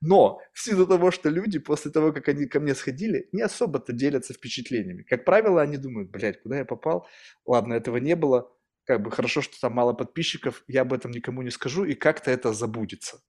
Но 0.00 0.40
в 0.52 0.60
силу 0.60 0.86
того, 0.86 1.10
что 1.10 1.30
люди 1.30 1.58
после 1.58 1.90
того, 1.90 2.12
как 2.12 2.28
они 2.28 2.46
ко 2.46 2.60
мне 2.60 2.74
сходили, 2.74 3.28
не 3.32 3.42
особо-то 3.42 3.92
делятся 3.92 4.34
впечатлениями. 4.34 5.02
Как 5.02 5.24
правило, 5.24 5.62
они 5.62 5.78
думают, 5.78 6.10
блядь, 6.10 6.42
куда 6.42 6.58
я 6.58 6.64
попал? 6.64 7.06
Ладно, 7.46 7.74
этого 7.74 7.96
не 7.96 8.14
было 8.14 8.50
как 8.84 9.02
бы 9.02 9.10
хорошо, 9.10 9.42
что 9.42 9.58
там 9.60 9.72
мало 9.74 9.92
подписчиков, 9.92 10.62
я 10.68 10.82
об 10.82 10.92
этом 10.92 11.10
никому 11.10 11.42
не 11.42 11.50
скажу, 11.50 11.84
и 11.84 11.94
как-то 11.94 12.30
это 12.30 12.52
забудется. 12.52 13.20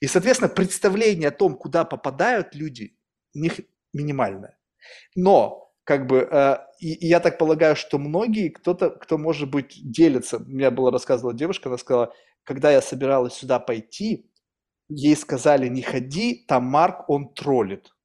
И, 0.00 0.06
соответственно, 0.06 0.48
представление 0.48 1.28
о 1.28 1.32
том, 1.32 1.56
куда 1.56 1.84
попадают 1.84 2.54
люди, 2.54 2.96
у 3.34 3.38
них 3.38 3.60
минимальное. 3.92 4.58
Но, 5.14 5.72
как 5.84 6.06
бы, 6.06 6.28
э, 6.30 6.58
и, 6.80 6.94
и 6.94 7.06
я 7.06 7.20
так 7.20 7.38
полагаю, 7.38 7.76
что 7.76 7.98
многие, 7.98 8.48
кто-то, 8.48 8.90
кто, 8.90 9.18
может 9.18 9.50
быть, 9.50 9.78
делится, 9.82 10.38
у 10.38 10.44
меня 10.44 10.70
была 10.70 10.90
рассказывала 10.90 11.34
девушка, 11.34 11.68
она 11.68 11.78
сказала, 11.78 12.12
когда 12.44 12.70
я 12.70 12.80
собиралась 12.82 13.34
сюда 13.34 13.58
пойти, 13.58 14.30
ей 14.88 15.16
сказали, 15.16 15.68
не 15.68 15.82
ходи, 15.82 16.44
там 16.46 16.64
Марк, 16.64 17.08
он 17.08 17.32
троллит. 17.34 17.95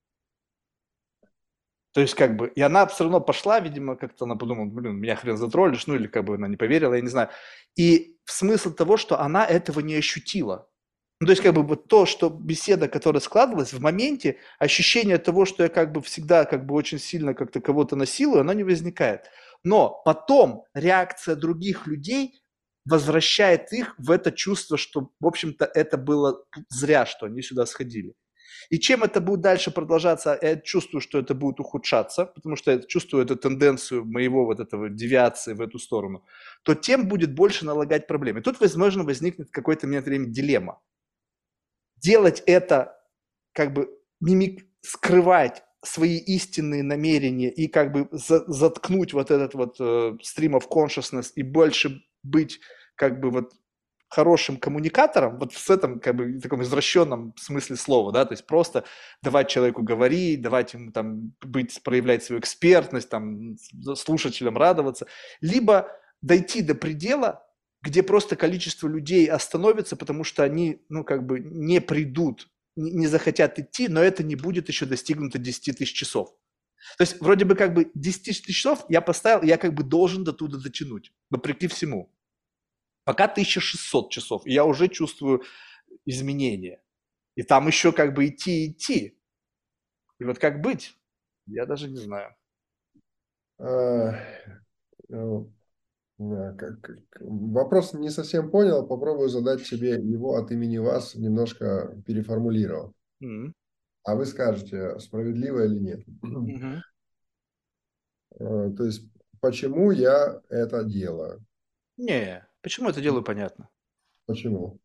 То 1.93 2.01
есть, 2.01 2.15
как 2.15 2.37
бы, 2.37 2.47
и 2.55 2.61
она 2.61 2.87
все 2.87 3.03
равно 3.03 3.19
пошла, 3.19 3.59
видимо, 3.59 3.95
как-то 3.97 4.25
она 4.25 4.35
подумала, 4.35 4.65
блин, 4.65 4.95
меня 4.95 5.15
хрен 5.15 5.37
затроллишь, 5.37 5.87
ну 5.87 5.95
или 5.95 6.07
как 6.07 6.23
бы 6.23 6.35
она 6.35 6.47
не 6.47 6.55
поверила, 6.55 6.93
я 6.93 7.01
не 7.01 7.09
знаю. 7.09 7.29
И 7.75 8.17
смысл 8.25 8.73
того, 8.73 8.95
что 8.95 9.19
она 9.19 9.45
этого 9.45 9.81
не 9.81 9.95
ощутила. 9.95 10.69
Ну, 11.19 11.27
то 11.27 11.31
есть, 11.31 11.43
как 11.43 11.53
бы 11.53 11.63
вот 11.63 11.87
то, 11.87 12.05
что 12.05 12.29
беседа, 12.29 12.87
которая 12.87 13.21
складывалась, 13.21 13.73
в 13.73 13.81
моменте 13.81 14.37
ощущение 14.57 15.17
того, 15.17 15.45
что 15.45 15.63
я 15.63 15.69
как 15.69 15.91
бы 15.91 16.01
всегда 16.01 16.45
как 16.45 16.65
бы 16.65 16.73
очень 16.75 16.97
сильно 16.97 17.33
как-то 17.33 17.61
кого-то 17.61 17.95
насилую, 17.95 18.41
оно 18.41 18.53
не 18.53 18.63
возникает. 18.63 19.25
Но 19.63 20.01
потом 20.05 20.63
реакция 20.73 21.35
других 21.35 21.85
людей 21.87 22.41
возвращает 22.85 23.71
их 23.73 23.93
в 23.99 24.09
это 24.09 24.31
чувство, 24.31 24.77
что, 24.77 25.11
в 25.19 25.27
общем-то, 25.27 25.65
это 25.65 25.97
было 25.97 26.43
зря, 26.69 27.05
что 27.05 27.27
они 27.27 27.41
сюда 27.43 27.65
сходили. 27.65 28.15
И 28.69 28.79
чем 28.79 29.03
это 29.03 29.21
будет 29.21 29.41
дальше 29.41 29.71
продолжаться, 29.71 30.37
я 30.41 30.55
чувствую, 30.57 31.01
что 31.01 31.19
это 31.19 31.35
будет 31.35 31.59
ухудшаться, 31.59 32.25
потому 32.25 32.55
что 32.55 32.71
я 32.71 32.79
чувствую 32.79 33.23
эту 33.23 33.35
тенденцию 33.35 34.05
моего 34.05 34.45
вот 34.45 34.59
этого 34.59 34.89
девиации 34.89 35.53
в 35.53 35.61
эту 35.61 35.79
сторону, 35.79 36.23
то 36.63 36.75
тем 36.75 37.07
будет 37.07 37.33
больше 37.33 37.65
налагать 37.65 38.07
проблемы. 38.07 38.39
И 38.39 38.43
тут, 38.43 38.59
возможно, 38.59 39.03
возникнет 39.03 39.51
какой-то 39.51 39.87
момент 39.87 40.05
времени 40.05 40.31
дилемма 40.31 40.79
делать 42.01 42.43
это, 42.45 42.99
как 43.53 43.73
бы 43.73 43.89
мимик, 44.19 44.65
скрывать 44.81 45.63
свои 45.83 46.17
истинные 46.17 46.83
намерения 46.83 47.49
и 47.49 47.67
как 47.67 47.91
бы 47.91 48.07
за, 48.11 48.43
заткнуть 48.51 49.13
вот 49.13 49.31
этот 49.31 49.53
вот 49.53 49.79
э, 49.79 50.17
stream 50.21 50.59
of 50.59 50.63
consciousness 50.69 51.31
и 51.35 51.43
больше 51.43 52.03
быть 52.23 52.59
как 52.95 53.19
бы 53.19 53.31
вот 53.31 53.53
хорошим 54.11 54.57
коммуникатором, 54.57 55.39
вот 55.39 55.53
в 55.53 55.69
этом 55.71 55.99
как 55.99 56.15
бы 56.15 56.39
таком 56.39 56.61
извращенном 56.61 57.33
смысле 57.37 57.77
слова, 57.77 58.11
да, 58.11 58.25
то 58.25 58.33
есть 58.33 58.45
просто 58.45 58.83
давать 59.23 59.49
человеку 59.49 59.81
говорить, 59.81 60.41
давать 60.41 60.73
ему 60.73 60.91
там 60.91 61.33
быть, 61.41 61.81
проявлять 61.81 62.23
свою 62.23 62.39
экспертность, 62.39 63.09
там 63.09 63.55
слушателям 63.95 64.57
радоваться, 64.57 65.07
либо 65.41 65.87
дойти 66.21 66.61
до 66.61 66.75
предела 66.75 67.43
где 67.81 68.03
просто 68.03 68.35
количество 68.35 68.87
людей 68.87 69.27
остановится, 69.27 69.95
потому 69.95 70.23
что 70.23 70.43
они, 70.43 70.81
ну, 70.89 71.03
как 71.03 71.25
бы 71.25 71.39
не 71.39 71.81
придут, 71.81 72.47
не 72.75 73.07
захотят 73.07 73.57
идти, 73.59 73.87
но 73.87 74.01
это 74.01 74.23
не 74.23 74.35
будет 74.35 74.67
еще 74.67 74.85
достигнуто 74.85 75.39
10 75.39 75.77
тысяч 75.77 75.93
часов. 75.93 76.29
То 76.97 77.03
есть 77.03 77.19
вроде 77.19 77.45
бы 77.45 77.55
как 77.55 77.73
бы 77.73 77.91
10 77.93 78.23
тысяч 78.23 78.45
часов 78.45 78.85
я 78.89 79.01
поставил, 79.01 79.43
я 79.43 79.57
как 79.57 79.73
бы 79.73 79.83
должен 79.83 80.23
до 80.23 80.33
туда 80.33 80.57
дотянуть, 80.57 81.11
вопреки 81.29 81.67
всему. 81.67 82.11
Пока 83.03 83.25
1600 83.25 84.11
часов, 84.11 84.45
и 84.45 84.53
я 84.53 84.65
уже 84.65 84.87
чувствую 84.87 85.43
изменения. 86.05 86.81
И 87.35 87.43
там 87.43 87.67
еще 87.67 87.91
как 87.91 88.13
бы 88.13 88.27
идти, 88.27 88.71
идти. 88.71 89.17
И 90.19 90.23
вот 90.23 90.37
как 90.37 90.61
быть, 90.61 90.97
я 91.47 91.65
даже 91.65 91.89
не 91.89 91.97
знаю. 91.97 92.35
А, 93.57 94.13
ну, 95.07 95.51
да, 96.17 96.53
как, 96.53 96.81
как, 96.81 97.01
вопрос 97.19 97.93
не 97.93 98.09
совсем 98.09 98.51
понял, 98.51 98.85
попробую 98.85 99.29
задать 99.29 99.63
тебе 99.63 99.91
его 99.91 100.35
от 100.35 100.51
имени 100.51 100.77
вас, 100.77 101.15
немножко 101.15 101.99
переформулировал. 102.05 102.93
Mm-hmm. 103.23 103.53
А 104.03 104.15
вы 104.15 104.25
скажете, 104.25 104.99
справедливо 104.99 105.65
или 105.65 105.79
нет. 105.79 106.01
Mm-hmm. 106.23 106.81
То 108.75 108.83
есть, 108.83 109.11
почему 109.39 109.91
я 109.91 110.41
это 110.49 110.83
делаю? 110.83 111.43
Не, 111.97 112.47
почему 112.61 112.89
это 112.89 113.01
делаю, 113.01 113.23
понятно. 113.23 113.69
Почему? 114.25 114.79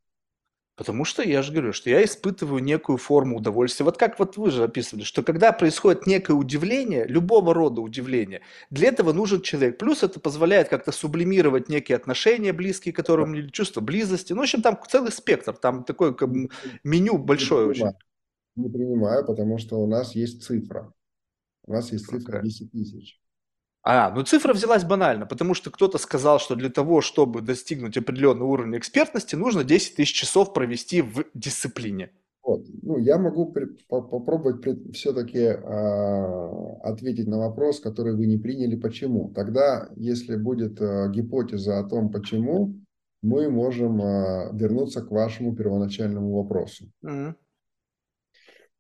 Потому 0.76 1.06
что 1.06 1.22
я 1.22 1.40
же 1.40 1.52
говорю, 1.52 1.72
что 1.72 1.88
я 1.88 2.04
испытываю 2.04 2.62
некую 2.62 2.98
форму 2.98 3.38
удовольствия. 3.38 3.84
Вот 3.84 3.96
как 3.96 4.18
вот 4.18 4.36
вы 4.36 4.50
же 4.50 4.62
описывали, 4.62 5.04
что 5.04 5.22
когда 5.22 5.50
происходит 5.52 6.06
некое 6.06 6.34
удивление, 6.34 7.06
любого 7.06 7.54
рода 7.54 7.80
удивление, 7.80 8.42
для 8.68 8.88
этого 8.88 9.14
нужен 9.14 9.40
человек. 9.40 9.78
Плюс 9.78 10.02
это 10.02 10.20
позволяет 10.20 10.68
как-то 10.68 10.92
сублимировать 10.92 11.70
некие 11.70 11.96
отношения 11.96 12.52
близкие, 12.52 12.92
которые 12.92 13.26
мне 13.26 13.48
чувство 13.48 13.80
близости. 13.80 14.34
Ну, 14.34 14.40
в 14.40 14.42
общем, 14.42 14.60
там 14.60 14.78
целый 14.86 15.12
спектр, 15.12 15.56
там 15.56 15.82
такое 15.82 16.12
как, 16.12 16.28
меню 16.84 17.16
большое 17.16 17.64
не 17.64 17.70
очень. 17.70 17.86
Не 18.56 18.68
принимаю, 18.68 19.24
потому 19.24 19.56
что 19.56 19.76
у 19.76 19.86
нас 19.86 20.14
есть 20.14 20.42
цифра. 20.42 20.92
У 21.64 21.72
нас 21.72 21.90
есть 21.90 22.06
цифра 22.06 22.42
10 22.42 22.70
тысяч. 22.70 23.18
А, 23.88 24.10
ну 24.10 24.24
цифра 24.24 24.52
взялась 24.52 24.82
банально, 24.82 25.26
потому 25.26 25.54
что 25.54 25.70
кто-то 25.70 25.98
сказал, 25.98 26.40
что 26.40 26.56
для 26.56 26.70
того, 26.70 27.00
чтобы 27.00 27.40
достигнуть 27.40 27.96
определенного 27.96 28.48
уровня 28.48 28.78
экспертности, 28.78 29.36
нужно 29.36 29.62
10 29.62 29.94
тысяч 29.94 30.12
часов 30.12 30.52
провести 30.52 31.02
в 31.02 31.24
дисциплине. 31.34 32.10
Вот. 32.42 32.66
Ну, 32.82 32.98
я 32.98 33.16
могу 33.16 33.52
при, 33.52 33.66
по, 33.88 34.02
попробовать 34.02 34.60
при, 34.60 34.90
все-таки 34.90 35.38
э, 35.38 35.54
а, 35.54 36.80
ответить 36.82 37.28
на 37.28 37.38
вопрос, 37.38 37.78
который 37.78 38.16
вы 38.16 38.26
не 38.26 38.38
приняли, 38.38 38.74
почему. 38.74 39.32
Тогда, 39.32 39.88
если 39.94 40.34
будет 40.34 40.80
э, 40.80 41.08
гипотеза 41.12 41.78
о 41.78 41.84
том, 41.84 42.10
почему, 42.10 42.74
мы 43.22 43.48
можем 43.48 44.02
э, 44.02 44.50
вернуться 44.52 45.00
к 45.00 45.12
вашему 45.12 45.54
первоначальному 45.54 46.34
вопросу. 46.34 46.90
Mm-hmm. 47.04 47.34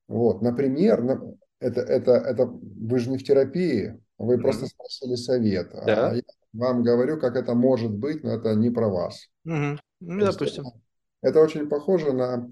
Вот, 0.08 0.42
например, 0.42 1.22
это, 1.60 1.80
это, 1.80 2.10
это 2.10 2.46
вы 2.46 2.98
же 2.98 3.10
не 3.10 3.18
в 3.18 3.24
терапии, 3.24 4.00
вы 4.18 4.34
mm-hmm. 4.34 4.40
просто 4.40 4.66
спросили 4.66 5.14
совет. 5.14 5.70
Да. 5.86 6.10
А 6.10 6.14
я 6.14 6.22
вам 6.52 6.82
говорю, 6.82 7.18
как 7.18 7.36
это 7.36 7.54
может 7.54 7.92
быть, 7.92 8.22
но 8.22 8.32
это 8.32 8.54
не 8.54 8.70
про 8.70 8.88
вас. 8.88 9.28
Mm-hmm. 9.46 9.78
Ну, 10.00 10.24
допустим. 10.24 10.64
Это, 10.66 10.78
это 11.22 11.40
очень 11.40 11.68
похоже 11.68 12.12
на 12.12 12.48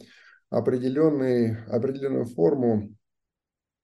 определенный, 0.51 1.65
определенную 1.67 2.27
форму 2.27 2.95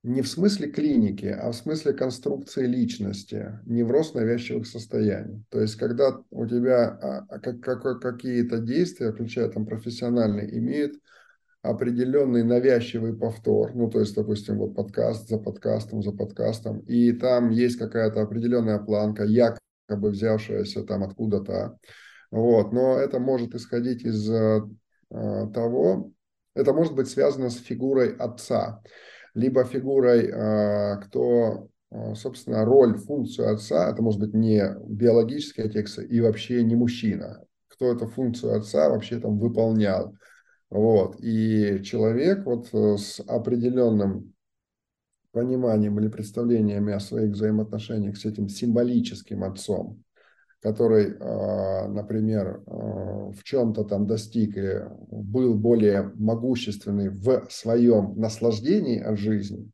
не 0.03 0.23
в 0.23 0.29
смысле 0.29 0.71
клиники, 0.71 1.27
а 1.27 1.51
в 1.51 1.55
смысле 1.55 1.93
конструкции 1.93 2.67
личности, 2.67 3.59
невроз 3.67 4.15
навязчивых 4.15 4.67
состояний. 4.67 5.45
То 5.51 5.61
есть, 5.61 5.77
когда 5.77 6.19
у 6.31 6.47
тебя 6.47 6.89
а, 6.89 7.27
а, 7.29 7.39
как, 7.39 7.61
как, 7.61 8.01
какие-то 8.01 8.59
действия, 8.59 9.13
включая 9.13 9.49
там 9.49 9.67
профессиональные, 9.67 10.59
имеют 10.59 10.95
определенный 11.63 12.43
навязчивый 12.43 13.15
повтор, 13.15 13.75
ну, 13.75 13.91
то 13.91 14.01
есть, 14.01 14.15
допустим, 14.15 14.59
вот 14.59 14.75
подкаст 14.75 15.29
за 15.29 15.39
подкастом, 15.39 16.03
за 16.03 16.13
подкастом, 16.13 16.79
и 16.81 17.13
там 17.13 17.51
есть 17.51 17.79
какая-то 17.79 18.23
определенная 18.23 18.79
планка, 18.79 19.25
якобы 19.25 20.11
взявшаяся 20.11 20.85
там 20.85 21.03
откуда-то, 21.05 21.79
вот, 22.31 22.73
но 22.73 22.97
это 22.99 23.19
может 23.19 23.55
исходить 23.55 24.03
из 24.03 24.31
э, 24.31 24.61
того, 25.11 26.13
это 26.55 26.73
может 26.73 26.95
быть 26.95 27.09
связано 27.09 27.51
с 27.51 27.57
фигурой 27.57 28.17
отца, 28.17 28.83
либо 29.35 29.65
фигурой, 29.65 30.29
э, 30.29 31.01
кто, 31.03 31.69
э, 31.91 32.15
собственно, 32.15 32.65
роль, 32.65 32.97
функцию 32.97 33.53
отца, 33.53 33.91
это 33.91 34.01
может 34.01 34.21
быть 34.21 34.33
не 34.33 34.65
биологический 34.87 35.63
отец 35.63 35.99
и 35.99 36.21
вообще 36.23 36.63
не 36.63 36.75
мужчина, 36.75 37.45
кто 37.69 37.93
эту 37.93 38.07
функцию 38.07 38.57
отца 38.57 38.89
вообще 38.89 39.21
там 39.21 39.39
выполнял, 39.39 40.15
вот. 40.71 41.17
И 41.21 41.83
человек 41.83 42.45
вот 42.45 42.69
э, 42.73 42.97
с 42.97 43.21
определенным 43.21 44.33
пониманием 45.33 45.99
или 46.01 46.09
представлениями 46.09 46.93
о 46.93 47.01
своих 47.01 47.33
взаимоотношениях 47.33 48.17
с 48.17 48.25
этим 48.25 48.49
символическим 48.49 49.45
отцом, 49.45 50.03
который, 50.61 51.17
а, 51.21 51.89
например, 51.89 52.63
а, 52.67 53.31
в 53.31 53.43
чем-то 53.45 53.85
там 53.85 54.07
достиг 54.07 54.57
и 54.57 54.81
был 55.11 55.55
более 55.55 56.13
могущественный 56.17 57.11
в 57.11 57.47
своем 57.49 58.19
наслаждении 58.19 59.01
от 59.01 59.19
жизни, 59.19 59.71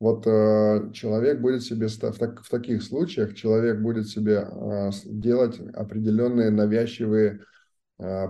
вот 0.00 0.26
э, 0.26 0.90
человек 0.94 1.42
будет 1.42 1.62
себе, 1.62 1.88
в, 1.88 1.98
так, 1.98 2.42
в 2.42 2.48
таких 2.48 2.82
случаях, 2.82 3.34
человек 3.34 3.80
будет 3.80 4.08
себе 4.08 4.38
а, 4.38 4.90
делать 5.04 5.60
определенные 5.74 6.50
навязчивые 6.50 7.40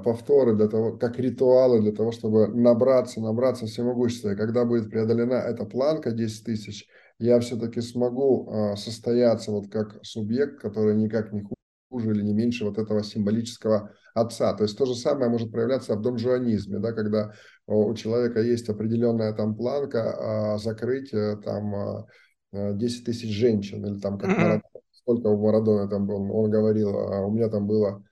повторы 0.04 0.56
для 0.56 0.66
того, 0.68 0.96
как 0.96 1.18
ритуалы 1.18 1.80
для 1.80 1.92
того, 1.92 2.10
чтобы 2.10 2.48
набраться, 2.48 3.20
набраться 3.20 3.66
всемогущества. 3.66 4.30
И 4.30 4.36
когда 4.36 4.64
будет 4.64 4.90
преодолена 4.90 5.34
эта 5.34 5.64
планка 5.64 6.10
10 6.10 6.44
тысяч, 6.44 6.88
я 7.20 7.38
все-таки 7.38 7.80
смогу 7.80 8.50
э, 8.50 8.76
состояться 8.76 9.52
вот 9.52 9.70
как 9.70 9.98
субъект, 10.02 10.58
который 10.60 10.96
никак 10.96 11.32
не 11.32 11.44
хуже 11.90 12.10
или 12.12 12.22
не 12.22 12.32
меньше 12.32 12.64
вот 12.64 12.78
этого 12.78 13.04
символического 13.04 13.92
отца. 14.14 14.54
То 14.54 14.64
есть 14.64 14.76
то 14.76 14.86
же 14.86 14.94
самое 14.94 15.30
может 15.30 15.52
проявляться 15.52 15.94
в 15.94 16.02
донжуанизме, 16.02 16.78
да, 16.78 16.92
когда 16.92 17.32
у 17.66 17.94
человека 17.94 18.40
есть 18.40 18.68
определенная 18.68 19.32
там 19.34 19.54
планка 19.54 20.54
а 20.54 20.58
закрыть 20.58 21.12
э, 21.12 21.36
там 21.44 22.06
10 22.52 23.04
тысяч 23.04 23.30
женщин, 23.30 23.84
или 23.86 24.00
там 24.00 24.18
как 24.18 24.30
mm-hmm. 24.30 24.60
сколько 24.90 25.28
у 25.28 25.40
Марадона 25.40 25.88
там 25.88 26.06
был, 26.06 26.34
он 26.34 26.50
говорил, 26.50 26.88
а 26.88 27.20
у 27.26 27.30
меня 27.30 27.48
там 27.48 27.66
было 27.66 28.02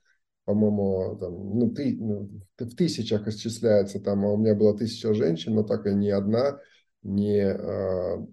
по-моему, 0.48 1.18
там, 1.20 1.58
ну, 1.58 1.70
ты, 1.70 1.94
ну, 2.00 2.30
в 2.56 2.74
тысячах 2.74 3.28
исчисляется, 3.28 4.00
там, 4.00 4.24
а 4.24 4.32
у 4.32 4.38
меня 4.38 4.54
было 4.54 4.74
тысяча 4.74 5.12
женщин, 5.12 5.54
но 5.54 5.62
так 5.62 5.86
и 5.86 5.92
ни 5.92 6.08
одна, 6.08 6.58
не, 7.02 7.38
э, 7.38 8.26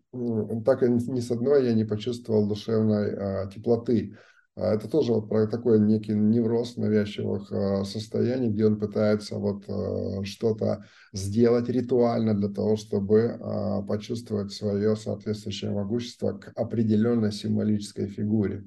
так 0.63 0.83
и 0.83 0.87
ни 0.87 1.19
с 1.19 1.29
одной 1.29 1.65
я 1.65 1.73
не 1.73 1.83
почувствовал 1.83 2.47
душевной 2.47 3.09
э, 3.09 3.49
теплоты. 3.53 4.15
Это 4.55 4.87
тоже 4.87 5.11
вот 5.11 5.27
про 5.27 5.45
такой 5.47 5.81
некий 5.81 6.13
невроз 6.13 6.77
навязчивых 6.77 7.51
э, 7.51 7.83
состояний, 7.83 8.47
где 8.47 8.65
он 8.65 8.79
пытается 8.79 9.35
вот 9.35 9.65
э, 9.67 10.23
что-то 10.23 10.85
сделать 11.11 11.67
ритуально 11.67 12.33
для 12.33 12.47
того, 12.47 12.77
чтобы 12.77 13.19
э, 13.19 13.85
почувствовать 13.85 14.53
свое 14.53 14.95
соответствующее 14.95 15.71
могущество 15.71 16.31
к 16.31 16.53
определенной 16.55 17.33
символической 17.33 18.07
фигуре. 18.07 18.63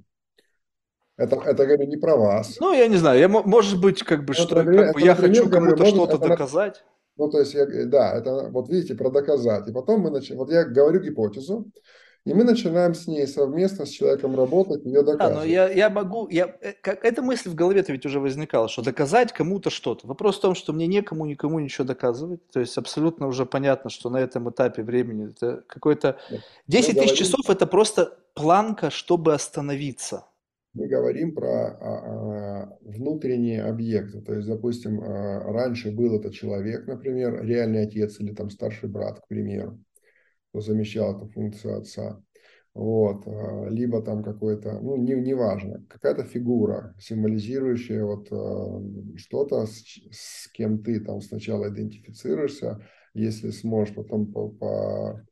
Это, 1.18 1.36
это 1.44 1.66
говорю 1.66 1.84
не 1.84 1.96
про 1.96 2.16
вас. 2.16 2.56
Ну, 2.60 2.72
я 2.72 2.86
не 2.86 2.96
знаю, 2.96 3.18
я, 3.18 3.28
может 3.28 3.80
быть, 3.80 4.04
как 4.04 4.24
бы, 4.24 4.32
Это, 4.32 4.42
что 4.42 4.54
например, 4.54 4.86
как 4.86 4.94
бы 4.94 5.00
я 5.02 5.14
например, 5.14 5.42
хочу 5.42 5.50
кому-то 5.50 5.84
что-то 5.86 6.16
это, 6.16 6.28
доказать. 6.28 6.84
ну, 7.16 7.28
то 7.28 7.40
есть, 7.40 7.54
я, 7.54 7.66
да, 7.86 8.14
это, 8.14 8.48
вот 8.50 8.68
видите, 8.68 8.94
про 8.94 9.10
доказать. 9.10 9.68
И 9.68 9.72
потом 9.72 10.00
мы 10.00 10.10
начинаем, 10.10 10.38
вот 10.38 10.52
я 10.52 10.64
говорю 10.64 11.00
гипотезу, 11.00 11.66
и 12.24 12.34
мы 12.34 12.44
начинаем 12.44 12.94
с 12.94 13.08
ней 13.08 13.26
совместно 13.26 13.84
с 13.84 13.88
человеком 13.88 14.36
работать, 14.36 14.84
ее 14.84 15.02
Да, 15.02 15.12
но 15.12 15.18
доказывать. 15.18 15.48
я, 15.48 15.68
я 15.70 15.90
могу, 15.90 16.28
я, 16.28 16.54
э, 16.60 16.74
как, 16.80 17.04
эта 17.04 17.20
мысль 17.22 17.50
в 17.50 17.54
голове-то 17.56 17.90
ведь 17.90 18.06
уже 18.06 18.20
возникала, 18.20 18.68
что 18.68 18.82
доказать 18.82 19.32
кому-то 19.32 19.70
что-то. 19.70 20.06
Вопрос 20.06 20.38
в 20.38 20.42
том, 20.42 20.54
что 20.54 20.72
мне 20.72 20.86
некому 20.86 21.26
никому 21.26 21.58
ничего 21.58 21.84
доказывать. 21.84 22.46
То 22.52 22.60
есть 22.60 22.78
абсолютно 22.78 23.26
уже 23.26 23.44
понятно, 23.44 23.90
что 23.90 24.10
на 24.10 24.18
этом 24.18 24.50
этапе 24.50 24.82
времени 24.82 25.30
это 25.30 25.64
какой-то... 25.66 26.18
Нет. 26.30 26.42
10 26.68 26.88
Мы 26.88 26.94
тысяч 26.94 26.94
говорим, 26.94 27.16
часов 27.16 27.50
это 27.50 27.66
просто 27.66 28.18
планка, 28.34 28.90
чтобы 28.90 29.32
остановиться. 29.32 30.27
Мы 30.78 30.86
говорим 30.86 31.34
про 31.34 31.48
а, 31.48 31.76
а, 31.80 32.78
внутренние 32.82 33.64
объекты. 33.64 34.20
То 34.20 34.34
есть, 34.34 34.46
допустим, 34.46 35.00
а, 35.02 35.40
раньше 35.52 35.90
был 35.90 36.18
это 36.18 36.32
человек, 36.32 36.86
например, 36.86 37.44
реальный 37.44 37.82
отец 37.82 38.20
или 38.20 38.32
там 38.32 38.48
старший 38.48 38.88
брат, 38.88 39.20
к 39.20 39.26
примеру, 39.26 39.82
кто 40.50 40.60
замещал 40.60 41.16
эту 41.16 41.28
функцию 41.28 41.78
отца. 41.78 42.22
Вот, 42.74 43.26
либо 43.70 44.02
там 44.02 44.22
какой-то, 44.22 44.78
ну, 44.80 44.96
не, 44.96 45.14
неважно, 45.14 45.84
какая-то 45.88 46.22
фигура, 46.22 46.94
символизирующая 47.00 48.04
вот 48.04 48.26
что-то, 49.18 49.66
с, 49.66 49.82
с 50.12 50.48
кем 50.52 50.84
ты 50.84 51.00
там 51.00 51.20
сначала 51.20 51.70
идентифицируешься, 51.70 52.80
если 53.14 53.50
сможешь 53.50 53.96
потом 53.96 54.32
по, 54.32 54.48
по- 54.48 55.26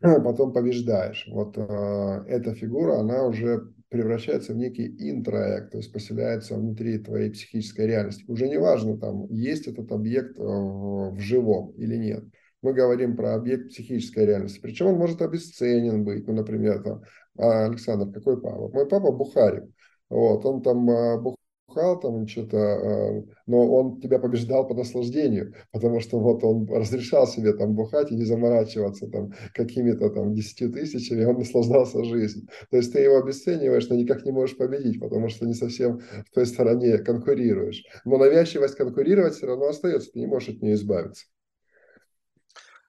потом 0.00 0.52
побеждаешь. 0.52 1.28
Вот 1.30 1.56
э, 1.56 2.24
эта 2.26 2.54
фигура, 2.54 2.98
она 2.98 3.24
уже 3.24 3.72
превращается 3.88 4.52
в 4.52 4.56
некий 4.56 4.86
интроект, 5.10 5.72
то 5.72 5.78
есть 5.78 5.92
поселяется 5.92 6.54
внутри 6.54 6.98
твоей 6.98 7.30
психической 7.30 7.86
реальности. 7.86 8.24
Уже 8.26 8.48
не 8.48 8.58
важно, 8.58 8.98
там, 8.98 9.26
есть 9.30 9.66
этот 9.66 9.92
объект 9.92 10.38
э, 10.38 10.42
в, 10.42 11.18
живом 11.18 11.70
или 11.76 11.96
нет. 11.96 12.24
Мы 12.62 12.72
говорим 12.72 13.16
про 13.16 13.34
объект 13.34 13.68
психической 13.68 14.26
реальности. 14.26 14.58
Причем 14.60 14.86
он 14.86 14.96
может 14.96 15.22
обесценен 15.22 16.04
быть. 16.04 16.26
Ну, 16.26 16.32
например, 16.34 16.82
там, 16.82 17.02
«А, 17.38 17.66
Александр, 17.66 18.12
какой 18.12 18.40
папа? 18.40 18.68
Мой 18.68 18.88
папа 18.88 19.12
Бухарик. 19.12 19.64
Вот, 20.08 20.44
он 20.44 20.62
там 20.62 20.90
э, 20.90 21.35
бухал, 21.76 22.00
там 22.00 22.26
что-то, 22.26 22.56
э, 22.56 23.22
но 23.46 23.70
он 23.70 24.00
тебя 24.00 24.18
побеждал 24.18 24.66
по 24.66 24.74
наслаждению, 24.74 25.54
потому 25.72 26.00
что 26.00 26.18
вот 26.18 26.42
он 26.44 26.66
разрешал 26.68 27.26
себе 27.26 27.52
там 27.52 27.74
бухать 27.74 28.10
и 28.10 28.16
не 28.16 28.24
заморачиваться 28.24 29.06
там 29.08 29.32
какими-то 29.54 30.10
там 30.10 30.34
десятью 30.34 30.72
тысячами, 30.72 31.24
он 31.24 31.38
наслаждался 31.38 32.04
жизнью. 32.04 32.48
То 32.70 32.76
есть 32.78 32.92
ты 32.92 33.00
его 33.00 33.18
обесцениваешь, 33.18 33.88
но 33.88 33.96
никак 33.96 34.24
не 34.24 34.32
можешь 34.32 34.56
победить, 34.56 35.00
потому 35.00 35.28
что 35.28 35.46
не 35.46 35.54
совсем 35.54 35.98
в 35.98 36.34
той 36.34 36.46
стороне 36.46 36.98
конкурируешь. 36.98 37.84
Но 38.04 38.18
навязчивость 38.18 38.76
конкурировать 38.76 39.34
все 39.34 39.46
равно 39.46 39.68
остается, 39.68 40.10
ты 40.12 40.20
не 40.20 40.26
можешь 40.26 40.50
от 40.50 40.62
нее 40.62 40.74
избавиться. 40.74 41.26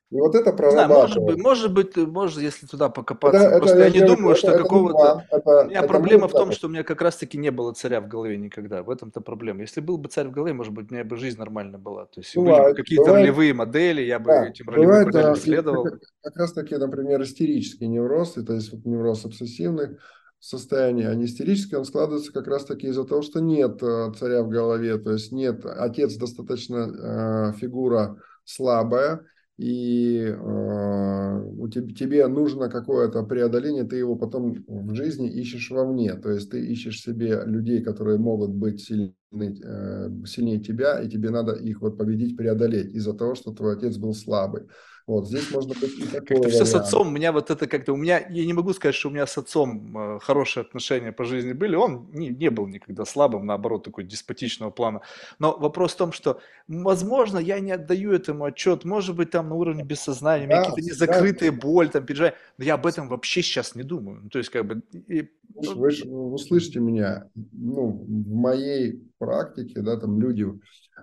И 0.10 0.16
вот 0.16 0.36
это 0.36 0.52
Не 0.52 0.72
знаю, 0.72 0.88
может 0.90 1.22
быть, 1.22 1.38
может 1.38 1.74
быть, 1.74 1.98
может, 1.98 2.40
если 2.42 2.66
туда 2.66 2.86
Это, 2.86 2.94
покопаться. 2.94 3.44
это 3.50 3.58
Просто 3.58 3.78
я 3.80 3.86
я 3.86 3.92
не 3.92 4.00
говорю, 4.00 4.16
думаю, 4.16 4.32
это, 4.32 4.40
что 4.40 4.52
это 4.52 4.64
какого-то... 4.64 4.98
план, 4.98 5.18
У 5.32 5.36
это, 5.36 5.66
меня 5.70 5.80
это 5.80 5.88
проблема 5.88 6.28
в 6.30 6.32
том, 6.32 6.52
что 6.52 6.68
у 6.68 6.70
меня 6.70 6.84
как 6.84 7.02
раз-таки 7.02 7.38
не 7.38 7.52
было 7.52 7.74
царя 7.74 8.00
в 8.00 8.08
голове 8.08 8.38
никогда. 8.38 8.84
В 8.84 8.90
этом-то 8.90 9.20
проблема. 9.22 9.62
Если 9.62 9.82
был 9.82 9.98
бы 9.98 10.08
царь 10.10 10.28
в 10.28 10.32
голове, 10.32 10.54
может 10.54 10.74
быть, 10.74 10.90
у 10.92 10.94
меня 10.94 11.04
бы 11.04 11.18
жизнь 11.18 11.38
нормально 11.38 11.78
была. 11.78 12.06
То 12.06 12.22
есть 12.22 12.38
были 12.38 12.62
бы 12.62 12.64
Бывает, 12.64 12.76
какие-то 12.76 13.12
бывает, 13.12 13.26
ролевые 13.26 13.54
модели, 13.54 14.02
я 14.02 14.20
бы 14.20 14.26
Да, 14.32 14.46
этим 14.46 14.70
ролевым 14.70 15.02
бывает 15.02 15.06
моделям 15.06 15.34
а, 15.34 15.36
и 15.36 15.40
следовал. 15.40 15.84
как, 15.84 16.00
как 16.24 16.38
раз 16.38 16.54
таки, 16.54 16.76
например, 16.78 17.22
истерический 17.24 17.88
невроз, 17.88 18.38
и, 18.38 18.44
то 18.46 18.54
есть 18.54 18.72
вот 18.72 18.86
невроз 18.86 19.26
обсессивных 19.26 20.00
состояний, 20.40 21.06
а 21.06 21.16
не 21.16 21.26
истерический, 21.26 21.76
он 21.76 21.84
складывается 21.86 22.32
как 22.32 22.48
раз 22.48 22.64
таки 22.66 22.88
из-за 22.88 23.04
того, 23.06 23.22
что 23.24 23.42
нет 23.42 23.82
а, 23.84 24.14
царя 24.14 24.44
в 24.44 24.50
голове, 24.50 24.98
то 25.00 25.12
есть 25.12 25.32
нет, 25.32 25.66
отец 25.66 26.16
достаточно 26.16 27.50
а, 27.50 27.54
фигура 27.54 28.18
слабая, 28.46 29.26
и 29.58 30.20
э, 30.20 31.44
у 31.58 31.68
тебе, 31.68 31.94
тебе 31.94 32.28
нужно 32.28 32.70
какое-то 32.70 33.24
преодоление, 33.24 33.84
ты 33.84 33.96
его 33.96 34.16
потом 34.16 34.64
в 34.68 34.94
жизни 34.94 35.30
ищешь 35.30 35.72
вовне, 35.72 36.14
то 36.14 36.30
есть 36.30 36.52
ты 36.52 36.64
ищешь 36.64 37.02
себе 37.02 37.42
людей, 37.46 37.82
которые 37.82 38.20
могут 38.20 38.52
быть 38.52 38.82
сильны, 38.82 39.14
э, 39.34 40.10
сильнее 40.28 40.60
тебя, 40.60 41.02
и 41.02 41.10
тебе 41.10 41.32
надо 41.32 41.54
их 41.54 41.82
вот 41.82 41.98
победить, 41.98 42.38
преодолеть 42.38 42.94
из-за 42.94 43.14
того, 43.14 43.34
что 43.34 43.52
твой 43.52 43.76
отец 43.76 43.98
был 43.98 44.14
слабый. 44.14 44.64
Вот 45.08 45.26
здесь 45.26 45.50
можно 45.52 45.74
быть 45.74 45.98
и 45.98 46.06
Как-то 46.06 46.50
все 46.50 46.66
с 46.66 46.76
отцом, 46.76 47.08
у 47.08 47.12
меня 47.12 47.32
вот 47.32 47.50
это 47.50 47.66
как-то, 47.66 47.94
у 47.94 47.96
меня, 47.96 48.20
я 48.28 48.46
не 48.46 48.52
могу 48.52 48.74
сказать, 48.74 48.94
что 48.94 49.08
у 49.08 49.12
меня 49.12 49.26
с 49.26 49.38
отцом 49.38 49.98
э, 49.98 50.20
хорошие 50.22 50.62
отношения 50.62 51.14
по 51.14 51.24
жизни 51.24 51.54
были, 51.54 51.76
он 51.78 52.10
не, 52.12 52.28
не 52.28 52.50
был 52.50 52.68
никогда 52.68 53.06
слабым, 53.06 53.46
наоборот, 53.46 53.86
такой 53.86 54.04
деспотичного 54.04 54.70
плана. 54.70 55.00
Но 55.40 55.58
вопрос 55.58 55.94
в 55.94 55.98
том, 55.98 56.12
что, 56.12 56.42
возможно, 56.68 57.38
я 57.40 57.62
не 57.62 57.72
отдаю 57.72 58.12
этому 58.12 58.44
отчет, 58.44 58.84
может 58.84 59.16
быть, 59.16 59.30
там 59.32 59.48
на 59.48 59.56
уровне 59.56 59.86
бессознания, 59.86 60.44
у 60.44 60.48
меня 60.50 60.58
Да, 60.62 60.70
какие-то 60.72 60.92
незакрытые 60.92 61.52
боль, 61.52 61.88
там, 61.90 62.06
переживания, 62.06 62.36
но 62.58 62.66
я 62.66 62.74
об 62.74 62.86
этом 62.86 63.08
вообще 63.08 63.42
сейчас 63.42 63.76
не 63.76 63.84
думаю. 63.84 64.20
Ну, 64.24 64.30
то 64.30 64.40
есть, 64.40 64.50
как 64.50 64.66
бы, 64.66 64.82
и- 65.08 65.30
Вы, 65.56 65.74
вы 66.06 66.34
услышите 66.34 66.80
меня, 66.82 67.30
ну, 67.54 67.88
в 68.08 68.36
моей 68.36 69.02
практике, 69.18 69.82
да, 69.82 69.98
там 69.98 70.20
люди 70.20 70.46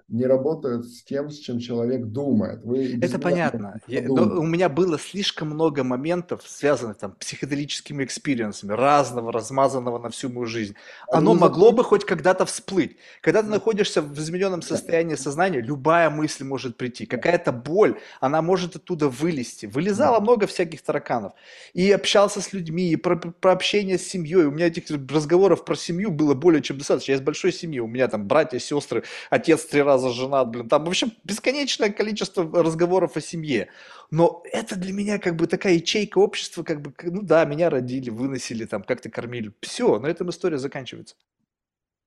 не 0.08 0.26
работают 0.26 0.86
с 0.86 1.02
тем, 1.04 1.30
с 1.30 1.38
чем 1.38 1.58
человек 1.58 2.06
думает. 2.06 2.60
Вы 2.64 2.98
Это 3.00 3.18
понятно. 3.18 3.80
Я- 3.86 4.02
но 4.02 4.24
у 4.40 4.42
меня 4.44 4.68
было 4.68 4.98
слишком 4.98 5.48
много 5.50 5.84
моментов, 5.84 6.42
связанных 6.46 6.98
там 6.98 7.12
психоделическими 7.12 8.04
experience 8.04 8.53
ами, 8.53 8.72
разного, 8.72 9.32
размазанного 9.32 9.98
на 9.98 10.10
всю 10.10 10.28
мою 10.30 10.46
жизнь. 10.46 10.74
Они 11.10 11.18
Оно 11.18 11.34
не 11.34 11.38
могло 11.40 11.70
закончены. 11.70 11.76
бы 11.76 11.84
хоть 11.84 12.04
когда-то 12.04 12.44
всплыть. 12.44 12.96
Когда 13.20 13.42
ты 13.42 13.48
находишься 13.48 14.02
в 14.02 14.18
измененном 14.18 14.62
состоянии 14.62 15.14
сознания, 15.14 15.60
любая 15.60 16.10
мысль 16.10 16.44
может 16.44 16.76
прийти. 16.76 17.06
Какая-то 17.06 17.52
боль, 17.52 17.98
она 18.20 18.42
может 18.42 18.76
оттуда 18.76 19.08
вылезти. 19.08 19.66
Вылезало 19.66 20.20
много 20.20 20.46
всяких 20.46 20.82
тараканов. 20.82 21.32
И 21.72 21.90
общался 21.92 22.40
с 22.40 22.52
людьми, 22.52 22.90
и 22.90 22.96
про, 22.96 23.16
про 23.16 23.52
общение 23.52 23.98
с 23.98 24.06
семьей. 24.06 24.44
У 24.46 24.50
меня 24.50 24.66
этих 24.66 24.84
разговоров 24.90 25.64
про 25.64 25.76
семью 25.76 26.10
было 26.10 26.34
более 26.34 26.62
чем 26.62 26.78
достаточно. 26.78 27.12
Я 27.12 27.18
из 27.18 27.22
большой 27.22 27.52
семьи. 27.52 27.80
У 27.80 27.86
меня 27.86 28.03
там 28.08 28.26
братья, 28.26 28.58
сестры, 28.58 29.04
отец 29.30 29.64
три 29.64 29.82
раза 29.82 30.10
женат, 30.10 30.48
блин. 30.48 30.68
Там, 30.68 30.84
в 30.84 30.88
общем, 30.88 31.12
бесконечное 31.24 31.90
количество 31.90 32.44
разговоров 32.62 33.16
о 33.16 33.20
семье. 33.20 33.68
Но 34.10 34.42
это 34.52 34.76
для 34.76 34.92
меня 34.92 35.18
как 35.18 35.36
бы 35.36 35.46
такая 35.46 35.74
ячейка 35.74 36.18
общества, 36.18 36.62
как 36.62 36.80
бы, 36.80 36.92
ну 37.02 37.22
да, 37.22 37.44
меня 37.44 37.70
родили, 37.70 38.10
выносили, 38.10 38.64
там, 38.64 38.82
как-то 38.82 39.10
кормили. 39.10 39.52
Все, 39.60 39.98
на 39.98 40.06
этом 40.06 40.30
история 40.30 40.58
заканчивается. 40.58 41.16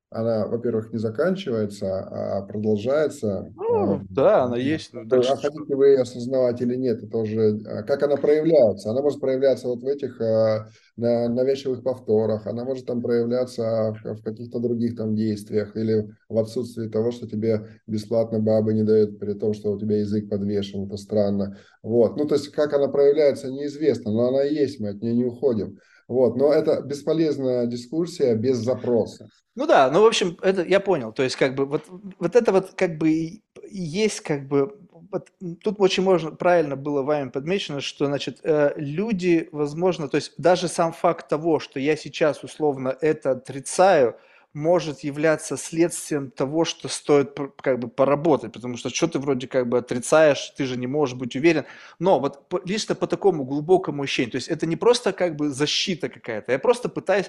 Она, 0.10 0.48
во-первых, 0.48 0.94
не 0.94 1.00
заканчивается, 1.00 2.00
а 2.00 2.42
продолжается. 2.44 3.40
А, 3.40 3.86
Ну, 3.86 4.02
да, 4.10 4.44
она 4.44 4.56
есть. 4.56 4.94
А 4.94 5.04
дальше 5.04 5.36
что? 5.36 5.52
хотите 5.52 5.76
вы 5.76 5.88
ее 5.90 6.02
осознавать 6.02 6.62
или 6.62 6.76
нет, 6.76 7.04
это 7.04 7.18
уже 7.18 7.60
а, 7.66 7.84
как 7.84 8.04
она 8.04 8.16
проявляется. 8.16 8.90
Она 8.90 9.02
может 9.02 9.20
проявляться 9.20 9.68
вот 9.68 9.84
в 9.84 9.86
этих 9.86 10.22
а, 10.22 10.70
на- 10.96 11.28
навязчивых 11.28 11.84
повторах, 11.84 12.48
она 12.48 12.64
может 12.64 12.86
там 12.86 13.02
проявляться 13.02 13.94
в, 14.02 14.14
в 14.16 14.24
каких-то 14.24 14.60
других 14.60 14.96
там 14.96 15.14
действиях 15.14 15.76
или 15.76 16.08
в 16.30 16.38
отсутствии 16.38 16.88
того, 16.88 17.12
что 17.12 17.28
тебе 17.28 17.68
бесплатно 17.86 18.40
бабы 18.40 18.74
не 18.74 18.84
дают, 18.84 19.20
при 19.20 19.34
том, 19.34 19.54
что 19.54 19.74
у 19.74 19.78
тебя 19.80 19.98
язык 19.98 20.30
подвешен, 20.30 20.86
это 20.86 20.96
странно. 20.96 21.58
Вот. 21.84 22.16
Ну, 22.16 22.26
то 22.26 22.36
есть, 22.36 22.48
как 22.50 22.74
она 22.74 22.88
проявляется, 22.88 23.52
неизвестно, 23.52 24.12
но 24.12 24.30
она 24.30 24.44
есть, 24.44 24.80
мы 24.80 24.90
от 24.90 25.02
нее 25.02 25.14
не 25.14 25.26
уходим. 25.26 25.80
Вот. 26.08 26.36
Но 26.38 26.54
это 26.54 26.82
бесполезная 26.82 27.66
дискуссия 27.66 28.36
без 28.36 28.58
запроса. 28.58 29.30
Ну 29.56 29.66
да, 29.66 29.90
ну 29.92 30.02
в 30.02 30.06
общем, 30.06 30.38
это 30.42 30.64
я 30.64 30.80
понял. 30.80 31.12
То 31.12 31.24
есть 31.24 31.36
как 31.36 31.56
бы 31.56 31.66
вот, 31.66 31.84
вот 32.20 32.36
это 32.36 32.52
вот 32.52 32.74
как 32.76 32.98
бы 32.98 33.42
есть 33.70 34.22
как 34.22 34.48
бы 34.48 34.78
вот 35.12 35.30
тут 35.64 35.80
очень 35.80 36.04
можно 36.04 36.32
правильно 36.32 36.76
было 36.76 37.02
вами 37.02 37.30
подмечено, 37.30 37.82
что 37.82 38.06
значит 38.06 38.40
э, 38.44 38.74
люди, 38.76 39.50
возможно, 39.52 40.08
то 40.08 40.16
есть 40.16 40.34
даже 40.38 40.68
сам 40.68 40.92
факт 40.94 41.28
того, 41.28 41.60
что 41.60 41.80
я 41.80 41.96
сейчас 41.96 42.44
условно 42.44 42.96
это 43.02 43.32
отрицаю, 43.32 44.18
может 44.54 45.02
являться 45.02 45.58
следствием 45.58 46.32
того, 46.32 46.66
что 46.66 46.88
стоит 46.88 47.38
как 47.62 47.80
бы 47.80 47.88
поработать, 47.90 48.54
потому 48.54 48.78
что 48.78 48.90
что 48.90 49.08
ты 49.08 49.20
вроде 49.20 49.48
как 49.48 49.70
бы 49.70 49.78
отрицаешь, 49.78 50.54
ты 50.58 50.66
же 50.66 50.78
не 50.78 50.88
можешь 50.88 51.16
быть 51.16 51.36
уверен. 51.36 51.66
Но 52.00 52.20
вот 52.20 52.50
по- 52.50 52.62
лично 52.66 52.96
по 52.96 53.08
такому 53.08 53.44
глубокому 53.46 54.04
ощущению, 54.04 54.32
то 54.32 54.38
есть 54.38 54.48
это 54.48 54.66
не 54.66 54.76
просто 54.76 55.14
как 55.14 55.36
бы 55.36 55.50
защита 55.50 56.10
какая-то, 56.10 56.52
я 56.52 56.60
просто 56.60 56.90
пытаюсь 56.90 57.28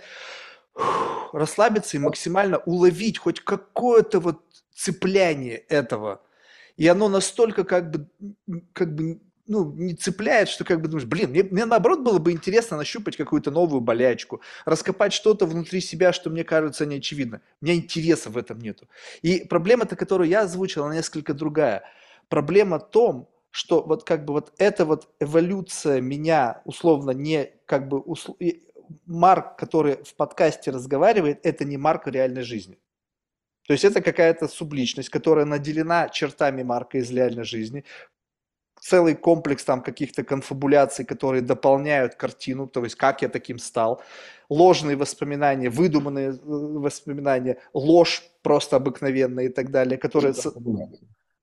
расслабиться 1.32 1.96
и 1.96 2.00
максимально 2.00 2.58
уловить 2.58 3.18
хоть 3.18 3.40
какое-то 3.40 4.20
вот 4.20 4.42
цепляние 4.74 5.56
этого. 5.56 6.22
И 6.76 6.86
оно 6.86 7.08
настолько 7.08 7.64
как 7.64 7.90
бы, 7.90 8.08
как 8.72 8.94
бы 8.94 9.20
ну, 9.48 9.72
не 9.72 9.94
цепляет, 9.94 10.48
что 10.48 10.64
как 10.64 10.80
бы 10.80 10.88
думаешь, 10.88 11.08
блин, 11.08 11.30
мне, 11.30 11.42
мне 11.42 11.64
наоборот 11.64 12.00
было 12.00 12.18
бы 12.18 12.32
интересно 12.32 12.76
нащупать 12.76 13.16
какую-то 13.16 13.50
новую 13.50 13.80
болячку, 13.80 14.40
раскопать 14.64 15.12
что-то 15.12 15.46
внутри 15.46 15.80
себя, 15.80 16.12
что 16.12 16.30
мне 16.30 16.44
кажется 16.44 16.86
неочевидно. 16.86 17.40
У 17.60 17.64
меня 17.64 17.74
интереса 17.74 18.30
в 18.30 18.36
этом 18.36 18.60
нету. 18.60 18.88
И 19.22 19.44
проблема-то, 19.44 19.96
которую 19.96 20.28
я 20.28 20.42
озвучил, 20.42 20.84
она 20.84 20.94
несколько 20.94 21.34
другая. 21.34 21.82
Проблема 22.28 22.78
в 22.78 22.90
том, 22.90 23.28
что 23.50 23.82
вот 23.82 24.04
как 24.04 24.24
бы 24.24 24.34
вот 24.34 24.52
эта 24.58 24.84
вот 24.84 25.08
эволюция 25.18 26.00
меня 26.00 26.60
условно 26.64 27.10
не 27.10 27.50
как 27.64 27.88
бы 27.88 27.98
усл- 27.98 28.36
Марк, 29.06 29.56
который 29.58 30.02
в 30.04 30.14
подкасте 30.14 30.70
разговаривает, 30.70 31.40
это 31.44 31.64
не 31.64 31.76
Марк 31.76 32.06
в 32.06 32.10
реальной 32.10 32.42
жизни. 32.42 32.78
То 33.66 33.72
есть 33.72 33.84
это 33.84 34.00
какая-то 34.00 34.48
субличность, 34.48 35.10
которая 35.10 35.44
наделена 35.44 36.08
чертами 36.08 36.62
Марка 36.62 36.98
из 36.98 37.10
реальной 37.10 37.44
жизни, 37.44 37.84
целый 38.80 39.14
комплекс 39.14 39.64
там 39.64 39.82
каких-то 39.82 40.24
конфабуляций, 40.24 41.04
которые 41.04 41.42
дополняют 41.42 42.14
картину, 42.14 42.66
то 42.66 42.84
есть 42.84 42.96
как 42.96 43.22
я 43.22 43.28
таким 43.28 43.58
стал, 43.58 44.02
ложные 44.48 44.96
воспоминания, 44.96 45.70
выдуманные 45.70 46.30
э, 46.30 46.34
воспоминания, 46.42 47.58
ложь 47.74 48.22
просто 48.42 48.76
обыкновенная 48.76 49.44
и 49.44 49.48
так 49.48 49.70
далее, 49.70 49.98
которые... 49.98 50.34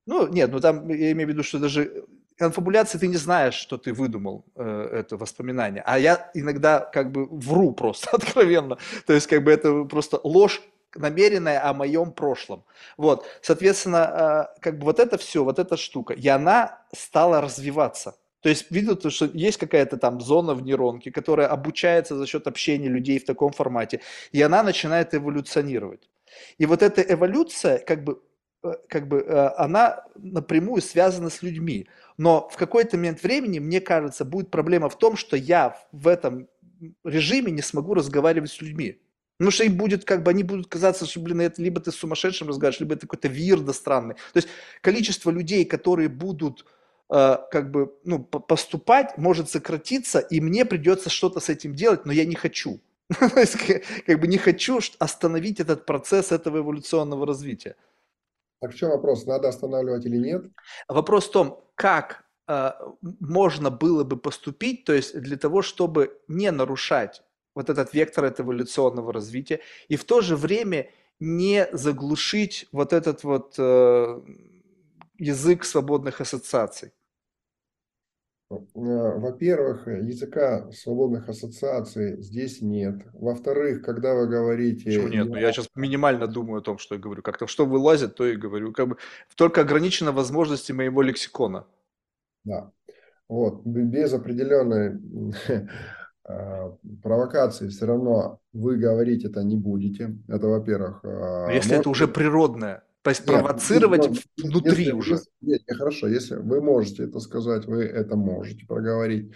Ну, 0.08 0.28
нет, 0.28 0.52
ну 0.52 0.60
там 0.60 0.88
я 0.90 1.12
имею 1.12 1.28
в 1.28 1.32
виду, 1.32 1.44
что 1.44 1.60
даже 1.60 2.06
конфабуляции 2.38 2.98
ты 2.98 3.08
не 3.08 3.18
знаешь, 3.18 3.56
что 3.56 3.78
ты 3.78 3.94
выдумал 3.94 4.46
э, 4.56 4.90
это 4.92 5.18
воспоминание. 5.18 5.84
А 5.86 5.98
я 5.98 6.30
иногда 6.34 6.80
как 6.80 7.12
бы 7.12 7.26
вру 7.26 7.74
просто 7.74 8.10
откровенно. 8.14 8.78
То 9.06 9.14
есть 9.14 9.28
как 9.28 9.44
бы 9.44 9.52
это 9.52 9.84
просто 9.86 10.20
ложь 10.24 10.62
намеренная 10.96 11.68
о 11.68 11.74
моем 11.74 12.12
прошлом. 12.12 12.64
Вот, 12.98 13.26
соответственно, 13.42 14.50
э, 14.56 14.60
как 14.62 14.80
бы 14.80 14.86
вот 14.86 15.00
это 15.00 15.18
все, 15.18 15.44
вот 15.44 15.60
эта 15.60 15.78
штука, 15.78 16.14
и 16.14 16.28
она 16.28 16.80
стала 16.94 17.42
развиваться. 17.42 18.16
То 18.42 18.50
есть 18.50 18.70
видно, 18.70 19.10
что 19.10 19.26
есть 19.34 19.58
какая-то 19.58 19.98
там 19.98 20.22
зона 20.22 20.54
в 20.54 20.62
нейронке, 20.62 21.12
которая 21.12 21.48
обучается 21.48 22.16
за 22.16 22.28
счет 22.28 22.46
общения 22.46 22.90
людей 22.90 23.18
в 23.20 23.26
таком 23.26 23.52
формате, 23.52 24.02
и 24.32 24.42
она 24.42 24.62
начинает 24.62 25.16
эволюционировать. 25.16 26.10
И 26.60 26.66
вот 26.66 26.84
эта 26.84 27.02
эволюция, 27.02 27.80
как 27.80 28.04
бы, 28.04 28.22
э, 28.64 28.74
как 28.88 29.08
бы 29.08 29.22
э, 29.22 29.48
она 29.58 30.04
напрямую 30.16 30.82
связана 30.82 31.30
с 31.30 31.42
людьми. 31.42 31.88
Но 32.18 32.48
в 32.50 32.58
какой-то 32.58 32.98
момент 32.98 33.24
времени, 33.24 33.60
мне 33.60 33.82
кажется, 33.82 34.26
будет 34.26 34.52
проблема 34.52 34.90
в 34.90 34.98
том, 34.98 35.18
что 35.18 35.36
я 35.36 35.78
в 35.92 36.08
этом 36.08 36.48
режиме 37.04 37.52
не 37.52 37.62
смогу 37.62 37.94
разговаривать 37.94 38.52
с 38.52 38.62
людьми. 38.62 39.00
Потому 39.38 39.52
что 39.52 39.64
им 39.66 39.78
будет, 39.78 40.06
как 40.06 40.24
бы, 40.24 40.32
они 40.32 40.44
будут 40.44 40.68
казаться, 40.68 41.06
что, 41.06 41.20
блин, 41.20 41.42
это 41.42 41.62
либо 41.62 41.82
ты 41.82 41.92
сумасшедшим 41.92 42.48
разговариваешь, 42.48 42.80
либо 42.80 42.94
это 42.94 43.02
какой-то 43.02 43.28
вирдо 43.28 43.74
странный. 43.74 44.16
То 44.16 44.38
есть 44.38 44.48
количество 44.82 45.30
людей, 45.30 45.66
которые 45.66 46.08
будут 46.08 46.66
э, 47.14 47.38
как 47.52 47.72
бы, 47.72 47.94
ну, 48.06 48.24
поступать, 48.24 49.18
может 49.18 49.50
сократиться, 49.50 50.20
и 50.20 50.40
мне 50.40 50.64
придется 50.64 51.10
что-то 51.10 51.42
с 51.42 51.50
этим 51.50 51.76
делать, 51.76 52.06
но 52.06 52.14
я 52.14 52.26
не 52.26 52.36
хочу. 52.36 52.80
Как 54.08 54.20
бы 54.20 54.28
не 54.28 54.40
хочу 54.40 54.80
остановить 54.98 55.60
этот 55.60 55.86
процесс 55.86 56.32
этого 56.32 56.58
эволюционного 56.58 57.28
развития. 57.28 57.76
Так 58.62 58.72
в 58.72 58.76
чем 58.76 58.90
вопрос, 58.90 59.28
надо 59.28 59.50
останавливать 59.50 60.06
или 60.06 60.18
нет? 60.18 60.46
Вопрос 60.88 61.28
в 61.28 61.32
том, 61.32 61.64
как 61.76 62.24
э, 62.48 62.72
можно 63.20 63.70
было 63.70 64.04
бы 64.04 64.18
поступить, 64.18 64.86
то 64.86 64.94
есть 64.94 65.20
для 65.20 65.38
того, 65.38 65.62
чтобы 65.62 66.20
не 66.28 66.50
нарушать 66.52 67.22
вот 67.56 67.70
этот 67.70 67.94
вектор 67.94 68.26
этого 68.26 68.52
эволюционного 68.52 69.12
развития, 69.12 69.62
и 69.88 69.96
в 69.96 70.04
то 70.04 70.22
же 70.22 70.36
время 70.36 70.90
не 71.20 71.68
заглушить 71.72 72.68
вот 72.72 72.94
этот 72.94 73.24
вот 73.24 73.56
э, 73.58 74.22
язык 75.18 75.64
свободных 75.64 76.22
ассоциаций? 76.22 76.92
Э, 78.52 78.58
во-первых, 78.74 79.88
языка 79.88 80.70
свободных 80.72 81.30
ассоциаций 81.30 82.22
здесь 82.22 82.62
нет. 82.62 83.02
Во-вторых, 83.14 83.82
когда 83.82 84.14
вы 84.14 84.28
говорите... 84.28 84.86
Почему 84.86 85.08
нет? 85.08 85.28
Ну, 85.28 85.36
я 85.36 85.52
сейчас 85.52 85.70
минимально 85.76 86.28
думаю 86.28 86.60
о 86.60 86.64
том, 86.64 86.78
что 86.78 86.96
я 86.96 87.02
говорю. 87.02 87.22
Как-то 87.22 87.48
что 87.48 87.66
вылазит, 87.66 88.16
то 88.16 88.26
и 88.26 88.36
говорю. 88.36 88.72
Как 88.72 88.88
бы 88.88 88.98
только 89.36 89.62
ограничено 89.62 90.12
возможности 90.12 90.72
моего 90.72 91.02
лексикона. 91.02 91.66
Да. 92.44 92.72
Вот. 93.28 93.66
Без 93.66 94.14
определенной 94.14 95.00
провокации 97.04 97.68
все 97.68 97.86
равно 97.86 98.40
вы 98.54 98.78
говорить 98.78 99.26
это 99.26 99.44
не 99.44 99.56
будете. 99.56 100.18
Это, 100.28 100.48
во-первых. 100.48 101.02
А, 101.04 101.52
если 101.52 101.70
может... 101.70 101.82
это 101.82 101.90
уже 101.90 102.08
природное, 102.08 102.84
то 103.02 103.12
есть 103.12 103.28
нет, 103.28 103.30
провоцировать 103.30 104.10
нет, 104.10 104.24
внутри 104.44 104.86
если, 104.86 104.92
уже. 104.92 105.12
Если, 105.12 105.30
нет, 105.42 105.62
хорошо, 105.70 106.08
если 106.08 106.36
вы 106.38 106.62
можете 106.62 107.04
это 107.04 107.20
сказать, 107.20 107.66
вы 107.66 107.84
это 107.84 108.16
можете 108.16 108.66
проговорить, 108.66 109.34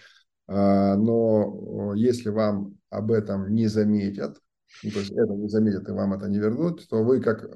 а, 0.48 0.96
но 0.96 1.94
если 1.96 2.30
вам 2.30 2.78
об 2.90 3.12
этом 3.12 3.54
не 3.54 3.68
заметят, 3.68 4.38
ну, 4.84 4.92
то 4.92 5.00
есть 5.00 5.12
это 5.12 5.34
не 5.34 5.48
заметят 5.48 5.88
и 5.88 5.92
вам 5.92 6.14
это 6.14 6.28
не 6.28 6.40
вернут, 6.40 6.88
то 6.90 7.04
вы, 7.04 7.22
как 7.22 7.48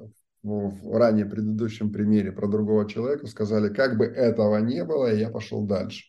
в 0.44 0.96
ранее 0.96 1.24
предыдущем 1.24 1.90
примере 1.90 2.30
про 2.30 2.46
другого 2.46 2.88
человека, 2.88 3.26
сказали, 3.26 3.72
как 3.72 3.96
бы 3.96 4.04
этого 4.04 4.58
не 4.58 4.84
было, 4.84 5.12
и 5.12 5.18
я 5.18 5.30
пошел 5.30 5.64
дальше. 5.66 6.04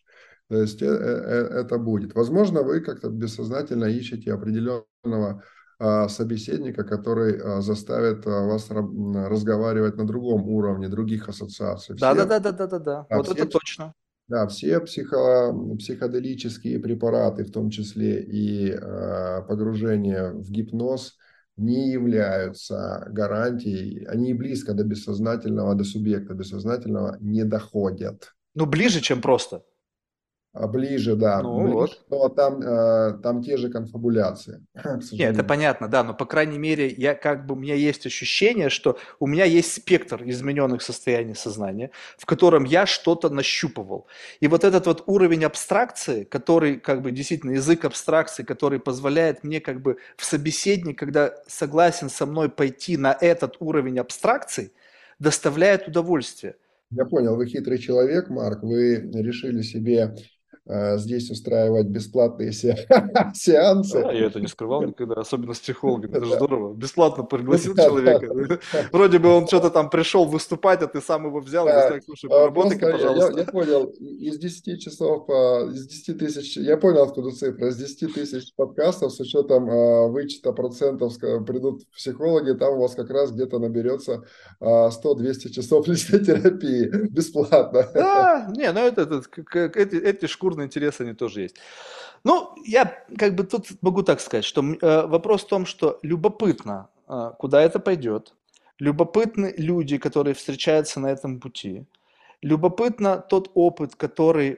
То 0.50 0.62
есть 0.62 0.82
э, 0.82 0.86
э, 0.86 1.62
это 1.62 1.78
будет. 1.78 2.14
Возможно, 2.14 2.62
вы 2.62 2.82
как-то 2.82 3.10
бессознательно 3.10 3.86
ищете 3.86 4.34
определенного 4.34 5.44
а, 5.78 6.08
собеседника, 6.08 6.84
который 6.86 7.38
а, 7.38 7.62
заставит 7.62 8.26
а, 8.26 8.46
вас 8.46 8.70
разговаривать 8.70 9.98
на 9.98 10.08
другом 10.08 10.48
уровне, 10.48 10.88
других 10.88 11.28
ассоциаций. 11.28 11.98
Да, 12.00 12.14
да, 12.14 12.26
да, 12.26 12.40
да, 12.40 12.52
да, 12.52 12.68
да, 12.68 12.80
да. 12.80 13.08
Вот 13.10 13.26
все, 13.26 13.36
это 13.36 13.46
точно. 13.48 13.94
Да, 14.28 14.48
все 14.48 14.80
психо, 14.80 15.54
психоделические 15.78 16.80
препараты, 16.80 17.44
в 17.44 17.52
том 17.52 17.70
числе 17.70 18.22
и 18.24 18.76
погружение 19.48 20.32
в 20.32 20.50
гипноз, 20.50 21.18
не 21.58 21.92
являются 21.92 23.08
гарантией, 23.10 24.06
они 24.06 24.34
близко 24.34 24.74
до 24.74 24.84
бессознательного, 24.84 25.76
до 25.76 25.84
субъекта 25.84 26.34
бессознательного 26.34 27.18
не 27.20 27.44
доходят. 27.44 28.34
Ну, 28.56 28.66
ближе, 28.66 29.02
чем 29.02 29.22
просто. 29.22 29.64
А, 30.56 30.67
ближе, 30.67 31.17
да. 31.17 31.42
Ну, 31.42 31.64
ближе, 31.64 31.74
вот. 31.74 32.01
Но 32.09 32.30
там, 32.30 32.61
э, 32.61 33.19
там 33.22 33.43
те 33.43 33.58
же 33.58 33.69
конфабуляции. 33.69 34.66
Нет, 35.11 35.34
это 35.34 35.43
понятно, 35.43 35.90
да, 35.90 36.01
но 36.01 36.14
по 36.14 36.25
крайней 36.25 36.58
мере, 36.58 36.88
я 36.88 37.14
как 37.14 37.45
бы 37.45 37.56
у 37.56 37.58
меня 37.58 37.75
есть 37.75 38.06
ощущение, 38.06 38.69
что 38.69 38.98
у 39.19 39.27
меня 39.27 39.43
есть 39.43 39.74
спектр 39.74 40.24
измененных 40.24 40.82
состояний 40.82 41.35
сознания, 41.35 41.92
в 42.17 42.25
котором 42.25 42.64
я 42.64 42.85
что-то 42.85 43.30
нащупывал. 43.30 44.08
И 44.40 44.48
вот 44.48 44.64
этот 44.64 44.88
вот 44.88 45.03
уровень 45.08 45.43
абстракции, 45.43 46.24
который 46.24 46.80
как 46.80 47.01
бы 47.01 47.11
действительно 47.11 47.51
язык 47.51 47.84
абстракции, 47.84 48.43
который 48.43 48.80
позволяет 48.80 49.43
мне 49.43 49.59
как 49.59 49.82
бы 49.82 49.98
в 50.16 50.24
собеседник, 50.24 50.98
когда 50.98 51.34
согласен 51.48 52.09
со 52.09 52.25
мной 52.25 52.48
пойти 52.48 52.95
на 52.95 53.17
этот 53.19 53.58
уровень 53.59 54.00
абстракции, 54.00 54.72
доставляет 55.19 55.90
удовольствие. 55.90 56.56
Я 56.92 57.03
понял, 57.03 57.35
вы 57.35 57.45
хитрый 57.48 57.77
человек, 57.77 58.30
Марк, 58.30 58.64
вы 58.64 58.95
решили 59.14 59.61
себе 59.64 60.16
здесь 60.68 61.30
устраивать 61.30 61.88
бесплатные 61.88 62.52
се 62.52 62.88
сеансы. 63.35 64.02
Да, 64.02 64.11
я 64.11 64.26
это 64.26 64.40
не 64.40 64.48
скрывал 64.48 64.84
никогда, 64.84 65.16
особенно 65.16 65.53
с 65.53 65.60
психологами, 65.60 66.16
это 66.16 66.26
же 66.26 66.35
здорово. 66.35 66.74
Бесплатно 66.74 67.24
пригласил 67.24 67.76
человека. 67.76 68.60
Вроде 68.92 69.19
бы 69.19 69.30
он 69.30 69.48
что-то 69.48 69.69
там 69.69 69.90
пришел 69.90 70.26
выступать, 70.26 70.82
а 70.82 70.88
ты 70.88 71.02
сам 71.02 71.27
его 71.27 71.40
взял, 71.40 71.68
и 71.68 72.02
слушай, 72.02 72.30
поработай-ка, 72.30 72.92
пожалуйста. 72.92 73.40
Я, 73.40 73.45
понял, 73.45 73.85
из 73.85 74.38
10 74.40 74.82
часов, 74.82 75.30
из 75.30 75.88
10 75.88 76.18
тысяч, 76.18 76.58
я 76.58 76.77
понял, 76.77 77.03
откуда 77.03 77.32
цифра, 77.32 77.68
из 77.68 77.77
10 77.77 78.14
тысяч 78.14 78.53
подкастов 78.56 79.14
с 79.14 79.19
учетом 79.19 79.69
э, 79.69 80.08
вычета 80.10 80.52
процентов 80.52 81.14
придут 81.45 81.90
психологи, 81.92 82.58
там 82.58 82.74
у 82.76 82.82
вас 82.82 82.95
как 82.95 83.10
раз 83.10 83.32
где-то 83.32 83.60
наберется 83.60 84.24
100-200 84.61 85.50
часов 85.50 85.88
личной 85.88 86.24
терапии 86.24 86.90
бесплатно. 87.10 87.88
Да, 87.94 88.52
не, 88.56 88.72
ну 88.72 88.80
это, 88.80 89.02
это 89.02 89.22
эти, 89.80 89.95
эти 89.95 90.26
шкуры 90.26 90.55
культурные 90.56 90.66
интересы 90.66 91.03
они 91.03 91.14
тоже 91.14 91.42
есть. 91.42 91.56
Ну, 92.24 92.56
я 92.66 92.85
как 93.17 93.35
бы 93.35 93.43
тут 93.43 93.67
могу 93.82 94.03
так 94.03 94.19
сказать, 94.19 94.45
что 94.45 94.61
э, 94.61 95.08
вопрос 95.08 95.43
в 95.43 95.48
том, 95.48 95.66
что 95.66 96.00
любопытно, 96.03 96.88
э, 97.08 97.32
куда 97.40 97.61
это 97.61 97.80
пойдет, 97.80 98.34
любопытны 98.80 99.53
люди, 99.58 99.98
которые 99.98 100.34
встречаются 100.34 101.00
на 101.00 101.11
этом 101.11 101.40
пути, 101.40 101.85
любопытно 102.42 103.17
тот 103.17 103.51
опыт, 103.53 103.95
который 103.95 104.58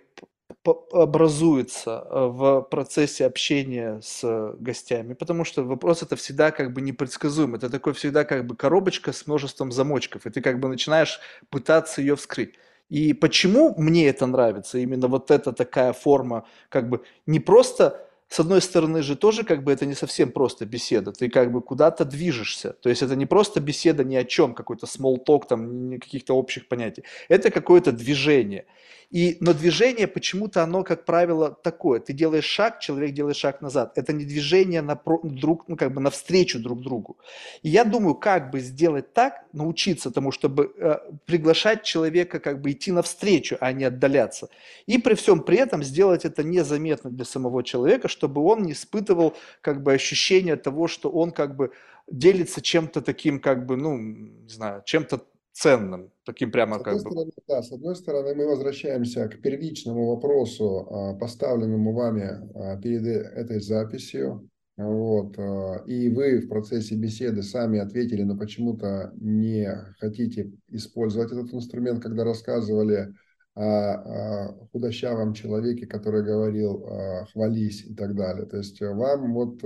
образуется 0.94 1.92
э, 1.92 2.28
в 2.28 2.62
процессе 2.62 3.26
общения 3.26 4.00
с 4.02 4.54
гостями, 4.60 5.14
потому 5.14 5.46
что 5.46 5.64
вопрос 5.64 6.04
это 6.04 6.16
всегда 6.16 6.52
как 6.52 6.74
бы 6.74 6.82
непредсказуем, 6.82 7.56
это 7.56 7.70
такой 7.70 7.94
всегда 7.94 8.24
как 8.24 8.46
бы 8.46 8.56
коробочка 8.56 9.12
с 9.12 9.28
множеством 9.28 9.72
замочков, 9.72 10.26
и 10.26 10.30
ты 10.30 10.42
как 10.42 10.60
бы 10.60 10.70
начинаешь 10.70 11.20
пытаться 11.50 12.02
ее 12.02 12.16
вскрыть. 12.16 12.56
И 12.90 13.14
почему 13.14 13.74
мне 13.78 14.08
это 14.08 14.26
нравится, 14.28 14.78
именно 14.78 15.08
вот 15.08 15.30
эта 15.30 15.52
такая 15.52 15.92
форма, 15.94 16.46
как 16.70 16.90
бы 16.90 17.04
не 17.26 17.40
просто, 17.40 18.08
с 18.30 18.40
одной 18.40 18.62
стороны 18.62 19.02
же 19.02 19.16
тоже 19.18 19.44
как 19.44 19.64
бы 19.64 19.72
это 19.74 19.86
не 19.86 19.94
совсем 19.94 20.32
просто 20.32 20.66
беседа, 20.66 21.12
ты 21.12 21.30
как 21.30 21.52
бы 21.52 21.62
куда-то 21.62 22.06
движешься, 22.06 22.74
то 22.74 22.90
есть 22.90 23.02
это 23.02 23.16
не 23.16 23.26
просто 23.26 23.60
беседа 23.60 24.04
ни 24.06 24.16
о 24.16 24.24
чем, 24.24 24.54
какой-то 24.54 24.86
small 24.86 25.18
talk, 25.26 25.44
там, 25.50 26.00
каких-то 26.00 26.34
общих 26.36 26.68
понятий, 26.70 27.04
это 27.30 27.52
какое-то 27.52 27.92
движение. 27.92 28.66
И, 29.10 29.38
но 29.40 29.54
движение 29.54 30.06
почему-то 30.06 30.64
оно, 30.64 30.84
как 30.84 31.06
правило, 31.06 31.52
такое. 31.52 32.02
Ты 32.02 32.12
делаешь 32.12 32.44
шаг, 32.44 32.82
человек 32.82 33.14
делает 33.14 33.38
шаг 33.38 33.62
назад. 33.62 33.98
Это 33.98 34.12
не 34.12 34.26
движение 34.26 34.82
на, 34.82 35.00
друг, 35.24 35.64
ну, 35.70 35.78
как 35.78 35.94
бы 35.94 36.02
навстречу 36.02 36.60
друг 36.60 36.82
другу. 36.82 37.18
И 37.62 37.70
я 37.70 37.86
думаю, 37.86 38.16
как 38.16 38.52
бы 38.52 38.60
сделать 38.60 39.14
так, 39.14 39.46
научиться 39.54 40.12
тому, 40.12 40.32
чтобы 40.32 40.74
э, 40.78 40.98
приглашать 41.26 41.84
человека 41.84 42.40
как 42.40 42.62
бы 42.62 42.72
идти 42.72 42.92
навстречу, 42.92 43.58
а 43.62 43.72
не 43.72 43.86
отдаляться. 43.86 44.50
И 44.88 44.98
при 44.98 45.14
всем 45.14 45.42
при 45.42 45.58
этом 45.58 45.84
сделать 45.84 46.26
это 46.26 46.44
незаметно 46.44 47.10
для 47.10 47.24
самого 47.26 47.64
человека, 47.64 48.10
чтобы 48.10 48.42
он 48.42 48.64
не 48.64 48.74
испытывал 48.74 49.36
как 49.62 49.84
бы 49.84 49.94
ощущение 49.94 50.58
того, 50.58 50.88
что 50.88 51.10
он 51.10 51.32
как 51.32 51.56
бы 51.56 51.72
делится 52.12 52.62
чем-то 52.62 53.02
таким 53.02 53.40
как 53.40 53.66
бы, 53.66 53.78
ну, 53.78 53.98
не 53.98 54.50
знаю, 54.50 54.82
чем-то 54.86 55.22
ценным, 55.58 56.12
таким 56.24 56.52
прямо 56.52 56.80
с 56.80 56.84
как 56.84 56.94
бы. 56.94 57.00
Стороны, 57.00 57.32
да, 57.48 57.64
с 57.64 57.72
одной 57.72 57.96
стороны, 57.96 58.36
мы 58.36 58.48
возвращаемся 58.48 59.28
к 59.28 59.42
первичному 59.42 60.08
вопросу, 60.08 60.88
а, 60.90 61.14
поставленному 61.16 61.94
вами 61.94 62.30
а, 62.54 62.78
перед 62.78 63.06
э, 63.08 63.22
этой 63.36 63.60
записью. 63.60 64.48
Вот. 64.78 65.34
А, 65.40 65.84
и 65.88 66.10
вы 66.10 66.42
в 66.42 66.48
процессе 66.48 66.96
беседы 66.96 67.42
сами 67.42 67.80
ответили, 67.80 68.22
но 68.22 68.38
почему-то 68.38 69.12
не 69.16 69.68
хотите 70.00 70.52
использовать 70.68 71.32
этот 71.32 71.52
инструмент, 71.54 72.04
когда 72.04 72.24
рассказывали 72.24 73.14
о 73.56 74.54
худощавом 74.72 75.34
человеке, 75.34 75.88
который 75.88 76.24
говорил 76.24 76.88
«хвались» 77.32 77.84
и 77.88 77.96
так 77.96 78.14
далее. 78.14 78.46
То 78.46 78.58
есть 78.58 78.80
вам 78.80 79.34
вот 79.34 79.64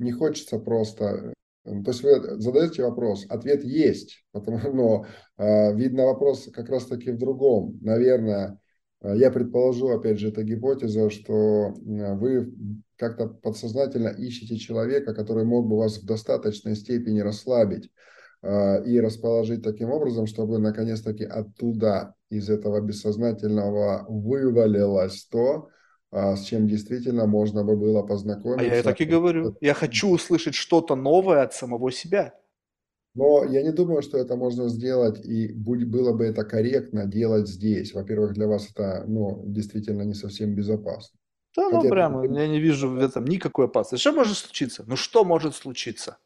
не 0.00 0.10
хочется 0.10 0.58
просто 0.58 1.32
то 1.84 1.90
есть 1.90 2.02
вы 2.02 2.40
задаете 2.40 2.82
вопрос, 2.82 3.26
ответ 3.28 3.64
есть, 3.64 4.24
потому, 4.32 4.58
но 4.72 5.06
э, 5.36 5.74
видно 5.74 6.06
вопрос 6.06 6.48
как 6.52 6.68
раз-таки 6.68 7.10
в 7.10 7.18
другом. 7.18 7.78
Наверное, 7.80 8.58
э, 9.02 9.16
я 9.16 9.30
предположу, 9.30 9.88
опять 9.88 10.18
же, 10.18 10.28
это 10.28 10.42
гипотеза, 10.42 11.10
что 11.10 11.74
э, 11.74 12.14
вы 12.14 12.52
как-то 12.96 13.28
подсознательно 13.28 14.08
ищете 14.08 14.56
человека, 14.56 15.14
который 15.14 15.44
мог 15.44 15.68
бы 15.68 15.76
вас 15.76 15.98
в 15.98 16.06
достаточной 16.06 16.74
степени 16.74 17.20
расслабить 17.20 17.90
э, 18.42 18.84
и 18.84 19.00
расположить 19.00 19.62
таким 19.62 19.90
образом, 19.90 20.26
чтобы 20.26 20.58
наконец-таки 20.58 21.24
оттуда, 21.24 22.14
из 22.30 22.50
этого 22.50 22.80
бессознательного 22.80 24.04
вывалилось 24.08 25.24
то, 25.30 25.68
с 26.12 26.44
чем 26.44 26.66
действительно 26.66 27.26
можно 27.26 27.64
бы 27.64 27.76
было 27.76 28.02
познакомиться. 28.02 28.72
А 28.72 28.76
я 28.76 28.82
так 28.82 29.00
и 29.00 29.04
говорю. 29.04 29.56
Я 29.60 29.74
хочу 29.74 30.08
услышать 30.08 30.54
что-то 30.54 30.94
новое 30.94 31.42
от 31.42 31.52
самого 31.52 31.92
себя. 31.92 32.34
Но 33.14 33.44
я 33.44 33.62
не 33.62 33.72
думаю, 33.72 34.02
что 34.02 34.16
это 34.16 34.36
можно 34.36 34.68
сделать, 34.68 35.24
и 35.26 35.52
было 35.52 36.12
бы 36.12 36.24
это 36.24 36.44
корректно 36.44 37.06
делать 37.06 37.48
здесь. 37.48 37.92
Во-первых, 37.92 38.34
для 38.34 38.46
вас 38.46 38.70
это 38.70 39.04
ну, 39.08 39.42
действительно 39.46 40.02
не 40.02 40.14
совсем 40.14 40.54
безопасно. 40.54 41.18
Да, 41.56 41.68
ну 41.70 41.88
прямо, 41.88 42.24
я 42.24 42.46
не 42.46 42.60
вижу 42.60 42.88
в 42.88 42.98
этом 42.98 43.24
никакой 43.26 43.66
опасности. 43.66 44.00
Что 44.02 44.12
может 44.12 44.36
случиться? 44.36 44.84
Ну 44.86 44.96
что 44.96 45.24
может 45.24 45.56
случиться? 45.56 46.18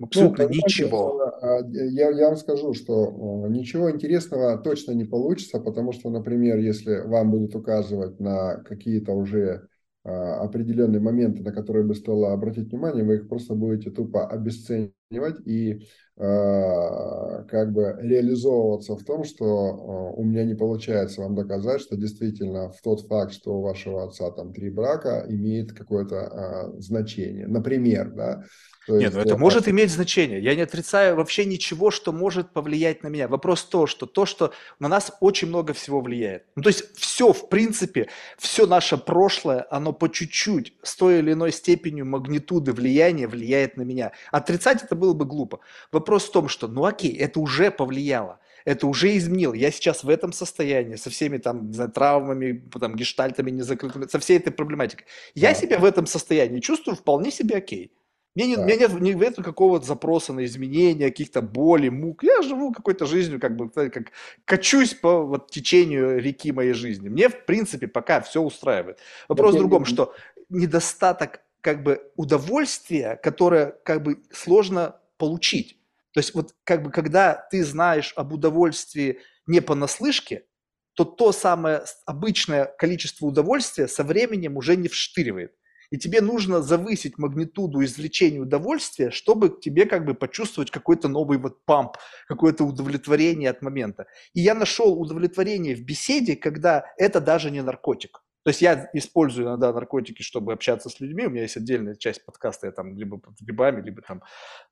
Абсолютно 0.00 0.44
ну, 0.44 0.50
ничего. 0.50 1.20
А, 1.40 1.60
я, 1.70 2.10
я 2.10 2.28
вам 2.28 2.36
скажу, 2.36 2.74
что 2.74 3.46
ничего 3.48 3.90
интересного 3.90 4.58
точно 4.58 4.92
не 4.92 5.04
получится, 5.04 5.60
потому 5.60 5.92
что, 5.92 6.10
например, 6.10 6.58
если 6.58 7.00
вам 7.06 7.30
будут 7.30 7.54
указывать 7.54 8.18
на 8.18 8.56
какие-то 8.64 9.12
уже 9.12 9.68
а, 10.02 10.40
определенные 10.40 11.00
моменты, 11.00 11.42
на 11.42 11.52
которые 11.52 11.86
бы 11.86 11.94
стоило 11.94 12.32
обратить 12.32 12.70
внимание, 12.70 13.04
вы 13.04 13.16
их 13.16 13.28
просто 13.28 13.54
будете 13.54 13.90
тупо 13.90 14.26
обесценивать 14.26 14.94
и 15.10 15.80
э, 16.16 17.44
как 17.48 17.72
бы 17.72 17.96
реализовываться 18.00 18.96
в 18.96 19.04
том, 19.04 19.24
что 19.24 19.44
э, 19.44 20.20
у 20.20 20.24
меня 20.24 20.44
не 20.44 20.54
получается 20.54 21.20
вам 21.20 21.34
доказать, 21.34 21.80
что 21.80 21.96
действительно 21.96 22.70
в 22.70 22.80
тот 22.82 23.06
факт, 23.06 23.32
что 23.32 23.58
у 23.58 23.62
вашего 23.62 24.04
отца 24.04 24.30
там 24.30 24.52
три 24.52 24.70
брака, 24.70 25.24
имеет 25.28 25.72
какое-то 25.72 26.16
э, 26.16 26.80
значение. 26.80 27.46
Например, 27.46 28.10
да, 28.10 28.44
то 28.86 28.98
Нет, 28.98 29.14
ну 29.14 29.20
это 29.20 29.38
может 29.38 29.66
иметь 29.66 29.90
значение. 29.90 30.42
Я 30.42 30.54
не 30.54 30.62
отрицаю 30.62 31.16
вообще 31.16 31.46
ничего, 31.46 31.90
что 31.90 32.12
может 32.12 32.52
повлиять 32.52 33.02
на 33.02 33.08
меня. 33.08 33.28
Вопрос 33.28 33.64
то, 33.64 33.86
что 33.86 34.04
то, 34.06 34.26
что 34.26 34.52
на 34.78 34.88
нас 34.88 35.12
очень 35.20 35.48
много 35.48 35.72
всего 35.72 36.00
влияет. 36.02 36.44
Ну, 36.54 36.62
то 36.62 36.68
есть 36.68 36.94
все, 36.96 37.32
в 37.32 37.48
принципе, 37.48 38.08
все 38.36 38.66
наше 38.66 38.98
прошлое, 38.98 39.66
оно 39.70 39.92
по 39.92 40.08
чуть-чуть, 40.08 40.74
с 40.82 40.96
той 40.96 41.20
или 41.20 41.32
иной 41.32 41.52
степенью 41.52 42.04
магнитуды 42.04 42.72
влияния 42.72 43.26
влияет 43.26 43.76
на 43.78 43.82
меня. 43.82 44.12
Отрицать 44.30 44.82
это 44.82 44.93
было 44.94 45.14
бы 45.14 45.24
глупо. 45.24 45.60
Вопрос 45.92 46.24
в 46.24 46.32
том, 46.32 46.48
что, 46.48 46.68
ну 46.68 46.84
окей, 46.84 47.16
это 47.16 47.40
уже 47.40 47.70
повлияло 47.70 48.40
это 48.64 48.86
уже 48.86 49.16
изменил. 49.16 49.52
Я 49.52 49.70
сейчас 49.70 50.04
в 50.04 50.08
этом 50.08 50.32
состоянии, 50.32 50.96
со 50.96 51.10
всеми 51.10 51.38
там 51.38 51.72
знаю, 51.72 51.90
травмами, 51.90 52.64
там, 52.80 52.96
гештальтами 52.96 53.50
незакрытыми, 53.50 54.06
со 54.06 54.18
всей 54.18 54.38
этой 54.38 54.52
проблематикой. 54.52 55.06
Я 55.34 55.50
да. 55.50 55.54
себя 55.54 55.78
в 55.78 55.84
этом 55.84 56.06
состоянии 56.06 56.60
чувствую 56.60 56.96
вполне 56.96 57.30
себе 57.30 57.56
окей. 57.56 57.92
Мне, 58.34 58.48
не, 58.48 58.56
да. 58.56 58.64
мне 58.64 58.76
нет, 58.76 59.00
нет 59.00 59.36
какого-то 59.36 59.86
запроса 59.86 60.32
на 60.32 60.44
изменения, 60.44 61.06
каких-то 61.06 61.40
боли, 61.40 61.88
мук. 61.88 62.24
Я 62.24 62.42
живу 62.42 62.72
какой-то 62.72 63.06
жизнью, 63.06 63.38
как 63.38 63.54
бы, 63.54 63.68
как 63.68 64.10
качусь 64.44 64.94
по 64.94 65.22
вот, 65.22 65.50
течению 65.50 66.18
реки 66.18 66.50
моей 66.50 66.72
жизни. 66.72 67.08
Мне, 67.08 67.28
в 67.28 67.44
принципе, 67.44 67.86
пока 67.86 68.20
все 68.22 68.42
устраивает. 68.42 68.98
Вопрос 69.28 69.52
да, 69.52 69.58
в 69.58 69.60
другом, 69.60 69.84
что 69.84 70.14
недостаток 70.48 71.43
как 71.64 71.82
бы 71.82 72.12
удовольствия, 72.16 73.16
которое 73.16 73.72
как 73.84 74.02
бы 74.02 74.22
сложно 74.30 75.00
получить. 75.16 75.80
То 76.12 76.20
есть 76.20 76.34
вот 76.34 76.54
как 76.62 76.82
бы 76.82 76.90
когда 76.90 77.48
ты 77.50 77.64
знаешь 77.64 78.12
об 78.16 78.34
удовольствии 78.34 79.20
не 79.46 79.60
понаслышке, 79.60 80.44
то 80.92 81.04
то 81.04 81.32
самое 81.32 81.84
обычное 82.04 82.66
количество 82.66 83.26
удовольствия 83.26 83.88
со 83.88 84.04
временем 84.04 84.58
уже 84.58 84.76
не 84.76 84.88
вштыривает 84.88 85.54
и 85.94 85.96
тебе 85.96 86.20
нужно 86.20 86.60
завысить 86.60 87.18
магнитуду 87.18 87.84
извлечения 87.84 88.40
удовольствия, 88.40 89.12
чтобы 89.12 89.48
тебе 89.48 89.86
как 89.86 90.04
бы 90.04 90.14
почувствовать 90.14 90.72
какой-то 90.72 91.06
новый 91.06 91.38
вот 91.38 91.64
памп, 91.64 91.98
какое-то 92.26 92.64
удовлетворение 92.64 93.48
от 93.48 93.62
момента. 93.62 94.06
И 94.32 94.40
я 94.40 94.54
нашел 94.54 95.00
удовлетворение 95.00 95.76
в 95.76 95.84
беседе, 95.84 96.34
когда 96.34 96.84
это 96.98 97.20
даже 97.20 97.52
не 97.52 97.62
наркотик. 97.62 98.23
То 98.44 98.50
есть 98.50 98.60
я 98.60 98.90
использую 98.92 99.48
иногда 99.48 99.72
наркотики, 99.72 100.22
чтобы 100.22 100.52
общаться 100.52 100.90
с 100.90 101.00
людьми. 101.00 101.26
У 101.26 101.30
меня 101.30 101.42
есть 101.42 101.56
отдельная 101.56 101.94
часть 101.94 102.24
подкаста, 102.24 102.66
я 102.66 102.72
там 102.72 102.94
либо 102.96 103.18
под 103.18 103.40
грибами, 103.40 103.80
либо 103.80 104.02
там 104.02 104.22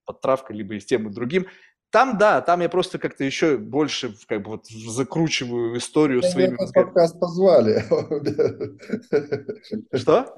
под 0.04 0.20
травкой, 0.20 0.56
либо 0.56 0.74
и 0.74 0.80
с 0.80 0.84
тем 0.84 1.08
и 1.08 1.12
другим. 1.12 1.46
Там, 1.90 2.18
да, 2.18 2.40
там 2.42 2.60
я 2.60 2.68
просто 2.68 2.98
как-то 2.98 3.24
еще 3.24 3.56
больше 3.56 4.14
как 4.26 4.42
бы 4.42 4.52
вот 4.52 4.66
закручиваю 4.66 5.76
историю 5.76 6.20
я 6.22 6.30
своими... 6.30 6.56
подкаст 6.72 7.18
позвали. 7.18 7.84
Что? 9.94 10.34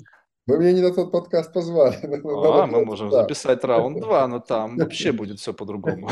Вы 0.47 0.58
меня 0.58 0.73
не 0.73 0.82
на 0.82 0.92
тот 0.92 1.10
подкаст 1.10 1.52
позвали. 1.52 1.97
А, 2.55 2.66
мы 2.66 2.84
можем 2.84 3.08
да. 3.08 3.23
записать 3.23 3.64
раунд 3.64 4.00
2, 4.00 4.28
но 4.28 4.40
там 4.40 4.76
вообще 4.78 5.12
будет 5.12 5.40
все 5.40 5.55
по-другому. 5.55 6.10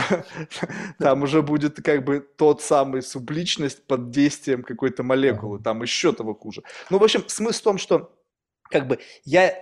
Там 0.98 1.22
уже 1.22 1.42
будет 1.42 1.82
как 1.82 2.04
бы 2.04 2.20
тот 2.20 2.62
самый 2.62 3.02
субличность 3.02 3.86
под 3.86 4.10
действием 4.10 4.62
какой-то 4.62 5.02
молекулы, 5.02 5.58
там 5.58 5.82
еще 5.82 6.12
того 6.12 6.34
хуже. 6.34 6.62
Ну, 6.90 6.98
в 6.98 7.04
общем, 7.04 7.24
смысл 7.28 7.60
в 7.60 7.64
том, 7.64 7.78
что 7.78 8.14
как 8.62 8.86
бы 8.88 8.98
я 9.24 9.54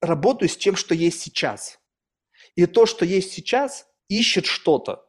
работаю 0.00 0.48
с 0.48 0.56
тем, 0.56 0.76
что 0.76 0.94
есть 0.94 1.20
сейчас. 1.20 1.78
И 2.56 2.66
то, 2.66 2.86
что 2.86 3.04
есть 3.04 3.32
сейчас, 3.32 3.86
ищет 4.08 4.46
что-то. 4.46 5.06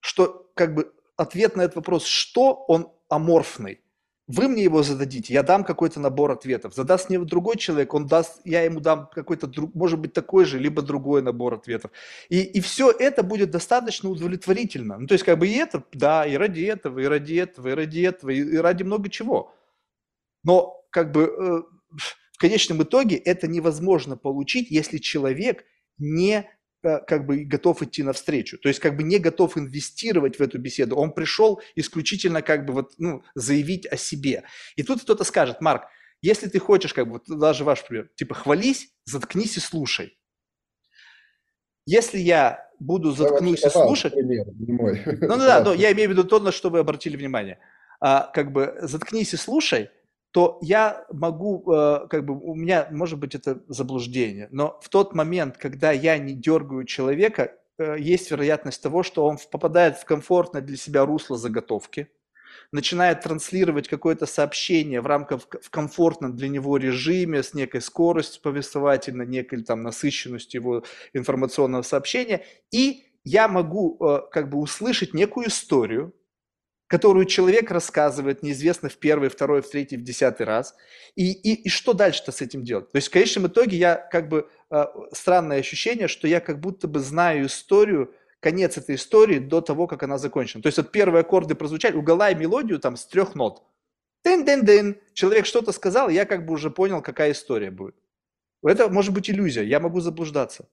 Что 0.00 0.50
как 0.54 0.74
бы 0.74 0.92
ответ 1.16 1.56
на 1.56 1.62
этот 1.62 1.76
вопрос, 1.76 2.04
что 2.04 2.64
он 2.68 2.92
аморфный. 3.08 3.80
Вы 4.26 4.48
мне 4.48 4.62
его 4.62 4.82
зададите, 4.82 5.34
я 5.34 5.42
дам 5.42 5.64
какой-то 5.64 6.00
набор 6.00 6.30
ответов. 6.30 6.74
Задаст 6.74 7.10
мне 7.10 7.18
другой 7.18 7.58
человек, 7.58 7.92
он 7.92 8.06
даст, 8.06 8.40
я 8.46 8.62
ему 8.62 8.80
дам 8.80 9.10
какой-то, 9.14 9.50
может 9.74 9.98
быть, 9.98 10.14
такой 10.14 10.46
же, 10.46 10.58
либо 10.58 10.80
другой 10.80 11.20
набор 11.20 11.54
ответов. 11.54 11.90
И, 12.30 12.40
и 12.40 12.60
все 12.60 12.90
это 12.90 13.22
будет 13.22 13.50
достаточно 13.50 14.08
удовлетворительно. 14.08 14.96
Ну, 14.96 15.06
то 15.06 15.12
есть, 15.12 15.24
как 15.24 15.38
бы 15.38 15.46
и 15.46 15.52
это, 15.52 15.84
да, 15.92 16.24
и 16.24 16.36
ради 16.36 16.62
этого, 16.62 17.00
и 17.00 17.04
ради 17.04 17.34
этого, 17.34 17.68
и 17.68 17.72
ради 17.72 18.00
этого, 18.00 18.30
и, 18.30 18.38
и 18.38 18.56
ради 18.56 18.82
много 18.82 19.10
чего. 19.10 19.54
Но, 20.42 20.82
как 20.88 21.12
бы, 21.12 21.22
э, 21.22 21.62
в 22.32 22.38
конечном 22.38 22.82
итоге 22.82 23.16
это 23.16 23.46
невозможно 23.46 24.16
получить, 24.16 24.70
если 24.70 24.96
человек 24.96 25.64
не 25.98 26.48
как 26.84 27.26
бы 27.26 27.44
готов 27.44 27.82
идти 27.82 28.02
навстречу, 28.02 28.58
то 28.58 28.68
есть 28.68 28.80
как 28.80 28.96
бы 28.96 29.02
не 29.02 29.18
готов 29.18 29.56
инвестировать 29.56 30.38
в 30.38 30.42
эту 30.42 30.58
беседу. 30.58 30.96
Он 30.96 31.12
пришел 31.12 31.60
исключительно 31.76 32.42
как 32.42 32.66
бы 32.66 32.72
вот, 32.72 32.92
ну, 32.98 33.22
заявить 33.34 33.86
о 33.86 33.96
себе. 33.96 34.44
И 34.76 34.82
тут 34.82 35.02
кто-то 35.02 35.24
скажет, 35.24 35.60
Марк, 35.60 35.84
если 36.22 36.48
ты 36.48 36.58
хочешь, 36.58 36.94
как 36.94 37.06
бы, 37.06 37.12
вот 37.14 37.38
даже 37.38 37.64
ваш 37.64 37.84
пример, 37.84 38.10
типа 38.14 38.34
хвались, 38.34 38.88
заткнись 39.04 39.56
и 39.56 39.60
слушай. 39.60 40.18
Если 41.86 42.18
я 42.18 42.70
буду 42.78 43.12
заткнусь 43.12 43.64
и 43.64 43.68
слушать... 43.68 44.14
Пример, 44.14 44.46
Ну, 45.20 45.36
ну 45.36 45.38
да, 45.38 45.60
но 45.64 45.74
я 45.74 45.92
имею 45.92 46.08
в 46.08 46.12
виду 46.12 46.24
то, 46.24 46.40
на 46.40 46.52
что 46.52 46.70
вы 46.70 46.78
обратили 46.78 47.16
внимание. 47.16 47.58
А, 48.00 48.30
как 48.32 48.52
бы 48.52 48.76
заткнись 48.80 49.34
и 49.34 49.36
слушай– 49.36 49.90
то 50.34 50.58
я 50.62 51.06
могу, 51.12 51.62
э, 51.72 52.08
как 52.10 52.26
бы, 52.26 52.36
у 52.36 52.56
меня, 52.56 52.88
может 52.90 53.20
быть, 53.20 53.36
это 53.36 53.62
заблуждение, 53.68 54.48
но 54.50 54.80
в 54.82 54.88
тот 54.88 55.14
момент, 55.14 55.58
когда 55.58 55.92
я 55.92 56.18
не 56.18 56.32
дергаю 56.32 56.82
человека, 56.86 57.52
э, 57.78 57.96
есть 58.00 58.32
вероятность 58.32 58.82
того, 58.82 59.04
что 59.04 59.26
он 59.26 59.38
попадает 59.52 59.96
в 59.96 60.04
комфортное 60.04 60.60
для 60.60 60.76
себя 60.76 61.06
русло 61.06 61.38
заготовки, 61.38 62.08
начинает 62.72 63.20
транслировать 63.20 63.86
какое-то 63.86 64.26
сообщение 64.26 65.00
в 65.00 65.06
рамках 65.06 65.42
в 65.62 65.70
комфортном 65.70 66.34
для 66.34 66.48
него 66.48 66.78
режиме 66.78 67.44
с 67.44 67.54
некой 67.54 67.80
скоростью 67.80 68.42
повествовательной, 68.42 69.28
некой 69.28 69.62
там 69.62 69.84
насыщенностью 69.84 70.60
его 70.60 70.84
информационного 71.12 71.82
сообщения, 71.82 72.44
и 72.72 73.04
я 73.22 73.46
могу 73.46 74.04
э, 74.04 74.22
как 74.32 74.50
бы 74.50 74.58
услышать 74.58 75.14
некую 75.14 75.46
историю, 75.46 76.12
которую 76.94 77.26
человек 77.26 77.72
рассказывает 77.72 78.44
неизвестно 78.44 78.88
в 78.88 78.96
первый, 78.98 79.28
второй, 79.28 79.62
в 79.62 79.68
третий, 79.68 79.96
в 79.96 80.04
десятый 80.04 80.46
раз. 80.46 80.76
И, 81.16 81.32
и, 81.32 81.64
и 81.64 81.68
что 81.68 81.92
дальше-то 81.92 82.30
с 82.30 82.40
этим 82.40 82.62
делать? 82.62 82.92
То 82.92 82.98
есть 82.98 83.08
в 83.08 83.10
конечном 83.10 83.48
итоге 83.48 83.76
я 83.76 83.96
как 83.96 84.28
бы 84.28 84.48
э, 84.70 84.84
странное 85.10 85.58
ощущение, 85.58 86.06
что 86.06 86.28
я 86.28 86.38
как 86.38 86.60
будто 86.60 86.86
бы 86.86 87.00
знаю 87.00 87.46
историю, 87.46 88.14
конец 88.38 88.78
этой 88.78 88.94
истории 88.94 89.40
до 89.40 89.60
того, 89.60 89.88
как 89.88 90.04
она 90.04 90.18
закончена. 90.18 90.62
То 90.62 90.68
есть 90.68 90.78
вот 90.78 90.92
первые 90.92 91.22
аккорды 91.22 91.56
прозвучали, 91.56 91.96
уголай 91.96 92.36
мелодию 92.36 92.78
там 92.78 92.96
с 92.96 93.04
трех 93.06 93.34
нот. 93.34 93.64
Дын-дын-дын. 94.22 94.96
Человек 95.14 95.46
что-то 95.46 95.72
сказал, 95.72 96.10
я 96.10 96.24
как 96.24 96.46
бы 96.46 96.52
уже 96.52 96.70
понял, 96.70 97.02
какая 97.02 97.32
история 97.32 97.72
будет. 97.72 97.96
Это 98.62 98.88
может 98.88 99.12
быть 99.12 99.28
иллюзия, 99.28 99.64
я 99.64 99.80
могу 99.80 99.98
заблуждаться. 99.98 100.68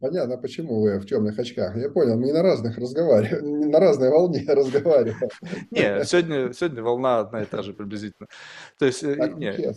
Понятно, 0.00 0.36
почему 0.36 0.80
вы 0.80 0.98
в 0.98 1.06
темных 1.06 1.38
очках. 1.38 1.76
Я 1.76 1.88
понял, 1.88 2.16
мы 2.16 2.32
на 2.32 2.42
разных 2.42 2.78
разговариваем, 2.78 3.60
на 3.70 3.78
разной 3.78 4.10
волне 4.10 4.44
разговариваем. 4.48 5.30
Не, 5.70 6.04
сегодня, 6.04 6.52
сегодня 6.52 6.82
волна 6.82 7.20
одна 7.20 7.42
и 7.42 7.46
та 7.46 7.62
же 7.62 7.72
приблизительно. 7.72 8.28
То 8.78 8.86
есть, 8.86 9.02
э, 9.02 9.14
так, 9.16 9.36
не, 9.36 9.74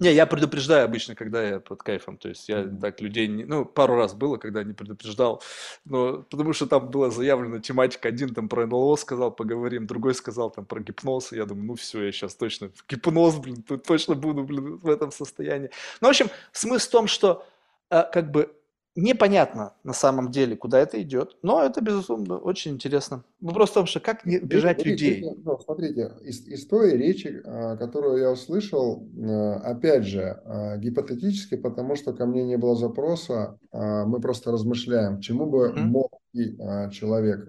не, 0.00 0.12
я 0.12 0.26
предупреждаю 0.26 0.84
обычно, 0.84 1.14
когда 1.14 1.42
я 1.42 1.60
под 1.60 1.82
кайфом. 1.82 2.18
То 2.18 2.28
есть 2.28 2.48
я 2.48 2.64
так 2.64 3.00
людей, 3.00 3.28
не, 3.28 3.44
ну, 3.44 3.64
пару 3.64 3.96
раз 3.96 4.14
было, 4.14 4.36
когда 4.36 4.62
не 4.62 4.74
предупреждал, 4.74 5.42
но 5.84 6.22
потому 6.22 6.52
что 6.52 6.66
там 6.66 6.90
была 6.90 7.10
заявлена 7.10 7.60
тематика, 7.60 8.08
один 8.08 8.34
там 8.34 8.48
про 8.48 8.66
НЛО 8.66 8.96
сказал, 8.96 9.30
поговорим, 9.30 9.86
другой 9.86 10.14
сказал 10.14 10.50
там 10.50 10.64
про 10.66 10.80
гипноз, 10.80 11.32
и 11.32 11.36
я 11.36 11.46
думаю, 11.46 11.66
ну 11.66 11.74
все, 11.74 12.04
я 12.04 12.12
сейчас 12.12 12.34
точно 12.34 12.68
в 12.68 12.84
гипноз, 12.88 13.36
блин, 13.36 13.62
точно 13.62 14.14
буду, 14.14 14.44
блин, 14.44 14.78
в 14.78 14.88
этом 14.88 15.10
состоянии. 15.10 15.70
Ну, 16.00 16.08
в 16.08 16.10
общем, 16.10 16.28
смысл 16.52 16.88
в 16.88 16.90
том, 16.90 17.06
что 17.06 17.44
э, 17.90 18.02
как 18.12 18.30
бы 18.30 18.50
Непонятно 18.94 19.72
на 19.84 19.94
самом 19.94 20.30
деле, 20.30 20.54
куда 20.54 20.78
это 20.78 21.00
идет, 21.00 21.36
но 21.42 21.62
это, 21.62 21.80
безусловно, 21.80 22.36
очень 22.36 22.72
интересно. 22.72 23.24
Вопрос 23.40 23.70
в 23.70 23.74
том, 23.74 23.86
что 23.86 24.00
как 24.00 24.26
не 24.26 24.38
бежать 24.38 24.82
речь, 24.82 25.00
людей. 25.00 25.34
Ну, 25.44 25.58
смотрите, 25.58 26.12
из, 26.22 26.46
из 26.46 26.66
той 26.66 26.96
речи, 26.98 27.40
а, 27.44 27.76
которую 27.78 28.20
я 28.20 28.30
услышал, 28.30 29.08
а, 29.18 29.54
опять 29.64 30.04
же, 30.04 30.42
а, 30.44 30.76
гипотетически, 30.76 31.56
потому 31.56 31.96
что 31.96 32.12
ко 32.12 32.26
мне 32.26 32.44
не 32.44 32.58
было 32.58 32.76
запроса, 32.76 33.58
мы 33.72 34.20
просто 34.20 34.52
размышляем, 34.52 35.20
чему 35.20 35.46
бы 35.46 35.68
mm-hmm. 35.68 35.84
мог 35.84 36.21
человек, 36.34 37.46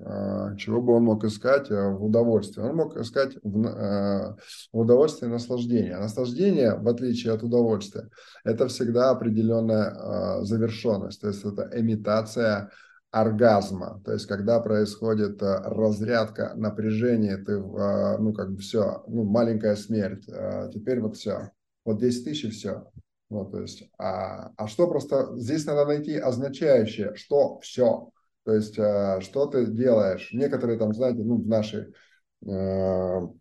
чего 0.57 0.81
бы 0.81 0.93
он 0.93 1.03
мог 1.03 1.23
искать 1.23 1.69
в 1.69 2.03
удовольствии. 2.03 2.61
Он 2.61 2.75
мог 2.75 2.97
искать 2.97 3.37
в, 3.43 4.37
в 4.71 4.77
удовольствии 4.77 5.27
наслаждение. 5.27 5.97
Наслаждение, 5.97 6.75
в 6.75 6.87
отличие 6.87 7.33
от 7.33 7.43
удовольствия, 7.43 8.09
это 8.43 8.67
всегда 8.67 9.11
определенная 9.11 10.43
завершенность, 10.43 11.21
то 11.21 11.27
есть 11.27 11.43
это 11.45 11.69
имитация 11.73 12.69
оргазма, 13.11 14.01
то 14.03 14.11
есть 14.11 14.25
когда 14.25 14.59
происходит 14.59 15.41
разрядка 15.41 16.53
напряжения, 16.55 17.37
ты, 17.37 17.59
ну, 17.59 18.33
как 18.33 18.51
бы 18.53 18.57
все, 18.57 19.03
ну, 19.07 19.23
маленькая 19.23 19.75
смерть, 19.75 20.25
теперь 20.73 20.99
вот 20.99 21.15
все, 21.15 21.51
вот 21.85 21.99
10 21.99 22.25
тысяч 22.25 22.45
и 22.45 22.49
все. 22.49 22.87
Ну, 23.29 23.45
то 23.45 23.61
есть, 23.61 23.89
а, 23.97 24.51
а 24.57 24.67
что 24.67 24.87
просто, 24.87 25.31
здесь 25.37 25.65
надо 25.65 25.85
найти 25.85 26.17
означающее, 26.17 27.15
что 27.15 27.59
все, 27.61 28.11
то 28.45 28.53
есть, 28.53 28.73
что 28.73 29.45
ты 29.47 29.65
делаешь. 29.67 30.29
Некоторые 30.33 30.77
там, 30.77 30.93
знаете, 30.93 31.23
ну, 31.23 31.37
в 31.37 31.47
нашей, 31.47 31.93
в 32.41 33.33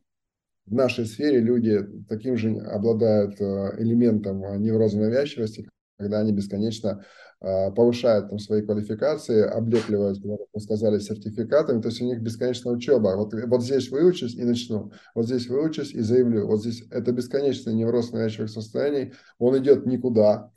нашей 0.66 1.06
сфере 1.06 1.40
люди 1.40 1.80
таким 2.08 2.36
же 2.36 2.56
обладают 2.58 3.40
элементом 3.40 4.62
невроза 4.62 4.98
навязчивости, 4.98 5.68
когда 5.98 6.20
они 6.20 6.32
бесконечно 6.32 7.04
а, 7.44 7.72
повышают 7.72 8.28
там 8.28 8.38
свои 8.38 8.62
квалификации, 8.62 9.42
облепливают, 9.42 10.18
как 10.22 10.48
мы 10.54 10.60
сказали, 10.60 11.00
сертификатами, 11.00 11.80
то 11.80 11.88
есть 11.88 12.00
у 12.00 12.04
них 12.04 12.20
бесконечная 12.20 12.72
учеба. 12.72 13.16
Вот, 13.16 13.34
вот 13.34 13.62
здесь 13.64 13.90
выучусь 13.90 14.36
и 14.36 14.44
начну, 14.44 14.92
вот 15.16 15.26
здесь 15.26 15.48
выучусь 15.48 15.92
и 15.92 16.00
заявлю. 16.00 16.46
Вот 16.46 16.60
здесь 16.60 16.84
это 16.90 17.10
бесконечный 17.10 17.74
невроз 17.74 18.12
навязчивых 18.12 18.48
состояний, 18.48 19.14
он 19.38 19.58
идет 19.58 19.86
никуда, 19.86 20.52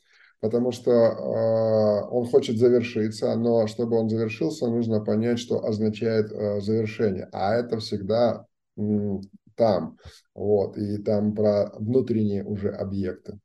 потому 0.45 0.71
что 0.71 0.91
э, 0.91 2.07
он 2.11 2.27
хочет 2.27 2.59
завершиться, 2.59 3.35
но 3.35 3.65
чтобы 3.65 3.97
он 3.97 4.09
завершился, 4.09 4.67
нужно 4.67 5.03
понять, 5.03 5.39
что 5.39 5.65
означает 5.65 6.31
э, 6.31 6.61
завершение. 6.61 7.27
А 7.31 7.55
это 7.55 7.79
всегда 7.79 8.45
э, 8.77 8.81
там, 9.55 9.97
вот, 10.35 10.77
и 10.77 10.99
там 10.99 11.33
про 11.33 11.71
внутренние 11.79 12.43
уже 12.43 12.69
объекты. 12.69 13.39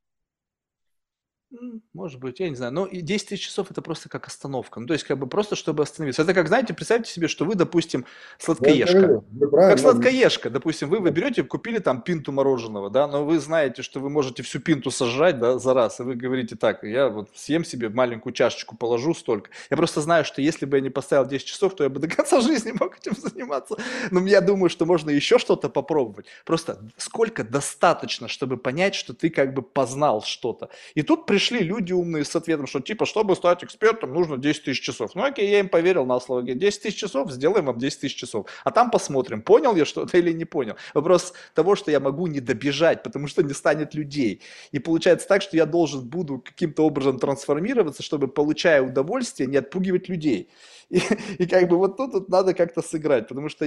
Может 1.92 2.20
быть, 2.20 2.38
я 2.38 2.48
не 2.48 2.54
знаю. 2.54 2.72
Но 2.72 2.86
и 2.86 3.00
10 3.00 3.28
тысяч 3.28 3.46
часов 3.46 3.70
это 3.70 3.82
просто 3.82 4.08
как 4.08 4.28
остановка. 4.28 4.78
Ну, 4.78 4.86
то 4.86 4.92
есть, 4.92 5.04
как 5.04 5.18
бы 5.18 5.26
просто 5.26 5.56
чтобы 5.56 5.82
остановиться. 5.82 6.22
Это 6.22 6.32
как, 6.32 6.46
знаете, 6.46 6.74
представьте 6.74 7.10
себе, 7.10 7.26
что 7.26 7.44
вы, 7.44 7.56
допустим, 7.56 8.06
сладкоежка. 8.38 9.22
Как 9.50 9.78
сладкоежка, 9.80 10.48
допустим, 10.50 10.88
вы, 10.88 11.00
вы 11.00 11.10
берете, 11.10 11.42
купили 11.42 11.78
там 11.78 12.02
пинту 12.02 12.30
мороженого, 12.30 12.88
да, 12.88 13.08
но 13.08 13.24
вы 13.24 13.40
знаете, 13.40 13.82
что 13.82 13.98
вы 13.98 14.10
можете 14.10 14.44
всю 14.44 14.60
пинту 14.60 14.92
сожрать, 14.92 15.40
да, 15.40 15.58
за 15.58 15.74
раз, 15.74 15.98
и 15.98 16.04
вы 16.04 16.14
говорите, 16.14 16.54
так, 16.54 16.84
я 16.84 17.08
вот 17.08 17.30
съем 17.34 17.64
себе 17.64 17.88
маленькую 17.88 18.32
чашечку, 18.32 18.76
положу 18.76 19.12
столько. 19.12 19.50
Я 19.70 19.76
просто 19.76 20.00
знаю, 20.00 20.24
что 20.24 20.40
если 20.40 20.66
бы 20.66 20.76
я 20.76 20.82
не 20.82 20.90
поставил 20.90 21.26
10 21.26 21.44
часов, 21.44 21.74
то 21.74 21.82
я 21.82 21.90
бы 21.90 21.98
до 21.98 22.08
конца 22.08 22.40
жизни 22.42 22.72
мог 22.78 22.96
этим 22.96 23.16
заниматься. 23.16 23.76
Но 24.12 24.24
я 24.24 24.40
думаю, 24.40 24.70
что 24.70 24.86
можно 24.86 25.10
еще 25.10 25.38
что-то 25.38 25.68
попробовать. 25.68 26.26
Просто 26.44 26.78
сколько 26.96 27.42
достаточно, 27.42 28.28
чтобы 28.28 28.56
понять, 28.56 28.94
что 28.94 29.14
ты 29.14 29.30
как 29.30 29.52
бы 29.52 29.62
познал 29.62 30.22
что-то. 30.22 30.70
И 30.94 31.02
тут 31.02 31.26
при 31.26 31.39
пришли 31.40 31.60
люди 31.60 31.94
умные 31.94 32.26
с 32.26 32.36
ответом, 32.36 32.66
что 32.66 32.80
типа, 32.80 33.06
чтобы 33.06 33.34
стать 33.34 33.64
экспертом, 33.64 34.12
нужно 34.12 34.36
10 34.36 34.64
тысяч 34.64 34.82
часов. 34.82 35.14
Ну 35.14 35.22
окей, 35.22 35.48
я 35.48 35.60
им 35.60 35.70
поверил 35.70 36.04
на 36.04 36.20
слово. 36.20 36.42
10 36.42 36.82
тысяч 36.82 36.96
часов, 36.96 37.30
сделаем 37.30 37.64
вам 37.64 37.78
10 37.78 38.00
тысяч 38.00 38.14
часов. 38.14 38.46
А 38.62 38.70
там 38.70 38.90
посмотрим, 38.90 39.40
понял 39.40 39.74
я 39.74 39.86
что-то 39.86 40.18
или 40.18 40.32
не 40.32 40.44
понял. 40.44 40.76
Вопрос 40.92 41.32
того, 41.54 41.76
что 41.76 41.90
я 41.90 41.98
могу 41.98 42.26
не 42.26 42.40
добежать, 42.40 43.02
потому 43.02 43.26
что 43.26 43.42
не 43.42 43.54
станет 43.54 43.94
людей. 43.94 44.42
И 44.72 44.78
получается 44.80 45.26
так, 45.28 45.40
что 45.40 45.56
я 45.56 45.64
должен 45.64 46.06
буду 46.06 46.40
каким-то 46.40 46.84
образом 46.84 47.18
трансформироваться, 47.18 48.02
чтобы, 48.02 48.28
получая 48.28 48.82
удовольствие, 48.82 49.48
не 49.48 49.56
отпугивать 49.56 50.10
людей. 50.10 50.50
И, 50.90 51.00
и 51.38 51.46
как 51.46 51.68
бы 51.68 51.78
вот 51.78 51.96
тут, 51.96 52.12
тут 52.12 52.28
надо 52.28 52.52
как-то 52.52 52.82
сыграть, 52.82 53.28
потому 53.28 53.48
что 53.48 53.64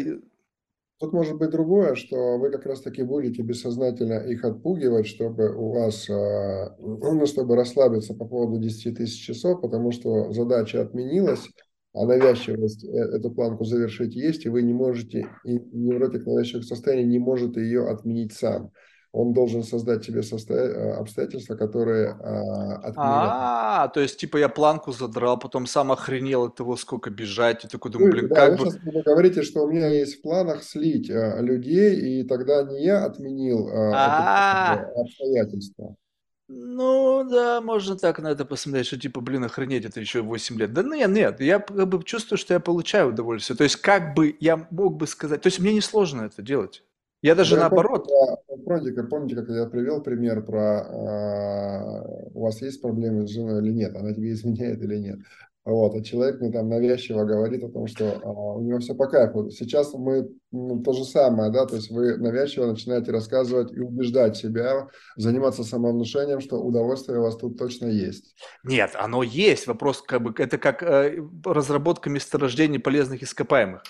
Тут 1.04 1.12
может 1.12 1.38
быть 1.38 1.50
другое, 1.50 1.96
что 1.96 2.38
вы 2.38 2.50
как 2.50 2.66
раз-таки 2.66 3.04
будете 3.04 3.42
бессознательно 3.42 4.20
их 4.26 4.46
отпугивать, 4.46 5.06
чтобы 5.06 5.54
у 5.54 5.74
вас, 5.74 6.10
а, 6.10 6.78
ну, 6.80 7.26
чтобы 7.26 7.58
расслабиться 7.58 8.14
по 8.14 8.24
поводу 8.24 8.58
10 8.58 8.96
тысяч 8.96 9.22
часов, 9.22 9.60
потому 9.60 9.92
что 9.92 10.32
задача 10.32 10.82
отменилась, 10.82 11.50
а 11.94 12.06
навязчивость 12.06 12.86
э, 12.86 12.88
эту 12.88 13.32
планку 13.32 13.66
завершить 13.66 14.16
есть, 14.16 14.46
и 14.46 14.50
вы 14.50 14.62
не 14.62 14.72
можете, 14.72 15.28
и 15.44 15.60
невротик 15.74 16.26
навязчивых 16.26 16.64
состояний 16.64 17.04
не 17.04 17.20
может 17.20 17.58
ее 17.58 17.90
отменить 17.90 18.32
сам 18.32 18.72
он 19.14 19.32
должен 19.32 19.64
создать 19.64 20.10
состо... 20.26 20.56
Э, 20.56 20.94
обстоятельства, 20.94 21.56
которые 21.56 22.18
а, 22.20 22.78
отменят. 22.78 22.98
А, 22.98 23.88
то 23.90 24.00
есть, 24.00 24.18
типа, 24.18 24.38
я 24.38 24.50
планку 24.50 24.92
задрал, 24.92 25.38
потом 25.38 25.68
сам 25.68 25.92
охренел 25.92 26.46
от 26.46 26.56
того, 26.56 26.76
сколько 26.76 27.12
бежать, 27.12 27.64
и 27.64 27.68
такой 27.68 27.92
думаю, 27.92 28.12
блин, 28.12 28.28
да, 28.28 28.36
как 28.36 28.60
вы 28.60 28.66
бы... 28.66 28.72
сейчас 28.72 28.84
вы 28.84 29.02
говорите, 29.04 29.44
что 29.44 29.62
у 29.62 29.72
меня 29.72 29.88
есть 29.88 30.18
в 30.18 30.22
планах 30.24 30.64
слить 30.64 31.12
а, 31.12 31.40
людей, 31.42 32.22
и 32.22 32.24
тогда 32.24 32.64
не 32.64 32.84
я 32.84 33.06
отменил 33.06 33.70
а, 33.72 34.78
это 34.78 35.02
обстоятельства. 35.02 35.96
Ну, 36.48 37.24
да, 37.30 37.62
можно 37.62 37.96
так 37.96 38.18
на 38.20 38.32
это 38.32 38.46
посмотреть, 38.46 38.88
что 38.88 39.00
типа, 39.00 39.22
блин, 39.22 39.44
охренеть, 39.44 39.86
это 39.86 40.00
еще 40.00 40.22
8 40.22 40.58
лет. 40.58 40.74
Да 40.74 40.82
нет, 40.82 41.10
нет, 41.12 41.40
я 41.40 41.60
как 41.60 41.88
бы 41.88 42.04
чувствую, 42.04 42.40
что 42.40 42.56
я 42.56 42.60
получаю 42.60 43.10
удовольствие. 43.10 43.56
То 43.56 43.64
есть, 43.64 43.76
как 43.76 44.16
бы 44.16 44.36
я 44.40 44.68
мог 44.72 44.98
бы 44.98 45.06
сказать, 45.06 45.44
то 45.44 45.48
есть, 45.48 45.60
мне 45.60 45.72
не 45.72 45.82
сложно 45.82 46.24
это 46.24 46.42
делать. 46.42 46.84
Я 47.24 47.36
даже 47.36 47.56
я 47.56 47.62
наоборот. 47.62 48.06
Помните, 48.66 48.92
как, 48.92 49.10
помните, 49.10 49.36
как 49.36 49.48
я 49.50 49.66
привел 49.66 50.04
пример 50.04 50.46
про 50.46 50.82
э, 50.82 52.30
у 52.34 52.44
вас 52.44 52.62
есть 52.62 52.82
проблемы 52.82 53.26
с 53.26 53.32
женой 53.32 53.64
или 53.64 53.72
нет, 53.72 53.96
она 53.96 54.14
тебе 54.14 54.34
изменяет 54.34 54.82
или 54.84 54.98
нет. 54.98 55.20
Вот, 55.64 55.96
а 55.96 56.04
человек 56.04 56.42
мне 56.42 56.52
там 56.52 56.68
навязчиво 56.68 57.24
говорит 57.24 57.64
о 57.64 57.70
том, 57.70 57.88
что 57.88 58.04
э, 58.04 58.20
у 58.26 58.62
него 58.62 58.80
все 58.80 58.94
по 58.94 59.08
кайфу. 59.08 59.50
Сейчас 59.52 59.94
мы 59.94 60.28
ну, 60.52 60.84
то 60.84 60.92
же 60.92 61.06
самое, 61.06 61.50
да, 61.50 61.66
то 61.66 61.76
есть 61.76 61.90
вы 61.90 62.18
навязчиво 62.18 62.66
начинаете 62.66 63.14
рассказывать 63.14 63.72
и 63.72 63.80
убеждать 63.80 64.36
себя, 64.36 64.90
заниматься 65.16 65.64
самовнушением, 65.64 66.42
что 66.42 66.62
удовольствие 66.62 67.20
у 67.20 67.24
вас 67.24 67.38
тут 67.38 67.58
точно 67.58 67.86
есть. 67.86 68.36
Нет, 68.66 68.92
оно 68.96 69.24
есть. 69.24 69.68
Вопрос, 69.68 70.02
как 70.02 70.22
бы, 70.22 70.34
это 70.38 70.58
как 70.58 70.84
э, 70.84 71.26
разработка 71.46 72.10
месторождений 72.10 72.80
полезных 72.80 73.24
ископаемых. 73.24 73.84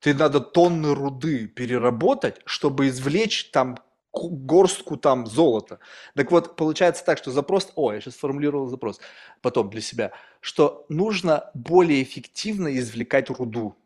Ты 0.00 0.14
надо 0.14 0.40
тонны 0.40 0.94
руды 0.94 1.46
переработать, 1.46 2.40
чтобы 2.44 2.88
извлечь 2.88 3.50
там 3.50 3.76
горстку 4.12 4.96
там 4.96 5.26
золота. 5.26 5.78
Так 6.14 6.30
вот, 6.30 6.56
получается 6.56 7.04
так, 7.04 7.18
что 7.18 7.30
запрос, 7.30 7.72
о, 7.76 7.92
я 7.92 8.00
сейчас 8.00 8.14
сформулировал 8.14 8.66
запрос, 8.66 9.00
потом 9.42 9.70
для 9.70 9.80
себя, 9.80 10.12
что 10.40 10.86
нужно 10.88 11.50
более 11.54 12.02
эффективно 12.02 12.76
извлекать 12.78 13.30
руду, 13.30 13.76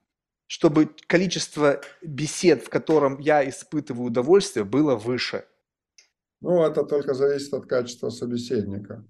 чтобы 0.47 0.91
количество 1.07 1.81
бесед, 2.03 2.65
в 2.65 2.69
котором 2.69 3.19
я 3.19 3.49
испытываю 3.49 4.07
удовольствие, 4.07 4.65
было 4.65 4.97
выше. 4.97 5.45
Ну, 6.41 6.63
это 6.63 6.85
только 6.85 7.15
зависит 7.15 7.53
от 7.53 7.67
качества 7.67 8.11
собеседника. 8.11 9.05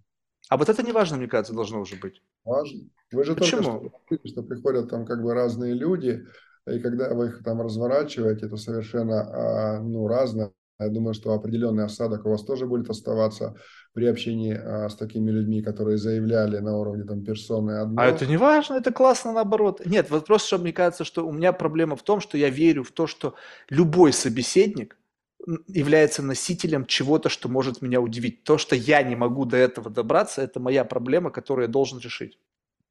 А 0.48 0.56
вот 0.56 0.68
это 0.68 0.82
не 0.82 0.92
важно, 0.92 1.16
мне 1.16 1.28
кажется, 1.28 1.54
должно 1.54 1.80
уже 1.80 1.96
быть. 1.96 2.22
Важно. 2.44 2.88
Вы 3.12 3.24
же 3.24 3.34
Почему? 3.36 3.80
только 4.08 4.18
что, 4.18 4.28
что 4.28 4.42
приходят 4.42 4.90
там 4.90 5.06
как 5.06 5.22
бы 5.22 5.32
разные 5.32 5.74
люди, 5.74 6.26
и 6.66 6.78
когда 6.78 7.12
вы 7.14 7.26
их 7.26 7.42
там 7.42 7.60
разворачиваете, 7.60 8.46
это 8.46 8.56
совершенно 8.56 9.20
а, 9.20 9.80
ну, 9.80 10.06
разное. 10.08 10.52
Я 10.78 10.88
думаю, 10.88 11.12
что 11.12 11.34
определенный 11.34 11.84
осадок 11.84 12.24
у 12.24 12.30
вас 12.30 12.42
тоже 12.42 12.66
будет 12.66 12.88
оставаться 12.88 13.54
при 13.92 14.06
общении 14.06 14.54
а, 14.54 14.88
с 14.88 14.96
такими 14.96 15.30
людьми, 15.30 15.62
которые 15.62 15.98
заявляли 15.98 16.58
на 16.58 16.76
уровне 16.78 17.04
там 17.04 17.22
персоны 17.22 17.72
одно. 17.72 18.00
А 18.00 18.06
это 18.06 18.26
не 18.26 18.38
важно, 18.38 18.74
это 18.74 18.92
классно 18.92 19.32
наоборот. 19.32 19.82
Нет, 19.84 20.10
вопрос, 20.10 20.44
что 20.44 20.58
мне 20.58 20.72
кажется, 20.72 21.04
что 21.04 21.26
у 21.26 21.32
меня 21.32 21.52
проблема 21.52 21.96
в 21.96 22.02
том, 22.02 22.20
что 22.20 22.38
я 22.38 22.48
верю 22.48 22.82
в 22.82 22.92
то, 22.92 23.06
что 23.06 23.34
любой 23.68 24.12
собеседник 24.12 24.96
является 25.66 26.22
носителем 26.22 26.86
чего-то, 26.86 27.28
что 27.28 27.48
может 27.48 27.82
меня 27.82 28.00
удивить. 28.00 28.44
То, 28.44 28.58
что 28.58 28.74
я 28.74 29.02
не 29.02 29.16
могу 29.16 29.44
до 29.44 29.56
этого 29.56 29.90
добраться, 29.90 30.42
это 30.42 30.60
моя 30.60 30.84
проблема, 30.84 31.30
которую 31.30 31.66
я 31.66 31.72
должен 31.72 31.98
решить. 31.98 32.38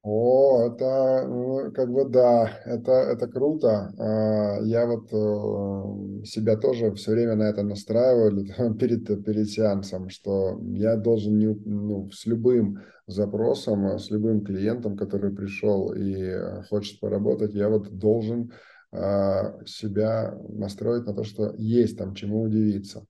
О, 0.02 0.66
это, 0.66 1.28
ну, 1.28 1.72
как 1.74 1.92
бы 1.92 2.08
да, 2.08 2.62
это, 2.66 2.92
это 2.92 3.28
круто. 3.28 3.94
А, 3.98 4.62
я 4.62 4.86
вот 4.86 5.12
э, 5.12 6.26
себя 6.26 6.56
тоже 6.56 6.94
все 6.94 7.12
время 7.12 7.36
на 7.36 7.50
это 7.50 7.64
настраиваю 7.64 8.76
перед, 8.80 9.06
перед 9.26 9.50
сеансом, 9.50 10.10
что 10.10 10.58
я 10.62 10.96
должен 10.96 11.38
не, 11.38 11.48
ну, 11.48 12.10
с 12.12 12.26
любым 12.26 12.80
запросом, 13.08 14.00
с 14.00 14.10
любым 14.10 14.46
клиентом, 14.46 14.96
который 14.96 15.36
пришел 15.36 15.92
и 15.92 16.64
хочет 16.70 17.02
поработать, 17.02 17.54
я 17.54 17.68
вот 17.68 17.92
должен 17.92 18.54
а, 18.94 19.64
себя 19.66 20.34
настроить 20.48 21.06
на 21.06 21.14
то, 21.14 21.26
что 21.26 21.54
есть 21.58 21.98
там 21.98 22.16
чему 22.16 22.42
удивиться. 22.44 23.06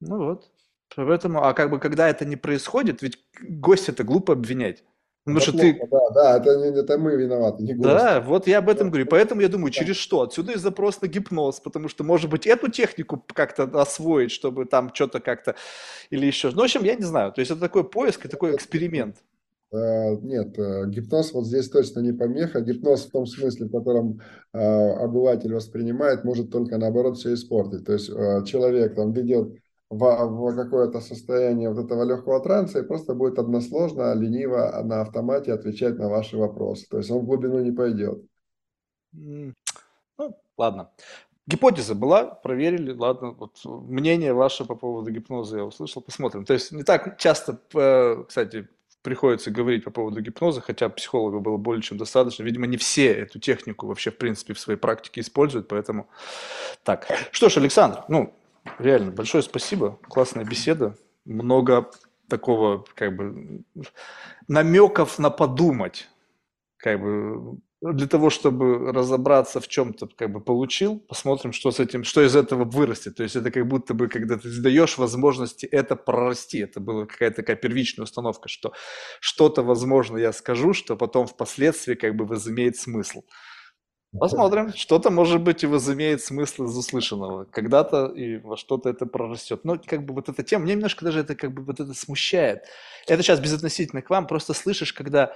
Ну 0.00 0.24
вот. 0.24 0.50
Поэтому, 0.96 1.42
а 1.42 1.52
как 1.52 1.70
бы 1.70 1.78
когда 1.78 2.08
это 2.08 2.24
не 2.24 2.36
происходит, 2.36 3.02
ведь 3.02 3.18
гость 3.42 3.90
это 3.90 4.04
глупо 4.04 4.32
обвинять. 4.32 4.84
Ну, 5.26 5.40
что 5.40 5.52
ты... 5.52 5.80
Да, 5.90 6.10
да, 6.10 6.36
это, 6.36 6.50
это 6.50 6.98
мы 6.98 7.16
виноваты, 7.16 7.62
не. 7.62 7.74
Да, 7.74 8.20
вот 8.20 8.46
я 8.46 8.58
об 8.58 8.68
этом 8.68 8.90
говорю. 8.90 9.06
Поэтому 9.06 9.40
я 9.40 9.48
думаю, 9.48 9.70
через 9.70 9.96
что? 9.96 10.20
Отсюда 10.22 10.52
и 10.52 10.56
запрос 10.56 11.00
на 11.00 11.06
гипноз, 11.06 11.60
потому 11.60 11.88
что, 11.88 12.04
может 12.04 12.28
быть, 12.28 12.46
эту 12.46 12.70
технику 12.70 13.24
как-то 13.32 13.64
освоить, 13.80 14.30
чтобы 14.30 14.66
там 14.66 14.94
что-то 14.94 15.20
как-то 15.20 15.54
или 16.10 16.26
еще. 16.26 16.50
Ну, 16.50 16.60
в 16.60 16.64
общем, 16.64 16.84
я 16.84 16.94
не 16.94 17.04
знаю. 17.04 17.32
То 17.32 17.40
есть 17.40 17.50
это 17.50 17.60
такой 17.60 17.84
поиск 17.84 18.26
и 18.26 18.28
такой 18.28 18.54
эксперимент. 18.54 19.16
Э, 19.74 20.16
нет, 20.22 20.56
э, 20.58 20.86
гипноз 20.86 21.32
вот 21.32 21.46
здесь 21.46 21.68
точно 21.68 22.00
не 22.00 22.12
помеха. 22.12 22.60
Гипноз 22.60 23.06
в 23.06 23.10
том 23.10 23.26
смысле, 23.26 23.66
в 23.66 23.72
котором 23.72 24.20
э, 24.52 24.58
обыватель 24.58 25.52
воспринимает, 25.52 26.22
может 26.22 26.50
только 26.50 26.78
наоборот 26.78 27.16
все 27.18 27.34
испортить. 27.34 27.84
То 27.84 27.94
есть 27.94 28.06
человек 28.46 28.94
там 28.94 29.12
ведет 29.12 29.56
в, 29.90 29.98
в 29.98 30.56
какое-то 30.56 31.00
состояние 31.00 31.72
вот 31.72 31.84
этого 31.84 32.04
легкого 32.04 32.40
транса 32.40 32.80
и 32.80 32.86
просто 32.86 33.14
будет 33.14 33.38
односложно, 33.38 34.14
лениво 34.14 34.80
на 34.84 35.02
автомате 35.02 35.52
отвечать 35.52 35.98
на 35.98 36.08
ваши 36.08 36.36
вопросы. 36.36 36.86
То 36.88 36.98
есть 36.98 37.10
он 37.10 37.20
в 37.20 37.26
глубину 37.26 37.60
не 37.60 37.72
пойдет. 37.72 38.24
Ну, 39.12 39.54
ладно. 40.56 40.90
Гипотеза 41.46 41.94
была, 41.94 42.24
проверили, 42.24 42.92
ладно, 42.92 43.32
вот 43.32 43.60
мнение 43.64 44.32
ваше 44.32 44.64
по 44.64 44.74
поводу 44.74 45.10
гипноза 45.10 45.58
я 45.58 45.64
услышал, 45.64 46.00
посмотрим. 46.00 46.46
То 46.46 46.54
есть 46.54 46.72
не 46.72 46.84
так 46.84 47.18
часто, 47.18 47.60
э, 47.74 48.24
кстати, 48.26 48.66
приходится 49.02 49.50
говорить 49.50 49.84
по 49.84 49.90
поводу 49.90 50.22
гипноза, 50.22 50.62
хотя 50.62 50.88
психологов 50.88 51.42
было 51.42 51.58
более 51.58 51.82
чем 51.82 51.98
достаточно. 51.98 52.42
Видимо, 52.42 52.66
не 52.66 52.78
все 52.78 53.12
эту 53.12 53.38
технику 53.38 53.86
вообще, 53.86 54.10
в 54.10 54.16
принципе, 54.16 54.54
в 54.54 54.58
своей 54.58 54.78
практике 54.78 55.20
используют, 55.20 55.68
поэтому 55.68 56.08
так. 56.82 57.06
Что 57.30 57.50
ж, 57.50 57.58
Александр, 57.58 58.02
ну, 58.08 58.34
реально, 58.78 59.12
большое 59.12 59.42
спасибо, 59.42 59.98
классная 60.08 60.44
беседа, 60.44 60.96
много 61.24 61.90
такого, 62.28 62.84
как 62.94 63.16
бы, 63.16 63.64
намеков 64.48 65.18
на 65.18 65.30
подумать, 65.30 66.08
как 66.76 67.00
бы, 67.00 67.58
для 67.92 68.06
того, 68.06 68.30
чтобы 68.30 68.92
разобраться 68.92 69.60
в 69.60 69.68
чем-то, 69.68 70.08
как 70.16 70.32
бы 70.32 70.40
получил, 70.40 70.98
посмотрим, 71.00 71.52
что 71.52 71.70
с 71.70 71.80
этим, 71.80 72.02
что 72.02 72.22
из 72.22 72.34
этого 72.34 72.64
вырастет. 72.64 73.16
То 73.16 73.22
есть 73.22 73.36
это 73.36 73.50
как 73.50 73.66
будто 73.68 73.92
бы, 73.92 74.08
когда 74.08 74.38
ты 74.38 74.48
даешь 74.62 74.96
возможности 74.96 75.66
это 75.66 75.94
прорасти, 75.94 76.60
это 76.60 76.80
была 76.80 77.04
какая-то 77.04 77.36
такая 77.36 77.56
первичная 77.56 78.04
установка, 78.04 78.48
что 78.48 78.72
что-то, 79.20 79.62
возможно, 79.62 80.16
я 80.16 80.32
скажу, 80.32 80.72
что 80.72 80.96
потом 80.96 81.26
впоследствии 81.26 81.94
как 81.94 82.16
бы 82.16 82.24
возымеет 82.24 82.76
смысл. 82.76 83.22
Посмотрим, 84.18 84.72
что-то, 84.74 85.10
может 85.10 85.42
быть, 85.42 85.64
и 85.64 85.66
возымеет 85.66 86.22
смысл 86.22 86.64
из 86.64 86.76
услышанного. 86.76 87.44
Когда-то 87.44 88.06
и 88.06 88.38
во 88.38 88.56
что-то 88.56 88.88
это 88.88 89.06
прорастет. 89.06 89.64
Но 89.64 89.78
как 89.78 90.04
бы 90.04 90.14
вот 90.14 90.28
эта 90.28 90.42
тема, 90.42 90.64
мне 90.64 90.74
немножко 90.74 91.04
даже 91.04 91.20
это 91.20 91.34
как 91.34 91.52
бы 91.52 91.62
вот 91.62 91.80
это 91.80 91.94
смущает. 91.94 92.64
Это 93.06 93.22
сейчас 93.22 93.40
безотносительно 93.40 94.02
к 94.02 94.10
вам, 94.10 94.26
просто 94.26 94.54
слышишь, 94.54 94.92
когда 94.92 95.34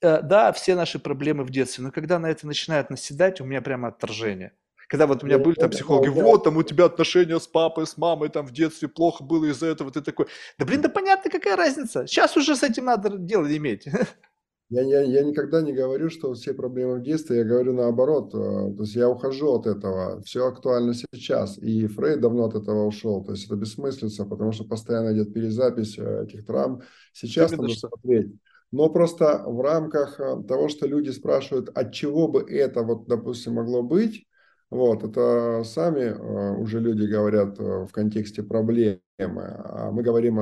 Э, 0.00 0.22
да, 0.22 0.52
все 0.52 0.74
наши 0.74 0.98
проблемы 0.98 1.44
в 1.44 1.50
детстве, 1.50 1.84
но 1.84 1.90
когда 1.90 2.18
на 2.18 2.26
это 2.26 2.46
начинают 2.46 2.90
наседать, 2.90 3.40
у 3.40 3.44
меня 3.44 3.62
прямо 3.62 3.88
отторжение. 3.88 4.52
Когда 4.88 5.06
вот 5.06 5.22
у 5.22 5.26
меня 5.26 5.38
были 5.38 5.54
там 5.54 5.70
психологи, 5.70 6.08
вот, 6.08 6.44
там 6.44 6.56
у 6.56 6.62
тебя 6.62 6.86
отношения 6.86 7.38
с 7.38 7.46
папой, 7.46 7.86
с 7.86 7.98
мамой, 7.98 8.30
там 8.30 8.46
в 8.46 8.52
детстве 8.52 8.88
плохо 8.88 9.22
было 9.22 9.44
из-за 9.46 9.66
этого, 9.66 9.90
ты 9.90 10.00
такой, 10.00 10.26
да 10.58 10.64
блин, 10.64 10.80
да 10.80 10.88
понятно, 10.88 11.30
какая 11.30 11.56
разница, 11.56 12.06
сейчас 12.06 12.36
уже 12.36 12.56
с 12.56 12.62
этим 12.62 12.86
надо 12.86 13.10
дело 13.10 13.54
иметь. 13.54 13.86
Я, 14.70 14.82
я, 14.82 15.00
я 15.00 15.22
никогда 15.22 15.62
не 15.62 15.72
говорю, 15.72 16.10
что 16.10 16.34
все 16.34 16.52
проблемы 16.52 16.96
в 16.96 17.02
детстве, 17.02 17.38
я 17.38 17.44
говорю 17.44 17.72
наоборот. 17.72 18.34
Э, 18.34 18.74
то 18.76 18.82
есть 18.82 18.94
я 18.94 19.08
ухожу 19.08 19.54
от 19.54 19.66
этого, 19.66 20.20
все 20.22 20.46
актуально 20.46 20.92
сейчас. 20.92 21.56
И 21.58 21.86
Фрейд 21.86 22.20
давно 22.20 22.44
от 22.44 22.54
этого 22.54 22.84
ушел. 22.84 23.24
То 23.24 23.32
есть 23.32 23.46
это 23.46 23.56
бессмыслица, 23.56 24.26
потому 24.26 24.52
что 24.52 24.64
постоянно 24.64 25.14
идет 25.14 25.32
перезапись 25.32 25.98
э, 25.98 26.24
этих 26.24 26.44
травм. 26.44 26.82
Сейчас 27.12 27.52
надо 27.52 27.68
что? 27.70 27.88
смотреть 27.88 28.32
но 28.70 28.90
просто 28.90 29.44
в 29.46 29.62
рамках 29.62 30.20
э, 30.20 30.42
того, 30.46 30.68
что 30.68 30.86
люди 30.86 31.08
спрашивают, 31.08 31.70
от 31.70 31.94
чего 31.94 32.28
бы 32.28 32.42
это, 32.42 32.82
вот, 32.82 33.06
допустим, 33.06 33.54
могло 33.54 33.82
быть, 33.82 34.26
вот, 34.68 35.02
это 35.02 35.62
сами 35.64 36.12
уже 36.60 36.78
люди 36.78 37.10
говорят 37.10 37.58
в 37.58 37.88
контексте 37.90 38.42
проблемы. 38.42 39.00
А 39.18 39.90
мы 39.90 40.02
говорим, 40.02 40.38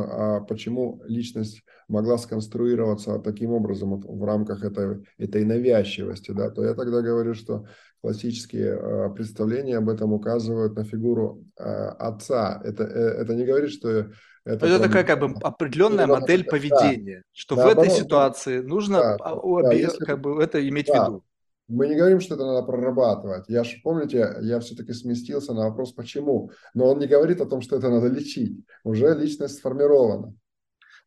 почему 0.46 1.00
личность 1.06 1.62
могла 1.88 2.18
сконструироваться 2.18 3.18
таким 3.18 3.52
образом 3.52 3.96
вот, 3.96 4.04
в 4.04 4.22
рамках 4.24 4.62
этой, 4.64 5.06
этой 5.16 5.44
навязчивости, 5.44 6.32
да, 6.32 6.50
то 6.50 6.62
я 6.62 6.74
тогда 6.74 7.00
говорю, 7.00 7.32
что 7.34 7.64
классические 8.02 9.12
представления 9.14 9.78
об 9.78 9.88
этом 9.88 10.12
указывают 10.12 10.76
на 10.76 10.84
фигуру 10.84 11.42
отца. 11.56 12.60
Это, 12.64 12.84
это 12.84 13.34
не 13.34 13.46
говорит, 13.46 13.70
что 13.70 14.10
это, 14.46 14.64
это 14.64 14.78
такая 14.78 15.02
как 15.02 15.18
бы 15.18 15.34
определенная 15.42 16.06
модель 16.06 16.44
поведения, 16.44 17.16
да. 17.16 17.22
что 17.32 17.56
Наоборот, 17.56 17.78
в 17.78 17.88
этой 17.88 17.98
ситуации 17.98 18.60
нужно 18.60 19.16
да, 19.18 19.34
обе, 19.34 19.88
да, 19.88 20.06
как 20.06 20.20
бы 20.20 20.40
это 20.40 20.66
иметь 20.68 20.86
да. 20.86 21.04
в 21.04 21.08
виду. 21.08 21.24
Мы 21.68 21.88
не 21.88 21.96
говорим, 21.96 22.20
что 22.20 22.36
это 22.36 22.46
надо 22.46 22.64
прорабатывать. 22.64 23.48
Я 23.48 23.64
же, 23.64 23.78
помните, 23.82 24.36
я 24.42 24.60
все-таки 24.60 24.92
сместился 24.92 25.52
на 25.52 25.68
вопрос, 25.68 25.92
почему. 25.92 26.50
Но 26.74 26.86
он 26.86 27.00
не 27.00 27.06
говорит 27.06 27.40
о 27.40 27.46
том, 27.46 27.60
что 27.60 27.76
это 27.76 27.90
надо 27.90 28.06
лечить. 28.06 28.64
Уже 28.84 29.14
личность 29.14 29.56
сформирована. 29.56 30.32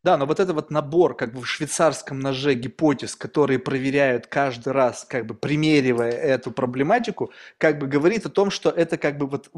Да, 0.02 0.16
но 0.18 0.26
вот 0.26 0.40
этот 0.40 0.56
вот 0.56 0.72
набор, 0.72 1.14
как 1.14 1.34
бы 1.34 1.42
в 1.42 1.46
швейцарском 1.46 2.22
ноже 2.22 2.54
гипотез, 2.54 3.18
которые 3.18 3.60
проверяют 3.60 4.28
каждый 4.28 4.72
раз, 4.72 5.04
как 5.04 5.26
бы 5.26 5.34
примеривая 5.34 6.12
эту 6.12 6.52
проблематику, 6.52 7.32
как 7.58 7.80
бы 7.80 7.88
говорит 7.88 8.26
о 8.26 8.30
том, 8.30 8.50
что 8.50 8.70
это 8.70 8.98
как 8.98 9.18
бы 9.18 9.28
вот 9.28 9.52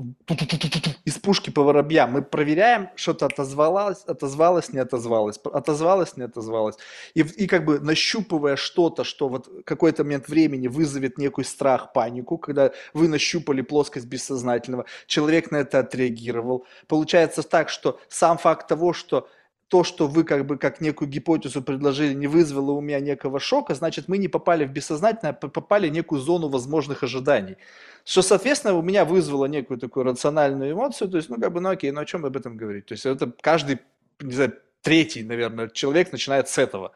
из 1.06 1.20
пушки 1.20 1.52
по 1.52 1.62
воробьям. 1.62 2.14
Мы 2.14 2.24
проверяем, 2.24 2.90
что-то 2.96 3.28
отозвалось, 3.28 4.04
отозвалось, 4.06 4.74
не 4.74 4.80
отозвалось, 4.80 5.38
отозвалось, 5.44 6.18
не 6.18 6.24
отозвалось. 6.24 6.78
И, 7.14 7.22
и 7.22 7.46
как 7.46 7.64
бы 7.64 7.80
нащупывая 7.80 8.56
что-то, 8.56 9.04
что 9.04 9.30
вот 9.30 9.48
какой-то 9.64 10.04
момент 10.04 10.28
времени 10.28 10.68
вызовет 10.68 11.20
некий 11.20 11.44
страх, 11.44 11.94
панику, 11.94 12.40
когда 12.40 12.72
вы 12.94 13.08
нащупали 13.08 13.62
плоскость 13.62 14.08
бессознательного, 14.08 14.86
человек 15.06 15.52
на 15.52 15.58
это 15.58 15.78
отреагировал. 15.80 16.66
Получается 16.88 17.44
так, 17.44 17.70
что 17.70 18.00
сам 18.10 18.40
факт 18.40 18.68
того, 18.68 18.94
что 18.94 19.28
то, 19.72 19.86
что 19.86 20.08
вы 20.08 20.26
как 20.26 20.46
бы 20.46 20.58
как 20.58 20.82
некую 20.82 21.08
гипотезу 21.08 21.62
предложили, 21.62 22.14
не 22.14 22.28
вызвало 22.28 22.72
у 22.72 22.82
меня 22.82 23.00
некого 23.00 23.40
шока, 23.40 23.74
значит, 23.74 24.10
мы 24.10 24.18
не 24.18 24.28
попали 24.28 24.66
в 24.66 24.72
бессознательное, 24.72 25.32
а 25.32 25.48
попали 25.48 25.88
в 25.88 25.94
некую 25.94 26.20
зону 26.20 26.50
возможных 26.50 27.04
ожиданий. 27.04 27.56
Что, 28.04 28.22
соответственно, 28.22 28.74
у 28.74 28.82
меня 28.82 29.06
вызвало 29.06 29.46
некую 29.46 29.80
такую 29.80 30.04
рациональную 30.04 30.74
эмоцию, 30.74 31.10
то 31.10 31.16
есть, 31.16 31.30
ну, 31.30 31.40
как 31.40 31.54
бы, 31.54 31.62
ну, 31.62 31.70
окей, 31.70 31.92
ну, 31.92 32.02
о 32.02 32.06
чем 32.06 32.26
об 32.26 32.36
этом 32.36 32.58
говорить? 32.58 32.88
То 32.88 32.96
есть, 32.96 33.06
это 33.06 33.32
каждый, 33.40 33.80
не 34.20 34.34
знаю, 34.34 34.54
третий, 34.82 35.24
наверное, 35.24 35.70
человек 35.70 36.12
начинает 36.12 36.50
с 36.50 36.58
этого. 36.58 36.92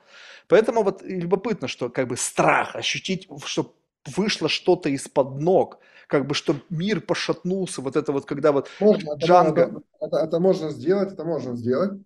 Поэтому 0.49 0.83
вот 0.83 1.01
любопытно, 1.01 1.69
что 1.69 1.89
как 1.89 2.09
бы 2.09 2.17
страх, 2.17 2.75
ощутить, 2.75 3.29
что 3.45 3.73
вышло 4.17 4.49
что-то 4.49 4.89
из-под 4.89 5.39
ног, 5.39 5.79
как 6.07 6.27
бы, 6.27 6.35
что 6.35 6.57
мир 6.69 6.99
пошатнулся, 6.99 7.81
вот 7.81 7.95
это 7.95 8.11
вот, 8.11 8.25
когда 8.25 8.51
вот 8.51 8.69
можно, 8.81 9.13
Джанго... 9.13 9.61
Это, 9.61 9.81
это, 10.01 10.17
это 10.17 10.39
можно 10.41 10.71
сделать, 10.71 11.13
это 11.13 11.23
можно 11.23 11.55
сделать. 11.55 12.01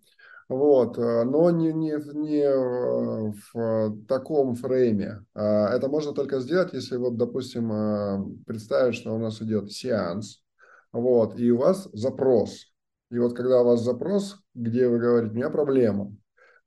Вот, 0.50 0.98
э, 0.98 1.22
но 1.22 1.48
не, 1.50 1.72
не, 1.72 1.92
не 2.14 2.42
э, 2.42 3.32
в 3.54 4.04
таком 4.08 4.56
фрейме. 4.56 5.24
А, 5.32 5.68
это 5.68 5.88
можно 5.88 6.12
только 6.12 6.40
сделать, 6.40 6.72
если, 6.72 6.96
вот, 6.96 7.16
допустим, 7.16 7.72
э, 7.72 8.18
представить, 8.48 8.96
что 8.96 9.14
у 9.14 9.18
нас 9.18 9.40
идет 9.40 9.70
сеанс, 9.70 10.42
вот, 10.90 11.38
и 11.38 11.52
у 11.52 11.58
вас 11.58 11.88
запрос. 11.92 12.66
И 13.12 13.18
вот 13.20 13.36
когда 13.36 13.60
у 13.60 13.64
вас 13.64 13.80
запрос, 13.82 14.38
где 14.52 14.88
вы 14.88 14.98
говорите, 14.98 15.32
у 15.32 15.36
меня 15.36 15.50
проблема, 15.50 16.16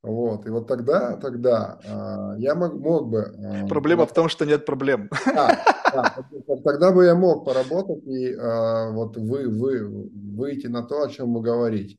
Вот, 0.00 0.46
и 0.46 0.48
вот 0.48 0.66
тогда, 0.66 1.18
тогда 1.18 1.78
я 2.38 2.54
мог, 2.54 2.74
мог 2.74 3.10
бы... 3.10 3.66
Проблема 3.68 4.06
в 4.06 4.14
том, 4.14 4.30
что 4.30 4.46
нет 4.46 4.64
проблем. 4.64 5.10
Да, 5.26 5.62
да, 5.92 6.56
тогда 6.64 6.90
бы 6.90 7.04
я 7.04 7.14
мог 7.14 7.44
поработать 7.44 8.02
и 8.06 8.34
вот 8.34 9.16
вы, 9.18 9.48
вы, 9.48 10.08
выйти 10.36 10.68
на 10.68 10.82
то, 10.82 11.02
о 11.02 11.08
чем 11.08 11.34
вы 11.34 11.42
говорите. 11.42 11.98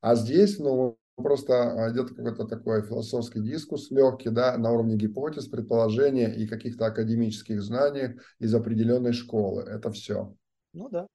А 0.00 0.14
здесь, 0.14 0.58
ну, 0.58 0.96
просто 1.16 1.90
идет 1.92 2.10
какой-то 2.10 2.44
такой 2.44 2.82
философский 2.82 3.40
дискус 3.40 3.90
легкий, 3.90 4.30
да, 4.30 4.56
на 4.58 4.72
уровне 4.72 4.96
гипотез, 4.96 5.46
предположения 5.46 6.34
и 6.34 6.46
каких-то 6.46 6.86
академических 6.86 7.62
знаний 7.62 8.18
из 8.38 8.54
определенной 8.54 9.12
школы. 9.12 9.62
Это 9.62 9.90
все. 9.90 10.34
Ну 10.72 10.88
да. 10.90 11.06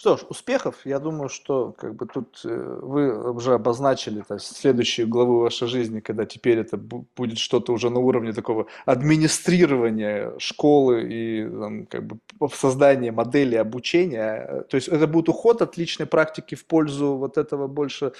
Что 0.00 0.16
ж, 0.16 0.24
успехов. 0.28 0.76
Я 0.84 1.00
думаю, 1.00 1.28
что 1.28 1.72
как 1.72 1.96
бы 1.96 2.06
тут 2.06 2.40
э, 2.44 2.78
вы 2.82 3.32
уже 3.32 3.54
обозначили 3.54 4.22
то 4.22 4.34
есть, 4.34 4.56
следующую 4.56 5.08
главу 5.08 5.40
вашей 5.40 5.66
жизни, 5.66 5.98
когда 5.98 6.24
теперь 6.24 6.58
это 6.58 6.76
будет 6.76 7.38
что-то 7.38 7.72
уже 7.72 7.90
на 7.90 7.98
уровне 7.98 8.32
такого 8.32 8.68
администрирования 8.86 10.38
школы 10.38 11.02
и 11.12 11.48
там, 11.48 11.86
как 11.86 12.06
бы 12.06 12.18
создания 12.54 13.10
модели 13.10 13.56
обучения. 13.56 14.64
То 14.70 14.76
есть 14.76 14.86
это 14.86 15.08
будет 15.08 15.28
уход 15.28 15.62
от 15.62 15.76
личной 15.76 16.06
практики 16.06 16.54
в 16.54 16.64
пользу 16.64 17.16
вот 17.16 17.36
этого 17.36 17.66
больше 17.66 18.12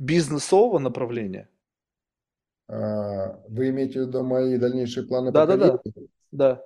бизнесового 0.00 0.80
направления. 0.80 1.48
А, 2.66 3.40
вы 3.48 3.68
имеете 3.68 4.02
в 4.02 4.08
виду 4.08 4.24
мои 4.24 4.56
дальнейшие 4.56 5.06
планы? 5.06 5.30
Да, 5.30 5.46
да, 5.46 5.56
да. 5.56 5.78
Да. 6.32 6.64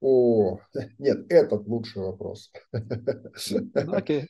О, 0.00 0.58
нет, 0.98 1.26
этот 1.30 1.66
лучший 1.66 2.02
вопрос. 2.02 2.52
Ну, 3.50 3.94
окей. 3.94 4.28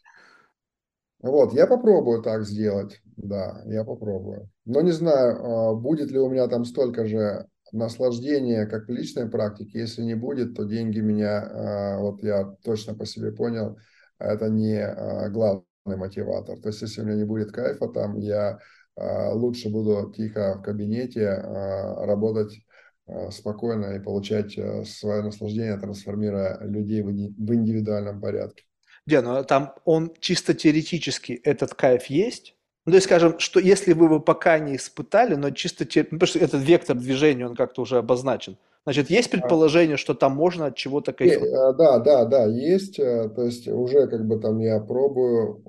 Вот, 1.20 1.52
я 1.54 1.66
попробую 1.66 2.22
так 2.22 2.44
сделать, 2.44 3.00
да, 3.16 3.62
я 3.66 3.82
попробую. 3.82 4.50
Но 4.66 4.82
не 4.82 4.92
знаю, 4.92 5.42
а, 5.42 5.74
будет 5.74 6.10
ли 6.10 6.18
у 6.18 6.28
меня 6.28 6.46
там 6.48 6.66
столько 6.66 7.06
же 7.06 7.48
наслаждения, 7.72 8.66
как 8.66 8.86
в 8.86 8.90
личной 8.90 9.28
практике. 9.28 9.80
Если 9.80 10.02
не 10.02 10.14
будет, 10.14 10.54
то 10.54 10.64
деньги 10.64 11.00
меня, 11.00 11.40
а, 11.42 11.98
вот 11.98 12.22
я 12.22 12.44
точно 12.62 12.94
по 12.94 13.06
себе 13.06 13.32
понял, 13.32 13.78
это 14.24 14.48
не 14.48 14.80
а, 14.80 15.28
главный 15.28 15.64
мотиватор. 15.84 16.58
То 16.60 16.68
есть, 16.68 16.82
если 16.82 17.02
у 17.02 17.04
меня 17.04 17.16
не 17.16 17.24
будет 17.24 17.52
кайфа, 17.52 17.88
там 17.88 18.16
я 18.18 18.58
лучше 18.96 19.70
буду 19.70 20.12
тихо 20.16 20.58
в 20.58 20.62
кабинете 20.62 21.28
работать 21.28 22.64
Э, 23.06 23.30
спокойно 23.30 23.96
и 23.96 24.00
получать 24.00 24.58
свое 24.86 25.22
наслаждение, 25.22 25.76
трансформируя 25.76 26.58
людей 26.62 27.02
в 27.02 27.10
индивидуальном 27.54 28.18
порядке. 28.18 28.64
Где, 29.06 29.20
ну 29.20 29.44
там 29.44 29.74
он 29.84 30.14
чисто 30.20 30.54
теоретически 30.54 31.32
этот 31.32 31.74
кайф 31.74 32.06
есть? 32.06 32.56
Ну, 32.86 32.92
то 32.92 32.96
есть, 32.96 33.06
скажем, 33.06 33.38
что 33.38 33.60
если 33.60 33.92
вы 33.92 34.06
его 34.06 34.20
пока 34.20 34.58
не 34.58 34.76
испытали, 34.76 35.34
но 35.34 35.50
чисто 35.50 35.84
те... 35.84 36.02
ну, 36.10 36.18
потому 36.18 36.28
что 36.28 36.38
этот 36.38 36.62
вектор 36.62 36.96
движения, 36.96 37.46
он 37.46 37.56
как-то 37.56 37.82
уже 37.82 37.98
обозначен. 37.98 38.56
Значит, 38.84 39.10
есть 39.10 39.30
предположение, 39.30 39.96
что 39.96 40.14
там 40.14 40.32
можно 40.32 40.66
от 40.66 40.76
чего-то 40.76 41.12
э, 41.12 41.14
кайфовать? 41.14 41.76
Да, 41.76 41.98
да, 41.98 42.24
да, 42.24 42.44
есть. 42.44 42.96
То 42.96 43.42
есть 43.42 43.66
уже 43.66 44.06
как 44.06 44.26
бы 44.26 44.38
там 44.38 44.58
я 44.58 44.78
пробую 44.80 45.62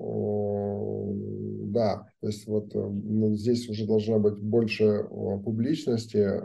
да, 1.76 2.08
то 2.20 2.26
есть 2.26 2.46
вот 2.46 2.74
э, 2.74 2.78
ну, 2.78 3.34
здесь 3.34 3.68
уже 3.68 3.86
должна 3.86 4.18
быть 4.18 4.38
больше 4.38 5.06
публичности. 5.44 6.42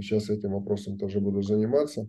Сейчас 0.00 0.28
этим 0.28 0.52
вопросом 0.52 0.98
тоже 0.98 1.20
буду 1.20 1.42
заниматься. 1.42 2.02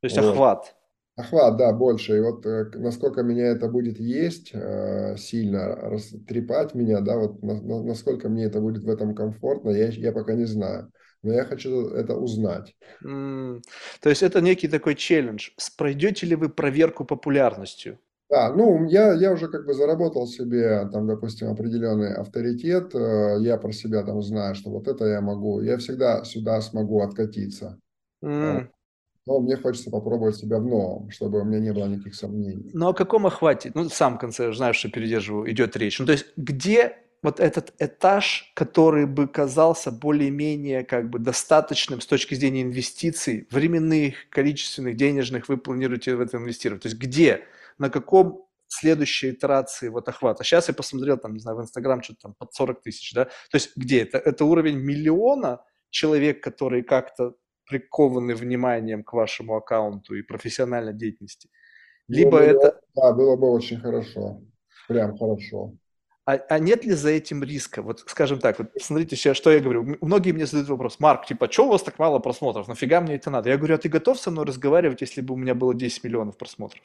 То 0.00 0.04
есть 0.04 0.18
вот. 0.18 0.32
охват. 0.32 0.74
Охват, 1.14 1.56
да, 1.56 1.72
больше. 1.72 2.16
И 2.16 2.20
вот 2.20 2.44
э, 2.44 2.70
насколько 2.74 3.22
меня 3.22 3.46
это 3.46 3.68
будет 3.68 4.00
есть 4.00 4.50
э, 4.52 5.16
сильно, 5.16 5.76
растрепать 5.76 6.74
меня, 6.74 7.00
да, 7.00 7.16
вот 7.16 7.42
насколько 7.42 8.28
мне 8.28 8.44
это 8.44 8.60
будет 8.60 8.82
в 8.82 8.90
этом 8.90 9.14
комфортно, 9.14 9.70
я, 9.70 9.86
я 9.86 10.12
пока 10.12 10.34
не 10.34 10.46
знаю. 10.46 10.90
Но 11.22 11.32
я 11.32 11.44
хочу 11.44 11.88
это 11.88 12.14
узнать. 12.14 12.74
Mm, 13.04 13.62
то 14.00 14.08
есть 14.08 14.22
это 14.22 14.40
некий 14.40 14.68
такой 14.68 14.94
челлендж. 14.94 15.50
Пройдете 15.76 16.26
ли 16.26 16.36
вы 16.36 16.48
проверку 16.48 17.04
популярностью? 17.04 17.98
Да, 18.28 18.52
ну, 18.52 18.84
я, 18.86 19.12
я 19.12 19.32
уже 19.32 19.46
как 19.48 19.66
бы 19.66 19.72
заработал 19.72 20.26
себе, 20.26 20.88
там, 20.92 21.06
допустим, 21.06 21.48
определенный 21.48 22.12
авторитет, 22.14 22.92
э, 22.92 23.36
я 23.40 23.56
про 23.56 23.70
себя 23.70 24.02
там 24.02 24.20
знаю, 24.20 24.56
что 24.56 24.70
вот 24.70 24.88
это 24.88 25.04
я 25.04 25.20
могу, 25.20 25.60
я 25.60 25.76
всегда 25.78 26.24
сюда 26.24 26.60
смогу 26.60 27.02
откатиться. 27.02 27.78
Mm. 28.24 28.66
Но 29.26 29.40
мне 29.40 29.56
хочется 29.56 29.90
попробовать 29.90 30.36
себя 30.36 30.58
в 30.58 30.64
новом, 30.64 31.10
чтобы 31.10 31.40
у 31.40 31.44
меня 31.44 31.60
не 31.60 31.72
было 31.72 31.86
никаких 31.86 32.14
сомнений. 32.14 32.70
Ну, 32.72 32.88
о 32.88 32.94
каком 32.94 33.26
охвате? 33.26 33.70
Ну, 33.74 33.88
сам 33.88 34.16
в 34.16 34.18
конце, 34.18 34.52
знаешь, 34.52 34.76
что 34.76 34.88
передерживаю, 34.88 35.50
идет 35.50 35.76
речь. 35.76 35.98
Ну, 35.98 36.06
то 36.06 36.12
есть, 36.12 36.26
где 36.36 36.96
вот 37.26 37.40
этот 37.40 37.74
этаж, 37.78 38.50
который 38.54 39.06
бы 39.06 39.28
казался 39.28 39.90
более-менее 39.90 40.84
как 40.84 41.10
бы 41.10 41.18
достаточным 41.18 42.00
с 42.00 42.06
точки 42.06 42.34
зрения 42.34 42.62
инвестиций, 42.62 43.46
временных, 43.50 44.28
количественных, 44.30 44.96
денежных, 44.96 45.48
вы 45.48 45.58
планируете 45.58 46.16
в 46.16 46.20
это 46.20 46.38
инвестировать? 46.38 46.82
То 46.82 46.88
есть, 46.88 46.98
где? 46.98 47.44
на 47.78 47.90
каком 47.90 48.46
следующей 48.68 49.30
итерации 49.30 49.88
вот 49.88 50.08
охвата. 50.08 50.44
Сейчас 50.44 50.68
я 50.68 50.74
посмотрел, 50.74 51.18
там, 51.18 51.34
не 51.34 51.38
знаю, 51.38 51.58
в 51.58 51.60
Инстаграм 51.60 52.02
что-то 52.02 52.20
там 52.22 52.34
под 52.34 52.52
40 52.54 52.82
тысяч, 52.82 53.12
да? 53.14 53.24
То 53.24 53.54
есть 53.54 53.76
где 53.76 54.02
это? 54.02 54.18
Это 54.18 54.44
уровень 54.44 54.78
миллиона 54.78 55.64
человек, 55.90 56.42
которые 56.42 56.82
как-то 56.82 57.34
прикованы 57.68 58.34
вниманием 58.34 59.02
к 59.02 59.12
вашему 59.12 59.56
аккаунту 59.56 60.14
и 60.14 60.22
профессиональной 60.22 60.94
деятельности. 60.94 61.48
Либо 62.08 62.32
было, 62.32 62.40
это... 62.40 62.80
Да, 62.94 63.12
было 63.12 63.36
бы 63.36 63.50
очень 63.50 63.78
хорошо. 63.78 64.40
Прям 64.88 65.16
хорошо. 65.18 65.74
А, 66.26 66.40
а 66.48 66.58
нет 66.58 66.84
ли 66.84 66.92
за 66.92 67.10
этим 67.10 67.44
риска? 67.44 67.82
Вот, 67.82 68.00
скажем 68.06 68.40
так, 68.40 68.58
вот 68.58 68.70
смотрите 68.80 69.14
сейчас, 69.14 69.36
что 69.36 69.52
я 69.52 69.60
говорю. 69.60 69.96
Многие 70.00 70.32
мне 70.32 70.44
задают 70.44 70.68
вопрос, 70.68 70.98
Марк, 70.98 71.24
типа, 71.24 71.50
что 71.50 71.66
у 71.66 71.70
вас 71.70 71.84
так 71.84 72.00
мало 72.00 72.18
просмотров? 72.18 72.66
Нафига 72.66 73.00
мне 73.00 73.14
это 73.14 73.30
надо? 73.30 73.48
Я 73.48 73.56
говорю, 73.56 73.76
а 73.76 73.78
ты 73.78 73.88
готов 73.88 74.18
со 74.18 74.32
мной 74.32 74.44
разговаривать, 74.44 75.00
если 75.00 75.20
бы 75.20 75.34
у 75.34 75.36
меня 75.36 75.54
было 75.54 75.72
10 75.72 76.02
миллионов 76.02 76.36
просмотров? 76.36 76.82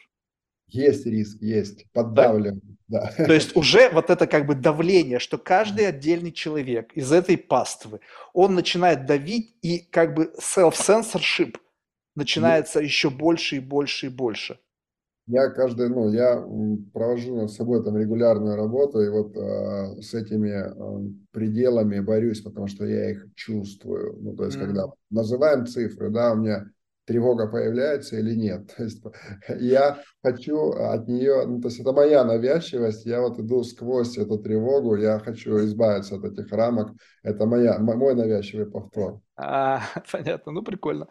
Есть 0.68 1.08
риск, 1.08 1.42
есть, 1.42 1.92
поддавлен. 1.92 2.61
Да? 2.88 3.11
Да. 3.18 3.26
То 3.26 3.34
есть 3.34 3.56
уже 3.56 3.90
вот 3.90 4.11
это 4.11 4.28
как 4.28 4.45
бы 4.45 4.53
давление, 4.53 5.18
что 5.18 5.40
каждый 5.40 5.88
отдельный 5.88 6.32
человек 6.32 6.94
из 6.94 7.11
этой 7.11 7.38
паствы, 7.38 8.00
он 8.34 8.53
начинает 8.53 9.08
давить 9.08 9.56
и 9.64 9.80
как 9.80 10.14
бы 10.14 10.34
self-censorship 10.40 11.58
начинается 12.16 12.80
есть. 12.80 12.94
еще 12.94 13.10
больше 13.10 13.56
и 13.58 13.60
больше 13.60 14.06
и 14.06 14.10
больше. 14.10 14.60
Я 15.27 15.50
каждый, 15.50 15.90
ну, 15.90 16.11
я 16.11 16.43
провожу 16.93 17.35
над 17.35 17.51
собой 17.51 17.83
там 17.83 17.98
регулярную 17.98 18.56
работу, 18.56 19.01
и 19.01 19.09
вот 19.09 19.38
э, 19.38 20.01
с 20.01 20.14
этими 20.14 20.50
э, 20.50 21.11
пределами 21.32 22.00
борюсь, 22.00 22.41
потому 22.41 22.67
что 22.67 22.85
я 22.85 23.11
их 23.11 23.27
чувствую. 23.35 24.17
Ну, 24.19 24.35
то 24.35 24.45
есть, 24.45 24.58
mm. 24.58 24.66
когда 24.66 24.85
называем 25.09 25.67
цифры, 25.67 26.09
да, 26.09 26.33
у 26.33 26.38
меня 26.38 26.66
тревога 27.06 27.48
появляется 27.48 28.17
или 28.17 28.35
нет. 28.35 28.74
То 28.77 28.83
есть 28.83 29.03
я 29.59 30.00
хочу 30.24 30.72
от 30.72 31.08
нее, 31.08 31.45
ну, 31.48 31.61
то 31.61 31.67
есть 31.67 31.80
это 31.80 31.91
моя 31.93 32.24
навязчивость, 32.24 33.06
я 33.06 33.22
вот 33.22 33.40
иду 33.40 33.64
сквозь 33.64 34.17
эту 34.17 34.38
тревогу, 34.38 34.95
я 34.95 35.19
хочу 35.19 35.58
избавиться 35.66 36.16
от 36.16 36.25
этих 36.25 36.51
рамок, 36.51 36.91
это 37.24 37.45
моя, 37.45 37.80
мой 37.80 38.16
навязчивый 38.16 38.66
повтор. 38.66 39.22
А, 39.43 39.82
понятно, 40.11 40.51
ну 40.51 40.61
прикольно. 40.61 41.08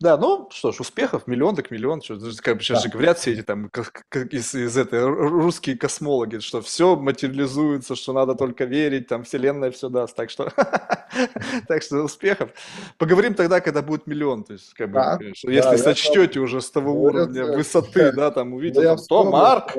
Да, 0.00 0.16
ну 0.16 0.48
что 0.50 0.72
ж, 0.72 0.80
успехов, 0.80 1.26
миллион 1.26 1.54
так 1.54 1.70
миллион. 1.70 2.02
Что, 2.02 2.18
как 2.42 2.56
бы 2.56 2.62
сейчас 2.62 2.78
да. 2.78 2.84
же 2.84 2.90
говорят 2.90 3.18
все 3.18 3.32
эти 3.32 3.42
там, 3.42 3.68
как, 3.70 4.04
как 4.08 4.32
из, 4.32 4.54
из 4.54 4.76
этой 4.76 5.04
русские 5.04 5.76
космологи, 5.76 6.38
что 6.38 6.60
все 6.60 6.96
материализуется, 6.96 7.94
что 7.94 8.12
надо 8.12 8.34
только 8.34 8.64
верить, 8.64 9.06
там 9.06 9.22
вселенная 9.22 9.70
все 9.70 9.88
даст. 9.88 10.16
Так 10.16 10.30
что, 10.30 10.50
так 11.68 11.82
что 11.82 12.02
успехов. 12.02 12.50
Поговорим 12.96 13.34
тогда, 13.34 13.60
когда 13.60 13.82
будет 13.82 14.06
миллион. 14.06 14.42
То 14.42 14.54
есть, 14.54 14.74
как 14.74 14.90
бы, 14.90 15.00
если 15.44 15.76
сочтете 15.76 16.40
уже 16.40 16.60
с 16.60 16.70
того 16.70 16.92
уровня 17.00 17.44
высоты, 17.46 18.12
да, 18.16 18.30
там 18.32 18.47
увидел, 18.52 18.82
там, 18.82 18.98
то 19.08 19.24
Марк, 19.24 19.76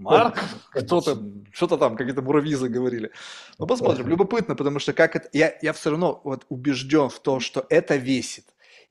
Марк, 0.00 0.38
кто-то, 0.72 1.22
что-то 1.52 1.76
там, 1.76 1.96
какие-то 1.96 2.22
муравьи 2.22 2.54
заговорили. 2.54 3.10
Ну, 3.58 3.66
посмотрим. 3.66 4.08
Любопытно, 4.08 4.56
потому 4.56 4.78
что 4.78 4.92
как 4.92 5.16
это... 5.16 5.28
Я, 5.32 5.54
я 5.62 5.72
все 5.72 5.90
равно 5.90 6.20
вот 6.24 6.46
убежден 6.48 7.08
в 7.08 7.20
том, 7.20 7.40
что 7.40 7.66
это 7.68 7.96
весит, 7.96 8.46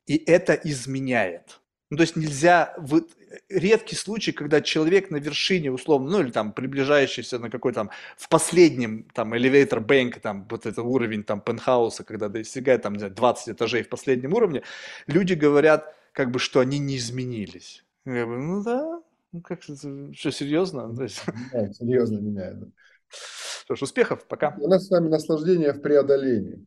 и 0.06 0.16
это 0.16 0.54
изменяет. 0.54 1.60
Ну, 1.90 1.96
то 1.96 2.02
есть 2.02 2.16
нельзя... 2.16 2.74
Вот, 2.78 3.10
редкий 3.48 3.96
случай, 3.96 4.32
когда 4.32 4.60
человек 4.60 5.10
на 5.10 5.16
вершине, 5.16 5.72
условно, 5.72 6.10
ну, 6.10 6.20
или 6.20 6.30
там 6.30 6.52
приближающийся 6.52 7.38
на 7.38 7.50
какой-то 7.50 7.80
там, 7.80 7.90
в 8.16 8.28
последнем, 8.28 9.04
там, 9.12 9.34
elevator 9.34 9.84
bank, 9.84 10.20
там, 10.20 10.46
вот 10.48 10.66
этот 10.66 10.84
уровень, 10.84 11.24
там, 11.24 11.40
пентхауса, 11.40 12.04
когда 12.04 12.28
достигает, 12.28 12.82
там, 12.82 12.96
20 12.96 13.48
этажей 13.48 13.82
в 13.82 13.88
последнем 13.88 14.34
уровне, 14.34 14.62
люди 15.06 15.34
говорят, 15.34 15.94
как 16.12 16.30
бы, 16.30 16.38
что 16.38 16.60
они 16.60 16.78
не 16.78 16.96
изменились. 16.96 17.84
Я 18.04 18.24
говорю, 18.24 18.42
ну 18.42 18.62
да, 18.62 19.02
ну 19.32 19.40
как, 19.42 19.62
что, 19.62 19.74
серьезно? 19.74 20.86
Меняет, 20.86 21.76
серьезно 21.76 22.18
меняет. 22.18 22.60
Да. 22.60 22.66
Что 23.64 23.74
ж, 23.76 23.82
успехов, 23.82 24.26
пока. 24.26 24.56
У 24.58 24.68
нас 24.68 24.86
с 24.86 24.90
вами 24.90 25.08
наслаждение 25.08 25.72
в 25.72 25.80
преодолении. 25.80 26.66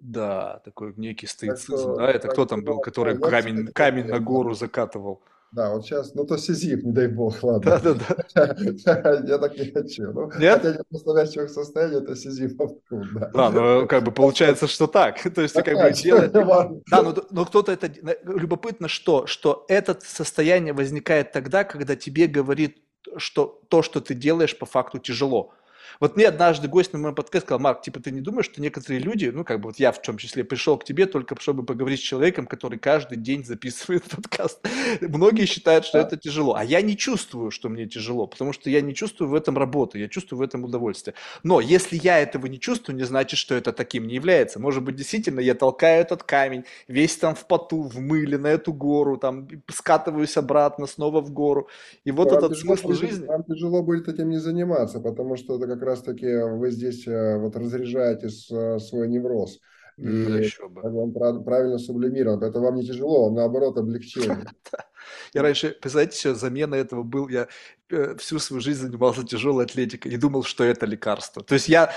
Да, 0.00 0.60
такой 0.64 0.94
некий 0.96 1.26
стоицизм. 1.26 1.96
да, 1.96 2.10
это 2.10 2.28
кто 2.28 2.46
там 2.46 2.62
был, 2.62 2.80
который 2.80 3.18
камень, 3.18 3.66
камень 3.68 4.06
на 4.06 4.20
гору 4.20 4.54
закатывал? 4.54 5.22
Да, 5.52 5.70
вот 5.72 5.84
сейчас, 5.84 6.14
ну 6.14 6.26
то 6.26 6.36
Сизиф, 6.36 6.82
не 6.82 6.92
дай 6.92 7.08
бог, 7.08 7.34
ладно. 7.42 7.80
Да-да-да. 7.82 9.22
Я 9.26 9.38
так 9.38 9.56
не 9.56 9.70
хочу. 9.70 10.12
Ну, 10.12 10.30
Нет? 10.38 10.60
Хотя 10.62 10.82
настоящего 10.90 11.46
состояния 11.46 11.98
это 11.98 12.14
Сизифов 12.14 12.72
труд, 12.88 13.06
да. 13.14 13.30
Да, 13.32 13.50
ну 13.50 13.86
как 13.86 14.04
бы 14.04 14.12
получается, 14.12 14.66
что 14.66 14.86
так. 14.86 15.22
То 15.34 15.40
есть 15.40 15.54
ты 15.54 15.62
как 15.62 15.74
бы 15.74 15.92
делаешь... 15.92 16.30
Да, 16.30 17.02
но, 17.02 17.14
но 17.30 17.44
кто-то 17.44 17.72
это... 17.72 17.90
Любопытно 18.24 18.88
что? 18.88 19.26
Что 19.26 19.64
это 19.68 19.98
состояние 20.04 20.74
возникает 20.74 21.32
тогда, 21.32 21.64
когда 21.64 21.96
тебе 21.96 22.26
говорит, 22.26 22.82
что 23.16 23.60
то, 23.68 23.82
что 23.82 24.00
ты 24.00 24.14
делаешь, 24.14 24.56
по 24.58 24.66
факту 24.66 24.98
тяжело. 24.98 25.52
Вот 26.00 26.16
мне 26.16 26.26
однажды 26.26 26.68
гость 26.68 26.92
на 26.92 26.98
моем 26.98 27.14
подкасте 27.14 27.46
сказал, 27.46 27.60
Марк, 27.60 27.82
типа, 27.82 28.00
ты 28.00 28.10
не 28.10 28.20
думаешь, 28.20 28.46
что 28.46 28.62
некоторые 28.62 29.00
люди, 29.00 29.26
ну, 29.26 29.44
как 29.44 29.60
бы 29.60 29.68
вот 29.68 29.78
я 29.78 29.90
в 29.90 30.00
том 30.00 30.16
числе 30.16 30.44
пришел 30.44 30.78
к 30.78 30.84
тебе 30.84 31.06
только 31.06 31.36
чтобы 31.40 31.64
поговорить 31.64 32.00
с 32.00 32.02
человеком, 32.02 32.46
который 32.46 32.78
каждый 32.78 33.16
день 33.16 33.44
записывает 33.44 34.04
подкаст. 34.10 34.60
Многие 35.00 35.46
считают, 35.46 35.84
что 35.84 35.98
это 35.98 36.16
тяжело, 36.16 36.54
а 36.54 36.64
я 36.64 36.82
не 36.82 36.96
чувствую, 36.96 37.50
что 37.50 37.68
мне 37.68 37.86
тяжело, 37.86 38.26
потому 38.26 38.52
что 38.52 38.70
я 38.70 38.80
не 38.80 38.94
чувствую 38.94 39.30
в 39.30 39.34
этом 39.34 39.56
работы, 39.56 39.98
я 39.98 40.08
чувствую 40.08 40.38
в 40.38 40.42
этом 40.42 40.64
удовольствие. 40.64 41.14
Но 41.42 41.60
если 41.60 41.96
я 41.96 42.18
этого 42.18 42.46
не 42.46 42.60
чувствую, 42.60 42.96
не 42.96 43.04
значит, 43.04 43.38
что 43.38 43.54
это 43.54 43.72
таким 43.72 44.06
не 44.06 44.14
является. 44.14 44.60
Может 44.60 44.82
быть, 44.82 44.96
действительно, 44.96 45.40
я 45.40 45.54
толкаю 45.54 46.02
этот 46.02 46.22
камень, 46.22 46.64
весь 46.88 47.16
там 47.16 47.34
в 47.34 47.46
поту, 47.46 47.82
в 47.82 47.98
мыле, 47.98 48.38
на 48.38 48.48
эту 48.48 48.72
гору, 48.72 49.16
там, 49.16 49.48
скатываюсь 49.68 50.36
обратно, 50.36 50.86
снова 50.86 51.20
в 51.20 51.32
гору. 51.32 51.68
И 52.04 52.10
вот 52.10 52.30
вам 52.30 52.38
этот 52.38 52.58
смысл 52.58 52.92
жизни... 52.92 53.26
Вам 53.26 53.44
тяжело 53.44 53.82
будет 53.82 54.08
этим 54.08 54.30
не 54.30 54.38
заниматься, 54.38 55.00
потому 55.00 55.36
что 55.36 55.56
это 55.56 55.66
как 55.66 55.87
раз-таки 55.88 56.26
вы 56.26 56.70
здесь 56.70 57.06
э, 57.06 57.38
вот 57.38 57.56
разряжаете 57.56 58.28
э, 58.28 58.78
свой 58.78 59.08
невроз. 59.08 59.58
И 59.96 60.06
еще 60.06 60.68
бы. 60.68 60.80
он 60.82 61.12
правильно 61.12 61.76
сублимирован. 61.78 62.42
Это 62.42 62.60
вам 62.60 62.76
не 62.76 62.86
тяжело, 62.86 63.26
он 63.26 63.34
наоборот 63.34 63.76
облегчение. 63.78 64.44
Я 65.34 65.42
раньше, 65.42 65.70
представляете, 65.80 66.16
еще 66.16 66.34
замена 66.34 66.74
этого 66.74 67.02
был, 67.02 67.28
я 67.28 67.48
э, 67.90 68.14
всю 68.18 68.38
свою 68.38 68.60
жизнь 68.60 68.82
занимался 68.82 69.24
тяжелой 69.24 69.64
атлетикой 69.64 70.12
и 70.12 70.16
думал, 70.18 70.42
что 70.42 70.64
это 70.64 70.84
лекарство. 70.84 71.42
То 71.42 71.54
есть 71.54 71.68
я 71.68 71.92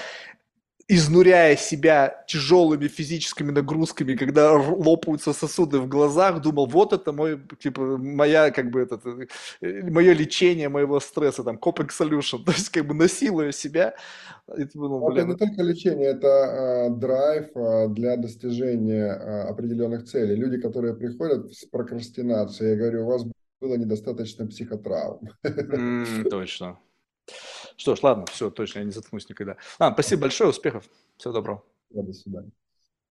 изнуряя 0.92 1.56
себя 1.56 2.24
тяжелыми 2.28 2.88
физическими 2.90 3.52
нагрузками, 3.52 4.16
когда 4.16 4.52
лопаются 4.54 5.32
сосуды 5.32 5.80
в 5.80 5.88
глазах, 5.88 6.42
думал, 6.42 6.66
вот 6.66 6.92
это 6.92 7.14
мой, 7.14 7.40
типа, 7.60 7.98
моя, 7.98 8.52
как 8.52 8.70
бы, 8.72 8.82
это, 8.82 9.00
э, 9.62 9.90
мое 9.90 10.14
лечение 10.14 10.68
моего 10.68 11.00
стресса, 11.00 11.44
там, 11.44 11.56
coping 11.56 11.90
solution, 11.90 12.44
то 12.46 12.52
есть, 12.52 12.70
как 12.70 12.86
бы, 12.88 12.94
насилую 12.94 13.54
себя. 13.54 13.94
И 14.58 14.66
думал, 14.66 15.10
блин, 15.10 15.32
это 15.32 15.46
не 15.46 15.50
только 15.50 15.64
лечение, 15.64 16.10
это 16.10 16.28
э, 16.28 16.90
драйв 16.90 17.46
э, 17.56 17.88
для 17.88 18.18
достижения 18.18 19.08
э, 19.14 19.50
определенных 19.50 20.04
целей. 20.04 20.36
Люди, 20.36 20.60
которые 20.60 20.94
приходят 20.94 21.54
с 21.54 21.64
прокрастинацией, 21.66 22.72
я 22.72 22.78
говорю, 22.78 23.04
у 23.04 23.08
вас 23.08 23.26
было 23.62 23.76
недостаточно 23.76 24.46
психотравм. 24.46 25.30
Mm, 25.46 26.30
точно. 26.30 26.80
Что 27.82 27.96
ж, 27.96 28.04
ладно, 28.04 28.28
все, 28.28 28.52
точно, 28.52 28.78
я 28.78 28.86
не 28.86 28.92
заткнусь 28.92 29.28
никогда. 29.28 29.58
А, 29.80 29.92
спасибо 29.92 30.22
большое, 30.22 30.52
успехов, 30.52 30.88
всего 31.18 31.34
доброго. 31.34 31.64
До 31.90 32.14
свидания. 32.14 32.52